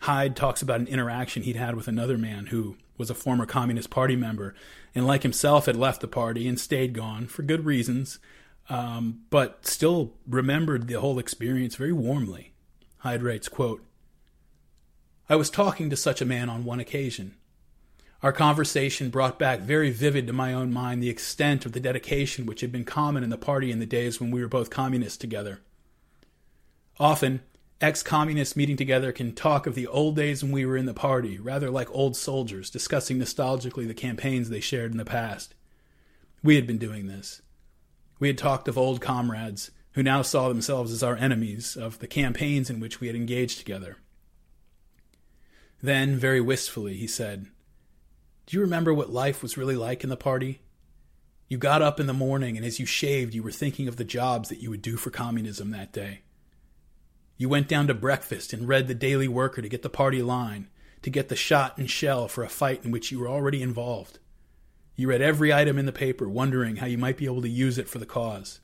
Hyde 0.00 0.34
talks 0.34 0.62
about 0.62 0.80
an 0.80 0.88
interaction 0.88 1.44
he'd 1.44 1.56
had 1.56 1.76
with 1.76 1.86
another 1.86 2.18
man 2.18 2.46
who 2.46 2.76
was 2.98 3.08
a 3.08 3.14
former 3.14 3.46
Communist 3.46 3.88
Party 3.88 4.16
member 4.16 4.54
and, 4.94 5.06
like 5.06 5.22
himself, 5.22 5.66
had 5.66 5.76
left 5.76 6.00
the 6.00 6.08
party 6.08 6.48
and 6.48 6.58
stayed 6.58 6.92
gone 6.92 7.26
for 7.26 7.42
good 7.42 7.64
reasons, 7.64 8.18
um, 8.68 9.20
but 9.30 9.66
still 9.66 10.12
remembered 10.26 10.88
the 10.88 11.00
whole 11.00 11.18
experience 11.18 11.76
very 11.76 11.92
warmly. 11.92 12.52
Hyde 12.98 13.22
writes, 13.22 13.48
quote, 13.48 13.84
I 15.28 15.36
was 15.36 15.50
talking 15.50 15.88
to 15.88 15.96
such 15.96 16.20
a 16.20 16.26
man 16.26 16.50
on 16.50 16.64
one 16.64 16.80
occasion. 16.80 17.36
Our 18.22 18.32
conversation 18.32 19.10
brought 19.10 19.36
back 19.36 19.60
very 19.60 19.90
vivid 19.90 20.28
to 20.28 20.32
my 20.32 20.54
own 20.54 20.72
mind 20.72 21.02
the 21.02 21.10
extent 21.10 21.66
of 21.66 21.72
the 21.72 21.80
dedication 21.80 22.46
which 22.46 22.60
had 22.60 22.70
been 22.70 22.84
common 22.84 23.24
in 23.24 23.30
the 23.30 23.36
party 23.36 23.72
in 23.72 23.80
the 23.80 23.86
days 23.86 24.20
when 24.20 24.30
we 24.30 24.40
were 24.40 24.48
both 24.48 24.70
communists 24.70 25.18
together. 25.18 25.60
Often, 27.00 27.40
ex 27.80 28.00
communists 28.00 28.54
meeting 28.54 28.76
together 28.76 29.10
can 29.10 29.34
talk 29.34 29.66
of 29.66 29.74
the 29.74 29.88
old 29.88 30.14
days 30.14 30.44
when 30.44 30.52
we 30.52 30.64
were 30.64 30.76
in 30.76 30.86
the 30.86 30.94
party, 30.94 31.36
rather 31.36 31.68
like 31.68 31.90
old 31.90 32.16
soldiers 32.16 32.70
discussing 32.70 33.18
nostalgically 33.18 33.88
the 33.88 33.94
campaigns 33.94 34.50
they 34.50 34.60
shared 34.60 34.92
in 34.92 34.98
the 34.98 35.04
past. 35.04 35.56
We 36.44 36.54
had 36.54 36.66
been 36.66 36.78
doing 36.78 37.08
this. 37.08 37.42
We 38.20 38.28
had 38.28 38.38
talked 38.38 38.68
of 38.68 38.78
old 38.78 39.00
comrades 39.00 39.72
who 39.94 40.02
now 40.02 40.22
saw 40.22 40.48
themselves 40.48 40.92
as 40.92 41.02
our 41.02 41.16
enemies, 41.16 41.76
of 41.76 41.98
the 41.98 42.06
campaigns 42.06 42.70
in 42.70 42.78
which 42.78 43.00
we 43.00 43.08
had 43.08 43.16
engaged 43.16 43.58
together. 43.58 43.96
Then, 45.82 46.16
very 46.16 46.40
wistfully, 46.40 46.94
he 46.94 47.08
said, 47.08 47.46
Do 48.46 48.56
you 48.56 48.60
remember 48.60 48.92
what 48.92 49.12
life 49.12 49.42
was 49.42 49.56
really 49.56 49.76
like 49.76 50.02
in 50.02 50.10
the 50.10 50.16
party? 50.16 50.60
You 51.48 51.58
got 51.58 51.82
up 51.82 52.00
in 52.00 52.06
the 52.06 52.12
morning, 52.12 52.56
and 52.56 52.64
as 52.64 52.80
you 52.80 52.86
shaved, 52.86 53.34
you 53.34 53.42
were 53.42 53.52
thinking 53.52 53.86
of 53.86 53.96
the 53.96 54.04
jobs 54.04 54.48
that 54.48 54.60
you 54.60 54.70
would 54.70 54.82
do 54.82 54.96
for 54.96 55.10
communism 55.10 55.70
that 55.70 55.92
day. 55.92 56.22
You 57.36 57.48
went 57.48 57.68
down 57.68 57.86
to 57.88 57.94
breakfast 57.94 58.52
and 58.52 58.68
read 58.68 58.88
the 58.88 58.94
Daily 58.94 59.28
Worker 59.28 59.62
to 59.62 59.68
get 59.68 59.82
the 59.82 59.90
party 59.90 60.22
line, 60.22 60.68
to 61.02 61.10
get 61.10 61.28
the 61.28 61.36
shot 61.36 61.76
and 61.76 61.90
shell 61.90 62.28
for 62.28 62.44
a 62.44 62.48
fight 62.48 62.84
in 62.84 62.90
which 62.90 63.12
you 63.12 63.18
were 63.18 63.28
already 63.28 63.62
involved. 63.62 64.18
You 64.96 65.08
read 65.08 65.22
every 65.22 65.52
item 65.52 65.78
in 65.78 65.86
the 65.86 65.92
paper, 65.92 66.28
wondering 66.28 66.76
how 66.76 66.86
you 66.86 66.98
might 66.98 67.16
be 67.16 67.24
able 67.24 67.42
to 67.42 67.48
use 67.48 67.78
it 67.78 67.88
for 67.88 67.98
the 67.98 68.06
cause. 68.06 68.60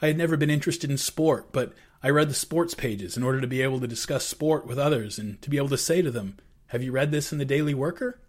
I 0.00 0.08
had 0.08 0.18
never 0.18 0.36
been 0.36 0.50
interested 0.50 0.90
in 0.90 0.98
sport, 0.98 1.52
but 1.52 1.72
I 2.02 2.10
read 2.10 2.28
the 2.28 2.34
sports 2.34 2.74
pages 2.74 3.16
in 3.16 3.22
order 3.22 3.40
to 3.40 3.46
be 3.46 3.62
able 3.62 3.80
to 3.80 3.88
discuss 3.88 4.26
sport 4.26 4.66
with 4.66 4.78
others 4.78 5.18
and 5.18 5.40
to 5.42 5.50
be 5.50 5.56
able 5.56 5.70
to 5.70 5.78
say 5.78 6.02
to 6.02 6.10
them, 6.10 6.38
Have 6.68 6.82
you 6.82 6.92
read 6.92 7.10
this 7.10 7.32
in 7.32 7.38
the 7.38 7.44
Daily 7.44 7.74
Worker? 7.74 8.20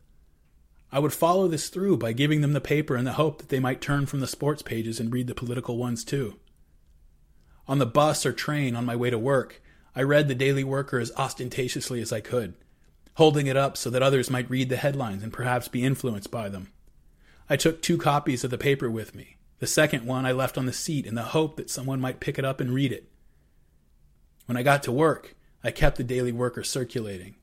I 0.92 1.00
would 1.00 1.14
follow 1.14 1.48
this 1.48 1.70
through 1.70 1.98
by 1.98 2.14
giving 2.14 2.42
them 2.42 2.54
the 2.54 2.62
paper 2.62 2.96
in 2.96 3.06
the 3.06 3.14
hope 3.14 3.40
that 3.40 3.50
they 3.50 3.60
might 3.60 3.82
turn 3.82 4.06
from 4.06 4.22
the 4.22 4.28
sports 4.28 4.62
pages 4.62 5.00
and 5.00 5.12
read 5.12 5.28
the 5.28 5.36
political 5.36 5.78
ones 5.78 6.04
too. 6.04 6.40
On 7.68 7.80
the 7.80 7.86
bus 7.86 8.26
or 8.26 8.32
train 8.32 8.76
on 8.76 8.86
my 8.86 8.96
way 8.96 9.10
to 9.10 9.20
work, 9.20 9.62
I 9.94 10.04
read 10.04 10.28
the 10.28 10.36
Daily 10.36 10.64
Worker 10.64 11.00
as 11.00 11.12
ostentatiously 11.18 12.02
as 12.02 12.14
I 12.14 12.22
could, 12.22 12.54
holding 13.16 13.48
it 13.48 13.58
up 13.58 13.76
so 13.76 13.90
that 13.90 14.04
others 14.04 14.30
might 14.30 14.50
read 14.50 14.70
the 14.70 14.78
headlines 14.78 15.24
and 15.24 15.34
perhaps 15.34 15.68
be 15.68 15.84
influenced 15.84 16.32
by 16.32 16.48
them. 16.48 16.72
I 17.50 17.58
took 17.58 17.82
two 17.82 17.98
copies 17.98 18.44
of 18.44 18.52
the 18.52 18.58
paper 18.58 18.90
with 18.90 19.14
me, 19.14 19.38
the 19.60 19.68
second 19.68 20.06
one 20.06 20.26
I 20.26 20.32
left 20.32 20.58
on 20.58 20.68
the 20.68 20.74
seat 20.74 21.06
in 21.06 21.16
the 21.16 21.24
hope 21.24 21.58
that 21.58 21.70
someone 21.70 22.00
might 22.00 22.22
pick 22.22 22.40
it 22.40 22.46
up 22.46 22.62
and 22.62 22.74
read 22.74 22.94
it. 22.94 23.10
When 24.46 24.56
I 24.56 24.64
got 24.64 24.84
to 24.84 24.92
work, 24.94 25.36
I 25.64 25.72
kept 25.72 25.98
the 25.98 26.04
Daily 26.04 26.32
Worker 26.32 26.64
circulating. 26.64 27.36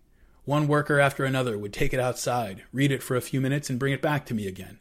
One 0.44 0.68
worker 0.68 1.00
after 1.00 1.24
another 1.24 1.56
would 1.56 1.72
take 1.72 1.94
it 1.94 2.00
outside, 2.00 2.64
read 2.72 2.92
it 2.92 3.02
for 3.02 3.16
a 3.16 3.22
few 3.22 3.40
minutes, 3.40 3.70
and 3.70 3.78
bring 3.78 3.94
it 3.94 4.02
back 4.02 4.26
to 4.26 4.34
me 4.34 4.46
again. 4.46 4.78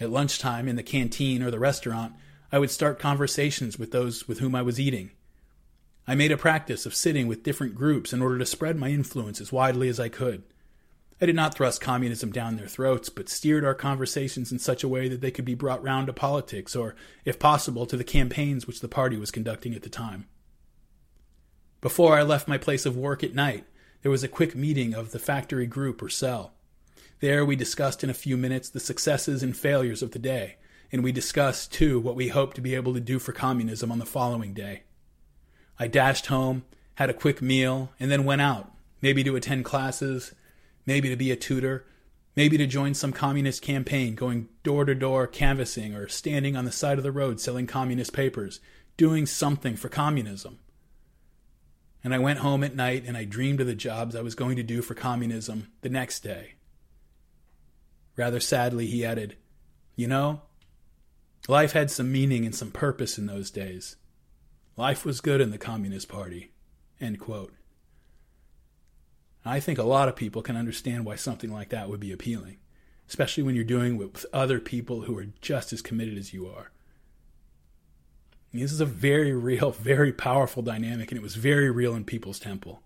At 0.00 0.10
lunchtime, 0.10 0.68
in 0.68 0.76
the 0.76 0.82
canteen 0.82 1.42
or 1.42 1.50
the 1.50 1.58
restaurant, 1.58 2.14
I 2.50 2.58
would 2.58 2.70
start 2.70 2.98
conversations 2.98 3.78
with 3.78 3.92
those 3.92 4.26
with 4.26 4.40
whom 4.40 4.54
I 4.54 4.62
was 4.62 4.80
eating. 4.80 5.10
I 6.06 6.14
made 6.14 6.32
a 6.32 6.36
practice 6.36 6.86
of 6.86 6.94
sitting 6.94 7.26
with 7.26 7.42
different 7.42 7.74
groups 7.74 8.12
in 8.12 8.22
order 8.22 8.38
to 8.38 8.46
spread 8.46 8.76
my 8.76 8.88
influence 8.88 9.40
as 9.40 9.52
widely 9.52 9.88
as 9.88 10.00
I 10.00 10.08
could. 10.08 10.42
I 11.20 11.26
did 11.26 11.36
not 11.36 11.54
thrust 11.54 11.80
communism 11.80 12.32
down 12.32 12.56
their 12.56 12.68
throats, 12.68 13.08
but 13.08 13.28
steered 13.28 13.64
our 13.64 13.74
conversations 13.74 14.50
in 14.50 14.58
such 14.58 14.82
a 14.82 14.88
way 14.88 15.08
that 15.08 15.20
they 15.20 15.30
could 15.30 15.44
be 15.44 15.54
brought 15.54 15.82
round 15.82 16.06
to 16.06 16.12
politics, 16.12 16.74
or, 16.74 16.94
if 17.24 17.38
possible, 17.38 17.86
to 17.86 17.96
the 17.96 18.04
campaigns 18.04 18.66
which 18.66 18.80
the 18.80 18.88
party 18.88 19.16
was 19.16 19.30
conducting 19.30 19.74
at 19.74 19.82
the 19.82 19.88
time. 19.88 20.26
Before 21.80 22.16
I 22.16 22.22
left 22.22 22.48
my 22.48 22.56
place 22.56 22.86
of 22.86 22.96
work 22.96 23.22
at 23.22 23.34
night, 23.34 23.64
there 24.02 24.10
was 24.10 24.22
a 24.22 24.28
quick 24.28 24.54
meeting 24.54 24.94
of 24.94 25.10
the 25.10 25.18
factory 25.18 25.66
group 25.66 26.02
or 26.02 26.08
cell. 26.08 26.52
There 27.20 27.44
we 27.44 27.56
discussed 27.56 28.04
in 28.04 28.10
a 28.10 28.14
few 28.14 28.36
minutes 28.36 28.68
the 28.68 28.80
successes 28.80 29.42
and 29.42 29.56
failures 29.56 30.02
of 30.02 30.12
the 30.12 30.18
day, 30.18 30.56
and 30.92 31.02
we 31.02 31.12
discussed, 31.12 31.72
too, 31.72 31.98
what 31.98 32.14
we 32.14 32.28
hoped 32.28 32.54
to 32.56 32.62
be 32.62 32.74
able 32.74 32.94
to 32.94 33.00
do 33.00 33.18
for 33.18 33.32
communism 33.32 33.90
on 33.90 33.98
the 33.98 34.06
following 34.06 34.54
day. 34.54 34.82
I 35.78 35.88
dashed 35.88 36.26
home, 36.26 36.64
had 36.94 37.10
a 37.10 37.14
quick 37.14 37.42
meal, 37.42 37.90
and 37.98 38.10
then 38.10 38.24
went 38.24 38.40
out, 38.40 38.72
maybe 39.02 39.24
to 39.24 39.36
attend 39.36 39.64
classes, 39.64 40.32
maybe 40.86 41.08
to 41.08 41.16
be 41.16 41.30
a 41.30 41.36
tutor, 41.36 41.84
maybe 42.36 42.56
to 42.56 42.66
join 42.66 42.94
some 42.94 43.12
communist 43.12 43.62
campaign, 43.62 44.14
going 44.14 44.48
door 44.62 44.84
to 44.84 44.94
door 44.94 45.26
canvassing 45.26 45.94
or 45.94 46.06
standing 46.08 46.56
on 46.56 46.64
the 46.64 46.72
side 46.72 46.98
of 46.98 47.04
the 47.04 47.12
road 47.12 47.40
selling 47.40 47.66
communist 47.66 48.12
papers, 48.12 48.60
doing 48.96 49.26
something 49.26 49.76
for 49.76 49.88
communism. 49.88 50.58
And 52.04 52.14
I 52.14 52.18
went 52.18 52.40
home 52.40 52.62
at 52.62 52.76
night 52.76 53.04
and 53.06 53.16
I 53.16 53.24
dreamed 53.24 53.60
of 53.60 53.66
the 53.66 53.74
jobs 53.74 54.14
I 54.14 54.22
was 54.22 54.34
going 54.34 54.56
to 54.56 54.62
do 54.62 54.82
for 54.82 54.94
communism 54.94 55.68
the 55.80 55.88
next 55.88 56.20
day. 56.20 56.54
Rather 58.16 58.40
sadly, 58.40 58.86
he 58.86 59.04
added, 59.04 59.36
You 59.96 60.06
know, 60.08 60.42
life 61.48 61.72
had 61.72 61.90
some 61.90 62.12
meaning 62.12 62.44
and 62.44 62.54
some 62.54 62.70
purpose 62.70 63.18
in 63.18 63.26
those 63.26 63.50
days. 63.50 63.96
Life 64.76 65.04
was 65.04 65.20
good 65.20 65.40
in 65.40 65.50
the 65.50 65.58
Communist 65.58 66.08
Party. 66.08 66.52
End 67.00 67.18
quote. 67.18 67.52
I 69.44 69.60
think 69.60 69.78
a 69.78 69.84
lot 69.84 70.08
of 70.08 70.16
people 70.16 70.42
can 70.42 70.56
understand 70.56 71.04
why 71.04 71.16
something 71.16 71.50
like 71.50 71.70
that 71.70 71.88
would 71.88 72.00
be 72.00 72.12
appealing, 72.12 72.58
especially 73.08 73.42
when 73.42 73.54
you're 73.54 73.64
doing 73.64 73.94
it 73.94 73.98
with 73.98 74.26
other 74.32 74.60
people 74.60 75.02
who 75.02 75.16
are 75.18 75.26
just 75.40 75.72
as 75.72 75.80
committed 75.80 76.18
as 76.18 76.32
you 76.32 76.46
are. 76.46 76.70
This 78.52 78.72
is 78.72 78.80
a 78.80 78.86
very 78.86 79.32
real, 79.32 79.70
very 79.70 80.12
powerful 80.12 80.62
dynamic, 80.62 81.10
and 81.10 81.18
it 81.18 81.22
was 81.22 81.36
very 81.36 81.70
real 81.70 81.94
in 81.94 82.04
Peoples 82.04 82.38
Temple. 82.38 82.82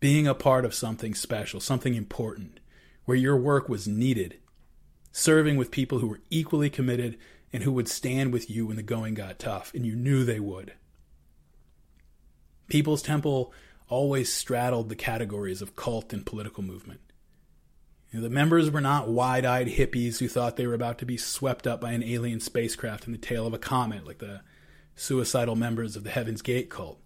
Being 0.00 0.26
a 0.26 0.34
part 0.34 0.64
of 0.64 0.74
something 0.74 1.14
special, 1.14 1.60
something 1.60 1.94
important, 1.94 2.60
where 3.04 3.16
your 3.16 3.36
work 3.36 3.68
was 3.68 3.86
needed, 3.86 4.38
serving 5.12 5.56
with 5.56 5.70
people 5.70 6.00
who 6.00 6.08
were 6.08 6.20
equally 6.30 6.70
committed 6.70 7.16
and 7.52 7.62
who 7.62 7.72
would 7.72 7.88
stand 7.88 8.32
with 8.32 8.50
you 8.50 8.66
when 8.66 8.76
the 8.76 8.82
going 8.82 9.14
got 9.14 9.38
tough, 9.38 9.72
and 9.74 9.86
you 9.86 9.94
knew 9.94 10.24
they 10.24 10.40
would. 10.40 10.74
Peoples 12.68 13.00
Temple 13.00 13.52
always 13.88 14.30
straddled 14.30 14.88
the 14.88 14.96
categories 14.96 15.62
of 15.62 15.76
cult 15.76 16.12
and 16.12 16.26
political 16.26 16.62
movement. 16.62 17.00
You 18.10 18.18
know, 18.18 18.22
the 18.22 18.34
members 18.34 18.70
were 18.70 18.80
not 18.80 19.08
wide 19.08 19.44
eyed 19.44 19.68
hippies 19.68 20.18
who 20.18 20.28
thought 20.28 20.56
they 20.56 20.66
were 20.66 20.74
about 20.74 20.98
to 20.98 21.06
be 21.06 21.18
swept 21.18 21.66
up 21.66 21.80
by 21.80 21.92
an 21.92 22.02
alien 22.02 22.40
spacecraft 22.40 23.06
in 23.06 23.12
the 23.12 23.18
tail 23.18 23.46
of 23.46 23.52
a 23.52 23.58
comet 23.58 24.06
like 24.06 24.18
the 24.18 24.40
suicidal 24.96 25.56
members 25.56 25.94
of 25.94 26.04
the 26.04 26.10
Heaven's 26.10 26.42
Gate 26.42 26.70
cult. 26.70 27.00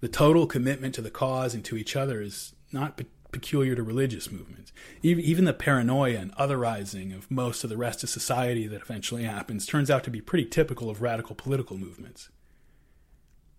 The 0.00 0.08
total 0.08 0.46
commitment 0.46 0.96
to 0.96 1.00
the 1.00 1.10
cause 1.10 1.54
and 1.54 1.64
to 1.64 1.76
each 1.76 1.94
other 1.94 2.20
is 2.20 2.54
not 2.72 2.96
pe- 2.96 3.04
peculiar 3.30 3.76
to 3.76 3.82
religious 3.84 4.32
movements. 4.32 4.72
Even, 5.00 5.24
even 5.24 5.44
the 5.44 5.54
paranoia 5.54 6.18
and 6.18 6.34
otherizing 6.36 7.14
of 7.14 7.30
most 7.30 7.62
of 7.62 7.70
the 7.70 7.76
rest 7.76 8.02
of 8.02 8.10
society 8.10 8.66
that 8.66 8.82
eventually 8.82 9.22
happens 9.22 9.64
turns 9.64 9.90
out 9.90 10.02
to 10.04 10.10
be 10.10 10.20
pretty 10.20 10.44
typical 10.44 10.90
of 10.90 11.00
radical 11.00 11.36
political 11.36 11.78
movements. 11.78 12.30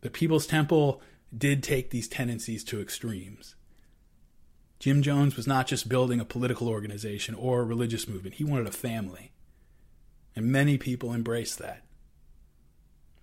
The 0.01 0.09
Peoples 0.09 0.45
Temple 0.45 1.01
did 1.35 1.63
take 1.63 1.89
these 1.89 2.09
tendencies 2.09 2.63
to 2.65 2.81
extremes. 2.81 3.55
Jim 4.83 5.01
Jones 5.01 5.37
was 5.37 5.47
not 5.47 5.65
just 5.65 5.87
building 5.87 6.19
a 6.19 6.25
political 6.25 6.67
organization 6.67 7.35
or 7.35 7.61
a 7.61 7.63
religious 7.63 8.05
movement, 8.05 8.35
he 8.35 8.43
wanted 8.43 8.67
a 8.67 8.71
family. 8.71 9.31
And 10.35 10.47
many 10.47 10.77
people 10.77 11.13
embraced 11.13 11.57
that. 11.59 11.83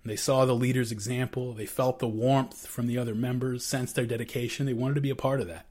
They 0.03 0.15
saw 0.15 0.45
the 0.45 0.55
leader's 0.55 0.91
example, 0.91 1.53
they 1.53 1.67
felt 1.67 1.99
the 1.99 2.07
warmth 2.07 2.65
from 2.65 2.87
the 2.87 2.97
other 2.97 3.13
members, 3.13 3.63
sensed 3.63 3.93
their 3.93 4.07
dedication, 4.07 4.65
they 4.65 4.73
wanted 4.73 4.95
to 4.95 5.01
be 5.01 5.11
a 5.11 5.15
part 5.15 5.39
of 5.39 5.45
that. 5.49 5.67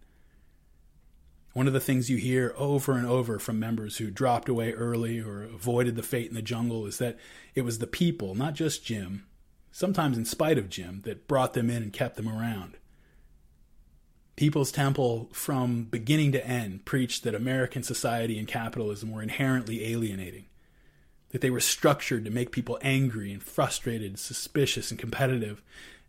One 1.54 1.66
of 1.66 1.72
the 1.72 1.80
things 1.80 2.08
you 2.08 2.18
hear 2.18 2.54
over 2.56 2.92
and 2.92 3.04
over 3.04 3.40
from 3.40 3.58
members 3.58 3.96
who 3.96 4.12
dropped 4.12 4.48
away 4.48 4.72
early 4.72 5.18
or 5.18 5.42
avoided 5.42 5.96
the 5.96 6.04
fate 6.04 6.28
in 6.28 6.36
the 6.36 6.40
jungle 6.40 6.86
is 6.86 6.98
that 6.98 7.18
it 7.56 7.62
was 7.62 7.80
the 7.80 7.88
people, 7.88 8.36
not 8.36 8.54
just 8.54 8.84
Jim, 8.84 9.26
sometimes 9.72 10.16
in 10.16 10.24
spite 10.24 10.56
of 10.56 10.70
Jim, 10.70 11.00
that 11.02 11.26
brought 11.26 11.54
them 11.54 11.68
in 11.68 11.82
and 11.82 11.92
kept 11.92 12.14
them 12.14 12.28
around. 12.28 12.76
Peoples 14.40 14.72
Temple, 14.72 15.28
from 15.34 15.84
beginning 15.84 16.32
to 16.32 16.46
end, 16.46 16.86
preached 16.86 17.24
that 17.24 17.34
American 17.34 17.82
society 17.82 18.38
and 18.38 18.48
capitalism 18.48 19.10
were 19.10 19.22
inherently 19.22 19.92
alienating, 19.92 20.46
that 21.28 21.42
they 21.42 21.50
were 21.50 21.60
structured 21.60 22.24
to 22.24 22.30
make 22.30 22.50
people 22.50 22.78
angry 22.80 23.32
and 23.32 23.42
frustrated, 23.42 24.18
suspicious 24.18 24.90
and 24.90 24.98
competitive, 24.98 25.60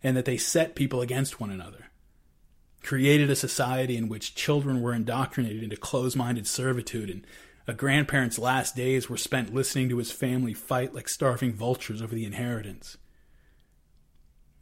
and 0.02 0.16
that 0.16 0.24
they 0.24 0.38
set 0.38 0.74
people 0.74 1.02
against 1.02 1.40
one 1.40 1.50
another. 1.50 1.90
Created 2.82 3.28
a 3.28 3.36
society 3.36 3.98
in 3.98 4.08
which 4.08 4.34
children 4.34 4.80
were 4.80 4.94
indoctrinated 4.94 5.62
into 5.62 5.76
close 5.76 6.16
minded 6.16 6.46
servitude, 6.46 7.10
and 7.10 7.26
a 7.66 7.74
grandparent's 7.74 8.38
last 8.38 8.74
days 8.74 9.10
were 9.10 9.18
spent 9.18 9.52
listening 9.52 9.90
to 9.90 9.98
his 9.98 10.10
family 10.10 10.54
fight 10.54 10.94
like 10.94 11.10
starving 11.10 11.52
vultures 11.52 12.00
over 12.00 12.14
the 12.14 12.24
inheritance. 12.24 12.96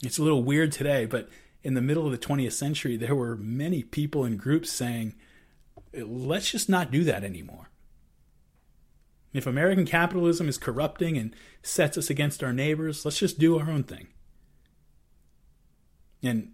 It's 0.03 0.19
a 0.19 0.25
little 0.25 0.43
weird 0.43 0.73
today, 0.73 1.07
but 1.07 1.29
in 1.63 1.75
the 1.75 1.83
middle 1.83 2.07
of 2.07 2.13
the 2.13 2.19
20th 2.19 2.53
century, 2.53 2.97
there 2.97 3.15
were 3.15 3.37
many 3.37 3.83
people 3.83 4.25
and 4.25 4.39
groups 4.39 4.71
saying, 4.71 5.15
let's 5.93 6.51
just 6.51 6.69
not 6.69 6.91
do 6.91 7.05
that 7.05 7.25
anymore. 7.25 7.71
If 9.33 9.47
American 9.47 9.87
capitalism 9.87 10.49
is 10.49 10.59
corrupting 10.59 11.17
and 11.17 11.35
sets 11.63 11.97
us 11.97 12.11
against 12.11 12.43
our 12.43 12.53
neighbors, 12.53 13.05
let's 13.05 13.19
just 13.19 13.39
do 13.39 13.59
our 13.59 13.71
own 13.71 13.85
thing. 13.85 14.09
And 16.23 16.53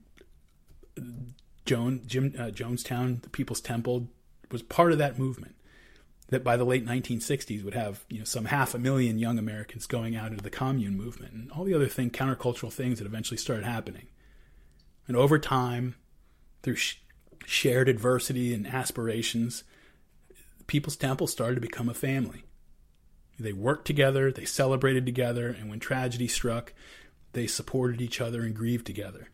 Joan, 1.65 2.03
Jim, 2.07 2.35
uh, 2.39 2.51
Jonestown, 2.51 3.23
the 3.23 3.31
Peoples 3.31 3.61
Temple, 3.61 4.09
was 4.51 4.63
part 4.63 4.93
of 4.93 4.99
that 4.99 5.19
movement 5.19 5.57
that 6.29 6.45
by 6.45 6.57
the 6.57 6.65
late 6.65 6.85
1960s 6.85 7.65
would 7.65 7.75
have 7.75 8.05
you 8.09 8.19
know 8.19 8.25
some 8.25 8.47
half 8.47 8.75
a 8.75 8.79
million 8.79 9.19
young 9.19 9.39
Americans 9.39 9.87
going 9.87 10.17
out 10.17 10.33
into 10.33 10.43
the 10.43 10.51
commune 10.51 10.97
movement 10.97 11.33
and 11.33 11.51
all 11.53 11.65
the 11.65 11.75
other 11.75 11.89
thing 11.89 12.11
countercultural 12.11 12.73
things 12.73 12.99
that 12.99 13.07
eventually 13.07 13.37
started 13.37 13.65
happening. 13.65 14.07
And 15.07 15.17
over 15.17 15.39
time, 15.39 15.95
through 16.63 16.77
sh- 16.77 16.97
shared 17.45 17.89
adversity 17.89 18.53
and 18.53 18.67
aspirations, 18.67 19.65
Peoples 20.67 20.97
Temple 20.97 21.27
started 21.27 21.57
to 21.57 21.61
become 21.61 21.89
a 21.89 21.95
family. 21.95 22.45
They 23.39 23.53
worked 23.53 23.87
together, 23.87 24.33
they 24.33 24.45
celebrated 24.45 25.07
together, 25.07 25.49
and 25.49 25.69
when 25.69 25.79
tragedy 25.79 26.27
struck, 26.27 26.73
they 27.33 27.47
supported 27.47 28.01
each 28.01 28.21
other 28.21 28.43
and 28.43 28.55
grieved 28.55 28.87
together. 28.87 29.29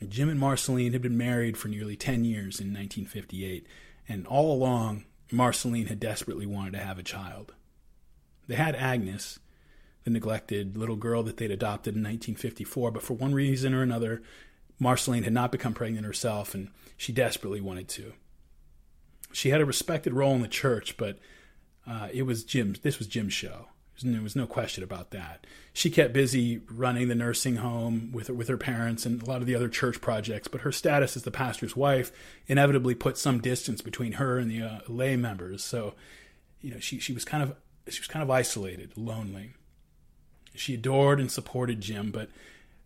And 0.00 0.10
Jim 0.10 0.28
and 0.28 0.38
Marceline 0.38 0.92
had 0.92 1.02
been 1.02 1.18
married 1.18 1.56
for 1.56 1.68
nearly 1.68 1.96
10 1.96 2.24
years 2.24 2.60
in 2.60 2.68
1958, 2.68 3.66
and 4.08 4.26
all 4.26 4.52
along, 4.52 5.04
Marceline 5.32 5.86
had 5.86 6.00
desperately 6.00 6.46
wanted 6.46 6.72
to 6.72 6.78
have 6.78 6.98
a 6.98 7.02
child. 7.02 7.52
They 8.46 8.54
had 8.54 8.76
Agnes, 8.76 9.40
the 10.08 10.14
neglected 10.14 10.74
little 10.76 10.96
girl 10.96 11.22
that 11.22 11.36
they'd 11.36 11.50
adopted 11.50 11.94
in 11.94 12.00
1954, 12.00 12.90
but 12.90 13.02
for 13.02 13.14
one 13.14 13.34
reason 13.34 13.74
or 13.74 13.82
another, 13.82 14.22
Marceline 14.78 15.24
had 15.24 15.34
not 15.34 15.52
become 15.52 15.74
pregnant 15.74 16.06
herself, 16.06 16.54
and 16.54 16.70
she 16.96 17.12
desperately 17.12 17.60
wanted 17.60 17.88
to. 17.90 18.14
She 19.32 19.50
had 19.50 19.60
a 19.60 19.66
respected 19.66 20.14
role 20.14 20.34
in 20.34 20.40
the 20.40 20.48
church, 20.48 20.96
but 20.96 21.18
uh, 21.86 22.08
it 22.10 22.22
was 22.22 22.42
Jim's. 22.42 22.80
This 22.80 22.98
was 22.98 23.06
Jim's 23.06 23.34
show. 23.34 23.66
There 24.00 24.22
was 24.22 24.36
no 24.36 24.46
question 24.46 24.84
about 24.84 25.10
that. 25.10 25.44
She 25.72 25.90
kept 25.90 26.14
busy 26.14 26.60
running 26.70 27.08
the 27.08 27.16
nursing 27.16 27.56
home 27.56 28.10
with 28.12 28.30
with 28.30 28.48
her 28.48 28.56
parents 28.56 29.04
and 29.04 29.20
a 29.20 29.26
lot 29.26 29.40
of 29.40 29.46
the 29.46 29.56
other 29.56 29.68
church 29.68 30.00
projects, 30.00 30.48
but 30.48 30.60
her 30.60 30.70
status 30.70 31.16
as 31.16 31.24
the 31.24 31.32
pastor's 31.32 31.74
wife 31.76 32.12
inevitably 32.46 32.94
put 32.94 33.18
some 33.18 33.40
distance 33.40 33.82
between 33.82 34.12
her 34.12 34.38
and 34.38 34.50
the 34.50 34.62
uh, 34.62 34.78
lay 34.86 35.16
members. 35.16 35.64
So, 35.64 35.94
you 36.60 36.70
know, 36.70 36.78
she 36.78 37.00
she 37.00 37.12
was 37.12 37.24
kind 37.24 37.42
of 37.42 37.56
she 37.88 38.00
was 38.00 38.06
kind 38.06 38.22
of 38.22 38.30
isolated, 38.30 38.92
lonely. 38.96 39.54
She 40.54 40.74
adored 40.74 41.20
and 41.20 41.30
supported 41.30 41.80
Jim, 41.80 42.10
but 42.10 42.30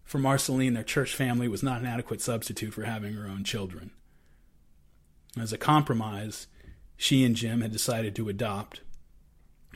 for 0.04 0.18
Marceline, 0.18 0.74
their 0.74 0.82
church 0.82 1.14
family 1.14 1.48
was 1.48 1.62
not 1.62 1.80
an 1.80 1.86
adequate 1.86 2.20
substitute 2.20 2.74
for 2.74 2.82
having 2.82 3.14
her 3.14 3.26
own 3.26 3.44
children. 3.44 3.92
As 5.40 5.52
a 5.52 5.58
compromise, 5.58 6.48
she 6.96 7.24
and 7.24 7.34
Jim 7.34 7.62
had 7.62 7.72
decided 7.72 8.14
to 8.16 8.28
adopt, 8.28 8.80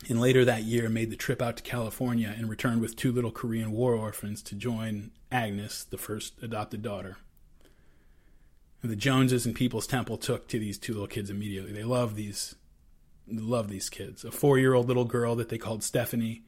and 0.09 0.21
later 0.21 0.45
that 0.45 0.65
year 0.65 0.91
made 0.91 1.11
the 1.11 1.17
trip 1.17 1.41
out 1.41 1.57
to 1.57 1.63
California 1.63 2.35
and 2.37 2.51
returned 2.51 2.83
with 2.83 2.97
two 2.97 3.13
little 3.13 3.31
Korean 3.31 3.73
War 3.73 3.95
orphans 3.95 4.43
to 4.43 4.55
join 4.55 5.11
Agnes, 5.33 5.85
the 5.85 5.97
first 5.97 6.35
adopted 6.43 6.83
daughter. 6.83 7.17
And 8.83 8.93
the 8.93 8.97
Joneses 8.97 9.47
and 9.47 9.55
Peoples 9.55 9.87
Temple 9.87 10.19
took 10.19 10.49
to 10.49 10.59
these 10.59 10.79
two 10.79 10.93
little 10.93 11.09
kids 11.09 11.31
immediately. 11.31 11.73
They 11.73 11.83
loved 11.83 12.15
these, 12.15 12.57
loved 13.27 13.71
these 13.71 13.89
kids. 13.89 14.23
A 14.23 14.31
four-year-old 14.31 14.87
little 14.87 15.07
girl 15.07 15.35
that 15.37 15.49
they 15.49 15.59
called 15.59 15.83
Stephanie, 15.83 16.43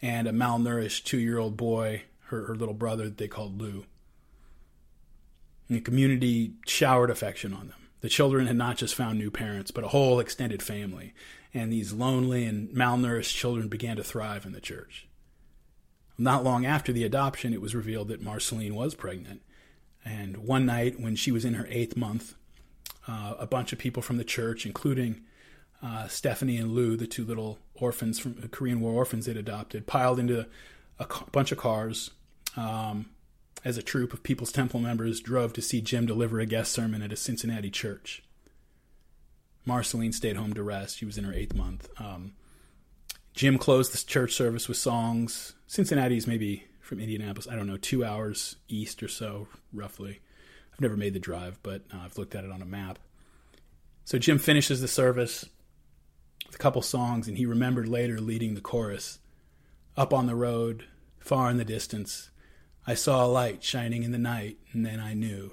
and 0.00 0.28
a 0.28 0.32
malnourished 0.32 1.04
two-year-old 1.04 1.56
boy, 1.56 2.02
her, 2.26 2.46
her 2.46 2.54
little 2.54 2.74
brother 2.74 3.04
that 3.04 3.18
they 3.18 3.28
called 3.28 3.60
Lou. 3.60 3.84
And 5.68 5.76
the 5.76 5.80
community 5.80 6.54
showered 6.66 7.10
affection 7.10 7.52
on 7.52 7.68
them. 7.68 7.76
The 8.00 8.08
children 8.08 8.46
had 8.46 8.56
not 8.56 8.76
just 8.76 8.94
found 8.94 9.18
new 9.18 9.30
parents, 9.30 9.70
but 9.70 9.84
a 9.84 9.88
whole 9.88 10.20
extended 10.20 10.62
family, 10.62 11.14
and 11.52 11.72
these 11.72 11.92
lonely 11.92 12.44
and 12.44 12.68
malnourished 12.68 13.34
children 13.34 13.68
began 13.68 13.96
to 13.96 14.04
thrive 14.04 14.46
in 14.46 14.52
the 14.52 14.60
church. 14.60 15.08
Not 16.16 16.44
long 16.44 16.64
after 16.64 16.92
the 16.92 17.04
adoption, 17.04 17.52
it 17.52 17.60
was 17.60 17.74
revealed 17.74 18.08
that 18.08 18.22
Marceline 18.22 18.74
was 18.74 18.94
pregnant. 18.94 19.42
And 20.04 20.38
one 20.38 20.66
night, 20.66 21.00
when 21.00 21.16
she 21.16 21.32
was 21.32 21.44
in 21.44 21.54
her 21.54 21.66
eighth 21.70 21.96
month, 21.96 22.34
uh, 23.06 23.34
a 23.38 23.46
bunch 23.46 23.72
of 23.72 23.78
people 23.78 24.02
from 24.02 24.16
the 24.16 24.24
church, 24.24 24.64
including 24.64 25.22
uh, 25.82 26.08
Stephanie 26.08 26.56
and 26.56 26.72
Lou, 26.72 26.96
the 26.96 27.06
two 27.06 27.24
little 27.24 27.58
orphans 27.80 28.18
from 28.18 28.34
Korean 28.48 28.80
War 28.80 28.92
orphans 28.92 29.26
they'd 29.26 29.36
adopted, 29.36 29.86
piled 29.86 30.18
into 30.18 30.46
a 30.98 31.06
bunch 31.32 31.52
of 31.52 31.58
cars 31.58 32.10
um, 32.56 33.10
as 33.64 33.76
a 33.76 33.82
troop 33.82 34.12
of 34.12 34.22
Peoples 34.22 34.52
Temple 34.52 34.80
members 34.80 35.20
drove 35.20 35.52
to 35.54 35.62
see 35.62 35.80
Jim 35.80 36.06
deliver 36.06 36.40
a 36.40 36.46
guest 36.46 36.72
sermon 36.72 37.02
at 37.02 37.12
a 37.12 37.16
Cincinnati 37.16 37.70
church. 37.70 38.22
Marceline 39.64 40.12
stayed 40.12 40.36
home 40.36 40.54
to 40.54 40.62
rest. 40.62 40.98
She 40.98 41.04
was 41.04 41.18
in 41.18 41.24
her 41.24 41.32
eighth 41.32 41.54
month. 41.54 41.88
Um, 42.00 42.32
Jim 43.34 43.58
closed 43.58 43.92
the 43.92 44.04
church 44.04 44.32
service 44.32 44.66
with 44.66 44.78
songs. 44.78 45.54
Cincinnati's 45.66 46.26
maybe 46.26 46.64
from 46.80 47.00
Indianapolis, 47.00 47.46
I 47.46 47.54
don't 47.54 47.66
know, 47.66 47.76
two 47.76 48.04
hours 48.04 48.56
east 48.68 49.02
or 49.02 49.08
so, 49.08 49.46
roughly. 49.72 50.20
I've 50.72 50.80
never 50.80 50.96
made 50.96 51.12
the 51.12 51.20
drive, 51.20 51.58
but 51.62 51.82
uh, 51.92 51.98
I've 52.04 52.16
looked 52.16 52.34
at 52.34 52.44
it 52.44 52.50
on 52.50 52.62
a 52.62 52.66
map. 52.66 52.98
So 54.04 54.18
Jim 54.18 54.38
finishes 54.38 54.80
the 54.80 54.88
service 54.88 55.44
a 56.54 56.58
couple 56.58 56.82
songs, 56.82 57.28
and 57.28 57.36
he 57.36 57.46
remembered 57.46 57.88
later 57.88 58.20
leading 58.20 58.54
the 58.54 58.60
chorus. 58.60 59.18
Up 59.96 60.12
on 60.12 60.26
the 60.26 60.36
road, 60.36 60.84
far 61.18 61.50
in 61.50 61.56
the 61.56 61.64
distance, 61.64 62.30
I 62.86 62.94
saw 62.94 63.24
a 63.24 63.26
light 63.26 63.62
shining 63.62 64.02
in 64.02 64.12
the 64.12 64.18
night, 64.18 64.58
and 64.72 64.84
then 64.86 65.00
I 65.00 65.14
knew. 65.14 65.52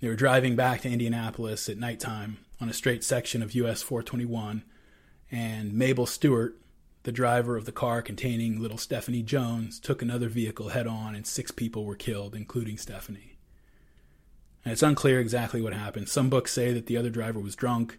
They 0.00 0.08
were 0.08 0.16
driving 0.16 0.56
back 0.56 0.82
to 0.82 0.90
Indianapolis 0.90 1.68
at 1.68 1.76
nighttime 1.76 2.38
on 2.60 2.68
a 2.68 2.74
straight 2.74 3.04
section 3.04 3.42
of 3.42 3.54
US 3.54 3.82
421, 3.82 4.64
and 5.30 5.74
Mabel 5.74 6.06
Stewart, 6.06 6.56
the 7.02 7.12
driver 7.12 7.56
of 7.56 7.64
the 7.64 7.72
car 7.72 8.02
containing 8.02 8.60
little 8.60 8.78
Stephanie 8.78 9.22
Jones, 9.22 9.80
took 9.80 10.02
another 10.02 10.28
vehicle 10.28 10.70
head 10.70 10.86
on, 10.86 11.14
and 11.14 11.26
six 11.26 11.50
people 11.50 11.84
were 11.84 11.96
killed, 11.96 12.34
including 12.34 12.76
Stephanie. 12.76 13.38
And 14.64 14.72
it's 14.72 14.82
unclear 14.82 15.20
exactly 15.20 15.62
what 15.62 15.72
happened. 15.72 16.08
Some 16.08 16.28
books 16.28 16.52
say 16.52 16.72
that 16.72 16.86
the 16.86 16.96
other 16.96 17.10
driver 17.10 17.40
was 17.40 17.56
drunk. 17.56 17.98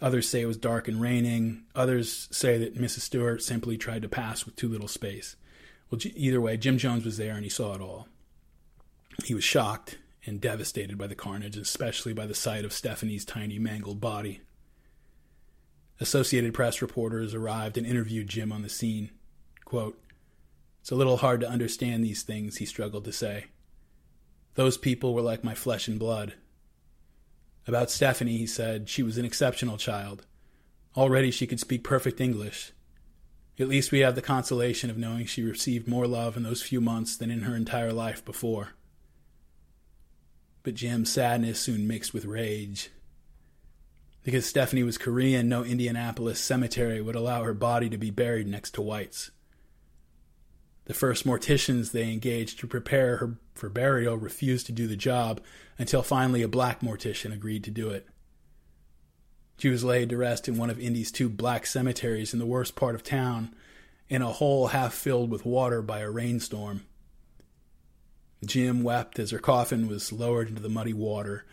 Others 0.00 0.28
say 0.28 0.42
it 0.42 0.46
was 0.46 0.58
dark 0.58 0.88
and 0.88 1.00
raining. 1.00 1.64
Others 1.74 2.28
say 2.30 2.58
that 2.58 2.76
Mrs. 2.76 3.00
Stewart 3.00 3.42
simply 3.42 3.78
tried 3.78 4.02
to 4.02 4.08
pass 4.08 4.44
with 4.44 4.56
too 4.56 4.68
little 4.68 4.88
space. 4.88 5.36
Well, 5.90 6.00
either 6.14 6.40
way, 6.40 6.56
Jim 6.56 6.78
Jones 6.78 7.04
was 7.04 7.16
there 7.16 7.34
and 7.34 7.44
he 7.44 7.50
saw 7.50 7.74
it 7.74 7.80
all. 7.80 8.08
He 9.24 9.34
was 9.34 9.44
shocked 9.44 9.98
and 10.26 10.40
devastated 10.40 10.98
by 10.98 11.06
the 11.06 11.14
carnage, 11.14 11.56
especially 11.56 12.12
by 12.12 12.26
the 12.26 12.34
sight 12.34 12.64
of 12.64 12.72
Stephanie's 12.72 13.24
tiny, 13.24 13.58
mangled 13.58 14.00
body. 14.00 14.40
Associated 16.00 16.52
Press 16.52 16.82
reporters 16.82 17.32
arrived 17.32 17.78
and 17.78 17.86
interviewed 17.86 18.28
Jim 18.28 18.52
on 18.52 18.62
the 18.62 18.68
scene. 18.68 19.10
Quote, 19.64 19.98
It's 20.80 20.90
a 20.90 20.96
little 20.96 21.18
hard 21.18 21.40
to 21.40 21.48
understand 21.48 22.04
these 22.04 22.22
things, 22.22 22.58
he 22.58 22.66
struggled 22.66 23.04
to 23.04 23.12
say. 23.12 23.46
Those 24.56 24.76
people 24.76 25.14
were 25.14 25.22
like 25.22 25.44
my 25.44 25.54
flesh 25.54 25.88
and 25.88 25.98
blood. 25.98 26.34
About 27.66 27.90
Stephanie, 27.90 28.36
he 28.36 28.46
said, 28.46 28.88
she 28.88 29.02
was 29.02 29.18
an 29.18 29.24
exceptional 29.24 29.76
child. 29.76 30.24
Already 30.96 31.30
she 31.30 31.46
could 31.46 31.60
speak 31.60 31.82
perfect 31.82 32.20
English. 32.20 32.72
At 33.58 33.68
least 33.68 33.90
we 33.90 34.00
have 34.00 34.14
the 34.14 34.22
consolation 34.22 34.90
of 34.90 34.98
knowing 34.98 35.26
she 35.26 35.42
received 35.42 35.88
more 35.88 36.06
love 36.06 36.36
in 36.36 36.42
those 36.42 36.62
few 36.62 36.80
months 36.80 37.16
than 37.16 37.30
in 37.30 37.40
her 37.40 37.56
entire 37.56 37.92
life 37.92 38.24
before. 38.24 38.70
But 40.62 40.74
Jim's 40.74 41.10
sadness 41.10 41.58
soon 41.58 41.86
mixed 41.86 42.14
with 42.14 42.24
rage. 42.24 42.90
Because 44.22 44.44
Stephanie 44.44 44.82
was 44.82 44.98
Korean, 44.98 45.48
no 45.48 45.64
Indianapolis 45.64 46.40
cemetery 46.40 47.00
would 47.00 47.14
allow 47.14 47.44
her 47.44 47.54
body 47.54 47.88
to 47.88 47.98
be 47.98 48.10
buried 48.10 48.46
next 48.46 48.72
to 48.72 48.82
White's. 48.82 49.30
The 50.86 50.94
first 50.94 51.26
morticians 51.26 51.90
they 51.90 52.12
engaged 52.12 52.60
to 52.60 52.66
prepare 52.66 53.18
her 53.18 53.36
for 53.54 53.68
burial 53.68 54.16
refused 54.16 54.66
to 54.66 54.72
do 54.72 54.86
the 54.86 54.96
job 54.96 55.40
until 55.78 56.02
finally 56.02 56.42
a 56.42 56.48
black 56.48 56.80
mortician 56.80 57.32
agreed 57.32 57.64
to 57.64 57.70
do 57.70 57.90
it. 57.90 58.06
She 59.58 59.68
was 59.68 59.84
laid 59.84 60.10
to 60.10 60.16
rest 60.16 60.48
in 60.48 60.56
one 60.56 60.70
of 60.70 60.78
Indy's 60.78 61.10
two 61.10 61.28
black 61.28 61.66
cemeteries 61.66 62.32
in 62.32 62.38
the 62.38 62.46
worst 62.46 62.76
part 62.76 62.94
of 62.94 63.02
town, 63.02 63.54
in 64.08 64.22
a 64.22 64.32
hole 64.32 64.68
half 64.68 64.94
filled 64.94 65.30
with 65.30 65.44
water 65.44 65.82
by 65.82 66.00
a 66.00 66.10
rainstorm. 66.10 66.82
Jim 68.44 68.82
wept 68.82 69.18
as 69.18 69.30
her 69.30 69.38
coffin 69.38 69.88
was 69.88 70.12
lowered 70.12 70.48
into 70.48 70.62
the 70.62 70.68
muddy 70.68 70.92
water, 70.92 71.46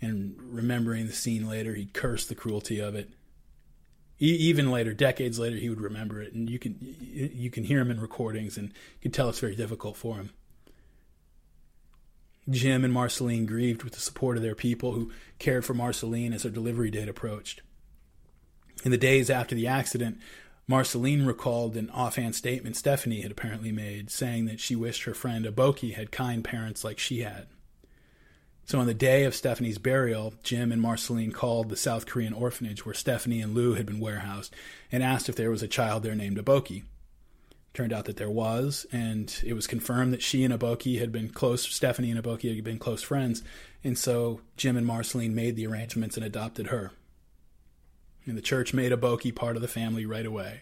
and 0.00 0.34
remembering 0.40 1.06
the 1.06 1.12
scene 1.12 1.46
later, 1.46 1.74
he 1.74 1.84
cursed 1.86 2.28
the 2.28 2.34
cruelty 2.34 2.80
of 2.80 2.94
it. 2.94 3.10
Even 4.22 4.70
later, 4.70 4.92
decades 4.92 5.38
later, 5.38 5.56
he 5.56 5.70
would 5.70 5.80
remember 5.80 6.20
it, 6.20 6.34
and 6.34 6.50
you 6.50 6.58
can 6.58 6.76
you 7.10 7.50
can 7.50 7.64
hear 7.64 7.80
him 7.80 7.90
in 7.90 8.00
recordings, 8.00 8.58
and 8.58 8.68
you 8.68 9.00
can 9.00 9.12
tell 9.12 9.30
it's 9.30 9.40
very 9.40 9.56
difficult 9.56 9.96
for 9.96 10.16
him. 10.16 10.30
Jim 12.48 12.84
and 12.84 12.92
Marceline 12.92 13.46
grieved 13.46 13.82
with 13.82 13.94
the 13.94 14.00
support 14.00 14.36
of 14.36 14.42
their 14.42 14.54
people 14.54 14.92
who 14.92 15.10
cared 15.38 15.64
for 15.64 15.72
Marceline 15.72 16.34
as 16.34 16.42
her 16.42 16.50
delivery 16.50 16.90
date 16.90 17.08
approached. 17.08 17.62
In 18.84 18.90
the 18.90 18.98
days 18.98 19.30
after 19.30 19.54
the 19.54 19.66
accident, 19.66 20.18
Marceline 20.66 21.24
recalled 21.24 21.76
an 21.76 21.88
offhand 21.90 22.34
statement 22.34 22.76
Stephanie 22.76 23.22
had 23.22 23.30
apparently 23.30 23.72
made, 23.72 24.10
saying 24.10 24.44
that 24.46 24.60
she 24.60 24.76
wished 24.76 25.04
her 25.04 25.14
friend 25.14 25.46
Aboki 25.46 25.94
had 25.94 26.12
kind 26.12 26.44
parents 26.44 26.84
like 26.84 26.98
she 26.98 27.20
had. 27.20 27.46
So 28.70 28.78
on 28.78 28.86
the 28.86 28.94
day 28.94 29.24
of 29.24 29.34
Stephanie's 29.34 29.78
burial, 29.78 30.32
Jim 30.44 30.70
and 30.70 30.80
Marceline 30.80 31.32
called 31.32 31.70
the 31.70 31.76
South 31.76 32.06
Korean 32.06 32.32
orphanage 32.32 32.86
where 32.86 32.94
Stephanie 32.94 33.40
and 33.40 33.52
Lou 33.52 33.74
had 33.74 33.84
been 33.84 33.98
warehoused 33.98 34.54
and 34.92 35.02
asked 35.02 35.28
if 35.28 35.34
there 35.34 35.50
was 35.50 35.64
a 35.64 35.66
child 35.66 36.04
there 36.04 36.14
named 36.14 36.36
Aboki. 36.36 36.84
Turned 37.74 37.92
out 37.92 38.04
that 38.04 38.16
there 38.16 38.30
was, 38.30 38.86
and 38.92 39.42
it 39.44 39.54
was 39.54 39.66
confirmed 39.66 40.12
that 40.12 40.22
she 40.22 40.44
and 40.44 40.54
Aboki 40.54 41.00
had 41.00 41.10
been 41.10 41.30
close. 41.30 41.64
Stephanie 41.64 42.12
and 42.12 42.22
Aboki 42.22 42.54
had 42.54 42.62
been 42.62 42.78
close 42.78 43.02
friends, 43.02 43.42
and 43.82 43.98
so 43.98 44.40
Jim 44.56 44.76
and 44.76 44.86
Marceline 44.86 45.34
made 45.34 45.56
the 45.56 45.66
arrangements 45.66 46.16
and 46.16 46.24
adopted 46.24 46.68
her. 46.68 46.92
And 48.24 48.38
the 48.38 48.40
church 48.40 48.72
made 48.72 48.92
Aboki 48.92 49.34
part 49.34 49.56
of 49.56 49.62
the 49.62 49.66
family 49.66 50.06
right 50.06 50.24
away. 50.24 50.60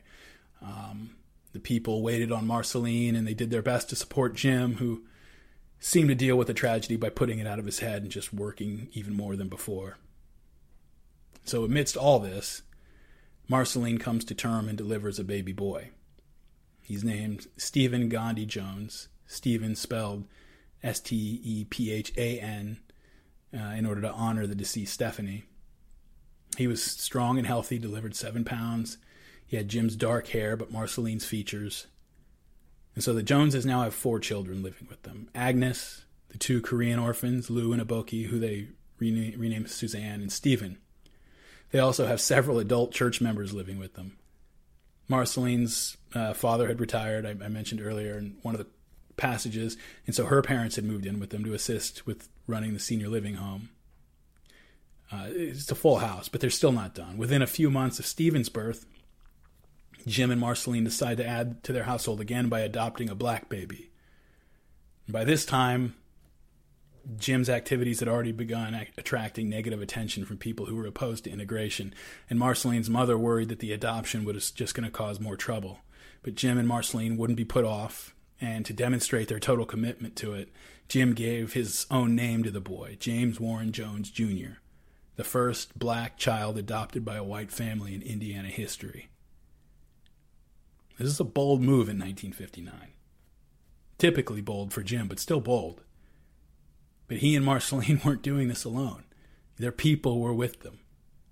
Um, 0.63 1.11
the 1.53 1.61
people 1.61 2.01
waited 2.01 2.33
on 2.33 2.47
Marceline, 2.47 3.15
and 3.15 3.29
they 3.29 3.35
did 3.35 3.51
their 3.51 3.61
best 3.61 3.91
to 3.91 3.97
support 3.97 4.35
Jim, 4.35 4.77
who 4.77 5.03
seemed 5.81 6.09
to 6.09 6.15
deal 6.15 6.37
with 6.37 6.47
the 6.47 6.55
tragedy 6.55 6.97
by 6.97 7.09
putting 7.09 7.39
it 7.39 7.47
out 7.47 7.59
of 7.59 7.67
his 7.67 7.81
head 7.81 8.03
and 8.03 8.11
just 8.11 8.33
working 8.33 8.89
even 8.93 9.15
more 9.15 9.37
than 9.37 9.49
before. 9.49 9.99
So, 11.45 11.65
amidst 11.65 11.97
all 11.97 12.19
this, 12.19 12.63
Marceline 13.49 13.99
comes 13.99 14.25
to 14.27 14.35
term 14.35 14.69
and 14.69 14.77
delivers 14.77 15.19
a 15.19 15.25
baby 15.25 15.53
boy. 15.53 15.91
He's 16.83 17.05
named 17.05 17.47
Stephan 17.57 18.09
Gandhi 18.09 18.47
Jones, 18.47 19.09
Stephan 19.27 19.75
spelled 19.77 20.25
S 20.83 21.01
T 21.01 21.41
E 21.43 21.65
P 21.65 21.91
H 21.91 22.13
A 22.17 22.41
N, 22.41 22.81
uh, 23.55 23.75
in 23.77 23.87
order 23.87 24.01
to 24.03 24.13
honor 24.13 24.47
the 24.47 24.55
deceased 24.55 24.95
Stephanie. 24.95 25.45
He 26.57 26.67
was 26.67 26.83
strong 26.83 27.39
and 27.39 27.47
healthy, 27.47 27.79
delivered 27.79 28.17
seven 28.17 28.45
pounds. 28.45 28.99
He 29.47 29.57
had 29.57 29.69
Jim's 29.69 29.97
dark 29.97 30.29
hair, 30.29 30.57
but 30.57 30.73
Marceline's 30.73 31.25
features. 31.25 31.87
And 32.99 33.05
so 33.05 33.15
the 33.15 33.23
Joneses 33.23 33.65
now 33.65 33.83
have 33.83 33.95
four 33.95 34.19
children 34.19 34.61
living 34.61 34.89
with 34.91 35.05
them 35.05 35.29
Agnes, 35.33 36.05
the 36.31 36.37
two 36.37 36.61
Korean 36.61 36.99
orphans, 36.99 37.49
Lou 37.49 37.73
and 37.73 37.81
Aboki, 37.81 38.27
who 38.27 38.41
they 38.41 38.71
rena- 38.99 39.39
renamed 39.39 39.71
Suzanne, 39.71 40.21
and 40.21 40.33
Stephan. 40.33 40.79
They 41.71 41.79
also 41.79 42.07
have 42.07 42.21
several 42.21 42.59
adult 42.59 42.91
church 42.91 43.21
members 43.21 43.55
living 43.55 43.79
with 43.79 43.95
them. 43.95 44.19
Marceline's 45.07 45.97
uh, 46.13 46.33
father 46.33 46.67
had 46.67 46.81
retired, 46.81 47.25
I, 47.25 47.37
I 47.45 47.47
mentioned 47.47 47.81
earlier 47.81 48.19
in 48.19 48.37
one 48.43 48.57
of 48.57 48.59
the 48.59 48.67
passages, 49.17 49.77
and 50.05 50.17
so 50.17 50.25
her 50.25 50.43
parents 50.43 50.75
had 50.75 50.85
moved 50.85 51.07
in 51.07 51.21
with 51.21 51.31
them 51.31 51.45
to 51.45 51.55
assist 51.55 52.05
with 52.05 52.29
running 52.49 52.75
the 52.75 52.81
senior 52.81 53.07
living 53.07 53.35
home. 53.35 53.69
Uh, 55.13 55.29
it's 55.29 55.71
a 55.71 55.77
full 55.77 55.99
house, 55.99 56.29
but 56.29 56.41
they're 56.41 56.51
still 56.51 56.73
not 56.73 56.97
done. 56.97 57.17
Within 57.17 57.43
a 57.43 57.47
few 57.47 57.71
months 57.71 58.01
of 58.01 58.07
Stephan's 58.07 58.49
birth, 58.49 58.87
Jim 60.07 60.31
and 60.31 60.41
Marceline 60.41 60.85
decide 60.85 61.17
to 61.19 61.27
add 61.27 61.63
to 61.65 61.73
their 61.73 61.85
household 61.85 62.21
again 62.21 62.49
by 62.49 62.61
adopting 62.61 63.09
a 63.09 63.15
black 63.15 63.49
baby. 63.49 63.91
By 65.09 65.25
this 65.25 65.45
time, 65.45 65.95
Jim's 67.17 67.49
activities 67.49 68.01
had 68.01 68.09
already 68.09 68.33
begun 68.33 68.87
attracting 68.99 69.49
negative 69.49 69.81
attention 69.81 70.25
from 70.27 70.37
people 70.37 70.67
who 70.67 70.77
were 70.77 70.87
opposed 70.87 71.25
to 71.25 71.31
integration, 71.31 71.95
and 72.29 72.39
Marceline's 72.39 72.91
mother 72.91 73.17
worried 73.17 73.49
that 73.49 73.61
the 73.61 73.73
adoption 73.73 74.25
was 74.25 74.51
just 74.51 74.75
going 74.75 74.85
to 74.85 74.91
cause 74.91 75.19
more 75.19 75.37
trouble. 75.37 75.79
But 76.23 76.35
Jim 76.35 76.59
and 76.59 76.69
Marceline 76.69 77.17
wouldn't 77.17 77.39
be 77.39 77.45
put 77.45 77.65
off, 77.65 78.15
and 78.41 78.67
to 78.67 78.75
demonstrate 78.75 79.29
their 79.29 79.41
total 79.41 79.65
commitment 79.65 80.17
to 80.17 80.35
it, 80.35 80.51
Jim 80.89 81.15
gave 81.15 81.55
his 81.55 81.87
own 81.91 82.15
name 82.15 82.43
to 82.43 82.51
the 82.51 82.61
boy, 82.61 82.97
James 83.01 83.41
Warren 83.41 83.73
Jones 83.73 84.11
Jr., 84.11 84.59
the 85.17 85.25
first 85.25 85.79
black 85.79 86.17
child 86.17 86.59
adopted 86.59 87.05
by 87.05 87.17
a 87.17 87.25
white 87.25 87.51
family 87.51 87.95
in 87.95 88.03
Indiana 88.03 88.49
history. 88.49 89.09
This 90.99 91.09
is 91.09 91.21
a 91.21 91.25
bold 91.25 91.61
move 91.61 91.89
in 91.89 91.99
1959. 91.99 92.75
Typically 93.99 94.41
bold 94.41 94.73
for 94.73 94.83
Jim, 94.83 95.09
but 95.09 95.21
still 95.21 95.41
bold. 95.41 95.83
But 97.07 97.19
he 97.19 97.37
and 97.37 97.45
Marceline 97.45 98.01
weren't 98.05 98.23
doing 98.23 98.49
this 98.49 98.65
alone. 98.65 99.05
Their 99.57 99.73
people 99.73 100.21
were 100.21 100.35
with 100.35 100.61
them. 100.61 100.81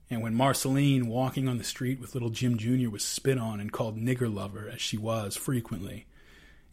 And 0.09 0.23
when 0.23 0.35
Marceline, 0.35 1.09
walking 1.09 1.49
on 1.49 1.59
the 1.59 1.65
street 1.65 2.01
with 2.01 2.15
little 2.15 2.31
Jim 2.31 2.57
Jr., 2.57 2.89
was 2.91 3.05
spit 3.05 3.39
on 3.39 3.59
and 3.59 3.73
called 3.73 3.99
nigger 3.99 4.33
lover, 4.33 4.71
as 4.73 4.81
she 4.81 4.97
was 4.97 5.37
frequently, 5.37 6.07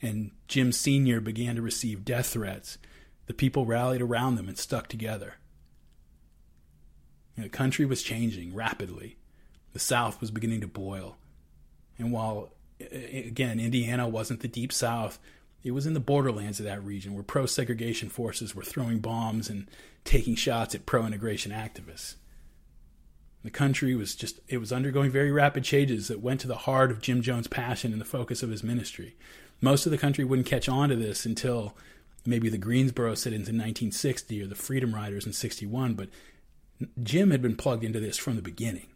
and 0.01 0.31
Jim 0.47 0.71
Sr. 0.71 1.19
began 1.19 1.55
to 1.55 1.61
receive 1.61 2.05
death 2.05 2.27
threats, 2.27 2.77
the 3.25 3.33
people 3.33 3.65
rallied 3.65 4.01
around 4.01 4.35
them 4.35 4.47
and 4.47 4.57
stuck 4.57 4.87
together. 4.87 5.35
The 7.37 7.49
country 7.49 7.85
was 7.85 8.03
changing 8.03 8.53
rapidly. 8.53 9.17
The 9.71 9.79
South 9.79 10.21
was 10.21 10.29
beginning 10.29 10.61
to 10.61 10.67
boil. 10.67 11.17
And 11.97 12.11
while, 12.11 12.53
again, 12.79 13.59
Indiana 13.59 14.07
wasn't 14.07 14.41
the 14.41 14.47
deep 14.47 14.71
South, 14.73 15.19
it 15.63 15.71
was 15.71 15.85
in 15.85 15.93
the 15.93 15.99
borderlands 15.99 16.59
of 16.59 16.65
that 16.65 16.83
region 16.83 17.13
where 17.13 17.23
pro 17.23 17.45
segregation 17.45 18.09
forces 18.09 18.53
were 18.53 18.63
throwing 18.63 18.99
bombs 18.99 19.49
and 19.49 19.67
taking 20.03 20.35
shots 20.35 20.75
at 20.75 20.85
pro 20.85 21.05
integration 21.05 21.51
activists. 21.51 22.15
The 23.43 23.49
country 23.49 23.95
was 23.95 24.15
just, 24.15 24.39
it 24.47 24.57
was 24.57 24.71
undergoing 24.71 25.11
very 25.11 25.31
rapid 25.31 25.63
changes 25.63 26.07
that 26.07 26.21
went 26.21 26.41
to 26.41 26.47
the 26.47 26.55
heart 26.55 26.91
of 26.91 27.01
Jim 27.01 27.21
Jones' 27.21 27.47
passion 27.47 27.91
and 27.91 27.99
the 27.99 28.05
focus 28.05 28.43
of 28.43 28.49
his 28.49 28.63
ministry. 28.63 29.15
Most 29.61 29.85
of 29.85 29.91
the 29.91 29.97
country 29.97 30.23
wouldn't 30.23 30.47
catch 30.47 30.69
on 30.69 30.89
to 30.89 30.95
this 30.95 31.25
until 31.25 31.75
maybe 32.25 32.49
the 32.49 32.57
Greensboro 32.57 33.15
sit 33.15 33.33
ins 33.33 33.49
in 33.49 33.55
1960 33.55 34.41
or 34.41 34.47
the 34.47 34.55
Freedom 34.55 34.95
Riders 34.95 35.25
in 35.25 35.33
61, 35.33 35.93
but 35.93 36.09
Jim 37.01 37.31
had 37.31 37.41
been 37.41 37.55
plugged 37.55 37.83
into 37.83 37.99
this 37.99 38.17
from 38.17 38.35
the 38.35 38.41
beginning. 38.41 38.87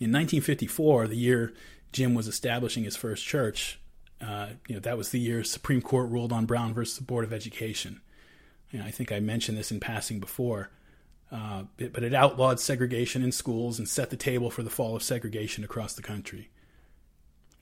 In 0.00 0.12
1954, 0.12 1.08
the 1.08 1.16
year 1.16 1.52
Jim 1.92 2.14
was 2.14 2.28
establishing 2.28 2.84
his 2.84 2.96
first 2.96 3.24
church, 3.24 3.78
uh, 4.20 4.48
you 4.66 4.74
know, 4.74 4.80
that 4.80 4.98
was 4.98 5.10
the 5.10 5.20
year 5.20 5.44
Supreme 5.44 5.80
Court 5.80 6.10
ruled 6.10 6.32
on 6.32 6.46
Brown 6.46 6.74
versus 6.74 6.98
the 6.98 7.04
Board 7.04 7.24
of 7.24 7.32
Education. 7.32 8.00
Know, 8.72 8.84
I 8.84 8.90
think 8.90 9.12
I 9.12 9.20
mentioned 9.20 9.56
this 9.56 9.70
in 9.70 9.80
passing 9.80 10.20
before, 10.20 10.70
uh, 11.32 11.64
it, 11.78 11.92
but 11.92 12.02
it 12.02 12.12
outlawed 12.12 12.60
segregation 12.60 13.22
in 13.22 13.32
schools 13.32 13.78
and 13.78 13.88
set 13.88 14.10
the 14.10 14.16
table 14.16 14.50
for 14.50 14.62
the 14.62 14.70
fall 14.70 14.96
of 14.96 15.02
segregation 15.02 15.64
across 15.64 15.94
the 15.94 16.02
country. 16.02 16.50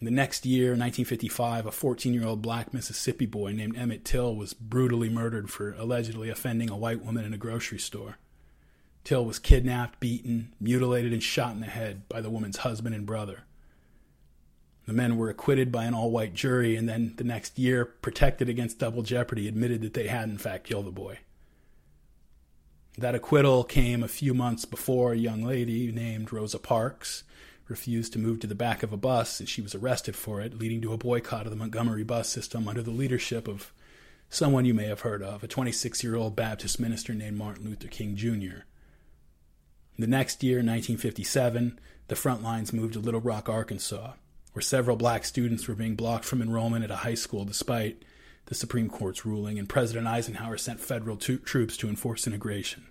The 0.01 0.11
next 0.11 0.45
year, 0.45 0.71
1955, 0.71 1.67
a 1.67 1.73
14 1.73 2.13
year 2.13 2.27
old 2.27 2.43
black 2.43 2.75
Mississippi 2.75 3.25
boy 3.25 3.53
named 3.53 3.79
Emmett 3.79 4.05
Till 4.05 4.35
was 4.35 4.53
brutally 4.53 5.09
murdered 5.09 5.49
for 5.49 5.73
allegedly 5.75 6.29
offending 6.29 6.69
a 6.69 6.77
white 6.77 7.03
woman 7.05 7.25
in 7.25 7.33
a 7.33 7.39
grocery 7.39 7.79
store. 7.79 8.19
Till 9.05 9.25
was 9.25 9.39
kidnapped, 9.39 10.01
beaten, 10.01 10.53
mutilated, 10.61 11.13
and 11.13 11.23
shot 11.23 11.55
in 11.55 11.61
the 11.61 11.67
head 11.67 12.09
by 12.09 12.21
the 12.21 12.29
woman's 12.29 12.59
husband 12.59 12.95
and 12.95 13.07
brother. 13.07 13.45
The 14.87 14.93
men 14.93 15.17
were 15.17 15.29
acquitted 15.29 15.73
by 15.73 15.85
an 15.85 15.95
all 15.95 16.13
white 16.13 16.33
jury, 16.33 16.77
and 16.77 16.89
then 16.89 17.15
the 17.17 17.25
next 17.25 17.59
year, 17.59 17.85
protected 17.85 18.49
against 18.49 18.79
double 18.79 19.03
jeopardy, 19.03 19.49
admitted 19.49 19.83
that 19.83 19.95
they 19.95 20.07
had 20.07 20.29
in 20.29 20.39
fact 20.39 20.69
killed 20.69 20.87
the 20.87 20.93
boy. 20.93 21.19
That 22.97 23.17
acquittal 23.17 23.65
came 23.65 24.03
a 24.03 24.09
few 24.09 24.33
months 24.33 24.65
before 24.65 25.13
a 25.13 25.19
young 25.19 25.43
lady 25.43 25.91
named 25.91 26.33
Rosa 26.33 26.59
Parks 26.59 27.25
refused 27.69 28.13
to 28.13 28.19
move 28.21 28.39
to 28.39 28.47
the 28.47 28.55
back 28.55 28.85
of 28.85 28.93
a 28.93 28.97
bus, 28.97 29.41
and 29.41 29.49
she 29.49 29.61
was 29.61 29.75
arrested 29.75 30.15
for 30.15 30.41
it, 30.41 30.57
leading 30.57 30.81
to 30.83 30.93
a 30.93 30.99
boycott 30.99 31.47
of 31.47 31.51
the 31.51 31.57
Montgomery 31.57 32.05
bus 32.05 32.29
system 32.29 32.69
under 32.69 32.83
the 32.83 32.93
leadership 32.93 33.49
of 33.49 33.73
someone 34.31 34.65
you 34.65 34.73
may 34.73 34.87
have 34.87 35.01
heard 35.01 35.21
of, 35.21 35.43
a 35.43 35.49
26 35.49 36.05
year 36.05 36.15
old 36.15 36.37
Baptist 36.37 36.79
minister 36.79 37.13
named 37.13 37.37
Martin 37.37 37.65
Luther 37.65 37.89
King 37.89 38.15
Jr. 38.15 38.63
The 39.99 40.07
next 40.07 40.45
year, 40.45 40.59
1957, 40.59 41.81
the 42.07 42.15
front 42.15 42.45
lines 42.45 42.73
moved 42.73 42.93
to 42.93 43.01
Little 43.01 43.21
Rock, 43.21 43.49
Arkansas 43.49 44.13
where 44.57 44.63
several 44.63 44.97
black 44.97 45.23
students 45.27 45.69
were 45.69 45.75
being 45.75 45.95
blocked 45.95 46.25
from 46.25 46.41
enrollment 46.41 46.83
at 46.83 46.91
a 46.91 46.97
high 46.97 47.13
school 47.15 47.45
despite 47.45 48.03
the 48.47 48.55
Supreme 48.55 48.89
Court's 48.89 49.27
ruling, 49.27 49.59
and 49.59 49.69
President 49.69 50.07
Eisenhower 50.07 50.57
sent 50.57 50.81
federal 50.81 51.19
to- 51.19 51.37
troops 51.37 51.77
to 51.77 51.91
enforce 51.91 52.27
integration. 52.27 52.87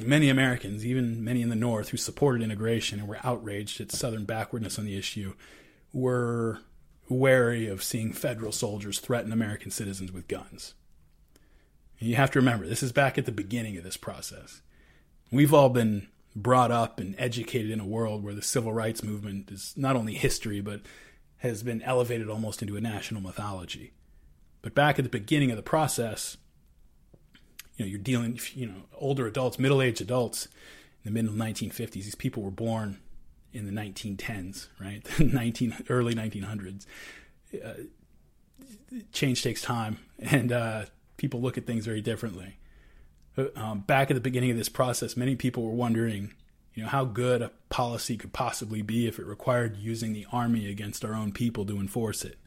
Many 0.00 0.28
Americans, 0.28 0.84
even 0.84 1.22
many 1.22 1.40
in 1.40 1.50
the 1.50 1.54
North, 1.54 1.90
who 1.90 1.96
supported 1.96 2.42
integration 2.42 2.98
and 2.98 3.06
were 3.06 3.20
outraged 3.22 3.80
at 3.80 3.92
Southern 3.92 4.24
backwardness 4.24 4.76
on 4.76 4.86
the 4.86 4.98
issue, 4.98 5.34
were 5.92 6.58
wary 7.08 7.68
of 7.68 7.84
seeing 7.84 8.12
federal 8.12 8.50
soldiers 8.50 8.98
threaten 8.98 9.30
American 9.32 9.70
citizens 9.70 10.10
with 10.10 10.26
guns. 10.26 10.74
And 12.00 12.08
you 12.08 12.16
have 12.16 12.32
to 12.32 12.40
remember, 12.40 12.66
this 12.66 12.82
is 12.82 12.90
back 12.90 13.18
at 13.18 13.24
the 13.24 13.30
beginning 13.30 13.76
of 13.76 13.84
this 13.84 13.96
process. 13.96 14.62
We've 15.30 15.54
all 15.54 15.68
been 15.68 16.08
brought 16.34 16.70
up 16.70 17.00
and 17.00 17.14
educated 17.18 17.70
in 17.70 17.80
a 17.80 17.86
world 17.86 18.22
where 18.22 18.34
the 18.34 18.42
civil 18.42 18.72
rights 18.72 19.02
movement 19.02 19.50
is 19.50 19.74
not 19.76 19.96
only 19.96 20.14
history, 20.14 20.60
but 20.60 20.80
has 21.38 21.62
been 21.62 21.82
elevated 21.82 22.28
almost 22.28 22.62
into 22.62 22.76
a 22.76 22.80
national 22.80 23.20
mythology. 23.20 23.92
But 24.62 24.74
back 24.74 24.98
at 24.98 25.04
the 25.04 25.10
beginning 25.10 25.50
of 25.50 25.56
the 25.56 25.62
process, 25.62 26.36
you 27.76 27.84
know, 27.84 27.90
you're 27.90 27.98
dealing, 27.98 28.38
you 28.54 28.66
know, 28.66 28.82
older 28.94 29.26
adults, 29.26 29.58
middle-aged 29.58 30.00
adults 30.00 30.48
in 31.04 31.14
the 31.14 31.22
mid 31.22 31.32
1950s. 31.32 31.92
These 31.92 32.14
people 32.14 32.42
were 32.42 32.50
born 32.50 32.98
in 33.52 33.66
the 33.66 33.72
1910s, 33.72 34.68
right? 34.78 35.04
19 35.18 35.84
early 35.88 36.14
1900s. 36.14 36.86
Uh, 37.54 37.72
change 39.12 39.42
takes 39.42 39.62
time, 39.62 39.98
and 40.18 40.52
uh, 40.52 40.84
people 41.16 41.40
look 41.40 41.58
at 41.58 41.66
things 41.66 41.86
very 41.86 42.02
differently 42.02 42.59
um, 43.56 43.80
back 43.80 44.10
at 44.10 44.14
the 44.14 44.20
beginning 44.20 44.50
of 44.50 44.56
this 44.56 44.68
process, 44.68 45.16
many 45.16 45.36
people 45.36 45.62
were 45.62 45.74
wondering, 45.74 46.34
you 46.74 46.82
know, 46.82 46.88
how 46.88 47.04
good 47.04 47.42
a 47.42 47.50
policy 47.68 48.16
could 48.16 48.32
possibly 48.32 48.82
be 48.82 49.06
if 49.06 49.18
it 49.18 49.26
required 49.26 49.76
using 49.76 50.12
the 50.12 50.26
army 50.32 50.68
against 50.68 51.04
our 51.04 51.14
own 51.14 51.32
people 51.32 51.64
to 51.66 51.78
enforce 51.78 52.24
it. 52.24 52.38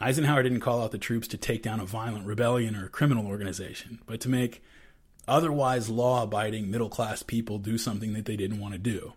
Eisenhower 0.00 0.42
didn't 0.42 0.60
call 0.60 0.82
out 0.82 0.90
the 0.90 0.98
troops 0.98 1.28
to 1.28 1.36
take 1.36 1.62
down 1.62 1.78
a 1.78 1.84
violent 1.84 2.26
rebellion 2.26 2.74
or 2.74 2.86
a 2.86 2.90
criminal 2.90 3.26
organization, 3.26 4.00
but 4.06 4.20
to 4.20 4.28
make 4.28 4.62
otherwise 5.28 5.88
law 5.88 6.24
abiding 6.24 6.70
middle 6.70 6.88
class 6.88 7.22
people 7.22 7.58
do 7.58 7.78
something 7.78 8.12
that 8.14 8.24
they 8.24 8.36
didn't 8.36 8.58
want 8.58 8.72
to 8.74 8.78
do. 8.78 9.12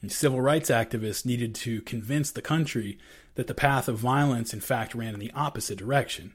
And 0.00 0.12
civil 0.12 0.40
rights 0.40 0.70
activists 0.70 1.24
needed 1.24 1.54
to 1.56 1.80
convince 1.80 2.30
the 2.30 2.42
country 2.42 2.98
that 3.34 3.46
the 3.46 3.54
path 3.54 3.88
of 3.88 3.98
violence, 3.98 4.52
in 4.54 4.60
fact, 4.60 4.94
ran 4.94 5.14
in 5.14 5.20
the 5.20 5.32
opposite 5.34 5.78
direction. 5.78 6.34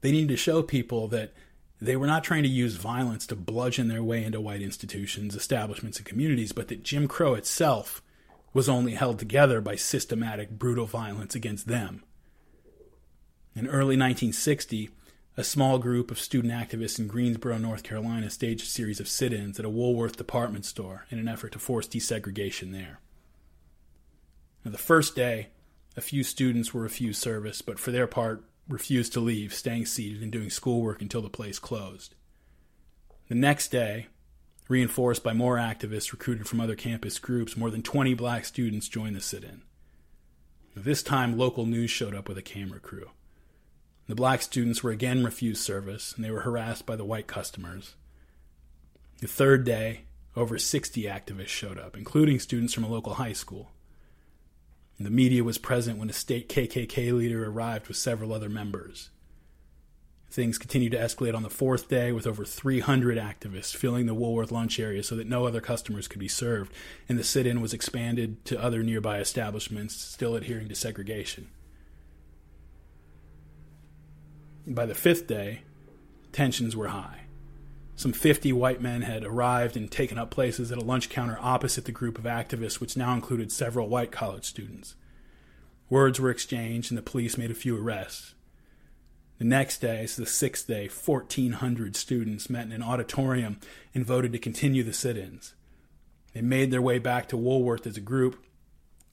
They 0.00 0.12
needed 0.12 0.28
to 0.28 0.36
show 0.36 0.62
people 0.62 1.08
that 1.08 1.34
they 1.80 1.96
were 1.96 2.06
not 2.06 2.24
trying 2.24 2.42
to 2.42 2.48
use 2.48 2.74
violence 2.74 3.26
to 3.26 3.36
bludgeon 3.36 3.88
their 3.88 4.02
way 4.02 4.22
into 4.22 4.40
white 4.40 4.60
institutions, 4.60 5.34
establishments, 5.34 5.98
and 5.98 6.06
communities, 6.06 6.52
but 6.52 6.68
that 6.68 6.82
Jim 6.82 7.08
Crow 7.08 7.34
itself 7.34 8.02
was 8.52 8.68
only 8.68 8.94
held 8.94 9.18
together 9.18 9.60
by 9.60 9.76
systematic, 9.76 10.50
brutal 10.50 10.86
violence 10.86 11.34
against 11.34 11.68
them. 11.68 12.02
In 13.54 13.66
early 13.66 13.96
1960, 13.96 14.90
a 15.36 15.44
small 15.44 15.78
group 15.78 16.10
of 16.10 16.20
student 16.20 16.52
activists 16.52 16.98
in 16.98 17.06
Greensboro, 17.06 17.56
North 17.56 17.82
Carolina, 17.82 18.28
staged 18.28 18.62
a 18.62 18.66
series 18.66 19.00
of 19.00 19.08
sit 19.08 19.32
ins 19.32 19.58
at 19.58 19.64
a 19.64 19.70
Woolworth 19.70 20.16
department 20.16 20.66
store 20.66 21.06
in 21.10 21.18
an 21.18 21.28
effort 21.28 21.52
to 21.52 21.58
force 21.58 21.88
desegregation 21.88 22.72
there. 22.72 23.00
Now, 24.64 24.72
the 24.72 24.78
first 24.78 25.16
day, 25.16 25.48
a 25.96 26.02
few 26.02 26.24
students 26.24 26.74
were 26.74 26.82
refused 26.82 27.22
service, 27.22 27.62
but 27.62 27.78
for 27.78 27.90
their 27.90 28.06
part, 28.06 28.44
refused 28.70 29.12
to 29.12 29.20
leave, 29.20 29.52
staying 29.52 29.86
seated 29.86 30.22
and 30.22 30.30
doing 30.30 30.50
schoolwork 30.50 31.02
until 31.02 31.22
the 31.22 31.28
place 31.28 31.58
closed. 31.58 32.14
The 33.28 33.34
next 33.34 33.68
day, 33.68 34.06
reinforced 34.68 35.22
by 35.22 35.32
more 35.32 35.56
activists 35.56 36.12
recruited 36.12 36.48
from 36.48 36.60
other 36.60 36.76
campus 36.76 37.18
groups, 37.18 37.56
more 37.56 37.70
than 37.70 37.82
20 37.82 38.14
black 38.14 38.44
students 38.44 38.88
joined 38.88 39.16
the 39.16 39.20
sit 39.20 39.44
in. 39.44 39.62
This 40.76 41.02
time, 41.02 41.36
local 41.36 41.66
news 41.66 41.90
showed 41.90 42.14
up 42.14 42.28
with 42.28 42.38
a 42.38 42.42
camera 42.42 42.78
crew. 42.78 43.10
The 44.06 44.14
black 44.14 44.42
students 44.42 44.82
were 44.82 44.90
again 44.92 45.24
refused 45.24 45.62
service, 45.62 46.12
and 46.14 46.24
they 46.24 46.30
were 46.30 46.40
harassed 46.40 46.86
by 46.86 46.96
the 46.96 47.04
white 47.04 47.26
customers. 47.26 47.94
The 49.18 49.26
third 49.26 49.64
day, 49.64 50.02
over 50.36 50.58
60 50.58 51.02
activists 51.02 51.48
showed 51.48 51.78
up, 51.78 51.96
including 51.96 52.38
students 52.38 52.72
from 52.72 52.84
a 52.84 52.88
local 52.88 53.14
high 53.14 53.32
school. 53.32 53.70
The 55.00 55.08
media 55.08 55.42
was 55.42 55.56
present 55.56 55.98
when 55.98 56.10
a 56.10 56.12
state 56.12 56.50
KKK 56.50 57.16
leader 57.16 57.48
arrived 57.48 57.88
with 57.88 57.96
several 57.96 58.34
other 58.34 58.50
members. 58.50 59.08
Things 60.30 60.58
continued 60.58 60.92
to 60.92 60.98
escalate 60.98 61.34
on 61.34 61.42
the 61.42 61.48
fourth 61.48 61.88
day 61.88 62.12
with 62.12 62.26
over 62.26 62.44
300 62.44 63.16
activists 63.16 63.74
filling 63.74 64.04
the 64.04 64.12
Woolworth 64.12 64.52
lunch 64.52 64.78
area 64.78 65.02
so 65.02 65.16
that 65.16 65.26
no 65.26 65.46
other 65.46 65.62
customers 65.62 66.06
could 66.06 66.20
be 66.20 66.28
served, 66.28 66.70
and 67.08 67.18
the 67.18 67.24
sit 67.24 67.46
in 67.46 67.62
was 67.62 67.72
expanded 67.72 68.44
to 68.44 68.62
other 68.62 68.82
nearby 68.82 69.20
establishments 69.20 69.96
still 69.96 70.36
adhering 70.36 70.68
to 70.68 70.74
segregation. 70.74 71.48
By 74.66 74.84
the 74.84 74.94
fifth 74.94 75.26
day, 75.26 75.62
tensions 76.30 76.76
were 76.76 76.88
high. 76.88 77.19
Some 78.00 78.14
50 78.14 78.54
white 78.54 78.80
men 78.80 79.02
had 79.02 79.24
arrived 79.24 79.76
and 79.76 79.90
taken 79.90 80.16
up 80.16 80.30
places 80.30 80.72
at 80.72 80.78
a 80.78 80.82
lunch 80.82 81.10
counter 81.10 81.36
opposite 81.38 81.84
the 81.84 81.92
group 81.92 82.16
of 82.16 82.24
activists, 82.24 82.80
which 82.80 82.96
now 82.96 83.12
included 83.12 83.52
several 83.52 83.90
white 83.90 84.10
college 84.10 84.46
students. 84.46 84.94
Words 85.90 86.18
were 86.18 86.30
exchanged, 86.30 86.90
and 86.90 86.96
the 86.96 87.02
police 87.02 87.36
made 87.36 87.50
a 87.50 87.54
few 87.54 87.76
arrests. 87.76 88.32
The 89.36 89.44
next 89.44 89.82
day, 89.82 90.06
so 90.06 90.22
the 90.22 90.26
sixth 90.26 90.66
day, 90.66 90.88
1,400 90.88 91.94
students 91.94 92.48
met 92.48 92.64
in 92.64 92.72
an 92.72 92.82
auditorium 92.82 93.60
and 93.94 94.06
voted 94.06 94.32
to 94.32 94.38
continue 94.38 94.82
the 94.82 94.94
sit 94.94 95.18
ins. 95.18 95.52
They 96.32 96.40
made 96.40 96.70
their 96.70 96.80
way 96.80 96.98
back 96.98 97.28
to 97.28 97.36
Woolworth 97.36 97.86
as 97.86 97.98
a 97.98 98.00
group 98.00 98.42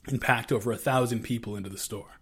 and 0.08 0.22
packed 0.22 0.50
over 0.50 0.72
a 0.72 0.78
thousand 0.78 1.24
people 1.24 1.58
into 1.58 1.70
the 1.70 1.78
store. 1.78 2.17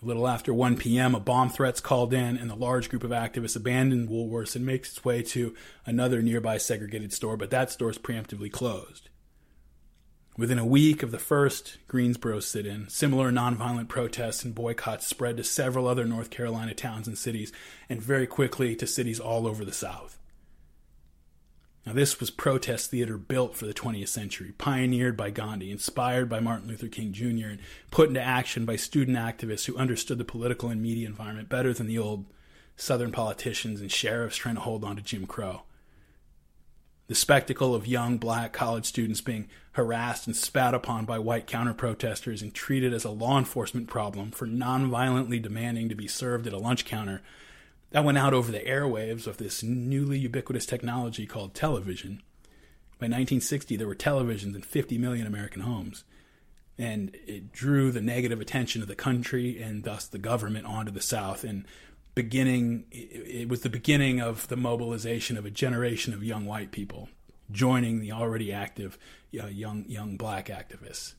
A 0.00 0.06
little 0.06 0.28
after 0.28 0.54
1 0.54 0.76
p.m., 0.76 1.16
a 1.16 1.20
bomb 1.20 1.48
threat's 1.50 1.80
called 1.80 2.14
in, 2.14 2.36
and 2.36 2.48
the 2.48 2.54
large 2.54 2.88
group 2.88 3.02
of 3.02 3.10
activists 3.10 3.56
abandoned 3.56 4.08
Woolworths 4.08 4.54
and 4.54 4.64
makes 4.64 4.90
its 4.90 5.04
way 5.04 5.22
to 5.22 5.56
another 5.86 6.22
nearby 6.22 6.56
segregated 6.56 7.12
store, 7.12 7.36
but 7.36 7.50
that 7.50 7.72
store 7.72 7.90
is 7.90 7.98
preemptively 7.98 8.50
closed. 8.50 9.08
Within 10.36 10.60
a 10.60 10.64
week 10.64 11.02
of 11.02 11.10
the 11.10 11.18
first 11.18 11.78
Greensboro 11.88 12.38
sit 12.38 12.64
in, 12.64 12.88
similar 12.88 13.32
nonviolent 13.32 13.88
protests 13.88 14.44
and 14.44 14.54
boycotts 14.54 15.04
spread 15.04 15.36
to 15.36 15.42
several 15.42 15.88
other 15.88 16.04
North 16.04 16.30
Carolina 16.30 16.74
towns 16.74 17.08
and 17.08 17.18
cities, 17.18 17.52
and 17.88 18.00
very 18.00 18.28
quickly 18.28 18.76
to 18.76 18.86
cities 18.86 19.18
all 19.18 19.48
over 19.48 19.64
the 19.64 19.72
South. 19.72 20.17
Now, 21.88 21.94
this 21.94 22.20
was 22.20 22.28
protest 22.28 22.90
theater 22.90 23.16
built 23.16 23.56
for 23.56 23.64
the 23.64 23.72
20th 23.72 24.08
century, 24.08 24.52
pioneered 24.58 25.16
by 25.16 25.30
Gandhi, 25.30 25.70
inspired 25.70 26.28
by 26.28 26.38
Martin 26.38 26.68
Luther 26.68 26.86
King 26.86 27.14
Jr., 27.14 27.48
and 27.48 27.60
put 27.90 28.10
into 28.10 28.20
action 28.20 28.66
by 28.66 28.76
student 28.76 29.16
activists 29.16 29.64
who 29.64 29.78
understood 29.78 30.18
the 30.18 30.24
political 30.26 30.68
and 30.68 30.82
media 30.82 31.08
environment 31.08 31.48
better 31.48 31.72
than 31.72 31.86
the 31.86 31.96
old 31.96 32.26
Southern 32.76 33.10
politicians 33.10 33.80
and 33.80 33.90
sheriffs 33.90 34.36
trying 34.36 34.56
to 34.56 34.60
hold 34.60 34.84
on 34.84 34.96
to 34.96 35.02
Jim 35.02 35.24
Crow. 35.24 35.62
The 37.06 37.14
spectacle 37.14 37.74
of 37.74 37.86
young 37.86 38.18
black 38.18 38.52
college 38.52 38.84
students 38.84 39.22
being 39.22 39.48
harassed 39.72 40.26
and 40.26 40.36
spat 40.36 40.74
upon 40.74 41.06
by 41.06 41.18
white 41.18 41.46
counter 41.46 41.72
protesters 41.72 42.42
and 42.42 42.52
treated 42.52 42.92
as 42.92 43.06
a 43.06 43.10
law 43.10 43.38
enforcement 43.38 43.88
problem 43.88 44.30
for 44.30 44.46
nonviolently 44.46 45.40
demanding 45.40 45.88
to 45.88 45.94
be 45.94 46.06
served 46.06 46.46
at 46.46 46.52
a 46.52 46.58
lunch 46.58 46.84
counter 46.84 47.22
that 47.90 48.04
went 48.04 48.18
out 48.18 48.34
over 48.34 48.52
the 48.52 48.60
airwaves 48.60 49.26
of 49.26 49.38
this 49.38 49.62
newly 49.62 50.18
ubiquitous 50.18 50.66
technology 50.66 51.26
called 51.26 51.54
television. 51.54 52.22
By 52.98 53.04
1960, 53.06 53.76
there 53.76 53.86
were 53.86 53.94
televisions 53.94 54.54
in 54.54 54.62
50 54.62 54.98
million 54.98 55.26
American 55.26 55.62
homes, 55.62 56.04
and 56.76 57.16
it 57.26 57.52
drew 57.52 57.90
the 57.90 58.00
negative 58.00 58.40
attention 58.40 58.82
of 58.82 58.88
the 58.88 58.94
country 58.94 59.60
and 59.62 59.84
thus 59.84 60.06
the 60.06 60.18
government 60.18 60.66
onto 60.66 60.92
the 60.92 61.00
South. 61.00 61.44
And 61.44 61.64
beginning, 62.14 62.84
it 62.90 63.48
was 63.48 63.62
the 63.62 63.70
beginning 63.70 64.20
of 64.20 64.48
the 64.48 64.56
mobilization 64.56 65.38
of 65.38 65.46
a 65.46 65.50
generation 65.50 66.12
of 66.12 66.24
young 66.24 66.44
white 66.44 66.72
people 66.72 67.08
joining 67.50 68.00
the 68.00 68.12
already 68.12 68.52
active 68.52 68.98
uh, 69.40 69.46
young 69.46 69.84
young 69.88 70.16
black 70.16 70.46
activists. 70.48 71.14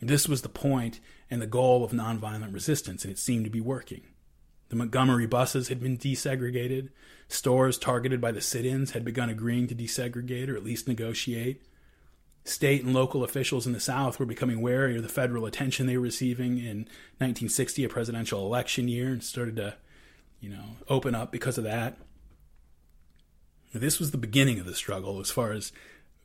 This 0.00 0.28
was 0.28 0.42
the 0.42 0.48
point 0.48 1.00
and 1.30 1.42
the 1.42 1.46
goal 1.46 1.84
of 1.84 1.90
nonviolent 1.90 2.54
resistance, 2.54 3.04
and 3.04 3.12
it 3.12 3.18
seemed 3.18 3.44
to 3.44 3.50
be 3.50 3.60
working. 3.60 4.02
The 4.68 4.76
Montgomery 4.76 5.26
buses 5.26 5.68
had 5.68 5.80
been 5.80 5.96
desegregated. 5.96 6.90
Stores 7.28 7.78
targeted 7.78 8.20
by 8.20 8.32
the 8.32 8.40
sit 8.40 8.66
ins 8.66 8.92
had 8.92 9.04
begun 9.04 9.30
agreeing 9.30 9.66
to 9.68 9.74
desegregate 9.74 10.48
or 10.48 10.56
at 10.56 10.64
least 10.64 10.88
negotiate. 10.88 11.62
State 12.44 12.82
and 12.82 12.94
local 12.94 13.24
officials 13.24 13.66
in 13.66 13.72
the 13.72 13.80
South 13.80 14.18
were 14.18 14.26
becoming 14.26 14.60
wary 14.60 14.96
of 14.96 15.02
the 15.02 15.08
federal 15.08 15.44
attention 15.44 15.86
they 15.86 15.96
were 15.96 16.04
receiving 16.04 16.58
in 16.58 16.86
1960, 17.18 17.84
a 17.84 17.88
presidential 17.88 18.46
election 18.46 18.88
year, 18.88 19.08
and 19.08 19.22
started 19.22 19.56
to, 19.56 19.74
you 20.40 20.48
know, 20.48 20.76
open 20.88 21.14
up 21.14 21.30
because 21.30 21.58
of 21.58 21.64
that. 21.64 21.98
This 23.74 23.98
was 23.98 24.12
the 24.12 24.18
beginning 24.18 24.58
of 24.58 24.66
the 24.66 24.74
struggle 24.74 25.20
as 25.20 25.30
far 25.30 25.52
as 25.52 25.72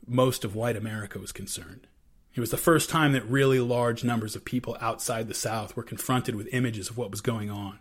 most 0.08 0.46
of 0.46 0.56
white 0.56 0.78
America 0.78 1.20
was 1.20 1.34
concerned. 1.34 1.88
It 2.34 2.40
was 2.40 2.52
the 2.52 2.58
first 2.58 2.90
time 2.90 3.12
that 3.12 3.26
really 3.26 3.60
large 3.60 4.04
numbers 4.04 4.36
of 4.36 4.46
people 4.46 4.78
outside 4.80 5.28
the 5.28 5.34
South 5.34 5.76
were 5.76 5.84
confronted 5.84 6.36
with 6.36 6.54
images 6.54 6.90
of 6.90 6.98
what 6.98 7.12
was 7.12 7.22
going 7.22 7.52
on 7.52 7.80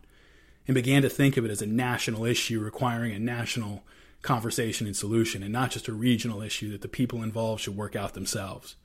and 0.66 0.74
began 0.74 1.02
to 1.02 1.08
think 1.08 1.36
of 1.36 1.44
it 1.44 1.50
as 1.50 1.62
a 1.62 1.66
national 1.66 2.24
issue 2.24 2.60
requiring 2.60 3.12
a 3.12 3.18
national 3.18 3.82
conversation 4.22 4.86
and 4.86 4.96
solution 4.96 5.42
and 5.42 5.52
not 5.52 5.70
just 5.70 5.88
a 5.88 5.92
regional 5.92 6.42
issue 6.42 6.70
that 6.70 6.80
the 6.80 6.88
people 6.88 7.22
involved 7.22 7.62
should 7.62 7.76
work 7.76 7.96
out 7.96 8.14
themselves. 8.14 8.76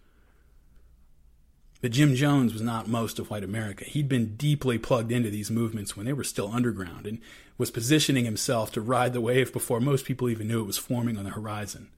But 1.79 1.91
Jim 1.91 2.15
Jones 2.15 2.53
was 2.53 2.61
not 2.61 2.87
most 2.87 3.19
of 3.19 3.29
white 3.29 3.43
America. 3.43 3.85
He'd 3.85 4.09
been 4.09 4.35
deeply 4.35 4.79
plugged 4.79 5.11
into 5.11 5.29
these 5.29 5.51
movements 5.51 5.95
when 5.95 6.07
they 6.07 6.13
were 6.13 6.23
still 6.23 6.51
underground 6.51 7.05
and 7.05 7.19
was 7.57 7.69
positioning 7.69 8.25
himself 8.25 8.71
to 8.71 8.81
ride 8.81 9.13
the 9.13 9.21
wave 9.21 9.53
before 9.53 9.79
most 9.79 10.05
people 10.05 10.27
even 10.27 10.47
knew 10.47 10.61
it 10.61 10.67
was 10.67 10.79
forming 10.79 11.17
on 11.17 11.23
the 11.23 11.31
horizon. 11.31 11.89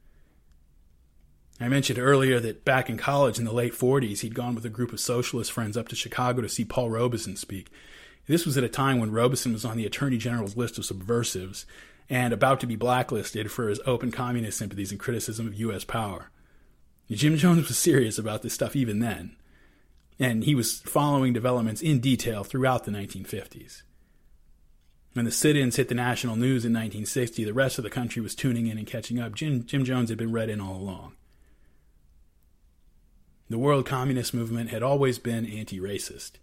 I 1.62 1.70
mentioned 1.70 2.00
earlier 2.00 2.40
that 2.40 2.64
back 2.66 2.90
in 2.90 2.98
college 2.98 3.38
in 3.38 3.46
the 3.46 3.54
late 3.54 3.74
40s, 3.74 4.20
he'd 4.20 4.36
gone 4.36 4.56
with 4.56 4.66
a 4.66 4.70
group 4.70 4.94
of 4.94 5.00
socialist 5.00 5.52
friends 5.52 5.76
up 5.76 5.88
to 5.90 5.96
Chicago 5.96 6.42
to 6.42 6.50
see 6.50 6.64
Paul 6.66 6.90
Robeson 6.90 7.36
speak. 7.36 7.70
This 8.30 8.46
was 8.46 8.60
at 8.60 8.64
a 8.64 8.70
time 8.70 9.00
when 9.00 9.12
Robeson 9.12 9.54
was 9.54 9.66
on 9.66 9.76
the 9.76 9.88
Attorney 9.88 10.20
General's 10.20 10.56
list 10.56 10.78
of 10.78 10.86
subversives 10.86 11.66
and 12.12 12.32
about 12.32 12.60
to 12.60 12.68
be 12.68 12.76
blacklisted 12.76 13.52
for 13.52 13.68
his 13.68 13.82
open 13.88 14.12
communist 14.12 14.60
sympathies 14.60 14.92
and 14.92 15.00
criticism 15.00 15.48
of 15.48 15.56
U.S. 15.56 15.84
power. 15.84 16.30
Jim 17.10 17.38
Jones 17.38 17.68
was 17.68 17.80
serious 17.80 18.20
about 18.20 18.44
this 18.44 18.54
stuff 18.54 18.76
even 18.76 19.00
then, 19.00 19.36
and 20.20 20.44
he 20.44 20.54
was 20.54 20.80
following 20.82 21.34
developments 21.34 21.82
in 21.82 22.00
detail 22.00 22.44
throughout 22.44 22.84
the 22.84 22.92
1950s. 22.92 23.82
When 25.14 25.26
the 25.26 25.32
sit 25.32 25.58
ins 25.58 25.78
hit 25.78 25.90
the 25.90 25.96
national 25.96 26.36
news 26.36 26.64
in 26.64 26.72
1960, 26.72 27.44
the 27.44 27.52
rest 27.52 27.80
of 27.80 27.84
the 27.84 27.90
country 27.90 28.22
was 28.22 28.36
tuning 28.36 28.68
in 28.68 28.78
and 28.78 28.86
catching 28.86 29.20
up. 29.20 29.34
Jim, 29.34 29.66
Jim 29.66 29.84
Jones 29.84 30.10
had 30.10 30.20
been 30.20 30.32
read 30.32 30.50
in 30.50 30.62
all 30.62 30.76
along. 30.76 31.14
The 33.50 33.58
world 33.58 33.88
communist 33.88 34.36
movement 34.36 34.70
had 34.70 34.84
always 34.84 35.18
been 35.18 35.48
anti 35.48 35.80
racist 35.80 36.34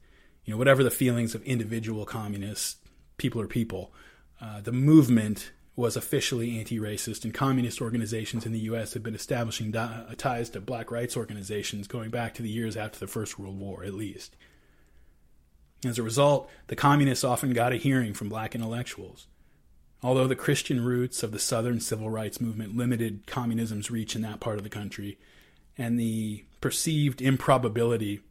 you 0.47 0.55
know, 0.55 0.59
whatever 0.59 0.83
the 0.83 0.91
feelings 0.91 1.35
of 1.35 1.43
individual 1.43 2.07
communists, 2.07 2.77
people 3.19 3.41
are 3.41 3.49
people, 3.49 3.93
uh, 4.41 4.61
the 4.61 4.73
movement 4.73 5.51
was 5.75 5.97
officially 5.97 6.59
anti-racist, 6.59 7.25
and 7.25 7.35
communist 7.35 7.83
organizations 7.83 8.47
in 8.47 8.53
the 8.53 8.61
U.S. 8.61 8.95
had 8.95 9.03
been 9.03 9.15
establishing 9.15 9.77
uh, 9.77 10.15
ties 10.17 10.49
to 10.51 10.61
black 10.61 10.91
rights 10.91 11.17
organizations 11.17 11.87
going 11.87 12.09
back 12.09 12.33
to 12.35 12.43
the 12.43 12.49
years 12.49 12.77
after 12.79 12.99
the 12.99 13.07
First 13.07 13.39
World 13.39 13.59
War, 13.59 13.85
at 13.85 13.93
least. 13.93 14.37
As 15.85 15.99
a 15.99 16.03
result, 16.03 16.49
the 16.69 16.77
communists 16.77 17.25
often 17.25 17.53
got 17.53 17.75
a 17.75 17.77
hearing 17.77 18.15
from 18.15 18.31
black 18.31 18.55
intellectuals. 18.55 19.27
Although 20.03 20.27
the 20.27 20.37
Christian 20.37 20.83
roots 20.83 21.23
of 21.23 21.33
the 21.33 21.39
Southern 21.39 21.81
civil 21.81 22.09
rights 22.09 22.41
movement 22.41 22.77
limited 22.77 23.27
communism's 23.27 23.91
reach 23.91 24.17
in 24.17 24.23
that 24.23 24.41
part 24.41 24.57
of 24.57 24.63
the 24.63 24.71
country, 24.71 25.19
and 25.77 25.99
the 25.99 26.45
perceived 26.63 27.21
improbability 27.21 28.23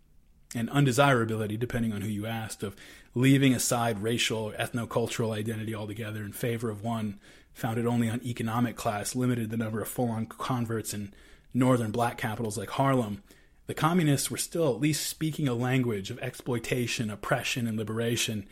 and 0.54 0.70
undesirability, 0.70 1.58
depending 1.58 1.94
on 1.94 2.02
who 2.02 2.10
you 2.10 2.26
asked, 2.26 2.64
of 2.64 2.76
leaving 3.14 3.54
aside 3.54 4.04
racial 4.04 4.38
or 4.38 4.54
ethnocultural 4.54 5.36
identity 5.36 5.74
altogether 5.74 6.24
in 6.24 6.32
favor 6.32 6.70
of 6.70 6.84
one 6.84 7.20
founded 7.54 7.86
only 7.86 8.10
on 8.10 8.22
economic 8.26 8.76
class, 8.76 9.16
limited 9.16 9.50
the 9.50 9.58
number 9.58 9.82
of 9.82 9.88
full 9.88 10.10
on 10.10 10.26
converts 10.26 10.94
in 10.94 11.14
northern 11.54 11.92
black 11.92 12.18
capitals 12.18 12.58
like 12.58 12.70
Harlem, 12.72 13.24
the 13.68 13.74
communists 13.74 14.30
were 14.30 14.38
still 14.38 14.70
at 14.70 14.80
least 14.80 15.08
speaking 15.08 15.48
a 15.48 15.54
language 15.54 16.12
of 16.12 16.20
exploitation, 16.20 17.10
oppression, 17.10 17.66
and 17.66 17.78
liberation 17.78 18.46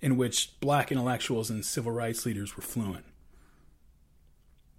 in 0.00 0.16
which 0.16 0.58
black 0.60 0.92
intellectuals 0.92 1.50
and 1.50 1.64
civil 1.64 1.92
rights 1.92 2.26
leaders 2.26 2.56
were 2.56 2.62
fluent. 2.62 3.04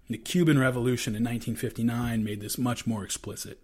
The 0.08 0.18
Cuban 0.18 0.58
Revolution 0.58 1.14
in 1.14 1.22
1959 1.24 2.24
made 2.24 2.40
this 2.40 2.58
much 2.58 2.86
more 2.86 3.04
explicit. 3.04 3.60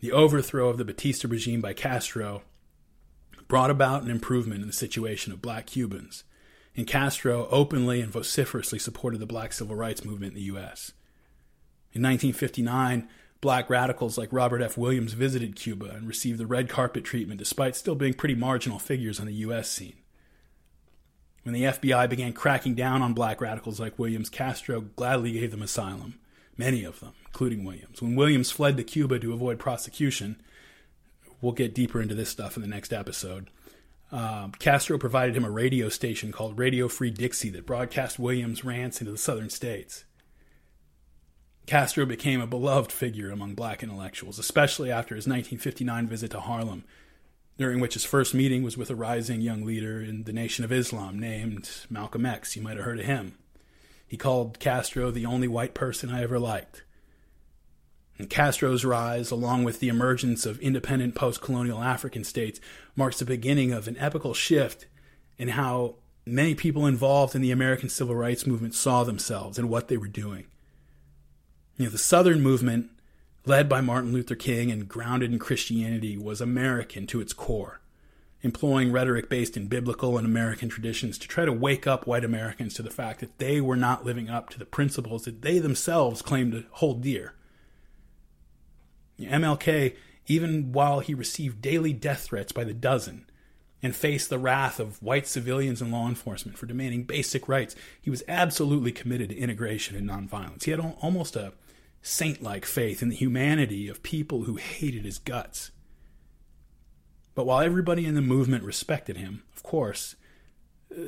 The 0.00 0.12
overthrow 0.12 0.68
of 0.68 0.78
the 0.78 0.84
Batista 0.84 1.28
regime 1.28 1.60
by 1.60 1.72
Castro 1.72 2.42
brought 3.48 3.70
about 3.70 4.02
an 4.02 4.10
improvement 4.10 4.60
in 4.60 4.66
the 4.66 4.72
situation 4.72 5.32
of 5.32 5.42
black 5.42 5.66
Cubans, 5.66 6.24
and 6.76 6.86
Castro 6.86 7.46
openly 7.50 8.00
and 8.00 8.12
vociferously 8.12 8.78
supported 8.78 9.18
the 9.18 9.26
black 9.26 9.52
civil 9.52 9.76
rights 9.76 10.04
movement 10.04 10.32
in 10.32 10.36
the 10.36 10.46
U.S. 10.46 10.92
In 11.92 12.02
1959, 12.02 13.08
black 13.40 13.68
radicals 13.70 14.18
like 14.18 14.32
Robert 14.32 14.62
F. 14.62 14.76
Williams 14.76 15.12
visited 15.12 15.54
Cuba 15.54 15.90
and 15.90 16.08
received 16.08 16.38
the 16.38 16.46
red 16.46 16.68
carpet 16.68 17.04
treatment 17.04 17.38
despite 17.38 17.76
still 17.76 17.94
being 17.94 18.14
pretty 18.14 18.34
marginal 18.34 18.78
figures 18.78 19.20
on 19.20 19.26
the 19.26 19.34
U.S. 19.34 19.70
scene. 19.70 19.96
When 21.44 21.52
the 21.52 21.64
FBI 21.64 22.08
began 22.08 22.32
cracking 22.32 22.74
down 22.74 23.02
on 23.02 23.12
black 23.12 23.40
radicals 23.40 23.78
like 23.78 23.98
Williams, 23.98 24.30
Castro 24.30 24.80
gladly 24.80 25.32
gave 25.32 25.50
them 25.50 25.62
asylum, 25.62 26.18
many 26.56 26.84
of 26.84 27.00
them, 27.00 27.12
including 27.26 27.64
Williams. 27.64 28.00
When 28.00 28.16
Williams 28.16 28.50
fled 28.50 28.76
to 28.76 28.84
Cuba 28.84 29.18
to 29.18 29.32
avoid 29.32 29.58
prosecution, 29.58 30.36
we'll 31.40 31.52
get 31.52 31.74
deeper 31.74 32.00
into 32.00 32.14
this 32.14 32.30
stuff 32.30 32.56
in 32.56 32.62
the 32.62 32.68
next 32.68 32.92
episode. 32.92 33.50
Uh, 34.12 34.48
Castro 34.58 34.96
provided 34.96 35.36
him 35.36 35.44
a 35.44 35.50
radio 35.50 35.88
station 35.88 36.30
called 36.30 36.58
Radio 36.58 36.88
Free 36.88 37.10
Dixie 37.10 37.50
that 37.50 37.66
broadcast 37.66 38.18
Williams' 38.18 38.64
rants 38.64 39.00
into 39.00 39.12
the 39.12 39.18
southern 39.18 39.50
states. 39.50 40.04
Castro 41.66 42.04
became 42.04 42.40
a 42.40 42.46
beloved 42.46 42.92
figure 42.92 43.30
among 43.30 43.54
black 43.54 43.82
intellectuals, 43.82 44.38
especially 44.38 44.90
after 44.90 45.14
his 45.14 45.26
1959 45.26 46.06
visit 46.06 46.30
to 46.30 46.40
Harlem, 46.40 46.84
during 47.56 47.80
which 47.80 47.94
his 47.94 48.04
first 48.04 48.34
meeting 48.34 48.62
was 48.62 48.76
with 48.76 48.90
a 48.90 48.94
rising 48.94 49.40
young 49.40 49.64
leader 49.64 50.00
in 50.00 50.24
the 50.24 50.32
Nation 50.32 50.64
of 50.64 50.72
Islam 50.72 51.18
named 51.18 51.70
Malcolm 51.88 52.26
X. 52.26 52.54
You 52.54 52.62
might 52.62 52.76
have 52.76 52.84
heard 52.84 53.00
of 53.00 53.06
him. 53.06 53.38
He 54.14 54.18
called 54.18 54.60
Castro 54.60 55.10
the 55.10 55.26
only 55.26 55.48
white 55.48 55.74
person 55.74 56.08
I 56.08 56.22
ever 56.22 56.38
liked. 56.38 56.84
And 58.16 58.30
Castro's 58.30 58.84
rise, 58.84 59.32
along 59.32 59.64
with 59.64 59.80
the 59.80 59.88
emergence 59.88 60.46
of 60.46 60.60
independent 60.60 61.16
post 61.16 61.40
colonial 61.40 61.82
African 61.82 62.22
states, 62.22 62.60
marks 62.94 63.18
the 63.18 63.24
beginning 63.24 63.72
of 63.72 63.88
an 63.88 63.96
epical 63.98 64.32
shift 64.32 64.86
in 65.36 65.48
how 65.48 65.96
many 66.24 66.54
people 66.54 66.86
involved 66.86 67.34
in 67.34 67.42
the 67.42 67.50
American 67.50 67.88
civil 67.88 68.14
rights 68.14 68.46
movement 68.46 68.76
saw 68.76 69.02
themselves 69.02 69.58
and 69.58 69.68
what 69.68 69.88
they 69.88 69.96
were 69.96 70.06
doing. 70.06 70.46
You 71.76 71.86
know, 71.86 71.90
the 71.90 71.98
Southern 71.98 72.40
movement, 72.40 72.90
led 73.44 73.68
by 73.68 73.80
Martin 73.80 74.12
Luther 74.12 74.36
King 74.36 74.70
and 74.70 74.88
grounded 74.88 75.32
in 75.32 75.40
Christianity, 75.40 76.16
was 76.16 76.40
American 76.40 77.08
to 77.08 77.20
its 77.20 77.32
core, 77.32 77.80
employing 78.44 78.92
rhetoric 78.92 79.28
based 79.28 79.56
in 79.56 79.66
biblical 79.66 80.16
and 80.16 80.26
American 80.26 80.68
traditions 80.68 81.18
to 81.18 81.26
try 81.26 81.44
to 81.44 81.52
wake 81.52 81.86
up 81.86 82.06
white 82.06 82.24
Americans 82.24 82.74
to 82.74 82.82
the 82.82 82.90
fact 82.90 83.20
that 83.20 83.38
they 83.38 83.60
were 83.60 83.76
not 83.76 84.04
living 84.04 84.28
up 84.28 84.50
to 84.50 84.58
the 84.58 84.66
principles 84.66 85.24
that 85.24 85.42
they 85.42 85.58
themselves 85.58 86.22
claimed 86.22 86.52
to 86.52 86.64
hold 86.72 87.02
dear. 87.02 87.34
MLK, 89.18 89.96
even 90.26 90.72
while 90.72 91.00
he 91.00 91.14
received 91.14 91.62
daily 91.62 91.92
death 91.92 92.24
threats 92.24 92.52
by 92.52 92.64
the 92.64 92.74
dozen, 92.74 93.26
and 93.84 93.94
faced 93.94 94.30
the 94.30 94.38
wrath 94.38 94.80
of 94.80 95.02
white 95.02 95.26
civilians 95.26 95.82
and 95.82 95.92
law 95.92 96.08
enforcement 96.08 96.56
for 96.56 96.64
demanding 96.64 97.04
basic 97.04 97.46
rights, 97.48 97.76
he 98.00 98.08
was 98.08 98.22
absolutely 98.26 98.90
committed 98.90 99.28
to 99.28 99.36
integration 99.36 99.94
and 99.94 100.08
nonviolence. 100.08 100.64
He 100.64 100.70
had 100.70 100.80
almost 100.80 101.36
a 101.36 101.52
saint 102.00 102.42
like 102.42 102.64
faith 102.64 103.02
in 103.02 103.10
the 103.10 103.14
humanity 103.14 103.86
of 103.88 104.02
people 104.02 104.44
who 104.44 104.56
hated 104.56 105.04
his 105.04 105.18
guts. 105.18 105.70
But 107.34 107.46
while 107.46 107.60
everybody 107.60 108.06
in 108.06 108.14
the 108.14 108.22
movement 108.22 108.64
respected 108.64 109.16
him, 109.16 109.42
of 109.56 109.62
course, 109.62 110.16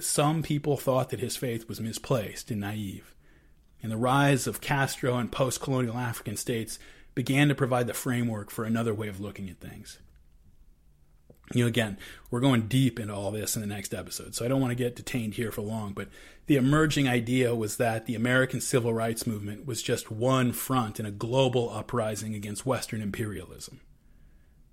some 0.01 0.43
people 0.43 0.77
thought 0.77 1.11
that 1.11 1.21
his 1.21 1.37
faith 1.37 1.69
was 1.69 1.81
misplaced 1.81 2.51
and 2.51 2.61
naive. 2.61 3.15
And 3.83 3.93
the 3.93 3.97
rise 3.97 4.47
of 4.47 4.61
Castro 4.61 5.17
and 5.17 5.31
post 5.31 5.61
colonial 5.61 5.97
African 5.97 6.37
states 6.37 6.79
began 7.15 7.49
to 7.49 7.55
provide 7.55 7.87
the 7.87 7.95
framework 7.95 8.51
for 8.51 8.65
another 8.65 8.93
way 8.93 9.09
of 9.09 9.21
looking 9.21 9.49
at 9.49 9.61
things. 9.61 9.99
You 11.55 11.63
know, 11.63 11.69
again, 11.69 11.97
we're 12.29 12.41
going 12.41 12.63
deep 12.63 12.99
into 12.99 13.15
all 13.15 13.31
this 13.31 13.55
in 13.55 13.63
the 13.63 13.69
next 13.69 13.95
episode, 13.95 14.35
so 14.35 14.45
I 14.45 14.49
don't 14.49 14.61
want 14.61 14.73
to 14.73 14.75
get 14.75 14.97
detained 14.97 15.35
here 15.35 15.53
for 15.53 15.63
long, 15.63 15.93
but 15.93 16.09
the 16.47 16.57
emerging 16.57 17.09
idea 17.09 17.55
was 17.55 17.77
that 17.77 18.07
the 18.07 18.17
American 18.17 18.61
civil 18.61 18.93
rights 18.93 19.29
movement 19.29 19.65
was 19.65 19.81
just 19.81 20.11
one 20.11 20.53
front 20.53 20.99
in 20.99 21.07
a 21.07 21.13
global 21.13 21.71
uprising 21.71 22.35
against 22.35 22.67
Western 22.67 23.01
imperialism. 23.01 23.81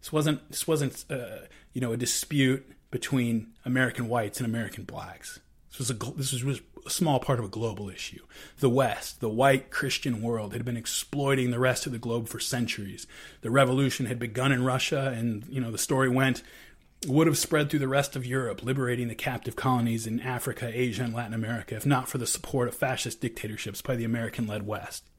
This 0.04 0.12
wasn't 0.12 0.50
this 0.50 0.68
wasn't 0.68 1.06
uh, 1.10 1.48
you 1.72 1.80
know 1.80 1.94
a 1.94 1.98
dispute 1.98 2.70
between 2.92 3.54
American 3.64 4.10
whites 4.10 4.38
and 4.38 4.46
American 4.46 4.84
blacks. 4.84 5.40
This 5.70 5.80
was 5.80 5.90
a 5.90 5.94
this 5.94 6.44
was 6.44 6.62
a 6.86 6.90
small 6.90 7.22
part 7.22 7.40
of 7.40 7.46
a 7.46 7.48
global 7.48 7.90
issue. 7.90 8.20
The 8.60 8.70
West, 8.70 9.22
the 9.22 9.30
white 9.30 9.72
Christian 9.72 10.22
world, 10.22 10.52
had 10.52 10.66
been 10.66 10.76
exploiting 10.76 11.52
the 11.52 11.60
rest 11.60 11.86
of 11.86 11.94
the 11.94 12.00
globe 12.00 12.28
for 12.28 12.42
centuries. 12.42 13.08
The 13.40 13.50
revolution 13.50 14.08
had 14.08 14.20
begun 14.20 14.52
in 14.52 14.66
Russia, 14.66 15.14
and 15.18 15.46
you 15.48 15.62
know 15.62 15.72
the 15.72 15.78
story 15.78 16.10
went 16.10 16.44
would 17.08 17.28
have 17.28 17.38
spread 17.38 17.70
through 17.70 17.80
the 17.80 17.88
rest 17.88 18.18
of 18.18 18.26
Europe, 18.26 18.62
liberating 18.62 19.08
the 19.08 19.16
captive 19.16 19.56
colonies 19.56 20.06
in 20.06 20.20
Africa, 20.20 20.70
Asia, 20.74 21.04
and 21.04 21.14
Latin 21.14 21.34
America, 21.34 21.76
if 21.76 21.86
not 21.86 22.10
for 22.10 22.18
the 22.18 22.28
support 22.28 22.68
of 22.68 22.76
fascist 22.76 23.22
dictatorships 23.22 23.82
by 23.82 23.96
the 23.96 24.06
American 24.06 24.48
led 24.48 24.68
West. 24.68 25.10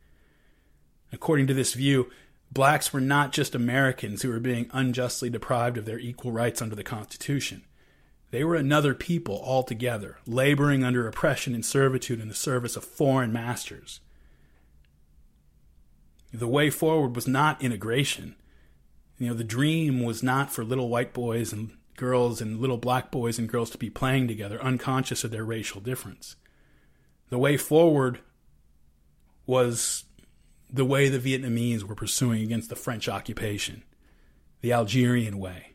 According 1.10 1.46
to 1.46 1.54
this 1.54 1.72
view, 1.72 2.10
blacks 2.54 2.92
were 2.92 3.00
not 3.00 3.32
just 3.32 3.54
Americans 3.54 4.22
who 4.22 4.30
were 4.30 4.40
being 4.40 4.70
unjustly 4.72 5.28
deprived 5.28 5.76
of 5.76 5.84
their 5.84 5.98
equal 5.98 6.32
rights 6.32 6.62
under 6.62 6.76
the 6.76 6.84
Constitution. 6.84 7.64
They 8.30 8.44
were 8.44 8.54
another 8.54 8.94
people 8.94 9.40
altogether, 9.44 10.18
laboring 10.26 10.82
under 10.82 11.06
oppression 11.06 11.54
and 11.54 11.64
servitude 11.64 12.20
in 12.20 12.28
the 12.28 12.34
service 12.34 12.76
of 12.76 12.84
foreign 12.84 13.32
masters. 13.32 14.00
The 16.32 16.48
way 16.48 16.70
forward 16.70 17.14
was 17.14 17.28
not 17.28 17.62
integration. 17.62 18.34
You 19.18 19.28
know, 19.28 19.34
the 19.34 19.44
dream 19.44 20.02
was 20.02 20.22
not 20.22 20.52
for 20.52 20.64
little 20.64 20.88
white 20.88 21.12
boys 21.12 21.52
and 21.52 21.76
girls 21.96 22.40
and 22.40 22.60
little 22.60 22.76
black 22.76 23.12
boys 23.12 23.38
and 23.38 23.48
girls 23.48 23.70
to 23.70 23.78
be 23.78 23.90
playing 23.90 24.26
together, 24.26 24.60
unconscious 24.60 25.22
of 25.22 25.30
their 25.30 25.44
racial 25.44 25.80
difference. 25.80 26.34
The 27.30 27.38
way 27.38 27.56
forward 27.56 28.18
was 29.46 30.04
the 30.74 30.84
way 30.84 31.08
the 31.08 31.20
Vietnamese 31.20 31.84
were 31.84 31.94
pursuing 31.94 32.42
against 32.42 32.68
the 32.68 32.74
French 32.74 33.08
occupation, 33.08 33.84
the 34.60 34.72
Algerian 34.72 35.38
way, 35.38 35.74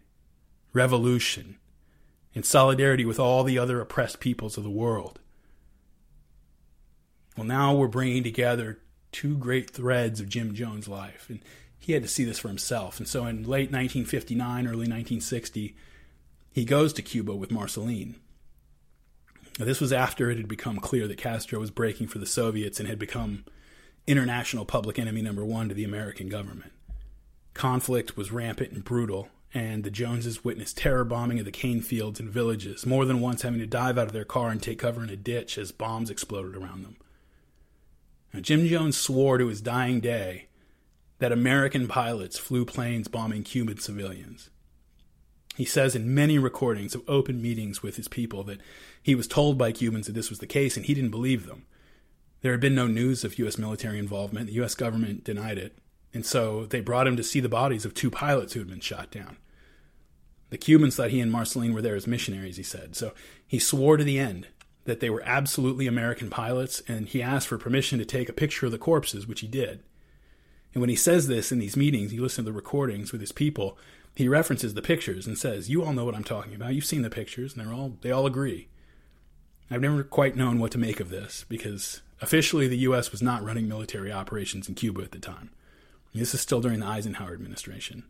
revolution, 0.74 1.58
in 2.34 2.44
solidarity 2.44 3.06
with 3.06 3.18
all 3.18 3.46
the 3.46 3.58
other 3.58 3.80
oppressed 3.80 4.20
peoples 4.20 4.58
of 4.58 4.66
the 4.66 4.70
world. 4.70 5.20
Well, 7.38 7.48
now 7.48 7.74
we're 7.74 7.88
bringing 7.88 8.24
together 8.24 8.80
two 9.14 9.38
great 9.38 9.70
threads 9.70 10.20
of 10.20 10.28
Jim 10.28 10.54
Jones' 10.54 10.90
life, 10.90 11.28
and 11.30 11.40
he 11.80 11.94
had 11.94 12.04
to 12.04 12.10
see 12.10 12.26
this 12.26 12.40
for 12.40 12.50
himself. 12.50 13.00
And 13.00 13.08
so 13.08 13.26
in 13.26 13.44
late 13.44 13.72
1959, 13.72 14.66
early 14.66 14.80
1960, 14.80 15.78
he 16.52 16.66
goes 16.66 16.92
to 16.94 17.02
Cuba 17.02 17.34
with 17.34 17.52
Marceline. 17.52 18.16
Now, 19.58 19.64
this 19.64 19.80
was 19.80 19.94
after 19.94 20.30
it 20.30 20.38
had 20.38 20.50
become 20.50 20.78
clear 20.78 21.08
that 21.08 21.18
Castro 21.18 21.60
was 21.60 21.72
breaking 21.72 22.08
for 22.08 22.20
the 22.20 22.26
Soviets 22.26 22.82
and 22.82 22.90
had 22.90 23.00
become 23.00 23.46
international 24.08 24.66
public 24.66 24.98
enemy 24.98 25.22
number 25.22 25.46
one 25.46 25.70
to 25.70 25.76
the 25.76 25.84
American 25.84 26.30
government. 26.30 26.72
Conflict 27.54 28.16
was 28.16 28.32
rampant 28.32 28.72
and 28.72 28.84
brutal, 28.84 29.30
and 29.54 29.84
the 29.84 29.92
Joneses 29.92 30.44
witnessed 30.44 30.78
terror 30.78 31.04
bombing 31.04 31.40
of 31.40 31.46
the 31.46 31.52
cane 31.52 31.82
fields 31.82 32.20
and 32.20 32.30
villages, 32.30 32.86
more 32.86 33.06
than 33.06 33.22
once 33.22 33.42
having 33.42 33.60
to 33.60 33.68
dive 33.68 33.98
out 33.98 34.08
of 34.08 34.14
their 34.14 34.26
car 34.26 34.50
and 34.50 34.62
take 34.62 34.80
cover 34.80 35.04
in 35.04 35.10
a 35.10 35.16
ditch 35.16 35.58
as 35.58 35.72
bombs 35.72 36.10
exploded 36.10 36.56
around 36.56 36.84
them. 36.84 36.98
Now, 38.34 38.42
Jim 38.42 38.68
Jones 38.68 38.98
swore 38.98 39.38
to 39.38 39.48
his 39.48 39.62
dying 39.62 40.00
day 40.00 40.48
that 41.18 41.32
American 41.32 41.88
pilots 41.88 42.38
flew 42.38 42.66
planes 42.66 43.08
bombing 43.08 43.44
Cuban 43.44 43.80
civilians. 43.80 44.50
He 45.56 45.66
says 45.66 45.96
in 45.96 46.14
many 46.14 46.40
recordings 46.40 46.96
of 46.96 47.04
open 47.08 47.42
meetings 47.42 47.84
with 47.84 47.98
his 47.98 48.08
people 48.08 48.44
that 48.46 48.62
he 49.04 49.16
was 49.16 49.28
told 49.28 49.58
by 49.58 49.74
Cubans 49.74 50.06
that 50.06 50.14
this 50.14 50.30
was 50.30 50.40
the 50.40 50.48
case 50.48 50.78
and 50.78 50.86
he 50.86 50.94
didn't 50.94 51.10
believe 51.10 51.46
them. 51.46 51.66
There 52.42 52.52
had 52.52 52.62
been 52.62 52.76
no 52.76 52.88
news 52.88 53.24
of 53.24 53.38
U.S. 53.40 53.58
military 53.58 54.00
involvement. 54.00 54.48
The 54.48 54.54
U.S. 54.54 54.76
government 54.76 55.24
denied 55.24 55.58
it. 55.58 55.78
And 56.14 56.26
so 56.26 56.66
they 56.66 56.82
brought 56.82 57.08
him 57.08 57.18
to 57.18 57.24
see 57.24 57.40
the 57.40 57.50
bodies 57.50 57.86
of 57.86 57.94
two 57.94 58.10
pilots 58.10 58.54
who 58.54 58.60
had 58.60 58.70
been 58.70 58.80
shot 58.80 59.12
down. 59.12 59.38
The 60.50 60.58
Cubans 60.58 60.96
thought 60.96 61.12
he 61.12 61.20
and 61.20 61.32
Marceline 61.32 61.74
were 61.74 61.82
there 61.82 61.96
as 61.96 62.08
missionaries, 62.08 62.58
he 62.58 62.64
said. 62.64 62.96
So 62.96 63.14
he 63.46 63.60
swore 63.60 63.98
to 63.98 64.04
the 64.04 64.18
end 64.18 64.48
that 64.86 65.00
they 65.00 65.10
were 65.10 65.22
absolutely 65.24 65.86
American 65.86 66.30
pilots, 66.30 66.82
and 66.88 67.08
he 67.08 67.22
asked 67.22 67.48
for 67.48 67.60
permission 67.60 68.00
to 68.00 68.06
take 68.06 68.30
a 68.30 68.34
picture 68.34 68.66
of 68.66 68.72
the 68.72 68.80
corpses, 68.80 69.28
which 69.28 69.42
he 69.42 69.48
did. 69.48 69.84
And 70.74 70.82
when 70.82 70.90
he 70.90 70.96
says 70.96 71.28
this 71.28 71.52
in 71.52 71.60
these 71.60 71.78
meetings, 71.78 72.14
you 72.14 72.22
listen 72.22 72.46
to 72.46 72.52
the 72.52 72.56
recordings 72.56 73.12
with 73.12 73.22
his 73.22 73.32
people, 73.32 73.78
he 74.16 74.28
references 74.28 74.74
the 74.74 74.82
pictures 74.82 75.28
and 75.28 75.38
says, 75.38 75.70
"You 75.70 75.84
all 75.84 75.94
know 75.94 76.06
what 76.06 76.16
I'm 76.16 76.24
talking 76.24 76.56
about. 76.56 76.74
You've 76.74 76.86
seen 76.86 77.04
the 77.04 77.10
pictures, 77.10 77.54
and 77.54 77.62
they're 77.62 77.74
all 77.74 77.98
they 78.02 78.12
all 78.12 78.26
agree." 78.26 78.68
I've 79.70 79.82
never 79.82 80.04
quite 80.04 80.36
known 80.36 80.60
what 80.60 80.72
to 80.72 80.80
make 80.80 81.00
of 81.00 81.10
this 81.10 81.46
because 81.48 82.02
officially 82.22 82.68
the 82.68 82.78
U.S. 82.80 83.12
was 83.12 83.22
not 83.22 83.44
running 83.44 83.68
military 83.68 84.12
operations 84.12 84.68
in 84.68 84.76
Cuba 84.76 85.02
at 85.02 85.12
the 85.12 85.20
time. 85.20 85.52
This 86.14 86.34
is 86.34 86.42
still 86.42 86.62
during 86.62 86.80
the 86.80 86.88
Eisenhower 86.88 87.34
administration. 87.34 88.04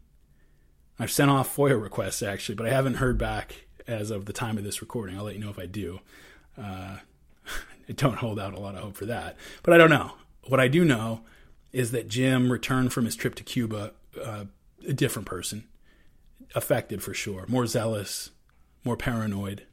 I've 0.98 1.12
sent 1.12 1.32
off 1.32 1.56
FOIA 1.56 1.82
requests 1.82 2.22
actually, 2.22 2.56
but 2.56 2.66
I 2.66 2.72
haven't 2.72 2.96
heard 2.96 3.18
back 3.18 3.66
as 3.88 4.12
of 4.12 4.26
the 4.26 4.34
time 4.34 4.58
of 4.58 4.64
this 4.64 4.82
recording. 4.82 5.18
I'll 5.18 5.24
let 5.24 5.36
you 5.36 5.42
know 5.42 5.50
if 5.50 5.60
I 5.60 5.66
do. 5.66 6.00
Uh, 6.58 6.98
I 7.90 7.94
don't 7.94 8.18
hold 8.18 8.40
out 8.40 8.54
a 8.54 8.60
lot 8.60 8.76
of 8.76 8.82
hope 8.82 8.96
for 8.96 9.06
that, 9.06 9.36
but 9.64 9.74
I 9.74 9.78
don't 9.78 9.90
know. 9.90 10.14
What 10.48 10.60
I 10.60 10.68
do 10.68 10.86
know 10.86 11.22
is 11.72 11.92
that 11.92 12.08
Jim 12.08 12.52
returned 12.52 12.94
from 12.94 13.06
his 13.06 13.16
trip 13.16 13.36
to 13.36 13.44
Cuba 13.44 13.94
uh, 14.22 14.46
a 14.88 14.94
different 14.94 15.28
person, 15.28 15.66
affected 16.56 17.04
for 17.04 17.14
sure, 17.14 17.46
more 17.48 17.68
zealous, 17.68 18.32
more 18.84 18.98
paranoid. 18.98 19.64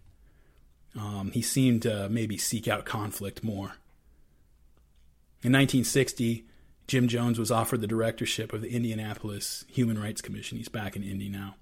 Um, 0.99 1.31
he 1.33 1.43
seemed 1.43 1.83
to 1.83 2.09
maybe 2.09 2.37
seek 2.37 2.69
out 2.69 2.85
conflict 2.85 3.45
more. 3.45 3.75
In 5.47 5.53
1960, 5.53 6.45
Jim 6.89 7.07
Jones 7.07 7.39
was 7.39 7.53
offered 7.53 7.81
the 7.81 7.87
directorship 7.87 8.53
of 8.53 8.63
the 8.63 8.75
Indianapolis 8.75 9.65
Human 9.69 9.97
Rights 9.97 10.21
Commission. 10.21 10.59
He's 10.59 10.69
back 10.69 10.97
in 10.97 11.05
Indy 11.05 11.29
now. 11.29 11.55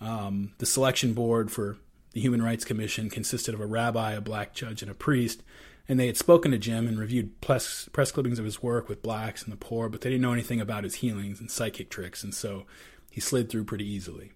Um, 0.00 0.54
the 0.56 0.64
selection 0.64 1.12
board 1.12 1.52
for 1.52 1.76
the 2.12 2.22
Human 2.22 2.40
Rights 2.40 2.64
Commission 2.64 3.10
consisted 3.10 3.52
of 3.52 3.60
a 3.60 3.66
rabbi, 3.66 4.12
a 4.12 4.22
black 4.22 4.54
judge, 4.54 4.80
and 4.80 4.90
a 4.90 4.94
priest. 4.94 5.42
And 5.86 6.00
they 6.00 6.06
had 6.06 6.16
spoken 6.16 6.50
to 6.52 6.56
Jim 6.56 6.88
and 6.88 6.98
reviewed 6.98 7.42
press, 7.42 7.90
press 7.92 8.10
clippings 8.10 8.38
of 8.38 8.46
his 8.46 8.62
work 8.62 8.88
with 8.88 9.02
blacks 9.02 9.42
and 9.42 9.52
the 9.52 9.58
poor, 9.58 9.90
but 9.90 10.00
they 10.00 10.08
didn't 10.08 10.22
know 10.22 10.32
anything 10.32 10.58
about 10.58 10.84
his 10.84 10.94
healings 10.94 11.40
and 11.40 11.50
psychic 11.50 11.90
tricks, 11.90 12.24
and 12.24 12.34
so 12.34 12.64
he 13.10 13.20
slid 13.20 13.50
through 13.50 13.64
pretty 13.64 13.86
easily. 13.86 14.32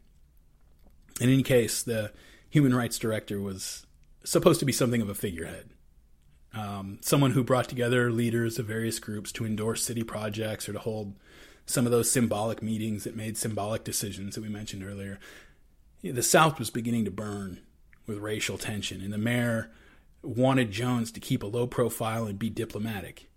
In 1.22 1.30
any 1.30 1.42
case, 1.42 1.82
the 1.82 2.12
human 2.50 2.74
rights 2.74 2.98
director 2.98 3.40
was 3.40 3.86
supposed 4.24 4.60
to 4.60 4.66
be 4.66 4.72
something 4.72 5.00
of 5.00 5.08
a 5.08 5.14
figurehead. 5.14 5.70
Um, 6.54 6.98
someone 7.00 7.30
who 7.30 7.42
brought 7.42 7.68
together 7.68 8.10
leaders 8.12 8.58
of 8.58 8.66
various 8.66 8.98
groups 8.98 9.32
to 9.32 9.46
endorse 9.46 9.82
city 9.82 10.02
projects 10.02 10.68
or 10.68 10.74
to 10.74 10.78
hold 10.78 11.14
some 11.64 11.86
of 11.86 11.92
those 11.92 12.10
symbolic 12.10 12.62
meetings 12.62 13.04
that 13.04 13.16
made 13.16 13.38
symbolic 13.38 13.84
decisions 13.84 14.34
that 14.34 14.42
we 14.42 14.48
mentioned 14.48 14.84
earlier. 14.84 15.18
The 16.02 16.22
South 16.22 16.58
was 16.58 16.70
beginning 16.70 17.04
to 17.06 17.10
burn 17.10 17.60
with 18.06 18.18
racial 18.18 18.58
tension, 18.58 19.00
and 19.00 19.12
the 19.12 19.18
mayor 19.18 19.70
wanted 20.22 20.70
Jones 20.70 21.10
to 21.12 21.20
keep 21.20 21.42
a 21.42 21.46
low 21.46 21.66
profile 21.66 22.26
and 22.26 22.38
be 22.38 22.50
diplomatic. 22.50 23.28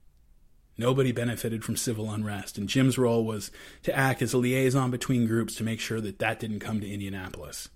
Nobody 0.77 1.11
benefited 1.11 1.63
from 1.63 1.77
civil 1.77 2.11
unrest, 2.11 2.57
and 2.57 2.67
Jim's 2.67 2.97
role 2.97 3.23
was 3.23 3.49
to 3.83 3.95
act 3.95 4.21
as 4.21 4.33
a 4.33 4.37
liaison 4.37 4.91
between 4.91 5.27
groups 5.27 5.55
to 5.55 5.63
make 5.63 5.79
sure 5.79 6.01
that 6.01 6.19
that 6.19 6.39
didn't 6.39 6.59
come 6.59 6.81
to 6.81 6.91
Indianapolis. 6.91 7.69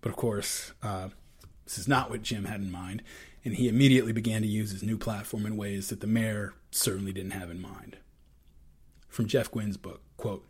But 0.00 0.10
of 0.10 0.16
course, 0.16 0.72
uh, 0.82 1.10
this 1.64 1.78
is 1.78 1.86
not 1.86 2.10
what 2.10 2.22
Jim 2.22 2.46
had 2.46 2.60
in 2.60 2.72
mind, 2.72 3.02
and 3.44 3.54
he 3.54 3.68
immediately 3.68 4.12
began 4.12 4.42
to 4.42 4.48
use 4.48 4.70
his 4.70 4.82
new 4.82 4.96
platform 4.96 5.46
in 5.46 5.56
ways 5.56 5.88
that 5.88 6.00
the 6.00 6.06
mayor 6.06 6.54
certainly 6.70 7.12
didn't 7.12 7.32
have 7.32 7.50
in 7.50 7.60
mind. 7.60 7.96
From 9.08 9.26
Jeff 9.26 9.50
Guinn's 9.50 9.76
book, 9.76 10.00
quote, 10.16 10.46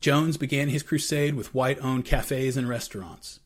Jones 0.00 0.36
began 0.36 0.68
his 0.68 0.82
crusade 0.82 1.34
with 1.34 1.54
white-owned 1.54 2.04
cafes 2.04 2.56
and 2.58 2.68
restaurants. 2.68 3.40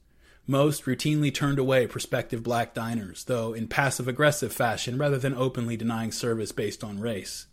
Most 0.46 0.86
routinely 0.86 1.32
turned 1.32 1.58
away 1.58 1.86
prospective 1.86 2.42
black 2.42 2.74
diners, 2.74 3.24
though 3.24 3.52
in 3.52 3.68
passive-aggressive 3.68 4.52
fashion 4.52 4.98
rather 4.98 5.18
than 5.18 5.34
openly 5.34 5.76
denying 5.76 6.10
service 6.10 6.50
based 6.50 6.82
on 6.82 6.98
race. 6.98 7.46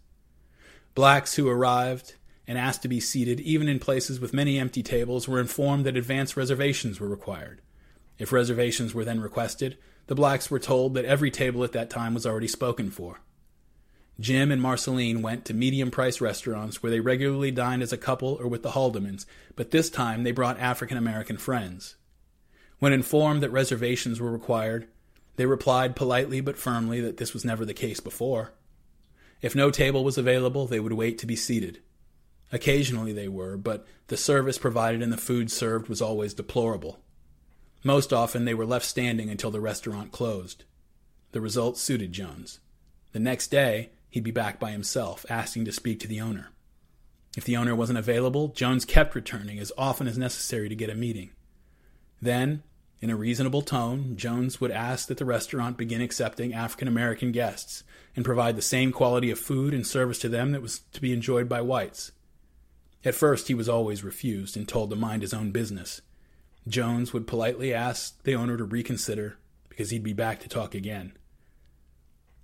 Blacks 0.95 1.35
who 1.35 1.47
arrived 1.47 2.15
and 2.47 2.57
asked 2.57 2.81
to 2.83 2.87
be 2.87 2.99
seated, 2.99 3.39
even 3.41 3.67
in 3.67 3.79
places 3.79 4.19
with 4.19 4.33
many 4.33 4.57
empty 4.57 4.81
tables, 4.81 5.27
were 5.27 5.39
informed 5.39 5.85
that 5.85 5.97
advance 5.97 6.37
reservations 6.37 6.99
were 6.99 7.09
required. 7.09 7.61
If 8.17 8.31
reservations 8.31 8.93
were 8.93 9.03
then 9.03 9.19
requested, 9.19 9.77
the 10.07 10.15
blacks 10.15 10.51
were 10.51 10.59
told 10.59 10.93
that 10.93 11.05
every 11.05 11.31
table 11.31 11.63
at 11.63 11.71
that 11.71 11.89
time 11.89 12.13
was 12.13 12.25
already 12.25 12.47
spoken 12.47 12.91
for. 12.91 13.19
Jim 14.19 14.51
and 14.51 14.61
Marceline 14.61 15.21
went 15.21 15.43
to 15.45 15.53
medium 15.53 15.91
priced 15.91 16.21
restaurants 16.21 16.81
where 16.81 16.89
they 16.89 17.01
regularly 17.01 17.51
dined 17.51 17.83
as 17.83 17.91
a 17.91 17.97
couple 17.97 18.37
or 18.39 18.47
with 18.47 18.63
the 18.63 18.71
Haldemans, 18.71 19.25
but 19.55 19.71
this 19.71 19.89
time 19.89 20.23
they 20.23 20.31
brought 20.31 20.59
African 20.59 20.97
American 20.97 21.37
friends. 21.37 21.95
When 22.79 22.93
informed 22.93 23.43
that 23.43 23.49
reservations 23.49 24.21
were 24.21 24.31
required, 24.31 24.87
they 25.35 25.45
replied 25.45 25.95
politely 25.95 26.39
but 26.39 26.57
firmly 26.57 27.01
that 27.01 27.17
this 27.17 27.33
was 27.33 27.43
never 27.43 27.65
the 27.65 27.73
case 27.73 27.99
before. 27.99 28.53
If 29.41 29.53
no 29.53 29.69
table 29.69 30.03
was 30.03 30.17
available, 30.17 30.65
they 30.65 30.79
would 30.79 30.93
wait 30.93 31.17
to 31.19 31.25
be 31.25 31.35
seated. 31.35 31.79
Occasionally 32.53 33.11
they 33.11 33.27
were, 33.27 33.57
but 33.57 33.85
the 34.07 34.17
service 34.17 34.57
provided 34.57 35.01
and 35.01 35.11
the 35.11 35.17
food 35.17 35.51
served 35.51 35.89
was 35.89 36.01
always 36.01 36.33
deplorable. 36.33 36.99
Most 37.85 38.11
often, 38.11 38.45
they 38.45 38.55
were 38.55 38.65
left 38.65 38.83
standing 38.83 39.29
until 39.29 39.51
the 39.51 39.61
restaurant 39.61 40.11
closed. 40.11 40.63
The 41.33 41.39
result 41.39 41.77
suited 41.77 42.13
Jones. 42.13 42.59
The 43.11 43.19
next 43.19 43.51
day, 43.51 43.91
he'd 44.09 44.23
be 44.23 44.31
back 44.31 44.59
by 44.59 44.71
himself, 44.71 45.23
asking 45.29 45.65
to 45.65 45.71
speak 45.71 45.99
to 45.99 46.07
the 46.07 46.19
owner. 46.19 46.49
If 47.37 47.43
the 47.43 47.55
owner 47.55 47.75
wasn't 47.75 47.99
available, 47.99 48.47
Jones 48.47 48.85
kept 48.85 49.13
returning 49.13 49.59
as 49.59 49.71
often 49.77 50.07
as 50.07 50.17
necessary 50.17 50.67
to 50.67 50.75
get 50.75 50.89
a 50.89 50.95
meeting. 50.95 51.29
Then, 52.19 52.63
in 53.01 53.11
a 53.11 53.15
reasonable 53.15 53.61
tone, 53.61 54.17
Jones 54.17 54.59
would 54.59 54.71
ask 54.71 55.07
that 55.07 55.19
the 55.19 55.25
restaurant 55.25 55.77
begin 55.77 56.01
accepting 56.01 56.55
African 56.55 56.87
American 56.87 57.31
guests 57.31 57.83
and 58.15 58.25
provide 58.25 58.55
the 58.55 58.63
same 58.63 58.91
quality 58.91 59.29
of 59.29 59.37
food 59.37 59.75
and 59.75 59.85
service 59.85 60.17
to 60.19 60.29
them 60.29 60.53
that 60.53 60.61
was 60.63 60.79
to 60.93 61.01
be 61.01 61.13
enjoyed 61.13 61.47
by 61.47 61.61
whites. 61.61 62.13
At 63.03 63.13
first, 63.13 63.47
he 63.47 63.53
was 63.53 63.69
always 63.69 64.03
refused 64.03 64.57
and 64.57 64.67
told 64.67 64.89
to 64.89 64.95
mind 64.95 65.21
his 65.21 65.35
own 65.35 65.51
business. 65.51 66.01
Jones 66.67 67.13
would 67.13 67.27
politely 67.27 67.73
ask 67.73 68.23
the 68.23 68.35
owner 68.35 68.57
to 68.57 68.63
reconsider 68.63 69.37
because 69.69 69.91
he'd 69.91 70.03
be 70.03 70.13
back 70.13 70.39
to 70.39 70.49
talk 70.49 70.73
again. 70.73 71.13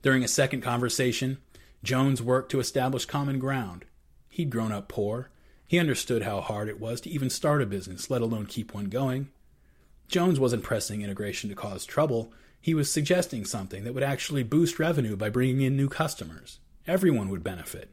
During 0.01 0.23
a 0.23 0.27
second 0.27 0.61
conversation, 0.61 1.39
Jones 1.83 2.21
worked 2.21 2.51
to 2.51 2.59
establish 2.59 3.05
common 3.05 3.39
ground. 3.39 3.85
He'd 4.29 4.49
grown 4.49 4.71
up 4.71 4.87
poor. 4.87 5.29
He 5.65 5.79
understood 5.79 6.23
how 6.23 6.41
hard 6.41 6.69
it 6.69 6.79
was 6.79 7.01
to 7.01 7.09
even 7.09 7.29
start 7.29 7.61
a 7.61 7.65
business, 7.65 8.09
let 8.09 8.21
alone 8.21 8.45
keep 8.45 8.73
one 8.73 8.85
going. 8.85 9.29
Jones 10.07 10.39
wasn't 10.39 10.63
pressing 10.63 11.01
integration 11.01 11.49
to 11.49 11.55
cause 11.55 11.85
trouble. 11.85 12.33
He 12.59 12.73
was 12.73 12.91
suggesting 12.91 13.45
something 13.45 13.83
that 13.85 13.93
would 13.93 14.03
actually 14.03 14.43
boost 14.43 14.77
revenue 14.77 15.15
by 15.15 15.29
bringing 15.29 15.61
in 15.61 15.77
new 15.77 15.89
customers. 15.89 16.59
Everyone 16.85 17.29
would 17.29 17.43
benefit. 17.43 17.89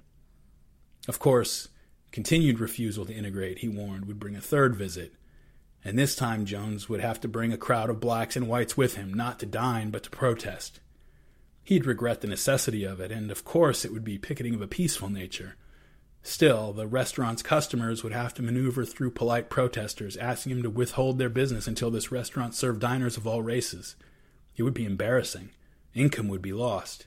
Of 1.07 1.19
course, 1.19 1.69
continued 2.11 2.61
refusal 2.61 3.07
to 3.07 3.15
integrate, 3.15 3.59
he 3.59 3.69
warned, 3.69 4.07
would 4.07 4.19
bring 4.19 4.37
a 4.37 4.41
third 4.41 4.75
visit 4.75 5.15
and 5.89 5.99
this 5.99 6.15
time 6.15 6.45
Jones 6.45 6.91
would 6.91 7.01
have 7.01 7.19
to 7.23 7.29
bring 7.29 7.51
a 7.51 7.57
crowd 7.57 7.89
of 7.89 7.99
blacks 7.99 8.37
and 8.37 8.47
whites 8.47 8.77
with 8.77 8.97
him, 8.97 9.15
not 9.15 9.39
to 9.39 9.47
dine, 9.47 9.89
but 9.89 10.03
to 10.03 10.11
protest. 10.11 10.81
He'd 11.65 11.87
regret 11.87 12.21
the 12.21 12.27
necessity 12.27 12.85
of 12.85 13.01
it, 13.01 13.11
and 13.11 13.31
of 13.31 13.43
course 13.43 13.87
it 13.87 13.93
would 13.93 14.05
be 14.05 14.19
picketing 14.19 14.55
of 14.55 14.61
a 14.61 14.67
peaceful 14.67 15.09
nature. 15.09 15.57
Still, 16.23 16.75
the 16.75 16.87
restaurant's 16.87 17.43
customers 17.43 18.05
would 18.05 18.13
have 18.13 18.35
to 18.35 18.43
maneuver 18.43 18.85
through 18.85 19.13
polite 19.13 19.49
protesters, 19.49 20.19
asking 20.19 20.53
him 20.53 20.63
to 20.63 20.69
withhold 20.69 21.19
their 21.19 21.31
business 21.31 21.67
until 21.67 21.91
this 21.91 22.13
restaurant 22.13 22.55
served 22.55 22.83
diners 22.83 23.17
of 23.17 23.27
all 23.27 23.41
races. 23.41 23.97
It 24.57 24.65
would 24.65 24.75
be 24.75 24.85
embarrassing. 24.85 25.53
Income 25.95 26.29
would 26.29 26.43
be 26.43 26.53
lost. 26.53 27.07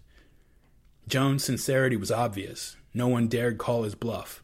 Jones' 1.07 1.43
sincerity 1.43 1.97
was 1.97 2.11
obvious. 2.11 2.77
No 2.95 3.07
one 3.07 3.27
dared 3.27 3.59
call 3.59 3.83
his 3.83 3.93
bluff. 3.93 4.40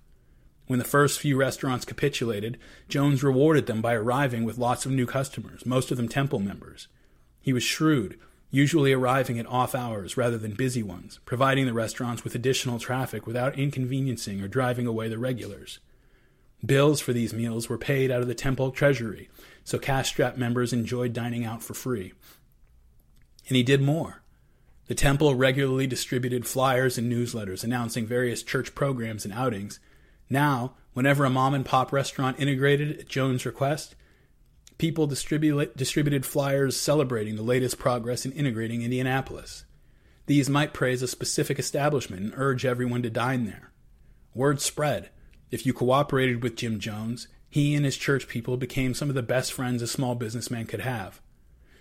When 0.68 0.80
the 0.80 0.86
first 0.86 1.20
few 1.20 1.38
restaurants 1.38 1.86
capitulated, 1.86 2.58
Jones 2.90 3.24
rewarded 3.24 3.66
them 3.66 3.82
by 3.82 3.94
arriving 3.94 4.44
with 4.44 4.58
lots 4.58 4.86
of 4.86 4.92
new 4.92 5.06
customers, 5.06 5.66
most 5.66 5.92
of 5.92 5.98
them 5.98 6.10
Temple 6.10 6.40
members. 6.40 6.88
He 7.42 7.54
was 7.54 7.64
shrewd, 7.64 8.20
usually 8.52 8.92
arriving 8.92 9.40
at 9.40 9.46
off 9.48 9.74
hours 9.74 10.18
rather 10.18 10.38
than 10.38 10.54
busy 10.54 10.84
ones, 10.84 11.20
providing 11.26 11.66
the 11.66 11.74
restaurants 11.74 12.26
with 12.26 12.36
additional 12.36 12.80
traffic 12.80 13.26
without 13.26 13.58
inconveniencing 13.58 14.42
or 14.42 14.50
driving 14.50 14.86
away 14.86 15.08
the 15.08 15.18
regulars. 15.18 15.80
Bills 16.66 17.00
for 17.00 17.14
these 17.14 17.34
meals 17.34 17.70
were 17.70 17.78
paid 17.78 18.12
out 18.12 18.22
of 18.22 18.28
the 18.28 18.36
Temple 18.36 18.72
treasury, 18.72 19.30
so 19.64 19.78
cash 19.78 20.10
strapped 20.10 20.38
members 20.38 20.74
enjoyed 20.74 21.14
dining 21.14 21.46
out 21.46 21.64
for 21.64 21.76
free. 21.76 22.12
And 23.48 23.56
he 23.56 23.64
did 23.64 23.82
more. 23.82 24.22
The 24.88 24.96
Temple 24.96 25.36
regularly 25.36 25.88
distributed 25.88 26.46
flyers 26.48 26.98
and 26.98 27.12
newsletters 27.12 27.64
announcing 27.64 28.06
various 28.06 28.44
church 28.44 28.76
programs 28.76 29.24
and 29.24 29.34
outings 29.34 29.80
now, 30.30 30.76
whenever 30.94 31.26
a 31.26 31.30
mom 31.30 31.54
and 31.54 31.66
pop 31.66 31.92
restaurant 31.92 32.40
integrated 32.40 33.00
at 33.00 33.08
Jones' 33.08 33.46
request, 33.46 33.96
people 34.78 35.08
distribu- 35.08 35.76
distributed 35.76 36.26
flyers 36.26 36.76
celebrating 36.78 37.36
the 37.36 37.44
latest 37.44 37.78
progress 37.80 38.26
in 38.26 38.32
integrating 38.34 38.82
Indianapolis. 38.82 39.66
These 40.26 40.50
might 40.50 40.74
praise 40.74 41.02
a 41.02 41.08
specific 41.08 41.58
establishment 41.58 42.22
and 42.22 42.34
urge 42.36 42.66
everyone 42.66 43.02
to 43.04 43.10
dine 43.10 43.46
there. 43.46 43.72
Word 44.34 44.60
spread. 44.60 45.10
If 45.50 45.66
you 45.66 45.74
cooperated 45.74 46.44
with 46.44 46.58
Jim 46.58 46.80
Jones, 46.80 47.30
he 47.50 47.74
and 47.74 47.86
his 47.86 47.96
church 47.96 48.28
people 48.28 48.58
became 48.58 48.94
some 48.94 49.08
of 49.08 49.16
the 49.16 49.24
best 49.24 49.54
friends 49.54 49.82
a 49.82 49.88
small 49.88 50.16
businessman 50.16 50.66
could 50.66 50.82
have. 50.82 51.22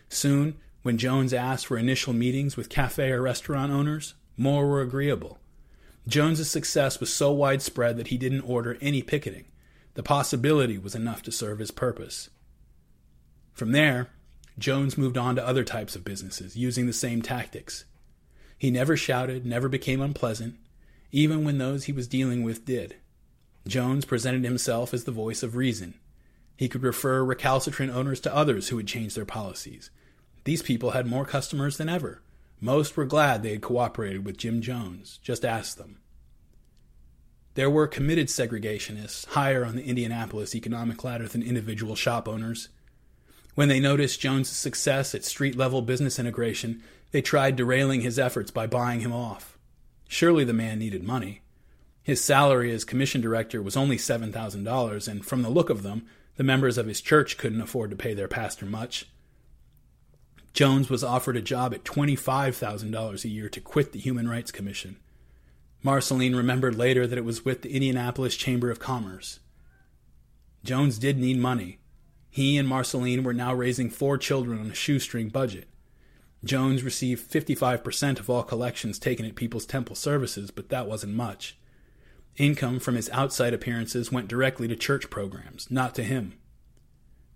Soon, 0.08 0.56
when 0.82 0.98
Jones 0.98 1.34
asked 1.34 1.66
for 1.66 1.76
initial 1.76 2.12
meetings 2.12 2.56
with 2.56 2.68
cafe 2.68 3.10
or 3.10 3.20
restaurant 3.20 3.72
owners, 3.72 4.14
more 4.36 4.68
were 4.68 4.80
agreeable. 4.80 5.40
Jones's 6.08 6.50
success 6.50 7.00
was 7.00 7.12
so 7.12 7.32
widespread 7.32 7.96
that 7.96 8.08
he 8.08 8.18
didn't 8.18 8.42
order 8.42 8.78
any 8.80 9.02
picketing. 9.02 9.46
The 9.94 10.02
possibility 10.02 10.78
was 10.78 10.94
enough 10.94 11.22
to 11.22 11.32
serve 11.32 11.58
his 11.58 11.70
purpose. 11.70 12.30
From 13.52 13.72
there, 13.72 14.10
Jones 14.58 14.96
moved 14.96 15.18
on 15.18 15.36
to 15.36 15.46
other 15.46 15.64
types 15.64 15.96
of 15.96 16.04
businesses, 16.04 16.56
using 16.56 16.86
the 16.86 16.92
same 16.92 17.22
tactics. 17.22 17.84
He 18.58 18.70
never 18.70 18.96
shouted, 18.96 19.44
never 19.44 19.68
became 19.68 20.00
unpleasant, 20.00 20.56
even 21.12 21.44
when 21.44 21.58
those 21.58 21.84
he 21.84 21.92
was 21.92 22.06
dealing 22.06 22.42
with 22.42 22.64
did. 22.64 22.96
Jones 23.66 24.04
presented 24.04 24.44
himself 24.44 24.94
as 24.94 25.04
the 25.04 25.12
voice 25.12 25.42
of 25.42 25.56
reason. 25.56 25.94
He 26.56 26.68
could 26.68 26.82
refer 26.82 27.24
recalcitrant 27.24 27.92
owners 27.92 28.20
to 28.20 28.34
others 28.34 28.68
who 28.68 28.76
had 28.76 28.86
changed 28.86 29.16
their 29.16 29.24
policies. 29.24 29.90
These 30.44 30.62
people 30.62 30.92
had 30.92 31.06
more 31.06 31.26
customers 31.26 31.76
than 31.76 31.88
ever. 31.88 32.22
Most 32.60 32.96
were 32.96 33.04
glad 33.04 33.42
they 33.42 33.52
had 33.52 33.62
cooperated 33.62 34.24
with 34.24 34.38
Jim 34.38 34.60
Jones. 34.62 35.18
Just 35.22 35.44
ask 35.44 35.76
them. 35.76 35.98
There 37.54 37.70
were 37.70 37.86
committed 37.86 38.28
segregationists 38.28 39.26
higher 39.28 39.64
on 39.64 39.76
the 39.76 39.84
Indianapolis 39.84 40.54
economic 40.54 41.02
ladder 41.04 41.26
than 41.26 41.42
individual 41.42 41.94
shop 41.94 42.28
owners. 42.28 42.68
When 43.54 43.68
they 43.68 43.80
noticed 43.80 44.20
Jones's 44.20 44.56
success 44.56 45.14
at 45.14 45.24
street 45.24 45.56
level 45.56 45.80
business 45.80 46.18
integration, 46.18 46.82
they 47.12 47.22
tried 47.22 47.56
derailing 47.56 48.02
his 48.02 48.18
efforts 48.18 48.50
by 48.50 48.66
buying 48.66 49.00
him 49.00 49.12
off. 49.12 49.56
Surely 50.08 50.44
the 50.44 50.52
man 50.52 50.78
needed 50.78 51.02
money. 51.02 51.40
His 52.02 52.22
salary 52.22 52.70
as 52.72 52.84
commission 52.84 53.20
director 53.20 53.62
was 53.62 53.76
only 53.76 53.96
$7,000, 53.96 55.08
and 55.08 55.24
from 55.24 55.42
the 55.42 55.48
look 55.48 55.70
of 55.70 55.82
them, 55.82 56.06
the 56.36 56.44
members 56.44 56.78
of 56.78 56.86
his 56.86 57.00
church 57.00 57.38
couldn't 57.38 57.62
afford 57.62 57.90
to 57.90 57.96
pay 57.96 58.14
their 58.14 58.28
pastor 58.28 58.66
much. 58.66 59.06
Jones 60.56 60.88
was 60.88 61.04
offered 61.04 61.36
a 61.36 61.42
job 61.42 61.74
at 61.74 61.84
$25,000 61.84 63.24
a 63.24 63.28
year 63.28 63.46
to 63.50 63.60
quit 63.60 63.92
the 63.92 63.98
Human 63.98 64.26
Rights 64.26 64.50
Commission. 64.50 64.96
Marceline 65.82 66.34
remembered 66.34 66.78
later 66.78 67.06
that 67.06 67.18
it 67.18 67.26
was 67.26 67.44
with 67.44 67.60
the 67.60 67.74
Indianapolis 67.74 68.38
Chamber 68.38 68.70
of 68.70 68.78
Commerce. 68.78 69.40
Jones 70.64 70.98
did 70.98 71.18
need 71.18 71.38
money. 71.38 71.78
He 72.30 72.56
and 72.56 72.66
Marceline 72.66 73.22
were 73.22 73.34
now 73.34 73.52
raising 73.52 73.90
four 73.90 74.16
children 74.16 74.58
on 74.58 74.70
a 74.70 74.74
shoestring 74.74 75.28
budget. 75.28 75.68
Jones 76.42 76.82
received 76.82 77.30
55% 77.30 78.18
of 78.18 78.30
all 78.30 78.42
collections 78.42 78.98
taken 78.98 79.26
at 79.26 79.34
Peoples 79.34 79.66
Temple 79.66 79.94
services, 79.94 80.50
but 80.50 80.70
that 80.70 80.88
wasn't 80.88 81.12
much. 81.12 81.58
Income 82.38 82.78
from 82.78 82.94
his 82.94 83.10
outside 83.10 83.52
appearances 83.52 84.10
went 84.10 84.26
directly 84.26 84.68
to 84.68 84.74
church 84.74 85.10
programs, 85.10 85.70
not 85.70 85.94
to 85.96 86.02
him. 86.02 86.38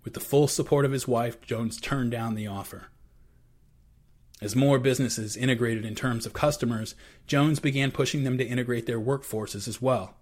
With 0.03 0.15
the 0.15 0.19
full 0.19 0.47
support 0.47 0.85
of 0.85 0.91
his 0.91 1.07
wife, 1.07 1.39
Jones 1.41 1.79
turned 1.79 2.09
down 2.09 2.33
the 2.33 2.47
offer. 2.47 2.87
As 4.41 4.55
more 4.55 4.79
businesses 4.79 5.37
integrated 5.37 5.85
in 5.85 5.93
terms 5.93 6.25
of 6.25 6.33
customers, 6.33 6.95
Jones 7.27 7.59
began 7.59 7.91
pushing 7.91 8.23
them 8.23 8.39
to 8.39 8.45
integrate 8.45 8.87
their 8.87 8.99
workforces 8.99 9.67
as 9.67 9.81
well. 9.81 10.15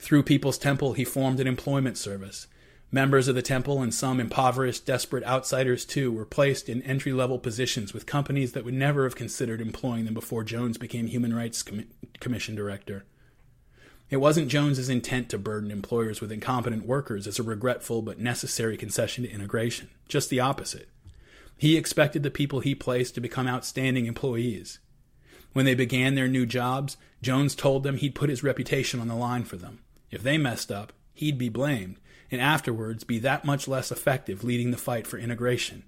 Through 0.00 0.24
Peoples 0.24 0.58
Temple, 0.58 0.94
he 0.94 1.04
formed 1.04 1.38
an 1.38 1.46
employment 1.46 1.96
service. 1.96 2.48
Members 2.90 3.28
of 3.28 3.34
the 3.34 3.42
temple 3.42 3.82
and 3.82 3.92
some 3.92 4.18
impoverished, 4.18 4.86
desperate 4.86 5.24
outsiders, 5.24 5.84
too, 5.84 6.10
were 6.10 6.24
placed 6.24 6.68
in 6.68 6.82
entry 6.82 7.12
level 7.12 7.38
positions 7.38 7.92
with 7.92 8.06
companies 8.06 8.52
that 8.52 8.64
would 8.64 8.74
never 8.74 9.04
have 9.04 9.14
considered 9.14 9.60
employing 9.60 10.06
them 10.06 10.14
before 10.14 10.42
Jones 10.42 10.78
became 10.78 11.06
Human 11.06 11.34
Rights 11.34 11.62
Com- 11.62 11.84
Commission 12.18 12.54
Director. 12.54 13.04
It 14.08 14.16
wasn't 14.16 14.48
Jones's 14.48 14.88
intent 14.88 15.28
to 15.28 15.38
burden 15.38 15.70
employers 15.70 16.22
with 16.22 16.32
incompetent 16.32 16.86
workers 16.86 17.26
as 17.26 17.38
a 17.38 17.42
regretful 17.42 18.00
but 18.00 18.18
necessary 18.18 18.78
concession 18.78 19.24
to 19.24 19.30
integration. 19.30 19.90
Just 20.08 20.30
the 20.30 20.40
opposite. 20.40 20.88
He 21.58 21.76
expected 21.76 22.22
the 22.22 22.30
people 22.30 22.60
he 22.60 22.74
placed 22.74 23.16
to 23.16 23.20
become 23.20 23.48
outstanding 23.48 24.06
employees. 24.06 24.78
When 25.52 25.64
they 25.64 25.74
began 25.74 26.14
their 26.14 26.28
new 26.28 26.46
jobs, 26.46 26.96
Jones 27.20 27.56
told 27.56 27.82
them 27.82 27.96
he'd 27.96 28.14
put 28.14 28.30
his 28.30 28.44
reputation 28.44 29.00
on 29.00 29.08
the 29.08 29.16
line 29.16 29.44
for 29.44 29.56
them. 29.56 29.80
If 30.10 30.22
they 30.22 30.38
messed 30.38 30.70
up, 30.70 30.92
he'd 31.12 31.36
be 31.36 31.48
blamed, 31.48 31.98
and 32.30 32.40
afterwards 32.40 33.02
be 33.02 33.18
that 33.18 33.44
much 33.44 33.66
less 33.66 33.90
effective 33.90 34.44
leading 34.44 34.70
the 34.70 34.76
fight 34.76 35.06
for 35.06 35.18
integration. 35.18 35.82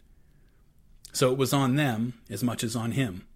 So 1.13 1.31
it 1.31 1.39
was 1.39 1.53
on 1.53 1.77
them 1.77 2.15
as 2.29 2.43
much 2.43 2.65
as 2.65 2.75
on 2.75 2.93
him. 2.93 3.27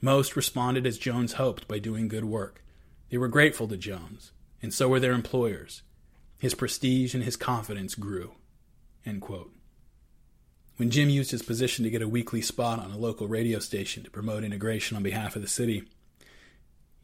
Most 0.00 0.36
responded 0.36 0.86
as 0.86 0.96
Jones 0.96 1.34
hoped 1.34 1.68
by 1.68 1.78
doing 1.78 2.08
good 2.08 2.24
work. 2.24 2.64
They 3.10 3.18
were 3.18 3.28
grateful 3.28 3.68
to 3.68 3.76
Jones, 3.76 4.32
and 4.62 4.72
so 4.72 4.88
were 4.88 5.00
their 5.00 5.12
employers. 5.12 5.82
His 6.38 6.54
prestige 6.54 7.14
and 7.14 7.24
his 7.24 7.36
confidence 7.36 7.94
grew. 7.94 8.32
When 10.78 10.90
Jim 10.90 11.08
used 11.08 11.32
his 11.32 11.42
position 11.42 11.82
to 11.82 11.90
get 11.90 12.02
a 12.02 12.08
weekly 12.08 12.40
spot 12.40 12.78
on 12.78 12.92
a 12.92 12.96
local 12.96 13.26
radio 13.26 13.58
station 13.58 14.04
to 14.04 14.10
promote 14.10 14.44
integration 14.44 14.96
on 14.96 15.02
behalf 15.02 15.34
of 15.34 15.42
the 15.42 15.48
city, 15.48 15.82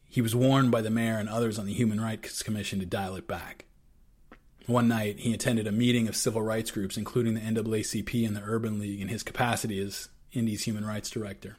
he 0.08 0.22
was 0.22 0.36
warned 0.36 0.70
by 0.70 0.80
the 0.80 0.90
mayor 0.90 1.18
and 1.18 1.28
others 1.28 1.58
on 1.58 1.66
the 1.66 1.72
Human 1.72 2.00
Rights 2.00 2.44
Commission 2.44 2.78
to 2.78 2.86
dial 2.86 3.16
it 3.16 3.26
back. 3.26 3.64
One 4.66 4.86
night, 4.86 5.18
he 5.18 5.34
attended 5.34 5.66
a 5.66 5.72
meeting 5.72 6.06
of 6.06 6.14
civil 6.14 6.40
rights 6.40 6.70
groups, 6.70 6.96
including 6.96 7.34
the 7.34 7.40
NAACP 7.40 8.24
and 8.24 8.36
the 8.36 8.44
Urban 8.44 8.78
League, 8.78 9.00
in 9.00 9.08
his 9.08 9.24
capacity 9.24 9.80
as 9.80 10.08
Indy's 10.32 10.62
human 10.62 10.86
rights 10.86 11.10
director. 11.10 11.56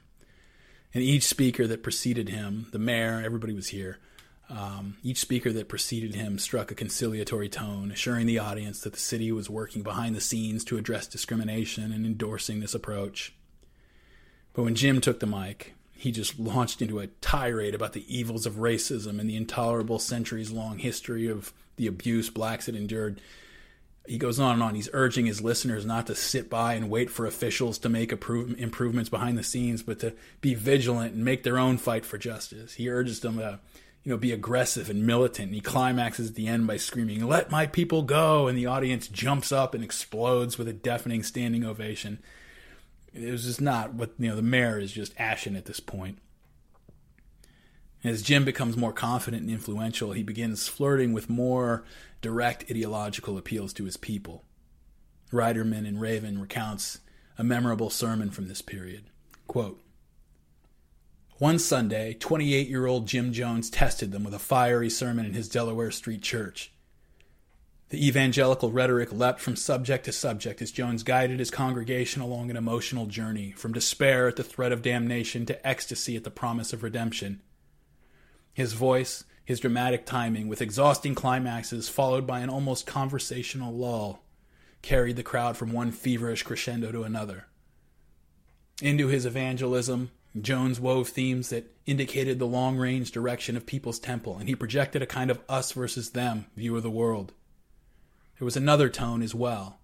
And 0.93 1.03
each 1.03 1.23
speaker 1.23 1.67
that 1.67 1.83
preceded 1.83 2.29
him, 2.29 2.67
the 2.71 2.79
mayor, 2.79 3.21
everybody 3.25 3.51
was 3.51 3.67
here, 3.67 3.99
um, 4.49 4.97
each 5.03 5.19
speaker 5.19 5.51
that 5.53 5.69
preceded 5.69 6.13
him 6.13 6.37
struck 6.37 6.71
a 6.71 6.75
conciliatory 6.75 7.49
tone, 7.49 7.91
assuring 7.91 8.27
the 8.27 8.39
audience 8.39 8.81
that 8.81 8.93
the 8.93 8.99
city 8.99 9.31
was 9.31 9.49
working 9.49 9.81
behind 9.81 10.15
the 10.15 10.21
scenes 10.21 10.63
to 10.65 10.77
address 10.77 11.07
discrimination 11.07 11.91
and 11.91 12.05
endorsing 12.05 12.59
this 12.59 12.75
approach. 12.75 13.33
But 14.53 14.63
when 14.63 14.75
Jim 14.75 15.01
took 15.01 15.19
the 15.19 15.25
mic, 15.25 15.73
he 15.91 16.11
just 16.11 16.37
launched 16.37 16.81
into 16.81 16.99
a 16.99 17.07
tirade 17.07 17.73
about 17.73 17.93
the 17.93 18.05
evils 18.15 18.45
of 18.45 18.55
racism 18.55 19.19
and 19.19 19.29
the 19.29 19.35
intolerable 19.35 19.97
centuries 19.97 20.51
long 20.51 20.77
history 20.77 21.27
of 21.27 21.51
the 21.77 21.87
abuse 21.87 22.29
blacks 22.29 22.67
had 22.67 22.75
endured. 22.75 23.19
He 24.07 24.19
goes 24.19 24.39
on 24.39 24.53
and 24.53 24.63
on. 24.63 24.75
He's 24.75 24.89
urging 24.93 25.25
his 25.25 25.41
listeners 25.41 25.85
not 25.85 26.05
to 26.07 26.15
sit 26.15 26.49
by 26.49 26.75
and 26.75 26.91
wait 26.91 27.09
for 27.09 27.25
officials 27.25 27.79
to 27.79 27.89
make 27.89 28.11
improvements 28.11 29.09
behind 29.09 29.37
the 29.37 29.43
scenes, 29.43 29.81
but 29.81 29.99
to 30.01 30.13
be 30.41 30.53
vigilant 30.53 31.15
and 31.15 31.25
make 31.25 31.41
their 31.41 31.57
own 31.57 31.77
fight 31.77 32.05
for 32.05 32.19
justice. 32.19 32.75
He 32.75 32.87
urges 32.87 33.21
them 33.21 33.37
to 33.39 33.59
you 34.05 34.11
know, 34.11 34.17
be 34.17 34.31
aggressive 34.31 34.89
and 34.89 35.05
militant. 35.05 35.47
And 35.47 35.55
he 35.55 35.61
climaxes 35.61 36.29
at 36.29 36.35
the 36.35 36.47
end 36.47 36.67
by 36.67 36.77
screaming, 36.77 37.27
"Let 37.27 37.51
my 37.51 37.65
people 37.65 38.03
go!" 38.03 38.47
And 38.47 38.57
the 38.57 38.67
audience 38.67 39.07
jumps 39.07 39.51
up 39.51 39.73
and 39.73 39.83
explodes 39.83 40.57
with 40.57 40.69
a 40.69 40.73
deafening 40.73 41.23
standing 41.23 41.65
ovation. 41.65 42.19
It 43.13 43.31
was 43.31 43.45
just 43.45 43.59
not 43.59 43.93
what 43.95 44.11
you 44.19 44.29
know. 44.29 44.35
The 44.35 44.41
mayor 44.41 44.79
is 44.79 44.93
just 44.93 45.13
ashen 45.17 45.55
at 45.55 45.65
this 45.65 45.79
point. 45.79 46.19
As 48.03 48.21
Jim 48.21 48.45
becomes 48.45 48.77
more 48.77 48.93
confident 48.93 49.41
and 49.41 49.51
influential, 49.51 50.11
he 50.11 50.21
begins 50.21 50.67
flirting 50.67 51.11
with 51.11 51.27
more 51.27 51.83
direct 52.21 52.69
ideological 52.69 53.37
appeals 53.37 53.73
to 53.73 53.85
his 53.85 53.97
people. 53.97 54.45
Reiterman 55.31 55.87
and 55.87 55.99
Raven 55.99 56.39
recounts 56.39 56.99
a 57.37 57.43
memorable 57.43 57.89
sermon 57.89 58.29
from 58.29 58.47
this 58.47 58.61
period. 58.61 59.05
Quote, 59.47 59.81
one 61.37 61.59
Sunday, 61.59 62.13
28 62.13 62.69
year 62.69 62.85
old 62.85 63.07
Jim 63.07 63.33
Jones 63.33 63.69
tested 63.69 64.11
them 64.11 64.23
with 64.23 64.33
a 64.33 64.39
fiery 64.39 64.89
sermon 64.89 65.25
in 65.25 65.33
his 65.33 65.49
Delaware 65.49 65.91
Street 65.91 66.21
church. 66.21 66.71
The 67.89 68.07
evangelical 68.07 68.71
rhetoric 68.71 69.11
leapt 69.11 69.41
from 69.41 69.55
subject 69.55 70.05
to 70.05 70.11
subject 70.11 70.61
as 70.61 70.71
Jones 70.71 71.03
guided 71.03 71.39
his 71.39 71.51
congregation 71.51 72.21
along 72.21 72.49
an 72.49 72.57
emotional 72.57 73.05
journey, 73.05 73.51
from 73.51 73.73
despair 73.73 74.27
at 74.27 74.37
the 74.37 74.43
threat 74.43 74.71
of 74.71 74.81
damnation 74.81 75.45
to 75.45 75.67
ecstasy 75.67 76.15
at 76.15 76.23
the 76.23 76.31
promise 76.31 76.73
of 76.73 76.83
redemption. 76.83 77.41
His 78.53 78.73
voice, 78.73 79.25
his 79.43 79.59
dramatic 79.59 80.05
timing, 80.05 80.47
with 80.47 80.61
exhausting 80.61 81.15
climaxes 81.15 81.89
followed 81.89 82.25
by 82.25 82.39
an 82.39 82.49
almost 82.49 82.87
conversational 82.87 83.73
lull, 83.73 84.23
carried 84.81 85.17
the 85.17 85.23
crowd 85.23 85.57
from 85.57 85.71
one 85.71 85.91
feverish 85.91 86.43
crescendo 86.43 86.91
to 86.91 87.03
another. 87.03 87.47
Into 88.81 89.07
his 89.07 89.25
evangelism, 89.25 90.11
Jones 90.39 90.79
wove 90.79 91.09
themes 91.09 91.49
that 91.49 91.71
indicated 91.85 92.39
the 92.39 92.47
long 92.47 92.77
range 92.77 93.11
direction 93.11 93.55
of 93.55 93.65
Peoples 93.65 93.99
Temple, 93.99 94.37
and 94.37 94.49
he 94.49 94.55
projected 94.55 95.01
a 95.01 95.07
kind 95.07 95.31
of 95.31 95.39
us 95.47 95.71
versus 95.71 96.11
them 96.11 96.45
view 96.55 96.75
of 96.75 96.83
the 96.83 96.89
world. 96.89 97.33
There 98.37 98.45
was 98.45 98.57
another 98.57 98.89
tone 98.89 99.21
as 99.21 99.33
well 99.33 99.79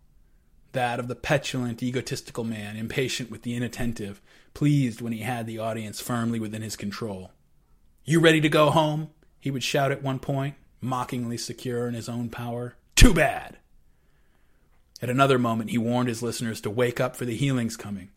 that 0.74 1.00
of 1.00 1.08
the 1.10 1.16
petulant, 1.16 1.84
egotistical 1.84 2.46
man, 2.46 2.78
impatient 2.78 3.30
with 3.30 3.42
the 3.42 3.56
inattentive, 3.56 4.22
pleased 4.54 5.02
when 5.02 5.12
he 5.12 5.20
had 5.20 5.46
the 5.46 5.60
audience 5.60 6.00
firmly 6.00 6.40
within 6.40 6.62
his 6.62 6.78
control. 6.78 7.32
You 8.06 8.20
ready 8.20 8.40
to 8.42 8.50
go 8.50 8.70
home? 8.70 9.10
he 9.42 9.52
would 9.52 9.64
shout 9.64 9.92
at 9.92 10.04
one 10.04 10.20
point, 10.20 10.56
mockingly 10.80 11.36
secure 11.36 11.88
in 11.88 11.96
his 11.96 12.08
own 12.08 12.30
power. 12.30 12.76
Too 12.96 13.14
bad! 13.14 13.58
At 15.02 15.10
another 15.10 15.40
moment, 15.40 15.72
he 15.72 15.80
warned 15.80 16.08
his 16.08 16.22
listeners 16.22 16.62
to 16.62 16.70
wake 16.70 17.00
up 17.00 17.16
for 17.16 17.26
the 17.26 17.36
healing's 17.36 17.76
coming. 17.76 18.10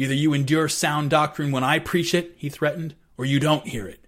Either 0.00 0.14
you 0.14 0.32
endure 0.32 0.66
sound 0.66 1.10
doctrine 1.10 1.52
when 1.52 1.62
I 1.62 1.78
preach 1.78 2.14
it, 2.14 2.32
he 2.34 2.48
threatened, 2.48 2.94
or 3.18 3.26
you 3.26 3.38
don't 3.38 3.68
hear 3.68 3.86
it. 3.86 4.06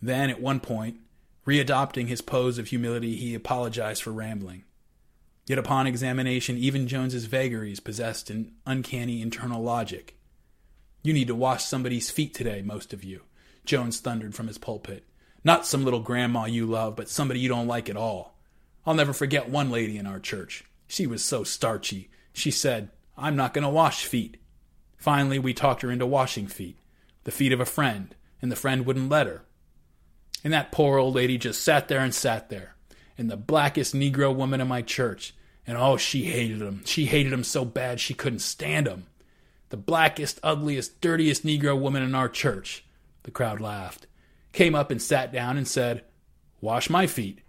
Then, 0.00 0.30
at 0.30 0.40
one 0.40 0.60
point, 0.60 0.98
readopting 1.44 2.06
his 2.06 2.20
pose 2.20 2.56
of 2.56 2.68
humility, 2.68 3.16
he 3.16 3.34
apologized 3.34 4.04
for 4.04 4.12
rambling. 4.12 4.62
Yet 5.48 5.58
upon 5.58 5.88
examination, 5.88 6.58
even 6.58 6.86
Jones's 6.86 7.24
vagaries 7.24 7.80
possessed 7.80 8.30
an 8.30 8.52
uncanny 8.64 9.20
internal 9.20 9.60
logic. 9.60 10.16
You 11.02 11.12
need 11.12 11.26
to 11.26 11.34
wash 11.34 11.64
somebody's 11.64 12.12
feet 12.12 12.32
today, 12.32 12.62
most 12.62 12.92
of 12.92 13.02
you. 13.02 13.22
Jones 13.64 13.98
thundered 13.98 14.36
from 14.36 14.46
his 14.46 14.58
pulpit. 14.58 15.08
Not 15.42 15.66
some 15.66 15.82
little 15.84 15.98
grandma 15.98 16.44
you 16.44 16.66
love, 16.66 16.94
but 16.94 17.08
somebody 17.08 17.40
you 17.40 17.48
don't 17.48 17.66
like 17.66 17.90
at 17.90 17.96
all. 17.96 18.38
I'll 18.86 18.94
never 18.94 19.12
forget 19.12 19.48
one 19.48 19.72
lady 19.72 19.98
in 19.98 20.06
our 20.06 20.20
church. 20.20 20.62
She 20.86 21.04
was 21.04 21.24
so 21.24 21.42
starchy. 21.42 22.10
She 22.32 22.52
said, 22.52 22.90
I'm 23.16 23.36
not 23.36 23.54
going 23.54 23.64
to 23.64 23.68
wash 23.70 24.04
feet. 24.04 24.36
Finally, 24.96 25.38
we 25.38 25.54
talked 25.54 25.82
her 25.82 25.90
into 25.90 26.06
washing 26.06 26.46
feet, 26.46 26.78
the 27.24 27.30
feet 27.30 27.52
of 27.52 27.60
a 27.60 27.64
friend, 27.64 28.14
and 28.42 28.50
the 28.50 28.56
friend 28.56 28.84
wouldn't 28.84 29.08
let 29.08 29.26
her. 29.26 29.42
And 30.44 30.52
that 30.52 30.72
poor 30.72 30.98
old 30.98 31.14
lady 31.14 31.38
just 31.38 31.62
sat 31.62 31.88
there 31.88 32.00
and 32.00 32.14
sat 32.14 32.50
there. 32.50 32.76
And 33.18 33.30
the 33.30 33.36
blackest 33.36 33.94
Negro 33.94 34.34
woman 34.34 34.60
in 34.60 34.68
my 34.68 34.82
church. 34.82 35.34
And 35.66 35.76
oh, 35.76 35.96
she 35.96 36.24
hated 36.24 36.60
him. 36.60 36.82
She 36.84 37.06
hated 37.06 37.32
him 37.32 37.42
so 37.42 37.64
bad 37.64 37.98
she 37.98 38.14
couldn't 38.14 38.40
stand 38.40 38.86
him. 38.86 39.06
The 39.70 39.76
blackest, 39.76 40.38
ugliest, 40.42 41.00
dirtiest 41.00 41.44
Negro 41.44 41.78
woman 41.78 42.02
in 42.02 42.14
our 42.14 42.28
church. 42.28 42.84
The 43.24 43.30
crowd 43.32 43.60
laughed. 43.60 44.06
Came 44.52 44.74
up 44.74 44.90
and 44.90 45.02
sat 45.02 45.32
down 45.32 45.56
and 45.56 45.66
said, 45.66 46.04
Wash 46.60 46.88
my 46.88 47.06
feet. 47.06 47.40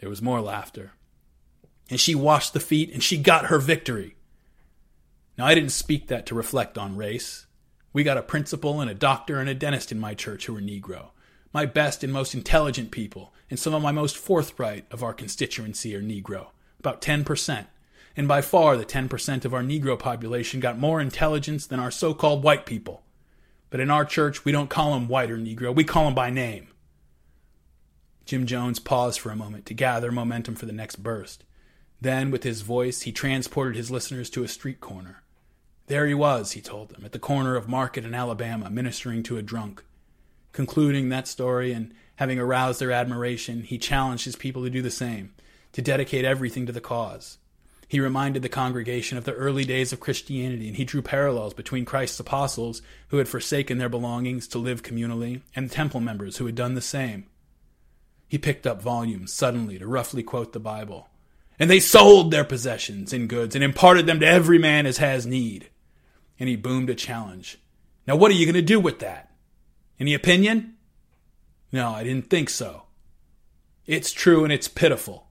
There 0.00 0.10
was 0.10 0.20
more 0.20 0.40
laughter. 0.40 0.92
And 1.88 1.98
she 1.98 2.14
washed 2.14 2.52
the 2.52 2.60
feet 2.60 2.92
and 2.92 3.02
she 3.02 3.16
got 3.16 3.46
her 3.46 3.58
victory. 3.58 4.13
Now, 5.36 5.46
I 5.46 5.54
didn't 5.54 5.70
speak 5.70 6.06
that 6.08 6.26
to 6.26 6.34
reflect 6.34 6.78
on 6.78 6.96
race. 6.96 7.46
We 7.92 8.04
got 8.04 8.18
a 8.18 8.22
principal 8.22 8.80
and 8.80 8.90
a 8.90 8.94
doctor 8.94 9.40
and 9.40 9.48
a 9.48 9.54
dentist 9.54 9.90
in 9.90 9.98
my 9.98 10.14
church 10.14 10.46
who 10.46 10.54
were 10.54 10.60
Negro. 10.60 11.08
My 11.52 11.66
best 11.66 12.04
and 12.04 12.12
most 12.12 12.34
intelligent 12.34 12.90
people, 12.90 13.32
and 13.50 13.58
some 13.58 13.74
of 13.74 13.82
my 13.82 13.92
most 13.92 14.16
forthright 14.16 14.86
of 14.90 15.02
our 15.02 15.12
constituency 15.12 15.94
are 15.94 16.02
Negro, 16.02 16.48
about 16.78 17.00
10%. 17.00 17.66
And 18.16 18.28
by 18.28 18.42
far, 18.42 18.76
the 18.76 18.84
10% 18.84 19.44
of 19.44 19.52
our 19.52 19.62
Negro 19.62 19.98
population 19.98 20.60
got 20.60 20.78
more 20.78 21.00
intelligence 21.00 21.66
than 21.66 21.80
our 21.80 21.90
so 21.90 22.14
called 22.14 22.44
white 22.44 22.64
people. 22.64 23.02
But 23.70 23.80
in 23.80 23.90
our 23.90 24.04
church, 24.04 24.44
we 24.44 24.52
don't 24.52 24.70
call 24.70 24.94
them 24.94 25.08
white 25.08 25.32
or 25.32 25.36
Negro, 25.38 25.74
we 25.74 25.82
call 25.82 26.04
them 26.04 26.14
by 26.14 26.30
name. 26.30 26.68
Jim 28.24 28.46
Jones 28.46 28.78
paused 28.78 29.20
for 29.20 29.30
a 29.30 29.36
moment 29.36 29.66
to 29.66 29.74
gather 29.74 30.12
momentum 30.12 30.54
for 30.54 30.66
the 30.66 30.72
next 30.72 30.96
burst. 30.96 31.44
Then, 32.00 32.30
with 32.30 32.42
his 32.42 32.62
voice, 32.62 33.02
he 33.02 33.12
transported 33.12 33.76
his 33.76 33.90
listeners 33.90 34.30
to 34.30 34.44
a 34.44 34.48
street 34.48 34.80
corner. 34.80 35.23
There 35.86 36.06
he 36.06 36.14
was, 36.14 36.52
he 36.52 36.60
told 36.62 36.88
them, 36.88 37.04
at 37.04 37.12
the 37.12 37.18
corner 37.18 37.56
of 37.56 37.68
Market 37.68 38.04
and 38.04 38.14
Alabama, 38.14 38.70
ministering 38.70 39.22
to 39.24 39.36
a 39.36 39.42
drunk. 39.42 39.84
Concluding 40.52 41.10
that 41.10 41.28
story 41.28 41.72
and 41.72 41.92
having 42.16 42.38
aroused 42.38 42.80
their 42.80 42.92
admiration, 42.92 43.62
he 43.62 43.76
challenged 43.76 44.24
his 44.24 44.36
people 44.36 44.62
to 44.62 44.70
do 44.70 44.80
the 44.80 44.90
same, 44.90 45.34
to 45.72 45.82
dedicate 45.82 46.24
everything 46.24 46.64
to 46.64 46.72
the 46.72 46.80
cause. 46.80 47.38
He 47.86 48.00
reminded 48.00 48.42
the 48.42 48.48
congregation 48.48 49.18
of 49.18 49.24
the 49.24 49.34
early 49.34 49.64
days 49.64 49.92
of 49.92 50.00
Christianity, 50.00 50.68
and 50.68 50.76
he 50.76 50.84
drew 50.84 51.02
parallels 51.02 51.52
between 51.52 51.84
Christ's 51.84 52.18
apostles, 52.18 52.80
who 53.08 53.18
had 53.18 53.28
forsaken 53.28 53.76
their 53.76 53.90
belongings 53.90 54.48
to 54.48 54.58
live 54.58 54.82
communally, 54.82 55.42
and 55.54 55.68
the 55.68 55.74
temple 55.74 56.00
members 56.00 56.38
who 56.38 56.46
had 56.46 56.54
done 56.54 56.74
the 56.74 56.80
same. 56.80 57.26
He 58.26 58.38
picked 58.38 58.66
up 58.66 58.80
volumes 58.80 59.32
suddenly 59.32 59.78
to 59.78 59.86
roughly 59.86 60.22
quote 60.22 60.54
the 60.54 60.60
Bible. 60.60 61.08
And 61.58 61.70
they 61.70 61.78
sold 61.78 62.30
their 62.30 62.42
possessions 62.42 63.12
and 63.12 63.28
goods 63.28 63.54
and 63.54 63.62
imparted 63.62 64.06
them 64.06 64.18
to 64.20 64.26
every 64.26 64.58
man 64.58 64.86
as 64.86 64.96
has 64.96 65.26
need. 65.26 65.68
And 66.38 66.48
he 66.48 66.56
boomed 66.56 66.90
a 66.90 66.94
challenge. 66.94 67.58
Now, 68.06 68.16
what 68.16 68.30
are 68.30 68.34
you 68.34 68.46
going 68.46 68.54
to 68.54 68.62
do 68.62 68.80
with 68.80 68.98
that? 69.00 69.30
Any 69.98 70.14
opinion? 70.14 70.74
No, 71.72 71.90
I 71.90 72.04
didn't 72.04 72.30
think 72.30 72.50
so. 72.50 72.82
It's 73.86 74.12
true 74.12 74.44
and 74.44 74.52
it's 74.52 74.68
pitiful. 74.68 75.28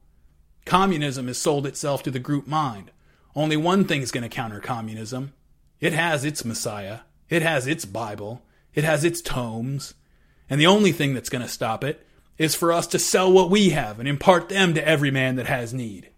Communism 0.65 1.27
has 1.27 1.37
sold 1.37 1.67
itself 1.67 2.03
to 2.03 2.11
the 2.11 2.19
group 2.19 2.47
mind. 2.47 2.91
Only 3.35 3.57
one 3.57 3.85
thing's 3.85 4.11
going 4.11 4.23
to 4.23 4.29
counter 4.29 4.59
communism 4.59 5.33
it 5.79 5.91
has 5.91 6.23
its 6.23 6.45
Messiah, 6.45 6.99
it 7.27 7.41
has 7.41 7.67
its 7.67 7.83
Bible, 7.83 8.41
it 8.73 8.85
has 8.85 9.03
its 9.03 9.21
tomes. 9.21 9.95
And 10.49 10.61
the 10.61 10.67
only 10.67 10.93
thing 10.93 11.13
that's 11.13 11.27
going 11.27 11.41
to 11.41 11.47
stop 11.49 11.83
it 11.83 12.07
is 12.37 12.55
for 12.55 12.71
us 12.71 12.87
to 12.87 12.99
sell 12.99 13.29
what 13.29 13.49
we 13.49 13.71
have 13.71 13.99
and 13.99 14.07
impart 14.07 14.47
them 14.47 14.73
to 14.75 14.87
every 14.87 15.11
man 15.11 15.35
that 15.35 15.47
has 15.47 15.73
need. 15.73 16.09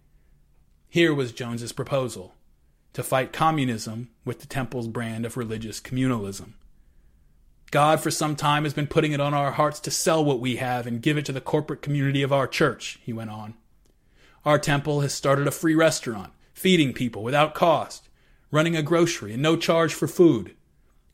Here 0.87 1.15
was 1.15 1.31
Jones's 1.31 1.71
proposal 1.71 2.34
to 2.95 3.03
fight 3.03 3.33
communism 3.33 4.09
with 4.23 4.39
the 4.39 4.47
temple's 4.47 4.87
brand 4.87 5.25
of 5.25 5.35
religious 5.35 5.81
communalism. 5.81 6.53
God, 7.69 7.99
for 7.99 8.09
some 8.09 8.37
time, 8.37 8.63
has 8.63 8.73
been 8.73 8.87
putting 8.87 9.11
it 9.11 9.19
on 9.19 9.33
our 9.33 9.51
hearts 9.51 9.81
to 9.81 9.91
sell 9.91 10.23
what 10.23 10.39
we 10.39 10.55
have 10.55 10.87
and 10.87 11.01
give 11.01 11.17
it 11.17 11.25
to 11.25 11.33
the 11.33 11.41
corporate 11.41 11.81
community 11.81 12.21
of 12.21 12.31
our 12.31 12.47
church, 12.47 12.97
he 13.03 13.11
went 13.11 13.31
on. 13.31 13.55
Our 14.45 14.57
temple 14.57 15.01
has 15.01 15.13
started 15.13 15.45
a 15.45 15.51
free 15.51 15.75
restaurant, 15.75 16.31
feeding 16.53 16.93
people 16.93 17.21
without 17.21 17.53
cost, 17.53 18.07
running 18.49 18.77
a 18.77 18.81
grocery 18.81 19.33
and 19.33 19.41
no 19.41 19.57
charge 19.57 19.93
for 19.93 20.07
food. 20.07 20.55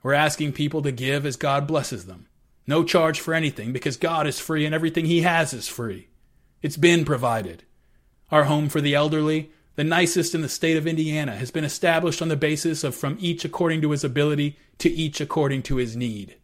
We're 0.03 0.14
asking 0.14 0.53
people 0.53 0.84
to 0.84 0.92
give 0.92 1.26
as 1.26 1.35
God 1.35 1.66
blesses 1.66 2.06
them. 2.06 2.27
No 2.68 2.84
charge 2.84 3.19
for 3.19 3.34
anything 3.34 3.74
because 3.74 3.98
God 3.98 4.27
is 4.27 4.40
free 4.40 4.68
and 4.68 4.76
everything 4.76 5.06
He 5.06 5.22
has 5.22 5.51
is 5.51 5.68
free. 5.68 6.10
It's 6.61 6.77
been 6.77 7.06
provided. 7.06 7.64
Our 8.30 8.43
home 8.43 8.69
for 8.69 8.82
the 8.82 8.93
elderly, 8.93 9.51
the 9.82 9.85
nicest 9.85 10.35
in 10.35 10.42
the 10.42 10.48
state 10.48 10.77
of 10.77 10.85
Indiana, 10.85 11.35
has 11.35 11.50
been 11.50 11.64
established 11.64 12.22
on 12.22 12.27
the 12.27 12.35
basis 12.35 12.84
of 12.84 12.93
from 12.93 13.18
each 13.19 13.43
according 13.43 13.82
to 13.82 13.90
his 13.90 14.03
ability 14.03 14.56
to 14.77 14.92
each 14.92 15.19
according 15.19 15.64
to 15.64 15.77
his 15.77 15.95
need. 15.95 16.35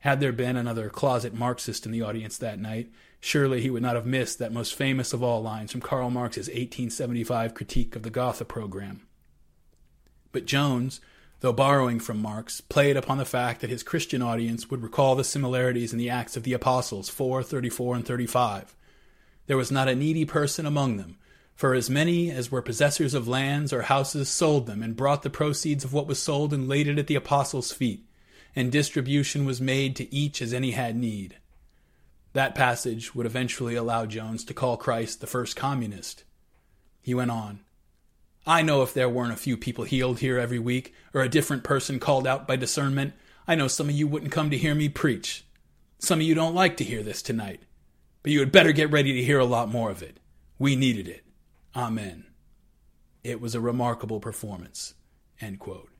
Had 0.00 0.18
there 0.18 0.32
been 0.32 0.56
another 0.56 0.90
closet 0.90 1.32
Marxist 1.32 1.86
in 1.86 1.92
the 1.92 2.02
audience 2.02 2.38
that 2.38 2.58
night, 2.58 2.90
surely 3.20 3.60
he 3.60 3.70
would 3.70 3.84
not 3.84 3.94
have 3.94 4.04
missed 4.04 4.40
that 4.40 4.52
most 4.52 4.74
famous 4.74 5.12
of 5.12 5.22
all 5.22 5.40
lines 5.40 5.70
from 5.70 5.80
Karl 5.80 6.10
Marx's 6.10 6.48
1875 6.48 7.54
critique 7.54 7.94
of 7.94 8.02
the 8.02 8.10
Gotha 8.10 8.44
program. 8.44 9.06
But 10.32 10.44
Jones, 10.44 11.00
though 11.38 11.52
borrowing 11.52 12.00
from 12.00 12.20
Marx, 12.20 12.60
played 12.60 12.96
upon 12.96 13.18
the 13.18 13.24
fact 13.24 13.60
that 13.60 13.70
his 13.70 13.84
Christian 13.84 14.22
audience 14.22 14.72
would 14.72 14.82
recall 14.82 15.14
the 15.14 15.22
similarities 15.22 15.92
in 15.92 16.00
the 16.00 16.10
Acts 16.10 16.36
of 16.36 16.42
the 16.42 16.52
Apostles 16.52 17.08
4, 17.08 17.44
34, 17.44 17.94
and 17.94 18.04
35. 18.04 18.74
There 19.46 19.56
was 19.56 19.70
not 19.70 19.86
a 19.86 19.94
needy 19.94 20.24
person 20.24 20.66
among 20.66 20.96
them, 20.96 21.18
for 21.56 21.74
as 21.74 21.88
many 21.88 22.30
as 22.30 22.50
were 22.50 22.60
possessors 22.60 23.14
of 23.14 23.26
lands 23.26 23.72
or 23.72 23.82
houses 23.82 24.28
sold 24.28 24.66
them 24.66 24.82
and 24.82 24.94
brought 24.94 25.22
the 25.22 25.30
proceeds 25.30 25.84
of 25.84 25.92
what 25.92 26.06
was 26.06 26.22
sold 26.22 26.52
and 26.52 26.68
laid 26.68 26.86
it 26.86 26.98
at 26.98 27.06
the 27.06 27.14
apostles' 27.14 27.72
feet, 27.72 28.04
and 28.54 28.70
distribution 28.70 29.46
was 29.46 29.58
made 29.60 29.96
to 29.96 30.14
each 30.14 30.42
as 30.42 30.52
any 30.52 30.72
had 30.72 30.94
need. 30.94 31.38
That 32.34 32.54
passage 32.54 33.14
would 33.14 33.24
eventually 33.24 33.74
allow 33.74 34.04
Jones 34.04 34.44
to 34.44 34.54
call 34.54 34.76
Christ 34.76 35.22
the 35.22 35.26
first 35.26 35.56
communist. 35.56 36.24
He 37.00 37.14
went 37.14 37.30
on. 37.30 37.60
I 38.46 38.60
know 38.60 38.82
if 38.82 38.92
there 38.92 39.08
weren't 39.08 39.32
a 39.32 39.36
few 39.36 39.56
people 39.56 39.84
healed 39.84 40.18
here 40.18 40.38
every 40.38 40.58
week, 40.58 40.92
or 41.14 41.22
a 41.22 41.28
different 41.28 41.64
person 41.64 41.98
called 41.98 42.26
out 42.26 42.46
by 42.46 42.56
discernment, 42.56 43.14
I 43.48 43.54
know 43.54 43.66
some 43.66 43.88
of 43.88 43.94
you 43.94 44.06
wouldn't 44.06 44.32
come 44.32 44.50
to 44.50 44.58
hear 44.58 44.74
me 44.74 44.90
preach. 44.90 45.46
Some 45.98 46.20
of 46.20 46.26
you 46.26 46.34
don't 46.34 46.54
like 46.54 46.76
to 46.76 46.84
hear 46.84 47.02
this 47.02 47.22
tonight, 47.22 47.62
but 48.22 48.30
you 48.30 48.40
had 48.40 48.52
better 48.52 48.72
get 48.72 48.90
ready 48.90 49.14
to 49.14 49.24
hear 49.24 49.38
a 49.38 49.46
lot 49.46 49.70
more 49.70 49.90
of 49.90 50.02
it. 50.02 50.20
We 50.58 50.76
needed 50.76 51.08
it. 51.08 51.25
Amen. 51.76 52.24
It 53.22 53.38
was 53.38 53.54
a 53.54 53.60
remarkable 53.60 54.18
performance. 54.18 54.94
End 55.40 55.58
quote. 55.58 55.90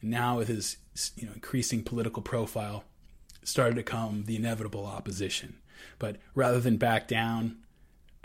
Now, 0.00 0.38
with 0.38 0.48
his 0.48 0.78
you 1.16 1.26
know, 1.26 1.32
increasing 1.34 1.82
political 1.82 2.22
profile, 2.22 2.84
started 3.42 3.76
to 3.76 3.82
come 3.82 4.24
the 4.24 4.36
inevitable 4.36 4.86
opposition. 4.86 5.58
But 5.98 6.16
rather 6.34 6.60
than 6.60 6.78
back 6.78 7.06
down 7.06 7.58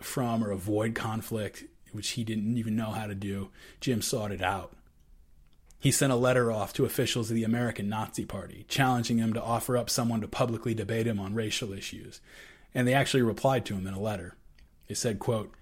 from 0.01 0.43
or 0.43 0.51
avoid 0.51 0.95
conflict, 0.95 1.65
which 1.91 2.11
he 2.11 2.23
didn't 2.23 2.57
even 2.57 2.75
know 2.75 2.91
how 2.91 3.07
to 3.07 3.15
do, 3.15 3.49
Jim 3.81 4.01
sought 4.01 4.31
it 4.31 4.41
out. 4.41 4.73
He 5.79 5.91
sent 5.91 6.13
a 6.13 6.17
letter 6.17 6.49
off 6.49 6.71
to 6.73 6.85
officials 6.85 7.29
of 7.29 7.35
the 7.35 7.43
American 7.43 7.89
Nazi 7.89 8.23
Party, 8.23 8.65
challenging 8.69 9.17
them 9.17 9.33
to 9.33 9.43
offer 9.43 9.75
up 9.75 9.89
someone 9.89 10.21
to 10.21 10.29
publicly 10.29 10.73
debate 10.73 11.07
him 11.07 11.19
on 11.19 11.35
racial 11.35 11.73
issues. 11.73 12.21
And 12.73 12.87
they 12.87 12.93
actually 12.93 13.21
replied 13.21 13.65
to 13.65 13.75
him 13.75 13.85
in 13.85 13.93
a 13.93 13.99
letter. 13.99 14.37
They 14.87 14.95
said, 14.95 15.19
quote, 15.19 15.53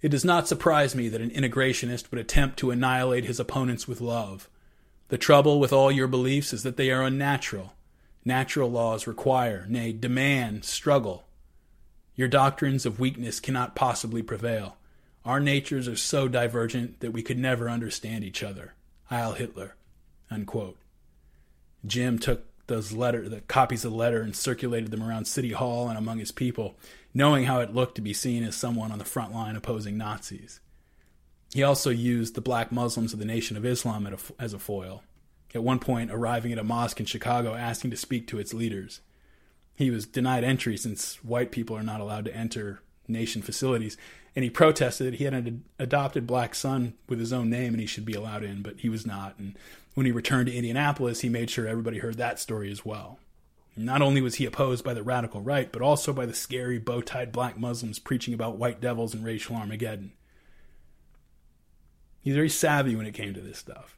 it 0.00 0.08
does 0.10 0.24
not 0.24 0.46
surprise 0.48 0.94
me 0.94 1.08
that 1.08 1.20
an 1.20 1.30
integrationist 1.30 2.10
would 2.10 2.20
attempt 2.20 2.58
to 2.58 2.70
annihilate 2.70 3.24
his 3.24 3.40
opponents 3.40 3.88
with 3.88 4.00
love. 4.00 4.48
The 5.08 5.18
trouble 5.18 5.58
with 5.58 5.72
all 5.72 5.90
your 5.90 6.06
beliefs 6.06 6.52
is 6.52 6.62
that 6.62 6.76
they 6.76 6.90
are 6.90 7.02
unnatural. 7.02 7.74
Natural 8.24 8.70
laws 8.70 9.06
require, 9.06 9.66
nay, 9.68 9.92
demand, 9.92 10.64
struggle. 10.64 11.24
Your 12.14 12.28
doctrines 12.28 12.84
of 12.84 13.00
weakness 13.00 13.40
cannot 13.40 13.74
possibly 13.74 14.22
prevail. 14.22 14.76
Our 15.24 15.40
natures 15.40 15.88
are 15.88 15.96
so 15.96 16.28
divergent 16.28 17.00
that 17.00 17.12
we 17.12 17.22
could 17.22 17.38
never 17.38 17.68
understand 17.68 18.24
each 18.24 18.42
other. 18.42 18.74
Heil 19.04 19.32
Hitler. 19.32 19.76
Unquote. 20.30 20.76
Jim 21.86 22.18
took 22.18 22.44
those 22.66 22.92
letter, 22.92 23.28
the 23.28 23.40
copies 23.42 23.84
of 23.84 23.92
the 23.92 23.96
letter, 23.96 24.20
and 24.20 24.36
circulated 24.36 24.90
them 24.90 25.02
around 25.02 25.26
City 25.26 25.52
Hall 25.52 25.88
and 25.88 25.96
among 25.96 26.18
his 26.18 26.32
people, 26.32 26.76
knowing 27.18 27.46
how 27.46 27.58
it 27.58 27.74
looked 27.74 27.96
to 27.96 28.00
be 28.00 28.12
seen 28.12 28.44
as 28.44 28.54
someone 28.54 28.92
on 28.92 28.98
the 29.00 29.04
front 29.04 29.34
line 29.34 29.56
opposing 29.56 29.98
Nazis. 29.98 30.60
He 31.52 31.64
also 31.64 31.90
used 31.90 32.36
the 32.36 32.40
black 32.40 32.70
Muslims 32.70 33.12
of 33.12 33.18
the 33.18 33.24
Nation 33.24 33.56
of 33.56 33.66
Islam 33.66 34.16
as 34.38 34.52
a 34.52 34.58
foil, 34.60 35.02
at 35.52 35.64
one 35.64 35.80
point 35.80 36.12
arriving 36.12 36.52
at 36.52 36.60
a 36.60 36.64
mosque 36.64 37.00
in 37.00 37.06
Chicago 37.06 37.54
asking 37.54 37.90
to 37.90 37.96
speak 37.96 38.28
to 38.28 38.38
its 38.38 38.54
leaders. 38.54 39.00
He 39.74 39.90
was 39.90 40.06
denied 40.06 40.44
entry 40.44 40.76
since 40.76 41.16
white 41.24 41.50
people 41.50 41.76
are 41.76 41.82
not 41.82 42.00
allowed 42.00 42.24
to 42.26 42.36
enter 42.36 42.82
nation 43.08 43.42
facilities. 43.42 43.96
And 44.36 44.44
he 44.44 44.50
protested 44.50 45.14
he 45.14 45.24
had 45.24 45.34
an 45.34 45.64
adopted 45.80 46.24
black 46.24 46.54
son 46.54 46.94
with 47.08 47.18
his 47.18 47.32
own 47.32 47.50
name 47.50 47.74
and 47.74 47.80
he 47.80 47.86
should 47.86 48.04
be 48.04 48.14
allowed 48.14 48.44
in, 48.44 48.62
but 48.62 48.78
he 48.78 48.88
was 48.88 49.04
not. 49.04 49.36
And 49.40 49.58
when 49.94 50.06
he 50.06 50.12
returned 50.12 50.46
to 50.46 50.54
Indianapolis, 50.54 51.22
he 51.22 51.28
made 51.28 51.50
sure 51.50 51.66
everybody 51.66 51.98
heard 51.98 52.18
that 52.18 52.38
story 52.38 52.70
as 52.70 52.84
well. 52.84 53.18
Not 53.78 54.02
only 54.02 54.20
was 54.20 54.36
he 54.36 54.44
opposed 54.44 54.84
by 54.84 54.94
the 54.94 55.02
radical 55.02 55.40
right, 55.40 55.70
but 55.70 55.82
also 55.82 56.12
by 56.12 56.26
the 56.26 56.34
scary 56.34 56.78
bow 56.78 57.00
tied 57.00 57.32
black 57.32 57.58
Muslims 57.58 57.98
preaching 57.98 58.34
about 58.34 58.56
white 58.56 58.80
devils 58.80 59.14
and 59.14 59.24
racial 59.24 59.56
Armageddon. 59.56 60.12
He's 62.20 62.34
very 62.34 62.48
savvy 62.48 62.96
when 62.96 63.06
it 63.06 63.14
came 63.14 63.34
to 63.34 63.40
this 63.40 63.58
stuff. 63.58 63.96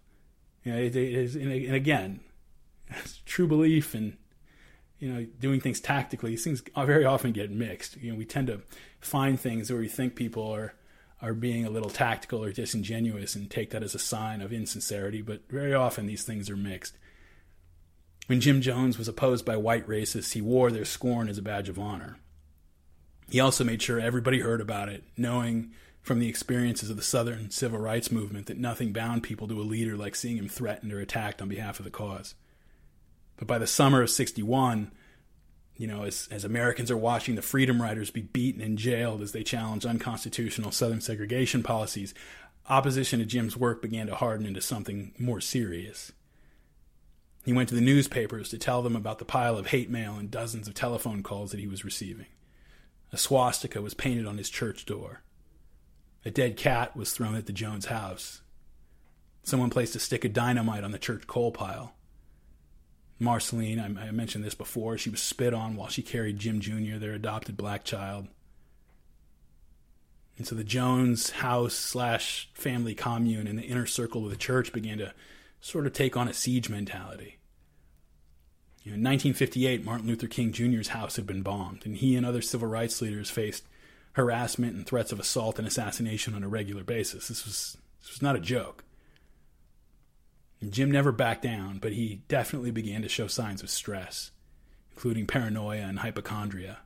You 0.65 0.73
know, 0.73 0.79
it, 0.79 0.95
it 0.95 1.15
is, 1.15 1.37
and 1.37 1.75
again, 1.75 2.21
true 3.25 3.49
belief 3.49 3.95
and 3.95 4.17
you 4.99 5.13
know 5.13 5.27
doing 5.41 5.61
things 5.61 5.81
tactically. 5.81 6.31
These 6.31 6.45
things 6.45 6.63
very 6.77 7.05
often 7.05 7.33
get 7.33 7.51
mixed. 7.51 7.97
You 7.97 8.13
know, 8.13 8.19
we 8.19 8.27
tend 8.27 8.49
to 8.49 8.61
find 9.01 9.41
things 9.41 9.71
where 9.71 9.81
we 9.81 9.89
think 9.89 10.15
people 10.15 10.47
are 10.53 10.75
are 11.23 11.35
being 11.35 11.65
a 11.67 11.71
little 11.71 11.91
tactical 11.91 12.43
or 12.43 12.53
disingenuous 12.53 13.35
and 13.35 13.51
take 13.51 13.71
that 13.71 13.83
as 13.83 13.95
a 13.95 13.99
sign 13.99 14.41
of 14.41 14.53
insincerity, 14.53 15.21
but 15.23 15.43
very 15.51 15.75
often 15.75 16.07
these 16.07 16.25
things 16.25 16.49
are 16.49 16.57
mixed. 16.57 16.97
When 18.31 18.41
Jim 18.41 18.61
Jones 18.61 18.97
was 18.97 19.09
opposed 19.09 19.45
by 19.45 19.57
white 19.57 19.89
racists, 19.89 20.35
he 20.35 20.41
wore 20.41 20.71
their 20.71 20.85
scorn 20.85 21.29
as 21.29 21.37
a 21.37 21.43
badge 21.43 21.69
of 21.69 21.81
honor. 21.81 22.17
He 23.29 23.41
also 23.41 23.65
made 23.65 23.83
sure 23.83 23.99
everybody 23.99 24.39
heard 24.39 24.61
about 24.61 24.89
it, 24.89 25.03
knowing 25.17 25.73
from 26.01 26.21
the 26.21 26.29
experiences 26.29 26.91
of 26.91 26.97
the 26.97 27.03
Southern 27.03 27.51
civil 27.51 27.81
rights 27.81 28.13
movement 28.13 28.47
that 28.47 28.57
nothing 28.57 28.93
bound 28.93 29.25
people 29.25 29.49
to 29.49 29.61
a 29.61 29.65
leader 29.67 29.97
like 29.97 30.15
seeing 30.15 30.37
him 30.37 30.49
threatened 30.49 30.93
or 30.93 31.01
attacked 31.01 31.43
on 31.43 31.49
behalf 31.49 31.81
of 31.81 31.85
the 31.85 31.91
cause. 31.91 32.37
But 33.37 33.49
by 33.49 33.59
the 33.59 33.67
summer 33.67 34.01
of 34.01 34.11
61, 34.11 34.93
you 35.77 35.89
know, 35.89 36.05
as, 36.05 36.29
as 36.31 36.45
Americans 36.45 36.93
are 36.93 36.97
watching 36.97 37.35
the 37.35 37.43
Freedom 37.43 37.83
Riders 37.83 38.13
be 38.13 38.23
beaten 38.23 38.61
and 38.61 38.79
jailed 38.79 39.23
as 39.23 39.33
they 39.33 39.43
challenge 39.43 39.85
unconstitutional 39.85 40.71
Southern 40.71 41.01
segregation 41.01 41.65
policies, 41.65 42.15
opposition 42.69 43.19
to 43.19 43.27
Jim's 43.27 43.57
work 43.57 43.83
began 43.83 44.07
to 44.07 44.15
harden 44.15 44.47
into 44.47 44.61
something 44.61 45.15
more 45.19 45.41
serious. 45.41 46.13
He 47.45 47.53
went 47.53 47.69
to 47.71 47.75
the 47.75 47.81
newspapers 47.81 48.51
to 48.51 48.59
tell 48.59 48.83
them 48.83 48.95
about 48.95 49.19
the 49.19 49.25
pile 49.25 49.57
of 49.57 49.69
hate 49.69 49.91
mail 49.91 50.17
and 50.17 50.31
dozens 50.31 50.69
of 50.69 50.75
telephone 50.75 51.23
calls 51.23 51.51
that 51.51 51.61
he 51.61 51.67
was 51.67 51.85
receiving. 51.85 52.27
A 53.13 53.17
swastika 53.17 53.81
was 53.81 53.95
painted 53.95 54.27
on 54.27 54.39
his 54.39 54.51
church 54.51 54.85
door. 54.85 55.23
A 56.25 56.31
dead 56.31 56.57
cat 56.57 56.97
was 56.97 57.13
thrown 57.13 57.35
at 57.35 57.47
the 57.47 57.53
Jones 57.53 57.87
house. 57.87 58.43
Someone 59.43 59.71
placed 59.71 59.97
a 59.97 59.99
stick 59.99 60.25
of 60.25 60.35
dynamite 60.35 60.85
on 60.85 60.93
the 60.93 60.99
church 60.99 61.27
coal 61.27 61.51
pile. 61.51 61.95
Marceline, 63.19 63.81
I, 63.81 64.11
mentioned 64.11 64.45
this 64.45 64.55
before, 64.55 64.97
she 64.97 65.11
was 65.11 65.21
spit 65.21 65.53
on 65.53 65.77
while 65.77 65.89
she 65.89 66.03
carried 66.03 66.39
Jim 66.39 66.61
Jr., 66.61 66.97
their 66.97 67.13
adopted 67.13 67.57
black 67.57 67.85
child. 67.85 68.29
And 70.39 70.47
so 70.47 70.55
the 70.55 70.65
Jones 70.65 71.31
house 71.31 71.75
slash 71.75 72.49
family 72.55 72.95
commune 72.95 73.47
and 73.47 73.59
the 73.59 73.65
inner 73.65 73.87
circle 73.87 74.25
of 74.25 74.31
the 74.31 74.37
church 74.37 74.73
began 74.73 74.99
to 74.99 75.13
sort 75.61 75.87
of 75.87 75.93
take 75.93 76.17
on 76.17 76.29
a 76.29 76.35
siege 76.35 76.69
mentality. 76.69 77.39
In 78.83 78.93
1958, 78.93 79.85
Martin 79.85 80.09
Luther 80.09 80.27
King 80.27 80.53
Jr.'s 80.53 80.89
house 80.89 81.17
had 81.17 81.27
been 81.27 81.43
bombed, 81.43 81.85
and 81.85 81.97
he 81.97 82.17
and 82.17 82.25
other 82.25 82.41
civil 82.41 82.67
rights 82.67 83.01
leaders 83.03 83.31
faced 83.31 83.65
harassment 84.13 84.75
and 84.75 84.87
threats 84.87 85.13
of 85.13 85.21
assault 85.21 85.59
and 85.59 85.69
assassination 85.69 86.35
on 86.35 86.43
a 86.43 86.49
regular 86.49 86.83
basis. 86.83 87.29
This 87.29 87.45
was 87.45 87.77
this 88.01 88.11
was 88.11 88.23
not 88.23 88.37
a 88.37 88.41
joke. 88.41 88.85
Jim 90.69 90.91
never 90.91 91.13
backed 91.13 91.43
down, 91.43 91.79
but 91.79 91.93
he 91.93 92.23
definitely 92.29 92.71
began 92.71 93.03
to 93.03 93.09
show 93.09 93.27
signs 93.27 93.63
of 93.63 93.71
stress, 93.71 94.31
including 94.93 95.27
paranoia 95.27 95.81
and 95.81 96.01
hypochondria. 96.01 96.79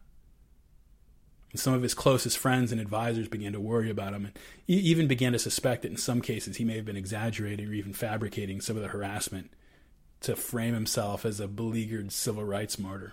And 1.54 1.60
some 1.60 1.72
of 1.72 1.82
his 1.82 1.94
closest 1.94 2.36
friends 2.36 2.72
and 2.72 2.80
advisors 2.80 3.28
began 3.28 3.52
to 3.52 3.60
worry 3.60 3.88
about 3.88 4.12
him 4.12 4.24
and 4.24 4.34
even 4.66 5.06
began 5.06 5.30
to 5.34 5.38
suspect 5.38 5.82
that 5.82 5.92
in 5.92 5.96
some 5.96 6.20
cases 6.20 6.56
he 6.56 6.64
may 6.64 6.74
have 6.74 6.84
been 6.84 6.96
exaggerating 6.96 7.68
or 7.68 7.72
even 7.72 7.92
fabricating 7.92 8.60
some 8.60 8.74
of 8.74 8.82
the 8.82 8.88
harassment 8.88 9.52
to 10.22 10.34
frame 10.34 10.74
himself 10.74 11.24
as 11.24 11.38
a 11.38 11.46
beleaguered 11.46 12.10
civil 12.10 12.42
rights 12.42 12.76
martyr. 12.76 13.12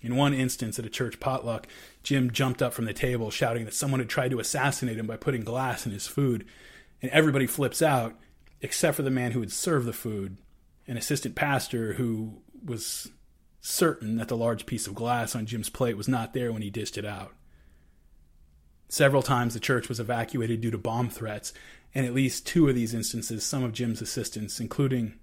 In 0.00 0.14
one 0.14 0.32
instance 0.32 0.78
at 0.78 0.86
a 0.86 0.90
church 0.90 1.18
potluck, 1.18 1.66
Jim 2.04 2.30
jumped 2.30 2.62
up 2.62 2.72
from 2.72 2.84
the 2.84 2.94
table 2.94 3.32
shouting 3.32 3.64
that 3.64 3.74
someone 3.74 3.98
had 3.98 4.08
tried 4.08 4.30
to 4.30 4.38
assassinate 4.38 4.96
him 4.96 5.08
by 5.08 5.16
putting 5.16 5.42
glass 5.42 5.86
in 5.86 5.90
his 5.90 6.06
food, 6.06 6.46
and 7.02 7.10
everybody 7.10 7.48
flips 7.48 7.82
out 7.82 8.14
except 8.60 8.94
for 8.94 9.02
the 9.02 9.10
man 9.10 9.32
who 9.32 9.40
had 9.40 9.50
served 9.50 9.86
the 9.86 9.92
food, 9.92 10.36
an 10.86 10.96
assistant 10.96 11.34
pastor 11.34 11.94
who 11.94 12.42
was 12.64 13.10
certain 13.66 14.16
that 14.16 14.28
the 14.28 14.36
large 14.36 14.66
piece 14.66 14.86
of 14.86 14.94
glass 14.94 15.34
on 15.34 15.46
Jim's 15.46 15.70
plate 15.70 15.96
was 15.96 16.06
not 16.06 16.34
there 16.34 16.52
when 16.52 16.60
he 16.60 16.68
dished 16.68 16.98
it 16.98 17.04
out. 17.06 17.32
Several 18.90 19.22
times 19.22 19.54
the 19.54 19.60
church 19.60 19.88
was 19.88 19.98
evacuated 19.98 20.60
due 20.60 20.70
to 20.70 20.76
bomb 20.76 21.08
threats, 21.08 21.54
and 21.94 22.04
at 22.04 22.12
least 22.12 22.46
two 22.46 22.68
of 22.68 22.74
these 22.74 22.92
instances, 22.92 23.42
some 23.42 23.64
of 23.64 23.72
Jim's 23.72 24.02
assistants, 24.02 24.60
including 24.60 25.14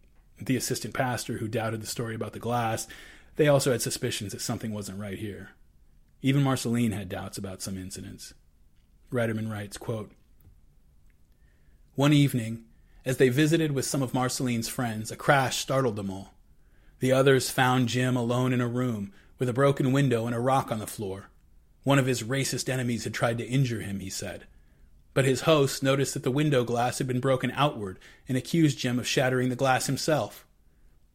the 0.42 0.58
assistant 0.58 0.95
pastor 0.95 1.38
who 1.38 1.48
doubted 1.48 1.84
the 1.84 1.88
story 1.88 2.16
about 2.16 2.34
the 2.34 2.40
glass, 2.40 2.88
they 3.36 3.48
also 3.48 3.72
had 3.72 3.82
suspicions 3.84 4.32
that 4.32 4.42
something 4.42 4.74
wasn't 4.74 5.00
right 5.00 5.20
here. 5.20 5.52
Even 6.24 6.42
Marceline 6.42 6.94
had 6.94 7.10
doubts 7.10 7.38
about 7.38 7.61
some 7.61 7.78
incidents. 7.78 8.34
Reiterman 9.11 9.52
writes, 9.52 9.78
quote, 9.78 10.11
One 11.94 12.11
evening, 12.11 12.64
as 13.06 13.18
they 13.18 13.30
visited 13.30 13.72
with 13.72 13.86
some 13.86 14.02
of 14.02 14.16
Marceline's 14.16 14.68
friends, 14.68 15.11
a 15.11 15.16
crash 15.16 15.58
startled 15.58 15.95
them 15.95 16.10
all. 16.10 16.34
The 17.02 17.12
others 17.12 17.50
found 17.50 17.90
Jim 17.90 18.16
alone 18.16 18.54
in 18.54 18.62
a 18.62 18.68
room 18.68 19.12
with 19.40 19.50
a 19.50 19.54
broken 19.54 19.92
window 19.92 20.28
and 20.28 20.36
a 20.36 20.40
rock 20.40 20.72
on 20.72 20.78
the 20.78 20.86
floor. 20.86 21.30
One 21.84 21.98
of 21.98 22.06
his 22.06 22.22
racist 22.22 22.70
enemies 22.70 23.06
had 23.06 23.14
tried 23.14 23.40
to 23.40 23.46
injure 23.46 23.82
him, 23.82 24.02
he 24.02 24.10
said. 24.12 24.46
But 25.16 25.26
his 25.26 25.42
host 25.42 25.82
noticed 25.82 26.14
that 26.14 26.22
the 26.22 26.30
window 26.30 26.64
glass 26.64 27.00
had 27.00 27.08
been 27.08 27.20
broken 27.20 27.52
outward 27.56 27.98
and 28.30 28.38
accused 28.38 28.78
Jim 28.78 29.00
of 29.00 29.08
shattering 29.08 29.50
the 29.50 29.56
glass 29.56 29.88
himself. 29.88 30.46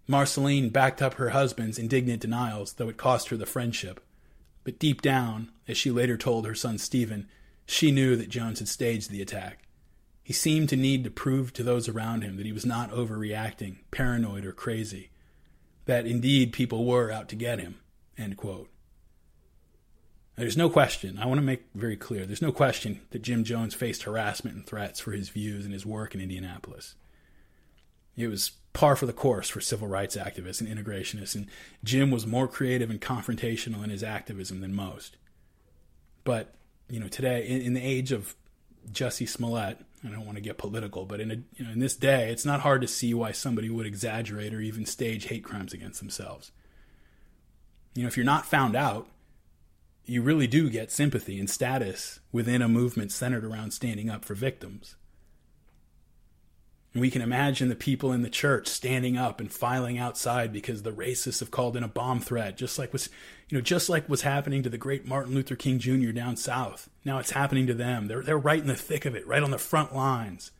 Marceline 0.08 0.70
backed 0.70 1.00
up 1.00 1.15
her 1.15 1.31
husband's 1.31 1.78
indignant 1.78 2.20
denials, 2.20 2.73
though 2.73 2.89
it 2.89 2.97
cost 2.97 3.28
her 3.28 3.36
the 3.36 3.47
friendship. 3.47 4.05
But 4.65 4.81
deep 4.81 5.02
down, 5.02 5.52
as 5.68 5.76
she 5.78 5.92
later 5.92 6.16
told 6.16 6.47
her 6.47 6.55
son 6.56 6.78
Stephan, 6.78 7.28
she 7.65 7.92
knew 7.92 8.16
that 8.16 8.28
Jones 8.28 8.58
had 8.58 8.66
staged 8.66 9.12
the 9.12 9.23
attack. 9.23 9.68
He 10.24 10.32
seemed 10.32 10.68
to 10.70 10.76
need 10.76 11.05
to 11.05 11.10
prove 11.10 11.52
to 11.52 11.62
those 11.62 11.89
around 11.89 12.23
him 12.23 12.39
that 12.39 12.47
he 12.47 12.52
was 12.52 12.66
not 12.66 12.90
overreacting, 12.90 13.76
paranoid, 13.92 14.44
or 14.44 14.52
crazy. 14.52 15.10
That 15.86 16.06
indeed 16.06 16.52
people 16.52 16.84
were 16.84 17.10
out 17.10 17.28
to 17.31 17.36
get 17.36 17.58
him. 17.58 17.81
There's 20.36 20.56
no 20.56 20.68
question, 20.68 21.18
I 21.18 21.24
want 21.24 21.39
to 21.39 21.47
make 21.47 21.65
very 21.74 21.97
clear, 21.97 22.26
there's 22.26 22.42
no 22.42 22.52
question 22.52 23.00
that 23.10 23.23
Jim 23.23 23.42
Jones 23.42 23.74
faced 23.74 24.02
harassment 24.02 24.55
and 24.55 24.66
threats 24.66 25.00
for 25.00 25.12
his 25.12 25.31
views 25.31 25.65
and 25.65 25.73
his 25.73 25.86
work 25.86 26.15
in 26.15 26.20
Indianapolis. 26.20 26.94
It 28.16 28.28
was 28.28 28.52
par 28.74 28.97
for 28.97 29.06
the 29.06 29.15
course 29.15 29.48
for 29.48 29.62
civil 29.62 29.89
rights 29.89 30.15
activists 30.15 30.60
and 30.60 30.68
integrationists, 30.68 31.34
and 31.34 31.47
Jim 31.82 32.10
was 32.10 32.26
more 32.26 32.47
creative 32.47 32.90
and 32.90 33.00
confrontational 33.00 33.82
in 33.82 33.89
his 33.89 34.02
activism 34.02 34.60
than 34.60 34.74
most. 34.74 35.16
But, 36.23 36.55
you 36.90 37.00
know, 37.00 37.08
today, 37.08 37.47
in, 37.47 37.62
in 37.62 37.73
the 37.73 37.82
age 37.82 38.12
of 38.12 38.34
Jussie 38.92 39.28
Smollett, 39.28 39.78
I 40.05 40.08
don't 40.08 40.26
want 40.26 40.36
to 40.36 40.42
get 40.42 40.58
political, 40.58 41.05
but 41.05 41.20
in 41.20 41.31
a, 41.31 41.34
you 41.57 41.65
know, 41.65 41.70
in 41.70 41.78
this 41.78 41.97
day, 41.97 42.31
it's 42.31 42.44
not 42.44 42.60
hard 42.60 42.81
to 42.83 42.89
see 42.89 43.15
why 43.15 43.33
somebody 43.33 43.70
would 43.70 43.86
exaggerate 43.86 44.52
or 44.52 44.60
even 44.60 44.86
stage 44.86 45.26
hate 45.26 45.44
crimes 45.44 45.73
against 45.73 46.00
themselves. 46.00 46.52
You 47.94 48.02
know, 48.02 48.08
if 48.08 48.16
you're 48.16 48.26
not 48.26 48.47
found 48.47 48.76
out, 48.76 49.08
you 50.05 50.23
really 50.23 50.47
do 50.47 50.70
get 50.70 50.92
sympathy 50.92 51.41
and 51.41 51.50
status 51.50 52.20
within 52.31 52.62
a 52.62 52.68
movement 52.68 53.10
centered 53.10 53.44
around 53.44 53.73
standing 53.73 54.08
up 54.08 54.25
for 54.25 54.34
victims. 54.34 54.97
And 56.92 57.00
we 57.00 57.10
can 57.10 57.20
imagine 57.23 57.68
the 57.68 57.75
people 57.75 58.12
in 58.12 58.23
the 58.23 58.31
church 58.31 58.68
standing 58.68 59.18
up 59.18 59.41
and 59.41 59.52
filing 59.52 59.99
outside 59.99 60.52
because 60.52 60.83
the 60.83 60.92
racists 60.92 61.41
have 61.41 61.50
called 61.50 61.76
in 61.76 61.83
a 61.83 61.89
bomb 61.89 62.20
threat, 62.20 62.57
just 62.57 62.78
like 62.78 62.92
was, 62.92 63.10
you 63.49 63.57
know, 63.57 63.62
just 63.62 63.89
like 63.89 64.08
what's 64.08 64.23
happening 64.23 64.62
to 64.62 64.68
the 64.68 64.78
great 64.78 65.07
Martin 65.07 65.34
Luther 65.34 65.55
King 65.55 65.78
Jr. 65.78 66.10
down 66.10 66.36
south. 66.36 66.91
Now 67.05 67.18
it's 67.18 67.31
happening 67.31 67.66
to 67.68 67.75
them. 67.75 68.08
They're 68.08 68.23
they're 68.23 68.39
right 68.39 68.60
in 68.60 68.66
the 68.66 68.75
thick 68.75 69.05
of 69.05 69.15
it, 69.15 69.26
right 69.26 69.42
on 69.42 69.50
the 69.50 69.58
front 69.58 69.94
lines. 69.94 70.50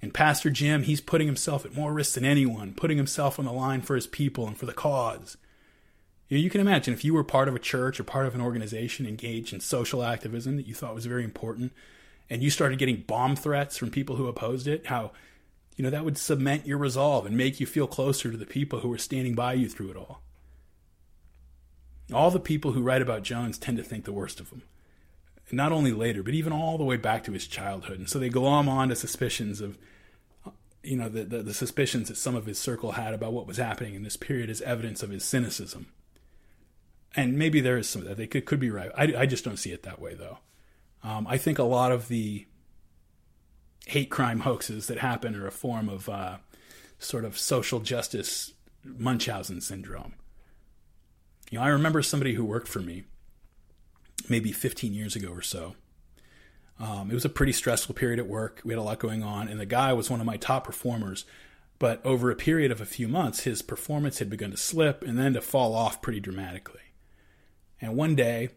And 0.00 0.12
Pastor 0.12 0.50
Jim, 0.50 0.82
he's 0.82 1.00
putting 1.00 1.26
himself 1.26 1.64
at 1.64 1.74
more 1.74 1.92
risk 1.92 2.14
than 2.14 2.24
anyone, 2.24 2.74
putting 2.74 2.98
himself 2.98 3.38
on 3.38 3.46
the 3.46 3.52
line 3.52 3.80
for 3.80 3.94
his 3.94 4.06
people 4.06 4.46
and 4.46 4.56
for 4.56 4.66
the 4.66 4.72
cause. 4.72 5.38
You, 6.28 6.36
know, 6.36 6.42
you 6.42 6.50
can 6.50 6.60
imagine 6.60 6.92
if 6.92 7.04
you 7.04 7.14
were 7.14 7.24
part 7.24 7.48
of 7.48 7.54
a 7.54 7.60
church 7.60 7.98
or 7.98 8.04
part 8.04 8.26
of 8.26 8.34
an 8.34 8.40
organization 8.40 9.06
engaged 9.06 9.54
in 9.54 9.60
social 9.60 10.02
activism 10.02 10.56
that 10.56 10.66
you 10.66 10.74
thought 10.74 10.94
was 10.94 11.06
very 11.06 11.24
important, 11.24 11.72
and 12.28 12.42
you 12.42 12.50
started 12.50 12.78
getting 12.78 13.02
bomb 13.06 13.34
threats 13.34 13.78
from 13.78 13.90
people 13.90 14.16
who 14.16 14.26
opposed 14.26 14.66
it, 14.66 14.86
how 14.86 15.12
you 15.76 15.82
know, 15.82 15.90
that 15.90 16.04
would 16.04 16.18
cement 16.18 16.66
your 16.66 16.78
resolve 16.78 17.26
and 17.26 17.36
make 17.36 17.58
you 17.58 17.66
feel 17.66 17.86
closer 17.86 18.30
to 18.30 18.36
the 18.36 18.46
people 18.46 18.80
who 18.80 18.88
were 18.88 18.98
standing 18.98 19.34
by 19.34 19.54
you 19.54 19.68
through 19.68 19.90
it 19.90 19.96
all. 19.96 20.22
All 22.12 22.30
the 22.30 22.40
people 22.40 22.72
who 22.72 22.82
write 22.82 23.02
about 23.02 23.22
Jones 23.22 23.58
tend 23.58 23.78
to 23.78 23.84
think 23.84 24.04
the 24.04 24.12
worst 24.12 24.40
of 24.40 24.50
him. 24.50 24.62
Not 25.52 25.72
only 25.72 25.92
later, 25.92 26.22
but 26.22 26.34
even 26.34 26.52
all 26.52 26.78
the 26.78 26.84
way 26.84 26.96
back 26.96 27.22
to 27.24 27.32
his 27.32 27.46
childhood. 27.46 27.98
And 27.98 28.08
so 28.08 28.18
they 28.18 28.28
glom 28.28 28.68
on 28.68 28.88
to 28.88 28.96
suspicions 28.96 29.60
of, 29.60 29.78
you 30.82 30.96
know, 30.96 31.08
the, 31.08 31.24
the, 31.24 31.42
the 31.42 31.54
suspicions 31.54 32.08
that 32.08 32.16
some 32.16 32.34
of 32.34 32.46
his 32.46 32.58
circle 32.58 32.92
had 32.92 33.14
about 33.14 33.32
what 33.32 33.46
was 33.46 33.56
happening 33.56 33.94
in 33.94 34.02
this 34.02 34.16
period 34.16 34.50
as 34.50 34.60
evidence 34.62 35.02
of 35.02 35.10
his 35.10 35.24
cynicism. 35.24 35.86
and 37.16 37.38
maybe 37.38 37.60
there 37.60 37.76
is 37.78 37.88
some 37.88 38.02
of 38.02 38.08
that. 38.08 38.16
They 38.16 38.26
could, 38.26 38.44
could 38.44 38.60
be 38.60 38.70
right. 38.70 38.90
I, 38.96 39.14
I 39.18 39.26
just 39.26 39.44
don't 39.44 39.58
see 39.58 39.72
it 39.72 39.82
that 39.84 40.00
way, 40.00 40.14
though. 40.14 40.38
Um, 41.02 41.26
I 41.26 41.38
think 41.38 41.58
a 41.58 41.64
lot 41.64 41.92
of 41.92 42.08
the 42.08 42.46
hate 43.86 44.10
crime 44.10 44.40
hoaxes 44.40 44.86
that 44.86 44.98
happen 44.98 45.34
are 45.36 45.46
a 45.46 45.52
form 45.52 45.88
of 45.88 46.08
uh, 46.08 46.38
sort 46.98 47.24
of 47.24 47.38
social 47.38 47.80
justice 47.80 48.52
Munchausen 48.84 49.60
syndrome. 49.60 50.14
You 51.54 51.60
know, 51.60 51.66
I 51.66 51.68
remember 51.68 52.02
somebody 52.02 52.34
who 52.34 52.44
worked 52.44 52.66
for 52.66 52.80
me 52.80 53.04
maybe 54.28 54.50
15 54.50 54.92
years 54.92 55.14
ago 55.14 55.28
or 55.28 55.40
so. 55.40 55.76
Um, 56.80 57.12
it 57.12 57.14
was 57.14 57.24
a 57.24 57.28
pretty 57.28 57.52
stressful 57.52 57.94
period 57.94 58.18
at 58.18 58.26
work. 58.26 58.60
We 58.64 58.72
had 58.72 58.80
a 58.80 58.82
lot 58.82 58.98
going 58.98 59.22
on, 59.22 59.46
and 59.46 59.60
the 59.60 59.64
guy 59.64 59.92
was 59.92 60.10
one 60.10 60.18
of 60.18 60.26
my 60.26 60.36
top 60.36 60.64
performers. 60.64 61.24
But 61.78 62.04
over 62.04 62.28
a 62.28 62.34
period 62.34 62.72
of 62.72 62.80
a 62.80 62.84
few 62.84 63.06
months, 63.06 63.44
his 63.44 63.62
performance 63.62 64.18
had 64.18 64.28
begun 64.28 64.50
to 64.50 64.56
slip 64.56 65.04
and 65.04 65.16
then 65.16 65.32
to 65.34 65.40
fall 65.40 65.76
off 65.76 66.02
pretty 66.02 66.18
dramatically. 66.18 66.80
And 67.80 67.94
one 67.94 68.16
day, 68.16 68.48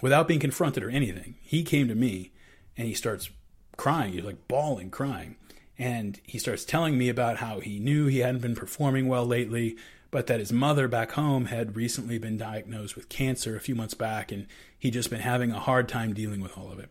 without 0.00 0.28
being 0.28 0.38
confronted 0.38 0.84
or 0.84 0.90
anything, 0.90 1.34
he 1.42 1.64
came 1.64 1.88
to 1.88 1.96
me 1.96 2.30
and 2.76 2.86
he 2.86 2.94
starts 2.94 3.28
crying. 3.76 4.12
He's 4.12 4.22
like 4.22 4.46
bawling, 4.46 4.90
crying. 4.90 5.34
And 5.76 6.20
he 6.22 6.38
starts 6.38 6.64
telling 6.64 6.96
me 6.96 7.08
about 7.08 7.38
how 7.38 7.58
he 7.58 7.80
knew 7.80 8.06
he 8.06 8.20
hadn't 8.20 8.42
been 8.42 8.54
performing 8.54 9.08
well 9.08 9.26
lately, 9.26 9.76
but 10.10 10.26
that 10.26 10.40
his 10.40 10.52
mother 10.52 10.88
back 10.88 11.12
home 11.12 11.46
had 11.46 11.76
recently 11.76 12.18
been 12.18 12.36
diagnosed 12.36 12.96
with 12.96 13.08
cancer 13.08 13.56
a 13.56 13.60
few 13.60 13.74
months 13.74 13.94
back, 13.94 14.30
and 14.32 14.46
he'd 14.78 14.92
just 14.92 15.10
been 15.10 15.20
having 15.20 15.50
a 15.50 15.60
hard 15.60 15.88
time 15.88 16.14
dealing 16.14 16.40
with 16.40 16.56
all 16.56 16.70
of 16.70 16.78
it. 16.78 16.90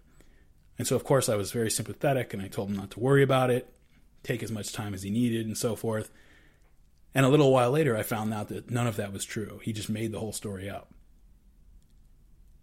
And 0.78 0.88
so, 0.88 0.96
of 0.96 1.04
course, 1.04 1.30
I 1.30 1.36
was 1.36 1.52
very 1.52 1.72
sympathetic 1.72 2.34
and 2.34 2.42
I 2.42 2.48
told 2.48 2.70
him 2.70 2.76
not 2.76 2.92
to 2.92 3.00
worry 3.00 3.24
about 3.24 3.50
it, 3.50 3.74
take 4.24 4.44
as 4.44 4.52
much 4.52 4.74
time 4.74 4.94
as 4.94 5.04
he 5.04 5.10
needed, 5.10 5.46
and 5.46 5.58
so 5.58 5.76
forth. 5.76 6.12
And 7.14 7.26
a 7.26 7.30
little 7.30 7.52
while 7.52 7.72
later, 7.72 7.96
I 7.96 8.04
found 8.04 8.34
out 8.34 8.50
that 8.50 8.70
none 8.70 8.88
of 8.88 8.98
that 8.98 9.14
was 9.14 9.24
true. 9.24 9.62
He 9.64 9.72
just 9.72 9.90
made 9.90 10.12
the 10.12 10.20
whole 10.20 10.34
story 10.34 10.70
up. 10.70 10.94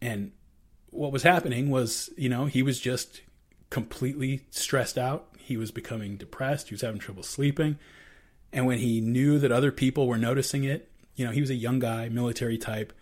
And 0.02 0.32
what 0.90 1.12
was 1.12 1.22
happening 1.22 1.70
was, 1.70 2.10
you 2.18 2.28
know, 2.28 2.44
he 2.44 2.62
was 2.62 2.78
just 2.78 3.22
completely 3.70 4.44
stressed 4.50 4.98
out. 4.98 5.28
He 5.38 5.56
was 5.56 5.70
becoming 5.70 6.16
depressed. 6.16 6.68
He 6.68 6.74
was 6.74 6.82
having 6.82 7.00
trouble 7.00 7.22
sleeping. 7.22 7.78
And 8.52 8.66
when 8.66 8.78
he 8.78 9.00
knew 9.00 9.38
that 9.38 9.50
other 9.50 9.72
people 9.72 10.06
were 10.06 10.18
noticing 10.18 10.64
it, 10.64 10.90
you 11.14 11.24
know, 11.24 11.32
he 11.32 11.40
was 11.40 11.50
a 11.50 11.54
young 11.54 11.78
guy, 11.78 12.08
military 12.08 12.58
type. 12.58 12.92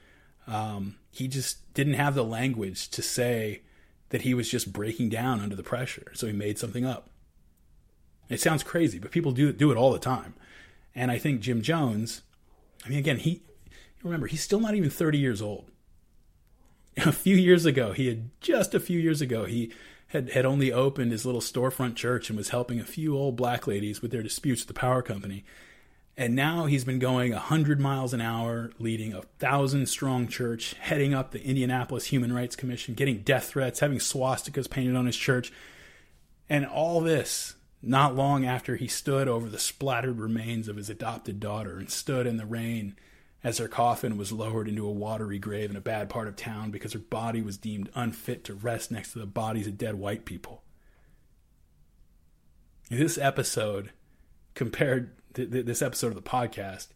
Um, 0.47 0.97
he 1.11 1.29
just 1.29 1.73
didn't 1.75 1.95
have 1.95 2.15
the 2.15 2.25
language 2.25 2.89
to 2.91 3.03
say 3.03 3.62
that 4.11 4.23
he 4.23 4.35
was 4.35 4.49
just 4.49 4.73
breaking 4.73 5.09
down 5.09 5.41
under 5.41 5.57
the 5.57 5.62
pressure. 5.62 6.12
So 6.15 6.27
he 6.27 6.33
made 6.33 6.59
something 6.59 6.85
up. 6.85 7.11
It 8.29 8.41
sounds 8.41 8.62
crazy, 8.62 8.99
but 8.99 9.11
people 9.11 9.33
do 9.33 9.53
do 9.53 9.73
it 9.73 9.77
all 9.77 9.93
the 9.93 9.99
time. 9.99 10.35
And 10.95 11.11
I 11.11 11.19
think 11.19 11.41
Jim 11.41 11.62
Jones, 11.62 12.23
I 12.85 12.89
mean, 12.89 12.99
again, 12.99 13.19
he 13.19 13.43
remember 14.03 14.29
he's 14.29 14.43
still 14.43 14.61
not 14.61 14.75
even 14.75 14.91
30 14.91 15.19
years 15.19 15.43
old. 15.43 15.70
A 16.97 17.12
few 17.12 17.37
years 17.37 17.67
ago, 17.67 17.93
he 17.93 18.09
had 18.09 18.31
just 18.41 18.75
a 18.75 18.81
few 18.81 18.99
years 18.99 19.20
ago, 19.20 19.45
he 19.45 19.73
had, 20.11 20.31
had 20.31 20.45
only 20.45 20.73
opened 20.73 21.13
his 21.13 21.25
little 21.25 21.41
storefront 21.41 21.95
church 21.95 22.29
and 22.29 22.37
was 22.37 22.49
helping 22.49 22.81
a 22.81 22.85
few 22.85 23.17
old 23.17 23.37
black 23.37 23.67
ladies 23.67 24.03
with 24.03 24.11
their 24.11 24.23
disputes 24.23 24.63
with 24.63 24.69
the 24.69 24.81
power 24.81 25.03
company. 25.03 25.45
And 26.17 26.35
now 26.35 26.67
he's 26.67 26.85
been 26.85 26.99
going 26.99 27.33
100 27.33 27.81
miles 27.81 28.13
an 28.13 28.21
hour, 28.21 28.73
leading 28.79 29.15
a 29.15 29.23
thousand 29.39 29.87
strong 29.87 30.27
church, 30.27 30.75
heading 30.81 31.15
up 31.15 31.31
the 31.31 31.43
Indianapolis 31.43 32.07
Human 32.07 32.33
Rights 32.33 32.57
Commission, 32.57 32.95
getting 32.95 33.23
death 33.23 33.47
threats, 33.47 33.81
having 33.81 33.99
swastikas 33.99 34.69
painted 34.69 34.97
on 34.97 35.07
his 35.07 35.17
church. 35.17 35.53
And 36.49 36.67
all 36.67 37.01
this 37.01 37.55
not 37.81 38.17
long 38.17 38.45
after 38.45 38.77
he 38.77 38.89
stood 38.89 39.29
over 39.29 39.49
the 39.49 39.61
splattered 39.61 40.19
remains 40.19 40.67
of 40.67 40.77
his 40.77 40.91
adopted 40.91 41.39
daughter 41.39 41.79
and 41.79 41.89
stood 41.89 42.27
in 42.27 42.37
the 42.37 42.45
rain 42.45 42.97
as 43.43 43.59
her 43.59 43.69
coffin 43.69 44.17
was 44.17 44.33
lowered 44.33 44.69
into 44.69 44.86
a 44.86 44.93
watery 44.93 45.39
grave 45.39 45.70
in 45.70 45.77
a 45.77 45.81
bad 45.81 46.10
part 46.10 46.28
of 46.28 46.36
town 46.36 46.70
because 46.70 46.93
her 46.93 46.99
body 46.99 47.41
was 47.41 47.57
deemed 47.57 47.89
unfit 47.94 48.44
to 48.44 48.55
rest 48.55 48.91
next 48.91 49.12
to 49.12 49.19
the 49.19 49.27
bodies 49.27 49.67
of 49.67 49.78
dead 49.78 49.94
white 49.94 50.25
people. 50.25 50.62
This 52.91 53.17
episode, 53.17 53.93
compared 54.55 55.12
this 55.33 55.81
episode 55.81 56.09
of 56.09 56.17
the 56.17 56.23
podcast, 56.23 56.89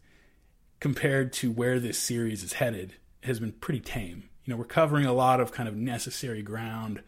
compared 0.79 1.33
to 1.33 1.51
where 1.51 1.79
this 1.79 1.97
series 1.97 2.43
is 2.43 2.53
headed, 2.53 2.95
has 3.23 3.39
been 3.39 3.53
pretty 3.53 3.79
tame. 3.79 4.29
You 4.43 4.53
know, 4.53 4.57
we're 4.57 4.65
covering 4.65 5.05
a 5.05 5.13
lot 5.13 5.39
of 5.39 5.51
kind 5.51 5.67
of 5.67 5.75
necessary 5.75 6.43
ground, 6.43 7.01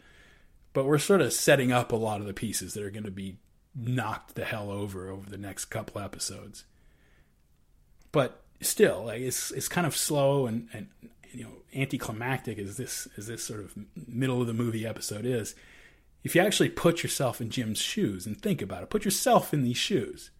but 0.72 0.84
we're 0.84 0.98
sort 0.98 1.20
of 1.20 1.32
setting 1.32 1.70
up 1.70 1.92
a 1.92 1.96
lot 1.96 2.20
of 2.20 2.26
the 2.26 2.32
pieces 2.32 2.74
that 2.74 2.82
are 2.82 2.90
going 2.90 3.04
to 3.04 3.10
be 3.10 3.36
knocked 3.76 4.34
the 4.34 4.44
hell 4.44 4.70
over 4.70 5.08
over 5.08 5.30
the 5.30 5.38
next 5.38 5.66
couple 5.66 6.00
episodes. 6.00 6.64
But 8.10 8.42
still, 8.60 9.04
like 9.06 9.20
it's 9.20 9.50
it's 9.50 9.68
kind 9.68 9.86
of 9.86 9.96
slow 9.96 10.46
and, 10.46 10.68
and 10.72 10.88
you 11.32 11.44
know 11.44 11.50
anticlimactic 11.74 12.58
as 12.58 12.76
this 12.76 13.08
as 13.16 13.26
this 13.26 13.44
sort 13.44 13.60
of 13.60 13.74
middle 14.06 14.40
of 14.40 14.46
the 14.46 14.54
movie 14.54 14.86
episode 14.86 15.24
is. 15.24 15.54
If 16.24 16.34
you 16.34 16.42
actually 16.42 16.70
put 16.70 17.02
yourself 17.02 17.40
in 17.40 17.48
Jim's 17.48 17.78
shoes 17.78 18.26
and 18.26 18.40
think 18.40 18.60
about 18.60 18.82
it, 18.82 18.90
put 18.90 19.04
yourself 19.04 19.54
in 19.54 19.62
these 19.62 19.76
shoes. 19.76 20.30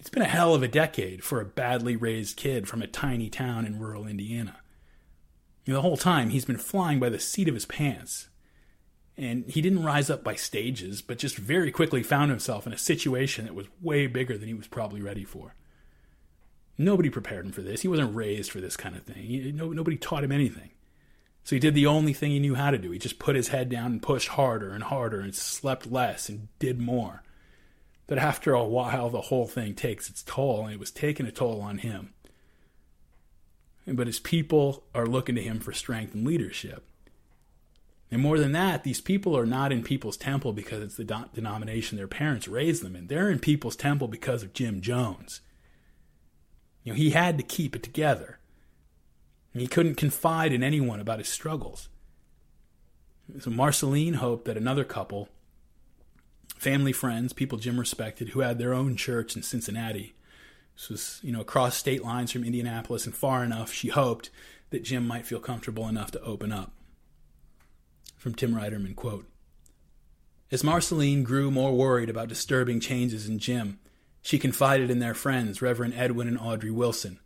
It's 0.00 0.08
been 0.08 0.22
a 0.22 0.26
hell 0.26 0.54
of 0.54 0.62
a 0.62 0.68
decade 0.68 1.22
for 1.22 1.40
a 1.40 1.44
badly 1.44 1.94
raised 1.94 2.36
kid 2.36 2.66
from 2.66 2.82
a 2.82 2.86
tiny 2.86 3.28
town 3.28 3.66
in 3.66 3.78
rural 3.78 4.06
Indiana. 4.06 4.56
You 5.64 5.74
know, 5.74 5.78
the 5.78 5.82
whole 5.82 5.96
time 5.96 6.30
he's 6.30 6.46
been 6.46 6.56
flying 6.56 6.98
by 6.98 7.10
the 7.10 7.18
seat 7.18 7.48
of 7.48 7.54
his 7.54 7.66
pants. 7.66 8.28
And 9.18 9.44
he 9.50 9.60
didn't 9.60 9.84
rise 9.84 10.08
up 10.08 10.22
by 10.22 10.36
stages, 10.36 11.02
but 11.02 11.18
just 11.18 11.36
very 11.36 11.72
quickly 11.72 12.04
found 12.04 12.30
himself 12.30 12.66
in 12.66 12.72
a 12.72 12.78
situation 12.78 13.44
that 13.44 13.54
was 13.54 13.66
way 13.82 14.06
bigger 14.06 14.38
than 14.38 14.46
he 14.46 14.54
was 14.54 14.68
probably 14.68 15.02
ready 15.02 15.24
for. 15.24 15.54
Nobody 16.78 17.10
prepared 17.10 17.44
him 17.44 17.52
for 17.52 17.60
this. 17.60 17.82
He 17.82 17.88
wasn't 17.88 18.14
raised 18.14 18.52
for 18.52 18.60
this 18.60 18.76
kind 18.76 18.94
of 18.96 19.02
thing. 19.02 19.24
He, 19.24 19.52
no, 19.52 19.72
nobody 19.72 19.96
taught 19.96 20.22
him 20.22 20.30
anything. 20.30 20.70
So 21.42 21.56
he 21.56 21.60
did 21.60 21.74
the 21.74 21.86
only 21.86 22.12
thing 22.12 22.30
he 22.30 22.38
knew 22.38 22.54
how 22.54 22.70
to 22.70 22.78
do. 22.78 22.92
He 22.92 22.98
just 22.98 23.18
put 23.18 23.34
his 23.34 23.48
head 23.48 23.68
down 23.68 23.92
and 23.92 24.02
pushed 24.02 24.28
harder 24.28 24.70
and 24.70 24.84
harder 24.84 25.18
and 25.20 25.34
slept 25.34 25.90
less 25.90 26.28
and 26.28 26.48
did 26.58 26.80
more. 26.80 27.22
But 28.06 28.18
after 28.18 28.52
a 28.52 28.64
while, 28.64 29.10
the 29.10 29.22
whole 29.22 29.46
thing 29.46 29.74
takes 29.74 30.08
its 30.08 30.22
toll, 30.22 30.64
and 30.64 30.74
it 30.74 30.80
was 30.80 30.90
taking 30.90 31.26
a 31.26 31.32
toll 31.32 31.60
on 31.60 31.78
him. 31.78 32.14
But 33.86 34.06
his 34.06 34.20
people 34.20 34.84
are 34.94 35.06
looking 35.06 35.34
to 35.34 35.42
him 35.42 35.60
for 35.60 35.72
strength 35.72 36.14
and 36.14 36.26
leadership. 36.26 36.84
And 38.10 38.22
more 38.22 38.38
than 38.38 38.52
that, 38.52 38.84
these 38.84 39.00
people 39.00 39.36
are 39.36 39.46
not 39.46 39.72
in 39.72 39.82
Peoples 39.82 40.16
Temple 40.16 40.52
because 40.52 40.82
it's 40.82 40.96
the 40.96 41.28
denomination 41.34 41.98
their 41.98 42.08
parents 42.08 42.48
raised 42.48 42.82
them 42.82 42.96
in. 42.96 43.06
They're 43.08 43.30
in 43.30 43.38
Peoples 43.38 43.76
Temple 43.76 44.08
because 44.08 44.42
of 44.42 44.54
Jim 44.54 44.80
Jones. 44.80 45.40
You 46.84 46.92
know, 46.92 46.96
he 46.96 47.10
had 47.10 47.36
to 47.38 47.44
keep 47.44 47.76
it 47.76 47.82
together. 47.82 48.38
And 49.52 49.62
he 49.62 49.68
couldn't 49.68 49.96
confide 49.96 50.52
in 50.52 50.62
anyone 50.62 51.00
about 51.00 51.18
his 51.18 51.28
struggles. 51.28 51.88
So 53.40 53.50
Marceline 53.50 54.14
hoped 54.14 54.44
that 54.46 54.56
another 54.56 54.84
couple, 54.84 55.28
family 56.56 56.92
friends, 56.92 57.32
people 57.32 57.58
Jim 57.58 57.78
respected, 57.78 58.30
who 58.30 58.40
had 58.40 58.58
their 58.58 58.74
own 58.74 58.96
church 58.96 59.36
in 59.36 59.42
Cincinnati, 59.42 60.14
this 60.78 60.88
was, 60.88 61.20
you 61.24 61.32
know, 61.32 61.40
across 61.40 61.76
state 61.76 62.04
lines 62.04 62.30
from 62.30 62.44
Indianapolis 62.44 63.04
and 63.04 63.14
far 63.14 63.42
enough, 63.42 63.72
she 63.72 63.88
hoped 63.88 64.30
that 64.70 64.84
Jim 64.84 65.06
might 65.06 65.26
feel 65.26 65.40
comfortable 65.40 65.88
enough 65.88 66.12
to 66.12 66.22
open 66.22 66.52
up. 66.52 66.72
From 68.16 68.34
Tim 68.34 68.54
Reiterman, 68.54 68.94
quote, 68.94 69.26
As 70.52 70.62
Marceline 70.62 71.24
grew 71.24 71.50
more 71.50 71.76
worried 71.76 72.08
about 72.08 72.28
disturbing 72.28 72.78
changes 72.78 73.28
in 73.28 73.40
Jim, 73.40 73.80
she 74.22 74.38
confided 74.38 74.90
in 74.90 74.98
their 74.98 75.14
friends, 75.14 75.62
Reverend 75.62 75.94
Edwin 75.94 76.28
and 76.28 76.38
Audrey 76.38 76.70
Wilson. 76.70 77.18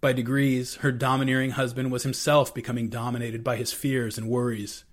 By 0.00 0.12
degrees, 0.12 0.76
her 0.76 0.92
domineering 0.92 1.52
husband 1.52 1.90
was 1.90 2.02
himself 2.02 2.54
becoming 2.54 2.88
dominated 2.88 3.42
by 3.42 3.56
his 3.56 3.72
fears 3.72 4.18
and 4.18 4.28
worries. 4.28 4.84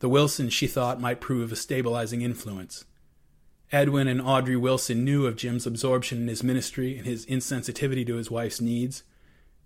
The 0.00 0.08
Wilsons, 0.08 0.52
she 0.52 0.66
thought, 0.66 1.00
might 1.00 1.20
prove 1.20 1.52
a 1.52 1.56
stabilizing 1.56 2.22
influence. 2.22 2.84
Edwin 3.70 4.08
and 4.08 4.20
Audrey 4.20 4.56
Wilson 4.56 5.04
knew 5.04 5.26
of 5.26 5.36
Jim's 5.36 5.66
absorption 5.66 6.22
in 6.22 6.28
his 6.28 6.42
ministry 6.42 6.96
and 6.96 7.06
his 7.06 7.26
insensitivity 7.26 8.06
to 8.06 8.16
his 8.16 8.30
wife's 8.30 8.60
needs. 8.60 9.02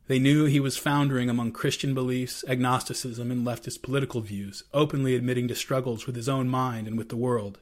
They 0.06 0.18
knew 0.18 0.46
he 0.46 0.60
was 0.60 0.78
foundering 0.78 1.28
among 1.28 1.52
Christian 1.52 1.94
beliefs, 1.94 2.42
agnosticism, 2.48 3.30
and 3.30 3.46
leftist 3.46 3.82
political 3.82 4.22
views, 4.22 4.64
openly 4.72 5.14
admitting 5.14 5.48
to 5.48 5.54
struggles 5.54 6.06
with 6.06 6.16
his 6.16 6.28
own 6.28 6.48
mind 6.48 6.86
and 6.86 6.96
with 6.96 7.10
the 7.10 7.16
world. 7.16 7.58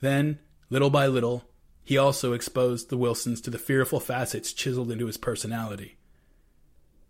Then, 0.00 0.38
little 0.68 0.90
by 0.90 1.06
little, 1.06 1.44
he 1.86 1.96
also 1.96 2.32
exposed 2.32 2.90
the 2.90 2.96
Wilsons 2.96 3.40
to 3.40 3.48
the 3.48 3.60
fearful 3.60 4.00
facets 4.00 4.52
chiseled 4.52 4.90
into 4.90 5.06
his 5.06 5.16
personality. 5.16 5.96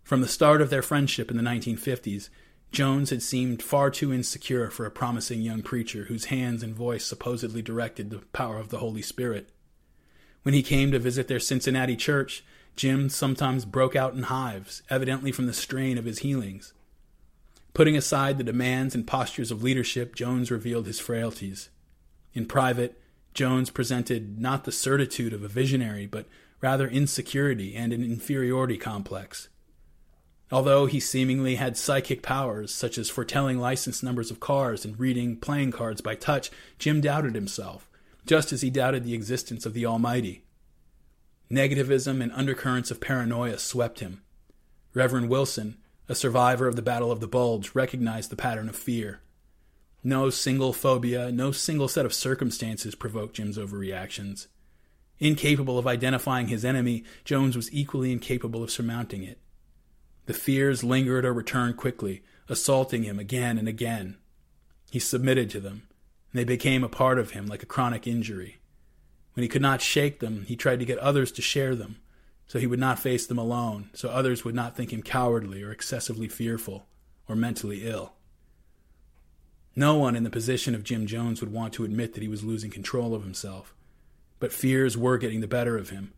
From 0.03 0.21
the 0.21 0.27
start 0.27 0.61
of 0.61 0.69
their 0.69 0.83
friendship 0.83 1.31
in 1.31 1.35
the 1.35 1.43
1950s, 1.43 2.29
Jones 2.71 3.09
had 3.09 3.23
seemed 3.23 3.63
far 3.63 3.89
too 3.89 4.13
insecure 4.13 4.69
for 4.69 4.85
a 4.85 4.91
promising 4.91 5.41
young 5.41 5.63
preacher 5.63 6.03
whose 6.03 6.25
hands 6.25 6.61
and 6.61 6.75
voice 6.75 7.03
supposedly 7.03 7.63
directed 7.63 8.11
the 8.11 8.19
power 8.33 8.59
of 8.59 8.69
the 8.69 8.77
Holy 8.77 9.01
Spirit. 9.01 9.49
When 10.43 10.53
he 10.53 10.61
came 10.61 10.91
to 10.91 10.99
visit 10.99 11.27
their 11.27 11.39
Cincinnati 11.39 11.95
church, 11.95 12.45
Jim 12.75 13.09
sometimes 13.09 13.65
broke 13.65 13.95
out 13.95 14.13
in 14.13 14.23
hives, 14.23 14.83
evidently 14.91 15.31
from 15.31 15.47
the 15.47 15.53
strain 15.53 15.97
of 15.97 16.05
his 16.05 16.19
healings. 16.19 16.73
Putting 17.73 17.97
aside 17.97 18.37
the 18.37 18.43
demands 18.43 18.93
and 18.93 19.07
postures 19.07 19.49
of 19.49 19.63
leadership, 19.63 20.13
Jones 20.13 20.51
revealed 20.51 20.85
his 20.85 20.99
frailties. 20.99 21.69
In 22.35 22.45
private, 22.45 23.01
Jones 23.37 23.69
presented 23.69 24.39
not 24.39 24.63
the 24.63 24.71
certitude 24.71 25.31
of 25.31 25.43
a 25.43 25.47
visionary, 25.47 26.07
but 26.07 26.25
rather 26.59 26.87
insecurity 26.87 27.75
and 27.75 27.93
an 27.93 28.03
inferiority 28.03 28.77
complex. 28.77 29.47
Although 30.51 30.87
he 30.87 30.99
seemingly 30.99 31.53
had 31.53 31.77
psychic 31.77 32.23
powers, 32.23 32.73
such 32.73 32.97
as 32.97 33.11
foretelling 33.11 33.59
license 33.59 34.01
numbers 34.01 34.31
of 34.31 34.39
cars 34.39 34.85
and 34.85 34.99
reading 34.99 35.35
playing 35.35 35.71
cards 35.71 36.01
by 36.01 36.15
touch, 36.15 36.49
Jim 36.79 36.99
doubted 36.99 37.35
himself, 37.35 37.87
just 38.25 38.51
as 38.51 38.61
he 38.63 38.71
doubted 38.71 39.03
the 39.03 39.13
existence 39.13 39.67
of 39.67 39.75
the 39.75 39.85
Almighty. 39.85 40.43
Negativism 41.51 42.23
and 42.23 42.31
undercurrents 42.31 42.89
of 42.89 42.99
paranoia 42.99 43.59
swept 43.59 43.99
him. 43.99 44.23
Reverend 44.95 45.29
Wilson, 45.29 45.77
a 46.09 46.15
survivor 46.15 46.67
of 46.67 46.75
the 46.75 46.81
Battle 46.81 47.11
of 47.11 47.19
the 47.19 47.27
Bulge, 47.27 47.75
recognized 47.75 48.31
the 48.31 48.35
pattern 48.35 48.67
of 48.67 48.75
fear. 48.75 49.21
No 50.03 50.29
single 50.29 50.73
phobia, 50.73 51.31
no 51.31 51.51
single 51.51 51.87
set 51.87 52.05
of 52.05 52.13
circumstances 52.13 52.95
provoked 52.95 53.35
Jim's 53.35 53.57
overreactions. 53.57 54.47
Incapable 55.19 55.79
of 55.79 55.87
identifying 55.87 56.47
his 56.47 56.63
enemy, 56.63 57.03
Jones 57.25 57.55
was 57.55 57.73
equally 57.73 58.11
incapable 58.11 58.63
of 58.63 58.71
surmounting 58.71 59.23
it. 59.23 59.39
The 60.27 60.33
fears 60.33 60.83
lingered 60.83 61.25
or 61.25 61.33
returned 61.33 61.77
quickly, 61.77 62.21
assaulting 62.47 63.03
him 63.03 63.17
again 63.17 63.57
and 63.57 63.67
again. 63.67 64.17
He 64.91 64.99
submitted 64.99 65.49
to 65.51 65.59
them, 65.59 65.87
and 66.31 66.39
they 66.39 66.43
became 66.43 66.83
a 66.83 66.89
part 66.89 67.17
of 67.17 67.31
him 67.31 67.47
like 67.47 67.63
a 67.63 67.67
chronic 67.67 68.05
injury. 68.05 68.57
When 69.33 69.41
he 69.41 69.47
could 69.47 69.61
not 69.61 69.81
shake 69.81 70.19
them, 70.19 70.45
he 70.47 70.55
tried 70.55 70.79
to 70.79 70.85
get 70.85 70.99
others 70.99 71.31
to 71.33 71.41
share 71.41 71.75
them, 71.75 71.97
so 72.45 72.59
he 72.59 72.67
would 72.67 72.79
not 72.79 72.99
face 72.99 73.25
them 73.25 73.37
alone, 73.37 73.89
so 73.93 74.09
others 74.09 74.45
would 74.45 74.55
not 74.55 74.75
think 74.75 74.93
him 74.93 75.01
cowardly 75.01 75.63
or 75.63 75.71
excessively 75.71 76.27
fearful 76.27 76.87
or 77.27 77.35
mentally 77.35 77.87
ill. 77.87 78.13
No 79.77 79.93
one 79.95 80.15
in 80.15 80.23
the 80.23 80.31
position 80.31 80.73
of 80.73 80.83
Jim 80.83 81.05
Jones 81.05 81.39
would 81.39 81.53
want 81.53 81.71
to 81.73 81.83
admit 81.83 82.15
that 82.15 82.23
he 82.23 82.27
was 82.27 82.43
losing 82.43 82.71
control 82.71 83.13
of 83.13 83.21
himself, 83.21 83.75
but 84.39 84.51
fears 84.51 84.97
were 84.97 85.19
getting 85.19 85.39
the 85.39 85.47
better 85.47 85.77
of 85.77 85.91
him. 85.91 86.13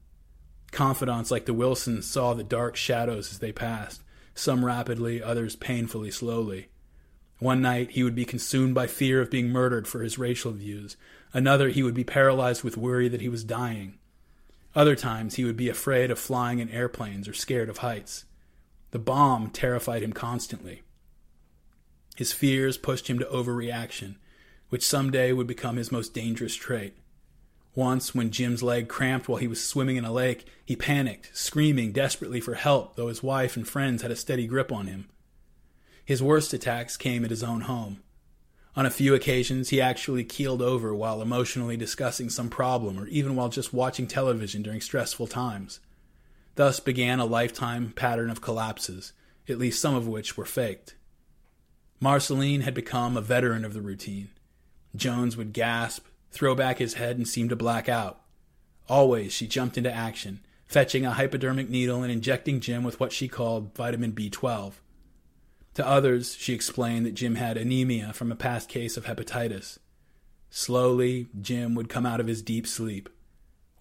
Confidants 0.71 1.29
like 1.29 1.45
the 1.45 1.53
Wilsons 1.53 2.07
saw 2.07 2.33
the 2.33 2.41
dark 2.41 2.77
shadows 2.77 3.33
as 3.33 3.39
they 3.39 3.51
passed, 3.51 4.01
some 4.33 4.63
rapidly, 4.63 5.21
others 5.21 5.57
painfully 5.57 6.09
slowly. 6.09 6.69
One 7.39 7.61
night 7.61 7.91
he 7.91 8.03
would 8.03 8.15
be 8.15 8.23
consumed 8.23 8.75
by 8.75 8.87
fear 8.87 9.19
of 9.19 9.29
being 9.29 9.49
murdered 9.49 9.89
for 9.89 10.03
his 10.03 10.17
racial 10.17 10.53
views. 10.53 10.95
Another 11.33 11.67
he 11.67 11.83
would 11.83 11.93
be 11.93 12.05
paralyzed 12.05 12.63
with 12.63 12.77
worry 12.77 13.09
that 13.09 13.19
he 13.19 13.27
was 13.27 13.43
dying. 13.43 13.97
Other 14.73 14.95
times 14.95 15.35
he 15.35 15.43
would 15.43 15.57
be 15.57 15.67
afraid 15.67 16.11
of 16.11 16.17
flying 16.17 16.59
in 16.59 16.69
airplanes 16.69 17.27
or 17.27 17.33
scared 17.33 17.67
of 17.67 17.79
heights. 17.79 18.23
The 18.91 18.99
bomb 18.99 19.49
terrified 19.49 20.01
him 20.01 20.13
constantly. 20.13 20.83
His 22.19 22.33
fears 22.33 22.77
pushed 22.77 23.09
him 23.09 23.17
to 23.19 23.25
overreaction, 23.27 24.15
which 24.67 24.85
someday 24.85 25.31
would 25.31 25.47
become 25.47 25.77
his 25.77 25.89
most 25.89 26.13
dangerous 26.13 26.53
trait. 26.53 26.97
Once, 27.75 28.13
when 28.13 28.29
Jim's 28.29 28.61
leg 28.61 28.89
cramped 28.89 29.29
while 29.29 29.37
he 29.37 29.47
was 29.47 29.63
swimming 29.63 29.95
in 29.95 30.03
a 30.03 30.11
lake, 30.11 30.45
he 30.65 30.75
panicked, 30.75 31.29
screaming 31.31 31.93
desperately 31.93 32.41
for 32.41 32.55
help, 32.55 32.97
though 32.97 33.07
his 33.07 33.23
wife 33.23 33.55
and 33.55 33.65
friends 33.65 34.01
had 34.01 34.11
a 34.11 34.17
steady 34.17 34.47
grip 34.47 34.69
on 34.69 34.87
him. 34.87 35.07
His 36.03 36.21
worst 36.21 36.51
attacks 36.51 36.97
came 36.97 37.23
at 37.23 37.31
his 37.31 37.41
own 37.41 37.61
home. 37.61 38.03
On 38.75 38.85
a 38.85 38.91
few 38.91 39.15
occasions, 39.15 39.69
he 39.69 39.79
actually 39.79 40.25
keeled 40.25 40.61
over 40.61 40.93
while 40.93 41.21
emotionally 41.21 41.77
discussing 41.77 42.29
some 42.29 42.49
problem 42.49 42.99
or 42.99 43.07
even 43.07 43.37
while 43.37 43.47
just 43.47 43.73
watching 43.73 44.07
television 44.07 44.61
during 44.61 44.81
stressful 44.81 45.27
times. 45.27 45.79
Thus 46.55 46.81
began 46.81 47.21
a 47.21 47.25
lifetime 47.25 47.93
pattern 47.95 48.29
of 48.29 48.41
collapses, 48.41 49.13
at 49.47 49.57
least 49.57 49.79
some 49.79 49.95
of 49.95 50.05
which 50.05 50.35
were 50.35 50.43
faked. 50.43 50.95
Marceline 51.99 52.61
had 52.61 52.73
become 52.73 53.17
a 53.17 53.21
veteran 53.21 53.65
of 53.65 53.73
the 53.73 53.81
routine. 53.81 54.29
Jones 54.95 55.35
would 55.35 55.53
gasp, 55.53 56.05
throw 56.31 56.55
back 56.55 56.77
his 56.77 56.93
head, 56.93 57.17
and 57.17 57.27
seem 57.27 57.49
to 57.49 57.55
black 57.55 57.89
out. 57.89 58.21
Always 58.87 59.33
she 59.33 59.47
jumped 59.47 59.77
into 59.77 59.93
action, 59.93 60.39
fetching 60.65 61.05
a 61.05 61.11
hypodermic 61.11 61.69
needle 61.69 62.01
and 62.01 62.11
injecting 62.11 62.59
Jim 62.59 62.83
with 62.83 62.99
what 62.99 63.11
she 63.11 63.27
called 63.27 63.75
vitamin 63.75 64.13
B12. 64.13 64.73
To 65.75 65.85
others, 65.85 66.35
she 66.35 66.53
explained 66.53 67.05
that 67.05 67.15
Jim 67.15 67.35
had 67.35 67.57
anemia 67.57 68.13
from 68.13 68.31
a 68.31 68.35
past 68.35 68.69
case 68.69 68.97
of 68.97 69.05
hepatitis. 69.05 69.77
Slowly, 70.49 71.27
Jim 71.39 71.75
would 71.75 71.89
come 71.89 72.05
out 72.05 72.19
of 72.19 72.27
his 72.27 72.41
deep 72.41 72.65
sleep. 72.65 73.09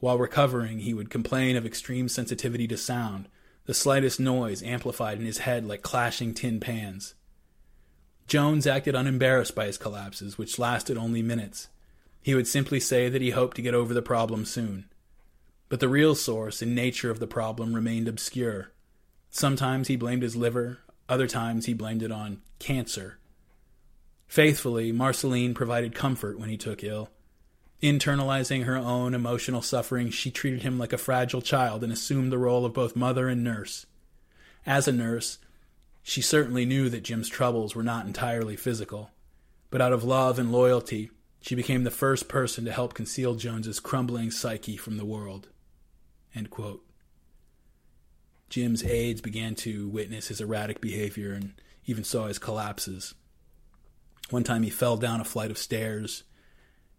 While 0.01 0.19
recovering, 0.19 0.81
he 0.81 0.93
would 0.93 1.11
complain 1.11 1.57
of 1.57 1.65
extreme 1.65 2.09
sensitivity 2.09 2.69
to 2.69 2.77
sound, 2.77 3.29
the 3.65 3.75
slightest 3.75 4.21
noise 4.21 4.63
amplified 4.63 5.19
in 5.19 5.25
his 5.25 5.39
head 5.39 5.67
like 5.67 5.83
clashing 5.83 6.35
tin 6.35 6.61
pans. 6.61 7.15
Jones 8.29 8.67
acted 8.67 8.95
unembarrassed 8.95 9.55
by 9.55 9.65
his 9.65 9.79
collapses, 9.79 10.37
which 10.37 10.59
lasted 10.59 10.99
only 10.99 11.23
minutes. 11.23 11.69
He 12.21 12.35
would 12.35 12.47
simply 12.47 12.79
say 12.79 13.09
that 13.09 13.23
he 13.23 13.31
hoped 13.31 13.57
to 13.57 13.63
get 13.63 13.75
over 13.75 13.95
the 13.95 14.03
problem 14.03 14.45
soon. 14.45 14.85
But 15.71 15.81
the 15.81 15.89
real 15.89 16.15
source 16.15 16.61
and 16.61 16.75
nature 16.75 17.11
of 17.11 17.21
the 17.21 17.27
problem 17.27 17.75
remained 17.75 18.07
obscure. 18.07 18.71
Sometimes 19.31 19.89
he 19.89 19.97
blamed 19.97 20.23
his 20.23 20.37
liver, 20.37 20.79
other 21.09 21.27
times 21.27 21.65
he 21.65 21.73
blamed 21.73 22.03
it 22.03 22.13
on 22.13 22.43
cancer. 22.59 23.19
Faithfully, 24.27 24.93
Marceline 24.93 25.55
provided 25.55 25.95
comfort 25.95 26.39
when 26.39 26.51
he 26.51 26.59
took 26.59 26.85
ill. 26.85 27.09
Internalizing 27.83 28.65
her 28.65 28.77
own 28.77 29.15
emotional 29.15 29.63
suffering, 29.63 30.11
she 30.11 30.31
treated 30.31 30.63
him 30.63 30.79
like 30.79 30.93
a 30.93 30.99
fragile 30.99 31.41
child 31.41 31.83
and 31.83 31.93
assumed 31.93 32.31
the 32.31 32.37
role 32.37 32.67
of 32.67 32.75
both 32.75 32.95
mother 32.95 33.29
and 33.29 33.43
nurse. 33.43 33.87
As 34.67 34.87
a 34.87 34.93
nurse, 34.93 35.39
she 36.09 36.23
certainly 36.23 36.65
knew 36.65 36.89
that 36.89 37.03
Jim's 37.03 37.29
troubles 37.29 37.75
were 37.75 37.83
not 37.83 38.07
entirely 38.07 38.57
physical, 38.57 39.11
but 39.69 39.83
out 39.83 39.93
of 39.93 40.03
love 40.03 40.39
and 40.39 40.51
loyalty, 40.51 41.11
she 41.43 41.55
became 41.55 41.85
the 41.85 41.91
first 41.91 42.29
person 42.29 42.65
to 42.65 42.73
help 42.73 42.95
conceal 42.95 43.35
Jones's 43.35 43.79
crumbling 43.79 44.31
psyche 44.31 44.79
from 44.79 44.97
the 44.97 45.05
world. 45.05 45.49
Jim's 48.49 48.83
aides 48.83 49.21
began 49.21 49.55
to 49.57 49.87
witness 49.91 50.29
his 50.29 50.41
erratic 50.41 50.81
behavior 50.81 51.35
and 51.35 51.53
even 51.85 52.05
saw 52.05 52.27
his 52.27 52.39
collapses. 52.39 53.15
One 54.31 54.45
time 54.45 54.63
he 54.63 54.71
fell 54.71 54.97
down 54.97 55.21
a 55.21 55.25
flight 55.25 55.51
of 55.51 55.59
stairs. 55.59 56.25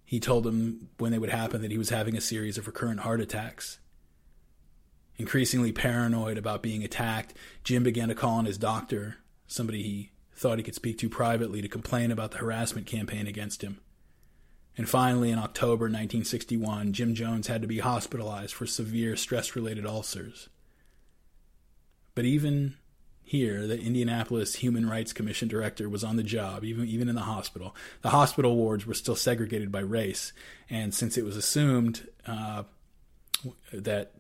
He 0.06 0.20
told 0.20 0.44
them 0.44 0.90
when 1.00 1.12
they 1.12 1.18
would 1.18 1.32
happen 1.32 1.64
that 1.64 1.72
he 1.72 1.80
was 1.80 1.90
having 1.90 2.16
a 2.16 2.22
series 2.22 2.60
of 2.60 2.68
recurrent 2.68 3.00
heart 3.00 3.22
attacks. 3.22 3.80
Increasingly 5.20 5.74
paranoid 5.74 6.38
about 6.38 6.64
being 6.64 6.82
attacked, 6.82 7.34
Jim 7.66 7.84
began 7.84 8.08
to 8.08 8.16
call 8.16 8.38
on 8.38 8.46
his 8.46 8.58
doctor, 8.58 9.18
somebody 9.48 9.84
he 9.84 10.12
thought 10.34 10.58
he 10.58 10.64
could 10.64 10.76
speak 10.76 10.98
to 11.00 11.10
privately, 11.10 11.62
to 11.62 11.68
complain 11.68 12.10
about 12.10 12.32
the 12.32 12.38
harassment 12.38 12.88
campaign 12.88 13.28
against 13.28 13.62
him. 13.62 13.82
And 14.78 14.88
finally, 14.88 15.30
in 15.30 15.38
October 15.38 15.86
1961, 15.86 16.94
Jim 16.94 17.14
Jones 17.14 17.48
had 17.48 17.62
to 17.62 17.68
be 17.68 17.80
hospitalized 17.80 18.54
for 18.54 18.66
severe 18.66 19.18
stress 19.18 19.58
related 19.58 19.86
ulcers. 19.86 20.48
But 22.16 22.24
even 22.24 22.78
here, 23.22 23.68
the 23.68 23.78
Indianapolis 23.78 24.56
Human 24.56 24.90
Rights 24.90 25.12
Commission 25.12 25.50
director 25.50 25.90
was 25.90 26.06
on 26.06 26.16
the 26.16 26.24
job, 26.24 26.64
even 26.64 26.88
even 26.88 27.10
in 27.10 27.16
the 27.16 27.22
hospital. 27.22 27.76
The 28.04 28.10
hospital 28.12 28.56
wards 28.56 28.86
were 28.86 28.94
still 28.94 29.18
segregated 29.18 29.70
by 29.70 29.82
race, 29.82 30.32
and 30.70 30.94
since 30.94 31.18
it 31.18 31.26
was 31.26 31.36
assumed 31.36 32.08
uh, 32.26 32.64
that 33.72 34.12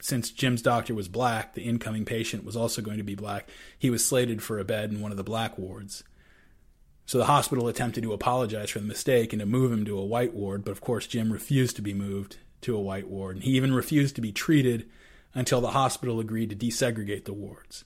since 0.00 0.30
Jim's 0.30 0.62
doctor 0.62 0.94
was 0.94 1.08
black, 1.08 1.54
the 1.54 1.62
incoming 1.62 2.04
patient 2.04 2.44
was 2.44 2.56
also 2.56 2.82
going 2.82 2.98
to 2.98 3.02
be 3.02 3.14
black. 3.14 3.48
He 3.78 3.90
was 3.90 4.04
slated 4.04 4.42
for 4.42 4.58
a 4.58 4.64
bed 4.64 4.90
in 4.90 5.00
one 5.00 5.10
of 5.10 5.16
the 5.16 5.24
black 5.24 5.58
wards. 5.58 6.04
So 7.06 7.18
the 7.18 7.24
hospital 7.24 7.66
attempted 7.66 8.02
to 8.02 8.12
apologize 8.12 8.70
for 8.70 8.78
the 8.78 8.86
mistake 8.86 9.32
and 9.32 9.40
to 9.40 9.46
move 9.46 9.72
him 9.72 9.84
to 9.86 9.98
a 9.98 10.04
white 10.04 10.32
ward, 10.32 10.64
but 10.64 10.70
of 10.70 10.80
course 10.80 11.06
Jim 11.06 11.32
refused 11.32 11.76
to 11.76 11.82
be 11.82 11.94
moved 11.94 12.36
to 12.60 12.76
a 12.76 12.80
white 12.80 13.08
ward, 13.08 13.36
and 13.36 13.44
he 13.44 13.52
even 13.52 13.74
refused 13.74 14.14
to 14.14 14.20
be 14.20 14.30
treated 14.30 14.88
until 15.34 15.60
the 15.60 15.70
hospital 15.70 16.20
agreed 16.20 16.50
to 16.50 16.56
desegregate 16.56 17.24
the 17.24 17.32
wards. 17.32 17.84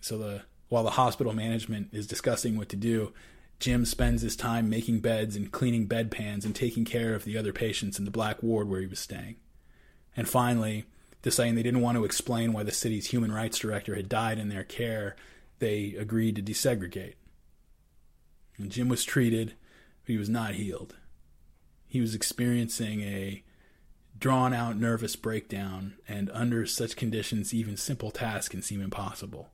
So 0.00 0.18
the 0.18 0.42
while 0.68 0.82
the 0.82 0.90
hospital 0.90 1.32
management 1.32 1.90
is 1.92 2.08
discussing 2.08 2.56
what 2.56 2.68
to 2.70 2.76
do, 2.76 3.12
Jim 3.60 3.84
spends 3.84 4.22
his 4.22 4.34
time 4.34 4.68
making 4.68 5.00
beds 5.00 5.36
and 5.36 5.52
cleaning 5.52 5.86
bedpans 5.86 6.44
and 6.44 6.54
taking 6.54 6.84
care 6.84 7.14
of 7.14 7.24
the 7.24 7.38
other 7.38 7.52
patients 7.52 7.98
in 7.98 8.04
the 8.04 8.10
black 8.10 8.42
ward 8.42 8.68
where 8.68 8.80
he 8.80 8.86
was 8.86 8.98
staying. 8.98 9.36
And 10.16 10.28
finally, 10.28 10.84
deciding 11.22 11.54
they 11.54 11.62
didn't 11.62 11.82
want 11.82 11.96
to 11.96 12.04
explain 12.04 12.52
why 12.52 12.62
the 12.62 12.72
city's 12.72 13.08
human 13.08 13.32
rights 13.32 13.58
director 13.58 13.94
had 13.94 14.08
died 14.08 14.38
in 14.38 14.48
their 14.48 14.64
care, 14.64 15.16
they 15.58 15.94
agreed 15.98 16.36
to 16.36 16.42
desegregate. 16.42 17.14
And 18.56 18.70
Jim 18.70 18.88
was 18.88 19.04
treated, 19.04 19.54
but 20.04 20.12
he 20.12 20.18
was 20.18 20.28
not 20.28 20.54
healed. 20.54 20.96
He 21.86 22.00
was 22.00 22.14
experiencing 22.14 23.02
a 23.02 23.42
drawn 24.18 24.54
out 24.54 24.76
nervous 24.78 25.16
breakdown, 25.16 25.94
and 26.08 26.30
under 26.32 26.64
such 26.64 26.96
conditions, 26.96 27.52
even 27.52 27.76
simple 27.76 28.10
tasks 28.10 28.48
can 28.48 28.62
seem 28.62 28.80
impossible. 28.80 29.50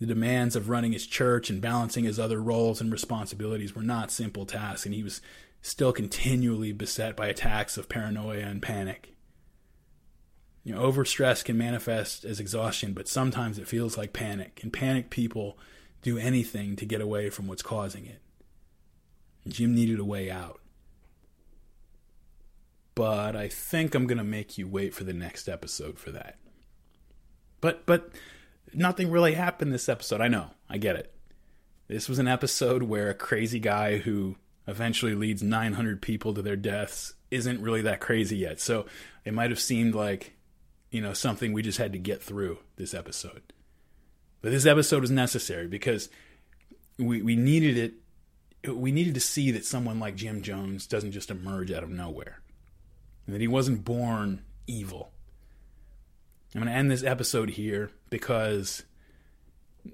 The 0.00 0.06
demands 0.06 0.56
of 0.56 0.68
running 0.68 0.92
his 0.92 1.06
church 1.06 1.48
and 1.48 1.60
balancing 1.60 2.04
his 2.04 2.18
other 2.18 2.42
roles 2.42 2.80
and 2.80 2.90
responsibilities 2.90 3.76
were 3.76 3.82
not 3.82 4.10
simple 4.10 4.44
tasks, 4.44 4.84
and 4.84 4.94
he 4.94 5.04
was 5.04 5.20
still 5.60 5.92
continually 5.92 6.72
beset 6.72 7.16
by 7.16 7.28
attacks 7.28 7.76
of 7.76 7.88
paranoia 7.88 8.40
and 8.40 8.60
panic. 8.60 9.11
You 10.64 10.74
know, 10.74 10.90
overstress 10.90 11.44
can 11.44 11.58
manifest 11.58 12.24
as 12.24 12.38
exhaustion, 12.38 12.92
but 12.92 13.08
sometimes 13.08 13.58
it 13.58 13.66
feels 13.66 13.98
like 13.98 14.12
panic, 14.12 14.60
and 14.62 14.72
panic 14.72 15.10
people 15.10 15.58
do 16.02 16.18
anything 16.18 16.76
to 16.76 16.86
get 16.86 17.00
away 17.00 17.30
from 17.30 17.46
what's 17.46 17.62
causing 17.62 18.06
it. 18.06 18.20
Jim 19.48 19.74
needed 19.74 19.98
a 19.98 20.04
way 20.04 20.30
out. 20.30 20.60
But 22.94 23.34
I 23.34 23.48
think 23.48 23.94
I'm 23.94 24.06
going 24.06 24.18
to 24.18 24.24
make 24.24 24.58
you 24.58 24.68
wait 24.68 24.94
for 24.94 25.04
the 25.04 25.12
next 25.12 25.48
episode 25.48 25.98
for 25.98 26.10
that. 26.10 26.38
But 27.60 27.86
but 27.86 28.10
nothing 28.74 29.10
really 29.10 29.34
happened 29.34 29.72
this 29.72 29.88
episode. 29.88 30.20
I 30.20 30.28
know, 30.28 30.50
I 30.68 30.78
get 30.78 30.96
it. 30.96 31.14
This 31.88 32.08
was 32.08 32.18
an 32.18 32.28
episode 32.28 32.84
where 32.84 33.08
a 33.10 33.14
crazy 33.14 33.58
guy 33.58 33.98
who 33.98 34.36
eventually 34.66 35.14
leads 35.14 35.42
900 35.42 36.00
people 36.00 36.34
to 36.34 36.42
their 36.42 36.56
deaths 36.56 37.14
isn't 37.30 37.60
really 37.60 37.82
that 37.82 38.00
crazy 38.00 38.36
yet. 38.36 38.60
So 38.60 38.86
it 39.24 39.34
might 39.34 39.50
have 39.50 39.60
seemed 39.60 39.94
like, 39.94 40.34
you 40.92 41.00
know, 41.00 41.14
something 41.14 41.52
we 41.52 41.62
just 41.62 41.78
had 41.78 41.92
to 41.94 41.98
get 41.98 42.22
through 42.22 42.58
this 42.76 42.94
episode. 42.94 43.42
But 44.42 44.52
this 44.52 44.66
episode 44.66 45.00
was 45.00 45.10
necessary 45.10 45.66
because 45.66 46.08
we, 46.98 47.22
we 47.22 47.34
needed 47.34 47.76
it. 47.76 48.72
We 48.72 48.92
needed 48.92 49.14
to 49.14 49.20
see 49.20 49.50
that 49.50 49.64
someone 49.64 49.98
like 49.98 50.14
Jim 50.14 50.42
Jones 50.42 50.86
doesn't 50.86 51.10
just 51.10 51.30
emerge 51.30 51.72
out 51.72 51.82
of 51.82 51.90
nowhere, 51.90 52.42
and 53.26 53.34
that 53.34 53.40
he 53.40 53.48
wasn't 53.48 53.84
born 53.84 54.42
evil. 54.68 55.10
I'm 56.54 56.60
going 56.60 56.72
to 56.72 56.78
end 56.78 56.90
this 56.90 57.02
episode 57.02 57.50
here 57.50 57.90
because 58.10 58.84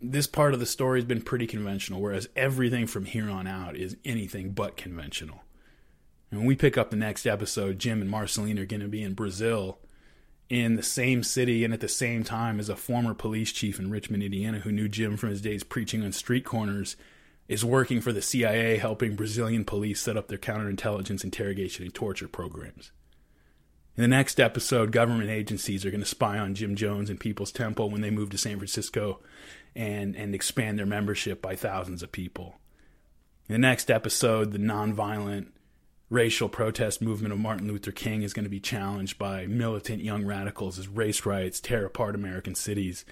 this 0.03 0.27
part 0.27 0.53
of 0.53 0.61
the 0.61 0.67
story 0.67 0.99
has 0.99 1.07
been 1.07 1.23
pretty 1.23 1.47
conventional, 1.47 2.01
whereas 2.01 2.29
everything 2.37 2.87
from 2.87 3.05
here 3.05 3.31
on 3.31 3.47
out 3.47 3.77
is 3.77 3.97
anything 4.05 4.51
but 4.51 4.77
conventional. 4.77 5.45
And 6.31 6.41
when 6.41 6.47
we 6.47 6.57
pick 6.57 6.77
up 6.77 6.91
the 6.91 6.97
next 6.97 7.25
episode, 7.25 7.79
Jim 7.79 8.03
and 8.03 8.11
Marceline 8.11 8.59
are 8.59 8.67
going 8.67 8.83
to 8.83 8.89
be 8.89 9.03
in 9.03 9.15
Brazil 9.15 9.79
in 10.49 10.77
the 10.77 10.83
same 10.83 11.23
city 11.23 11.65
and 11.65 11.75
at 11.75 11.81
the 11.81 11.89
same 11.89 12.25
time 12.25 12.59
as 12.59 12.69
a 12.69 12.77
former 12.77 13.15
police 13.15 13.53
chief 13.53 13.79
in 13.79 13.91
Richmond, 13.91 14.23
Indiana, 14.23 14.61
who 14.61 14.73
knew 14.73 14.89
Jim 14.89 15.17
from 15.17 15.31
his 15.31 15.43
days 15.43 15.63
preaching 15.63 16.03
on 16.03 16.13
street 16.13 16.45
corners, 16.45 16.97
is 17.49 17.65
working 17.65 18.01
for 18.01 18.13
the 18.13 18.23
CIA, 18.23 18.77
helping 18.77 19.17
Brazilian 19.17 19.65
police 19.65 20.01
set 20.01 20.17
up 20.17 20.29
their 20.29 20.39
counterintelligence, 20.39 21.25
interrogation, 21.25 21.85
and 21.85 21.95
torture 21.95 22.29
programs. 22.29 22.93
In 23.97 24.03
the 24.03 24.09
next 24.09 24.39
episode, 24.39 24.93
government 24.93 25.29
agencies 25.29 25.85
are 25.85 25.91
going 25.91 26.03
to 26.03 26.07
spy 26.07 26.39
on 26.39 26.55
Jim 26.55 26.77
Jones 26.77 27.11
and 27.11 27.19
Peoples 27.19 27.51
Temple 27.51 27.91
when 27.91 28.01
they 28.01 28.11
move 28.11 28.31
to 28.31 28.39
San 28.39 28.57
Francisco 28.57 29.21
and, 29.75 30.15
and 30.15 30.35
expand 30.35 30.79
their 30.79 30.87
membership 30.87 31.43
by 31.43 31.57
thousands 31.57 32.03
of 32.03 32.13
people. 32.13 32.57
In 33.49 33.55
the 33.55 33.59
next 33.59 33.91
episode, 33.91 34.53
the 34.53 34.59
nonviolent 34.59 35.49
racial 36.11 36.49
protest 36.49 37.03
movement 37.03 37.33
of 37.33 37.39
Martin 37.39 37.69
Luther 37.69 37.93
King 37.93 38.23
is 38.23 38.33
going 38.33 38.45
to 38.45 38.51
be 38.51 38.61
challenged 38.61 39.19
by 39.19 39.47
militant 39.47 40.03
young 40.03 40.25
radicals 40.25 40.79
as 40.79 40.89
race 40.89 41.27
riots 41.27 41.61
tear 41.61 41.85
apart 41.85 42.15
American 42.15 42.55
cities, 42.55 43.05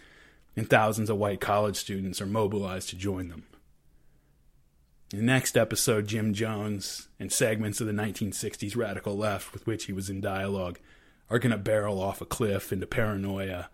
and 0.57 0.69
thousands 0.69 1.11
of 1.11 1.19
white 1.19 1.41
college 1.41 1.77
students 1.77 2.21
are 2.21 2.27
mobilized 2.27 2.89
to 2.89 2.97
join 2.97 3.29
them. 3.29 3.45
In 5.13 5.21
the 5.21 5.25
next 5.25 5.57
episode, 5.57 6.09
Jim 6.09 6.35
Jones 6.35 7.09
and 7.21 7.31
segments 7.31 7.81
of 7.81 7.87
the 7.87 7.93
1960s 7.93 8.77
radical 8.77 9.17
left 9.17 9.53
with 9.53 9.67
which 9.67 9.85
he 9.85 9.93
was 9.93 10.11
in 10.11 10.21
dialogue 10.21 10.81
are 11.31 11.39
going 11.39 11.53
to 11.53 11.59
barrel 11.59 12.01
off 12.01 12.21
a 12.21 12.27
cliff 12.27 12.73
into 12.73 12.87
paranoia, 12.87 13.69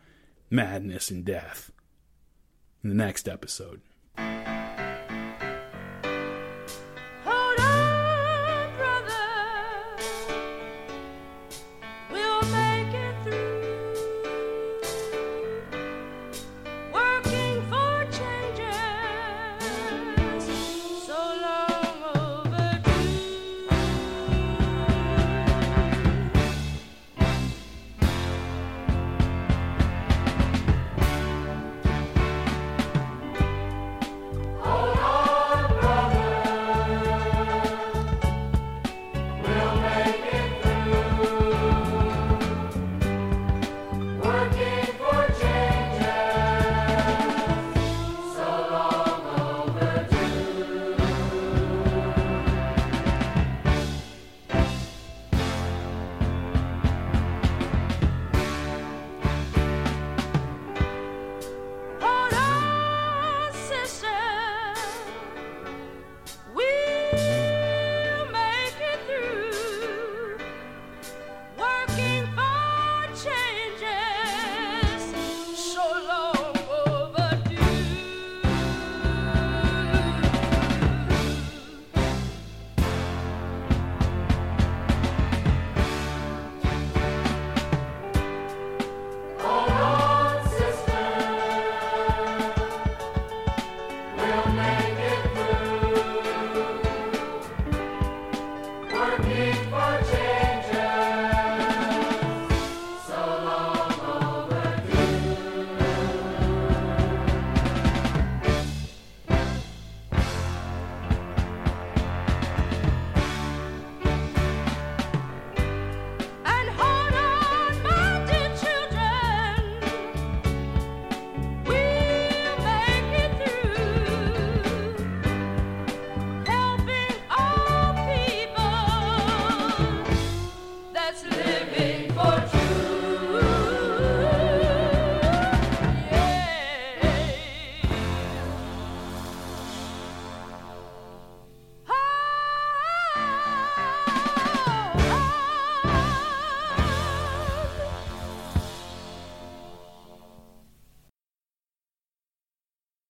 madness, 0.51 1.10
and 1.10 1.25
death. 1.25 1.70
In 2.83 2.91
the 2.91 2.97
next 2.97 3.28
episode. 3.28 3.81
Hold 12.43 12.72